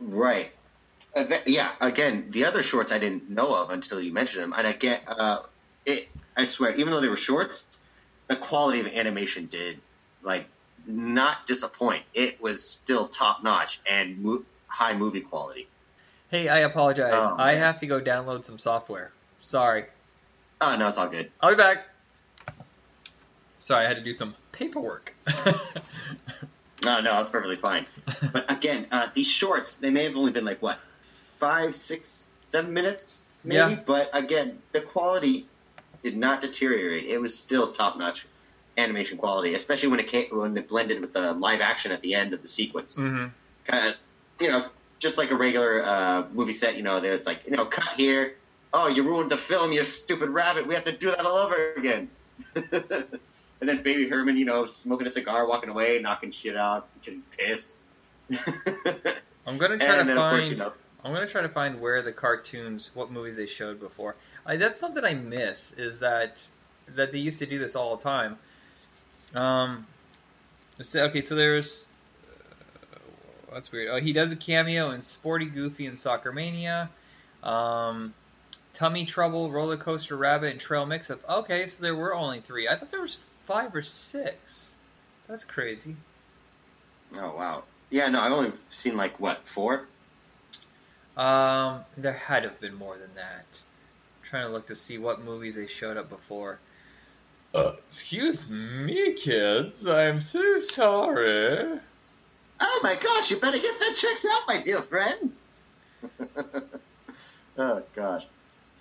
right. 0.00 0.52
Uh, 1.14 1.24
th- 1.24 1.42
yeah. 1.46 1.72
Again, 1.80 2.26
the 2.30 2.44
other 2.44 2.62
shorts 2.62 2.92
I 2.92 2.98
didn't 2.98 3.28
know 3.30 3.54
of 3.54 3.70
until 3.70 4.00
you 4.00 4.12
mentioned 4.12 4.42
them, 4.42 4.54
and 4.56 4.66
I 4.66 4.72
get 4.72 5.02
uh, 5.08 5.42
it. 5.84 6.08
I 6.36 6.44
swear, 6.44 6.74
even 6.74 6.92
though 6.92 7.00
they 7.00 7.08
were 7.08 7.16
shorts, 7.16 7.66
the 8.28 8.36
quality 8.36 8.80
of 8.80 8.86
animation 8.86 9.46
did 9.46 9.78
like 10.22 10.46
not 10.86 11.46
disappoint. 11.46 12.04
It 12.14 12.40
was 12.40 12.62
still 12.62 13.08
top 13.08 13.42
notch 13.42 13.80
and 13.88 14.22
mo- 14.22 14.44
high 14.68 14.96
movie 14.96 15.20
quality. 15.20 15.66
Hey, 16.30 16.48
I 16.48 16.60
apologize. 16.60 17.24
Oh, 17.24 17.36
I 17.38 17.54
have 17.54 17.78
to 17.78 17.86
go 17.86 18.00
download 18.00 18.44
some 18.44 18.58
software. 18.58 19.10
Sorry. 19.40 19.84
Oh 20.60 20.76
no, 20.76 20.88
it's 20.88 20.98
all 20.98 21.08
good. 21.08 21.30
I'll 21.40 21.50
be 21.50 21.56
back. 21.56 21.86
Sorry, 23.58 23.84
I 23.84 23.88
had 23.88 23.96
to 23.96 24.04
do 24.04 24.12
some 24.12 24.34
paperwork. 24.52 25.14
No, 26.84 27.00
no, 27.00 27.16
that's 27.16 27.28
perfectly 27.28 27.56
fine. 27.56 27.86
But 28.32 28.50
again, 28.50 28.86
uh, 28.90 29.08
these 29.12 29.26
shorts, 29.26 29.76
they 29.78 29.90
may 29.90 30.04
have 30.04 30.16
only 30.16 30.32
been 30.32 30.44
like, 30.44 30.62
what, 30.62 30.78
five, 31.40 31.74
six, 31.74 32.28
seven 32.42 32.72
minutes, 32.72 33.24
maybe? 33.42 33.72
Yeah. 33.72 33.78
But 33.84 34.10
again, 34.12 34.58
the 34.72 34.80
quality 34.80 35.46
did 36.02 36.16
not 36.16 36.40
deteriorate. 36.40 37.06
It 37.06 37.20
was 37.20 37.36
still 37.38 37.72
top 37.72 37.98
notch 37.98 38.26
animation 38.76 39.18
quality, 39.18 39.54
especially 39.54 39.88
when 39.88 40.00
it 40.00 40.06
came 40.08 40.26
when 40.30 40.56
it 40.56 40.68
blended 40.68 41.00
with 41.00 41.12
the 41.12 41.32
live 41.32 41.60
action 41.60 41.92
at 41.92 42.02
the 42.02 42.14
end 42.14 42.32
of 42.34 42.42
the 42.42 42.48
sequence. 42.48 42.98
hmm 42.98 43.26
Because, 43.64 44.00
you 44.40 44.48
know, 44.48 44.68
just 45.00 45.18
like 45.18 45.30
a 45.30 45.36
regular 45.36 45.84
uh, 45.84 46.24
movie 46.32 46.52
set, 46.52 46.76
you 46.76 46.82
know, 46.82 47.00
there 47.00 47.14
it's 47.14 47.26
like, 47.26 47.42
you 47.46 47.56
know, 47.56 47.64
cut 47.64 47.94
here. 47.96 48.34
Oh, 48.72 48.86
you 48.86 49.02
ruined 49.02 49.30
the 49.30 49.36
film, 49.36 49.72
you 49.72 49.82
stupid 49.82 50.28
rabbit. 50.28 50.68
We 50.68 50.74
have 50.74 50.84
to 50.84 50.92
do 50.92 51.10
that 51.10 51.26
all 51.26 51.36
over 51.38 51.72
again. 51.76 52.08
and 52.54 53.68
then 53.68 53.82
Baby 53.82 54.08
Herman, 54.08 54.36
you 54.36 54.44
know, 54.44 54.66
smoking 54.66 55.06
a 55.06 55.10
cigar, 55.10 55.46
walking 55.48 55.70
away, 55.70 55.98
knocking 56.00 56.30
shit 56.30 56.56
out 56.56 56.88
because 56.94 57.14
he's 57.14 57.24
pissed. 57.36 57.78
I'm 59.46 59.58
gonna 59.58 59.78
try 59.78 59.98
and 59.98 60.00
to 60.00 60.04
then, 60.04 60.18
of 60.18 60.30
course, 60.30 60.46
find. 60.46 60.50
you 60.50 60.56
know, 60.56 60.72
I'm 61.04 61.12
gonna 61.12 61.26
try 61.26 61.42
to 61.42 61.48
find 61.48 61.80
where 61.80 62.02
the 62.02 62.12
cartoons, 62.12 62.90
what 62.94 63.10
movies 63.10 63.36
they 63.36 63.46
showed 63.46 63.80
before. 63.80 64.16
I, 64.44 64.56
that's 64.56 64.78
something 64.78 65.04
I 65.04 65.14
miss 65.14 65.72
is 65.72 66.00
that 66.00 66.46
that 66.94 67.12
they 67.12 67.18
used 67.18 67.38
to 67.40 67.46
do 67.46 67.58
this 67.58 67.76
all 67.76 67.96
the 67.96 68.02
time. 68.02 68.38
Um, 69.34 69.86
so, 70.82 71.04
okay, 71.06 71.20
so 71.20 71.34
there's 71.34 71.86
uh, 72.92 72.98
that's 73.54 73.72
weird. 73.72 73.88
Oh, 73.90 74.00
he 74.00 74.12
does 74.12 74.32
a 74.32 74.36
cameo 74.36 74.90
in 74.90 75.00
Sporty 75.00 75.46
Goofy 75.46 75.86
and 75.86 75.98
Soccer 75.98 76.32
Mania. 76.32 76.90
Um, 77.42 78.12
Tummy 78.74 79.04
Trouble, 79.04 79.50
Roller 79.50 79.76
Coaster 79.76 80.16
Rabbit, 80.16 80.52
and 80.52 80.60
Trail 80.60 80.86
Mix 80.86 81.10
Up. 81.10 81.20
Okay, 81.28 81.66
so 81.66 81.82
there 81.82 81.94
were 81.94 82.14
only 82.14 82.40
three. 82.40 82.68
I 82.68 82.76
thought 82.76 82.90
there 82.90 83.00
was 83.00 83.18
five 83.44 83.74
or 83.74 83.82
six. 83.82 84.74
That's 85.28 85.44
crazy. 85.44 85.96
Oh 87.14 87.36
wow. 87.36 87.64
Yeah, 87.90 88.08
no, 88.08 88.20
I've 88.20 88.32
only 88.32 88.52
seen 88.68 88.96
like 88.96 89.18
what 89.18 89.46
four. 89.46 89.86
Um, 91.20 91.84
there 91.98 92.14
had 92.14 92.44
to 92.44 92.48
have 92.48 92.60
been 92.60 92.74
more 92.74 92.96
than 92.96 93.12
that. 93.16 93.44
I'm 93.52 94.22
trying 94.22 94.46
to 94.46 94.52
look 94.52 94.68
to 94.68 94.74
see 94.74 94.96
what 94.96 95.22
movies 95.22 95.56
they 95.56 95.66
showed 95.66 95.98
up 95.98 96.08
before. 96.08 96.58
Uh, 97.54 97.72
excuse 97.86 98.50
me, 98.50 99.12
kids. 99.12 99.86
I'm 99.86 100.20
so 100.20 100.58
sorry. 100.58 101.78
Oh 102.58 102.80
my 102.82 102.94
gosh, 102.94 103.30
you 103.30 103.38
better 103.38 103.58
get 103.58 103.78
that 103.80 103.96
checked 103.96 104.26
out, 104.32 104.42
my 104.48 104.62
dear 104.62 104.80
friend. 104.80 105.32
oh 107.58 107.82
gosh. 107.94 108.24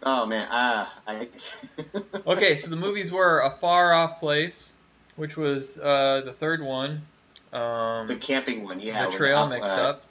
Oh 0.02 0.26
man, 0.26 0.48
ah, 0.50 0.94
I. 1.06 1.28
Okay, 2.26 2.56
so 2.56 2.70
the 2.70 2.78
movies 2.78 3.12
were 3.12 3.40
A 3.40 3.52
Far 3.52 3.92
Off 3.92 4.22
Place, 4.22 4.74
which 5.18 5.36
was 5.36 5.78
uh, 5.78 6.22
the 6.24 6.32
third 6.32 6.62
one. 6.62 7.02
Um, 7.52 8.08
the 8.08 8.16
camping 8.16 8.64
one, 8.64 8.80
yeah. 8.80 9.08
the 9.08 9.12
Trail 9.12 9.40
uh, 9.40 9.50
Mix 9.50 9.72
uh, 9.72 9.90
Up. 9.90 10.04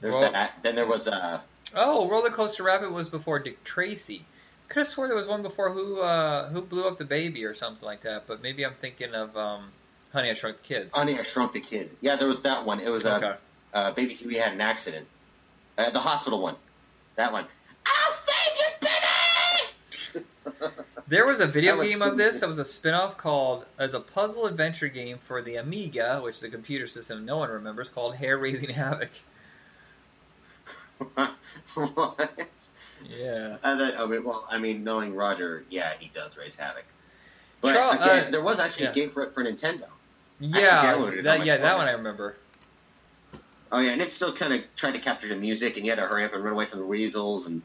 There's 0.00 0.14
Roll- 0.14 0.30
that. 0.32 0.58
Then 0.62 0.74
there 0.76 0.86
was 0.86 1.08
uh. 1.08 1.40
Oh, 1.76 2.08
Roller 2.08 2.30
Coaster 2.30 2.62
Rabbit 2.62 2.92
was 2.92 3.10
before 3.10 3.38
Dick 3.40 3.62
Tracy. 3.64 4.24
Could 4.68 4.80
have 4.80 4.86
swore 4.86 5.06
there 5.06 5.16
was 5.16 5.26
one 5.26 5.42
before 5.42 5.70
who 5.72 6.00
uh, 6.00 6.48
who 6.50 6.62
blew 6.62 6.86
up 6.86 6.98
the 6.98 7.04
baby 7.04 7.44
or 7.44 7.54
something 7.54 7.84
like 7.84 8.02
that, 8.02 8.26
but 8.26 8.42
maybe 8.42 8.64
I'm 8.66 8.74
thinking 8.74 9.14
of 9.14 9.36
um, 9.36 9.64
Honey 10.12 10.30
I 10.30 10.34
Shrunk 10.34 10.62
the 10.62 10.68
Kids. 10.68 10.96
Honey, 10.96 11.18
I 11.18 11.22
Shrunk 11.22 11.52
the 11.52 11.60
Kid. 11.60 11.90
Yeah, 12.00 12.16
there 12.16 12.28
was 12.28 12.42
that 12.42 12.64
one. 12.66 12.80
It 12.80 12.88
was 12.90 13.04
uh, 13.06 13.16
Okay. 13.16 13.34
uh, 13.74 13.92
Baby 13.92 14.14
Huey 14.14 14.36
had 14.36 14.52
an 14.52 14.60
accident. 14.60 15.06
Uh, 15.76 15.90
the 15.90 16.00
hospital 16.00 16.40
one. 16.40 16.56
That 17.16 17.32
one. 17.32 17.44
I'll 17.86 18.12
save 18.12 18.58
you, 18.58 20.20
Benny! 20.52 20.72
There 21.08 21.26
was 21.26 21.40
a 21.40 21.46
video 21.46 21.76
was 21.78 21.88
game 21.88 21.98
so 21.98 22.10
of 22.10 22.16
this 22.18 22.36
good. 22.36 22.42
that 22.42 22.48
was 22.48 22.58
a 22.58 22.64
spin-off 22.64 23.16
called 23.16 23.64
as 23.78 23.94
a 23.94 24.00
puzzle 24.00 24.46
adventure 24.46 24.88
game 24.88 25.16
for 25.18 25.40
the 25.40 25.56
Amiga, 25.56 26.20
which 26.22 26.36
is 26.36 26.42
a 26.42 26.50
computer 26.50 26.86
system 26.86 27.24
no 27.24 27.38
one 27.38 27.48
remembers, 27.50 27.88
called 27.88 28.14
Hare 28.14 28.36
Raising 28.36 28.70
Havoc. 28.70 29.10
What? 30.98 31.34
Yeah. 33.08 33.56
That, 33.62 33.94
I 33.98 34.06
mean, 34.06 34.24
well, 34.24 34.46
I 34.50 34.58
mean, 34.58 34.82
knowing 34.82 35.14
Roger, 35.14 35.64
yeah, 35.70 35.92
he 35.98 36.10
does 36.12 36.36
raise 36.36 36.56
havoc. 36.56 36.84
But 37.60 37.74
Charles- 37.74 37.94
again, 37.94 38.26
uh, 38.26 38.30
there 38.30 38.42
was 38.42 38.58
actually 38.58 38.86
yeah. 38.86 38.90
a 38.90 38.94
game 38.94 39.10
for 39.10 39.22
it 39.22 39.32
for 39.32 39.44
Nintendo. 39.44 39.84
Yeah, 40.40 40.82
downloaded 40.82 41.12
it 41.12 41.18
on 41.18 41.24
that, 41.24 41.46
yeah, 41.46 41.56
that 41.58 41.78
one 41.78 41.88
I 41.88 41.92
remember. 41.92 42.36
Oh 43.70 43.80
yeah, 43.80 43.90
and 43.90 44.00
it 44.00 44.12
still 44.12 44.32
kind 44.32 44.52
of 44.52 44.62
tried 44.76 44.92
to 44.92 44.98
capture 44.98 45.28
the 45.28 45.36
music, 45.36 45.76
and 45.76 45.84
you 45.84 45.92
had 45.92 45.96
to 45.96 46.06
hurry 46.06 46.24
up 46.24 46.32
and 46.32 46.42
run 46.42 46.52
away 46.52 46.66
from 46.66 46.80
the 46.80 46.86
weasels, 46.86 47.46
and 47.46 47.62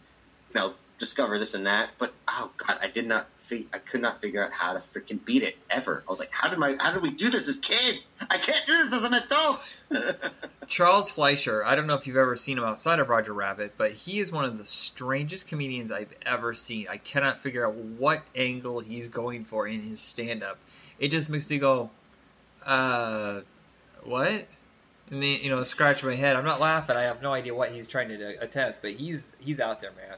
you 0.54 0.60
know, 0.60 0.74
discover 1.00 1.40
this 1.40 1.54
and 1.54 1.66
that. 1.66 1.92
But 1.98 2.14
oh 2.28 2.52
god, 2.58 2.80
I 2.82 2.88
did 2.88 3.08
not, 3.08 3.28
fi- 3.44 3.68
I 3.74 3.78
could 3.78 4.02
not 4.02 4.22
figure 4.22 4.44
out 4.44 4.52
how 4.52 4.74
to 4.74 4.80
freaking 4.80 5.24
beat 5.24 5.44
it 5.44 5.56
ever. 5.70 6.04
I 6.08 6.12
was 6.12 6.20
like, 6.20 6.32
how 6.32 6.48
did 6.48 6.58
my, 6.58 6.76
how 6.80 6.92
did 6.94 7.02
we 7.02 7.12
do 7.12 7.30
this 7.30 7.48
as 7.48 7.60
kids? 7.60 8.10
I 8.30 8.38
can't 8.38 8.66
do 8.66 8.74
this 8.74 8.94
as 8.94 9.04
an 9.04 9.14
adult. 9.14 9.82
Charles 10.68 11.12
Fleischer, 11.12 11.64
I 11.64 11.76
don't 11.76 11.88
know 11.88 11.96
if 11.96 12.08
you've 12.08 12.18
ever 12.18 12.36
seen 12.36 12.58
him 12.58 12.64
outside 12.64 13.00
of 13.00 13.10
Roger 13.10 13.34
Rabbit, 13.34 13.74
but 13.78 13.92
he 13.92 14.20
is 14.20 14.32
one 14.32 14.46
of 14.46 14.58
the 14.58 14.66
strangest 14.66 15.48
comedians 15.48 15.92
I've 15.92 16.14
ever 16.26 16.54
seen. 16.54 16.88
I 16.90 16.98
cannot 16.98 17.42
figure 17.42 17.68
out 17.68 17.76
what 17.76 18.24
angle 18.36 18.80
he's 18.80 19.10
going 19.10 19.46
for 19.46 19.68
in 19.68 19.82
his 19.82 20.00
stand 20.00 20.44
up. 20.44 20.58
It 21.00 21.10
just 21.10 21.30
makes 21.30 21.50
me 21.52 21.60
go, 21.60 21.90
uh, 22.66 23.42
what? 24.04 24.46
And 25.12 25.22
then, 25.22 25.40
you 25.42 25.50
know, 25.50 25.64
scratch 25.64 26.04
my 26.04 26.16
head. 26.16 26.36
I'm 26.36 26.46
not 26.46 26.62
laughing. 26.62 26.96
I 26.96 27.04
have 27.04 27.22
no 27.22 27.34
idea 27.34 27.54
what 27.54 27.72
he's 27.72 27.88
trying 27.88 28.10
to 28.10 28.42
attempt, 28.42 28.80
but 28.82 28.92
he's 28.92 29.36
he's 29.42 29.60
out 29.60 29.82
there, 29.82 29.92
man. 29.92 30.18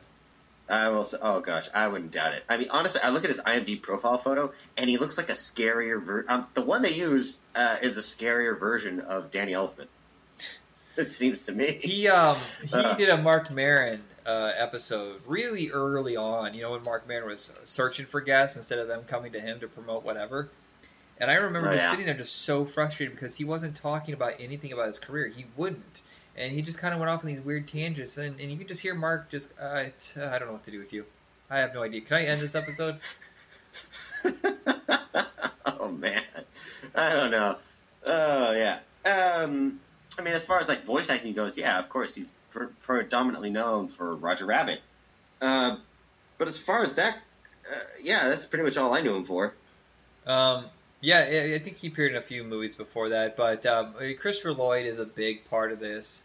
I 0.67 0.89
will 0.89 1.03
say, 1.03 1.17
oh 1.21 1.41
gosh, 1.41 1.69
I 1.73 1.87
wouldn't 1.87 2.11
doubt 2.11 2.33
it. 2.33 2.43
I 2.49 2.57
mean, 2.57 2.69
honestly, 2.71 3.01
I 3.03 3.09
look 3.09 3.23
at 3.23 3.29
his 3.29 3.39
IMDb 3.39 3.81
profile 3.81 4.17
photo, 4.17 4.51
and 4.77 4.89
he 4.89 4.97
looks 4.97 5.17
like 5.17 5.29
a 5.29 5.33
scarier 5.33 6.01
ver- 6.01 6.25
um, 6.27 6.47
The 6.55 6.61
one 6.63 6.81
they 6.81 6.93
use 6.93 7.39
uh, 7.55 7.77
is 7.83 7.97
a 7.97 8.01
scarier 8.01 8.59
version 8.59 8.99
of 9.01 9.29
Danny 9.31 9.51
Elfman. 9.53 9.87
It 10.97 11.11
seems 11.11 11.45
to 11.47 11.51
me. 11.51 11.77
He 11.81 12.07
um 12.07 12.37
he 12.65 12.73
Uh. 12.73 12.95
did 12.95 13.09
a 13.09 13.17
Marc 13.17 13.51
Maron 13.51 14.01
uh, 14.25 14.51
episode 14.55 15.19
really 15.27 15.69
early 15.71 16.15
on. 16.15 16.53
You 16.53 16.61
know 16.61 16.71
when 16.71 16.83
Marc 16.83 17.05
Maron 17.05 17.27
was 17.27 17.51
searching 17.65 18.05
for 18.05 18.21
guests 18.21 18.55
instead 18.55 18.79
of 18.79 18.87
them 18.87 19.03
coming 19.03 19.33
to 19.33 19.39
him 19.41 19.59
to 19.59 19.67
promote 19.67 20.03
whatever. 20.05 20.47
And 21.19 21.29
I 21.29 21.33
remember 21.35 21.67
Oh, 21.69 21.73
just 21.73 21.83
yeah. 21.85 21.91
sitting 21.91 22.05
there 22.05 22.15
just 22.15 22.35
so 22.43 22.63
frustrated 22.63 23.13
because 23.13 23.35
he 23.35 23.43
wasn't 23.43 23.75
talking 23.75 24.13
about 24.13 24.35
anything 24.39 24.71
about 24.71 24.87
his 24.87 24.99
career. 24.99 25.27
He 25.27 25.45
wouldn't, 25.57 26.01
and 26.37 26.51
he 26.51 26.61
just 26.61 26.79
kind 26.79 26.93
of 26.93 26.99
went 26.99 27.09
off 27.09 27.23
on 27.23 27.27
these 27.27 27.41
weird 27.41 27.67
tangents. 27.67 28.17
And, 28.17 28.39
and 28.39 28.51
you 28.51 28.57
could 28.57 28.67
just 28.67 28.81
hear 28.81 28.95
Mark 28.95 29.29
just 29.29 29.51
uh, 29.61 29.83
it's, 29.85 30.17
uh, 30.17 30.29
I 30.33 30.39
don't 30.39 30.47
know 30.47 30.53
what 30.53 30.63
to 30.65 30.71
do 30.71 30.79
with 30.79 30.93
you. 30.93 31.05
I 31.49 31.59
have 31.59 31.73
no 31.73 31.83
idea. 31.83 32.01
Can 32.01 32.17
I 32.17 32.23
end 32.25 32.41
this 32.41 32.55
episode? 32.55 32.99
oh 35.65 35.91
man, 35.91 36.23
I 36.95 37.13
don't 37.13 37.31
know. 37.31 37.57
Oh 38.05 38.51
yeah. 38.53 38.79
Um, 39.05 39.79
I 40.17 40.23
mean, 40.23 40.33
as 40.33 40.45
far 40.45 40.59
as 40.59 40.67
like 40.67 40.85
voice 40.85 41.09
acting 41.09 41.33
goes, 41.33 41.57
yeah, 41.57 41.79
of 41.79 41.89
course 41.89 42.15
he's 42.15 42.31
pre- 42.51 42.67
predominantly 42.83 43.51
known 43.51 43.89
for 43.89 44.11
Roger 44.11 44.45
Rabbit. 44.45 44.81
Uh, 45.41 45.77
but 46.37 46.47
as 46.47 46.57
far 46.57 46.83
as 46.83 46.93
that, 46.93 47.17
uh, 47.69 47.75
yeah, 48.01 48.29
that's 48.29 48.45
pretty 48.45 48.63
much 48.63 48.77
all 48.77 48.93
I 48.93 49.01
knew 49.01 49.15
him 49.15 49.23
for. 49.23 49.53
Um, 50.25 50.65
yeah, 51.05 51.53
I 51.55 51.59
think 51.59 51.77
he 51.77 51.87
appeared 51.87 52.11
in 52.11 52.17
a 52.17 52.21
few 52.21 52.43
movies 52.43 52.73
before 52.73 53.09
that, 53.09 53.37
but 53.37 53.65
um, 53.65 53.93
Christopher 54.19 54.53
Lloyd 54.53 54.87
is 54.87 54.97
a 54.99 55.05
big 55.05 55.45
part 55.45 55.71
of 55.71 55.79
this. 55.79 56.23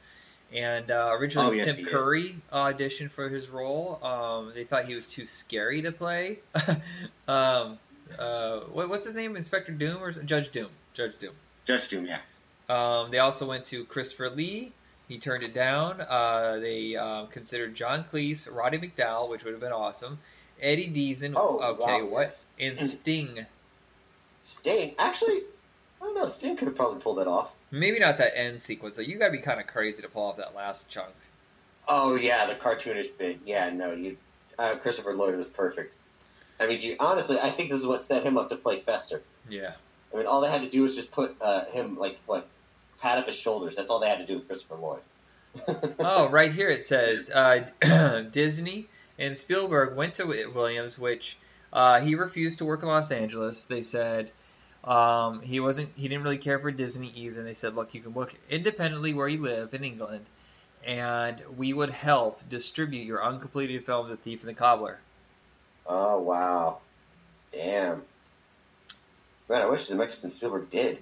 And 0.55 0.91
uh, 0.91 1.11
originally, 1.13 1.49
Oh, 1.49 1.53
yes, 1.53 1.67
Tim 1.67 1.77
he 1.77 1.83
is. 1.83 1.89
Curry 1.89 2.37
auditioned 2.53 3.11
for 3.11 3.29
his 3.29 3.49
role. 3.49 4.01
Um, 4.03 4.53
they 4.55 4.65
thought 4.65 4.87
he 4.87 4.95
was 4.95 5.07
too 5.07 5.27
scary 5.27 5.83
to 5.83 5.93
play. 5.93 6.39
um, 7.29 7.79
uh, 8.19 8.61
what, 8.73 8.89
what's 8.89 9.05
his 9.05 9.15
name? 9.15 9.37
Inspector 9.37 9.71
Doom 9.73 10.03
or 10.03 10.11
Judge 10.13 10.51
Doom? 10.51 10.71
Judge 10.95 11.19
Doom. 11.19 11.35
Judge 11.67 11.89
Doom, 11.89 12.07
yeah. 12.07 12.21
Um, 12.69 13.11
they 13.11 13.19
also 13.19 13.47
went 13.47 13.67
to 13.67 13.85
Christopher 13.85 14.31
Lee. 14.31 14.73
He 15.09 15.19
turned 15.19 15.43
it 15.43 15.53
down. 15.53 16.01
Uh, 16.01 16.59
they 16.59 16.97
um, 16.97 17.27
considered 17.27 17.75
John 17.75 18.05
Cleese, 18.05 18.49
Roddy 18.51 18.79
McDowall, 18.79 19.29
which 19.29 19.45
would 19.45 19.53
have 19.53 19.61
been 19.61 19.73
awesome. 19.73 20.19
Eddie 20.61 20.89
Deezen. 20.89 21.35
Oh, 21.37 21.59
okay, 21.75 22.03
wow, 22.03 22.09
what? 22.09 22.23
yes. 22.23 22.45
And 22.59 22.79
Sting. 22.79 23.47
Sting. 24.51 24.95
Actually, 24.99 25.43
I 26.01 26.05
don't 26.05 26.15
know. 26.15 26.27
Sting 26.27 26.57
could 26.57 26.69
have 26.69 26.77
probably 26.77 27.01
pulled 27.01 27.19
that 27.19 27.29
off. 27.29 27.53
Maybe 27.71 28.01
not 28.01 28.17
that 28.17 28.37
end 28.37 28.59
sequence. 28.59 28.97
Though. 28.97 29.03
You 29.03 29.19
got 29.19 29.27
to 29.27 29.33
be 29.33 29.39
kind 29.39 29.61
of 29.61 29.67
crazy 29.67 30.03
to 30.03 30.09
pull 30.09 30.25
off 30.25 30.37
that 30.37 30.55
last 30.55 30.91
chunk. 30.91 31.15
Oh 31.89 32.17
yeah, 32.17 32.47
the 32.47 32.55
cartoonish 32.55 33.17
bit. 33.17 33.41
Yeah, 33.47 33.71
no, 33.71 33.93
you. 33.93 34.17
Uh, 34.59 34.77
Christopher 34.77 35.15
Lloyd 35.15 35.37
was 35.37 35.49
perfect. 35.49 35.95
I 36.59 36.67
mean, 36.67 36.81
gee, 36.81 36.97
honestly, 36.99 37.39
I 37.41 37.51
think 37.51 37.71
this 37.71 37.81
is 37.81 37.87
what 37.87 38.05
set 38.05 38.25
him 38.25 38.37
up 38.37 38.51
to 38.51 38.57
play 38.57 38.81
Fester. 38.81 39.23
Yeah. 39.49 39.73
I 40.13 40.17
mean, 40.19 40.27
all 40.27 40.43
they 40.43 40.51
had 40.51 40.63
to 40.63 40.69
do 40.69 40.83
was 40.83 40.95
just 40.95 41.11
put 41.11 41.37
uh, 41.41 41.65
him 41.67 41.97
like 41.97 42.19
what, 42.27 42.47
pat 43.01 43.19
up 43.19 43.27
his 43.27 43.37
shoulders. 43.37 43.77
That's 43.77 43.91
all 43.91 44.01
they 44.01 44.09
had 44.09 44.19
to 44.19 44.27
do 44.27 44.35
with 44.35 44.49
Christopher 44.49 44.77
Lloyd. 44.77 45.01
Oh, 45.99 46.29
right 46.29 46.53
here 46.53 46.71
it 46.71 46.83
says 46.83 47.31
uh, 47.31 47.67
Disney 48.31 48.87
and 49.19 49.37
Spielberg 49.37 49.97
went 49.97 50.15
to 50.15 50.25
Williams, 50.25 50.99
which 50.99 51.37
uh, 51.73 52.01
he 52.01 52.15
refused 52.15 52.59
to 52.59 52.65
work 52.65 52.83
in 52.83 52.89
Los 52.89 53.11
Angeles. 53.11 53.67
They 53.67 53.83
said 53.83 54.31
um, 54.85 55.41
he 55.41 55.61
wasn't. 55.61 55.91
He 55.97 56.09
didn't 56.09 56.25
really 56.25 56.39
care 56.39 56.59
for 56.59 56.71
Disney 56.71 57.13
either. 57.15 57.43
They 57.43 57.55
said, 57.55 57.75
look, 57.75 57.95
you 57.95 58.01
can 58.01 58.15
work 58.15 58.35
independently 58.49 59.15
where 59.15 59.29
you 59.29 59.43
live 59.43 59.75
in 59.75 59.85
England, 59.85 60.25
and 60.87 61.41
we 61.57 61.73
would 61.73 61.91
help 61.91 62.49
distribute 62.49 63.05
your 63.05 63.23
uncompleted 63.23 63.85
film, 63.85 64.09
The 64.09 64.17
Thief 64.17 64.41
and 64.41 64.49
the 64.49 64.55
Cobbler. 64.55 64.99
Oh 65.87 66.21
wow, 66.21 66.79
damn. 67.53 68.03
Man, 69.49 69.63
I 69.63 69.67
wish 69.67 69.81
Zemeckis 69.83 70.23
and 70.23 70.33
Spielberg 70.33 70.71
did. 70.71 70.99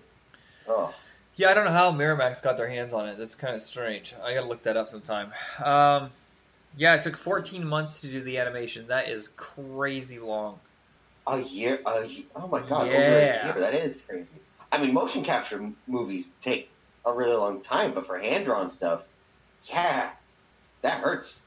Oh, 0.67 0.95
Yeah, 1.37 1.51
I 1.51 1.55
don't 1.55 1.67
know 1.67 1.71
how 1.73 1.93
Miramax 1.93 2.43
got 2.43 2.57
their 2.57 2.69
hands 2.69 2.93
on 2.95 3.07
it. 3.09 3.19
That's 3.19 3.35
kind 3.35 3.55
of 3.55 3.63
strange. 3.63 4.15
I 4.25 4.33
gotta 4.35 4.47
look 4.47 4.63
that 4.63 4.77
up 4.79 4.89
sometime. 4.89 5.33
Um, 5.63 6.11
yeah, 6.77 6.95
it 6.95 7.03
took 7.03 7.17
14 7.17 7.67
months 7.67 8.03
to 8.03 8.09
do 8.09 8.21
the 8.21 8.39
animation. 8.39 8.89
That 8.89 9.09
is 9.09 9.29
crazy 9.37 10.19
long. 10.19 10.61
a 11.27 11.41
year. 11.41 11.81
A, 11.87 12.09
oh 12.37 12.49
my 12.49 12.61
god, 12.61 12.89
over 12.89 12.97
a 12.97 13.45
year. 13.45 13.55
That 13.59 13.75
is 13.75 14.03
crazy. 14.09 14.39
I 14.71 14.79
mean, 14.79 14.93
motion 14.95 15.23
capture 15.23 15.71
movies 15.87 16.35
take 16.41 16.71
a 17.05 17.13
really 17.13 17.37
long 17.37 17.63
time, 17.63 17.95
but 17.95 18.07
for 18.07 18.19
hand 18.19 18.45
drawn 18.45 18.69
stuff, 18.69 19.03
yeah, 19.73 20.11
that 20.83 21.01
hurts. 21.01 21.45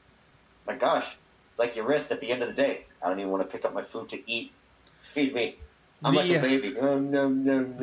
My 0.66 0.74
gosh, 0.74 1.16
it's 1.50 1.58
like 1.58 1.76
your 1.76 1.86
wrist 1.86 2.12
at 2.12 2.20
the 2.20 2.30
end 2.30 2.42
of 2.42 2.48
the 2.48 2.54
day. 2.54 2.82
I 3.02 3.08
don't 3.08 3.18
even 3.20 3.30
want 3.30 3.42
to 3.42 3.48
pick 3.48 3.64
up 3.64 3.74
my 3.74 3.82
food 3.82 4.10
to 4.10 4.30
eat. 4.30 4.52
Feed 5.02 5.34
me. 5.34 5.56
I'm 6.04 6.14
like 6.14 6.30
a 6.30 6.40
baby. 6.40 6.70
Nom, 6.70 7.10
nom, 7.10 7.44
nom, 7.44 7.44
nom, 7.44 7.76
nom. 7.80 7.82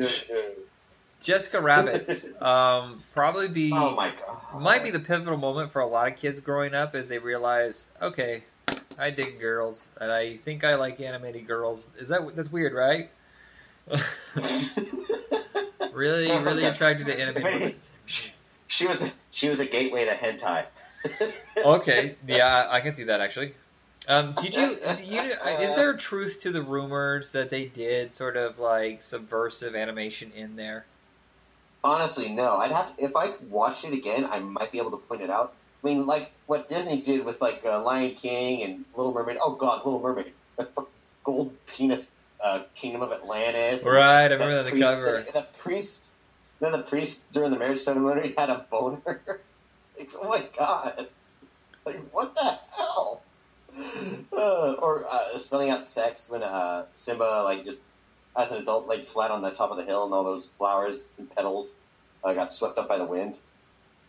Jessica 1.20 1.60
Rabbit, 1.60 2.10
um, 2.42 3.00
probably 3.12 3.48
be 3.48 3.72
Oh 3.72 3.94
my 3.94 4.10
god. 4.10 4.60
might 4.60 4.82
be 4.82 4.90
the 4.90 5.00
pivotal 5.00 5.36
moment 5.36 5.70
for 5.70 5.80
a 5.80 5.86
lot 5.86 6.08
of 6.08 6.16
kids 6.16 6.40
growing 6.40 6.74
up 6.74 6.94
as 6.94 7.08
they 7.08 7.18
realize, 7.18 7.90
okay, 8.00 8.44
I 8.98 9.10
dig 9.10 9.40
girls 9.40 9.88
and 10.00 10.10
I 10.10 10.36
think 10.36 10.64
I 10.64 10.76
like 10.76 11.00
animated 11.00 11.46
girls. 11.46 11.88
Is 11.98 12.08
that 12.08 12.34
that's 12.34 12.50
weird, 12.50 12.72
right? 12.72 13.10
really, 15.92 16.30
really 16.42 16.64
attracted 16.64 17.06
to 17.06 17.20
animated. 17.20 17.76
she, 18.04 18.30
she 18.66 18.86
was 18.86 19.02
a, 19.02 19.10
she 19.30 19.48
was 19.48 19.60
a 19.60 19.66
gateway 19.66 20.04
to 20.06 20.12
hentai. 20.12 20.64
Okay, 21.64 22.14
yeah, 22.26 22.66
I 22.70 22.80
can 22.80 22.92
see 22.92 23.04
that 23.04 23.20
actually. 23.20 23.54
Um, 24.08 24.34
did 24.34 24.54
you? 24.54 24.76
do 24.96 25.04
you 25.04 25.20
is 25.60 25.76
there 25.76 25.94
truth 25.94 26.40
to 26.42 26.52
the 26.52 26.62
rumors 26.62 27.32
that 27.32 27.50
they 27.50 27.66
did 27.66 28.12
sort 28.12 28.36
of 28.36 28.58
like 28.58 29.02
subversive 29.02 29.74
animation 29.74 30.32
in 30.34 30.56
there? 30.56 30.84
Honestly, 31.82 32.32
no. 32.32 32.56
I'd 32.58 32.72
have 32.72 32.96
to, 32.96 33.04
if 33.04 33.16
I 33.16 33.34
watched 33.48 33.84
it 33.84 33.94
again, 33.94 34.26
I 34.26 34.38
might 34.40 34.72
be 34.72 34.78
able 34.78 34.90
to 34.92 34.96
point 34.98 35.22
it 35.22 35.30
out. 35.30 35.54
I 35.82 35.86
mean, 35.86 36.06
like 36.06 36.30
what 36.46 36.68
Disney 36.68 37.00
did 37.00 37.24
with 37.24 37.40
like 37.40 37.62
uh, 37.64 37.82
Lion 37.82 38.14
King 38.14 38.62
and 38.62 38.84
Little 38.94 39.12
Mermaid. 39.14 39.38
Oh 39.40 39.54
God, 39.54 39.78
Little 39.84 40.00
Mermaid, 40.00 40.32
the 40.58 40.64
f- 40.64 40.84
Gold 41.24 41.54
Penis 41.66 42.12
uh, 42.42 42.60
Kingdom 42.74 43.02
of 43.02 43.12
Atlantis. 43.12 43.84
Right, 43.86 44.26
I 44.26 44.34
remember 44.34 44.56
that, 44.56 44.64
the 44.64 44.70
priest- 44.70 44.82
cover. 44.84 45.22
The, 45.26 45.32
the 45.32 45.46
priest, 45.58 46.12
then 46.60 46.72
the 46.72 46.78
priest 46.82 47.32
during 47.32 47.50
the 47.50 47.58
marriage 47.58 47.78
ceremony 47.78 48.34
had 48.38 48.50
a 48.50 48.66
boner. 48.70 49.00
like, 49.06 50.10
oh 50.20 50.28
my 50.28 50.44
God, 50.58 51.06
like 51.86 52.00
what 52.12 52.34
the 52.34 52.58
hell? 52.76 53.22
Uh, 54.32 54.74
or 54.80 55.04
uh, 55.08 55.36
spelling 55.38 55.70
out 55.70 55.84
sex 55.84 56.30
when 56.30 56.42
uh, 56.42 56.84
Simba 56.94 57.42
like 57.44 57.64
just 57.64 57.80
as 58.36 58.52
an 58.52 58.58
adult 58.58 58.88
laid 58.88 59.06
flat 59.06 59.30
on 59.30 59.42
the 59.42 59.50
top 59.50 59.70
of 59.70 59.76
the 59.76 59.84
hill 59.84 60.04
and 60.04 60.14
all 60.14 60.24
those 60.24 60.48
flowers 60.58 61.08
and 61.18 61.34
petals 61.34 61.74
uh, 62.22 62.32
got 62.32 62.52
swept 62.52 62.78
up 62.78 62.88
by 62.88 62.98
the 62.98 63.04
wind. 63.04 63.38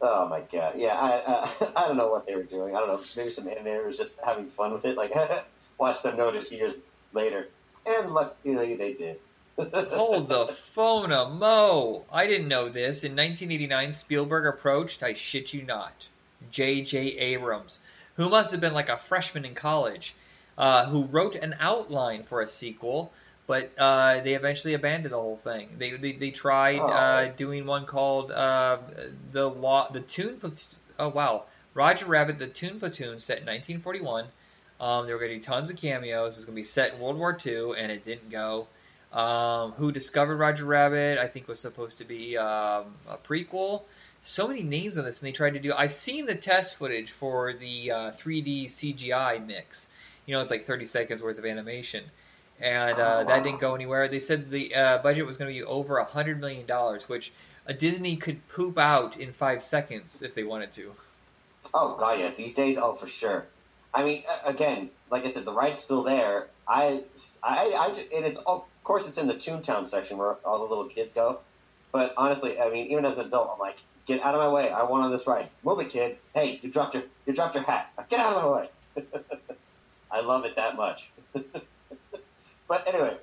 Oh 0.02 0.28
my 0.28 0.42
god! 0.42 0.74
Yeah, 0.78 0.96
I 1.00 1.12
uh, 1.26 1.72
I 1.76 1.88
don't 1.88 1.98
know 1.98 2.10
what 2.10 2.26
they 2.26 2.36
were 2.36 2.44
doing. 2.44 2.76
I 2.76 2.80
don't 2.80 2.88
know. 2.88 3.00
Maybe 3.18 3.30
some 3.30 3.46
animator 3.46 3.86
was 3.86 3.98
just 3.98 4.20
having 4.24 4.48
fun 4.48 4.74
with 4.74 4.86
it. 4.86 4.98
Like, 4.98 5.14
watch 5.78 6.02
them 6.02 6.18
notice 6.18 6.52
years 6.52 6.78
later, 7.14 7.48
and 7.86 8.12
luckily 8.12 8.76
they 8.76 8.94
did. 8.94 9.20
Hold 9.92 10.30
the 10.30 10.48
phone 10.48 11.12
a 11.12 11.30
mo! 11.30 12.06
I 12.12 12.26
didn't 12.26 12.48
know 12.48 12.70
this. 12.70 13.04
In 13.04 13.12
1989, 13.12 13.92
Spielberg 13.92 14.48
approached, 14.48 15.04
I 15.04 15.14
shit 15.14 15.54
you 15.54 15.64
not, 15.64 16.08
J.J. 16.52 17.18
Abrams, 17.18 17.80
who 18.16 18.30
must 18.30 18.54
have 18.54 18.62
been 18.62 18.74
like 18.74 18.90
a 18.90 18.98
freshman 18.98 19.46
in 19.46 19.54
college, 19.54 20.16
uh, 20.58 20.86
who 20.86 21.06
wrote 21.06 21.36
an 21.36 21.56
outline 21.60 22.24
for 22.24 22.42
a 22.42 22.48
sequel, 22.48 23.14
but 23.48 23.72
uh, 23.78 24.20
they 24.22 24.34
eventually 24.36 24.74
abandoned 24.74 25.12
the 25.14 25.18
whole 25.20 25.38
thing. 25.38 25.70
They 25.78 25.92
they, 25.92 26.14
they 26.14 26.32
tried 26.32 26.80
uh, 26.80 27.28
Oh. 27.30 27.34
doing 27.36 27.66
one 27.66 27.86
called 27.86 28.32
uh, 28.32 28.78
the 29.32 29.48
law 29.50 29.90
the 29.92 30.00
Toon 30.02 30.40
oh 31.00 31.10
wow 31.10 31.44
Roger 31.74 32.06
Rabbit 32.06 32.40
the 32.40 32.48
Toon 32.48 32.80
Platoon 32.80 33.20
set 33.20 33.40
in 33.40 33.46
1941. 33.46 34.26
Um, 34.80 35.06
they 35.06 35.14
were 35.14 35.20
going 35.20 35.32
to 35.32 35.38
do 35.38 35.44
tons 35.44 35.70
of 35.70 35.78
cameos. 35.78 36.38
It's 36.38 36.46
going 36.46 36.56
to 36.56 36.60
be 36.60 36.64
set 36.64 36.94
in 36.94 37.00
World 37.00 37.18
War 37.18 37.38
II, 37.46 37.74
and 37.78 37.92
it 37.92 38.04
didn't 38.04 38.30
go. 38.32 38.68
Um, 39.14 39.74
Who 39.74 39.92
Discovered 39.92 40.38
Roger 40.38 40.66
Rabbit, 40.66 41.20
I 41.20 41.28
think 41.28 41.48
was 41.48 41.60
supposed 41.60 42.00
to 42.00 42.04
be 42.06 42.36
um, 42.38 42.86
a 43.08 43.18
prequel. 43.24 43.84
So 44.24 44.48
many 44.48 44.64
names 44.64 44.98
on 44.98 45.06
this, 45.06 45.22
and 45.22 45.28
they 45.28 45.32
tried 45.34 45.54
to 45.54 45.60
do. 45.60 45.72
I've 45.72 45.94
seen 45.94 46.26
the 46.26 46.36
test 46.36 46.78
footage 46.78 47.12
for 47.12 47.54
the 47.54 47.92
uh, 47.92 48.12
3D 48.12 48.66
CGI 48.68 49.46
mix. 49.46 49.88
You 50.26 50.36
know, 50.36 50.42
it's 50.42 50.52
like 50.52 50.64
30 50.64 50.86
seconds 50.86 51.22
worth 51.22 51.38
of 51.38 51.46
animation, 51.46 52.04
and 52.62 53.00
uh, 53.00 53.22
Oh, 53.22 53.28
that 53.28 53.44
didn't 53.44 53.60
go 53.60 53.76
anywhere. 53.76 54.08
They 54.08 54.20
said 54.20 54.50
the 54.50 54.76
uh, 54.76 54.98
budget 55.00 55.26
was 55.26 55.38
going 55.38 55.54
to 55.54 55.60
be 55.60 55.64
over 55.64 55.98
a 55.98 56.06
hundred 56.06 56.40
million 56.40 56.66
dollars, 56.66 57.10
which 57.10 57.32
a 57.66 57.74
Disney 57.74 58.18
could 58.18 58.48
poop 58.50 58.78
out 58.78 59.18
in 59.18 59.34
five 59.34 59.62
seconds 59.62 60.22
if 60.24 60.36
they 60.36 60.44
wanted 60.44 60.72
to. 60.74 60.94
Oh 61.74 61.96
god, 61.98 62.20
yeah. 62.20 62.32
These 62.32 62.54
days, 62.54 62.78
oh 62.78 62.94
for 62.94 63.08
sure. 63.08 63.46
I 63.94 64.04
mean, 64.04 64.24
again, 64.46 64.90
like 65.10 65.26
I 65.26 65.28
said, 65.28 65.46
the 65.46 65.54
ride's 65.54 65.80
still 65.80 66.04
there. 66.04 66.48
I, 66.68 67.02
I, 67.44 67.74
I 67.78 67.88
and 68.16 68.26
it's 68.26 68.38
of 68.38 68.64
course 68.84 69.08
it's 69.08 69.18
in 69.18 69.28
the 69.28 69.34
Toontown 69.34 69.88
section 69.88 70.18
where 70.18 70.34
all 70.46 70.60
the 70.60 70.66
little 70.66 70.86
kids 70.86 71.14
go. 71.14 71.40
But 71.92 72.14
honestly, 72.16 72.60
I 72.60 72.70
mean, 72.70 72.88
even 72.88 73.06
as 73.06 73.18
an 73.18 73.26
adult, 73.26 73.52
I'm 73.54 73.60
like, 73.60 73.78
get 74.06 74.22
out 74.24 74.34
of 74.34 74.40
my 74.40 74.48
way. 74.48 74.70
I 74.70 74.84
want 74.84 75.04
on 75.04 75.12
this 75.12 75.28
ride. 75.28 75.50
Move 75.64 75.80
it, 75.80 75.90
kid. 75.90 76.18
Hey, 76.34 76.60
you 76.62 76.72
dropped 76.72 76.94
your 76.94 77.04
you 77.26 77.34
dropped 77.34 77.56
your 77.56 77.64
hat. 77.64 77.92
Get 78.10 78.20
out 78.20 78.36
of 78.36 78.44
my 78.44 78.50
way. 78.50 78.70
I 80.12 80.22
love 80.22 80.46
it 80.46 80.56
that 80.56 80.76
much. 80.76 81.10
but 82.72 82.88
anyway, 82.88 83.18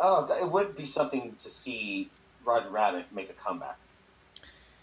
oh, 0.00 0.26
it 0.42 0.50
would 0.50 0.74
be 0.74 0.84
something 0.84 1.32
to 1.34 1.48
see 1.48 2.10
Roger 2.44 2.70
Rabbit 2.70 3.04
make 3.14 3.30
a 3.30 3.34
comeback. 3.34 3.78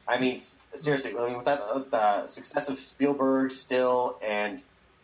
I 0.08 0.18
mean, 0.18 0.40
seriously. 0.40 1.14
I 1.20 1.26
mean, 1.26 1.36
with 1.36 1.44
that, 1.44 1.60
uh, 1.60 1.80
the 1.80 2.26
success 2.26 2.70
of 2.70 2.80
Spielberg 2.80 3.52
still, 3.52 4.18
and 4.26 4.64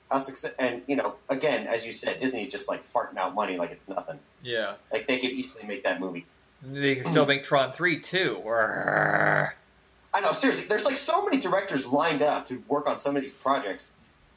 how 0.10 0.20
success, 0.20 0.54
and 0.58 0.84
you 0.88 0.96
know, 0.96 1.16
again, 1.28 1.68
as 1.68 1.86
you 1.86 1.92
said, 1.92 2.20
Disney 2.20 2.48
just 2.48 2.70
like 2.70 2.90
farting 2.94 3.18
out 3.18 3.36
money 3.36 3.58
like 3.58 3.72
it's 3.72 3.90
nothing. 3.90 4.20
Yeah, 4.42 4.76
Like 4.90 5.06
they 5.06 5.20
could 5.20 5.32
easily 5.32 5.68
make 5.68 5.84
that 5.84 6.00
movie. 6.00 6.26
they 6.62 6.96
can 6.96 7.04
still 7.04 7.26
make 7.26 7.44
Tron 7.44 7.74
three 7.74 8.00
too. 8.00 8.42
I 8.48 10.22
know, 10.22 10.32
seriously. 10.32 10.68
There's 10.70 10.86
like 10.86 10.96
so 10.96 11.26
many 11.26 11.42
directors 11.42 11.86
lined 11.86 12.22
up 12.22 12.48
to 12.48 12.64
work 12.70 12.88
on 12.88 13.02
some 13.02 13.18
of 13.18 13.22
these 13.22 13.34
projects, 13.34 13.92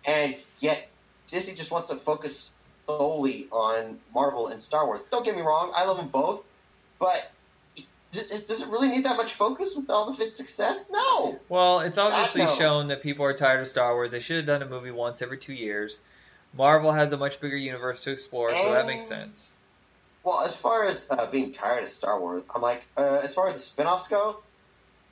and 0.04 0.34
yet 0.58 0.88
Disney 1.28 1.54
just 1.54 1.70
wants 1.70 1.86
to 1.86 1.94
focus 1.94 2.52
solely 2.86 3.48
on 3.50 3.98
Marvel 4.14 4.48
and 4.48 4.60
Star 4.60 4.86
Wars. 4.86 5.02
Don't 5.10 5.24
get 5.24 5.36
me 5.36 5.42
wrong, 5.42 5.72
I 5.74 5.84
love 5.84 5.96
them 5.96 6.08
both, 6.08 6.44
but 6.98 7.30
does 8.12 8.44
does 8.44 8.62
it 8.62 8.68
really 8.68 8.88
need 8.88 9.04
that 9.04 9.16
much 9.16 9.34
focus 9.34 9.76
with 9.76 9.90
all 9.90 10.08
of 10.08 10.20
its 10.20 10.36
success? 10.36 10.90
No. 10.90 11.38
Well, 11.48 11.80
it's 11.80 11.98
obviously 11.98 12.46
shown 12.46 12.88
that 12.88 13.02
people 13.02 13.24
are 13.24 13.34
tired 13.34 13.60
of 13.60 13.68
Star 13.68 13.94
Wars. 13.94 14.12
They 14.12 14.20
should 14.20 14.36
have 14.36 14.46
done 14.46 14.62
a 14.62 14.66
movie 14.66 14.90
once 14.90 15.22
every 15.22 15.38
two 15.38 15.54
years. 15.54 16.00
Marvel 16.56 16.92
has 16.92 17.12
a 17.12 17.16
much 17.16 17.40
bigger 17.40 17.56
universe 17.56 18.04
to 18.04 18.12
explore, 18.12 18.48
so 18.50 18.72
that 18.72 18.86
makes 18.86 19.04
sense. 19.06 19.54
Well, 20.22 20.40
as 20.40 20.56
far 20.56 20.86
as 20.86 21.06
uh, 21.10 21.26
being 21.26 21.52
tired 21.52 21.82
of 21.82 21.88
Star 21.88 22.18
Wars, 22.18 22.42
I'm 22.52 22.62
like, 22.62 22.84
uh, 22.96 23.20
as 23.22 23.34
far 23.34 23.46
as 23.46 23.54
the 23.54 23.60
spin-offs 23.60 24.08
go, 24.08 24.38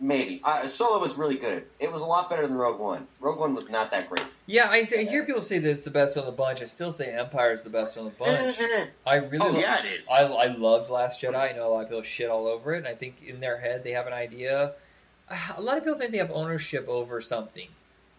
maybe. 0.00 0.40
Uh, 0.44 0.66
Solo 0.66 1.00
was 1.00 1.16
really 1.16 1.36
good. 1.36 1.64
It 1.80 1.90
was 1.92 2.02
a 2.02 2.06
lot 2.06 2.28
better 2.30 2.46
than 2.46 2.56
Rogue 2.56 2.78
One. 2.80 3.06
Rogue 3.20 3.38
One 3.38 3.54
was 3.54 3.70
not 3.70 3.90
that 3.92 4.08
great. 4.08 4.24
Yeah, 4.46 4.66
I, 4.68 4.78
I 4.98 5.02
hear 5.04 5.24
people 5.24 5.42
say 5.42 5.58
that 5.58 5.70
it's 5.70 5.84
the 5.84 5.90
best 5.90 6.16
one 6.16 6.26
of 6.26 6.30
the 6.32 6.36
bunch. 6.36 6.60
I 6.62 6.66
still 6.66 6.92
say 6.92 7.12
Empire 7.14 7.52
is 7.52 7.62
the 7.62 7.70
best 7.70 7.96
one 7.96 8.06
of 8.08 8.18
the 8.18 8.24
bunch. 8.24 8.58
I 9.06 9.16
really, 9.16 9.38
oh 9.38 9.50
lo- 9.52 9.58
yeah, 9.58 9.78
it 9.84 10.00
is. 10.00 10.10
I, 10.10 10.22
I 10.24 10.46
loved 10.48 10.90
Last 10.90 11.22
Jedi. 11.22 11.34
I 11.34 11.52
know 11.56 11.68
a 11.68 11.70
lot 11.72 11.82
of 11.84 11.88
people 11.88 12.02
shit 12.02 12.28
all 12.28 12.46
over 12.46 12.74
it, 12.74 12.78
and 12.78 12.86
I 12.88 12.94
think 12.94 13.22
in 13.26 13.40
their 13.40 13.56
head 13.58 13.84
they 13.84 13.92
have 13.92 14.06
an 14.06 14.12
idea. 14.12 14.72
A 15.56 15.60
lot 15.62 15.78
of 15.78 15.84
people 15.84 15.98
think 15.98 16.10
they 16.12 16.18
have 16.18 16.30
ownership 16.30 16.86
over 16.88 17.20
something 17.22 17.68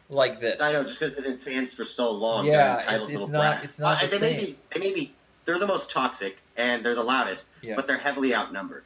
like 0.10 0.40
this. 0.40 0.58
I 0.60 0.72
know, 0.74 0.84
just 0.84 1.00
because 1.00 1.14
they've 1.16 1.24
been 1.24 1.38
fans 1.38 1.74
for 1.76 1.84
so 1.84 2.12
long. 2.12 2.46
Yeah, 2.48 2.54
they're 2.58 2.74
entitled 2.80 2.96
it's- 2.96 3.10
it's 3.10 3.12
little 3.12 3.28
not- 3.30 3.52
brats. 3.54 3.64
it's 3.64 3.80
not 3.80 4.04
Uh, 4.04 4.08
the 4.08 4.18
they 4.18 4.34
may 4.34 4.46
be, 4.46 4.58
they 4.74 4.80
may 4.80 4.94
be, 4.94 5.14
they're 5.46 5.60
the 5.60 5.68
most 5.68 5.92
toxic 5.92 6.38
and 6.58 6.84
they're 6.84 6.96
the 6.96 7.04
loudest, 7.04 7.48
Yeah. 7.62 7.76
but 7.76 7.86
they're 7.86 7.98
heavily 8.00 8.34
outnumbered. 8.34 8.84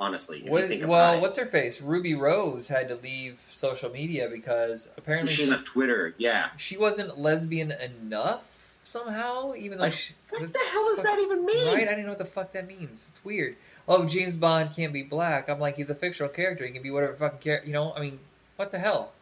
Honestly, 0.00 0.38
if 0.38 0.44
you 0.46 0.50
What, 0.50 0.88
well, 0.88 1.20
what's 1.20 1.36
her 1.36 1.44
face? 1.44 1.82
Ruby 1.82 2.14
Rose 2.14 2.66
had 2.66 2.88
to 2.88 2.96
leave 2.96 3.38
social 3.50 3.90
media 3.90 4.30
because 4.32 4.92
apparently 4.96 5.32
she 5.32 5.44
left 5.44 5.66
Twitter. 5.66 6.14
Yeah. 6.16 6.48
she 6.56 6.78
wasn't 6.78 7.18
lesbian 7.18 7.70
enough 7.70 8.42
somehow, 8.84 9.52
even 9.54 9.76
though 9.76 9.84
Like, 9.84 9.92
she. 9.92 10.14
What 10.30 10.50
the 10.52 10.58
hell 10.72 10.88
does 10.88 11.02
fuck- 11.02 11.06
that 11.06 11.18
even 11.20 11.44
mean? 11.44 11.66
Right? 11.66 11.86
I 11.86 11.90
didn't 11.90 12.04
know 12.04 12.12
what 12.12 12.18
the 12.18 12.24
fuck 12.24 12.52
that 12.52 12.66
means. 12.66 13.08
It's 13.10 13.22
weird. 13.22 13.56
Oh, 13.86 14.06
James 14.06 14.36
Bond 14.36 14.74
can't 14.74 14.92
be 14.94 15.02
black. 15.02 15.50
I'm 15.50 15.60
like, 15.60 15.76
he's 15.76 15.90
a 15.90 15.94
fictional 15.94 16.30
character. 16.30 16.64
He 16.66 16.72
can 16.72 16.82
be 16.82 16.90
whatever 16.90 17.12
fucking 17.14 17.38
character. 17.40 17.66
You 17.66 17.74
know? 17.74 17.92
I 17.92 18.00
mean, 18.00 18.18
what 18.56 18.70
the 18.70 18.78
hell? 18.78 19.12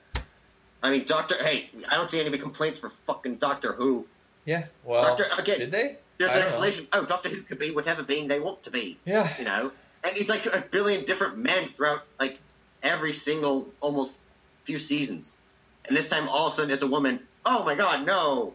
I 0.81 0.91
mean, 0.91 1.07
Doctor. 1.07 1.35
Hey, 1.43 1.71
I 1.89 1.97
don't 1.97 2.09
see 2.09 2.21
any 2.25 2.39
complaints 2.39 2.79
for 2.79 2.89
fucking 2.89 3.37
Doctor 3.37 3.73
Who. 3.73 4.07
Yeah. 4.45 4.67
Well, 4.85 5.17
Doctor 5.17 5.25
again. 5.39 5.59
did 5.59 5.71
they? 5.73 5.97
There's 6.19 6.31
an 6.33 6.39
don't 6.39 6.39
know. 6.39 6.45
explanation. 6.45 6.87
Oh, 6.93 7.05
Doctor 7.05 7.31
Who 7.31 7.43
could 7.43 7.59
be 7.59 7.73
whatever 7.73 8.05
being 8.05 8.29
they 8.29 8.39
want 8.39 8.63
to 8.65 8.71
be. 8.71 8.97
Yeah. 9.05 9.29
You 9.39 9.45
know, 9.45 9.73
and 10.05 10.17
he's 10.17 10.29
like 10.29 10.47
a 10.47 10.61
billion 10.71 11.05
different 11.05 11.39
men 11.39 11.67
throughout 11.67 12.05
like 12.19 12.39
every 12.83 13.13
single 13.13 13.69
almost 13.81 14.21
few 14.65 14.79
seasons. 14.79 15.37
And 15.85 15.97
this 15.97 16.11
time, 16.11 16.29
all 16.29 16.49
of 16.49 16.53
a 16.53 16.57
sudden, 16.57 16.71
it's 16.71 16.83
a 16.83 16.87
woman. 16.87 17.21
Oh 17.45 17.65
my 17.65 17.75
God, 17.75 18.07
no! 18.07 18.53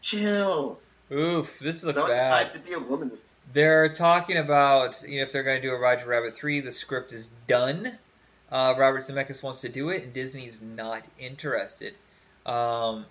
Chill. 0.00 0.78
Oof, 1.12 1.60
this 1.60 1.84
looks 1.84 1.98
so 1.98 2.08
bad. 2.08 2.30
decides 2.30 2.54
to 2.54 2.58
be 2.58 2.72
a 2.72 2.80
woman 2.80 3.10
this 3.10 3.34
They're 3.52 3.90
talking 3.90 4.38
about 4.38 5.02
you 5.06 5.18
know 5.18 5.22
if 5.22 5.32
they're 5.32 5.44
going 5.44 5.60
to 5.60 5.68
do 5.68 5.72
a 5.74 5.78
Roger 5.78 6.08
Rabbit 6.08 6.36
three, 6.36 6.60
the 6.60 6.72
script 6.72 7.12
is 7.12 7.28
done. 7.46 7.86
Uh, 8.50 8.74
Robert 8.76 9.00
Zemeckis 9.00 9.42
wants 9.42 9.62
to 9.62 9.68
do 9.68 9.90
it, 9.90 10.02
and 10.04 10.12
Disney's 10.12 10.60
not 10.62 11.06
interested. 11.18 11.94
Um, 12.44 13.06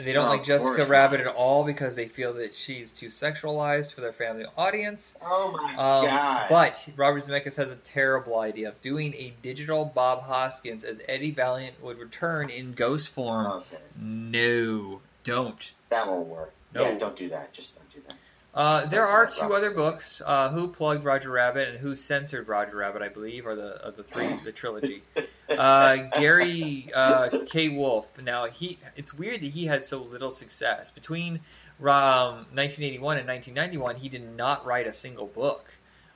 and 0.00 0.08
they 0.08 0.14
don't 0.14 0.28
like 0.28 0.44
Jessica 0.44 0.86
Rabbit 0.86 1.18
not. 1.20 1.28
at 1.28 1.34
all 1.36 1.64
because 1.64 1.94
they 1.94 2.08
feel 2.08 2.32
that 2.34 2.54
she's 2.56 2.90
too 2.90 3.08
sexualized 3.08 3.92
for 3.94 4.00
their 4.00 4.14
family 4.14 4.46
audience. 4.56 5.18
Oh 5.22 5.52
my 5.52 5.70
Um, 5.72 6.06
god! 6.06 6.46
but 6.48 6.88
Robert 6.96 7.18
Zemeckis 7.18 7.58
has 7.58 7.70
a 7.70 7.76
terrible 7.76 8.38
idea 8.40 8.68
of 8.70 8.80
doing 8.80 9.12
a 9.14 9.34
digital 9.42 9.84
Bob 9.84 10.22
Hoskins 10.22 10.84
as 10.84 11.02
Eddie 11.06 11.32
Valiant 11.32 11.82
would 11.82 11.98
return 11.98 12.48
in 12.48 12.72
ghost 12.72 13.10
form. 13.10 13.46
okay, 13.46 13.76
No, 14.00 15.00
don't. 15.24 15.74
that 15.90 16.06
won't 16.06 16.26
work. 16.28 16.52
No. 16.74 16.82
Yeah, 16.84 16.98
don't 16.98 17.16
do 17.16 17.28
that. 17.30 17.52
Just 17.52 17.74
don't 17.76 17.90
do 17.92 18.00
that. 18.08 18.16
Uh, 18.52 18.86
there 18.86 19.06
are 19.06 19.26
two 19.26 19.54
other 19.54 19.70
books. 19.70 20.20
Uh, 20.24 20.48
who 20.50 20.68
plugged 20.68 21.04
Roger 21.04 21.30
Rabbit 21.30 21.68
and 21.68 21.78
who 21.78 21.94
censored 21.94 22.48
Roger 22.48 22.76
Rabbit, 22.76 23.00
I 23.02 23.08
believe, 23.08 23.46
are 23.46 23.54
the 23.54 23.68
of 23.86 23.96
the 23.96 24.02
three 24.02 24.34
the 24.36 24.52
trilogy. 24.52 25.02
Uh, 25.50 26.08
Gary 26.14 26.88
uh, 26.94 27.40
K. 27.44 27.70
Wolf. 27.70 28.22
Now 28.22 28.46
he, 28.46 28.78
it's 28.94 29.12
weird 29.12 29.40
that 29.42 29.48
he 29.50 29.66
had 29.66 29.82
so 29.82 30.00
little 30.00 30.30
success 30.30 30.92
between 30.92 31.40
um, 31.80 32.46
1981 32.54 33.18
and 33.18 33.26
1991. 33.26 33.96
He 33.96 34.08
did 34.08 34.36
not 34.36 34.64
write 34.64 34.86
a 34.86 34.92
single 34.92 35.26
book. 35.26 35.68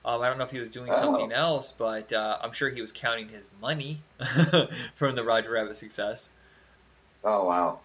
Um, 0.04 0.22
I 0.22 0.28
don't 0.28 0.38
know 0.38 0.44
if 0.44 0.52
he 0.52 0.60
was 0.60 0.68
doing 0.68 0.90
Oh. 0.92 0.94
something 0.94 1.32
else, 1.32 1.72
but 1.72 2.12
uh, 2.12 2.38
I'm 2.42 2.52
sure 2.52 2.70
he 2.70 2.80
was 2.80 2.92
counting 2.92 3.28
his 3.28 3.48
money 3.60 3.98
from 4.94 5.16
the 5.16 5.24
Roger 5.24 5.50
Rabbit 5.50 5.76
success. 5.76 6.30
Oh 7.24 7.44
wow. 7.46 7.80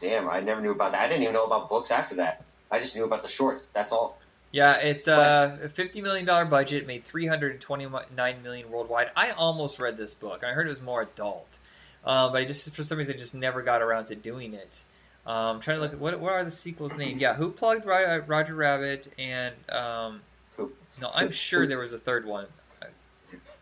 damn, 0.00 0.26
I 0.30 0.40
never 0.40 0.62
knew 0.62 0.70
about 0.72 0.92
that. 0.92 1.02
I 1.02 1.08
didn't 1.08 1.22
even 1.24 1.34
know 1.34 1.44
about 1.44 1.68
books 1.68 1.90
after 1.90 2.14
that. 2.14 2.44
I 2.70 2.78
just 2.78 2.96
knew 2.96 3.04
about 3.04 3.22
the 3.22 3.28
shorts. 3.28 3.64
That's 3.72 3.92
all. 3.92 4.18
Yeah, 4.50 4.78
it's 4.78 5.08
uh, 5.08 5.58
a 5.64 5.68
fifty 5.68 6.00
million 6.00 6.24
dollar 6.24 6.46
budget, 6.46 6.86
made 6.86 7.04
three 7.04 7.26
hundred 7.26 7.52
and 7.52 7.60
twenty 7.60 7.86
nine 8.16 8.42
million 8.42 8.70
worldwide. 8.70 9.10
I 9.14 9.32
almost 9.32 9.78
read 9.78 9.96
this 9.96 10.14
book. 10.14 10.42
I 10.42 10.52
heard 10.52 10.66
it 10.66 10.70
was 10.70 10.80
more 10.80 11.02
adult, 11.02 11.58
um, 12.04 12.32
but 12.32 12.38
I 12.38 12.44
just 12.44 12.74
for 12.74 12.82
some 12.82 12.96
reason 12.98 13.16
I 13.16 13.18
just 13.18 13.34
never 13.34 13.62
got 13.62 13.82
around 13.82 14.06
to 14.06 14.14
doing 14.14 14.54
it. 14.54 14.82
Um, 15.26 15.56
I'm 15.56 15.60
trying 15.60 15.76
to 15.76 15.82
look 15.82 15.92
at 15.92 15.98
what 15.98 16.18
what 16.18 16.32
are 16.32 16.44
the 16.44 16.50
sequels 16.50 16.96
named? 16.96 17.20
Yeah, 17.20 17.34
Who 17.34 17.50
Plugged 17.50 17.84
Roger 17.84 18.54
Rabbit 18.54 19.12
and 19.18 19.54
um, 19.68 20.22
Who- 20.56 20.72
no, 21.00 21.10
I'm 21.12 21.32
sure 21.32 21.66
there 21.66 21.78
was 21.78 21.92
a 21.92 21.98
third 21.98 22.24
one. 22.24 22.46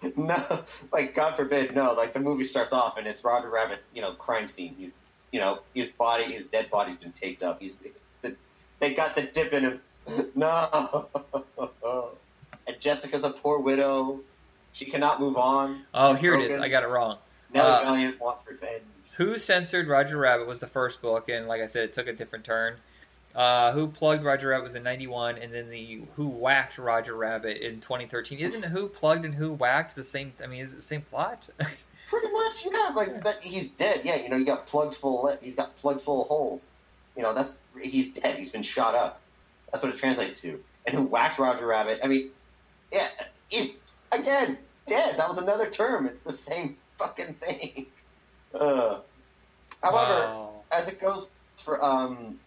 no, 0.17 0.65
like 0.93 1.15
God 1.15 1.37
forbid, 1.37 1.75
no. 1.75 1.93
Like 1.95 2.13
the 2.13 2.21
movie 2.21 2.45
starts 2.45 2.73
off 2.73 2.99
and 2.99 3.07
it's 3.07 3.25
Roger 3.25 3.49
Rabbit's, 3.49 3.91
you 3.95 4.03
know, 4.03 4.13
crime 4.13 4.47
scene. 4.49 4.75
He's, 4.79 4.93
you 5.33 5.41
know, 5.41 5.61
his 5.75 5.91
body, 5.91 6.25
his 6.25 6.47
dead 6.47 6.71
body's 6.71 6.97
been 6.97 7.13
taped 7.13 7.43
up. 7.43 7.61
He's, 7.61 7.77
they 8.79 8.95
got 8.95 9.15
the 9.15 9.23
dip 9.23 9.53
in 9.53 9.65
him. 9.65 9.81
No. 10.35 11.09
And 12.67 12.81
Jessica's 12.81 13.25
a 13.25 13.31
poor 13.31 13.59
widow. 13.59 14.21
She 14.73 14.85
cannot 14.85 15.21
move 15.21 15.37
on. 15.37 15.83
Oh, 15.95 16.13
She's 16.13 16.21
here 16.21 16.35
it 16.35 16.43
is. 16.43 16.59
I 16.59 16.69
got 16.69 16.83
it 16.83 16.89
wrong. 16.89 17.19
Nellie 17.53 17.71
uh, 17.71 17.81
Valiant 17.83 18.21
wants 18.21 18.45
revenge. 18.47 18.83
Who 19.17 19.39
Censored 19.39 19.89
Roger 19.89 20.17
Rabbit 20.17 20.47
was 20.47 20.61
the 20.61 20.67
first 20.67 21.01
book, 21.01 21.29
and 21.29 21.49
like 21.49 21.63
I 21.63 21.67
said, 21.67 21.85
it 21.85 21.93
took 21.95 22.07
a 22.07 22.13
different 22.13 22.45
turn. 22.45 22.75
Uh, 23.35 23.73
Who 23.73 23.89
Plugged 23.89 24.25
Roger 24.25 24.49
Rabbit 24.49 24.65
was 24.65 24.75
in 24.77 24.83
91, 24.83 25.39
and 25.39 25.53
then 25.53 25.71
the 25.71 26.03
Who 26.17 26.27
Whacked 26.29 26.79
Roger 26.79 27.15
Rabbit 27.15 27.59
in 27.59 27.81
2013. 27.81 28.39
Isn't 28.39 28.65
Who 28.65 28.89
Plugged 28.89 29.25
and 29.25 29.35
Who 29.35 29.53
Whacked 29.55 29.95
the 29.95 30.05
same? 30.05 30.33
I 30.43 30.47
mean, 30.47 30.61
is 30.61 30.73
it 30.73 30.77
the 30.77 30.83
same 30.83 31.03
plot? 31.03 31.49
Pretty 31.59 32.33
much, 32.33 32.65
yeah. 32.65 32.93
Like 32.95 33.25
that, 33.25 33.43
he's 33.43 33.71
dead. 33.71 34.03
Yeah, 34.05 34.17
you 34.17 34.29
know, 34.29 34.39
he 34.39 34.45
got 34.45 34.67
plugged 34.67 34.95
full. 34.95 35.37
He's 35.43 35.55
got 35.55 35.77
plugged 35.79 36.01
full 36.03 36.23
of 36.23 36.29
holes. 36.29 36.67
You 37.17 37.23
know, 37.23 37.35
that's 37.35 37.61
he's 37.81 38.13
dead. 38.15 38.37
He's 38.37 38.53
been 38.53 38.63
shot 38.63 38.95
up. 38.95 39.21
That's 39.73 39.83
what 39.83 39.93
it 39.93 39.99
translates 39.99 40.43
to. 40.43 40.63
And 40.87 40.95
who 40.95 41.03
whacked 41.03 41.39
Roger 41.39 41.67
Rabbit? 41.67 42.01
I 42.05 42.07
mean, 42.07 42.31
yeah, 42.93 43.09
he's 43.49 43.77
again 44.13 44.59
dead. 44.87 45.17
That 45.19 45.29
was 45.29 45.39
another 45.39 45.67
term. 45.69 46.07
It's 46.07 46.23
the 46.23 46.33
same 46.33 46.77
fucking 46.99 47.35
thing. 47.35 47.87
Uh, 48.55 49.01
however, 49.83 50.13
Wow. 50.15 50.51
as 50.73 50.89
it 50.89 51.01
goes 51.01 51.29
for 51.57 51.83
um 51.85 52.39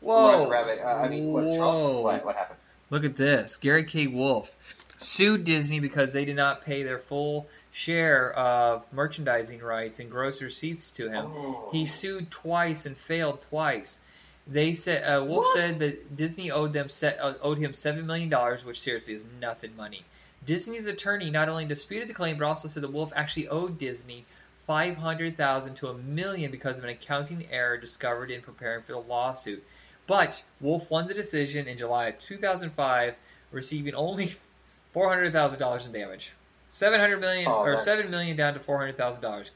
Whoa. 0.00 0.38
Roger 0.40 0.50
Rabbit, 0.50 0.80
uh, 0.84 0.88
I 1.02 1.08
mean, 1.08 1.32
what. 1.32 1.50
Charles? 1.54 2.04
What, 2.04 2.24
what 2.24 2.36
happened? 2.36 2.58
Look 2.90 3.04
at 3.04 3.16
this. 3.16 3.56
Gary 3.56 3.84
K. 3.84 4.06
Wolf 4.06 4.54
sued 4.96 5.44
Disney 5.44 5.80
because 5.80 6.12
they 6.12 6.24
did 6.24 6.36
not 6.36 6.60
pay 6.60 6.82
their 6.82 6.98
full 6.98 7.48
share 7.74 8.32
of 8.34 8.86
merchandising 8.92 9.58
rights 9.60 9.98
and 9.98 10.08
gross 10.08 10.40
receipts 10.40 10.92
to 10.92 11.10
him. 11.10 11.24
Oh. 11.26 11.68
He 11.72 11.86
sued 11.86 12.30
twice 12.30 12.86
and 12.86 12.96
failed 12.96 13.40
twice. 13.40 13.98
They 14.46 14.74
said 14.74 15.02
uh, 15.02 15.24
Wolf 15.24 15.44
What? 15.46 15.56
said 15.56 15.80
that 15.80 16.16
Disney 16.16 16.52
owed 16.52 16.72
them 16.72 16.88
se- 16.88 17.16
uh, 17.20 17.34
owed 17.42 17.58
him 17.58 17.74
seven 17.74 18.06
million 18.06 18.28
dollars, 18.28 18.64
which 18.64 18.78
seriously 18.80 19.14
is 19.14 19.26
nothing 19.40 19.76
money. 19.76 20.04
Disney's 20.46 20.86
attorney 20.86 21.30
not 21.30 21.48
only 21.48 21.64
disputed 21.64 22.08
the 22.08 22.14
claim, 22.14 22.38
but 22.38 22.44
also 22.44 22.68
said 22.68 22.84
that 22.84 22.92
Wolf 22.92 23.12
actually 23.16 23.48
owed 23.48 23.76
Disney 23.76 24.24
five 24.68 24.96
hundred 24.96 25.36
thousand 25.36 25.74
to 25.76 25.88
a 25.88 25.94
million 25.94 26.52
because 26.52 26.78
of 26.78 26.84
an 26.84 26.90
accounting 26.90 27.44
error 27.50 27.76
discovered 27.76 28.30
in 28.30 28.40
preparing 28.40 28.84
for 28.84 28.92
the 28.92 28.98
lawsuit. 29.00 29.64
But 30.06 30.44
Wolf 30.60 30.88
won 30.92 31.08
the 31.08 31.14
decision 31.14 31.66
in 31.66 31.76
July 31.76 32.08
of 32.08 32.20
2005, 32.20 33.14
receiving 33.50 33.94
only 33.96 34.30
four 34.92 35.08
hundred 35.08 35.32
thousand 35.32 35.58
dollars 35.58 35.86
in 35.88 35.92
damage. 35.92 36.32
Seven 36.74 36.98
hundred 36.98 37.20
million 37.20 37.46
Oh, 37.46 37.60
or 37.62 37.78
seven 37.78 38.10
million 38.10 38.36
down 38.36 38.54
to 38.54 38.58
four 38.58 38.78
hundred 38.78 38.96
thousand 38.96 39.22
dollars. 39.22 39.52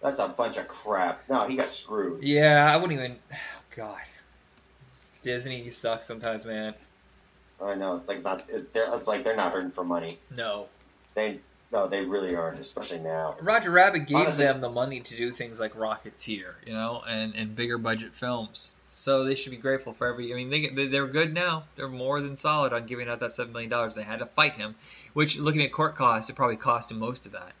That's 0.00 0.20
a 0.20 0.28
bunch 0.28 0.58
of 0.58 0.68
crap. 0.68 1.28
No, 1.28 1.40
he 1.48 1.56
got 1.56 1.68
screwed. 1.68 2.22
Yeah, 2.22 2.72
I 2.72 2.76
wouldn't 2.76 3.00
even. 3.00 3.16
Oh, 3.32 3.36
God, 3.74 3.98
Disney, 5.22 5.62
you 5.62 5.72
suck 5.72 6.04
sometimes, 6.04 6.44
man. 6.44 6.74
I 7.60 7.74
know. 7.74 7.96
It's 7.96 8.08
like 8.08 8.22
not. 8.22 8.48
It, 8.48 8.68
it's 8.76 9.08
like 9.08 9.24
they're 9.24 9.34
not 9.34 9.50
hurting 9.50 9.72
for 9.72 9.82
money. 9.82 10.20
No, 10.30 10.68
They 11.14 11.40
no, 11.72 11.88
they 11.88 12.04
really 12.04 12.36
aren't, 12.36 12.60
especially 12.60 13.00
now. 13.00 13.34
Roger 13.42 13.72
Rabbit 13.72 14.06
gave 14.06 14.18
Honestly- 14.18 14.44
them 14.44 14.60
the 14.60 14.70
money 14.70 15.00
to 15.00 15.16
do 15.16 15.32
things 15.32 15.58
like 15.58 15.74
Rocketeer, 15.74 16.52
you 16.64 16.74
know, 16.74 17.02
and 17.08 17.34
and 17.34 17.56
bigger 17.56 17.78
budget 17.78 18.12
films. 18.14 18.76
So 18.96 19.24
they 19.24 19.34
should 19.34 19.50
be 19.50 19.56
grateful 19.56 19.92
for 19.92 20.06
every. 20.06 20.32
I 20.32 20.36
mean, 20.36 20.50
they 20.50 20.68
they- 20.68 20.86
they're 20.86 21.08
good 21.08 21.34
now. 21.34 21.64
They're 21.74 21.88
more 21.88 22.20
than 22.20 22.36
solid 22.36 22.72
on 22.72 22.86
giving 22.86 23.08
out 23.08 23.18
that 23.20 23.32
seven 23.32 23.52
million 23.52 23.68
dollars. 23.68 23.96
They 23.96 24.04
had 24.04 24.20
to 24.20 24.26
fight 24.26 24.54
him, 24.54 24.76
which 25.14 25.36
looking 25.36 25.62
at 25.62 25.72
court 25.72 25.96
costs, 25.96 26.30
it 26.30 26.36
probably 26.36 26.56
cost 26.56 26.92
him 26.92 27.00
most 27.00 27.26
of 27.26 27.32
that. 27.32 27.52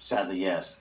Sadly, 0.00 0.38
yes. 0.38 0.76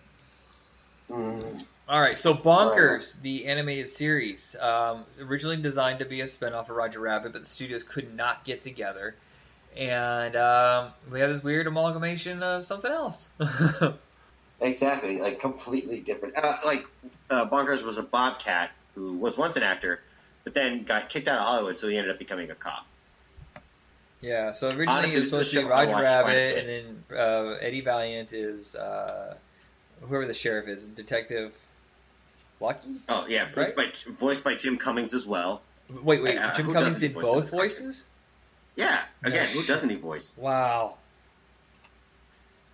Mm, 1.12 1.64
All 1.88 2.02
right, 2.02 2.16
so 2.16 2.34
Bonkers, 2.34 3.22
the 3.22 3.46
animated 3.46 3.88
series, 3.88 4.56
um, 4.60 5.06
originally 5.22 5.58
designed 5.58 6.00
to 6.00 6.06
be 6.06 6.22
a 6.22 6.26
spinoff 6.26 6.70
of 6.70 6.72
Roger 6.72 7.00
Rabbit, 7.00 7.32
but 7.34 7.42
the 7.42 7.48
studios 7.48 7.84
could 7.84 8.16
not 8.16 8.44
get 8.46 8.62
together, 8.64 9.16
and 9.78 10.36
um, 10.36 10.92
we 11.12 11.20
have 11.20 11.30
this 11.32 11.44
weird 11.44 11.68
amalgamation 11.68 12.42
of 12.42 12.66
something 12.66 12.92
else. 12.92 13.30
exactly, 14.62 15.20
like 15.20 15.40
completely 15.40 16.00
different. 16.02 16.36
Uh, 16.38 16.58
like 16.66 16.86
uh, 17.30 17.48
Bonkers 17.48 17.84
was 17.84 17.98
a 17.98 18.04
bobcat 18.04 18.72
who 18.96 19.18
was 19.18 19.38
once 19.38 19.56
an 19.56 19.64
actor, 19.64 20.02
but 20.44 20.54
then 20.54 20.84
got 20.84 21.10
kicked 21.10 21.28
out 21.28 21.38
of 21.40 21.46
Hollywood, 21.46 21.78
so 21.78 21.88
he 21.88 21.98
ended 21.98 22.12
up 22.12 22.20
becoming 22.20 22.50
a 22.52 22.56
cop. 22.56 22.86
yeah, 24.22 24.52
so 24.52 24.68
originally 24.68 24.88
Honestly, 24.88 25.16
it 25.16 25.20
was 25.20 25.30
supposed 25.30 25.52
to 25.54 25.62
be 25.62 25.66
Roger 25.66 25.92
watched 25.92 26.06
quite 26.06 26.12
a 26.12 26.26
Rabbit, 26.26 26.58
and 26.58 26.70
then 27.10 27.18
uh, 27.18 27.58
Eddie 27.62 27.82
Valiant 27.82 28.34
is 28.34 28.76
uh, 28.76 29.36
whoever 30.02 30.26
the 30.26 30.34
sheriff 30.34 30.68
is, 30.68 30.86
Detective 30.86 31.58
Lucky. 32.60 32.90
Oh 33.08 33.26
yeah, 33.28 33.50
voiced 33.52 33.76
by 33.76 33.92
voiced 34.18 34.44
by 34.44 34.56
Jim 34.56 34.78
Cummings 34.78 35.14
as 35.14 35.26
well. 35.26 35.62
Wait, 36.04 36.22
wait, 36.22 36.38
Uh, 36.38 36.54
Jim 36.54 36.74
Cummings 36.74 37.00
did 37.00 37.14
both 37.14 37.50
voices. 37.50 38.06
Yeah, 38.76 39.02
again, 39.24 39.46
Yeah, 39.46 39.46
who 39.48 39.64
doesn't 39.66 39.90
he 39.90 39.96
voice? 39.96 40.34
Wow. 40.38 40.98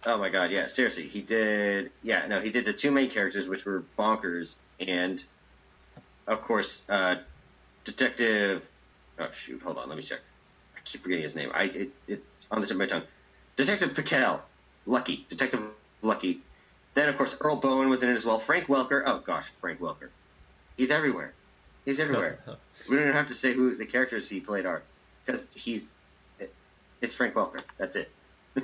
Oh 0.07 0.17
my 0.17 0.29
god, 0.29 0.51
yeah, 0.51 0.67
seriously, 0.67 1.07
he 1.07 1.21
did. 1.21 1.91
Yeah, 2.03 2.27
no, 2.27 2.39
he 2.41 2.51
did 2.51 2.65
the 2.65 2.73
two 2.73 2.91
main 2.91 3.09
characters, 3.09 3.47
which 3.47 3.65
were 3.65 3.83
Bonkers 3.97 4.57
and, 4.79 5.23
of 6.27 6.41
course, 6.41 6.83
uh, 6.89 7.15
Detective. 7.83 8.67
Oh 9.19 9.31
shoot, 9.31 9.61
hold 9.61 9.77
on, 9.77 9.87
let 9.89 9.97
me 9.97 10.03
check. 10.03 10.19
I 10.75 10.79
keep 10.83 11.01
forgetting 11.03 11.23
his 11.23 11.35
name. 11.35 11.51
I 11.53 11.63
it, 11.63 11.89
it's 12.07 12.47
on 12.51 12.61
the 12.61 12.67
tip 12.67 12.75
of 12.75 12.79
my 12.79 12.85
tongue. 12.87 13.03
Detective 13.55 13.93
Piquel, 13.93 14.39
Lucky, 14.85 15.25
Detective 15.29 15.61
Lucky. 16.01 16.39
Then 16.93 17.09
of 17.09 17.17
course 17.17 17.37
Earl 17.41 17.57
Boen 17.57 17.89
was 17.89 18.03
in 18.03 18.09
it 18.09 18.13
as 18.13 18.25
well. 18.25 18.39
Frank 18.39 18.67
Welker. 18.67 19.03
Oh 19.05 19.19
gosh, 19.19 19.45
Frank 19.47 19.79
Welker. 19.79 20.09
He's 20.77 20.91
everywhere. 20.91 21.33
He's 21.85 21.99
everywhere. 21.99 22.39
we 22.89 22.95
don't 22.95 23.03
even 23.05 23.15
have 23.15 23.27
to 23.27 23.35
say 23.35 23.53
who 23.53 23.75
the 23.75 23.85
characters 23.85 24.27
he 24.29 24.39
played 24.39 24.65
are, 24.65 24.81
because 25.25 25.47
he's. 25.53 25.91
It, 26.39 26.53
it's 27.01 27.13
Frank 27.15 27.33
Welker. 27.35 27.61
That's 27.77 27.95
it. 27.95 28.11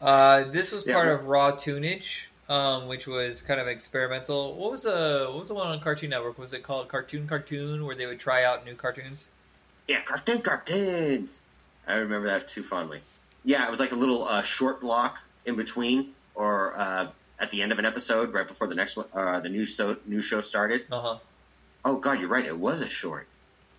Uh, 0.00 0.44
this 0.44 0.70
was 0.70 0.86
Yeah, 0.86 0.94
part 0.94 1.06
well- 1.08 1.16
of 1.16 1.26
Raw 1.26 1.50
Toonage, 1.56 2.28
um, 2.48 2.88
which 2.88 3.06
was 3.06 3.42
kind 3.42 3.60
of 3.60 3.68
experimental. 3.68 4.54
What 4.54 4.70
was 4.70 4.82
the 4.84 5.26
what 5.28 5.38
was 5.38 5.48
the 5.48 5.54
one 5.54 5.66
on 5.66 5.80
Cartoon 5.80 6.10
Network? 6.10 6.38
Was 6.38 6.54
it 6.54 6.62
called 6.62 6.88
Cartoon 6.88 7.26
Cartoon, 7.26 7.84
where 7.84 7.94
they 7.94 8.06
would 8.06 8.20
try 8.20 8.44
out 8.44 8.64
new 8.64 8.74
cartoons? 8.74 9.30
Yeah, 9.86 10.02
cartoon 10.02 10.42
cartoons. 10.42 11.46
I 11.86 11.94
remember 11.94 12.28
that 12.28 12.48
too 12.48 12.62
fondly. 12.62 13.00
Yeah, 13.44 13.66
it 13.66 13.70
was 13.70 13.80
like 13.80 13.92
a 13.92 13.96
little 13.96 14.24
uh, 14.24 14.42
short 14.42 14.80
block 14.80 15.18
in 15.46 15.56
between, 15.56 16.12
or 16.34 16.74
uh, 16.76 17.08
at 17.38 17.50
the 17.50 17.62
end 17.62 17.72
of 17.72 17.78
an 17.78 17.86
episode, 17.86 18.32
right 18.32 18.46
before 18.46 18.66
the 18.66 18.74
next 18.74 18.96
one, 18.96 19.06
uh, 19.14 19.40
the 19.40 19.48
new 19.48 19.64
show 19.64 19.96
new 20.06 20.20
show 20.20 20.40
started. 20.40 20.84
Uh 20.90 21.00
huh. 21.00 21.18
Oh 21.84 21.96
God, 21.96 22.20
you're 22.20 22.28
right. 22.28 22.44
It 22.44 22.58
was 22.58 22.80
a 22.80 22.88
short. 22.88 23.26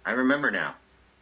I 0.06 0.12
remember 0.12 0.52
now. 0.52 0.76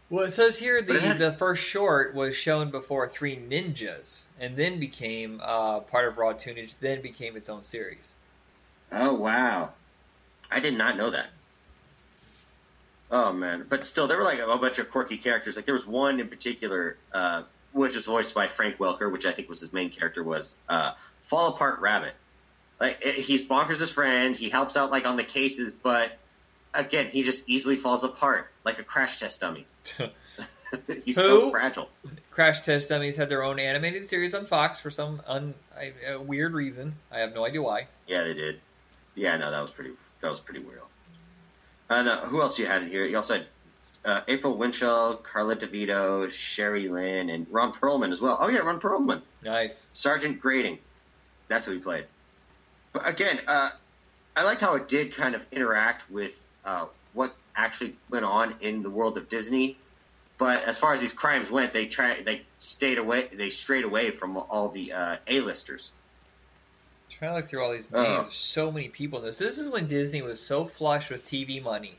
Well, 0.09 0.25
it 0.25 0.31
says 0.31 0.57
here 0.57 0.81
the 0.81 0.99
had- 0.99 1.19
the 1.19 1.33
first 1.33 1.63
short 1.63 2.13
was 2.15 2.35
shown 2.35 2.71
before 2.71 3.07
Three 3.09 3.35
Ninjas, 3.35 4.25
and 4.39 4.55
then 4.55 4.79
became 4.79 5.41
uh, 5.43 5.81
part 5.81 6.07
of 6.07 6.17
Raw 6.17 6.33
Toonage, 6.33 6.75
then 6.79 7.01
became 7.01 7.35
its 7.35 7.49
own 7.49 7.63
series. 7.63 8.15
Oh 8.91 9.13
wow, 9.13 9.71
I 10.49 10.61
did 10.61 10.77
not 10.77 10.95
know 10.95 11.09
that. 11.09 11.29
Oh 13.11 13.31
man, 13.33 13.65
but 13.67 13.85
still, 13.85 14.07
there 14.07 14.17
were 14.17 14.23
like 14.23 14.39
a 14.39 14.57
bunch 14.57 14.79
of 14.79 14.89
quirky 14.91 15.17
characters. 15.17 15.55
Like 15.55 15.65
there 15.65 15.73
was 15.73 15.85
one 15.87 16.19
in 16.19 16.27
particular, 16.29 16.97
uh, 17.13 17.43
which 17.73 17.95
was 17.95 18.05
voiced 18.05 18.33
by 18.33 18.47
Frank 18.47 18.77
Welker, 18.77 19.11
which 19.11 19.25
I 19.25 19.31
think 19.33 19.49
was 19.49 19.59
his 19.61 19.73
main 19.73 19.89
character, 19.89 20.23
was 20.23 20.57
uh, 20.69 20.93
Fall 21.19 21.49
Apart 21.49 21.79
Rabbit. 21.79 22.13
Like 22.79 22.99
it- 23.01 23.15
he's 23.15 23.45
Bonkers' 23.45 23.91
friend. 23.93 24.35
He 24.37 24.49
helps 24.49 24.77
out 24.77 24.89
like 24.91 25.05
on 25.05 25.17
the 25.17 25.23
cases, 25.23 25.73
but 25.73 26.17
again, 26.77 27.07
he 27.07 27.23
just 27.23 27.49
easily 27.49 27.75
falls 27.75 28.03
apart 28.03 28.49
like 28.63 28.79
a 28.79 28.83
crash 28.83 29.19
test 29.19 29.41
dummy. 29.41 29.65
he's 31.05 31.15
so 31.15 31.51
fragile. 31.51 31.89
Crash 32.31 32.61
Test 32.61 32.89
Dummies 32.89 33.17
had 33.17 33.29
their 33.29 33.43
own 33.43 33.59
animated 33.59 34.05
series 34.05 34.35
on 34.35 34.45
Fox 34.45 34.79
for 34.79 34.91
some 34.91 35.21
un, 35.25 35.53
I, 35.75 35.93
uh, 36.13 36.19
weird 36.21 36.53
reason. 36.53 36.95
I 37.11 37.19
have 37.19 37.33
no 37.33 37.45
idea 37.45 37.61
why. 37.61 37.87
Yeah, 38.07 38.23
they 38.23 38.33
did. 38.33 38.59
Yeah, 39.15 39.37
no, 39.37 39.49
that 39.51 39.61
was 39.61 39.71
pretty. 39.71 39.91
That 40.21 40.29
was 40.29 40.39
pretty 40.39 40.59
weird. 40.59 40.81
And 41.89 42.07
uh, 42.07 42.21
who 42.25 42.41
else 42.41 42.59
you 42.59 42.65
had 42.65 42.83
in 42.83 42.89
here? 42.89 43.05
You 43.05 43.17
also 43.17 43.35
had 43.35 43.47
uh, 44.05 44.21
April 44.27 44.57
Winchell, 44.57 45.15
Karla 45.15 45.55
DeVito, 45.55 46.31
Sherry 46.31 46.89
Lynn, 46.89 47.29
and 47.29 47.47
Ron 47.49 47.73
Perlman 47.73 48.11
as 48.11 48.21
well. 48.21 48.37
Oh 48.39 48.49
yeah, 48.49 48.59
Ron 48.59 48.79
Perlman, 48.79 49.21
Nice. 49.43 49.89
Sergeant 49.93 50.39
Grading. 50.39 50.79
That's 51.47 51.65
who 51.65 51.73
he 51.73 51.79
played. 51.79 52.05
But 52.93 53.07
again, 53.07 53.39
uh, 53.47 53.69
I 54.35 54.43
liked 54.43 54.61
how 54.61 54.75
it 54.75 54.87
did 54.87 55.15
kind 55.15 55.33
of 55.33 55.43
interact 55.51 56.11
with 56.11 56.39
uh, 56.67 56.85
what 57.13 57.33
actually 57.55 57.95
went 58.11 58.25
on 58.25 58.53
in 58.61 58.83
the 58.83 58.89
world 58.91 59.17
of 59.17 59.27
Disney. 59.29 59.77
But 60.37 60.65
as 60.65 60.77
far 60.77 60.93
as 60.93 61.01
these 61.01 61.13
crimes 61.13 61.49
went, 61.49 61.73
they 61.73 61.87
try 61.87 62.21
they 62.21 62.43
stayed 62.59 62.99
away 62.99 63.29
they 63.33 63.49
strayed 63.49 63.85
away 63.85 64.11
from 64.11 64.37
all 64.37 64.69
the 64.69 64.93
uh, 64.93 65.15
A-listers. 65.25 65.91
Trying 67.09 67.31
to 67.31 67.35
look 67.37 67.49
through 67.49 67.63
all 67.63 67.71
these 67.71 67.89
Oh. 67.91 68.03
names. 68.03 68.35
So 68.35 68.71
many 68.71 68.89
people 68.89 69.19
in 69.19 69.25
this. 69.25 69.39
This 69.39 69.57
is 69.57 69.69
when 69.69 69.87
Disney 69.87 70.21
was 70.21 70.39
so 70.39 70.65
flush 70.65 71.09
with 71.09 71.25
TV 71.25 71.63
money 71.63 71.97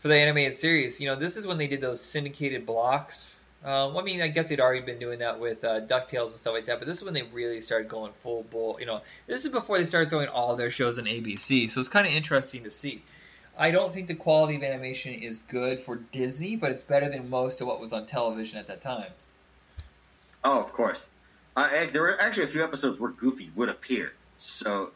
for 0.00 0.08
the 0.08 0.16
animated 0.16 0.54
series. 0.54 0.98
You 1.00 1.08
know, 1.10 1.16
this 1.16 1.36
is 1.36 1.46
when 1.46 1.58
they 1.58 1.68
did 1.68 1.80
those 1.80 2.00
syndicated 2.00 2.66
blocks. 2.66 3.40
Um, 3.62 3.96
I 3.96 4.02
mean, 4.02 4.22
I 4.22 4.28
guess 4.28 4.48
they'd 4.48 4.58
already 4.58 4.80
been 4.80 4.98
doing 4.98 5.18
that 5.18 5.38
with 5.38 5.62
uh, 5.64 5.82
Ducktales 5.82 6.28
and 6.28 6.40
stuff 6.40 6.54
like 6.54 6.66
that, 6.66 6.78
but 6.78 6.86
this 6.88 6.96
is 6.96 7.04
when 7.04 7.12
they 7.12 7.22
really 7.24 7.60
started 7.60 7.88
going 7.88 8.12
full 8.22 8.42
bull. 8.42 8.78
You 8.80 8.86
know, 8.86 9.02
this 9.26 9.44
is 9.44 9.52
before 9.52 9.76
they 9.76 9.84
started 9.84 10.08
throwing 10.08 10.28
all 10.28 10.56
their 10.56 10.70
shows 10.70 10.98
on 10.98 11.04
ABC, 11.04 11.68
so 11.68 11.78
it's 11.80 11.90
kind 11.90 12.06
of 12.06 12.12
interesting 12.14 12.64
to 12.64 12.70
see. 12.70 13.02
I 13.58 13.70
don't 13.70 13.92
think 13.92 14.08
the 14.08 14.14
quality 14.14 14.56
of 14.56 14.62
animation 14.62 15.14
is 15.14 15.40
good 15.40 15.80
for 15.80 15.96
Disney, 15.96 16.56
but 16.56 16.70
it's 16.70 16.82
better 16.82 17.08
than 17.08 17.28
most 17.28 17.60
of 17.60 17.66
what 17.66 17.80
was 17.80 17.92
on 17.92 18.06
television 18.06 18.58
at 18.58 18.68
that 18.68 18.80
time. 18.80 19.10
Oh, 20.42 20.60
of 20.60 20.72
course. 20.72 21.08
Uh, 21.56 21.68
and 21.72 21.92
there 21.92 22.02
were 22.02 22.20
actually 22.20 22.44
a 22.44 22.48
few 22.48 22.64
episodes 22.64 22.98
where 22.98 23.10
Goofy 23.10 23.50
would 23.54 23.68
appear. 23.68 24.12
So, 24.38 24.92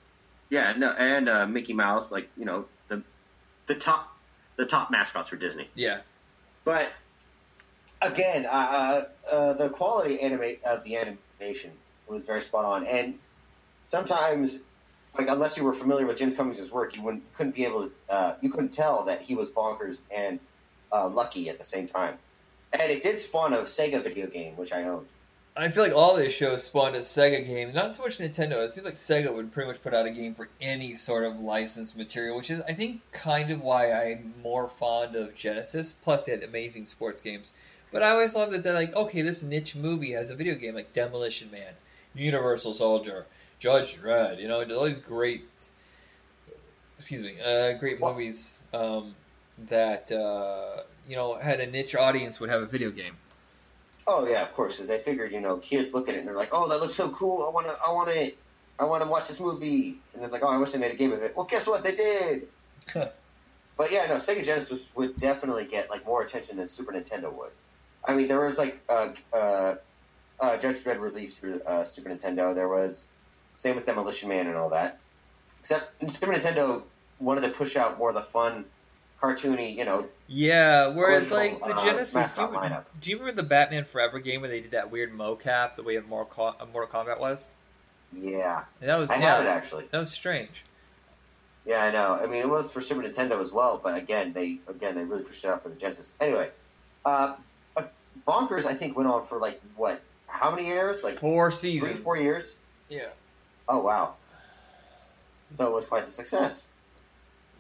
yeah, 0.49 0.73
no, 0.77 0.91
and 0.91 1.29
uh, 1.29 1.47
Mickey 1.47 1.75
Mouse, 1.75 2.11
like 2.11 2.31
you 2.37 2.45
know, 2.45 2.67
the 2.89 3.03
the 3.67 3.75
top 3.75 4.17
the 4.57 4.65
top 4.65 4.91
mascots 4.91 5.29
for 5.29 5.37
Disney. 5.37 5.69
Yeah. 5.75 5.99
But 6.65 6.91
again, 8.01 8.47
uh, 8.47 9.03
uh, 9.31 9.53
the 9.55 9.69
quality 9.69 10.21
animate 10.21 10.65
of 10.65 10.85
the 10.85 10.97
animation 10.97 11.73
was 12.07 12.27
very 12.27 12.43
spot 12.43 12.65
on, 12.65 12.87
and 12.87 13.19
sometimes, 13.85 14.63
like 15.17 15.29
unless 15.29 15.57
you 15.57 15.65
were 15.65 15.73
familiar 15.73 16.07
with 16.07 16.17
Jim 16.17 16.35
Cummings' 16.35 16.71
work, 16.73 16.97
you 16.97 17.03
wouldn't 17.03 17.23
couldn't 17.35 17.55
be 17.55 17.65
able 17.65 17.89
to 17.89 17.93
uh, 18.09 18.35
you 18.41 18.51
couldn't 18.51 18.73
tell 18.73 19.05
that 19.05 19.23
he 19.23 19.35
was 19.35 19.51
bonkers 19.51 20.03
and 20.15 20.41
uh, 20.93 21.09
lucky 21.09 21.49
at 21.49 21.59
the 21.59 21.65
same 21.65 21.87
time. 21.87 22.19
And 22.73 22.91
it 22.91 23.03
did 23.03 23.19
spawn 23.19 23.53
a 23.53 23.59
Sega 23.59 24.03
video 24.03 24.27
game, 24.27 24.57
which 24.57 24.73
I 24.73 24.85
owned. 24.85 25.07
I 25.57 25.69
feel 25.69 25.85
like 25.85 25.95
all 25.95 26.17
these 26.17 26.35
shows 26.35 26.65
spawned 26.65 26.97
a 26.97 27.01
Sega 27.01 27.47
game, 27.47 27.73
not 27.73 27.93
so 27.93 28.03
much 28.03 28.19
Nintendo. 28.19 28.65
It 28.65 28.73
seems 28.73 28.85
like 28.85 28.95
Sega 28.95 29.33
would 29.33 29.53
pretty 29.53 29.69
much 29.69 29.81
put 29.81 29.95
out 29.95 30.05
a 30.05 30.11
game 30.11 30.35
for 30.35 30.49
any 30.61 30.97
sort 30.97 31.23
of 31.23 31.39
licensed 31.39 31.97
material, 31.97 32.37
which 32.37 32.51
is, 32.51 32.61
I 32.63 32.73
think, 32.73 33.03
kind 33.13 33.53
of 33.53 33.63
why 33.63 33.93
I'm 33.93 34.35
more 34.43 34.69
fond 34.69 35.15
of 35.15 35.37
Genesis. 35.37 35.93
Plus, 35.93 36.27
they 36.27 36.33
had 36.33 36.43
amazing 36.43 36.87
sports 36.87 37.21
games. 37.21 37.53
But 37.93 38.03
I 38.03 38.11
always 38.11 38.35
love 38.35 38.51
that 38.51 38.65
they're 38.65 38.75
like, 38.75 38.97
okay, 38.97 39.23
this 39.23 39.45
niche 39.45 39.77
movie 39.77 40.11
has 40.13 40.33
a 40.33 40.35
video 40.35 40.57
game 40.57 40.75
like 40.75 40.93
Demolition 40.93 41.53
Man, 41.53 41.73
Universal 42.17 42.75
Soldier, 42.75 43.25
Judge 43.65 43.97
Dredd, 43.97 44.43
you 44.43 44.47
know, 44.47 44.63
all 44.77 44.85
these 44.85 44.99
great, 44.99 45.49
excuse 46.99 47.23
me, 47.23 47.37
uh, 47.41 47.73
great 47.79 47.99
Well- 47.99 48.13
movies 48.13 48.63
um, 48.75 49.15
that, 49.71 50.13
uh, 50.13 50.83
you 51.09 51.17
know, 51.17 51.37
had 51.37 51.61
a 51.61 51.67
niche 51.67 51.95
audience 51.95 52.39
would 52.41 52.51
have 52.51 52.61
a 52.61 52.67
video 52.67 52.91
game. 52.91 53.17
Oh 54.07 54.29
yeah, 54.29 54.43
of 54.43 54.53
course, 54.53 54.77
because 54.77 54.89
they 54.89 54.99
figured 54.99 55.33
you 55.33 55.41
know 55.41 55.57
kids 55.57 55.95
look 55.95 56.11
at 56.11 56.15
it 56.15 56.19
and 56.19 56.29
they're 56.29 56.37
like, 56.37 56.51
oh, 56.53 56.69
that 56.69 56.79
looks 56.79 56.93
so 56.93 57.09
cool. 57.09 57.43
I 57.43 57.49
want 57.49 57.67
to, 57.67 57.79
I 57.83 57.91
want 57.93 58.11
to, 58.11 58.33
I 58.79 58.85
want 58.85 59.03
to 59.03 59.09
watch 59.09 59.29
this 59.29 59.41
movie. 59.41 59.97
And 60.13 60.23
it's 60.23 60.35
like, 60.35 60.43
oh, 60.43 60.49
I 60.49 60.59
wish 60.59 60.73
they 60.73 60.79
made 60.79 60.93
a 60.93 60.97
game 60.97 61.13
of 61.13 61.23
it. 61.23 61.35
Well, 61.35 61.47
guess 61.47 61.67
what? 61.67 61.83
They 61.83 61.97
did. 61.97 62.49
but 62.93 63.91
yeah, 63.91 64.05
no, 64.05 64.17
Sega 64.17 64.45
Genesis 64.45 64.93
would 64.95 65.17
definitely 65.17 65.65
get 65.65 65.89
like 65.89 66.05
more 66.05 66.21
attention 66.21 66.59
than 66.59 66.69
Super 66.69 66.93
Nintendo 66.93 67.33
would. 67.33 67.53
I 68.05 68.15
mean, 68.15 68.29
there 68.29 68.45
was 68.45 68.59
like 68.59 68.79
uh, 68.91 69.09
uh, 69.33 69.77
uh, 70.39 70.59
Judge 70.59 70.85
Dredd 70.85 71.01
released 71.01 71.41
for 71.41 71.63
uh, 71.67 71.85
Super 71.85 72.11
Nintendo. 72.11 72.55
There 72.55 72.69
was 72.69 73.09
same 73.57 73.77
with 73.77 73.87
Demolition 73.87 74.29
Man 74.29 74.47
and 74.47 74.57
all 74.57 74.71
that. 74.71 74.99
Except 75.61 76.11
Super 76.13 76.33
Nintendo 76.33 76.83
wanted 77.19 77.43
to 77.43 77.49
push 77.49 77.77
out 77.77 77.99
more 77.99 78.11
of 78.11 78.15
the 78.15 78.21
fun, 78.21 78.65
cartoony, 79.21 79.77
you 79.77 79.85
know, 79.85 80.07
Yeah, 80.29 80.89
whereas 80.89 81.33
Original, 81.33 81.61
like 81.61 81.69
the 81.71 81.77
uh, 81.81 81.85
Genesis, 81.85 82.35
do 82.35 82.43
you, 82.43 82.49
lineup. 82.49 82.85
do 83.01 83.11
you 83.11 83.19
remember 83.19 83.41
the 83.43 83.49
Batman 83.49 83.85
Forever 83.85 84.19
game 84.19 84.43
where 84.43 84.51
they 84.51 84.61
did 84.61 84.73
that 84.73 84.91
weird 84.91 85.13
mocap 85.17 85.77
the 85.77 85.83
way 85.83 85.97
of 85.97 86.07
Mortal, 86.07 86.53
Co- 86.53 86.63
uh, 86.63 86.67
Mortal 86.73 87.05
Kombat 87.05 87.19
was? 87.19 87.51
yeah. 88.13 88.65
And 88.81 88.91
that 88.91 88.99
was 88.99 89.11
I 89.11 89.17
yeah, 89.17 89.37
have 89.37 89.45
it 89.45 89.49
actually. 89.49 89.85
that 89.91 89.99
was 89.99 90.13
strange. 90.13 90.65
Yeah, 91.67 91.83
I 91.83 91.91
know. 91.91 92.13
I 92.23 92.27
mean, 92.27 92.43
it 92.43 92.49
was 92.51 92.71
for 92.71 92.81
Super 92.83 93.03
Nintendo 93.03 93.41
as 93.41 93.51
well, 93.51 93.81
but 93.83 93.97
again, 93.97 94.35
they 94.35 94.59
again 94.69 94.95
they 94.97 95.05
really 95.05 95.23
pushed 95.23 95.45
it 95.45 95.49
out 95.49 95.63
for 95.63 95.71
the 95.71 95.77
Genesis. 95.77 96.15
Anyway, 96.21 96.51
uh, 97.07 97.35
uh, 97.77 97.83
Bonkers 98.29 98.67
I 98.67 98.75
think 98.75 98.97
went 98.97 99.09
on 99.09 99.25
for 99.25 99.39
like 99.39 99.61
what? 99.77 100.03
How 100.27 100.51
many 100.51 100.67
years? 100.67 101.03
Like 101.03 101.15
Four 101.15 101.51
seasons, 101.51 101.93
three, 101.93 102.01
four 102.01 102.19
years. 102.19 102.55
Yeah. 102.91 103.09
Oh 103.69 103.81
wow! 103.81 104.15
So 105.57 105.67
it 105.67 105.73
was 105.73 105.87
quite 105.87 106.05
the 106.05 106.11
success. 106.11 106.67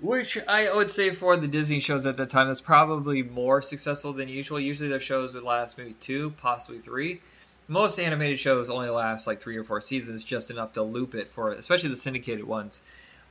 Which 0.01 0.37
I 0.49 0.75
would 0.75 0.91
say 0.91 1.11
for 1.11 1.37
the 1.37 1.49
Disney 1.49 1.81
shows 1.81 2.05
at 2.05 2.17
the 2.17 2.27
time, 2.27 2.49
that's 2.49 2.61
probably 2.61 3.23
more 3.23 3.63
successful 3.63 4.13
than 4.13 4.29
usual. 4.29 4.59
Usually 4.59 4.89
their 4.89 5.01
shows 5.01 5.35
would 5.35 5.45
last 5.45 5.79
maybe 5.79 5.95
two, 5.95 6.31
possibly 6.43 6.81
three. 6.81 7.21
Most 7.69 7.99
animated 7.99 8.39
shows 8.41 8.69
only 8.69 8.91
last 8.91 9.27
like 9.27 9.41
three 9.41 9.57
or 9.57 9.65
four 9.65 9.81
seasons, 9.81 10.23
just 10.25 10.51
enough 10.51 10.75
to 10.75 10.83
loop 10.83 11.15
it 11.15 11.29
for, 11.29 11.53
especially 11.53 11.91
the 11.91 11.97
syndicated 11.97 12.45
ones. 12.45 12.83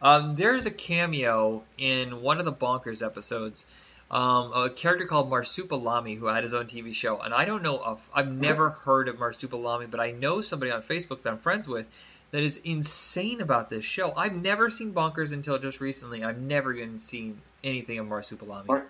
Um, 0.01 0.35
there's 0.35 0.65
a 0.65 0.71
cameo 0.71 1.63
in 1.77 2.21
one 2.21 2.39
of 2.39 2.45
the 2.45 2.53
Bonkers 2.53 3.05
episodes. 3.05 3.67
Um, 4.09 4.51
a 4.53 4.69
character 4.69 5.05
called 5.05 5.29
Marsupilami 5.29 6.17
who 6.17 6.25
had 6.27 6.43
his 6.43 6.53
own 6.53 6.65
TV 6.65 6.93
show, 6.93 7.19
and 7.19 7.33
I 7.33 7.45
don't 7.45 7.63
know 7.63 7.99
I've 8.13 8.31
never 8.31 8.69
heard 8.69 9.07
of 9.07 9.17
Marsupilami, 9.17 9.89
but 9.89 9.99
I 9.99 10.11
know 10.11 10.41
somebody 10.41 10.71
on 10.71 10.81
Facebook 10.81 11.23
that 11.23 11.31
I'm 11.31 11.39
friends 11.39 11.67
with 11.67 11.87
that 12.33 12.41
is 12.41 12.57
insane 12.57 13.41
about 13.41 13.69
this 13.69 13.85
show. 13.85 14.11
I've 14.17 14.35
never 14.35 14.71
seen 14.71 14.91
Bonkers 14.91 15.33
until 15.33 15.59
just 15.59 15.79
recently. 15.79 16.23
I've 16.23 16.39
never 16.39 16.73
even 16.73 16.97
seen 16.97 17.39
anything 17.63 17.99
of 17.99 18.07
Marsupilami. 18.07 18.65
Mar- 18.65 18.87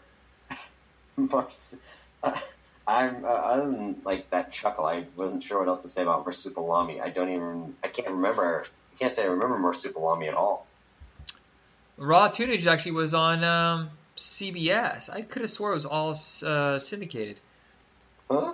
Mars, 1.17 1.75
uh, 2.23 2.39
I'm 2.87 3.25
uh, 3.25 3.27
other 3.27 3.65
than 3.65 4.01
like 4.05 4.29
that 4.29 4.53
chuckle, 4.53 4.85
I 4.85 5.05
wasn't 5.17 5.43
sure 5.43 5.59
what 5.59 5.67
else 5.67 5.81
to 5.81 5.89
say 5.89 6.03
about 6.03 6.25
Marsupilami. 6.25 7.01
I 7.01 7.09
don't 7.09 7.31
even. 7.31 7.75
I 7.83 7.89
can't 7.89 8.11
remember. 8.11 8.63
I 8.93 8.95
can't 8.97 9.13
say 9.13 9.23
I 9.23 9.27
remember 9.27 9.57
Marsupilami 9.57 10.29
at 10.29 10.35
all. 10.35 10.65
Raw 11.97 12.29
Toonage 12.29 12.65
actually 12.65 12.93
was 12.93 13.13
on 13.13 13.43
um, 13.43 13.89
CBS. 14.15 15.09
I 15.09 15.21
could 15.21 15.41
have 15.41 15.51
swore 15.51 15.71
it 15.71 15.75
was 15.75 15.85
all 15.85 16.11
uh, 16.45 16.79
syndicated. 16.79 17.41
Huh? 18.31 18.53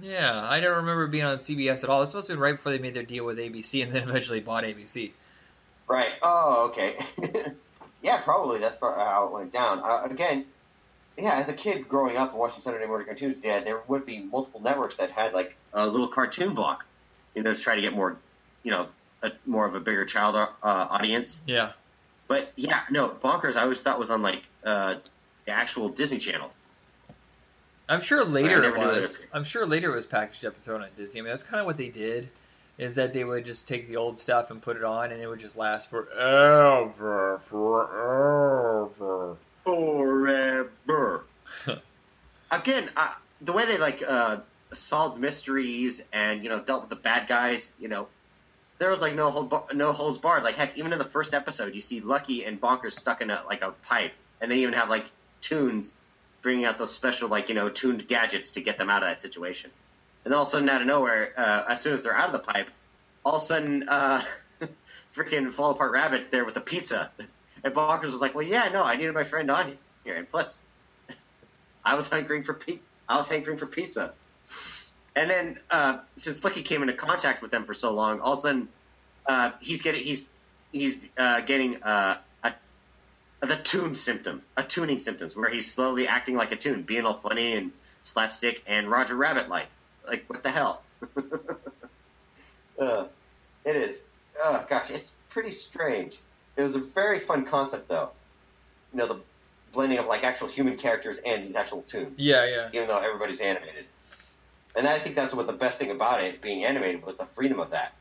Yeah, 0.00 0.40
I 0.48 0.60
don't 0.60 0.76
remember 0.78 1.06
being 1.06 1.24
on 1.24 1.36
CBS 1.36 1.84
at 1.84 1.90
all. 1.90 2.00
This 2.00 2.14
must 2.14 2.28
have 2.28 2.36
been 2.36 2.42
right 2.42 2.56
before 2.56 2.72
they 2.72 2.78
made 2.78 2.94
their 2.94 3.04
deal 3.04 3.24
with 3.24 3.38
ABC 3.38 3.82
and 3.82 3.92
then 3.92 4.02
eventually 4.08 4.40
bought 4.40 4.64
ABC. 4.64 5.12
Right. 5.86 6.12
Oh, 6.22 6.70
okay. 6.70 6.96
yeah, 8.02 8.18
probably 8.18 8.58
that's 8.58 8.78
how 8.80 9.26
it 9.26 9.32
went 9.32 9.52
down. 9.52 9.80
Uh, 9.80 10.02
again, 10.10 10.46
yeah, 11.16 11.34
as 11.34 11.48
a 11.48 11.52
kid 11.52 11.88
growing 11.88 12.16
up 12.16 12.30
and 12.30 12.38
watching 12.38 12.60
Saturday 12.60 12.86
morning 12.86 13.06
cartoons, 13.06 13.44
yeah, 13.44 13.60
there 13.60 13.80
would 13.86 14.04
be 14.04 14.18
multiple 14.18 14.60
networks 14.60 14.96
that 14.96 15.10
had 15.10 15.32
like, 15.32 15.56
A 15.72 15.86
little 15.86 16.08
cartoon 16.08 16.54
block, 16.54 16.86
you 17.34 17.42
know, 17.42 17.52
to 17.52 17.60
try 17.60 17.76
to 17.76 17.80
get 17.80 17.94
more, 17.94 18.16
you 18.62 18.70
know, 18.72 18.88
a, 19.22 19.32
more 19.46 19.66
of 19.66 19.74
a 19.74 19.80
bigger 19.80 20.04
child 20.04 20.34
uh, 20.34 20.48
audience. 20.62 21.40
Yeah. 21.46 21.72
But 22.26 22.52
yeah, 22.56 22.80
no, 22.90 23.08
Bonkers 23.08 23.56
I 23.56 23.62
always 23.62 23.80
thought 23.80 23.98
was 23.98 24.10
on 24.10 24.22
like 24.22 24.42
uh, 24.64 24.96
the 25.46 25.52
actual 25.52 25.90
Disney 25.90 26.18
Channel. 26.18 26.50
I'm 27.88 28.00
sure 28.00 28.24
later 28.24 28.62
it 28.64 28.76
was. 28.76 29.26
I'm 29.32 29.44
sure 29.44 29.66
later 29.66 29.92
it 29.92 29.96
was 29.96 30.06
packaged 30.06 30.44
up 30.46 30.54
and 30.54 30.62
thrown 30.62 30.82
on 30.82 30.88
Disney. 30.94 31.20
I 31.20 31.22
mean, 31.22 31.30
that's 31.30 31.42
kind 31.42 31.60
of 31.60 31.66
what 31.66 31.76
they 31.76 31.90
did. 31.90 32.28
Is 32.76 32.96
that 32.96 33.12
they 33.12 33.22
would 33.22 33.44
just 33.44 33.68
take 33.68 33.86
the 33.86 33.96
old 33.96 34.18
stuff 34.18 34.50
and 34.50 34.60
put 34.60 34.76
it 34.76 34.82
on, 34.82 35.12
and 35.12 35.20
it 35.20 35.28
would 35.28 35.38
just 35.38 35.56
last 35.56 35.90
forever, 35.90 37.38
forever. 37.40 39.36
Forever. 39.64 41.24
Again, 42.50 42.90
uh, 42.96 43.12
the 43.42 43.52
way 43.52 43.66
they 43.66 43.78
like 43.78 44.02
uh, 44.06 44.38
solved 44.72 45.20
mysteries 45.20 46.04
and 46.12 46.42
you 46.42 46.48
know 46.48 46.58
dealt 46.60 46.82
with 46.82 46.90
the 46.90 46.96
bad 46.96 47.28
guys, 47.28 47.74
you 47.78 47.88
know, 47.88 48.08
there 48.78 48.90
was 48.90 49.00
like 49.00 49.14
no 49.14 49.30
hold 49.30 49.54
no 49.74 49.92
holds 49.92 50.18
barred. 50.18 50.42
Like 50.42 50.56
heck, 50.56 50.76
even 50.76 50.92
in 50.92 50.98
the 50.98 51.04
first 51.04 51.32
episode, 51.32 51.74
you 51.76 51.80
see 51.80 52.00
Lucky 52.00 52.44
and 52.44 52.60
Bonkers 52.60 52.92
stuck 52.92 53.20
in 53.20 53.30
a 53.30 53.40
like 53.46 53.62
a 53.62 53.70
pipe, 53.86 54.14
and 54.40 54.50
they 54.50 54.60
even 54.60 54.74
have 54.74 54.88
like 54.88 55.06
tunes 55.42 55.94
bringing 56.44 56.66
out 56.66 56.78
those 56.78 56.94
special 56.94 57.28
like 57.28 57.48
you 57.48 57.56
know 57.56 57.68
tuned 57.68 58.06
gadgets 58.06 58.52
to 58.52 58.60
get 58.60 58.78
them 58.78 58.88
out 58.88 59.02
of 59.02 59.08
that 59.08 59.18
situation. 59.18 59.70
And 60.24 60.30
then 60.30 60.36
all 60.36 60.42
of 60.42 60.48
a 60.48 60.50
sudden, 60.52 60.68
out 60.68 60.80
of 60.80 60.86
nowhere, 60.86 61.32
uh, 61.36 61.64
as 61.70 61.80
soon 61.80 61.94
as 61.94 62.02
they're 62.02 62.16
out 62.16 62.26
of 62.26 62.32
the 62.32 62.52
pipe, 62.52 62.70
all 63.24 63.36
of 63.36 63.42
a 63.42 63.44
sudden, 63.44 63.88
uh, 63.88 64.22
freaking 65.14 65.52
fall 65.52 65.72
apart 65.72 65.92
rabbits 65.92 66.28
there 66.28 66.44
with 66.44 66.56
a 66.56 66.60
pizza. 66.60 67.10
And 67.64 67.74
Bonkers 67.74 68.04
was 68.04 68.20
like, 68.20 68.34
"Well, 68.34 68.46
yeah, 68.46 68.68
no, 68.68 68.84
I 68.84 68.94
needed 68.94 69.14
my 69.14 69.24
friend 69.24 69.50
on 69.50 69.76
here, 70.04 70.14
and 70.14 70.30
plus, 70.30 70.60
I 71.84 71.96
was 71.96 72.08
hankering 72.08 72.44
for 72.44 72.58
I 73.08 73.16
was 73.16 73.28
hankering 73.28 73.56
for 73.56 73.66
pizza." 73.66 74.12
And 75.16 75.30
then, 75.30 75.56
uh, 75.70 75.98
since 76.16 76.44
Lucky 76.44 76.62
came 76.62 76.82
into 76.82 76.94
contact 76.94 77.40
with 77.40 77.50
them 77.50 77.64
for 77.64 77.74
so 77.74 77.92
long, 77.92 78.20
all 78.20 78.32
of 78.32 78.38
a 78.38 78.42
sudden, 78.42 78.68
uh, 79.26 79.52
he's 79.60 79.80
getting 79.80 80.02
he's 80.02 80.28
he's 80.72 80.96
uh, 81.16 81.40
getting 81.40 81.82
uh, 81.82 82.18
the 83.46 83.56
tune 83.56 83.94
symptom, 83.94 84.42
a 84.56 84.62
tuning 84.62 84.98
symptoms, 84.98 85.36
where 85.36 85.50
he's 85.50 85.72
slowly 85.72 86.06
acting 86.08 86.36
like 86.36 86.52
a 86.52 86.56
tune, 86.56 86.82
being 86.82 87.04
all 87.04 87.14
funny 87.14 87.54
and 87.54 87.72
slapstick 88.02 88.62
and 88.66 88.90
Roger 88.90 89.14
Rabbit 89.16 89.48
like. 89.48 89.66
Like 90.06 90.24
what 90.28 90.42
the 90.42 90.50
hell? 90.50 90.82
uh, 92.78 93.04
it 93.64 93.76
is. 93.76 94.08
Oh 94.42 94.64
gosh, 94.68 94.90
it's 94.90 95.14
pretty 95.30 95.50
strange. 95.50 96.18
it 96.56 96.62
was 96.62 96.76
a 96.76 96.80
very 96.80 97.18
fun 97.18 97.46
concept 97.46 97.88
though. 97.88 98.10
You 98.92 98.98
know, 99.00 99.06
the 99.06 99.20
blending 99.72 99.98
of 99.98 100.06
like 100.06 100.24
actual 100.24 100.48
human 100.48 100.76
characters 100.76 101.18
and 101.24 101.44
these 101.44 101.56
actual 101.56 101.82
tunes, 101.82 102.18
Yeah, 102.18 102.44
yeah. 102.46 102.68
even 102.72 102.86
though 102.88 102.98
everybody's 102.98 103.40
animated. 103.40 103.86
And 104.76 104.86
I 104.86 104.98
think 104.98 105.14
that's 105.14 105.32
what 105.34 105.46
the 105.46 105.52
best 105.52 105.78
thing 105.78 105.90
about 105.90 106.22
it 106.22 106.40
being 106.42 106.64
animated 106.64 107.04
was 107.04 107.16
the 107.16 107.24
freedom 107.26 107.60
of 107.60 107.70
that. 107.70 107.92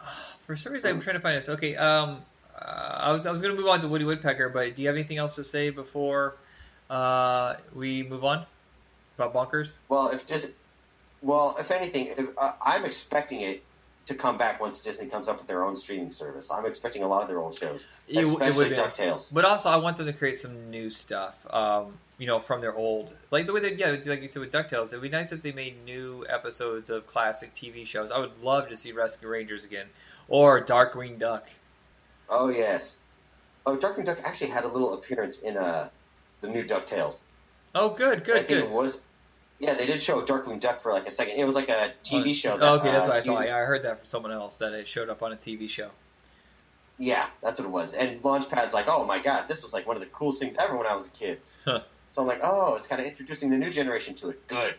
For 0.40 0.56
some 0.56 0.72
reason, 0.72 0.90
I'm 0.90 1.00
trying 1.00 1.16
to 1.16 1.20
find 1.20 1.36
this. 1.36 1.48
Okay, 1.48 1.74
um, 1.76 2.18
uh, 2.58 2.98
I 3.00 3.12
was 3.12 3.26
I 3.26 3.32
was 3.32 3.42
gonna 3.42 3.54
move 3.54 3.66
on 3.66 3.80
to 3.80 3.88
Woody 3.88 4.04
Woodpecker, 4.04 4.48
but 4.48 4.76
do 4.76 4.82
you 4.82 4.88
have 4.88 4.96
anything 4.96 5.18
else 5.18 5.36
to 5.36 5.44
say 5.44 5.70
before 5.70 6.36
uh, 6.90 7.54
we 7.74 8.02
move 8.02 8.24
on 8.24 8.44
about 9.18 9.34
Bonkers? 9.34 9.78
Well, 9.88 10.10
if 10.10 10.26
just 10.26 10.50
well, 11.22 11.56
if 11.58 11.70
anything, 11.70 12.14
if, 12.16 12.38
uh, 12.38 12.52
I'm 12.64 12.84
expecting 12.84 13.40
it 13.40 13.62
to 14.06 14.14
come 14.14 14.36
back 14.36 14.60
once 14.60 14.84
Disney 14.84 15.06
comes 15.06 15.28
up 15.28 15.38
with 15.38 15.46
their 15.46 15.64
own 15.64 15.76
streaming 15.76 16.10
service. 16.10 16.50
I'm 16.50 16.66
expecting 16.66 17.02
a 17.02 17.08
lot 17.08 17.22
of 17.22 17.28
their 17.28 17.38
old 17.38 17.56
shows, 17.58 17.86
It, 18.06 18.18
it 18.18 18.26
especially 18.26 18.70
nice. 18.70 19.00
Ducktales. 19.00 19.32
But 19.32 19.46
also, 19.46 19.70
I 19.70 19.76
want 19.76 19.96
them 19.96 20.06
to 20.06 20.12
create 20.12 20.36
some 20.36 20.70
new 20.70 20.90
stuff. 20.90 21.46
Um, 21.52 21.98
you 22.18 22.26
know, 22.26 22.38
from 22.38 22.60
their 22.60 22.74
old, 22.74 23.16
like 23.30 23.46
the 23.46 23.52
way 23.52 23.60
they, 23.60 23.74
yeah, 23.74 23.96
like 24.06 24.22
you 24.22 24.28
said 24.28 24.40
with 24.40 24.52
Ducktales. 24.52 24.88
It'd 24.88 25.02
be 25.02 25.08
nice 25.08 25.32
if 25.32 25.42
they 25.42 25.52
made 25.52 25.84
new 25.84 26.24
episodes 26.28 26.90
of 26.90 27.06
classic 27.06 27.54
TV 27.54 27.86
shows. 27.86 28.12
I 28.12 28.18
would 28.18 28.42
love 28.42 28.68
to 28.68 28.76
see 28.76 28.92
Rescue 28.92 29.28
Rangers 29.28 29.64
again, 29.64 29.86
or 30.28 30.62
Darkwing 30.64 31.18
Duck. 31.18 31.48
Oh 32.28 32.48
yes. 32.48 33.00
Oh, 33.66 33.76
Darkwing 33.76 34.04
Duck 34.04 34.18
actually 34.24 34.50
had 34.50 34.64
a 34.64 34.68
little 34.68 34.94
appearance 34.94 35.40
in 35.40 35.56
uh 35.56 35.88
the 36.40 36.48
new 36.48 36.64
Ducktales. 36.64 37.22
Oh, 37.74 37.90
good, 37.90 38.24
good, 38.24 38.36
I 38.36 38.42
think 38.42 38.60
good. 38.60 38.64
it 38.64 38.70
was. 38.70 39.02
Yeah, 39.58 39.74
they 39.74 39.86
did 39.86 40.02
show 40.02 40.20
Darkwing 40.22 40.60
Duck 40.60 40.82
for 40.82 40.92
like 40.92 41.06
a 41.06 41.10
second. 41.10 41.36
It 41.38 41.44
was 41.44 41.54
like 41.54 41.68
a 41.68 41.92
TV 42.04 42.34
show. 42.34 42.58
That, 42.58 42.66
Oh, 42.68 42.74
okay, 42.76 42.90
that's 42.90 43.06
uh, 43.06 43.10
what 43.10 43.16
I 43.16 43.20
thought. 43.22 43.46
Yeah, 43.46 43.56
I 43.56 43.60
heard 43.60 43.82
that 43.82 43.98
from 44.00 44.06
someone 44.06 44.32
else 44.32 44.58
that 44.58 44.72
it 44.74 44.86
showed 44.88 45.08
up 45.08 45.22
on 45.22 45.32
a 45.32 45.36
TV 45.36 45.68
show. 45.68 45.90
Yeah, 46.98 47.26
that's 47.42 47.58
what 47.58 47.66
it 47.66 47.70
was. 47.72 47.94
And 47.94 48.22
Launchpad's 48.22 48.74
like, 48.74 48.86
oh 48.88 49.04
my 49.04 49.18
god, 49.18 49.48
this 49.48 49.62
was 49.64 49.72
like 49.72 49.86
one 49.86 49.96
of 49.96 50.00
the 50.02 50.08
coolest 50.08 50.40
things 50.40 50.56
ever 50.58 50.76
when 50.76 50.86
I 50.86 50.94
was 50.94 51.06
a 51.06 51.10
kid. 51.10 51.40
Huh. 51.64 51.80
So 52.12 52.22
I'm 52.22 52.28
like, 52.28 52.40
oh, 52.42 52.74
it's 52.76 52.86
kind 52.86 53.00
of 53.00 53.06
introducing 53.08 53.50
the 53.50 53.56
new 53.56 53.70
generation 53.70 54.14
to 54.16 54.30
it. 54.30 54.46
Good. 54.46 54.74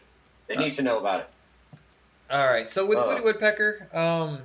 They 0.48 0.56
need 0.56 0.74
to 0.74 0.84
know 0.84 1.00
about 1.00 1.22
it. 1.22 1.30
All 2.32 2.46
right, 2.48 2.68
so 2.68 2.86
with 2.86 2.98
Uh. 3.00 3.06
Woody 3.08 3.22
Woodpecker, 3.22 3.88
um, 3.94 4.40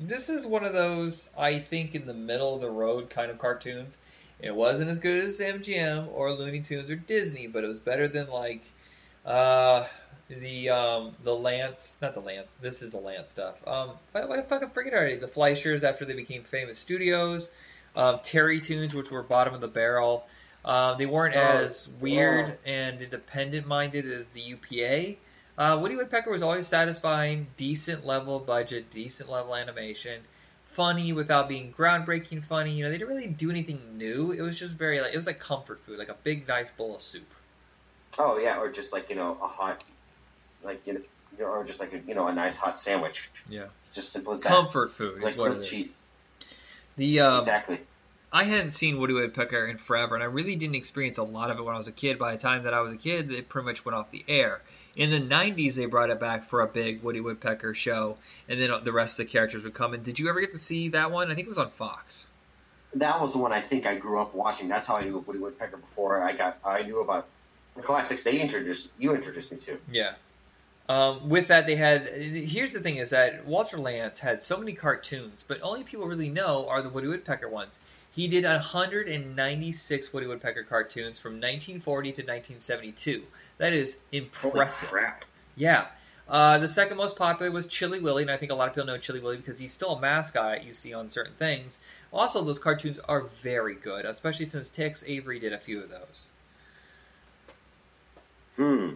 this 0.00 0.30
is 0.30 0.46
one 0.46 0.64
of 0.64 0.72
those 0.72 1.30
I 1.38 1.58
think 1.58 1.94
in 1.94 2.06
the 2.06 2.14
middle 2.14 2.54
of 2.54 2.60
the 2.62 2.70
road 2.70 3.10
kind 3.10 3.30
of 3.30 3.38
cartoons. 3.38 3.98
It 4.40 4.54
wasn't 4.54 4.88
as 4.90 4.98
good 4.98 5.22
as 5.22 5.38
MGM 5.38 6.08
or 6.14 6.32
Looney 6.32 6.60
Tunes 6.60 6.90
or 6.90 6.96
Disney, 6.96 7.46
but 7.46 7.62
it 7.62 7.66
was 7.66 7.78
better 7.78 8.08
than 8.08 8.30
like 8.30 8.62
uh, 9.26 9.84
the 10.30 10.70
um, 10.70 11.12
the 11.22 11.32
Lantz, 11.32 12.00
not 12.00 12.14
the 12.14 12.22
Lantz. 12.22 12.50
This 12.60 12.80
is 12.80 12.90
the 12.90 12.98
Lantz 12.98 13.28
stuff. 13.28 13.56
Um, 13.66 13.90
I, 14.14 14.22
I 14.22 14.42
fucking 14.42 14.70
forget 14.70 14.94
already. 14.94 15.16
The 15.16 15.26
Fleischers 15.26 15.86
after 15.86 16.06
they 16.06 16.14
became 16.14 16.42
famous 16.42 16.78
studios, 16.78 17.52
um, 17.94 18.16
Terrytoons, 18.20 18.94
which 18.94 19.10
were 19.10 19.22
bottom 19.22 19.52
of 19.52 19.60
the 19.60 19.68
barrel. 19.68 20.26
Um, 20.64 20.98
they 20.98 21.06
weren't 21.06 21.36
Oh, 21.36 21.64
as 21.64 21.90
weird 22.00 22.50
oh. 22.50 22.70
and 22.70 23.02
independent 23.02 23.66
minded 23.66 24.06
as 24.06 24.32
the 24.32 24.40
UPA. 24.40 25.16
Uh, 25.60 25.76
Woody 25.76 25.94
Woodpecker 25.94 26.30
was 26.30 26.42
always 26.42 26.66
satisfying, 26.66 27.46
decent 27.58 28.06
level 28.06 28.40
budget, 28.40 28.90
decent 28.90 29.30
level 29.30 29.54
animation, 29.54 30.22
funny 30.64 31.12
without 31.12 31.50
being 31.50 31.70
groundbreaking 31.70 32.42
funny. 32.42 32.72
You 32.72 32.84
know, 32.84 32.90
they 32.90 32.96
didn't 32.96 33.14
really 33.14 33.28
do 33.28 33.50
anything 33.50 33.98
new. 33.98 34.32
It 34.32 34.40
was 34.40 34.58
just 34.58 34.78
very 34.78 35.02
like 35.02 35.12
it 35.12 35.16
was 35.18 35.26
like 35.26 35.38
comfort 35.38 35.80
food, 35.80 35.98
like 35.98 36.08
a 36.08 36.16
big 36.24 36.48
nice 36.48 36.70
bowl 36.70 36.94
of 36.94 37.02
soup. 37.02 37.30
Oh 38.18 38.38
yeah, 38.38 38.58
or 38.58 38.70
just 38.70 38.94
like 38.94 39.10
you 39.10 39.16
know 39.16 39.36
a 39.42 39.46
hot, 39.46 39.84
like 40.64 40.80
you 40.86 40.94
know, 41.38 41.44
or 41.44 41.62
just 41.62 41.78
like 41.78 41.92
a, 41.92 41.98
you 42.08 42.14
know 42.14 42.26
a 42.26 42.32
nice 42.32 42.56
hot 42.56 42.78
sandwich. 42.78 43.28
Yeah. 43.50 43.66
It's 43.84 43.96
just 43.96 44.14
simple 44.14 44.32
as 44.32 44.40
that. 44.40 44.48
Comfort 44.48 44.92
food 44.92 45.18
is 45.18 45.24
like 45.24 45.36
what 45.36 45.52
it 45.52 45.58
is. 45.58 45.68
cheese. 45.68 46.02
The 46.96 47.20
um, 47.20 47.36
exactly. 47.36 47.80
I 48.32 48.44
hadn't 48.44 48.70
seen 48.70 48.98
Woody 48.98 49.12
Woodpecker 49.12 49.66
in 49.66 49.76
forever, 49.76 50.14
and 50.14 50.24
I 50.24 50.28
really 50.28 50.56
didn't 50.56 50.76
experience 50.76 51.18
a 51.18 51.22
lot 51.22 51.50
of 51.50 51.58
it 51.58 51.62
when 51.62 51.74
I 51.74 51.76
was 51.76 51.88
a 51.88 51.92
kid. 51.92 52.18
By 52.18 52.32
the 52.32 52.38
time 52.38 52.62
that 52.62 52.72
I 52.72 52.80
was 52.80 52.94
a 52.94 52.96
kid, 52.96 53.30
it 53.30 53.50
pretty 53.50 53.66
much 53.66 53.84
went 53.84 53.96
off 53.96 54.10
the 54.10 54.24
air. 54.26 54.62
In 54.96 55.10
the 55.10 55.20
90s, 55.20 55.76
they 55.76 55.86
brought 55.86 56.10
it 56.10 56.18
back 56.18 56.44
for 56.44 56.62
a 56.62 56.66
big 56.66 57.02
Woody 57.02 57.20
Woodpecker 57.20 57.74
show, 57.74 58.16
and 58.48 58.60
then 58.60 58.70
the 58.82 58.92
rest 58.92 59.20
of 59.20 59.26
the 59.26 59.32
characters 59.32 59.64
would 59.64 59.74
come 59.74 59.94
in. 59.94 60.02
Did 60.02 60.18
you 60.18 60.28
ever 60.28 60.40
get 60.40 60.52
to 60.52 60.58
see 60.58 60.88
that 60.90 61.10
one? 61.10 61.30
I 61.30 61.34
think 61.34 61.46
it 61.46 61.48
was 61.48 61.58
on 61.58 61.70
Fox. 61.70 62.28
That 62.94 63.20
was 63.20 63.34
the 63.34 63.38
one 63.38 63.52
I 63.52 63.60
think 63.60 63.86
I 63.86 63.94
grew 63.94 64.20
up 64.20 64.34
watching. 64.34 64.68
That's 64.68 64.88
how 64.88 64.96
I 64.96 65.04
knew 65.04 65.18
of 65.18 65.26
Woody 65.26 65.38
Woodpecker 65.38 65.76
before 65.76 66.20
I 66.20 66.32
got 66.32 66.58
I 66.64 66.82
knew 66.82 67.00
about 67.00 67.26
the 67.76 67.82
classics 67.82 68.24
they 68.24 68.40
introduced 68.40 68.90
you 68.98 69.14
introduced 69.14 69.52
me 69.52 69.58
to. 69.58 69.78
Yeah. 69.90 70.14
Um, 70.88 71.28
with 71.28 71.48
that, 71.48 71.66
they 71.66 71.76
had. 71.76 72.08
Here's 72.08 72.72
the 72.72 72.80
thing: 72.80 72.96
is 72.96 73.10
that 73.10 73.46
Walter 73.46 73.76
Lantz 73.76 74.18
had 74.18 74.40
so 74.40 74.56
many 74.56 74.72
cartoons, 74.72 75.44
but 75.46 75.62
only 75.62 75.84
people 75.84 76.06
really 76.06 76.30
know 76.30 76.68
are 76.68 76.82
the 76.82 76.88
Woody 76.88 77.06
Woodpecker 77.06 77.48
ones. 77.48 77.80
He 78.12 78.28
did 78.28 78.44
196 78.44 80.12
Woody 80.12 80.26
Woodpecker 80.26 80.64
cartoons 80.64 81.18
from 81.18 81.34
1940 81.34 82.12
to 82.12 82.22
1972. 82.22 83.22
That 83.58 83.72
is 83.72 83.98
impressive. 84.10 84.90
crap. 84.90 85.24
Yeah. 85.56 85.86
Uh, 86.28 86.58
the 86.58 86.68
second 86.68 86.96
most 86.96 87.16
popular 87.16 87.50
was 87.50 87.66
Chilly 87.66 88.00
Willy, 88.00 88.22
and 88.22 88.30
I 88.30 88.36
think 88.36 88.52
a 88.52 88.54
lot 88.54 88.68
of 88.68 88.74
people 88.74 88.86
know 88.86 88.98
Chilly 88.98 89.20
Willy 89.20 89.36
because 89.36 89.58
he's 89.58 89.72
still 89.72 89.96
a 89.96 90.00
mascot 90.00 90.64
you 90.64 90.72
see 90.72 90.94
on 90.94 91.08
certain 91.08 91.34
things. 91.34 91.80
Also, 92.12 92.44
those 92.44 92.60
cartoons 92.60 93.00
are 93.00 93.22
very 93.42 93.74
good, 93.74 94.04
especially 94.04 94.46
since 94.46 94.68
Tex 94.68 95.04
Avery 95.06 95.40
did 95.40 95.52
a 95.52 95.58
few 95.58 95.82
of 95.82 95.90
those. 95.90 96.30
Hmm. 98.56 98.90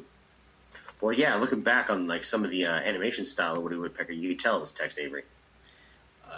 Well, 1.00 1.12
yeah. 1.12 1.36
Looking 1.36 1.62
back 1.62 1.90
on 1.90 2.06
like 2.06 2.22
some 2.22 2.44
of 2.44 2.50
the 2.50 2.66
uh, 2.66 2.72
animation 2.72 3.24
style 3.24 3.56
of 3.56 3.62
Woody 3.62 3.76
Woodpecker, 3.76 4.12
you 4.12 4.30
could 4.30 4.38
tell 4.38 4.56
it 4.56 4.60
was 4.60 4.72
Tex 4.72 4.98
Avery. 4.98 5.24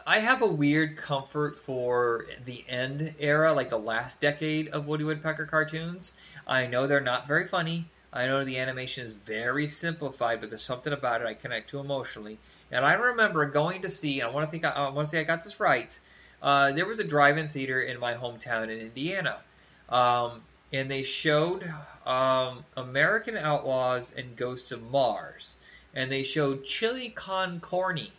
I 0.06 0.18
have 0.18 0.42
a 0.42 0.46
weird 0.46 0.96
comfort 0.96 1.56
for 1.56 2.26
the 2.44 2.64
end 2.68 3.14
era, 3.18 3.52
like 3.52 3.68
the 3.68 3.78
last 3.78 4.20
decade 4.20 4.68
of 4.68 4.86
Woody 4.86 5.04
Woodpecker 5.04 5.46
cartoons. 5.46 6.16
I 6.46 6.66
know 6.66 6.86
they're 6.86 7.00
not 7.00 7.26
very 7.26 7.46
funny. 7.46 7.86
I 8.12 8.26
know 8.26 8.44
the 8.44 8.58
animation 8.58 9.04
is 9.04 9.12
very 9.12 9.66
simplified, 9.66 10.40
but 10.40 10.48
there's 10.50 10.62
something 10.62 10.92
about 10.92 11.20
it 11.20 11.26
I 11.26 11.34
connect 11.34 11.70
to 11.70 11.80
emotionally. 11.80 12.38
And 12.70 12.84
I 12.84 12.94
remember 12.94 13.46
going 13.46 13.82
to 13.82 13.90
see, 13.90 14.20
and 14.20 14.28
I 14.28 14.32
want 14.32 14.46
to 14.46 14.50
think, 14.50 14.64
I 14.64 14.88
want 14.88 15.06
to 15.06 15.10
say 15.10 15.20
I 15.20 15.24
got 15.24 15.44
this 15.44 15.60
right. 15.60 15.98
Uh, 16.42 16.72
there 16.72 16.86
was 16.86 17.00
a 17.00 17.04
drive-in 17.04 17.48
theater 17.48 17.80
in 17.80 18.00
my 18.00 18.14
hometown 18.14 18.64
in 18.64 18.78
Indiana, 18.80 19.36
um, 19.88 20.42
and 20.72 20.90
they 20.90 21.02
showed 21.02 21.70
um, 22.06 22.64
American 22.76 23.36
Outlaws 23.36 24.14
and 24.16 24.36
Ghost 24.36 24.72
of 24.72 24.82
Mars, 24.90 25.58
and 25.94 26.10
they 26.10 26.22
showed 26.22 26.64
Chili 26.64 27.10
Con 27.10 27.60
Corny. 27.60 28.12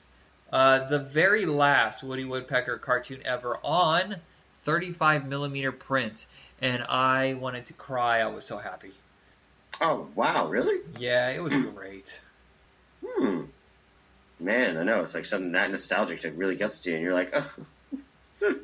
Uh, 0.52 0.88
the 0.88 1.00
very 1.00 1.46
last 1.46 2.04
Woody 2.04 2.24
Woodpecker 2.24 2.78
cartoon 2.78 3.22
ever 3.26 3.58
on 3.64 4.16
35 4.60 5.28
millimeter 5.28 5.72
print, 5.72 6.26
and 6.62 6.84
I 6.84 7.34
wanted 7.34 7.68
to 7.68 7.74
cry. 7.74 8.20
I 8.20 8.28
was 8.28 8.46
so 8.46 8.58
happy. 8.58 8.92
Oh 9.82 10.08
wow, 10.16 10.48
really? 10.48 10.80
Yeah, 11.00 11.30
it 11.32 11.44
was 11.44 11.56
great. 11.76 12.22
Hmm. 13.06 13.44
Man, 14.40 14.78
I 14.78 14.84
know 14.84 15.02
it's 15.02 15.16
like 15.16 15.26
something 15.26 15.52
that 15.54 15.72
nostalgic 15.72 16.22
that 16.22 16.36
really 16.36 16.56
gets 16.56 16.80
to 16.82 16.92
you, 16.92 16.96
and 16.96 17.04
you're 17.04 17.14
like, 17.14 17.32
oh. 17.34 17.56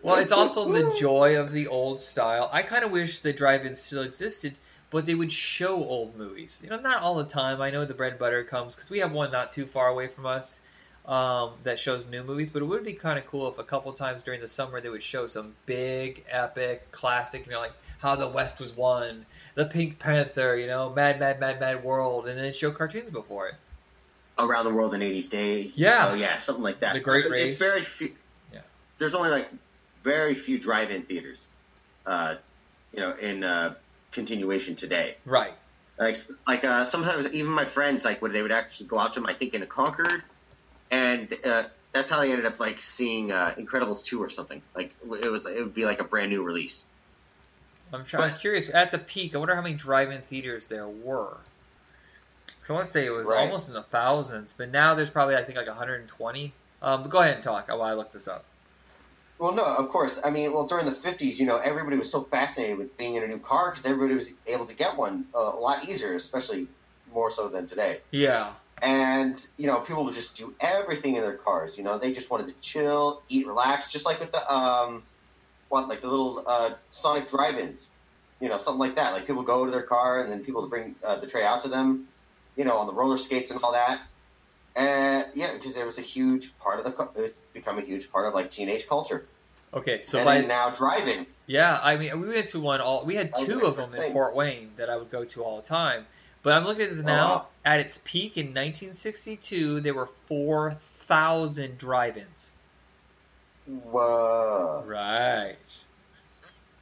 Well, 0.02 0.18
it's 0.18 0.32
also 0.32 0.72
the 0.72 0.96
joy 1.00 1.42
of 1.42 1.52
the 1.52 1.68
old 1.68 2.00
style. 2.00 2.50
I 2.52 2.62
kind 2.62 2.86
of 2.86 2.92
wish 2.92 3.20
the 3.20 3.34
drive-in 3.34 3.76
still 3.76 4.04
existed, 4.04 4.54
but 4.92 5.06
they 5.06 5.16
would 5.16 5.32
show 5.32 5.84
old 5.84 6.16
movies. 6.16 6.62
You 6.64 6.70
know, 6.70 6.80
not 6.80 7.02
all 7.02 7.16
the 7.16 7.26
time. 7.26 7.60
I 7.60 7.72
know 7.72 7.84
the 7.84 7.96
bread 7.96 8.14
and 8.14 8.20
butter 8.20 8.44
comes 8.44 8.76
because 8.76 8.92
we 8.92 9.00
have 9.00 9.12
one 9.12 9.32
not 9.32 9.52
too 9.52 9.66
far 9.66 9.88
away 9.88 10.08
from 10.08 10.28
us 10.28 10.62
um, 11.06 11.52
that 11.64 11.80
shows 11.80 12.06
new 12.06 12.24
movies. 12.24 12.52
But 12.52 12.62
it 12.62 12.66
would 12.66 12.84
be 12.84 12.94
kind 12.94 13.20
of 13.20 13.26
cool 13.28 13.50
if 13.50 13.60
a 13.60 13.64
couple 13.64 13.92
times 13.94 14.24
during 14.24 14.42
the 14.42 14.48
summer 14.48 14.82
they 14.82 14.90
would 14.90 15.04
show 15.04 15.28
some 15.28 15.56
big, 15.66 16.24
epic, 16.30 16.92
classic. 16.92 17.46
You 17.46 17.54
know, 17.54 17.60
like 17.60 17.74
How 18.00 18.16
the 18.16 18.28
West 18.28 18.60
Was 18.60 18.76
Won, 18.76 19.26
The 19.56 19.66
Pink 19.66 20.00
Panther. 20.00 20.56
You 20.56 20.68
know, 20.68 20.94
Mad, 20.94 21.20
Mad, 21.20 21.40
Mad, 21.40 21.60
Mad 21.60 21.84
World, 21.84 22.28
and 22.28 22.40
then 22.40 22.54
show 22.54 22.72
cartoons 22.72 23.12
before 23.12 23.48
it. 23.50 23.56
Around 24.38 24.66
the 24.66 24.74
World 24.74 24.94
in 24.94 25.02
80 25.02 25.28
Days. 25.30 25.80
Yeah. 25.80 26.10
Oh 26.12 26.16
yeah, 26.16 26.38
something 26.40 26.64
like 26.64 26.80
that. 26.80 26.94
The 26.94 27.00
Great 27.00 27.30
Race. 27.30 27.54
It's 27.54 27.62
very 27.62 27.82
few. 27.82 28.16
Yeah. 28.52 28.62
There's 28.98 29.14
only 29.14 29.30
like 29.30 29.50
very 30.04 30.36
few 30.36 30.60
drive-in 30.60 31.04
theaters, 31.04 31.50
uh, 32.06 32.36
you 32.94 33.00
know, 33.00 33.16
in 33.16 33.44
uh, 33.44 33.76
continuation 34.12 34.76
today. 34.76 35.16
Right. 35.26 35.54
Like 35.98 36.18
like 36.48 36.64
uh, 36.64 36.86
sometimes 36.86 37.32
even 37.32 37.52
my 37.52 37.66
friends 37.66 38.04
like 38.04 38.22
when 38.22 38.32
they 38.32 38.42
would 38.42 38.52
actually 38.52 38.88
go 38.88 38.98
out 38.98 39.14
to 39.14 39.20
them, 39.20 39.30
I 39.30 39.34
think 39.34 39.54
in 39.54 39.62
a 39.62 39.68
Concord, 39.68 40.24
and 40.92 41.34
uh, 41.46 41.64
that's 41.94 42.10
how 42.12 42.20
they 42.20 42.32
ended 42.32 42.46
up 42.46 42.60
like 42.60 42.82
seeing 42.82 43.32
uh, 43.32 43.54
Incredibles 43.58 44.06
two 44.06 44.22
or 44.22 44.30
something. 44.30 44.62
Like 44.76 44.96
it 45.22 45.32
was 45.32 45.46
it 45.46 45.64
would 45.64 45.76
be 45.76 45.86
like 45.86 46.00
a 46.00 46.04
brand 46.06 46.30
new 46.32 46.44
release. 46.44 46.86
I'm, 47.92 48.06
trying, 48.06 48.32
I'm 48.32 48.38
curious. 48.38 48.74
At 48.74 48.92
the 48.92 48.98
peak, 48.98 49.36
I 49.36 49.38
wonder 49.38 49.56
how 49.56 49.62
many 49.62 49.76
drive-in 49.76 50.22
theaters 50.22 50.68
there 50.70 50.88
were. 50.88 51.38
'Cause 52.62 52.70
I 52.70 52.74
want 52.74 52.86
to 52.86 52.92
say 52.92 53.06
it 53.06 53.10
was 53.12 53.28
Right. 53.28 53.40
almost 53.40 53.68
in 53.68 53.74
the 53.74 53.84
thousands, 53.84 54.54
but 54.54 54.70
now 54.70 54.96
there's 54.96 55.10
probably 55.10 55.36
I 55.36 55.44
think 55.44 55.58
like 55.58 55.68
120. 55.68 56.54
Um, 56.82 57.04
but 57.04 57.10
go 57.10 57.20
ahead 57.20 57.36
and 57.36 57.44
talk 57.44 57.68
while 57.68 57.82
I 57.82 57.94
look 57.94 58.12
this 58.12 58.28
up. 58.28 58.44
Well, 59.38 59.52
no, 59.54 59.64
of 59.64 59.90
course. 59.90 60.22
I 60.24 60.30
mean, 60.30 60.54
well, 60.54 60.68
during 60.68 60.86
the 60.86 60.92
'50s, 60.94 61.40
you 61.40 61.46
know, 61.46 61.58
everybody 61.58 61.98
was 61.98 62.10
so 62.10 62.22
fascinated 62.22 62.78
with 62.78 62.98
being 62.98 63.16
in 63.16 63.24
a 63.24 63.28
new 63.28 63.40
car 63.40 63.70
because 63.72 63.86
everybody 63.86 64.16
was 64.16 64.32
able 64.48 64.66
to 64.68 64.74
get 64.74 64.96
one 64.96 65.26
uh, 65.36 65.40
a 65.40 65.60
lot 65.60 65.88
easier, 65.90 66.16
especially 66.16 66.68
more 67.12 67.30
so 67.32 67.50
than 67.50 67.68
today. 67.68 68.00
Yeah. 68.12 68.54
And 68.82 69.40
you 69.58 69.68
know, 69.68 69.80
people 69.80 70.06
would 70.06 70.14
just 70.14 70.36
do 70.38 70.54
everything 70.60 71.16
in 71.16 71.22
their 71.22 71.38
cars. 71.38 71.78
You 71.78 71.84
know, 71.84 72.00
they 72.00 72.12
just 72.12 72.30
wanted 72.30 72.48
to 72.48 72.54
chill, 72.62 73.24
eat, 73.30 73.48
relax, 73.48 73.92
just 73.92 74.06
like 74.06 74.20
with 74.20 74.32
the 74.32 74.54
um, 74.54 75.04
what 75.70 75.88
like 75.88 76.02
the 76.02 76.10
little 76.10 76.44
uh, 76.46 76.72
Sonic 76.92 77.30
drive-ins, 77.30 77.94
you 78.42 78.50
know, 78.50 78.58
something 78.58 78.80
like 78.80 78.96
that. 78.96 79.14
Like 79.14 79.26
people 79.26 79.44
go 79.44 79.66
to 79.66 79.72
their 79.72 79.84
car 79.84 80.22
and 80.22 80.32
then 80.32 80.44
people 80.44 80.68
bring 80.68 80.96
uh, 81.06 81.20
the 81.20 81.28
tray 81.28 81.46
out 81.46 81.62
to 81.64 81.70
them, 81.70 82.08
you 82.58 82.66
know, 82.66 82.78
on 82.78 82.88
the 82.88 82.94
roller 82.94 83.18
skates 83.18 83.52
and 83.52 83.64
all 83.64 83.72
that. 83.74 84.02
And 84.76 85.26
yeah, 85.36 85.54
because 85.54 85.76
there 85.76 85.86
was 85.86 86.00
a 86.00 86.02
huge 86.02 86.58
part 86.58 86.80
of 86.80 86.86
the 86.86 86.92
it 87.16 87.22
was 87.22 87.38
become 87.54 87.78
a 87.78 87.82
huge 87.82 88.12
part 88.12 88.28
of 88.28 88.34
like 88.34 88.52
teenage 88.52 88.88
culture. 88.88 89.26
Okay, 89.74 90.04
so 90.04 90.20
and 90.20 90.26
by 90.26 90.38
then 90.40 90.48
now 90.48 90.70
drive-ins. 90.70 91.44
Yeah, 91.48 91.80
I 91.82 91.98
mean, 91.98 92.20
we 92.20 92.28
went 92.28 92.50
to 92.50 92.60
one 92.60 92.82
all. 92.82 93.06
We 93.06 93.16
had 93.16 93.34
two 93.36 93.62
of 93.66 93.76
them 93.76 93.86
in 93.86 93.92
thing. 93.92 94.14
Fort 94.14 94.36
Wayne 94.36 94.72
that 94.78 94.90
I 94.90 94.98
would 94.98 95.10
go 95.10 95.26
to 95.26 95.44
all 95.44 95.58
the 95.58 95.64
time. 95.64 96.06
But 96.44 96.54
I'm 96.58 96.66
looking 96.66 96.84
at 96.84 96.90
this 96.90 97.04
Oh, 97.04 97.08
now. 97.08 97.28
wow. 97.36 97.48
At 97.66 97.80
its 97.80 98.02
peak 98.04 98.38
in 98.38 98.48
1962, 98.48 99.80
there 99.80 99.94
were 99.94 100.10
4,000 100.28 101.78
drive-ins. 101.78 102.54
Whoa. 103.66 104.84
Right. 104.86 105.56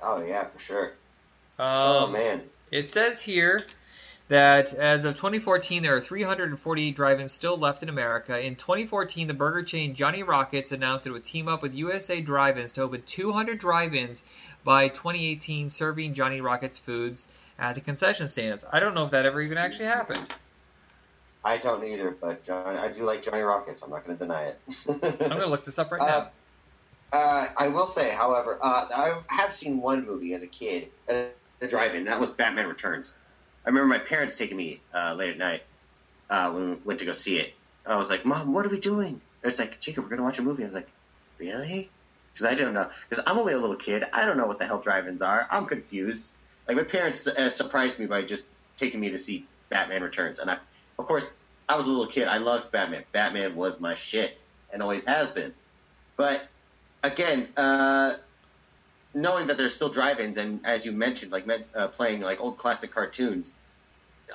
Oh 0.01 0.23
yeah, 0.23 0.45
for 0.45 0.59
sure. 0.59 0.87
Um, 1.59 1.67
oh 1.67 2.07
man. 2.07 2.41
It 2.71 2.87
says 2.87 3.21
here 3.21 3.63
that 4.29 4.73
as 4.73 5.05
of 5.05 5.15
2014, 5.15 5.83
there 5.83 5.95
are 5.95 6.01
340 6.01 6.91
drive-ins 6.91 7.31
still 7.31 7.57
left 7.57 7.83
in 7.83 7.89
America. 7.89 8.39
In 8.39 8.55
2014, 8.55 9.27
the 9.27 9.33
burger 9.33 9.61
chain 9.61 9.93
Johnny 9.93 10.23
Rockets 10.23 10.71
announced 10.71 11.05
it 11.05 11.11
would 11.11 11.23
team 11.23 11.47
up 11.47 11.61
with 11.61 11.75
USA 11.75 12.21
Drive-ins 12.21 12.71
to 12.73 12.81
open 12.81 13.03
200 13.05 13.59
drive-ins 13.59 14.23
by 14.63 14.87
2018, 14.87 15.69
serving 15.69 16.13
Johnny 16.13 16.41
Rockets 16.41 16.79
foods 16.79 17.27
at 17.59 17.75
the 17.75 17.81
concession 17.81 18.27
stands. 18.27 18.63
I 18.71 18.79
don't 18.79 18.95
know 18.95 19.05
if 19.05 19.11
that 19.11 19.25
ever 19.25 19.41
even 19.41 19.57
actually 19.57 19.85
happened. 19.85 20.25
I 21.43 21.57
don't 21.57 21.83
either, 21.85 22.11
but 22.11 22.43
John, 22.45 22.77
I 22.77 22.89
do 22.89 23.03
like 23.03 23.23
Johnny 23.23 23.41
Rockets. 23.41 23.81
I'm 23.81 23.89
not 23.89 24.05
going 24.05 24.17
to 24.17 24.23
deny 24.23 24.43
it. 24.43 24.61
I'm 24.89 25.29
gonna 25.29 25.47
look 25.47 25.63
this 25.63 25.79
up 25.79 25.91
right 25.91 26.01
Uh, 26.01 26.05
now. 26.05 26.31
Uh, 27.13 27.47
I 27.57 27.67
will 27.69 27.87
say, 27.87 28.09
however, 28.11 28.57
uh, 28.61 28.87
I 28.93 29.21
have 29.27 29.53
seen 29.53 29.81
one 29.81 30.05
movie 30.05 30.33
as 30.33 30.43
a 30.43 30.47
kid 30.47 30.87
at 31.09 31.35
a 31.59 31.67
drive-in. 31.67 32.05
That 32.05 32.19
was 32.21 32.29
Batman 32.31 32.67
Returns. 32.67 33.13
I 33.65 33.69
remember 33.69 33.87
my 33.87 33.99
parents 33.99 34.37
taking 34.37 34.55
me 34.55 34.81
uh, 34.93 35.15
late 35.15 35.31
at 35.31 35.37
night 35.37 35.63
uh, 36.29 36.51
when 36.51 36.69
we 36.69 36.75
went 36.85 36.99
to 36.99 37.05
go 37.05 37.11
see 37.11 37.37
it. 37.37 37.53
I 37.85 37.97
was 37.97 38.09
like, 38.09 38.25
"Mom, 38.25 38.53
what 38.53 38.65
are 38.65 38.69
we 38.69 38.79
doing?" 38.79 39.19
And 39.43 39.51
it's 39.51 39.59
like, 39.59 39.81
"Jacob, 39.81 40.03
we're 40.03 40.11
gonna 40.11 40.23
watch 40.23 40.39
a 40.39 40.43
movie." 40.43 40.63
I 40.63 40.67
was 40.67 40.75
like, 40.75 40.87
"Really?" 41.39 41.89
Because 42.33 42.45
I 42.45 42.55
don't 42.55 42.73
know. 42.73 42.89
Because 43.09 43.23
I'm 43.27 43.37
only 43.37 43.53
a 43.53 43.59
little 43.59 43.75
kid. 43.75 44.03
I 44.13 44.25
don't 44.25 44.37
know 44.37 44.45
what 44.47 44.59
the 44.59 44.65
hell 44.65 44.79
drive-ins 44.79 45.21
are. 45.21 45.45
I'm 45.51 45.65
confused. 45.65 46.33
Like 46.67 46.77
my 46.77 46.83
parents 46.83 47.27
uh, 47.27 47.49
surprised 47.49 47.99
me 47.99 48.05
by 48.05 48.21
just 48.21 48.45
taking 48.77 48.99
me 49.01 49.09
to 49.09 49.17
see 49.17 49.45
Batman 49.69 50.01
Returns, 50.03 50.39
and 50.39 50.49
I, 50.49 50.57
of 51.01 51.07
course, 51.07 51.35
I 51.67 51.75
was 51.75 51.87
a 51.87 51.89
little 51.89 52.07
kid. 52.07 52.27
I 52.27 52.37
loved 52.37 52.71
Batman. 52.71 53.03
Batman 53.11 53.55
was 53.55 53.79
my 53.79 53.95
shit, 53.95 54.43
and 54.71 54.81
always 54.81 55.05
has 55.05 55.29
been. 55.29 55.53
But 56.17 56.47
again, 57.03 57.47
uh, 57.57 58.17
knowing 59.13 59.47
that 59.47 59.57
there's 59.57 59.73
still 59.73 59.89
drive-ins, 59.89 60.37
and 60.37 60.65
as 60.65 60.85
you 60.85 60.91
mentioned, 60.91 61.31
like 61.31 61.45
uh, 61.75 61.87
playing 61.89 62.21
like 62.21 62.39
old 62.41 62.57
classic 62.57 62.91
cartoons, 62.93 63.55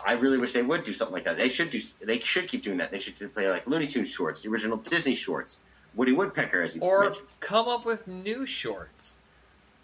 I 0.07 0.13
really 0.13 0.39
wish 0.39 0.53
they 0.53 0.63
would 0.63 0.85
do 0.85 0.93
something 0.93 1.15
like 1.15 1.25
that. 1.25 1.37
They 1.39 1.49
should 1.49 1.71
do. 1.71 1.81
They 2.05 2.19
should 2.21 2.49
keep 2.49 2.63
doing 2.63 2.79
that. 2.79 2.91
They 2.91 2.99
should 2.99 3.33
play 3.35 3.49
like 3.51 3.67
Looney 3.67 3.87
Tunes 3.87 4.11
shorts, 4.11 4.43
the 4.43 4.51
original 4.51 4.77
Disney 4.77 5.15
shorts, 5.15 5.59
Woody 5.95 6.13
Woodpecker, 6.13 6.63
as 6.63 6.75
you 6.77 6.83
Or 6.83 7.05
mentioned. 7.05 7.27
come 7.41 7.69
up 7.69 7.85
with 7.87 8.07
new 8.07 8.45
shorts. 8.47 9.21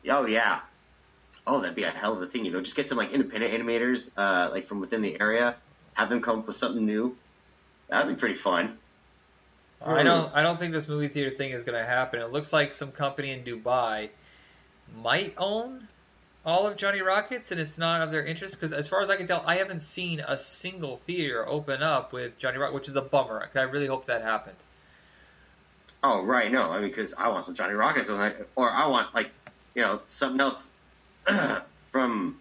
Oh 0.09 0.27
yeah. 0.27 0.61
Oh, 1.47 1.61
that'd 1.61 1.75
be 1.75 1.83
a 1.85 1.91
hell 1.91 2.13
of 2.13 2.23
a 2.23 2.27
thing. 2.27 2.45
You 2.45 2.53
know, 2.53 2.61
just 2.61 2.77
get 2.77 2.89
some 2.89 2.99
like 2.99 3.11
independent 3.13 3.53
animators, 3.55 4.11
uh, 4.17 4.51
like 4.51 4.67
from 4.67 4.81
within 4.81 5.03
the 5.03 5.19
area, 5.21 5.57
have 5.95 6.09
them 6.09 6.23
come 6.23 6.41
up 6.41 6.47
with 6.47 6.57
something 6.57 6.85
new. 6.85 7.17
That'd 7.89 8.15
be 8.15 8.19
pretty 8.19 8.35
fun. 8.35 8.79
I 9.85 10.03
don't. 10.03 10.33
I 10.35 10.43
don't 10.43 10.59
think 10.59 10.73
this 10.73 10.89
movie 10.89 11.09
theater 11.09 11.31
thing 11.31 11.51
is 11.51 11.65
going 11.65 11.79
to 11.79 11.85
happen. 11.85 12.21
It 12.21 12.31
looks 12.31 12.53
like 12.53 12.71
some 12.73 12.93
company 12.93 13.31
in 13.33 13.43
Dubai 13.43 14.11
might 15.03 15.35
own 15.39 15.89
all 16.45 16.67
of 16.67 16.77
Johnny 16.77 17.01
Rockets, 17.01 17.51
and 17.51 17.61
it's 17.61 17.79
not 17.79 18.01
of 18.01 18.13
their 18.13 18.25
interest. 18.25 18.55
Because 18.55 18.73
as 18.73 18.89
far 18.89 19.03
as 19.03 19.11
I 19.11 19.17
can 19.17 19.27
tell, 19.27 19.43
I 19.45 19.57
haven't 19.57 19.83
seen 19.83 20.21
a 20.21 20.39
single 20.39 20.97
theater 20.97 21.47
open 21.47 21.83
up 21.83 22.13
with 22.13 22.39
Johnny 22.39 22.59
Rock, 22.59 22.73
which 22.73 22.89
is 22.89 22.97
a 22.97 23.03
bummer. 23.03 23.49
I 23.55 23.63
really 23.63 23.89
hope 23.89 24.07
that 24.07 24.23
happened. 24.23 24.57
Oh 26.05 26.23
right, 26.23 26.51
no, 26.51 26.71
I 26.71 26.81
mean 26.81 26.89
because 26.89 27.15
I 27.15 27.29
want 27.29 27.45
some 27.45 27.55
Johnny 27.55 27.75
Rockets, 27.75 28.11
or 28.11 28.21
I, 28.21 28.33
or 28.57 28.71
I 28.71 28.87
want 28.89 29.15
like 29.15 29.31
you 29.75 29.83
know 29.83 30.01
something 30.09 30.41
else 30.41 30.73
from 31.93 32.41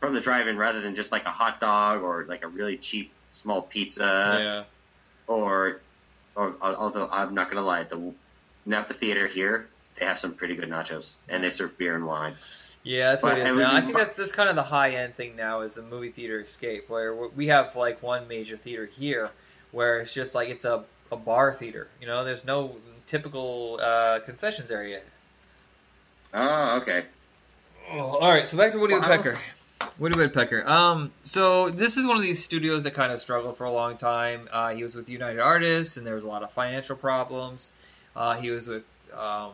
from 0.00 0.14
the 0.14 0.20
drive-in 0.20 0.56
rather 0.56 0.80
than 0.80 0.94
just 0.94 1.12
like 1.12 1.26
a 1.26 1.30
hot 1.30 1.60
dog 1.60 2.02
or 2.02 2.24
like 2.24 2.42
a 2.42 2.48
really 2.48 2.76
cheap 2.76 3.12
small 3.30 3.62
pizza 3.62 4.36
yeah. 4.38 4.64
or 5.26 5.80
or 6.34 6.54
although 6.60 7.08
I'm 7.10 7.34
not 7.34 7.50
gonna 7.50 7.64
lie, 7.64 7.84
the 7.84 8.12
Napa 8.66 8.94
Theater 8.94 9.26
here 9.26 9.68
they 10.00 10.06
have 10.06 10.18
some 10.18 10.34
pretty 10.34 10.56
good 10.56 10.68
nachos 10.68 11.12
and 11.28 11.44
they 11.44 11.50
serve 11.50 11.76
beer 11.78 11.94
and 11.94 12.06
wine. 12.06 12.32
Yeah, 12.82 13.10
that's 13.10 13.22
what 13.22 13.38
it 13.38 13.46
is 13.46 13.54
now. 13.54 13.74
I 13.74 13.82
think 13.82 13.96
that's 13.96 14.16
that's 14.16 14.32
kind 14.32 14.48
of 14.48 14.56
the 14.56 14.62
high 14.62 14.90
end 14.90 15.14
thing 15.14 15.36
now 15.36 15.60
is 15.60 15.74
the 15.74 15.82
movie 15.82 16.08
theater 16.08 16.40
escape, 16.40 16.88
where 16.88 17.14
we 17.14 17.48
have 17.48 17.76
like 17.76 18.02
one 18.02 18.26
major 18.26 18.56
theater 18.56 18.86
here, 18.86 19.30
where 19.70 20.00
it's 20.00 20.14
just 20.14 20.34
like 20.34 20.48
it's 20.48 20.64
a, 20.64 20.84
a 21.12 21.16
bar 21.16 21.52
theater. 21.52 21.88
You 22.00 22.06
know, 22.06 22.24
there's 22.24 22.46
no 22.46 22.74
typical 23.06 23.78
uh, 23.82 24.20
concessions 24.24 24.70
area. 24.70 25.00
Oh, 26.32 26.78
okay. 26.80 27.04
Oh, 27.92 28.16
all 28.16 28.30
right, 28.30 28.46
so 28.46 28.56
back 28.56 28.72
to 28.72 28.78
Woody 28.78 28.94
Well, 28.94 29.06
Woodpecker. 29.06 29.38
Woody 29.98 30.18
Woodpecker. 30.18 30.66
Um, 30.66 31.12
so 31.24 31.68
this 31.68 31.96
is 31.96 32.06
one 32.06 32.16
of 32.16 32.22
these 32.22 32.42
studios 32.42 32.84
that 32.84 32.94
kind 32.94 33.12
of 33.12 33.20
struggled 33.20 33.56
for 33.56 33.64
a 33.64 33.72
long 33.72 33.96
time. 33.98 34.48
Uh, 34.50 34.70
he 34.70 34.82
was 34.82 34.94
with 34.94 35.10
United 35.10 35.40
Artists, 35.40 35.96
and 35.96 36.06
there 36.06 36.14
was 36.14 36.24
a 36.24 36.28
lot 36.28 36.42
of 36.42 36.50
financial 36.52 36.96
problems. 36.96 37.72
Uh, 38.16 38.36
he 38.36 38.50
was 38.50 38.66
with, 38.66 38.84
um, 39.12 39.52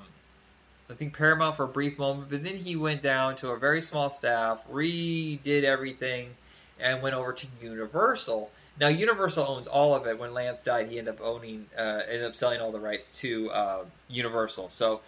I 0.88 0.94
think 0.94 1.16
Paramount 1.16 1.56
for 1.56 1.64
a 1.64 1.68
brief 1.68 1.98
moment, 1.98 2.30
but 2.30 2.42
then 2.42 2.54
he 2.54 2.76
went 2.76 3.02
down 3.02 3.36
to 3.36 3.50
a 3.50 3.58
very 3.58 3.80
small 3.80 4.08
staff, 4.08 4.64
redid 4.70 5.64
everything, 5.64 6.30
and 6.78 7.02
went 7.02 7.16
over 7.16 7.32
to 7.32 7.46
Universal. 7.60 8.50
Now 8.78 8.88
Universal 8.88 9.46
owns 9.48 9.66
all 9.66 9.94
of 9.94 10.06
it. 10.06 10.18
When 10.18 10.30
Lantz 10.30 10.64
died, 10.64 10.88
he 10.88 10.98
ended 10.98 11.14
up 11.14 11.20
owning, 11.22 11.66
uh, 11.76 12.02
ended 12.06 12.24
up 12.24 12.36
selling 12.36 12.60
all 12.60 12.72
the 12.72 12.80
rights 12.80 13.20
to 13.20 13.50
uh, 13.50 13.84
Universal. 14.08 14.68
So 14.68 15.00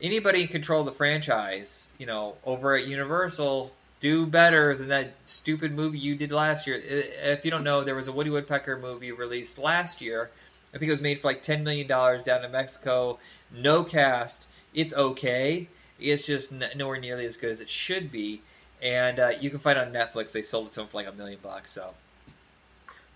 anybody 0.00 0.42
in 0.42 0.48
control 0.48 0.80
of 0.80 0.86
the 0.86 0.92
franchise, 0.92 1.94
you 1.98 2.06
know, 2.06 2.36
over 2.44 2.76
at 2.76 2.86
Universal, 2.86 3.72
do 4.00 4.26
better 4.26 4.76
than 4.76 4.88
that 4.88 5.14
stupid 5.24 5.72
movie 5.72 5.98
you 5.98 6.16
did 6.16 6.32
last 6.32 6.66
year. 6.66 6.80
If 6.82 7.44
you 7.44 7.50
don't 7.50 7.64
know, 7.64 7.84
there 7.84 7.94
was 7.94 8.08
a 8.08 8.12
Woody 8.12 8.30
Woodpecker 8.30 8.78
movie 8.78 9.12
released 9.12 9.58
last 9.58 10.02
year. 10.02 10.30
I 10.74 10.78
think 10.78 10.88
it 10.88 10.92
was 10.92 11.02
made 11.02 11.18
for 11.18 11.28
like 11.28 11.42
ten 11.42 11.64
million 11.64 11.86
dollars 11.86 12.24
down 12.24 12.44
in 12.44 12.52
Mexico. 12.52 13.18
No 13.52 13.84
cast. 13.84 14.46
It's 14.74 14.94
okay. 14.94 15.68
It's 15.98 16.26
just 16.26 16.52
nowhere 16.76 17.00
nearly 17.00 17.24
as 17.24 17.36
good 17.36 17.50
as 17.50 17.60
it 17.60 17.68
should 17.68 18.12
be. 18.12 18.40
And 18.80 19.18
uh, 19.18 19.30
you 19.40 19.50
can 19.50 19.58
find 19.58 19.78
on 19.78 19.92
Netflix. 19.92 20.32
They 20.32 20.42
sold 20.42 20.68
it 20.68 20.72
to 20.72 20.82
him 20.82 20.86
for 20.86 20.98
like 20.98 21.08
a 21.08 21.12
million 21.12 21.40
bucks. 21.42 21.72
So 21.72 21.94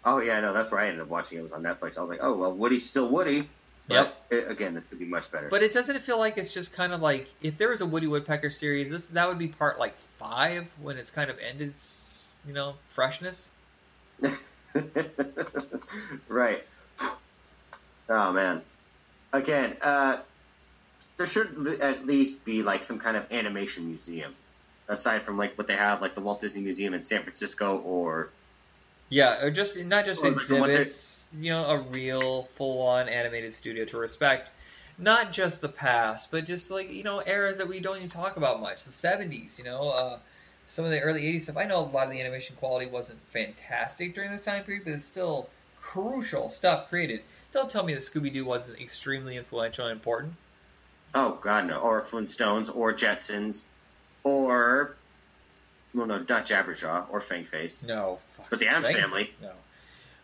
Oh 0.05 0.19
yeah, 0.19 0.41
no, 0.41 0.52
that's 0.52 0.73
where 0.73 0.81
I 0.81 0.86
ended 0.89 1.02
up 1.02 1.09
watching. 1.09 1.39
It 1.39 1.43
was 1.43 1.52
on 1.52 1.62
Netflix. 1.62 1.97
I 1.97 2.01
was 2.01 2.11
like, 2.11 2.20
oh 2.23 2.35
well, 2.35 2.52
Woody's 2.52 2.89
still 2.89 3.09
Woody. 3.09 3.49
Yep. 3.89 4.17
But 4.28 4.36
it, 4.36 4.51
again, 4.51 4.75
this 4.75 4.85
could 4.85 4.99
be 4.99 5.05
much 5.05 5.31
better. 5.31 5.49
But 5.49 5.62
it 5.62 5.73
doesn't 5.73 6.01
feel 6.01 6.19
like 6.19 6.39
it's 6.39 6.55
just 6.55 6.75
kind 6.75 6.93
of 6.93 7.02
like 7.02 7.28
if 7.43 7.59
there 7.59 7.69
was 7.69 7.81
a 7.81 7.86
Woody 7.86 8.07
Woodpecker 8.07 8.51
series, 8.51 8.91
this 8.91 9.09
that 9.11 9.28
would 9.28 9.39
be 9.39 9.49
part 9.49 9.78
like 9.78 9.97
five 9.97 10.73
when 10.81 10.97
it's 10.99 11.11
kind 11.11 11.31
of 11.31 11.39
ended, 11.39 11.75
you 12.47 12.52
know, 12.52 12.75
freshness. 12.89 13.51
right. 16.28 16.65
Oh 18.09 18.33
man. 18.33 18.62
Again, 19.33 19.77
uh, 19.81 20.19
there 21.17 21.27
should 21.27 21.81
at 21.81 22.07
least 22.07 22.44
be 22.44 22.62
like 22.62 22.85
some 22.85 22.99
kind 22.99 23.17
of 23.17 23.33
animation 23.33 23.86
museum, 23.86 24.35
aside 24.89 25.23
from 25.23 25.39
like 25.39 25.57
what 25.59 25.67
they 25.67 25.77
have, 25.77 26.02
like 26.02 26.15
the 26.15 26.20
Walt 26.20 26.41
Disney 26.41 26.62
Museum 26.62 26.94
in 26.94 27.02
San 27.02 27.23
Francisco, 27.23 27.78
or 27.78 28.28
Yeah, 29.12 29.44
or 29.44 29.50
just 29.50 29.84
not 29.84 30.07
just 30.07 30.24
Or 30.24 30.31
like 30.31 30.47
the 30.47 30.55
one 30.60 30.70
that- 30.70 30.81
exhibits, 30.81 31.26
you 31.39 31.50
know, 31.52 31.66
a 31.66 31.78
real 31.78 32.44
full-on 32.44 33.08
animated 33.10 33.52
studio 33.52 33.84
to 33.84 33.99
respect 33.99 34.50
not 34.99 35.32
just 35.32 35.60
the 35.60 35.68
past, 35.68 36.31
but 36.31 36.47
just 36.47 36.70
like 36.70 36.91
you 36.91 37.02
know 37.02 37.23
eras 37.24 37.58
that 37.58 37.68
we 37.68 37.81
don't 37.81 37.97
even 37.97 38.08
talk 38.08 38.36
about 38.36 38.60
much. 38.60 38.84
The 38.84 38.91
'70s, 38.91 39.58
you 39.58 39.65
know, 39.65 39.91
uh, 39.91 40.18
some 40.68 40.84
of 40.84 40.91
the 40.91 41.00
early 41.00 41.23
'80s 41.24 41.42
stuff. 41.44 41.57
I 41.58 41.65
know 41.65 41.78
a 41.78 41.81
lot 41.81 42.07
of 42.07 42.12
the 42.12 42.20
animation 42.20 42.57
quality 42.57 42.86
wasn't 42.86 43.18
fantastic 43.31 44.15
during 44.15 44.31
this 44.31 44.42
time 44.42 44.65
period, 44.65 44.84
but 44.84 44.94
it's 44.94 45.05
still 45.05 45.49
crucial 45.81 46.49
stuff 46.50 46.89
created. 46.89 47.20
Don't 47.52 47.70
tell 47.70 47.82
me 47.84 47.92
that 47.94 48.00
Scooby 48.00 48.32
Doo 48.32 48.44
wasn't 48.47 48.81
extremely 48.81 49.36
influential 49.36 49.86
and 49.86 49.92
important. 49.92 50.34
oh 51.15 51.32
god 51.42 51.66
no, 51.66 51.78
or 51.78 52.00
Flintstones, 52.02 52.74
or 52.74 52.92
Jetsons, 52.94 53.66
or 54.24 54.94
well 55.95 56.07
no, 56.07 56.19
not 56.19 56.47
Jabberjaw 56.47 57.07
or 57.11 57.21
Fangface, 57.21 57.87
No, 57.87 58.17
fuck, 58.21 58.51
but 58.51 58.59
the 58.59 58.69
Addams 58.69 58.91
you. 58.91 58.97
Family. 58.97 59.31
No. 59.41 59.51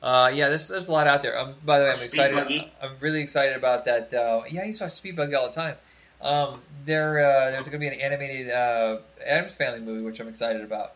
Uh, 0.00 0.28
yeah, 0.28 0.48
there's 0.48 0.68
there's 0.68 0.88
a 0.88 0.92
lot 0.92 1.06
out 1.08 1.22
there. 1.22 1.38
Um, 1.38 1.54
by 1.64 1.78
the 1.78 1.84
way, 1.84 1.88
I'm 1.90 1.94
Speed 1.94 2.06
excited. 2.06 2.36
Buggy. 2.36 2.72
I'm 2.82 2.92
really 3.00 3.20
excited 3.20 3.56
about 3.56 3.86
that. 3.86 4.14
Uh, 4.14 4.42
yeah, 4.48 4.62
I 4.62 4.64
used 4.66 4.78
to 4.78 4.84
watch 4.84 4.92
Speed 4.92 5.16
Buggy 5.16 5.34
all 5.34 5.48
the 5.48 5.54
time. 5.54 5.74
Um, 6.22 6.60
there 6.84 7.18
uh, 7.18 7.50
there's 7.50 7.68
going 7.68 7.72
to 7.72 7.78
be 7.78 7.88
an 7.88 8.00
animated 8.00 8.50
uh, 8.50 8.98
Addams 9.26 9.56
Family 9.56 9.80
movie, 9.80 10.02
which 10.04 10.20
I'm 10.20 10.28
excited 10.28 10.62
about. 10.62 10.92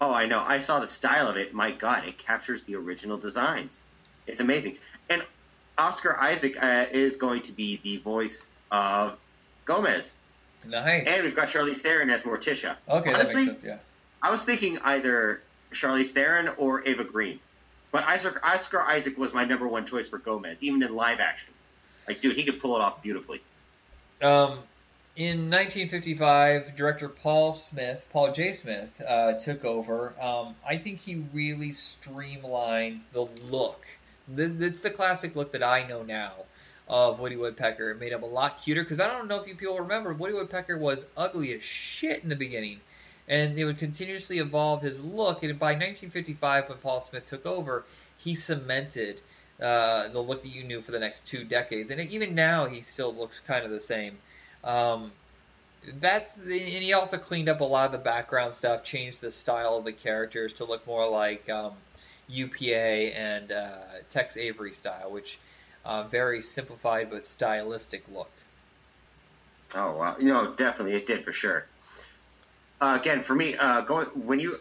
Oh, 0.00 0.12
I 0.12 0.26
know. 0.26 0.40
I 0.40 0.58
saw 0.58 0.80
the 0.80 0.86
style 0.86 1.28
of 1.28 1.36
it. 1.38 1.54
My 1.54 1.70
God, 1.70 2.06
it 2.06 2.18
captures 2.18 2.64
the 2.64 2.76
original 2.76 3.16
designs. 3.16 3.82
It's 4.26 4.40
amazing. 4.40 4.76
And 5.08 5.22
Oscar 5.78 6.14
Isaac 6.18 6.62
uh, 6.62 6.84
is 6.90 7.16
going 7.16 7.42
to 7.42 7.52
be 7.52 7.80
the 7.82 7.96
voice 7.98 8.50
of 8.70 9.16
Gomez. 9.64 10.14
Nice. 10.66 11.06
and 11.06 11.24
we've 11.24 11.36
got 11.36 11.48
Charlize 11.48 11.76
Theron 11.76 12.10
as 12.10 12.24
Morticia. 12.24 12.76
okay, 12.88 13.12
honestly, 13.14 13.44
that 13.44 13.50
makes 13.52 13.62
sense. 13.62 13.80
I 14.26 14.30
was 14.30 14.42
thinking 14.42 14.80
either 14.80 15.40
Charlize 15.72 16.10
Theron 16.10 16.48
or 16.56 16.82
Eva 16.82 17.04
Green, 17.04 17.38
but 17.92 18.02
Isaac, 18.02 18.44
Oscar 18.44 18.80
Isaac 18.82 19.16
was 19.16 19.32
my 19.32 19.44
number 19.44 19.68
one 19.68 19.86
choice 19.86 20.08
for 20.08 20.18
Gomez, 20.18 20.64
even 20.64 20.82
in 20.82 20.96
live 20.96 21.20
action. 21.20 21.54
Like, 22.08 22.20
dude, 22.20 22.34
he 22.34 22.42
could 22.42 22.60
pull 22.60 22.74
it 22.74 22.80
off 22.80 23.04
beautifully. 23.04 23.40
Um, 24.20 24.58
in 25.14 25.48
1955, 25.48 26.74
director 26.74 27.08
Paul 27.08 27.52
Smith, 27.52 28.04
Paul 28.12 28.32
J. 28.32 28.52
Smith, 28.52 29.00
uh, 29.00 29.34
took 29.34 29.64
over. 29.64 30.12
Um, 30.20 30.56
I 30.68 30.78
think 30.78 30.98
he 30.98 31.22
really 31.32 31.70
streamlined 31.70 33.02
the 33.12 33.28
look. 33.48 33.86
It's 34.36 34.82
the 34.82 34.90
classic 34.90 35.36
look 35.36 35.52
that 35.52 35.62
I 35.62 35.86
know 35.86 36.02
now 36.02 36.32
of 36.88 37.20
Woody 37.20 37.36
Woodpecker. 37.36 37.92
It 37.92 38.00
made 38.00 38.10
him 38.10 38.24
a 38.24 38.26
lot 38.26 38.58
cuter 38.58 38.82
because 38.82 38.98
I 38.98 39.06
don't 39.06 39.28
know 39.28 39.40
if 39.40 39.46
you 39.46 39.54
people 39.54 39.78
remember, 39.78 40.12
Woody 40.12 40.34
Woodpecker 40.34 40.76
was 40.76 41.06
ugly 41.16 41.52
as 41.54 41.62
shit 41.62 42.24
in 42.24 42.28
the 42.28 42.34
beginning. 42.34 42.80
And 43.28 43.56
they 43.56 43.64
would 43.64 43.78
continuously 43.78 44.38
evolve 44.38 44.82
his 44.82 45.04
look. 45.04 45.42
And 45.42 45.58
by 45.58 45.72
1955, 45.72 46.68
when 46.68 46.78
Paul 46.78 47.00
Smith 47.00 47.26
took 47.26 47.44
over, 47.44 47.84
he 48.18 48.34
cemented 48.34 49.20
uh, 49.60 50.08
the 50.08 50.20
look 50.20 50.42
that 50.42 50.48
you 50.48 50.64
knew 50.64 50.80
for 50.80 50.92
the 50.92 51.00
next 51.00 51.26
two 51.26 51.44
decades. 51.44 51.90
And 51.90 52.00
even 52.00 52.34
now, 52.34 52.66
he 52.66 52.82
still 52.82 53.12
looks 53.14 53.40
kind 53.40 53.64
of 53.64 53.70
the 53.70 53.80
same. 53.80 54.16
Um, 54.62 55.10
that's 56.00 56.34
the, 56.36 56.60
and 56.60 56.82
he 56.82 56.92
also 56.92 57.16
cleaned 57.16 57.48
up 57.48 57.60
a 57.60 57.64
lot 57.64 57.86
of 57.86 57.92
the 57.92 57.98
background 57.98 58.52
stuff, 58.52 58.84
changed 58.84 59.20
the 59.20 59.30
style 59.30 59.76
of 59.76 59.84
the 59.84 59.92
characters 59.92 60.54
to 60.54 60.64
look 60.64 60.86
more 60.86 61.08
like 61.08 61.48
um, 61.48 61.72
UPA 62.28 63.16
and 63.16 63.52
uh, 63.52 63.68
Tex 64.10 64.36
Avery 64.36 64.72
style, 64.72 65.10
which 65.10 65.38
uh, 65.84 66.02
very 66.04 66.42
simplified 66.42 67.10
but 67.10 67.24
stylistic 67.24 68.04
look. 68.12 68.30
Oh 69.74 69.96
wow, 69.96 70.16
you 70.18 70.32
know, 70.32 70.52
definitely 70.52 70.94
it 70.94 71.06
did 71.06 71.24
for 71.24 71.32
sure. 71.32 71.66
Uh, 72.80 72.98
again, 73.00 73.22
for 73.22 73.34
me, 73.34 73.56
uh, 73.56 73.80
going 73.82 74.06
when 74.26 74.38
you 74.40 74.58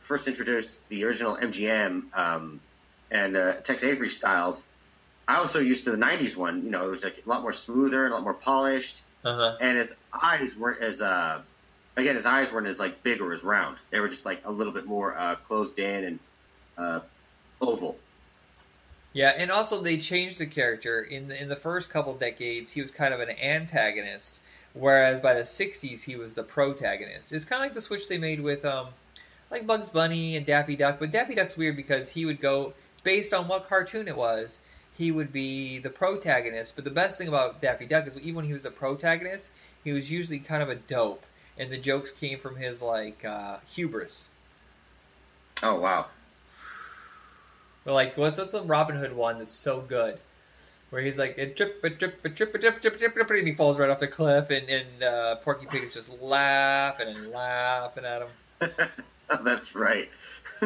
first 0.00 0.26
introduced 0.28 0.86
the 0.88 1.04
original 1.04 1.36
MGM 1.36 2.14
um, 2.16 2.60
and 3.10 3.36
uh, 3.36 3.54
Tex 3.54 3.84
Avery 3.84 4.08
styles, 4.08 4.66
I 5.26 5.40
was 5.40 5.50
so 5.50 5.58
used 5.58 5.84
to 5.84 5.90
the 5.90 5.98
'90s 5.98 6.36
one. 6.36 6.64
You 6.64 6.70
know, 6.70 6.86
it 6.86 6.90
was 6.90 7.04
like 7.04 7.22
a 7.24 7.28
lot 7.28 7.42
more 7.42 7.52
smoother, 7.52 8.06
a 8.06 8.10
lot 8.10 8.22
more 8.22 8.34
polished, 8.34 9.02
Uh 9.24 9.34
huh. 9.34 9.56
and 9.60 9.76
his 9.76 9.94
eyes 10.12 10.56
weren't 10.56 10.82
as 10.82 11.02
uh, 11.02 11.40
again, 11.96 12.14
his 12.14 12.24
eyes 12.26 12.50
weren't 12.50 12.66
as 12.68 12.78
like 12.80 13.02
big 13.02 13.20
or 13.20 13.32
as 13.32 13.44
round. 13.44 13.76
They 13.90 14.00
were 14.00 14.08
just 14.08 14.24
like 14.24 14.42
a 14.46 14.50
little 14.50 14.72
bit 14.72 14.86
more 14.86 15.16
uh, 15.16 15.34
closed 15.36 15.78
in 15.78 16.04
and 16.04 16.18
uh, 16.78 17.00
oval. 17.60 17.96
Yeah, 19.12 19.32
and 19.36 19.50
also 19.50 19.82
they 19.82 19.98
changed 19.98 20.38
the 20.38 20.46
character 20.46 21.00
in 21.00 21.28
the 21.28 21.42
in 21.42 21.48
the 21.48 21.56
first 21.56 21.90
couple 21.90 22.14
decades. 22.14 22.72
He 22.72 22.80
was 22.80 22.90
kind 22.92 23.12
of 23.12 23.20
an 23.20 23.30
antagonist, 23.30 24.40
whereas 24.78 25.20
by 25.20 25.34
the 25.34 25.42
'60s 25.42 26.04
he 26.04 26.16
was 26.16 26.34
the 26.34 26.42
protagonist. 26.42 27.32
It's 27.32 27.44
kind 27.44 27.62
of 27.62 27.66
like 27.66 27.74
the 27.74 27.80
switch 27.80 28.08
they 28.08 28.18
made 28.18 28.40
with 28.40 28.64
um, 28.64 28.88
like 29.50 29.66
Bugs 29.66 29.90
Bunny 29.90 30.36
and 30.36 30.46
Daffy 30.46 30.76
Duck. 30.76 30.98
But 30.98 31.10
Daffy 31.10 31.34
Duck's 31.34 31.56
weird 31.56 31.76
because 31.76 32.10
he 32.10 32.24
would 32.26 32.40
go 32.40 32.74
based 33.04 33.34
on 33.34 33.48
what 33.48 33.68
cartoon 33.68 34.08
it 34.08 34.16
was. 34.16 34.60
He 34.96 35.12
would 35.12 35.32
be 35.32 35.78
the 35.78 35.90
protagonist. 35.90 36.74
But 36.74 36.84
the 36.84 36.90
best 36.90 37.18
thing 37.18 37.28
about 37.28 37.60
Daffy 37.60 37.86
Duck 37.86 38.06
is 38.06 38.16
even 38.16 38.34
when 38.36 38.44
he 38.44 38.52
was 38.52 38.64
a 38.64 38.70
protagonist, 38.70 39.52
he 39.84 39.92
was 39.92 40.10
usually 40.10 40.40
kind 40.40 40.62
of 40.62 40.68
a 40.68 40.74
dope, 40.74 41.24
and 41.56 41.70
the 41.70 41.78
jokes 41.78 42.10
came 42.10 42.38
from 42.38 42.56
his 42.56 42.82
like 42.82 43.24
uh, 43.24 43.58
hubris. 43.74 44.30
Oh 45.62 45.80
wow. 45.80 46.06
But 47.84 47.94
like, 47.94 48.16
what's 48.16 48.38
what's 48.38 48.54
a 48.54 48.62
Robin 48.62 48.96
Hood 48.96 49.14
one 49.14 49.38
that's 49.38 49.50
so 49.50 49.80
good? 49.80 50.18
Where 50.90 51.02
he's 51.02 51.18
like, 51.18 51.36
a 51.36 51.46
trip, 51.46 51.84
a 51.84 51.90
trip, 51.90 52.24
a 52.24 52.30
trip, 52.30 52.54
a 52.54 52.58
trip, 52.58 52.76
a 52.76 52.80
trip, 52.80 52.94
a 52.94 52.98
trip, 52.98 53.12
a 53.12 53.24
trip, 53.24 53.30
and 53.30 53.46
he 53.46 53.54
falls 53.54 53.78
right 53.78 53.90
off 53.90 53.98
the 53.98 54.06
cliff, 54.06 54.48
and, 54.50 54.68
and 54.70 55.02
uh, 55.02 55.36
Porky 55.36 55.66
Pig 55.66 55.82
is 55.82 55.92
just 55.92 56.22
laughing 56.22 57.08
and 57.08 57.30
laughing 57.30 58.04
at 58.04 58.22
him. 58.22 58.88
That's 59.44 59.74
right. 59.74 60.08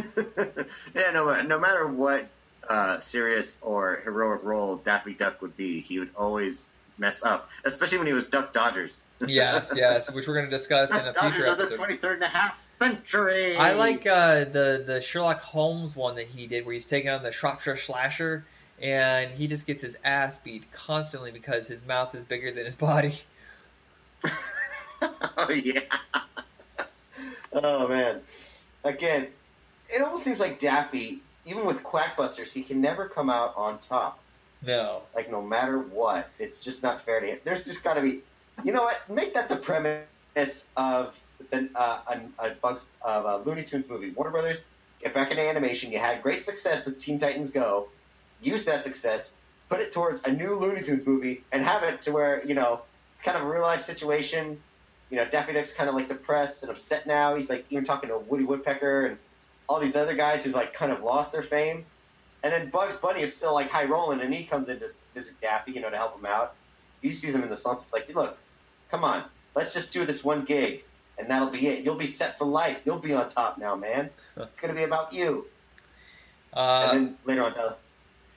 yeah, 0.94 1.10
no, 1.12 1.42
no 1.42 1.59
matter 1.59 1.86
what 1.86 2.28
uh, 2.68 3.01
serious 3.01 3.59
or 3.60 4.01
heroic 4.05 4.44
role 4.44 4.76
Daffy 4.76 5.15
Duck 5.15 5.42
would 5.42 5.57
be, 5.57 5.81
he 5.81 5.99
would 5.99 6.10
always 6.17 6.75
mess 6.99 7.25
up, 7.25 7.51
especially 7.65 7.99
when 7.99 8.07
he 8.07 8.12
was 8.12 8.26
Duck 8.26 8.52
Dodgers. 8.52 9.05
Yes, 9.26 9.73
yes, 9.76 10.12
which 10.12 10.26
we're 10.26 10.34
going 10.34 10.51
to 10.51 10.57
discuss 10.57 10.92
in 10.92 11.01
a 11.01 11.12
Duck 11.12 11.15
Dodgers 11.15 11.47
future 11.47 11.52
of 11.52 11.59
the 11.59 11.76
23rd 11.76 12.15
and 12.15 12.23
a 12.25 12.28
half 12.28 12.67
century. 12.81 13.57
I 13.57 13.75
like 13.75 14.05
uh, 14.05 14.44
the 14.44 14.83
the 14.84 15.01
Sherlock 15.01 15.41
Holmes 15.41 15.94
one 15.94 16.17
that 16.17 16.26
he 16.26 16.49
did, 16.49 16.67
where 16.67 16.73
he's 16.73 16.86
taking 16.86 17.10
on 17.10 17.23
the 17.23 17.31
Shropshire 17.31 17.76
Slasher, 17.76 18.44
and 18.83 19.31
he 19.31 19.47
just 19.47 19.67
gets 19.67 19.81
his 19.81 19.97
ass 20.05 20.43
beat 20.43 20.70
constantly 20.73 21.31
because 21.31 21.69
his 21.69 21.86
mouth 21.86 22.15
is 22.15 22.25
bigger 22.25 22.52
than 22.52 22.65
his 22.65 22.75
body. 22.75 23.15
oh 25.02 25.51
yeah. 25.51 25.81
Oh 27.52 27.86
man. 27.86 28.20
Again, 28.83 29.28
it 29.89 30.02
almost 30.02 30.25
seems 30.25 30.41
like 30.41 30.59
Daffy, 30.59 31.20
even 31.47 31.65
with 31.65 31.85
Quackbusters, 31.85 32.52
he 32.52 32.62
can 32.62 32.81
never 32.81 33.09
come 33.09 33.31
out 33.31 33.55
on 33.57 33.78
top. 33.78 34.19
No. 34.67 35.02
Like 35.15 35.31
no 35.31 35.41
matter 35.41 35.78
what, 35.78 36.28
it's 36.39 36.65
just 36.65 36.83
not 36.83 37.02
fair 37.02 37.20
to 37.20 37.27
him. 37.27 37.39
There's 37.44 37.65
just 37.65 37.85
got 37.85 37.94
to 37.94 38.01
be, 38.01 38.20
you 38.65 38.73
know 38.73 38.83
what? 38.83 39.09
Make 39.09 39.35
that 39.35 39.49
the 39.49 39.57
premise 39.57 40.70
of 40.77 41.20
the, 41.51 41.69
uh, 41.75 41.99
a, 42.39 42.47
a 42.47 42.51
Bugs 42.55 42.85
of 43.01 43.25
a 43.25 43.49
Looney 43.49 43.62
Tunes 43.65 43.89
movie. 43.89 44.11
Warner 44.11 44.31
Brothers 44.31 44.65
get 45.01 45.15
back 45.15 45.31
into 45.31 45.43
animation. 45.43 45.93
You 45.93 45.99
had 45.99 46.23
great 46.23 46.43
success 46.43 46.85
with 46.85 46.99
Teen 46.99 47.19
Titans 47.19 47.51
Go. 47.51 47.89
Use 48.43 48.65
that 48.67 48.85
success, 48.85 49.35
put 49.69 49.81
it 49.81 49.93
towards 49.93 50.23
a 50.25 50.33
new 50.33 50.57
Looney 50.57 50.83
Tunes 50.83 51.07
movie, 51.07 51.43
and 51.53 51.62
have 51.62 51.83
it 51.83 52.03
to 52.03 52.12
where 52.12 52.45
you 52.45 52.55
know 52.55 52.83
it's 53.15 53.23
kind 53.23 53.37
of 53.37 53.45
a 53.45 53.51
real 53.51 53.62
life 53.62 53.81
situation. 53.81 54.61
You 55.11 55.19
know, 55.19 55.27
Daffy 55.27 55.53
Duck's 55.53 55.75
kind 55.75 55.89
of 55.89 55.95
like 55.95 56.09
depressed 56.09 56.62
and 56.62 56.71
upset 56.71 57.07
now. 57.07 57.37
He's 57.37 57.51
like 57.51 57.67
even 57.71 57.85
talking 57.85 58.09
to 58.09 58.19
Woody 58.19 58.45
Woodpecker 58.45 59.07
and 59.07 59.19
all 59.69 59.79
these 59.79 59.97
other 59.97 60.15
guys 60.15 60.45
who've 60.45 60.55
like 60.55 60.75
kind 60.75 60.93
of 60.93 61.03
lost 61.03 61.33
their 61.33 61.43
fame. 61.43 61.85
And 62.43 62.53
then 62.53 62.71
Bugs 62.71 62.97
Bunny 62.97 63.23
is 63.23 63.37
still 63.37 63.55
like 63.55 63.71
high 63.71 63.85
rolling, 63.85 64.21
and 64.21 64.35
he 64.35 64.45
comes 64.45 64.69
in 64.69 64.81
to 64.81 64.89
visit 65.15 65.41
Daffy, 65.41 65.73
you 65.73 65.81
know, 65.81 65.91
to 65.91 65.97
help 65.97 66.19
him 66.19 66.27
out. 66.27 66.55
He 67.01 67.12
sees 67.12 67.35
him 67.35 67.43
in 67.43 67.49
the 67.49 67.57
slumps. 67.57 67.85
It's 67.85 67.93
like, 67.93 68.12
look, 68.15 68.37
come 68.91 69.05
on, 69.05 69.25
let's 69.55 69.73
just 69.75 69.93
do 69.93 70.05
this 70.05 70.25
one 70.25 70.45
gig, 70.45 70.83
and 71.19 71.31
that'll 71.31 71.51
be 71.51 71.67
it. 71.69 71.85
You'll 71.85 71.95
be 71.95 72.07
set 72.07 72.39
for 72.39 72.45
life. 72.45 72.81
You'll 72.85 72.99
be 72.99 73.12
on 73.12 73.29
top 73.29 73.59
now, 73.59 73.77
man. 73.77 74.11
It's 74.37 74.61
gonna 74.61 74.75
be 74.75 74.83
about 74.83 75.12
you. 75.12 75.47
Uh, 76.53 76.89
and 76.91 77.07
then 77.07 77.19
later 77.25 77.45
on 77.45 77.55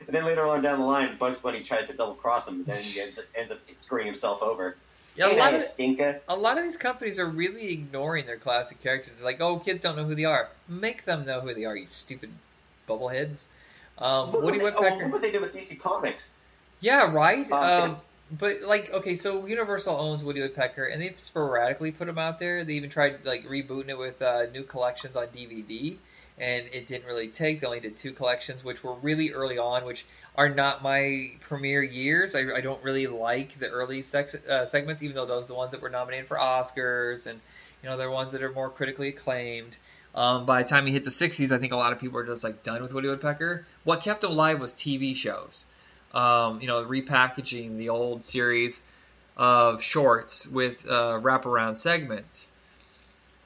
and 0.07 0.15
then 0.15 0.25
later 0.25 0.45
on 0.45 0.61
down 0.61 0.79
the 0.79 0.85
line, 0.85 1.17
Bugs 1.17 1.39
Bunny 1.39 1.61
tries 1.63 1.87
to 1.87 1.93
double 1.93 2.15
cross 2.15 2.47
him, 2.47 2.55
and 2.55 2.65
then 2.65 2.81
he 2.81 2.99
ends, 3.01 3.19
ends 3.35 3.51
up 3.51 3.59
screwing 3.73 4.05
himself 4.05 4.41
over. 4.43 4.75
yeah, 5.15 5.31
a 5.31 5.37
lot 5.37 5.53
of 5.53 5.61
stinker. 5.61 6.19
a 6.27 6.35
lot 6.35 6.57
of 6.57 6.63
these 6.63 6.77
companies 6.77 7.19
are 7.19 7.25
really 7.27 7.71
ignoring 7.71 8.25
their 8.25 8.37
classic 8.37 8.81
characters. 8.81 9.15
They're 9.15 9.25
like, 9.25 9.41
oh, 9.41 9.59
kids 9.59 9.81
don't 9.81 9.95
know 9.95 10.03
who 10.05 10.15
they 10.15 10.25
are. 10.25 10.49
Make 10.67 11.05
them 11.05 11.25
know 11.25 11.41
who 11.41 11.53
they 11.53 11.65
are, 11.65 11.75
you 11.75 11.87
stupid 11.87 12.29
bubbleheads. 12.87 13.47
Um, 13.97 14.31
Woody 14.31 14.59
what 14.59 14.73
they, 14.73 14.79
oh, 14.79 14.81
Woodpecker. 14.81 15.03
look 15.03 15.13
what 15.13 15.21
they 15.21 15.31
did 15.31 15.41
with 15.41 15.53
DC 15.53 15.79
Comics. 15.79 16.35
Yeah, 16.81 17.11
right. 17.11 17.49
Uh, 17.49 17.83
Um, 17.85 17.97
but 18.37 18.63
like, 18.67 18.91
okay, 18.91 19.15
so 19.15 19.45
Universal 19.45 19.95
owns 19.95 20.23
Woody 20.23 20.41
Woodpecker, 20.41 20.83
and 20.83 21.01
they've 21.01 21.17
sporadically 21.17 21.91
put 21.91 22.09
him 22.09 22.17
out 22.17 22.39
there. 22.39 22.63
They 22.63 22.73
even 22.73 22.89
tried 22.89 23.23
like 23.23 23.47
rebooting 23.47 23.89
it 23.89 23.97
with 23.97 24.21
uh, 24.21 24.47
new 24.51 24.63
collections 24.63 25.15
on 25.15 25.27
DVD, 25.27 25.95
and 26.37 26.65
it 26.73 26.87
didn't 26.87 27.07
really 27.07 27.27
take. 27.27 27.59
They 27.59 27.67
only 27.67 27.79
did 27.79 27.95
two 27.95 28.11
collections, 28.11 28.63
which 28.63 28.83
were 28.83 28.95
really 28.95 29.31
early 29.31 29.57
on, 29.57 29.85
which 29.85 30.05
are 30.35 30.49
not 30.49 30.83
my 30.83 31.31
premiere 31.41 31.83
years. 31.83 32.35
I, 32.35 32.55
I 32.55 32.61
don't 32.61 32.83
really 32.83 33.07
like 33.07 33.57
the 33.59 33.69
early 33.69 34.01
sex, 34.01 34.35
uh, 34.35 34.65
segments, 34.65 35.03
even 35.03 35.15
though 35.15 35.25
those 35.25 35.45
are 35.45 35.53
the 35.53 35.57
ones 35.57 35.71
that 35.71 35.81
were 35.81 35.89
nominated 35.89 36.27
for 36.27 36.37
Oscars, 36.37 37.27
and 37.27 37.39
you 37.83 37.89
know 37.89 37.97
they're 37.97 38.11
ones 38.11 38.33
that 38.33 38.43
are 38.43 38.51
more 38.51 38.69
critically 38.69 39.09
acclaimed. 39.09 39.77
Um, 40.13 40.45
by 40.45 40.63
the 40.63 40.69
time 40.69 40.85
he 40.85 40.93
hit 40.93 41.03
the 41.03 41.09
60s, 41.09 41.51
I 41.51 41.57
think 41.57 41.73
a 41.73 41.75
lot 41.75 41.91
of 41.91 41.99
people 41.99 42.19
are 42.19 42.25
just 42.25 42.43
like 42.43 42.63
done 42.63 42.81
with 42.81 42.93
Woody 42.93 43.09
Woodpecker. 43.09 43.65
What 43.83 44.01
kept 44.01 44.23
him 44.23 44.31
alive 44.31 44.61
was 44.61 44.73
TV 44.73 45.13
shows 45.13 45.65
um, 46.15 46.61
you 46.61 46.67
know, 46.67 46.83
repackaging 46.83 47.77
the 47.77 47.89
old 47.89 48.23
series 48.23 48.81
of 49.37 49.83
shorts 49.83 50.47
with 50.47 50.87
uh, 50.89 51.19
wraparound 51.21 51.77
segments. 51.77 52.53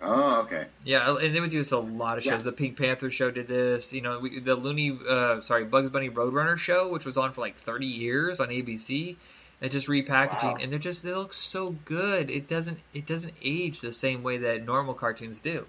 Oh, 0.01 0.41
okay. 0.43 0.65
Yeah, 0.85 1.17
and 1.17 1.35
they 1.35 1.41
would 1.41 1.49
do 1.49 1.57
this 1.57 1.73
a 1.73 1.77
lot 1.77 2.17
of 2.17 2.23
shows. 2.23 2.43
The 2.45 2.53
Pink 2.53 2.77
Panther 2.77 3.11
show 3.11 3.31
did 3.31 3.47
this. 3.47 3.93
You 3.93 4.01
know, 4.01 4.19
we, 4.19 4.39
the 4.39 4.55
Looney, 4.55 4.97
uh, 5.07 5.41
sorry, 5.41 5.65
Bugs 5.65 5.89
Bunny 5.89 6.09
Roadrunner 6.09 6.57
show, 6.57 6.89
which 6.89 7.05
was 7.05 7.17
on 7.17 7.33
for 7.33 7.41
like 7.41 7.55
30 7.55 7.85
years 7.85 8.39
on 8.39 8.47
ABC, 8.47 9.17
and 9.61 9.71
just 9.71 9.87
repackaging, 9.87 10.43
Wow. 10.43 10.57
and 10.61 10.71
they're 10.71 10.79
just 10.79 11.03
they 11.03 11.13
look 11.13 11.33
so 11.33 11.71
good. 11.83 12.31
It 12.31 12.47
doesn't 12.47 12.79
it 12.93 13.05
doesn't 13.05 13.33
age 13.43 13.81
the 13.81 13.91
same 13.91 14.23
way 14.23 14.37
that 14.37 14.65
normal 14.65 14.93
cartoons 14.93 15.41
do. 15.41 15.65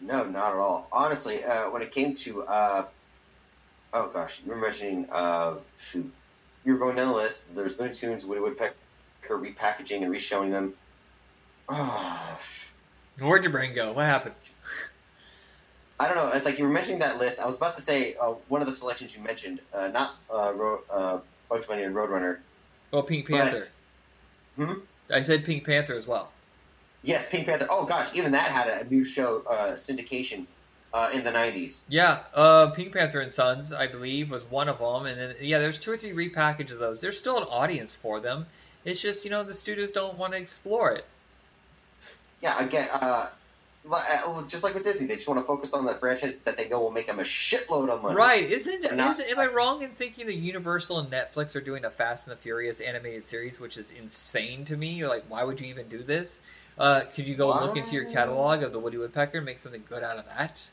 No, 0.00 0.24
not 0.24 0.52
at 0.52 0.58
all. 0.58 0.88
Honestly, 0.90 1.44
uh, 1.44 1.70
when 1.70 1.82
it 1.82 1.92
came 1.92 2.14
to, 2.14 2.44
uh, 2.44 2.84
oh 3.92 4.08
gosh, 4.08 4.40
you 4.44 4.50
were 4.50 4.56
mentioning, 4.56 5.08
uh, 5.10 5.56
shoot, 5.76 6.10
you 6.64 6.72
were 6.72 6.78
going 6.78 6.96
down 6.96 7.08
the 7.08 7.14
list. 7.14 7.54
There's 7.54 7.78
Looney 7.78 7.92
Tunes, 7.92 8.24
Woody 8.24 8.40
Woodpecker 8.40 8.74
repackaging 9.28 10.02
and 10.02 10.10
reshowing 10.10 10.50
them. 10.50 10.72
Oh, 11.70 12.38
Where'd 13.20 13.42
your 13.44 13.52
brain 13.52 13.74
go? 13.74 13.92
What 13.92 14.06
happened? 14.06 14.34
I 16.00 16.06
don't 16.06 16.16
know. 16.16 16.28
It's 16.28 16.46
like 16.46 16.58
you 16.58 16.64
were 16.64 16.72
mentioning 16.72 17.00
that 17.00 17.18
list. 17.18 17.40
I 17.40 17.46
was 17.46 17.56
about 17.56 17.74
to 17.74 17.82
say 17.82 18.14
uh, 18.14 18.34
one 18.48 18.60
of 18.60 18.66
the 18.68 18.72
selections 18.72 19.16
you 19.16 19.22
mentioned, 19.22 19.60
uh, 19.74 19.88
not 19.88 20.14
uh, 20.32 20.52
Ro- 20.54 20.82
uh, 20.88 21.18
Bugs 21.48 21.66
Bunny 21.66 21.82
and 21.82 21.94
Roadrunner. 21.94 22.38
Well, 22.92 23.02
Pink 23.02 23.28
But- 23.28 23.36
Panther. 23.38 23.66
Hmm? 24.56 24.72
I 25.10 25.22
said 25.22 25.44
Pink 25.44 25.64
Panther 25.64 25.94
as 25.94 26.06
well. 26.06 26.30
Yes, 27.02 27.28
Pink 27.28 27.46
Panther. 27.46 27.66
Oh 27.70 27.84
gosh, 27.84 28.14
even 28.14 28.32
that 28.32 28.50
had 28.50 28.68
a 28.68 28.84
new 28.88 29.04
show 29.04 29.42
uh, 29.48 29.72
syndication 29.74 30.46
uh, 30.92 31.10
in 31.12 31.22
the 31.24 31.30
'90s. 31.30 31.84
Yeah, 31.88 32.18
uh, 32.34 32.70
Pink 32.70 32.92
Panther 32.92 33.20
and 33.20 33.30
Sons, 33.30 33.72
I 33.72 33.86
believe, 33.86 34.30
was 34.30 34.44
one 34.44 34.68
of 34.68 34.78
them, 34.78 35.06
and 35.06 35.18
then 35.18 35.36
yeah, 35.40 35.58
there's 35.60 35.78
two 35.78 35.92
or 35.92 35.96
three 35.96 36.10
repackages 36.10 36.72
of 36.72 36.80
those. 36.80 37.00
There's 37.00 37.18
still 37.18 37.38
an 37.38 37.44
audience 37.44 37.94
for 37.94 38.20
them. 38.20 38.46
It's 38.84 39.00
just 39.00 39.24
you 39.24 39.30
know 39.30 39.44
the 39.44 39.54
studios 39.54 39.92
don't 39.92 40.18
want 40.18 40.32
to 40.34 40.38
explore 40.40 40.92
it. 40.92 41.04
Yeah, 42.40 42.64
again, 42.64 42.88
uh, 42.92 43.28
uh, 43.90 44.42
just 44.46 44.62
like 44.62 44.74
with 44.74 44.84
Disney, 44.84 45.06
they 45.06 45.16
just 45.16 45.28
want 45.28 45.40
to 45.40 45.46
focus 45.46 45.72
on 45.74 45.84
the 45.84 45.94
franchise 45.94 46.40
that 46.40 46.56
they 46.56 46.68
know 46.68 46.80
will 46.80 46.90
make 46.90 47.06
them 47.06 47.18
a 47.18 47.22
shitload 47.22 47.88
of 47.88 48.02
money. 48.02 48.16
Right? 48.16 48.42
Isn't 48.42 48.96
not- 48.96 49.18
isn't 49.18 49.38
am 49.38 49.38
I 49.38 49.46
wrong 49.46 49.82
in 49.82 49.90
thinking 49.90 50.26
that 50.26 50.34
Universal 50.34 51.00
and 51.00 51.10
Netflix 51.10 51.56
are 51.56 51.60
doing 51.60 51.84
a 51.84 51.90
Fast 51.90 52.28
and 52.28 52.36
the 52.36 52.40
Furious 52.40 52.80
animated 52.80 53.24
series, 53.24 53.60
which 53.60 53.76
is 53.76 53.90
insane 53.90 54.64
to 54.66 54.76
me? 54.76 55.06
Like, 55.06 55.24
why 55.28 55.42
would 55.42 55.60
you 55.60 55.68
even 55.68 55.88
do 55.88 56.02
this? 56.02 56.40
Uh, 56.78 57.02
could 57.14 57.26
you 57.26 57.34
go 57.34 57.48
look 57.48 57.76
into 57.76 57.96
your 57.96 58.04
catalog 58.04 58.62
of 58.62 58.72
the 58.72 58.78
Woody 58.78 58.98
Woodpecker 58.98 59.38
and 59.38 59.46
make 59.46 59.58
something 59.58 59.84
good 59.88 60.02
out 60.02 60.18
of 60.18 60.26
that? 60.26 60.70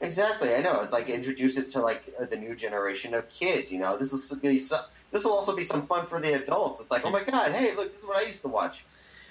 Exactly, 0.00 0.54
I 0.54 0.60
know. 0.60 0.80
It's 0.80 0.92
like 0.92 1.08
introduce 1.08 1.56
it 1.56 1.70
to 1.70 1.80
like 1.80 2.02
uh, 2.20 2.24
the 2.24 2.36
new 2.36 2.54
generation 2.54 3.14
of 3.14 3.28
kids. 3.30 3.72
You 3.72 3.78
know, 3.78 3.96
this 3.96 4.12
will 4.12 4.40
be 4.40 4.58
some, 4.58 4.80
this 5.12 5.24
will 5.24 5.32
also 5.32 5.54
be 5.54 5.62
some 5.62 5.86
fun 5.86 6.06
for 6.06 6.20
the 6.20 6.34
adults. 6.34 6.80
It's 6.80 6.90
like, 6.90 7.06
oh 7.06 7.10
my 7.10 7.22
god, 7.22 7.52
hey, 7.52 7.74
look, 7.74 7.92
this 7.92 8.00
is 8.00 8.06
what 8.06 8.16
I 8.16 8.26
used 8.26 8.42
to 8.42 8.48
watch, 8.48 8.84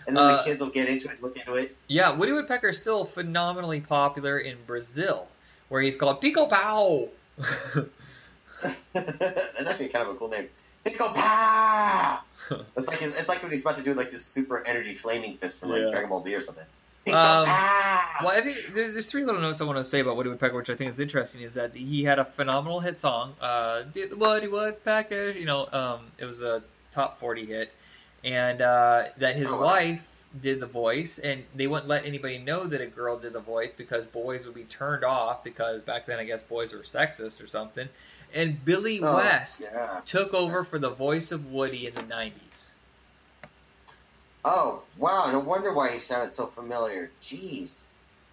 and 0.08 0.16
then 0.18 0.24
Uh, 0.24 0.38
the 0.38 0.44
kids 0.44 0.62
will 0.62 0.70
get 0.70 0.88
into 0.90 1.10
it, 1.10 1.22
look 1.22 1.38
into 1.38 1.56
it. 1.56 1.76
Yeah, 1.88 2.12
Woody 2.16 2.32
Woodpecker 2.34 2.70
is 2.70 2.82
still 2.82 3.06
phenomenally 3.06 3.82
popular 3.82 4.38
in 4.38 4.58
Brazil, 4.66 5.28
where 5.70 5.82
he's 5.82 5.98
called 5.98 6.22
Pica-Pau. 6.22 7.10
That's 8.94 9.68
actually 9.68 9.90
kind 9.90 10.08
of 10.08 10.16
a 10.16 10.18
cool 10.18 10.30
name. 10.30 10.50
Pickle 10.84 11.10
Pow! 11.10 12.20
It's 12.76 12.88
like 12.90 13.02
it's 13.02 13.30
like 13.30 13.42
when 13.42 13.52
he's 13.52 13.62
about 13.62 13.78
to 13.78 13.84
do 13.84 13.94
like 13.94 14.12
this 14.12 14.26
super 14.26 14.62
energy 14.68 14.94
flaming 14.96 15.38
fist 15.38 15.60
from 15.60 15.70
like 15.70 15.80
Yeah. 15.82 15.92
Dragon 15.92 16.10
Ball 16.10 16.20
Z 16.20 16.36
or 16.36 16.42
something. 16.42 16.66
Pickle 17.06 17.18
Um, 17.20 17.46
Well, 17.46 18.28
I 18.28 18.42
think 18.42 18.58
there's, 18.76 18.94
there's 18.94 19.10
three 19.10 19.24
little 19.24 19.40
notes 19.40 19.62
I 19.62 19.64
want 19.64 19.78
to 19.78 19.84
say 19.86 20.02
about 20.02 20.18
Woody 20.18 20.30
Woodpecker, 20.30 20.56
which 20.58 20.70
I 20.70 20.76
think 20.76 20.90
is 20.92 21.00
interesting. 21.00 21.42
Is 21.42 21.54
that 21.54 21.74
he 21.74 22.04
had 22.04 22.20
a 22.20 22.26
phenomenal 22.26 22.82
hit 22.82 23.00
song, 23.00 23.34
uh, 23.40 23.84
the 23.94 24.14
Woody 24.18 24.50
Woodpecker." 24.50 25.30
You 25.32 25.46
know, 25.46 25.68
um, 25.72 26.02
it 26.18 26.26
was 26.26 26.42
a 26.44 26.62
top 26.92 27.18
40 27.20 27.46
hit, 27.46 27.74
and 28.24 28.62
uh, 28.62 29.06
that 29.18 29.36
his 29.36 29.50
Oh, 29.50 29.58
wow. 29.58 29.64
wife 29.66 30.24
did 30.40 30.60
the 30.60 30.68
voice, 30.68 31.20
and 31.20 31.46
they 31.56 31.68
wouldn't 31.68 31.88
let 31.88 32.06
anybody 32.06 32.40
know 32.40 32.66
that 32.66 32.82
a 32.82 32.88
girl 32.88 33.18
did 33.18 33.34
the 33.34 33.40
voice 33.40 33.72
because 33.72 34.06
boys 34.06 34.46
would 34.46 34.56
be 34.56 34.64
turned 34.64 35.04
off 35.04 35.44
because 35.44 35.84
back 35.84 36.06
then 36.08 36.20
I 36.20 36.24
guess 36.24 36.42
boys 36.42 36.74
were 36.74 36.80
sexist 36.80 37.44
or 37.44 37.48
something. 37.48 37.88
And 38.34 38.64
Billy 38.66 39.00
Oh, 39.02 39.16
West 39.16 39.70
Yeah. 39.72 40.02
took 40.06 40.34
over 40.34 40.64
for 40.64 40.80
the 40.80 40.90
voice 40.90 41.32
of 41.32 41.46
Woody 41.52 41.86
in 41.86 41.94
the 41.94 42.02
90s. 42.04 42.74
Oh 44.46 44.84
wow! 44.98 45.32
No 45.32 45.40
wonder 45.40 45.74
why 45.74 45.92
he 45.92 46.00
sounded 46.00 46.34
so 46.34 46.48
familiar. 46.48 47.12
Jeez, 47.22 47.84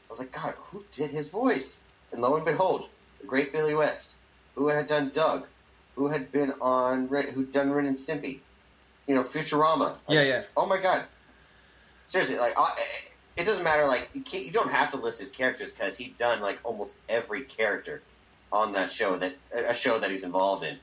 I 0.09 0.13
was 0.13 0.19
like, 0.19 0.33
God, 0.33 0.55
who 0.59 0.85
did 0.91 1.11
his 1.11 1.29
voice? 1.29 1.83
And 2.13 2.21
lo 2.23 2.35
and 2.37 2.45
behold, 2.45 2.89
the 3.21 3.27
great 3.29 3.53
Billy 3.53 3.75
West, 3.75 4.17
who 4.57 4.69
had 4.69 4.89
done 4.89 5.11
Doug, 5.15 5.47
who 5.95 6.09
had 6.09 6.33
been 6.33 6.53
on, 6.61 7.07
who'd 7.09 7.53
done 7.53 7.71
Ren 7.71 7.87
and 7.87 7.97
Stimpy, 7.97 8.41
you 9.11 9.17
know, 9.17 9.25
Futurama. 9.25 9.97
Yeah, 10.09 10.23
yeah. 10.23 10.43
Oh 10.57 10.67
my 10.67 10.81
God! 10.81 11.03
Seriously, 12.07 12.39
like, 12.39 12.55
I, 12.57 12.79
it 13.37 13.45
doesn't 13.45 13.65
matter. 13.65 13.85
Like, 13.89 14.09
you 14.15 14.21
can't, 14.21 14.45
you 14.45 14.53
don't 14.53 14.71
have 14.71 14.93
to 14.93 14.99
list 14.99 15.19
his 15.19 15.33
characters 15.33 15.73
because 15.73 15.97
he'd 15.97 16.17
done 16.17 16.41
like 16.41 16.61
almost 16.63 16.97
every 17.09 17.43
character 17.43 18.03
on 18.53 18.75
that 18.75 18.89
show 18.89 19.17
that 19.17 19.35
a 19.53 19.75
show 19.75 19.99
that 19.99 20.11
he's 20.11 20.23
involved 20.23 20.63
in. 20.63 20.77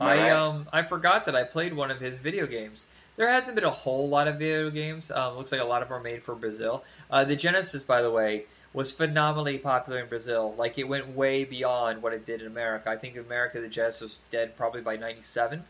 Am 0.00 0.06
I 0.06 0.16
right? 0.16 0.32
um 0.32 0.68
I 0.70 0.82
forgot 0.82 1.24
that 1.24 1.34
I 1.34 1.44
played 1.44 1.72
one 1.72 1.90
of 1.90 1.98
his 1.98 2.18
video 2.18 2.46
games. 2.46 2.88
There 3.16 3.30
hasn't 3.30 3.54
been 3.54 3.64
a 3.64 3.70
whole 3.70 4.10
lot 4.10 4.28
of 4.28 4.38
video 4.38 4.68
games. 4.68 5.10
Um, 5.10 5.36
looks 5.38 5.50
like 5.50 5.62
a 5.62 5.64
lot 5.64 5.80
of 5.80 5.88
them 5.88 5.96
are 5.96 6.02
made 6.02 6.24
for 6.24 6.34
Brazil. 6.34 6.84
Uh, 7.10 7.24
the 7.24 7.36
Genesis, 7.36 7.84
by 7.84 8.02
the 8.02 8.10
way, 8.10 8.44
was 8.74 8.92
phenomenally 8.92 9.56
popular 9.56 10.00
in 10.00 10.08
Brazil. 10.08 10.54
Like 10.58 10.76
it 10.76 10.86
went 10.86 11.08
way 11.08 11.44
beyond 11.44 12.02
what 12.02 12.12
it 12.12 12.26
did 12.26 12.42
in 12.42 12.46
America. 12.46 12.90
I 12.90 12.96
think 12.96 13.14
in 13.14 13.24
America 13.24 13.62
the 13.62 13.68
Genesis 13.68 14.02
was 14.02 14.20
dead 14.30 14.58
probably 14.58 14.82
by 14.82 14.96
'97, 14.96 15.64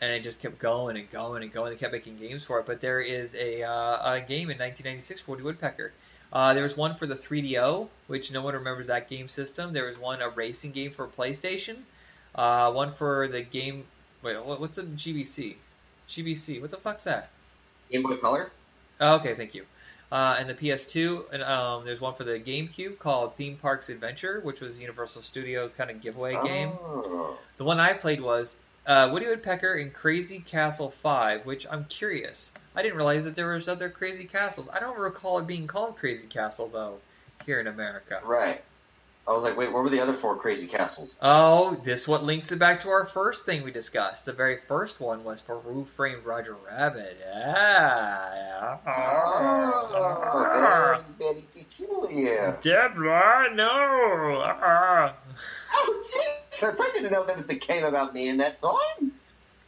and 0.00 0.12
it 0.12 0.22
just 0.22 0.40
kept 0.40 0.58
going 0.58 0.96
and 0.96 1.10
going 1.10 1.42
and 1.42 1.52
going. 1.52 1.70
They 1.70 1.76
kept 1.76 1.92
making 1.92 2.16
games 2.16 2.44
for 2.44 2.60
it. 2.60 2.66
But 2.66 2.80
there 2.80 3.00
is 3.00 3.34
a, 3.34 3.62
uh, 3.62 4.14
a 4.14 4.20
game 4.20 4.50
in 4.50 4.58
1996 4.58 5.20
for 5.20 5.32
Woody 5.32 5.42
Woodpecker. 5.42 5.92
Uh, 6.32 6.54
there 6.54 6.62
was 6.62 6.76
one 6.76 6.94
for 6.94 7.06
the 7.06 7.14
3DO, 7.14 7.88
which 8.06 8.32
no 8.32 8.42
one 8.42 8.54
remembers 8.54 8.86
that 8.86 9.08
game 9.08 9.28
system. 9.28 9.72
There 9.72 9.86
was 9.86 9.98
one 9.98 10.22
a 10.22 10.28
racing 10.28 10.72
game 10.72 10.92
for 10.92 11.06
PlayStation. 11.06 11.76
Uh, 12.34 12.72
one 12.72 12.92
for 12.92 13.28
the 13.28 13.42
game. 13.42 13.84
Wait, 14.22 14.36
what's 14.44 14.78
a 14.78 14.84
GBC? 14.84 15.56
GBC. 16.08 16.60
What 16.60 16.70
the 16.70 16.76
fuck's 16.76 17.04
that? 17.04 17.30
Game 17.90 18.02
Boy 18.02 18.16
Color. 18.16 18.50
Oh, 19.00 19.16
okay, 19.16 19.34
thank 19.34 19.54
you. 19.54 19.64
Uh, 20.12 20.36
and 20.38 20.48
the 20.50 20.54
PS2, 20.54 21.32
and 21.32 21.42
um, 21.42 21.84
there's 21.84 22.00
one 22.00 22.14
for 22.14 22.24
the 22.24 22.38
GameCube 22.38 22.98
called 22.98 23.36
Theme 23.36 23.56
Parks 23.56 23.88
Adventure, 23.90 24.40
which 24.40 24.60
was 24.60 24.78
Universal 24.78 25.22
Studios 25.22 25.72
kind 25.72 25.88
of 25.90 26.00
giveaway 26.00 26.32
game. 26.42 26.70
Oh. 26.72 27.38
The 27.58 27.64
one 27.64 27.78
I 27.78 27.92
played 27.92 28.20
was 28.20 28.56
uh, 28.90 29.08
Woody 29.12 29.28
Woodpecker 29.28 29.74
in 29.74 29.92
Crazy 29.92 30.40
Castle 30.40 30.90
5, 30.90 31.46
which 31.46 31.64
I'm 31.70 31.84
curious. 31.84 32.52
I 32.74 32.82
didn't 32.82 32.96
realize 32.96 33.24
that 33.24 33.36
there 33.36 33.52
was 33.52 33.68
other 33.68 33.88
Crazy 33.88 34.24
Castles. 34.24 34.68
I 34.68 34.80
don't 34.80 34.98
recall 34.98 35.38
it 35.38 35.46
being 35.46 35.68
called 35.68 35.96
Crazy 35.96 36.26
Castle 36.26 36.68
though, 36.68 36.98
here 37.46 37.60
in 37.60 37.68
America. 37.68 38.20
Right. 38.24 38.60
I 39.28 39.32
was 39.32 39.44
like, 39.44 39.56
wait, 39.56 39.70
what 39.70 39.84
were 39.84 39.90
the 39.90 40.00
other 40.00 40.14
four 40.14 40.34
crazy 40.34 40.66
castles? 40.66 41.16
Oh, 41.22 41.76
this 41.84 42.08
what 42.08 42.24
links 42.24 42.50
it 42.50 42.58
back 42.58 42.80
to 42.80 42.88
our 42.88 43.06
first 43.06 43.46
thing 43.46 43.62
we 43.62 43.70
discussed. 43.70 44.26
The 44.26 44.32
very 44.32 44.56
first 44.56 45.00
one 45.00 45.22
was 45.22 45.40
for 45.40 45.60
Who 45.60 45.84
Framed 45.84 46.24
Roger 46.24 46.56
Rabbit. 46.66 47.16
Yeah. 47.20 48.78
Oh, 48.84 51.04
very, 51.18 51.32
very 51.32 51.44
peculiar. 51.54 52.58
Deborah, 52.60 53.54
no. 53.54 54.40
Ah. 54.42 55.14
Oh, 55.74 56.39
Jesus, 56.60 56.80
I 56.80 56.90
didn't 56.92 57.12
know 57.12 57.24
there 57.24 57.36
was 57.36 57.46
the 57.46 57.56
came 57.56 57.84
about 57.84 58.14
me 58.14 58.28
in 58.28 58.38
that 58.38 58.60
song. 58.60 59.12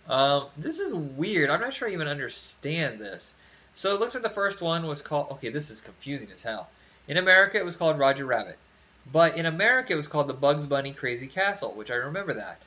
Um, 0.09 0.47
this 0.57 0.79
is 0.79 0.95
weird. 0.95 1.51
I'm 1.51 1.61
not 1.61 1.75
sure 1.75 1.89
I 1.89 1.93
even 1.93 2.09
understand 2.09 2.99
this. 2.99 3.35
So 3.75 3.95
it 3.95 4.01
looks 4.01 4.15
like 4.15 4.23
the 4.23 4.31
first 4.31 4.61
one 4.61 4.87
was 4.87 5.01
called. 5.01 5.33
Okay, 5.33 5.49
this 5.49 5.71
is 5.71 5.81
confusing 5.81 6.31
as 6.35 6.43
hell. 6.43 6.69
In 7.09 7.17
America, 7.17 7.57
it 7.57 7.65
was 7.65 7.77
called 7.77 7.99
Roger 7.99 8.27
Rabbit, 8.27 8.59
but 9.11 9.37
in 9.37 9.47
America, 9.47 9.93
it 9.93 9.97
was 9.97 10.09
called 10.09 10.29
the 10.29 10.35
Bugs 10.35 10.67
Bunny 10.67 10.93
Crazy 10.93 11.27
Castle, 11.27 11.73
which 11.73 11.91
I 11.91 11.95
remember 11.95 12.35
that. 12.35 12.67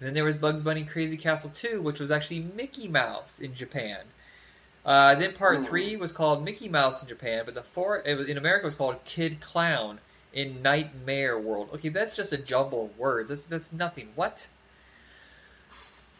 And 0.00 0.08
then 0.08 0.14
there 0.14 0.24
was 0.24 0.36
Bugs 0.36 0.62
Bunny 0.62 0.84
Crazy 0.84 1.16
Castle 1.16 1.50
2, 1.54 1.82
which 1.82 2.00
was 2.00 2.10
actually 2.10 2.40
Mickey 2.40 2.88
Mouse 2.88 3.40
in 3.40 3.54
Japan. 3.54 4.00
Uh, 4.84 5.16
then 5.16 5.32
part 5.32 5.58
Ooh. 5.58 5.64
three 5.64 5.96
was 5.96 6.12
called 6.12 6.44
Mickey 6.44 6.68
Mouse 6.68 7.02
in 7.02 7.08
Japan, 7.08 7.42
but 7.44 7.54
the 7.54 7.62
four 7.62 8.02
it 8.04 8.16
was, 8.16 8.28
in 8.28 8.38
America 8.38 8.64
it 8.64 8.66
was 8.66 8.76
called 8.76 9.02
Kid 9.04 9.40
Clown 9.40 9.98
in 10.36 10.62
Nightmare 10.62 11.38
World. 11.38 11.70
Okay, 11.74 11.88
that's 11.88 12.14
just 12.14 12.32
a 12.32 12.38
jumble 12.38 12.84
of 12.84 12.98
words. 12.98 13.30
That's 13.30 13.46
that's 13.46 13.72
nothing. 13.72 14.10
What? 14.14 14.46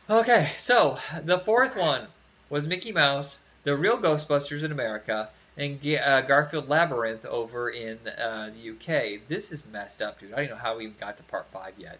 Okay, 0.09 0.51
so 0.57 0.99
the 1.23 1.39
fourth 1.39 1.77
one 1.77 2.07
was 2.49 2.67
Mickey 2.67 2.93
Mouse, 2.93 3.41
the 3.65 3.77
real 3.77 3.99
Ghostbusters 3.99 4.65
in 4.65 4.73
America, 4.73 5.29
and 5.59 5.85
uh, 5.87 6.23
Garfield 6.23 6.69
Labyrinth 6.69 7.27
over 7.27 7.69
in 7.69 7.99
uh, 8.07 8.51
the 8.57 8.71
UK. 8.71 9.29
This 9.29 9.53
is 9.53 9.67
messed 9.67 10.01
up, 10.01 10.19
dude. 10.19 10.33
I 10.33 10.37
don't 10.37 10.45
even 10.45 10.57
know 10.57 10.63
how 10.63 10.79
we 10.79 10.85
even 10.85 10.97
got 10.99 11.19
to 11.19 11.23
part 11.25 11.47
five 11.49 11.75
yet. 11.77 11.99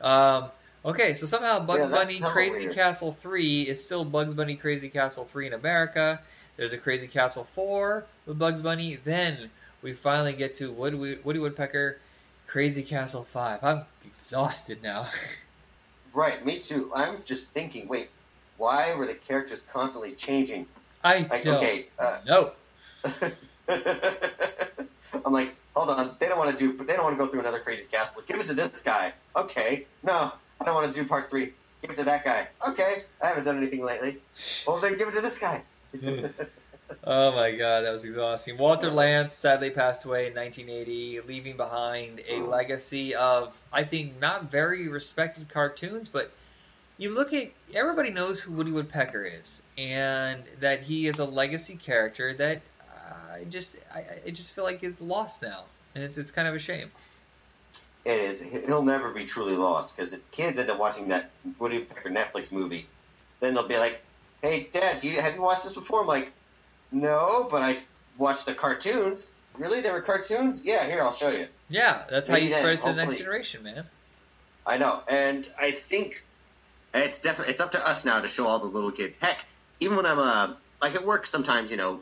Um, 0.00 0.46
okay, 0.84 1.14
so 1.14 1.26
somehow 1.26 1.60
Bugs 1.60 1.90
Yeah, 1.90 1.94
Bunny 1.94 2.18
Crazy 2.18 2.64
weird. 2.64 2.74
Castle 2.74 3.12
3 3.12 3.62
is 3.62 3.84
still 3.84 4.04
Bugs 4.04 4.34
Bunny 4.34 4.56
Crazy 4.56 4.88
Castle 4.88 5.24
3 5.24 5.48
in 5.48 5.52
America. 5.52 6.20
There's 6.56 6.72
a 6.72 6.78
Crazy 6.78 7.06
Castle 7.06 7.44
4 7.44 8.04
with 8.26 8.38
Bugs 8.38 8.62
Bunny. 8.62 8.96
Then 8.96 9.50
we 9.82 9.92
finally 9.92 10.32
get 10.32 10.54
to 10.54 10.70
Woody, 10.72 11.18
Woody 11.22 11.38
Woodpecker 11.38 11.98
Crazy 12.46 12.82
Castle 12.82 13.24
5. 13.24 13.62
I'm 13.64 13.82
exhausted 14.04 14.82
now. 14.82 15.06
Right, 16.14 16.42
me 16.46 16.60
too. 16.60 16.90
I'm 16.94 17.22
just 17.26 17.50
thinking, 17.50 17.88
wait, 17.88 18.08
why 18.56 18.94
were 18.94 19.06
the 19.06 19.12
characters 19.12 19.60
constantly 19.70 20.12
changing? 20.12 20.64
I 21.04 21.26
Like, 21.28 21.42
don't 21.42 21.56
okay, 21.56 21.88
uh, 21.98 22.20
know. 22.26 22.52
I'm 23.68 25.32
like, 25.32 25.54
hold 25.74 25.90
on, 25.90 26.16
they 26.18 26.26
don't 26.28 26.38
want 26.38 26.56
to 26.56 26.72
do, 26.72 26.84
they 26.84 26.94
don't 26.94 27.04
want 27.04 27.18
to 27.18 27.22
go 27.22 27.30
through 27.30 27.40
another 27.40 27.60
crazy 27.60 27.84
castle. 27.84 28.22
Give 28.26 28.40
it 28.40 28.46
to 28.46 28.54
this 28.54 28.80
guy. 28.80 29.12
Okay, 29.36 29.84
no, 30.02 30.32
I 30.58 30.64
don't 30.64 30.74
want 30.74 30.90
to 30.90 30.98
do 31.02 31.06
part 31.06 31.28
three. 31.28 31.52
Give 31.82 31.90
it 31.90 31.96
to 31.96 32.04
that 32.04 32.24
guy. 32.24 32.48
Okay, 32.68 33.02
I 33.22 33.26
haven't 33.26 33.44
done 33.44 33.58
anything 33.58 33.84
lately. 33.84 34.16
Well, 34.66 34.78
then 34.78 34.96
give 34.96 35.08
it 35.08 35.14
to 35.16 35.20
this 35.20 35.36
guy. 35.38 35.62
Oh 37.04 37.34
my 37.34 37.52
god, 37.52 37.84
that 37.84 37.92
was 37.92 38.04
exhausting. 38.04 38.58
Walter 38.58 38.90
Lantz 38.90 39.32
sadly 39.32 39.70
passed 39.70 40.04
away 40.04 40.26
in 40.26 40.34
1980, 40.34 41.20
leaving 41.22 41.56
behind 41.56 42.20
a 42.28 42.40
legacy 42.40 43.14
of, 43.14 43.56
I 43.72 43.84
think, 43.84 44.20
not 44.20 44.50
very 44.50 44.88
respected 44.88 45.48
cartoons, 45.48 46.08
but 46.08 46.32
you 46.98 47.14
look 47.14 47.32
at 47.32 47.48
everybody 47.74 48.10
knows 48.10 48.40
who 48.40 48.52
Woody 48.52 48.70
Woodpecker 48.70 49.24
is, 49.24 49.62
and 49.76 50.44
that 50.60 50.82
he 50.82 51.06
is 51.06 51.18
a 51.18 51.24
legacy 51.24 51.76
character 51.76 52.34
that 52.34 52.62
uh, 52.80 53.34
I 53.34 53.44
just 53.44 53.76
I, 53.94 54.04
I 54.26 54.30
just 54.30 54.54
feel 54.54 54.64
like 54.64 54.82
is 54.82 55.00
lost 55.00 55.42
now, 55.42 55.64
and 55.94 56.04
it's 56.04 56.18
it's 56.18 56.30
kind 56.30 56.48
of 56.48 56.54
a 56.54 56.60
shame. 56.60 56.90
It 58.04 58.20
is. 58.20 58.40
He'll 58.40 58.84
never 58.84 59.12
be 59.12 59.24
truly 59.24 59.56
lost 59.56 59.96
because 59.96 60.12
if 60.12 60.30
kids 60.30 60.58
end 60.58 60.70
up 60.70 60.78
watching 60.78 61.08
that 61.08 61.30
Woody 61.58 61.78
Woodpecker 61.78 62.10
Netflix 62.10 62.52
movie, 62.52 62.86
then 63.40 63.54
they'll 63.54 63.66
be 63.66 63.78
like, 63.78 64.02
"Hey, 64.40 64.68
Dad, 64.72 65.02
you 65.02 65.20
have 65.20 65.34
you 65.34 65.42
watched 65.42 65.64
this 65.64 65.74
before?" 65.74 66.02
I'm 66.02 66.06
like, 66.06 66.32
"No, 66.90 67.48
but 67.50 67.62
I 67.62 67.78
watched 68.18 68.46
the 68.46 68.54
cartoons." 68.54 69.32
Really, 69.58 69.80
there 69.80 69.92
were 69.92 70.02
cartoons? 70.02 70.64
Yeah, 70.64 70.86
here 70.86 71.02
I'll 71.02 71.12
show 71.12 71.30
you. 71.30 71.48
Yeah, 71.68 72.02
that's 72.10 72.28
how 72.28 72.36
you 72.36 72.50
then, 72.50 72.58
spread 72.58 72.74
it 72.74 72.80
to 72.80 72.88
the 72.88 72.94
next 72.94 73.18
generation, 73.18 73.62
man. 73.62 73.86
I 74.66 74.78
know, 74.78 75.00
and 75.08 75.46
I 75.60 75.70
think 75.70 76.24
it's 76.92 77.20
definitely 77.20 77.52
it's 77.52 77.60
up 77.60 77.72
to 77.72 77.88
us 77.88 78.04
now 78.04 78.20
to 78.20 78.28
show 78.28 78.46
all 78.46 78.58
the 78.58 78.66
little 78.66 78.92
kids. 78.92 79.16
Heck, 79.16 79.44
even 79.80 79.96
when 79.96 80.06
I'm 80.06 80.18
uh 80.18 80.54
like 80.82 80.94
at 80.94 81.06
work, 81.06 81.26
sometimes 81.26 81.70
you 81.70 81.76
know 81.76 82.00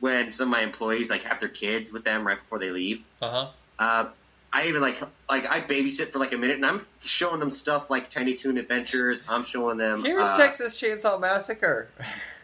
when 0.00 0.32
some 0.32 0.48
of 0.48 0.50
my 0.50 0.62
employees 0.62 1.10
like 1.10 1.24
have 1.24 1.40
their 1.40 1.48
kids 1.48 1.92
with 1.92 2.04
them 2.04 2.26
right 2.26 2.38
before 2.38 2.58
they 2.58 2.70
leave. 2.70 3.02
Uh 3.20 3.30
huh. 3.30 3.48
Uh, 3.78 4.08
I 4.52 4.66
even 4.68 4.80
like 4.80 5.00
like 5.28 5.46
I 5.46 5.60
babysit 5.60 6.08
for 6.08 6.18
like 6.18 6.32
a 6.32 6.38
minute, 6.38 6.56
and 6.56 6.66
I'm 6.66 6.86
showing 7.04 7.40
them 7.40 7.50
stuff 7.50 7.90
like 7.90 8.10
Tiny 8.10 8.34
Toon 8.34 8.58
Adventures. 8.58 9.22
I'm 9.28 9.44
showing 9.44 9.76
them. 9.76 10.02
Here's 10.04 10.28
uh, 10.28 10.36
Texas 10.36 10.80
Chainsaw 10.80 11.20
Massacre. 11.20 11.88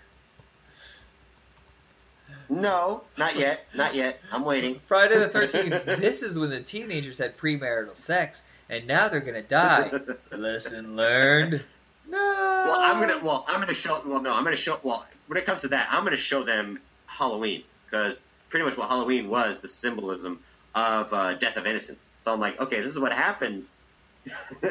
No, 2.48 3.02
not 3.16 3.36
yet, 3.36 3.66
not 3.74 3.94
yet. 3.94 4.20
I'm 4.32 4.44
waiting. 4.44 4.80
Friday 4.86 5.18
the 5.18 5.28
13th. 5.28 5.84
this 6.00 6.22
is 6.22 6.38
when 6.38 6.50
the 6.50 6.60
teenagers 6.60 7.18
had 7.18 7.36
premarital 7.36 7.96
sex, 7.96 8.44
and 8.68 8.86
now 8.86 9.08
they're 9.08 9.20
gonna 9.20 9.42
die. 9.42 9.90
Lesson 10.32 10.96
learned. 10.96 11.64
No. 12.08 12.18
Well, 12.18 12.80
I'm 12.80 13.00
gonna. 13.00 13.24
Well, 13.24 13.44
I'm 13.48 13.60
gonna 13.60 13.74
show. 13.74 14.02
Well, 14.04 14.20
no, 14.20 14.32
I'm 14.32 14.44
gonna 14.44 14.56
show. 14.56 14.78
Well, 14.82 15.06
when 15.26 15.38
it 15.38 15.46
comes 15.46 15.62
to 15.62 15.68
that, 15.68 15.88
I'm 15.90 16.04
gonna 16.04 16.16
show 16.16 16.44
them 16.44 16.80
Halloween 17.06 17.62
because 17.86 18.22
pretty 18.50 18.64
much 18.64 18.76
what 18.76 18.88
Halloween 18.88 19.28
was 19.28 19.60
the 19.60 19.68
symbolism 19.68 20.40
of 20.74 21.12
uh, 21.12 21.34
death 21.34 21.56
of 21.56 21.66
innocence. 21.66 22.08
So 22.20 22.32
I'm 22.32 22.40
like, 22.40 22.60
okay, 22.60 22.80
this 22.80 22.92
is 22.92 22.98
what 22.98 23.12
happens. 23.12 23.76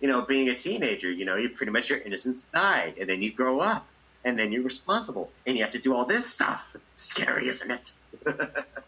you 0.00 0.08
know, 0.08 0.22
being 0.22 0.48
a 0.48 0.54
teenager, 0.54 1.10
you 1.10 1.24
know, 1.24 1.36
you 1.36 1.50
pretty 1.50 1.72
much 1.72 1.90
your 1.90 1.98
innocence 1.98 2.44
died, 2.54 2.94
and 3.00 3.08
then 3.08 3.22
you 3.22 3.32
grow 3.32 3.60
up, 3.60 3.86
and 4.24 4.38
then 4.38 4.52
you're 4.52 4.62
responsible, 4.62 5.30
and 5.46 5.56
you 5.56 5.62
have 5.64 5.72
to 5.72 5.78
do 5.78 5.94
all 5.96 6.04
this 6.04 6.26
stuff. 6.30 6.76
Scary, 6.94 7.48
isn't 7.48 7.70
it? 7.70 7.92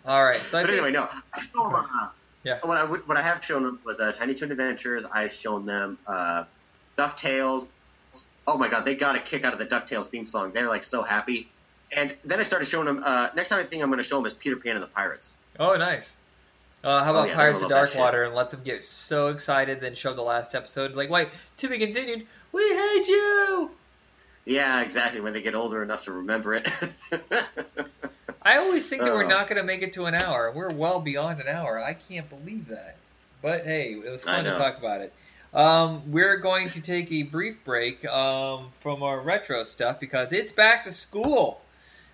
All 0.07 0.25
right. 0.25 0.37
So 0.37 0.61
but 0.63 0.71
anyway, 0.71 0.91
no. 0.93 1.09
I 1.33 1.41
show 1.41 1.65
them, 1.65 1.75
uh, 1.75 2.09
Yeah. 2.45 2.59
What 2.63 2.79
I 2.79 2.85
would, 2.85 3.09
what 3.09 3.17
I 3.17 3.23
have 3.23 3.45
shown 3.45 3.63
them 3.65 3.81
was 3.85 4.01
uh, 4.01 4.13
Tiny 4.13 4.35
Toon 4.35 4.51
Adventures. 4.53 5.05
I've 5.07 5.33
shown 5.33 5.67
them 5.67 5.99
uh, 6.07 6.45
Ducktales. 6.99 7.69
Oh 8.47 8.59
my 8.59 8.69
god, 8.69 8.85
they 8.85 8.95
got 8.95 9.17
a 9.17 9.21
kick 9.21 9.45
out 9.45 9.53
of 9.55 9.59
the 9.59 9.67
Ducktales 9.67 10.09
theme 10.09 10.27
song. 10.27 10.53
They're 10.53 10.69
like 10.69 10.85
so 10.85 11.03
happy. 11.03 11.49
And 11.91 12.15
then 12.25 12.41
I 12.41 12.43
started 12.43 12.67
showing 12.67 12.87
them. 12.87 13.03
Uh, 13.05 13.31
next 13.35 13.49
time 13.49 13.61
I 13.61 13.65
think 13.65 13.83
I'm 13.83 13.89
going 13.89 13.99
to 13.99 14.03
show 14.09 14.17
them 14.17 14.27
is 14.27 14.35
Peter 14.35 14.57
Pan 14.57 14.75
and 14.77 14.83
the 14.83 14.89
Pirates. 14.89 15.37
oh, 15.59 15.77
nice. 15.77 16.17
Uh, 16.83 17.03
how 17.03 17.13
Oh, 17.13 17.17
about 17.17 17.29
yeah, 17.29 17.35
Pirates 17.37 17.63
of 17.63 17.71
love 17.71 17.89
that 17.91 17.97
Darkwater 17.99 18.27
and 18.27 18.35
let 18.35 18.51
them 18.51 18.61
get 18.63 18.85
so 18.85 19.29
excited, 19.29 19.81
then 19.81 19.95
show 19.95 20.13
the 20.13 20.21
last 20.23 20.55
episode 20.55 20.95
like, 20.97 21.09
wait, 21.09 21.29
to 21.59 21.69
be 21.69 21.79
continued. 21.79 22.27
We 22.53 22.63
hate 22.63 23.09
you. 23.09 23.71
Yeah, 24.45 24.81
exactly. 24.83 25.21
When 25.21 25.33
they 25.33 25.43
get 25.43 25.55
older 25.55 25.83
enough 25.83 26.05
to 26.05 26.13
remember 26.13 26.55
it. 26.55 26.69
I 28.43 28.59
always 28.59 28.89
think 28.89 29.03
that 29.03 29.15
we're 29.15 29.25
Oh. 29.25 29.29
not 29.29 29.47
going 29.47 29.61
to 29.61 29.67
make 29.67 29.83
it 29.83 29.95
to 29.95 30.05
an 30.05 30.15
hour. 30.15 30.53
We're 30.55 30.73
well 30.73 31.01
beyond 31.01 31.41
an 31.41 31.49
hour. 31.49 31.83
I 31.83 31.95
can't 31.95 32.29
believe 32.29 32.69
that. 32.69 32.97
But 33.41 33.65
hey, 33.65 33.93
it 33.93 34.11
was 34.11 34.25
fun 34.25 34.45
to 34.45 34.53
talk 34.55 34.79
about 34.79 35.01
it. 35.01 35.13
Um, 35.55 36.11
we're 36.13 36.39
going 36.39 36.69
to 36.71 36.83
take 36.83 37.11
a 37.13 37.23
brief 37.23 37.65
break 37.65 38.05
um, 38.07 38.67
from 38.81 39.03
our 39.03 39.19
retro 39.21 39.65
stuff 39.65 40.01
because 40.01 40.33
it's 40.33 40.53
back 40.53 40.85
to 40.85 40.93
school. 40.93 41.61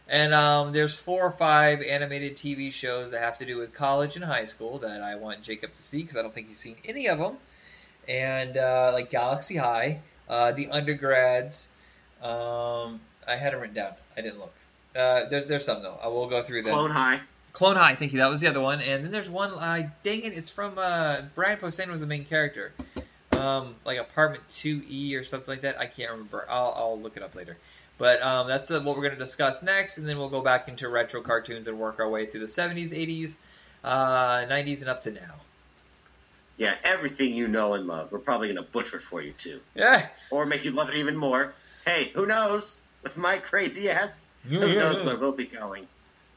And 0.08 0.34
um, 0.34 0.72
there's 0.72 0.98
four 0.98 1.22
or 1.22 1.30
five 1.32 1.82
animated 1.82 2.36
TV 2.36 2.72
shows 2.72 3.12
that 3.12 3.22
have 3.22 3.38
to 3.38 3.44
do 3.46 3.56
with 3.56 3.72
college 3.72 4.16
and 4.16 4.24
high 4.24 4.44
school 4.46 4.78
that 4.78 5.02
I 5.02 5.14
want 5.16 5.42
Jacob 5.42 5.72
to 5.72 5.82
see 5.82 6.02
because 6.02 6.16
I 6.16 6.22
don't 6.22 6.34
think 6.34 6.48
he's 6.48 6.58
seen 6.58 6.76
any 6.84 7.08
of 7.08 7.18
them. 7.18 7.36
And 8.08 8.56
uh, 8.56 8.90
like 8.92 9.10
Galaxy 9.10 9.56
High, 9.56 10.00
uh, 10.28 10.52
the 10.52 10.68
undergrads. 10.70 11.70
Um, 12.22 13.00
I 13.26 13.36
had 13.36 13.52
them 13.52 13.60
written 13.60 13.76
down. 13.76 13.92
I 14.16 14.20
didn't 14.20 14.38
look. 14.38 14.54
Uh, 14.94 15.24
there's 15.28 15.46
there's 15.46 15.64
some 15.64 15.82
though. 15.82 15.98
I 16.02 16.08
will 16.08 16.26
go 16.28 16.42
through 16.42 16.62
them. 16.62 16.74
Clone 16.74 16.90
High. 16.90 17.20
Clone 17.52 17.76
High, 17.76 17.94
thank 17.94 18.12
you. 18.12 18.18
That 18.20 18.30
was 18.30 18.40
the 18.40 18.48
other 18.48 18.60
one. 18.60 18.80
And 18.80 19.04
then 19.04 19.10
there's 19.10 19.30
one. 19.30 19.50
Uh, 19.52 19.88
dang 20.02 20.20
it, 20.22 20.32
it's 20.36 20.50
from 20.50 20.78
uh, 20.78 21.22
Brian 21.34 21.58
Posehn 21.58 21.88
was 21.90 22.00
the 22.00 22.06
main 22.06 22.24
character. 22.24 22.72
Um, 23.32 23.74
like 23.84 23.98
Apartment 23.98 24.46
2E 24.48 25.18
or 25.18 25.24
something 25.24 25.52
like 25.52 25.62
that. 25.62 25.78
I 25.80 25.86
can't 25.86 26.10
remember. 26.10 26.44
I'll, 26.48 26.74
I'll 26.76 27.00
look 27.00 27.16
it 27.16 27.22
up 27.22 27.34
later. 27.34 27.56
But 27.98 28.22
um, 28.22 28.46
that's 28.48 28.68
the, 28.68 28.80
what 28.80 28.96
we're 28.96 29.02
going 29.02 29.14
to 29.14 29.18
discuss 29.18 29.62
next, 29.62 29.98
and 29.98 30.08
then 30.08 30.18
we'll 30.18 30.28
go 30.30 30.40
back 30.42 30.68
into 30.68 30.88
retro 30.88 31.20
cartoons 31.22 31.68
and 31.68 31.78
work 31.78 32.00
our 32.00 32.08
way 32.08 32.26
through 32.26 32.40
the 32.40 32.46
70s, 32.46 32.92
80s, 32.92 33.36
uh, 33.84 34.46
90s, 34.48 34.80
and 34.80 34.90
up 34.90 35.02
to 35.02 35.10
now. 35.10 35.34
Yeah, 36.56 36.74
everything 36.84 37.34
you 37.34 37.48
know 37.48 37.74
and 37.74 37.86
love. 37.86 38.12
We're 38.12 38.18
probably 38.18 38.48
going 38.48 38.64
to 38.64 38.70
butcher 38.70 38.98
it 38.98 39.02
for 39.02 39.20
you 39.22 39.32
too, 39.32 39.60
Yeah. 39.74 40.06
or 40.30 40.44
make 40.46 40.64
you 40.64 40.72
love 40.72 40.88
it 40.90 40.96
even 40.96 41.16
more. 41.16 41.52
Hey, 41.84 42.10
who 42.14 42.26
knows? 42.26 42.80
With 43.02 43.16
my 43.16 43.38
crazy 43.38 43.88
ass, 43.88 44.28
who 44.46 44.60
knows 44.60 45.06
where 45.06 45.16
we'll 45.16 45.32
be 45.32 45.46
going. 45.46 45.86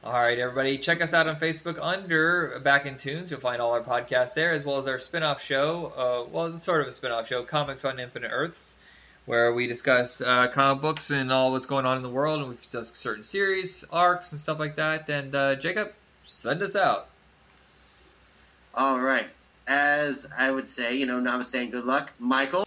All 0.03 0.13
right, 0.13 0.37
everybody, 0.37 0.77
check 0.77 1.01
us 1.01 1.13
out 1.13 1.27
on 1.27 1.35
Facebook 1.35 1.77
under 1.81 2.59
Back 2.63 2.85
in 2.85 2.97
Tunes. 2.97 3.31
You'll 3.31 3.39
find 3.41 3.61
all 3.61 3.71
our 3.71 3.81
podcasts 3.81 4.33
there, 4.35 4.51
as 4.51 4.65
well 4.65 4.77
as 4.77 4.87
our 4.87 4.99
spin-off 4.99 5.41
show. 5.41 5.85
Uh, 5.85 6.29
well, 6.29 6.45
it's 6.47 6.63
sort 6.63 6.81
of 6.81 6.87
a 6.87 6.91
spin-off 6.91 7.27
show, 7.27 7.43
Comics 7.43 7.83
on 7.83 7.99
Infinite 7.99 8.31
Earths, 8.31 8.77
where 9.25 9.53
we 9.53 9.67
discuss 9.67 10.21
uh, 10.21 10.47
comic 10.47 10.81
books 10.81 11.11
and 11.11 11.31
all 11.31 11.51
what's 11.51 11.67
going 11.67 11.85
on 11.85 11.97
in 11.97 12.03
the 12.03 12.09
world, 12.09 12.39
and 12.39 12.49
we 12.49 12.55
discuss 12.55 12.95
certain 12.95 13.23
series, 13.23 13.85
arcs, 13.91 14.31
and 14.31 14.39
stuff 14.39 14.59
like 14.59 14.75
that. 14.75 15.09
And 15.09 15.35
uh, 15.35 15.55
Jacob, 15.55 15.91
send 16.21 16.61
us 16.63 16.75
out. 16.75 17.07
All 18.73 18.99
right. 18.99 19.27
As 19.67 20.27
I 20.37 20.49
would 20.49 20.67
say, 20.67 20.95
you 20.95 21.05
know, 21.05 21.19
namaste 21.19 21.61
and 21.61 21.71
good 21.71 21.85
luck. 21.85 22.11
Michael. 22.19 22.63